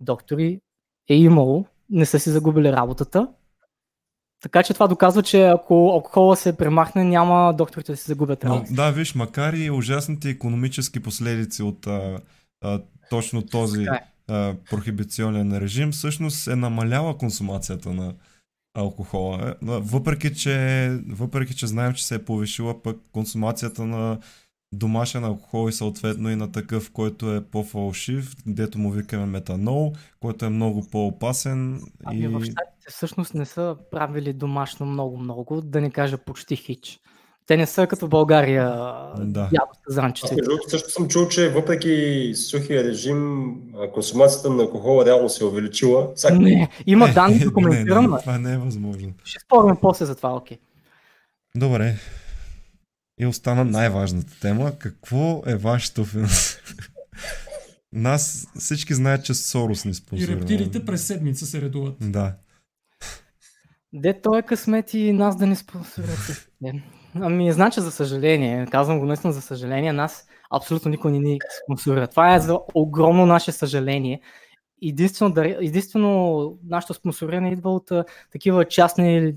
Доктори 0.00 0.60
е 1.08 1.14
имало, 1.14 1.64
не 1.90 2.06
са 2.06 2.18
си 2.20 2.30
загубили 2.30 2.72
работата. 2.72 3.28
Така 4.42 4.62
че 4.62 4.74
това 4.74 4.86
доказва, 4.86 5.22
че 5.22 5.46
ако 5.46 5.74
алкохола 5.74 6.36
се 6.36 6.56
премахне, 6.56 7.04
няма 7.04 7.54
докторите 7.54 7.92
да 7.92 7.96
се 7.96 8.04
загубят 8.04 8.44
работата. 8.44 8.74
Да, 8.74 8.90
виж, 8.90 9.14
макар 9.14 9.52
и 9.52 9.70
ужасните 9.70 10.30
економически 10.30 11.00
последици 11.00 11.62
от 11.62 11.86
а, 11.86 12.20
а, 12.64 12.82
точно 13.10 13.46
този 13.46 13.82
е. 13.82 13.88
а, 14.28 14.54
прохибиционен 14.70 15.58
режим, 15.58 15.92
всъщност 15.92 16.48
е 16.48 16.56
намаляла 16.56 17.18
консумацията 17.18 17.92
на, 17.92 18.14
алкохола. 18.78 19.54
Въпреки 19.62 20.34
че, 20.34 20.98
въпреки, 21.08 21.56
че 21.56 21.66
знаем, 21.66 21.94
че 21.94 22.06
се 22.06 22.14
е 22.14 22.24
повишила 22.24 22.82
пък 22.82 22.96
консумацията 23.12 23.86
на 23.86 24.18
домашен 24.72 25.24
алкохол 25.24 25.68
и 25.68 25.72
съответно 25.72 26.30
и 26.30 26.36
на 26.36 26.52
такъв, 26.52 26.90
който 26.90 27.34
е 27.34 27.44
по-фалшив, 27.44 28.34
дето 28.46 28.78
му 28.78 28.90
викаме 28.90 29.26
метанол, 29.26 29.92
който 30.20 30.44
е 30.44 30.50
много 30.50 30.86
по-опасен. 30.90 31.80
Ами 32.04 32.20
и... 32.20 32.28
в 32.28 32.44
щатите 32.44 32.86
всъщност 32.88 33.34
не 33.34 33.44
са 33.44 33.76
правили 33.90 34.32
домашно 34.32 34.86
много-много, 34.86 35.60
да 35.60 35.80
не 35.80 35.90
кажа 35.90 36.18
почти 36.18 36.56
хич. 36.56 37.00
Те 37.48 37.56
не 37.56 37.66
са 37.66 37.86
като 37.86 38.08
България 38.08 38.74
да. 39.18 39.50
занчета. 39.88 40.34
Аз 40.34 40.70
също 40.70 40.90
съм 40.90 41.08
чул, 41.08 41.28
че 41.28 41.48
въпреки 41.48 42.32
сухия 42.34 42.84
режим, 42.84 43.52
консумацията 43.94 44.50
на 44.50 44.62
алкохола 44.62 45.04
реално 45.04 45.28
се 45.28 45.44
е 45.44 45.46
увеличила. 45.46 46.10
Сак... 46.14 46.38
Не, 46.38 46.68
има 46.86 47.12
данни 47.12 47.38
документирано. 47.38 48.08
не, 48.08 48.14
не, 48.14 48.20
това 48.20 48.38
не 48.38 48.52
е 48.52 48.58
възможно. 48.58 49.12
Ще 49.24 49.40
спорим 49.40 49.76
после 49.82 50.04
за 50.04 50.14
това, 50.14 50.36
окей. 50.36 50.58
Добре. 51.56 51.96
И 53.20 53.26
остана 53.26 53.64
най-важната 53.64 54.40
тема. 54.40 54.72
Какво 54.78 55.42
е 55.46 55.56
вашето 55.56 56.04
финансиране? 56.04 56.68
Нас 57.92 58.46
всички 58.58 58.94
знаят, 58.94 59.24
че 59.24 59.34
Сорос 59.34 59.84
ни 59.84 59.94
спонсорира. 59.94 60.32
И 60.32 60.40
рептилите 60.40 60.84
през 60.84 61.06
седмица 61.06 61.46
се 61.46 61.60
редуват. 61.60 61.96
Да. 62.00 62.34
Де 63.92 64.20
той 64.20 64.38
е 64.38 64.42
късмет 64.42 64.94
и 64.94 65.12
нас 65.12 65.36
да 65.36 65.46
ни 65.46 65.56
спонсорират. 65.56 66.48
Ами, 67.14 67.52
значи, 67.52 67.80
за 67.80 67.90
съжаление, 67.90 68.66
казвам 68.66 68.98
го 68.98 69.06
наистина 69.06 69.32
за 69.32 69.42
съжаление, 69.42 69.92
нас 69.92 70.26
абсолютно 70.50 70.90
никой 70.90 71.12
не 71.12 71.18
ни 71.18 71.38
спонсорира. 71.64 72.06
Това 72.06 72.34
е 72.34 72.40
за 72.40 72.58
огромно 72.74 73.26
наше 73.26 73.52
съжаление. 73.52 74.20
Единствено, 74.82 75.34
единствено 75.36 76.58
нашето 76.64 76.94
спонсориране 76.94 77.52
идва 77.52 77.70
от 77.70 77.90
такива 78.32 78.64
частни 78.64 79.34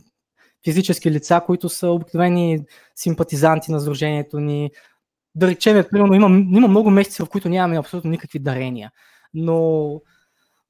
физически 0.64 1.11
лица, 1.11 1.41
които 1.45 1.69
са 1.69 1.90
обикновени 1.90 2.59
симпатизанти 2.95 3.72
на 3.72 3.80
сдружението 3.80 4.40
ни. 4.40 4.72
Да 5.35 5.48
речем, 5.48 5.85
примерно, 5.91 6.14
има, 6.14 6.27
има 6.27 6.67
много 6.67 6.90
месеци, 6.90 7.24
в 7.24 7.30
които 7.30 7.50
нямаме 7.50 7.80
абсолютно 7.80 8.11
никакви 8.11 8.40
дарения. 8.40 8.91
Но 9.33 10.01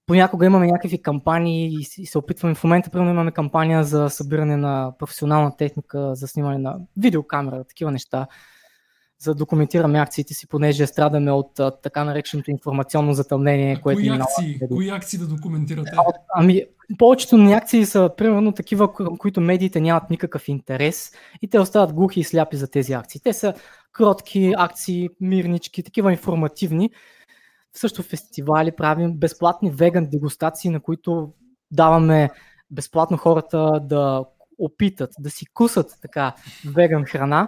понякога 0.06 0.46
имаме 0.46 0.68
някакви 0.68 1.02
кампании 1.02 1.78
и 1.98 2.06
се 2.06 2.18
опитваме. 2.18 2.56
В 2.56 2.64
момента, 2.64 2.90
примерно, 2.90 3.12
имаме 3.12 3.32
кампания 3.32 3.84
за 3.84 4.10
събиране 4.10 4.58
на 4.58 4.94
професионална 5.00 5.58
техника, 5.58 6.16
за 6.16 6.28
снимане 6.28 6.58
на 6.58 6.78
видеокамера, 6.98 7.64
такива 7.64 7.92
неща, 7.92 8.28
за 9.20 9.32
да 9.32 9.36
документираме 9.36 10.00
акциите 10.00 10.34
си, 10.34 10.48
понеже 10.48 10.88
страдаме 10.88 11.32
от 11.32 11.60
а, 11.60 11.72
така 11.72 12.04
нареченото 12.04 12.52
информационно 12.52 13.14
затъмнение, 13.14 13.76
а 13.80 13.82
което 13.82 14.00
кои 14.00 14.10
акции, 14.10 14.48
налага... 14.48 14.76
кои 14.76 14.90
акции 14.90 15.20
да 15.20 15.28
документирате? 15.28 15.92
А, 15.98 16.04
ами, 16.36 16.64
повечето 16.98 17.38
ни 17.38 17.54
акции 17.54 17.86
са 17.86 18.10
примерно 18.18 18.52
такива, 18.52 18.94
които 18.94 19.42
медиите 19.42 19.82
нямат 19.82 20.10
никакъв 20.10 20.48
интерес 20.48 21.12
и 21.42 21.48
те 21.48 21.60
остават 21.60 21.94
глухи 21.94 22.20
и 22.20 22.24
сляпи 22.24 22.58
за 22.58 22.72
тези 22.72 22.94
акции. 22.94 23.22
Те 23.24 23.34
са 23.34 23.54
кротки 23.92 24.54
акции, 24.58 25.10
мирнички, 25.22 25.84
такива 25.84 26.12
информативни, 26.12 26.90
също 27.74 28.04
фестивали 28.04 28.72
правим 28.72 29.14
безплатни 29.14 29.72
веган 29.72 30.10
дегустации, 30.10 30.70
на 30.70 30.80
които 30.80 31.34
даваме 31.72 32.30
безплатно 32.72 33.18
хората 33.18 33.80
да 33.84 34.26
опитат, 34.58 35.10
да 35.20 35.30
си 35.30 35.46
кусат 35.54 35.98
така 36.02 36.36
веган 36.66 37.06
храна. 37.06 37.48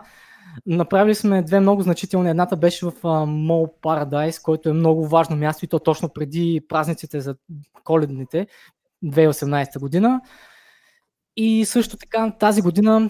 Направили 0.65 1.15
сме 1.15 1.41
две 1.41 1.59
много 1.59 1.81
значителни. 1.81 2.29
Едната 2.29 2.57
беше 2.57 2.85
в 2.85 3.25
Мол 3.25 3.67
Paradise, 3.81 4.41
който 4.41 4.69
е 4.69 4.73
много 4.73 5.07
важно 5.07 5.35
място 5.35 5.65
и 5.65 5.67
то 5.67 5.79
точно 5.79 6.09
преди 6.09 6.61
празниците 6.69 7.21
за 7.21 7.35
коледните 7.83 8.47
2018 9.05 9.79
година. 9.79 10.21
И 11.35 11.65
също 11.65 11.97
така 11.97 12.31
тази 12.39 12.61
година 12.61 13.09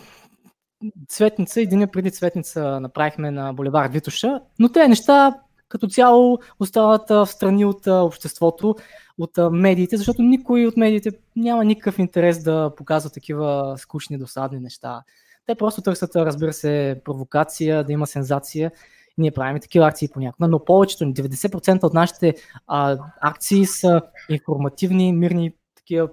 Цветница, 1.07 1.61
един 1.61 1.87
преди 1.87 2.11
Цветница 2.11 2.79
направихме 2.79 3.31
на 3.31 3.53
Боливар 3.53 3.89
Витоша, 3.89 4.41
но 4.59 4.69
те 4.69 4.87
неща 4.87 5.33
като 5.73 5.87
цяло 5.87 6.39
остават 6.59 7.09
в 7.09 7.27
страни 7.27 7.65
от 7.65 7.87
обществото, 7.87 8.75
от 9.17 9.31
медиите, 9.51 9.97
защото 9.97 10.21
никой 10.21 10.65
от 10.65 10.77
медиите 10.77 11.11
няма 11.35 11.65
никакъв 11.65 11.99
интерес 11.99 12.43
да 12.43 12.71
показва 12.77 13.09
такива 13.09 13.75
скучни, 13.77 14.17
досадни 14.17 14.59
неща. 14.59 15.03
Те 15.45 15.55
просто 15.55 15.81
търсят, 15.81 16.15
разбира 16.15 16.53
се, 16.53 17.01
провокация, 17.05 17.83
да 17.83 17.93
има 17.93 18.07
сензация. 18.07 18.71
Ние 19.17 19.31
правим 19.31 19.61
такива 19.61 19.87
акции 19.87 20.09
понякога, 20.13 20.47
но 20.47 20.65
повечето, 20.65 21.03
90% 21.03 21.83
от 21.83 21.93
нашите 21.93 22.35
а, 22.67 22.97
акции 23.21 23.65
са 23.65 24.01
информативни, 24.29 25.13
мирни, 25.13 25.53
такива 25.75 26.09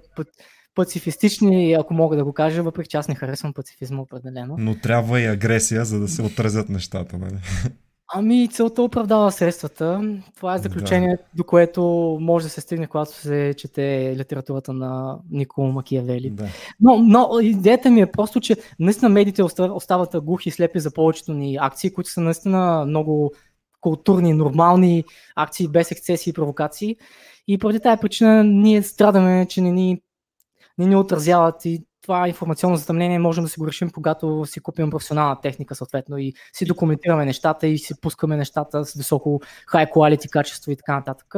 пацифистични, 0.74 1.72
ако 1.72 1.94
мога 1.94 2.16
да 2.16 2.24
го 2.24 2.32
кажа, 2.32 2.62
въпреки 2.62 2.89
че 2.89 2.97
аз 2.97 3.08
не 3.08 3.14
харесвам 3.14 3.55
пацифизма 3.55 4.02
определено. 4.02 4.56
Но 4.58 4.80
трябва 4.80 5.20
и 5.20 5.26
агресия, 5.26 5.84
за 5.84 6.00
да 6.00 6.08
се 6.08 6.22
отразят 6.22 6.68
нещата, 6.68 7.18
нали? 7.18 7.39
Ами 8.14 8.48
целта 8.48 8.82
оправдава 8.82 9.32
средствата. 9.32 10.14
Това 10.36 10.55
е 10.55 10.58
заключение, 10.58 11.16
да. 11.16 11.22
до 11.34 11.44
което 11.44 11.82
може 12.20 12.44
да 12.44 12.50
се 12.50 12.60
стигне, 12.60 12.86
когато 12.86 13.12
се 13.12 13.55
чете 13.56 14.14
литературата 14.18 14.72
на 14.72 15.18
Никола 15.30 15.72
Макиявели. 15.72 16.30
Да. 16.30 16.48
Но, 16.80 16.97
но 16.97 17.40
идеята 17.42 17.90
ми 17.90 18.00
е 18.00 18.10
просто, 18.10 18.40
че 18.40 18.56
наистина 18.78 19.08
медиите 19.08 19.42
остават 19.42 20.24
глухи 20.24 20.48
и 20.48 20.52
слепи 20.52 20.80
за 20.80 20.90
повечето 20.90 21.32
ни 21.32 21.58
акции, 21.60 21.92
които 21.92 22.10
са 22.10 22.20
наистина 22.20 22.84
много 22.86 23.32
културни, 23.80 24.32
нормални 24.32 25.05
акции 25.36 25.68
без 25.68 25.90
ексцесии 25.90 26.30
и 26.30 26.34
провокации. 26.34 26.97
И 27.48 27.58
поради 27.58 27.80
тази 27.80 28.00
причина 28.00 28.44
ние 28.44 28.82
страдаме, 28.82 29.47
че 29.48 29.60
не 29.60 29.72
ни, 29.72 30.02
не 30.78 30.86
ни 30.86 30.97
отразяват 30.97 31.64
и 31.64 31.84
това 32.10 32.28
информационно 32.28 32.76
затъмнение 32.76 33.18
можем 33.18 33.44
да 33.44 33.50
си 33.50 33.60
го 33.60 33.66
решим, 33.66 33.90
когато 33.90 34.44
си 34.47 34.60
купим 34.60 34.90
професионална 34.90 35.40
техника 35.40 35.74
съответно 35.74 36.18
и 36.18 36.32
си 36.52 36.64
документираме 36.64 37.24
нещата 37.24 37.66
и 37.66 37.78
си 37.78 38.00
пускаме 38.00 38.36
нещата 38.36 38.84
с 38.84 38.94
високо 38.94 39.40
high 39.72 39.90
quality 39.92 40.30
качество 40.30 40.70
и 40.70 40.76
така 40.76 40.94
нататък. 40.94 41.34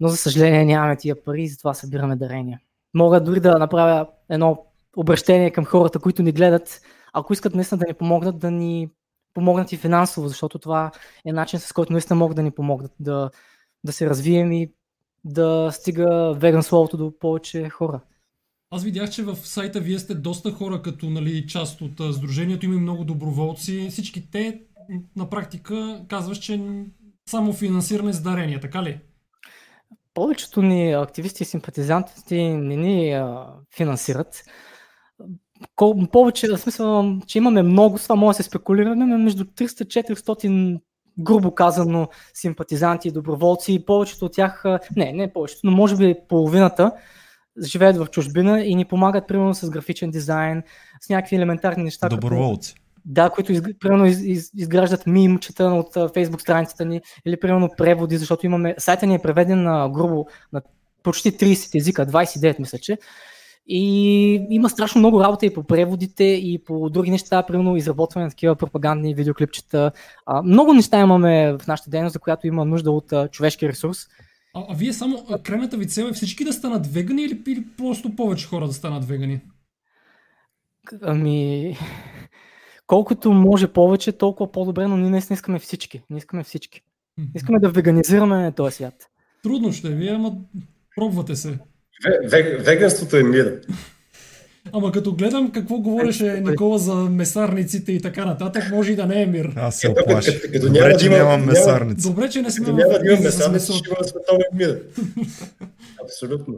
Но 0.00 0.08
за 0.08 0.16
съжаление 0.16 0.64
нямаме 0.64 0.96
тия 0.96 1.24
пари 1.24 1.48
затова 1.48 1.74
събираме 1.74 2.16
дарения. 2.16 2.60
Мога 2.94 3.20
дори 3.20 3.40
да 3.40 3.58
направя 3.58 4.06
едно 4.28 4.66
обращение 4.96 5.50
към 5.50 5.64
хората, 5.64 5.98
които 5.98 6.22
ни 6.22 6.32
гледат, 6.32 6.80
ако 7.12 7.32
искат 7.32 7.54
наистина 7.54 7.78
да 7.78 7.86
ни 7.88 7.94
помогнат, 7.94 8.38
да 8.38 8.50
ни 8.50 8.90
помогнат 9.34 9.72
и 9.72 9.76
финансово, 9.76 10.28
защото 10.28 10.58
това 10.58 10.90
е 11.26 11.32
начин 11.32 11.60
с 11.60 11.72
който 11.72 11.92
наистина 11.92 12.16
могат 12.16 12.36
да 12.36 12.42
ни 12.42 12.50
помогнат 12.50 12.92
да, 13.00 13.30
да 13.84 13.92
се 13.92 14.10
развием 14.10 14.52
и 14.52 14.72
да 15.24 15.70
стига 15.72 16.34
веган 16.38 16.62
словото 16.62 16.96
до 16.96 17.18
повече 17.18 17.68
хора. 17.68 18.00
Аз 18.70 18.84
видях, 18.84 19.10
че 19.10 19.22
в 19.22 19.36
сайта 19.36 19.80
вие 19.80 19.98
сте 19.98 20.14
доста 20.14 20.52
хора 20.52 20.82
като 20.82 21.10
нали, 21.10 21.46
част 21.46 21.80
от 21.80 22.14
сдружението, 22.14 22.66
има 22.66 22.74
и 22.74 22.78
много 22.78 23.04
доброволци. 23.04 23.88
Всички 23.90 24.30
те 24.30 24.60
на 25.16 25.30
практика 25.30 26.04
казваш, 26.08 26.38
че 26.38 26.60
само 27.30 27.52
финансиране 27.52 28.12
с 28.12 28.20
дарения, 28.22 28.60
така 28.60 28.82
ли? 28.82 29.00
Повечето 30.14 30.62
ни 30.62 30.92
активисти 30.92 31.42
и 31.42 31.46
симпатизанти 31.46 32.42
не 32.42 32.76
ни 32.76 33.12
а, 33.12 33.46
финансират. 33.76 34.44
Кол, 35.74 36.06
повече, 36.12 36.48
в 36.48 36.58
смисъл, 36.58 37.18
че 37.26 37.38
имаме 37.38 37.62
много, 37.62 37.98
това 37.98 38.14
може 38.14 38.36
да 38.36 38.42
се 38.42 38.48
спекулираме, 38.48 39.16
между 39.16 39.44
300-400 39.44 40.80
грубо 41.18 41.54
казано, 41.54 42.08
симпатизанти 42.34 43.08
и 43.08 43.12
доброволци 43.12 43.72
и 43.72 43.84
повечето 43.84 44.24
от 44.24 44.32
тях, 44.32 44.64
не, 44.96 45.12
не 45.12 45.32
повечето, 45.32 45.60
но 45.64 45.70
може 45.70 45.96
би 45.96 46.14
половината 46.28 46.92
живеят 47.62 47.96
в 47.96 48.06
чужбина 48.10 48.64
и 48.64 48.74
ни 48.74 48.84
помагат 48.84 49.28
примерно 49.28 49.54
с 49.54 49.70
графичен 49.70 50.10
дизайн, 50.10 50.62
с 51.00 51.08
някакви 51.08 51.36
елементарни 51.36 51.84
неща. 51.84 52.08
Доброволци. 52.08 52.74
Като, 52.74 52.82
да, 53.04 53.30
които 53.30 53.52
из, 53.52 53.62
примерно 53.80 54.06
из, 54.06 54.20
из, 54.20 54.50
изграждат 54.54 55.06
мимчета 55.06 55.64
от 55.64 55.94
Facebook 55.94 56.40
страницата 56.40 56.84
ни 56.84 57.00
или 57.26 57.40
примерно 57.40 57.70
преводи, 57.76 58.16
защото 58.16 58.46
имаме, 58.46 58.74
сайта 58.78 59.06
ни 59.06 59.14
е 59.14 59.22
преведен 59.22 59.62
на 59.62 59.88
грубо 59.88 60.26
на 60.52 60.62
почти 61.02 61.32
30 61.32 61.78
езика, 61.78 62.06
29 62.06 62.58
мисля, 62.58 62.78
че. 62.78 62.98
И 63.70 64.46
има 64.50 64.70
страшно 64.70 64.98
много 64.98 65.20
работа 65.20 65.46
и 65.46 65.54
по 65.54 65.62
преводите, 65.62 66.24
и 66.24 66.62
по 66.66 66.90
други 66.90 67.10
неща, 67.10 67.42
примерно 67.42 67.76
изработване 67.76 68.24
на 68.24 68.30
такива 68.30 68.56
пропагандни 68.56 69.14
видеоклипчета. 69.14 69.92
Много 70.44 70.74
неща 70.74 71.00
имаме 71.00 71.56
в 71.60 71.66
нашата 71.66 71.90
дейност, 71.90 72.12
за 72.12 72.18
която 72.18 72.46
има 72.46 72.64
нужда 72.64 72.90
от 72.90 73.12
човешки 73.30 73.68
ресурс. 73.68 74.06
А, 74.58 74.66
а 74.68 74.74
вие 74.74 74.92
само, 74.92 75.26
крайната 75.42 75.76
ви 75.76 75.88
цел 75.88 76.04
е 76.04 76.12
всички 76.12 76.44
да 76.44 76.52
станат 76.52 76.86
вегани 76.86 77.22
или, 77.22 77.42
или 77.46 77.64
просто 77.76 78.16
повече 78.16 78.46
хора 78.46 78.66
да 78.66 78.72
станат 78.72 79.04
вегани? 79.04 79.40
Ами, 81.02 81.76
колкото 82.86 83.32
може 83.32 83.72
повече, 83.72 84.12
толкова 84.12 84.52
по-добре, 84.52 84.86
но 84.86 84.96
ние 84.96 85.10
не 85.10 85.22
искаме 85.30 85.58
всички. 85.58 86.02
Не 86.10 86.18
искаме 86.18 86.44
всички. 86.44 86.82
Искаме 87.34 87.58
да 87.58 87.68
веганизираме 87.68 88.52
този 88.52 88.74
свят. 88.74 88.94
Трудно 89.42 89.72
ще 89.72 89.88
ви, 89.88 90.08
ама 90.08 90.36
пробвате 90.96 91.36
се. 91.36 91.58
Веганството 92.64 93.16
е 93.16 93.22
мир. 93.22 93.60
Ама 94.72 94.92
като 94.92 95.14
гледам 95.14 95.50
какво 95.50 95.78
говореше 95.78 96.40
Никола 96.46 96.78
за 96.78 96.94
месарниците 96.94 97.92
и 97.92 98.00
така 98.00 98.24
нататък, 98.24 98.70
може 98.72 98.92
и 98.92 98.96
да 98.96 99.06
не 99.06 99.22
е 99.22 99.26
мир. 99.26 99.52
Аз 99.56 99.76
се 99.76 99.90
оплаших. 99.90 100.60
Добре, 100.60 100.96
че 100.96 101.08
нямам 101.08 101.44
месарници. 101.44 102.08
Добре, 102.08 102.30
че 102.30 102.42
не 102.42 102.50
сме 102.50 102.66
няма 102.66 102.98
да 102.98 103.12
има 103.12 103.20
месарници, 103.20 103.72
ще 103.72 103.90
има 103.90 104.04
световен 104.04 104.46
мир. 104.54 104.82
Абсолютно. 106.04 106.54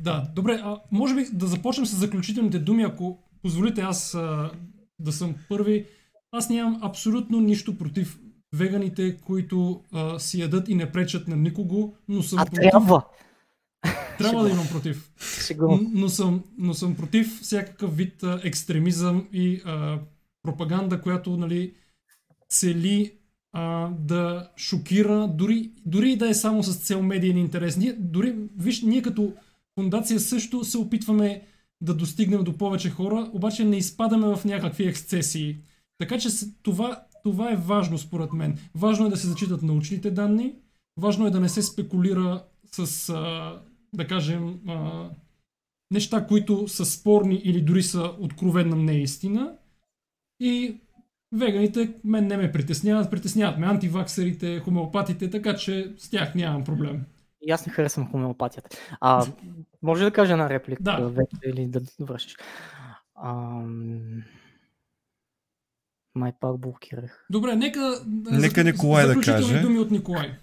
Да, 0.00 0.24
добре, 0.34 0.60
а 0.62 0.76
може 0.92 1.14
би 1.14 1.26
да 1.32 1.46
започнем 1.46 1.86
с 1.86 1.96
заключителните 1.96 2.58
думи, 2.58 2.82
ако 2.82 3.18
позволите 3.42 3.80
аз 3.80 4.14
а, 4.14 4.50
да 4.98 5.12
съм 5.12 5.34
първи. 5.48 5.86
Аз 6.32 6.50
нямам 6.50 6.80
абсолютно 6.82 7.40
нищо 7.40 7.78
против 7.78 8.18
веганите, 8.54 9.16
които 9.26 9.80
а, 9.92 10.18
си 10.18 10.40
ядат 10.40 10.68
и 10.68 10.74
не 10.74 10.92
пречат 10.92 11.28
на 11.28 11.36
никого, 11.36 11.94
но 12.08 12.22
съм 12.22 12.38
а 12.38 12.44
против... 12.44 12.70
трябва! 12.70 13.02
Трябва 14.18 14.42
да 14.42 14.50
имам 14.50 14.68
против. 14.68 15.10
Но, 15.92 16.08
съм, 16.08 16.42
но 16.58 16.74
съм 16.74 16.96
против 16.96 17.40
всякакъв 17.40 17.96
вид 17.96 18.22
а, 18.22 18.40
екстремизъм 18.44 19.28
и 19.32 19.62
а, 19.64 19.98
пропаганда, 20.42 21.00
която 21.00 21.36
нали, 21.36 21.74
цели 22.48 23.12
а, 23.52 23.90
да 23.98 24.50
шокира, 24.56 25.28
дори, 25.28 25.70
дори 25.86 26.12
и 26.12 26.16
да 26.16 26.28
е 26.28 26.34
само 26.34 26.62
с 26.62 26.76
цел 26.76 27.02
медиен 27.02 27.38
интерес. 27.38 27.76
Ние, 27.76 27.92
дори, 27.92 28.34
виж, 28.56 28.82
ние 28.82 29.02
като 29.02 29.32
фундация 29.78 30.20
също 30.20 30.64
се 30.64 30.78
опитваме 30.78 31.42
да 31.80 31.94
достигнем 31.94 32.44
до 32.44 32.56
повече 32.56 32.90
хора, 32.90 33.30
обаче 33.32 33.64
не 33.64 33.76
изпадаме 33.76 34.36
в 34.36 34.44
някакви 34.44 34.88
ексцесии. 34.88 35.56
Така 35.98 36.18
че 36.18 36.28
това, 36.62 37.02
това 37.22 37.52
е 37.52 37.56
важно 37.56 37.98
според 37.98 38.32
мен. 38.32 38.58
Важно 38.74 39.06
е 39.06 39.10
да 39.10 39.16
се 39.16 39.26
зачитат 39.26 39.62
научните 39.62 40.10
данни, 40.10 40.54
важно 40.96 41.26
е 41.26 41.30
да 41.30 41.40
не 41.40 41.48
се 41.48 41.62
спекулира 41.62 42.44
с, 42.72 43.08
а, 43.08 43.60
да 43.96 44.06
кажем, 44.06 44.60
а, 44.68 45.10
неща, 45.90 46.26
които 46.26 46.68
са 46.68 46.84
спорни 46.84 47.34
или 47.34 47.60
дори 47.60 47.82
са 47.82 48.12
откровенна 48.18 48.76
неистина. 48.76 49.56
И 50.40 50.80
веганите 51.32 51.94
мен 52.04 52.26
не 52.26 52.36
ме 52.36 52.52
притесняват, 52.52 53.10
притесняват 53.10 53.58
ме 53.58 53.66
антиваксерите, 53.66 54.60
хомеопатите, 54.60 55.30
така 55.30 55.56
че 55.56 55.94
с 55.98 56.10
тях 56.10 56.34
нямам 56.34 56.64
проблем. 56.64 57.04
И 57.42 57.50
аз 57.50 57.66
не 57.66 57.72
харесвам 57.72 58.10
хомеопатията. 58.10 58.76
А, 59.00 59.26
може 59.82 60.04
да 60.04 60.10
кажа 60.10 60.32
една 60.32 60.50
реплика 60.50 60.82
да. 60.82 61.08
вече 61.08 61.36
или 61.46 61.66
да 61.66 61.80
връщаш? 62.00 62.36
Ам... 63.24 64.22
Май 66.14 66.32
пак 66.40 66.60
блокирах. 66.60 67.26
Добре, 67.30 67.56
нека, 67.56 68.00
нека 68.30 68.64
Николай 68.64 69.06
да 69.06 69.20
каже. 69.20 69.60
думи 69.60 69.78
от 69.78 69.90
Николай. 69.90 70.38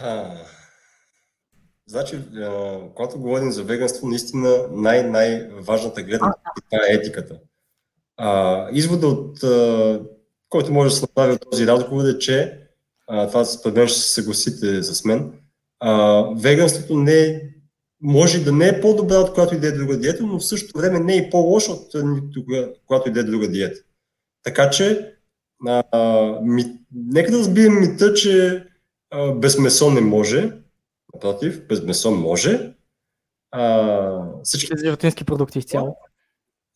А, 0.00 0.34
значи, 1.86 2.18
когато 2.94 3.18
говорим 3.18 3.52
за 3.52 3.64
веганство, 3.64 4.08
наистина 4.08 4.68
най-най-важната 4.70 6.02
гледна 6.02 6.34
това 6.70 6.78
е 6.90 6.94
етиката. 6.94 7.38
А, 8.16 8.68
извода 8.72 9.06
от 9.06 9.42
а, 9.42 10.00
който 10.48 10.72
може 10.72 10.90
да 10.90 10.96
се 10.96 11.02
направи 11.02 11.32
от 11.32 11.50
този 11.50 11.66
разговор 11.66 12.04
е, 12.04 12.18
че 12.18 12.60
а, 13.08 13.28
това 13.28 13.44
според 13.44 13.76
мен 13.76 13.88
ще 13.88 13.98
се 14.00 14.12
съгласите 14.12 14.82
с 14.82 15.04
мен, 15.04 15.32
а, 15.80 16.22
веганството 16.36 16.96
не 16.96 17.20
е, 17.20 17.40
може 18.02 18.44
да 18.44 18.52
не 18.52 18.68
е 18.68 18.80
по-добра 18.80 19.16
от 19.16 19.34
която 19.34 19.54
и 19.54 19.60
да 19.60 19.66
е 19.66 19.72
друга 19.72 19.98
диета, 19.98 20.22
но 20.22 20.38
в 20.38 20.46
същото 20.46 20.78
време 20.78 21.00
не 21.00 21.14
е 21.14 21.16
и 21.16 21.30
по-лошо 21.30 21.72
от 21.72 21.92
която 22.86 23.08
и 23.08 23.12
да 23.12 23.20
е 23.20 23.24
друга 23.24 23.48
диета. 23.48 23.80
Така 24.42 24.70
че, 24.70 25.12
а, 25.66 25.82
ми, 26.42 26.64
нека 26.94 27.30
да 27.30 27.38
разбием 27.38 27.80
мита, 27.80 28.14
че 28.14 28.64
а, 29.16 29.32
без 29.32 29.58
месо 29.58 29.90
не 29.90 30.00
може. 30.00 30.52
Напротив, 31.14 31.66
без 31.68 31.82
месо 31.82 32.10
може. 32.10 32.74
А, 33.50 34.42
всички... 34.42 34.72
Животински 34.84 35.24
продукти 35.24 35.58
изцяло. 35.58 35.96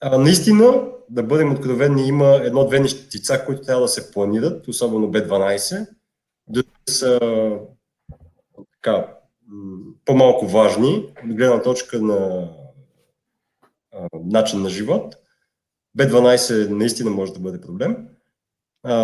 А, 0.00 0.18
наистина, 0.18 0.88
да 1.10 1.22
бъдем 1.22 1.52
откровени, 1.52 2.08
има 2.08 2.26
едно-две 2.26 2.80
нещица, 2.80 3.44
които 3.46 3.62
трябва 3.62 3.82
да 3.82 3.88
се 3.88 4.12
планират, 4.12 4.68
особено 4.68 5.10
B12, 5.10 5.86
да 6.48 6.62
са 6.88 7.20
така, 8.72 9.16
по-малко 10.04 10.46
важни 10.46 11.12
от 11.24 11.34
гледна 11.34 11.62
точка 11.62 12.00
на 12.00 12.50
а, 13.92 14.08
начин 14.24 14.62
на 14.62 14.70
живот. 14.70 15.16
B12 15.98 16.68
наистина 16.68 17.10
може 17.10 17.32
да 17.32 17.40
бъде 17.40 17.60
проблем. 17.60 18.08
А, 18.82 18.94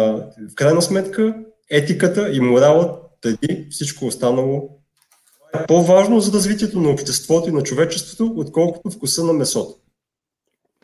в 0.51 0.55
крайна 0.55 0.83
сметка, 0.83 1.45
етиката 1.71 2.33
и 2.33 2.41
моралът 2.41 3.06
преди 3.23 3.67
всичко 3.71 4.07
останало 4.07 4.69
е 5.55 5.67
по-важно 5.67 6.21
за 6.21 6.33
развитието 6.33 6.81
на 6.81 6.89
обществото 6.89 7.49
и 7.49 7.53
на 7.53 7.63
човечеството, 7.63 8.35
отколкото 8.37 8.91
вкуса 8.91 9.25
на 9.25 9.33
месото. 9.33 9.75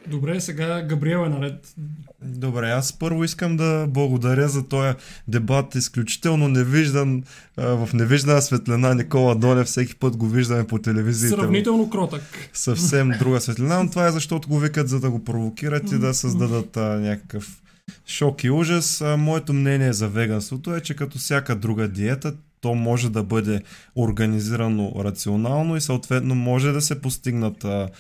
Добре, 0.07 0.41
сега 0.41 0.83
Габриел 0.83 1.19
е 1.19 1.29
наред. 1.29 1.75
Добре, 2.23 2.71
аз 2.71 2.99
първо 2.99 3.25
искам 3.25 3.57
да 3.57 3.87
благодаря 3.89 4.49
за 4.49 4.69
този 4.69 4.95
дебат. 5.29 5.75
Изключително 5.75 6.49
невиждан, 6.49 7.23
в 7.57 7.89
невиждана 7.95 8.43
светлина 8.43 8.95
Никола 8.95 9.35
Донев. 9.35 9.67
Всеки 9.67 9.97
път 9.97 10.17
го 10.17 10.27
виждаме 10.27 10.67
по 10.67 10.79
телевизията. 10.79 11.37
Сравнително 11.37 11.91
кротък. 11.91 12.23
Съвсем 12.53 13.11
друга 13.19 13.41
светлина, 13.41 13.83
но 13.83 13.91
това 13.91 14.07
е 14.07 14.13
защото 14.13 14.49
го 14.49 14.59
викат 14.59 14.89
за 14.89 15.01
да 15.01 15.11
го 15.11 15.25
провокират 15.25 15.93
и 15.93 15.99
да 15.99 16.15
създадат 16.15 16.77
а, 16.77 16.81
някакъв 16.81 17.62
шок 18.07 18.45
и 18.45 18.51
ужас. 18.51 19.03
Моето 19.19 19.53
мнение 19.53 19.93
за 19.93 20.09
веганството 20.09 20.77
е, 20.77 20.81
че 20.81 20.97
като 20.97 21.19
всяка 21.19 21.57
друга 21.57 21.89
диета, 21.89 22.35
то 22.61 22.75
може 22.75 23.11
да 23.11 23.23
бъде 23.23 23.63
организирано 23.97 24.93
рационално 24.99 25.77
и 25.77 25.81
съответно 25.81 26.35
може 26.35 26.73
да 26.73 26.81
се 26.81 27.01
постигнат 27.01 27.65
а, 27.65 27.91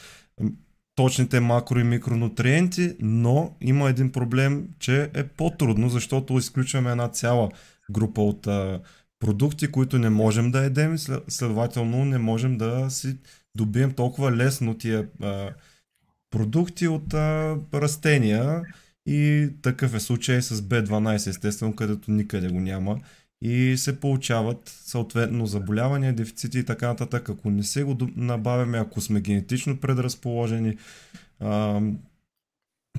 точните 0.95 1.41
макро 1.41 1.79
и 1.79 1.85
микронутриенти, 1.85 2.97
но 3.01 3.57
има 3.61 3.91
един 3.91 4.13
проблем, 4.13 4.69
че 4.79 5.11
е 5.15 5.27
по-трудно, 5.27 5.89
защото 5.89 6.39
изключваме 6.39 6.91
една 6.91 7.09
цяла 7.09 7.51
група 7.91 8.23
от 8.23 8.47
а, 8.47 8.81
продукти, 9.21 9.71
които 9.71 9.99
не 9.99 10.11
можем 10.11 10.51
да 10.51 10.65
едем, 10.65 10.99
следователно 11.29 12.05
не 12.05 12.19
можем 12.19 12.59
да 12.59 12.91
си 12.91 13.17
добием 13.55 13.93
толкова 13.93 14.33
лесно 14.33 14.79
тия 14.79 15.07
а, 15.23 15.51
продукти 16.31 16.89
от 16.89 17.15
а, 17.15 17.57
растения 17.75 18.63
и 19.07 19.49
такъв 19.63 19.95
е 19.95 20.01
случай 20.01 20.43
с 20.43 20.57
B12, 20.57 21.27
естествено, 21.27 21.77
където 21.77 22.11
никъде 22.11 22.49
го 22.49 22.61
няма 22.61 23.01
и 23.43 23.77
се 23.77 24.01
получават 24.01 24.79
съответно 24.85 25.47
заболявания, 25.47 26.13
дефицити 26.13 26.59
и 26.59 26.65
така 26.65 26.89
нататък. 26.89 27.29
Ако 27.29 27.51
не 27.51 27.63
се 27.63 27.83
го 27.83 27.97
набавяме, 28.17 28.79
ако 28.79 29.01
сме 29.01 29.21
генетично 29.21 29.77
предразположени. 29.77 30.77
А, 31.41 31.81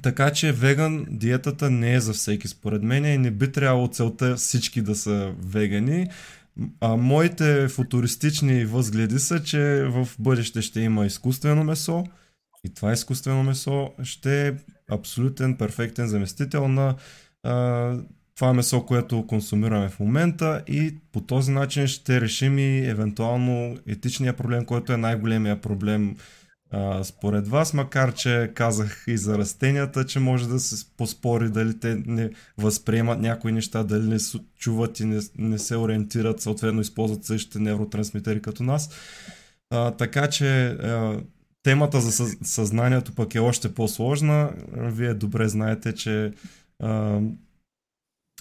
така 0.02 0.32
че 0.34 0.52
веган 0.52 1.06
диетата 1.10 1.70
не 1.70 1.94
е 1.94 2.00
за 2.00 2.14
всеки 2.14 2.48
според 2.48 2.84
мен 2.84 3.06
и 3.06 3.18
не 3.18 3.32
би 3.32 3.52
трябвало 3.52 3.88
целта 3.88 4.36
всички 4.36 4.82
да 4.82 4.96
са 4.96 5.34
вегани. 5.40 6.08
А 6.82 6.96
моите 6.96 7.68
футуристични 7.68 8.66
възгледи 8.66 9.20
са, 9.20 9.44
че 9.44 9.84
в 9.84 10.08
бъдеще 10.20 10.62
ще 10.62 10.82
има 10.82 11.06
изкуствено 11.06 11.64
месо 11.64 12.04
и 12.64 12.74
това 12.74 12.94
изкуствено 12.94 13.44
месо 13.44 13.92
ще 14.04 14.48
е 14.48 14.54
абсолютен, 14.92 15.58
перфектен 15.58 16.08
заместител 16.08 16.68
на 16.68 16.96
а, 17.44 17.98
това 18.36 18.54
месо, 18.54 18.86
което 18.86 19.28
консумираме 19.28 19.90
в 19.90 20.00
момента 20.00 20.64
и 20.68 20.96
по 21.12 21.22
този 21.22 21.52
начин 21.52 21.88
ще 21.88 22.22
решим 22.22 22.60
и 22.60 22.88
евентуално 22.88 23.78
етичния 23.88 24.34
проблем, 24.34 24.66
който 24.66 24.94
е 24.94 24.98
най-големия 24.98 25.62
проблем 25.62 26.16
а, 26.72 27.04
според 27.04 27.48
вас, 27.48 27.74
макар 27.74 28.14
че 28.14 28.52
казах 28.56 29.04
и 29.08 29.18
за 29.18 29.38
растенията, 29.38 30.06
че 30.06 30.20
може 30.20 30.50
да 30.50 30.60
се 30.60 30.86
поспори 30.98 31.50
дали 31.50 31.80
те 31.80 31.96
не 32.06 32.30
възприемат 32.58 33.20
някои 33.20 33.52
неща, 33.52 33.84
дали 33.84 34.08
не 34.08 34.18
чуват 34.58 35.00
и 35.00 35.06
не, 35.06 35.20
не 35.38 35.60
се 35.60 35.78
ориентират, 35.78 36.42
съответно 36.42 36.82
използват 36.82 37.26
същите 37.26 37.60
невротрансмитери 37.60 38.42
като 38.42 38.64
нас. 38.64 38.90
А, 39.70 39.92
така 39.92 40.28
че 40.28 40.66
а, 40.68 41.20
темата 41.64 42.02
за 42.02 42.28
съзнанието 42.44 43.16
пък 43.16 43.36
е 43.36 43.40
още 43.40 43.74
по-сложна. 43.74 44.52
Вие 44.74 45.14
добре 45.14 45.48
знаете, 45.48 45.96
че 45.96 46.34
а, 46.80 47.20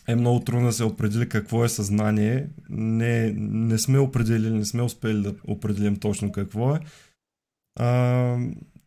е 0.09 0.17
много 0.17 0.41
трудно 0.41 0.67
да 0.67 0.73
се 0.73 0.85
определи 0.85 1.29
какво 1.29 1.65
е 1.65 1.69
съзнание. 1.69 2.47
Не, 2.71 3.33
не 3.37 3.79
сме 3.79 3.99
определили, 3.99 4.51
не 4.51 4.65
сме 4.65 4.83
успели 4.83 5.23
да 5.23 5.35
определим 5.45 5.97
точно 5.97 6.33
какво 6.33 6.75
е. 6.77 6.81
А, 7.79 8.37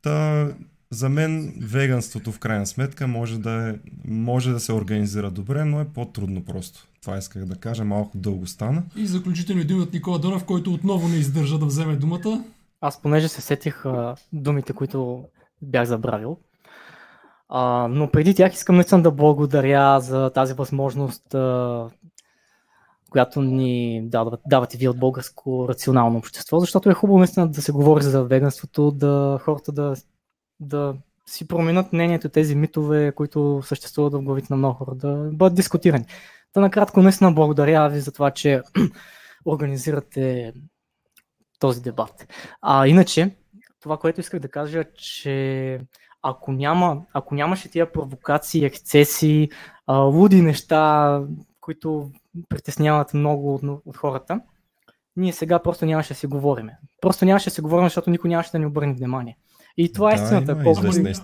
та, 0.01 0.47
за 0.91 1.09
мен 1.09 1.53
веганството 1.61 2.31
в 2.31 2.39
крайна 2.39 2.67
сметка 2.67 3.07
може 3.07 3.39
да, 3.39 3.69
е, 3.69 3.75
може 4.07 4.51
да 4.51 4.59
се 4.59 4.73
организира 4.73 5.31
добре, 5.31 5.65
но 5.65 5.79
е 5.79 5.85
по-трудно 5.85 6.45
просто. 6.45 6.87
Това 7.01 7.17
исках 7.17 7.45
да 7.45 7.55
кажа, 7.55 7.85
малко 7.85 8.17
дълго 8.17 8.47
стана. 8.47 8.83
И 8.95 9.05
заключително 9.05 9.61
един 9.61 9.81
от 9.81 9.93
Никола 9.93 10.19
Донов, 10.19 10.43
който 10.43 10.73
отново 10.73 11.07
не 11.07 11.15
издържа 11.15 11.59
да 11.59 11.65
вземе 11.65 11.95
думата. 11.95 12.43
Аз 12.85 13.01
понеже 13.01 13.27
се 13.27 13.41
сетих 13.41 13.85
а, 13.85 14.15
думите, 14.33 14.73
които 14.73 15.23
бях 15.61 15.85
забравил, 15.85 16.37
а, 17.49 17.87
но 17.89 18.11
преди 18.11 18.35
тях 18.35 18.53
искам 18.53 18.75
наистина 18.75 19.03
да 19.03 19.11
благодаря 19.11 19.99
за 19.99 20.29
тази 20.29 20.53
възможност, 20.53 21.33
а, 21.33 21.89
която 23.09 23.41
ни 23.41 24.01
дават, 24.09 24.39
давате 24.47 24.77
вие 24.77 24.89
от 24.89 24.99
българско 24.99 25.69
рационално 25.69 26.17
общество, 26.17 26.59
защото 26.59 26.89
е 26.89 26.93
хубаво 26.93 27.19
наистина 27.19 27.47
да 27.47 27.61
се 27.61 27.71
говори 27.71 28.03
за 28.03 28.23
веганството, 28.23 28.91
да 28.91 29.39
хората 29.41 29.71
да, 29.71 29.95
да 30.59 30.95
си 31.25 31.47
променят 31.47 31.93
мнението 31.93 32.29
тези 32.29 32.55
митове, 32.55 33.11
които 33.11 33.61
съществуват 33.63 34.13
в 34.13 34.21
главите 34.21 34.47
на 34.49 34.57
много 34.57 34.75
хора, 34.75 34.95
да 34.95 35.29
бъдат 35.33 35.55
дискутирани. 35.55 36.05
Та 36.53 36.59
накратко, 36.59 37.01
наистина 37.01 37.31
благодаря 37.31 37.89
ви 37.89 37.99
за 37.99 38.11
това, 38.11 38.31
че 38.31 38.61
организирате 39.45 40.53
този 41.59 41.81
дебат. 41.81 42.27
А 42.61 42.87
иначе, 42.87 43.35
това, 43.81 43.97
което 43.97 44.19
исках 44.19 44.39
да 44.39 44.47
кажа, 44.47 44.83
че 44.97 45.79
ако, 46.21 46.51
няма, 46.51 47.01
ако 47.13 47.35
нямаше 47.35 47.69
тия 47.69 47.91
провокации, 47.91 48.65
ексцеси, 48.65 49.49
а, 49.87 49.97
луди 49.97 50.41
неща, 50.41 51.21
които 51.61 52.11
притесняват 52.49 53.13
много 53.13 53.55
от, 53.55 53.81
от 53.85 53.97
хората, 53.97 54.41
ние 55.15 55.33
сега 55.33 55.59
просто 55.59 55.85
нямаше 55.85 56.13
да 56.13 56.19
си 56.19 56.27
говориме. 56.27 56.77
Просто 57.01 57.25
нямаше 57.25 57.49
да 57.49 57.53
си 57.53 57.61
говорим, 57.61 57.85
защото 57.85 58.09
никой 58.09 58.29
нямаше 58.29 58.51
да 58.51 58.59
ни 58.59 58.65
обърне 58.65 58.93
внимание. 58.93 59.37
И 59.77 59.93
това 59.93 60.13
е 60.13 60.15
да, 60.15 60.21
е 60.21 60.23
истината. 60.23 60.51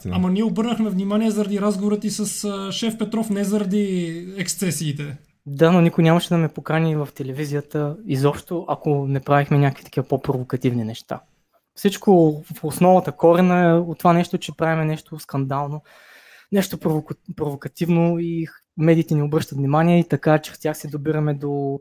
Ама, 0.05 0.15
ама 0.15 0.31
ние 0.31 0.43
обърнахме 0.43 0.89
внимание 0.89 1.31
заради 1.31 1.61
разговорът 1.61 2.03
и 2.03 2.09
с 2.09 2.71
шеф 2.71 2.97
Петров, 2.97 3.29
не 3.29 3.43
заради 3.43 4.35
ексцесиите. 4.37 5.17
Да, 5.53 5.71
но 5.71 5.81
никой 5.81 6.03
нямаше 6.03 6.29
да 6.29 6.37
ме 6.37 6.49
покани 6.49 6.95
в 6.95 7.09
телевизията 7.15 7.97
изобщо, 8.05 8.65
ако 8.67 9.07
не 9.07 9.19
правихме 9.19 9.57
някакви 9.57 9.83
такива 9.83 10.07
по-провокативни 10.07 10.83
неща. 10.83 11.19
Всичко 11.75 12.43
в 12.53 12.63
основата 12.63 13.11
корена 13.11 13.69
е 13.69 13.73
от 13.73 13.97
това 13.97 14.13
нещо, 14.13 14.37
че 14.37 14.57
правим 14.57 14.87
нещо 14.87 15.19
скандално, 15.19 15.81
нещо 16.51 16.77
провока... 16.77 17.15
провокативно 17.35 18.19
и 18.19 18.47
медиите 18.77 19.15
ни 19.15 19.21
обръщат 19.21 19.57
внимание 19.57 19.99
и 19.99 20.07
така, 20.07 20.39
че 20.39 20.51
в 20.51 20.59
тях 20.59 20.77
се 20.77 20.87
добираме 20.87 21.33
до 21.33 21.79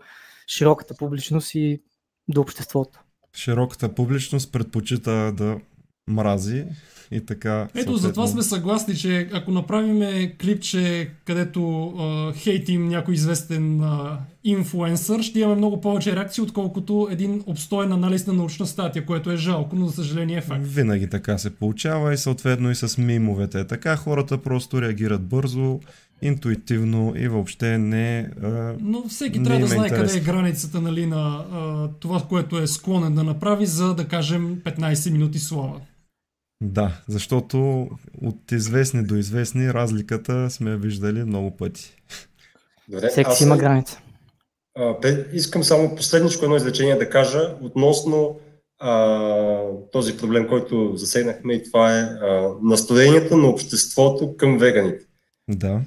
широката 0.49 0.95
публичност 0.97 1.55
и 1.55 1.83
до 2.29 2.41
обществото. 2.41 3.01
Широката 3.37 3.95
публичност 3.95 4.53
предпочита 4.53 5.33
да 5.33 5.61
мрази 6.09 6.65
и 7.11 7.21
така. 7.21 7.61
Ето, 7.61 7.73
съответно... 7.73 7.97
затова 7.97 8.27
сме 8.27 8.43
съгласни, 8.43 8.97
че 8.97 9.29
ако 9.33 9.51
направим 9.51 10.31
клипче, 10.41 11.11
където 11.25 11.87
а, 11.89 12.33
хейтим 12.33 12.89
някой 12.89 13.15
известен 13.15 13.81
а, 13.81 14.19
инфуенсър, 14.45 15.23
ще 15.23 15.41
имаме 15.41 15.57
много 15.57 15.81
повече 15.81 16.17
реакции, 16.17 16.43
отколкото 16.43 17.09
един 17.11 17.43
обстоен 17.47 17.93
анализ 17.93 18.27
на 18.27 18.33
научна 18.33 18.67
статия, 18.67 19.07
което 19.07 19.31
е 19.31 19.37
жалко, 19.37 19.77
но 19.77 19.87
за 19.87 19.93
съжаление 19.93 20.37
е 20.37 20.41
факт. 20.41 20.65
Винаги 20.67 21.11
така 21.11 21.39
се 21.39 21.51
получава 21.51 22.15
и 22.15 22.19
съответно 22.19 22.71
и 22.71 22.75
с 22.75 22.99
мимовете. 22.99 23.67
Така 23.67 23.97
хората 23.97 24.39
просто 24.39 24.83
реагират 24.83 25.23
бързо, 25.23 25.81
интуитивно 26.23 27.15
и 27.17 27.29
въобще 27.29 27.79
не. 27.79 28.31
А, 28.43 28.75
Но 28.81 29.09
всеки 29.09 29.43
трябва 29.43 29.61
да 29.61 29.67
знае 29.67 29.87
интерес. 29.87 30.13
къде 30.13 30.23
е 30.23 30.33
границата 30.33 30.81
нали, 30.81 31.07
на 31.07 31.45
а, 31.53 31.89
това, 32.01 32.23
което 32.29 32.59
е 32.59 32.67
склонен 32.67 33.15
да 33.15 33.25
направи, 33.25 33.67
за 33.67 33.95
да 33.95 34.05
кажем 34.05 34.57
15 34.65 35.11
минути 35.11 35.39
слава. 35.39 35.81
Да, 36.63 37.03
защото 37.09 37.89
от 38.23 38.53
известни 38.53 39.03
до 39.03 39.15
известни 39.15 39.73
разликата 39.73 40.51
сме 40.51 40.77
виждали 40.77 41.25
много 41.25 41.57
пъти. 41.57 41.97
Добре, 42.89 43.09
Всеки 43.09 43.33
си 43.33 43.45
има 43.45 43.57
граница. 43.57 44.01
А, 44.79 44.97
искам 45.33 45.65
само 45.65 45.97
последничко 45.97 46.45
едно 46.45 46.57
изречение 46.57 46.97
да 46.97 47.11
кажа 47.11 47.57
относно 47.63 48.41
а, 48.79 49.63
този 49.93 50.17
проблем, 50.17 50.49
който 50.49 50.93
засегнахме 50.97 51.55
и 51.55 51.63
това 51.63 51.99
е 51.99 52.03
а, 52.03 52.55
настроението 52.63 53.37
на 53.37 53.49
обществото 53.49 54.37
към 54.37 54.59
веганите. 54.59 55.05
Да. 55.49 55.81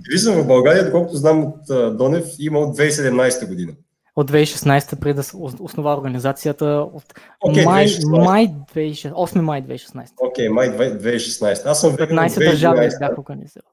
Активизъм 0.00 0.42
в 0.42 0.46
България, 0.46 0.84
доколкото 0.84 1.16
знам 1.16 1.44
от 1.44 1.70
а, 1.70 1.90
Донев, 1.90 2.24
има 2.38 2.58
от 2.58 2.78
2017 2.78 3.48
година 3.48 3.72
от 4.16 4.30
2016 4.30 5.00
преди 5.00 5.14
да 5.14 5.22
основа 5.60 5.94
организацията 5.94 6.64
от 6.92 7.04
okay, 7.46 7.64
май, 7.64 7.86
2016. 7.86 8.24
май 8.24 8.48
2016, 8.74 9.12
8 9.12 9.40
май 9.40 9.62
2016. 9.62 10.10
Окей, 10.20 10.48
okay, 10.48 10.52
май 10.52 10.68
2016. 10.68 11.66
Аз 11.66 11.80
съм 11.80 11.96
15 11.96 12.50
държави 12.50 12.88
бях 13.00 13.18
организирал. 13.18 13.68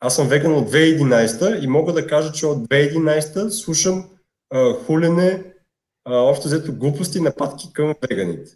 Аз 0.00 0.16
съм 0.16 0.28
веган 0.28 0.54
от 0.54 0.70
2011 0.70 1.64
и 1.64 1.66
мога 1.66 1.92
да 1.92 2.06
кажа, 2.06 2.32
че 2.32 2.46
от 2.46 2.68
2011 2.68 3.48
слушам 3.48 4.08
а, 4.50 4.74
хулене, 4.74 5.42
а, 6.04 6.16
общо 6.16 6.46
взето 6.46 6.72
глупости, 6.72 7.20
нападки 7.20 7.72
към 7.72 7.94
веганите. 8.08 8.50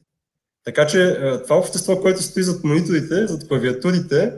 Така 0.64 0.86
че 0.86 1.02
а, 1.02 1.42
това 1.42 1.56
общество, 1.56 2.00
което 2.00 2.22
стои 2.22 2.42
зад 2.42 2.64
мониторите, 2.64 3.26
зад 3.26 3.48
клавиатурите, 3.48 4.32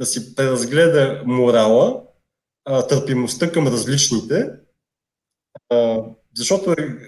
да 0.00 0.06
си 0.06 0.34
преразгледа 0.34 1.22
морала, 1.26 2.02
а, 2.64 2.86
търпимостта 2.86 3.52
към 3.52 3.66
различните, 3.66 4.50
а, 5.70 6.02
защото 6.34 6.72
е 6.72 6.98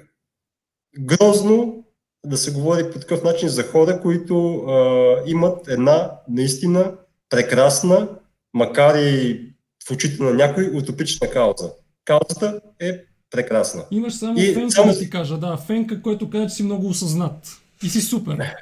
грозно 0.99 1.85
да 2.27 2.36
се 2.36 2.52
говори 2.52 2.91
по 2.93 2.99
такъв 2.99 3.23
начин 3.23 3.49
за 3.49 3.62
хора, 3.62 4.01
които 4.01 4.57
а, 4.57 5.17
имат 5.27 5.68
една 5.68 6.12
наистина 6.28 6.94
прекрасна, 7.28 8.09
макар 8.55 8.94
и 8.99 9.41
в 9.89 9.91
очите 9.91 10.23
на 10.23 10.35
някой, 10.35 10.65
утопична 10.65 11.31
кауза. 11.31 11.73
Каузата 12.05 12.60
е 12.81 13.05
прекрасна. 13.31 13.85
Имаш 13.91 14.15
само 14.15 14.39
и 14.39 14.55
фенка 14.55 14.70
само... 14.70 14.93
да 14.93 14.99
ти 14.99 15.10
кажа, 15.10 15.39
да, 15.39 15.57
фенка, 15.57 16.02
който 16.02 16.31
каза, 16.31 16.49
че 16.49 16.55
си 16.55 16.62
много 16.62 16.89
осъзнат. 16.89 17.57
И 17.83 17.89
си 17.89 18.01
супер. 18.01 18.55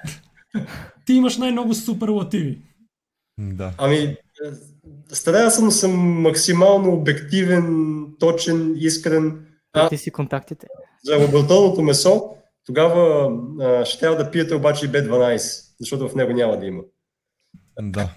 ти 1.06 1.12
имаш 1.12 1.36
най-много 1.36 1.74
суперлативи. 1.74 2.62
Да. 3.38 3.72
Ами, 3.78 4.16
старая 5.12 5.50
съм 5.50 5.64
да 5.64 5.70
съм 5.70 5.92
максимално 6.22 6.92
обективен, 6.92 8.06
точен, 8.18 8.74
искрен 8.78 9.45
Какви 9.82 9.98
си 9.98 10.10
контактите? 10.10 10.66
За 11.04 11.16
лабораторното 11.16 11.82
месо, 11.82 12.22
тогава 12.66 13.30
а, 13.60 13.84
ще 13.84 14.00
трябва 14.00 14.24
да 14.24 14.30
пиете 14.30 14.54
обаче 14.54 14.86
и 14.86 14.88
B12, 14.88 15.64
защото 15.80 16.08
в 16.08 16.14
него 16.14 16.32
няма 16.32 16.58
да 16.58 16.66
има. 16.66 16.82
Да. 17.82 18.10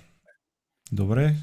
Добре. 0.91 1.35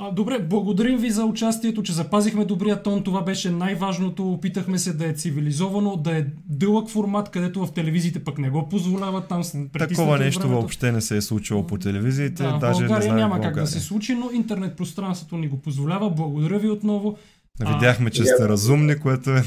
А, 0.00 0.10
добре, 0.10 0.38
благодарим 0.38 0.98
ви 0.98 1.10
за 1.10 1.24
участието, 1.24 1.82
че 1.82 1.92
запазихме 1.92 2.44
добрия 2.44 2.82
тон. 2.82 3.04
Това 3.04 3.22
беше 3.22 3.50
най-важното. 3.50 4.32
Опитахме 4.32 4.78
се 4.78 4.92
да 4.92 5.06
е 5.06 5.12
цивилизовано, 5.12 5.96
да 5.96 6.18
е 6.18 6.24
дълъг 6.48 6.90
формат, 6.90 7.30
където 7.30 7.66
в 7.66 7.72
телевизиите 7.72 8.24
пък 8.24 8.38
не 8.38 8.50
го 8.50 8.68
позволяват. 8.68 9.28
Там 9.28 9.42
Такова 9.78 10.18
нещо 10.18 10.40
времето. 10.40 10.60
въобще 10.60 10.92
не 10.92 11.00
се 11.00 11.16
е 11.16 11.20
случило 11.20 11.66
по 11.66 11.78
телевизиите. 11.78 12.42
Да, 12.42 12.58
даже 12.58 12.86
България 12.86 13.14
не 13.14 13.20
няма 13.20 13.40
как 13.40 13.54
да 13.54 13.66
се 13.66 13.80
случи, 13.80 14.14
но 14.14 14.30
интернет 14.30 14.76
пространството 14.76 15.36
ни 15.36 15.48
го 15.48 15.60
позволява. 15.60 16.10
Благодаря 16.10 16.58
ви 16.58 16.70
отново. 16.70 17.16
Видяхме, 17.66 18.10
че 18.10 18.24
сте 18.24 18.48
разумни, 18.48 18.98
което 18.98 19.30
е, 19.30 19.42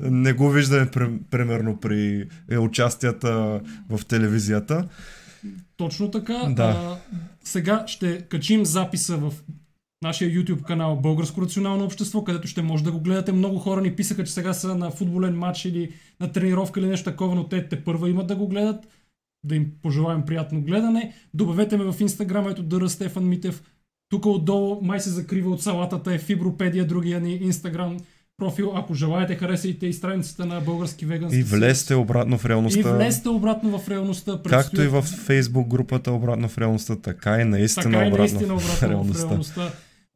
не 0.00 0.32
го 0.32 0.50
виждаме 0.50 0.90
примерно 1.30 1.80
при 1.80 2.28
е, 2.50 2.58
участията 2.58 3.60
в 3.90 4.06
телевизията. 4.06 4.88
Точно 5.76 6.10
така. 6.10 6.34
Да. 6.48 6.62
А, 6.62 6.96
сега 7.44 7.84
ще 7.86 8.20
качим 8.20 8.64
записа 8.64 9.16
в 9.16 9.32
нашия 10.02 10.30
YouTube 10.30 10.62
канал 10.62 10.96
Българско 10.96 11.42
рационално 11.42 11.84
общество, 11.84 12.24
където 12.24 12.48
ще 12.48 12.62
може 12.62 12.84
да 12.84 12.92
го 12.92 13.00
гледате. 13.00 13.32
Много 13.32 13.58
хора 13.58 13.80
ни 13.80 13.96
писаха, 13.96 14.24
че 14.24 14.32
сега 14.32 14.52
са 14.52 14.74
на 14.74 14.90
футболен 14.90 15.38
матч 15.38 15.64
или 15.64 15.92
на 16.20 16.32
тренировка 16.32 16.80
или 16.80 16.86
нещо 16.86 17.10
такова, 17.10 17.34
но 17.34 17.48
те 17.48 17.68
те 17.68 17.84
първа 17.84 18.10
имат 18.10 18.26
да 18.26 18.36
го 18.36 18.48
гледат. 18.48 18.86
Да 19.44 19.56
им 19.56 19.72
пожелаем 19.82 20.22
приятно 20.22 20.62
гледане. 20.62 21.14
Добавете 21.34 21.76
ме 21.76 21.84
в 21.84 21.92
Instagram, 21.92 22.50
ето 22.50 22.62
Дъра 22.62 22.88
Стефан 22.88 23.28
Митев. 23.28 23.62
Тук 24.10 24.26
отдолу 24.26 24.80
май 24.82 25.00
се 25.00 25.10
закрива 25.10 25.50
от 25.50 25.62
салатата 25.62 26.14
е 26.14 26.18
Фибропедия, 26.18 26.86
другия 26.86 27.20
ни 27.20 27.52
Instagram 27.52 28.00
профил. 28.38 28.72
Ако 28.74 28.94
желаете, 28.94 29.34
харесайте 29.34 29.86
и 29.86 29.92
страницата 29.92 30.46
на 30.46 30.60
Български 30.60 31.06
вегански 31.06 31.38
И 31.38 31.42
влезте 31.42 31.94
обратно 31.94 32.38
в 32.38 32.46
реалността. 32.46 32.80
И 32.80 32.82
влезте 32.82 33.28
обратно 33.28 33.78
в 33.78 33.88
реалността. 33.88 34.40
Както 34.48 34.82
и 34.82 34.86
в 34.86 35.02
Facebook 35.02 35.66
групата 35.66 36.12
обратно 36.12 36.48
в 36.48 36.58
реалността, 36.58 36.96
така 36.96 37.40
и 37.40 37.44
наистина, 37.44 37.82
така 37.82 38.04
и 38.04 38.08
обратно, 38.08 38.18
наистина 38.18 38.58
в 38.58 38.64
обратно 38.64 38.88
реалността. 38.88 39.26
в 39.26 39.30
реалността. 39.30 39.72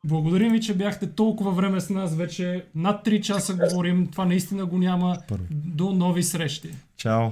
Благодарим 0.06 0.52
ви, 0.52 0.60
че 0.60 0.74
бяхте 0.74 1.06
толкова 1.06 1.50
време 1.50 1.80
с 1.80 1.90
нас. 1.90 2.16
Вече 2.16 2.64
над 2.74 3.06
3 3.06 3.20
часа 3.20 3.54
говорим. 3.54 4.06
Това 4.06 4.24
наистина 4.24 4.66
го 4.66 4.78
няма. 4.78 5.18
Първо. 5.28 5.44
До 5.50 5.92
нови 5.92 6.22
срещи. 6.22 6.68
Чао! 6.96 7.30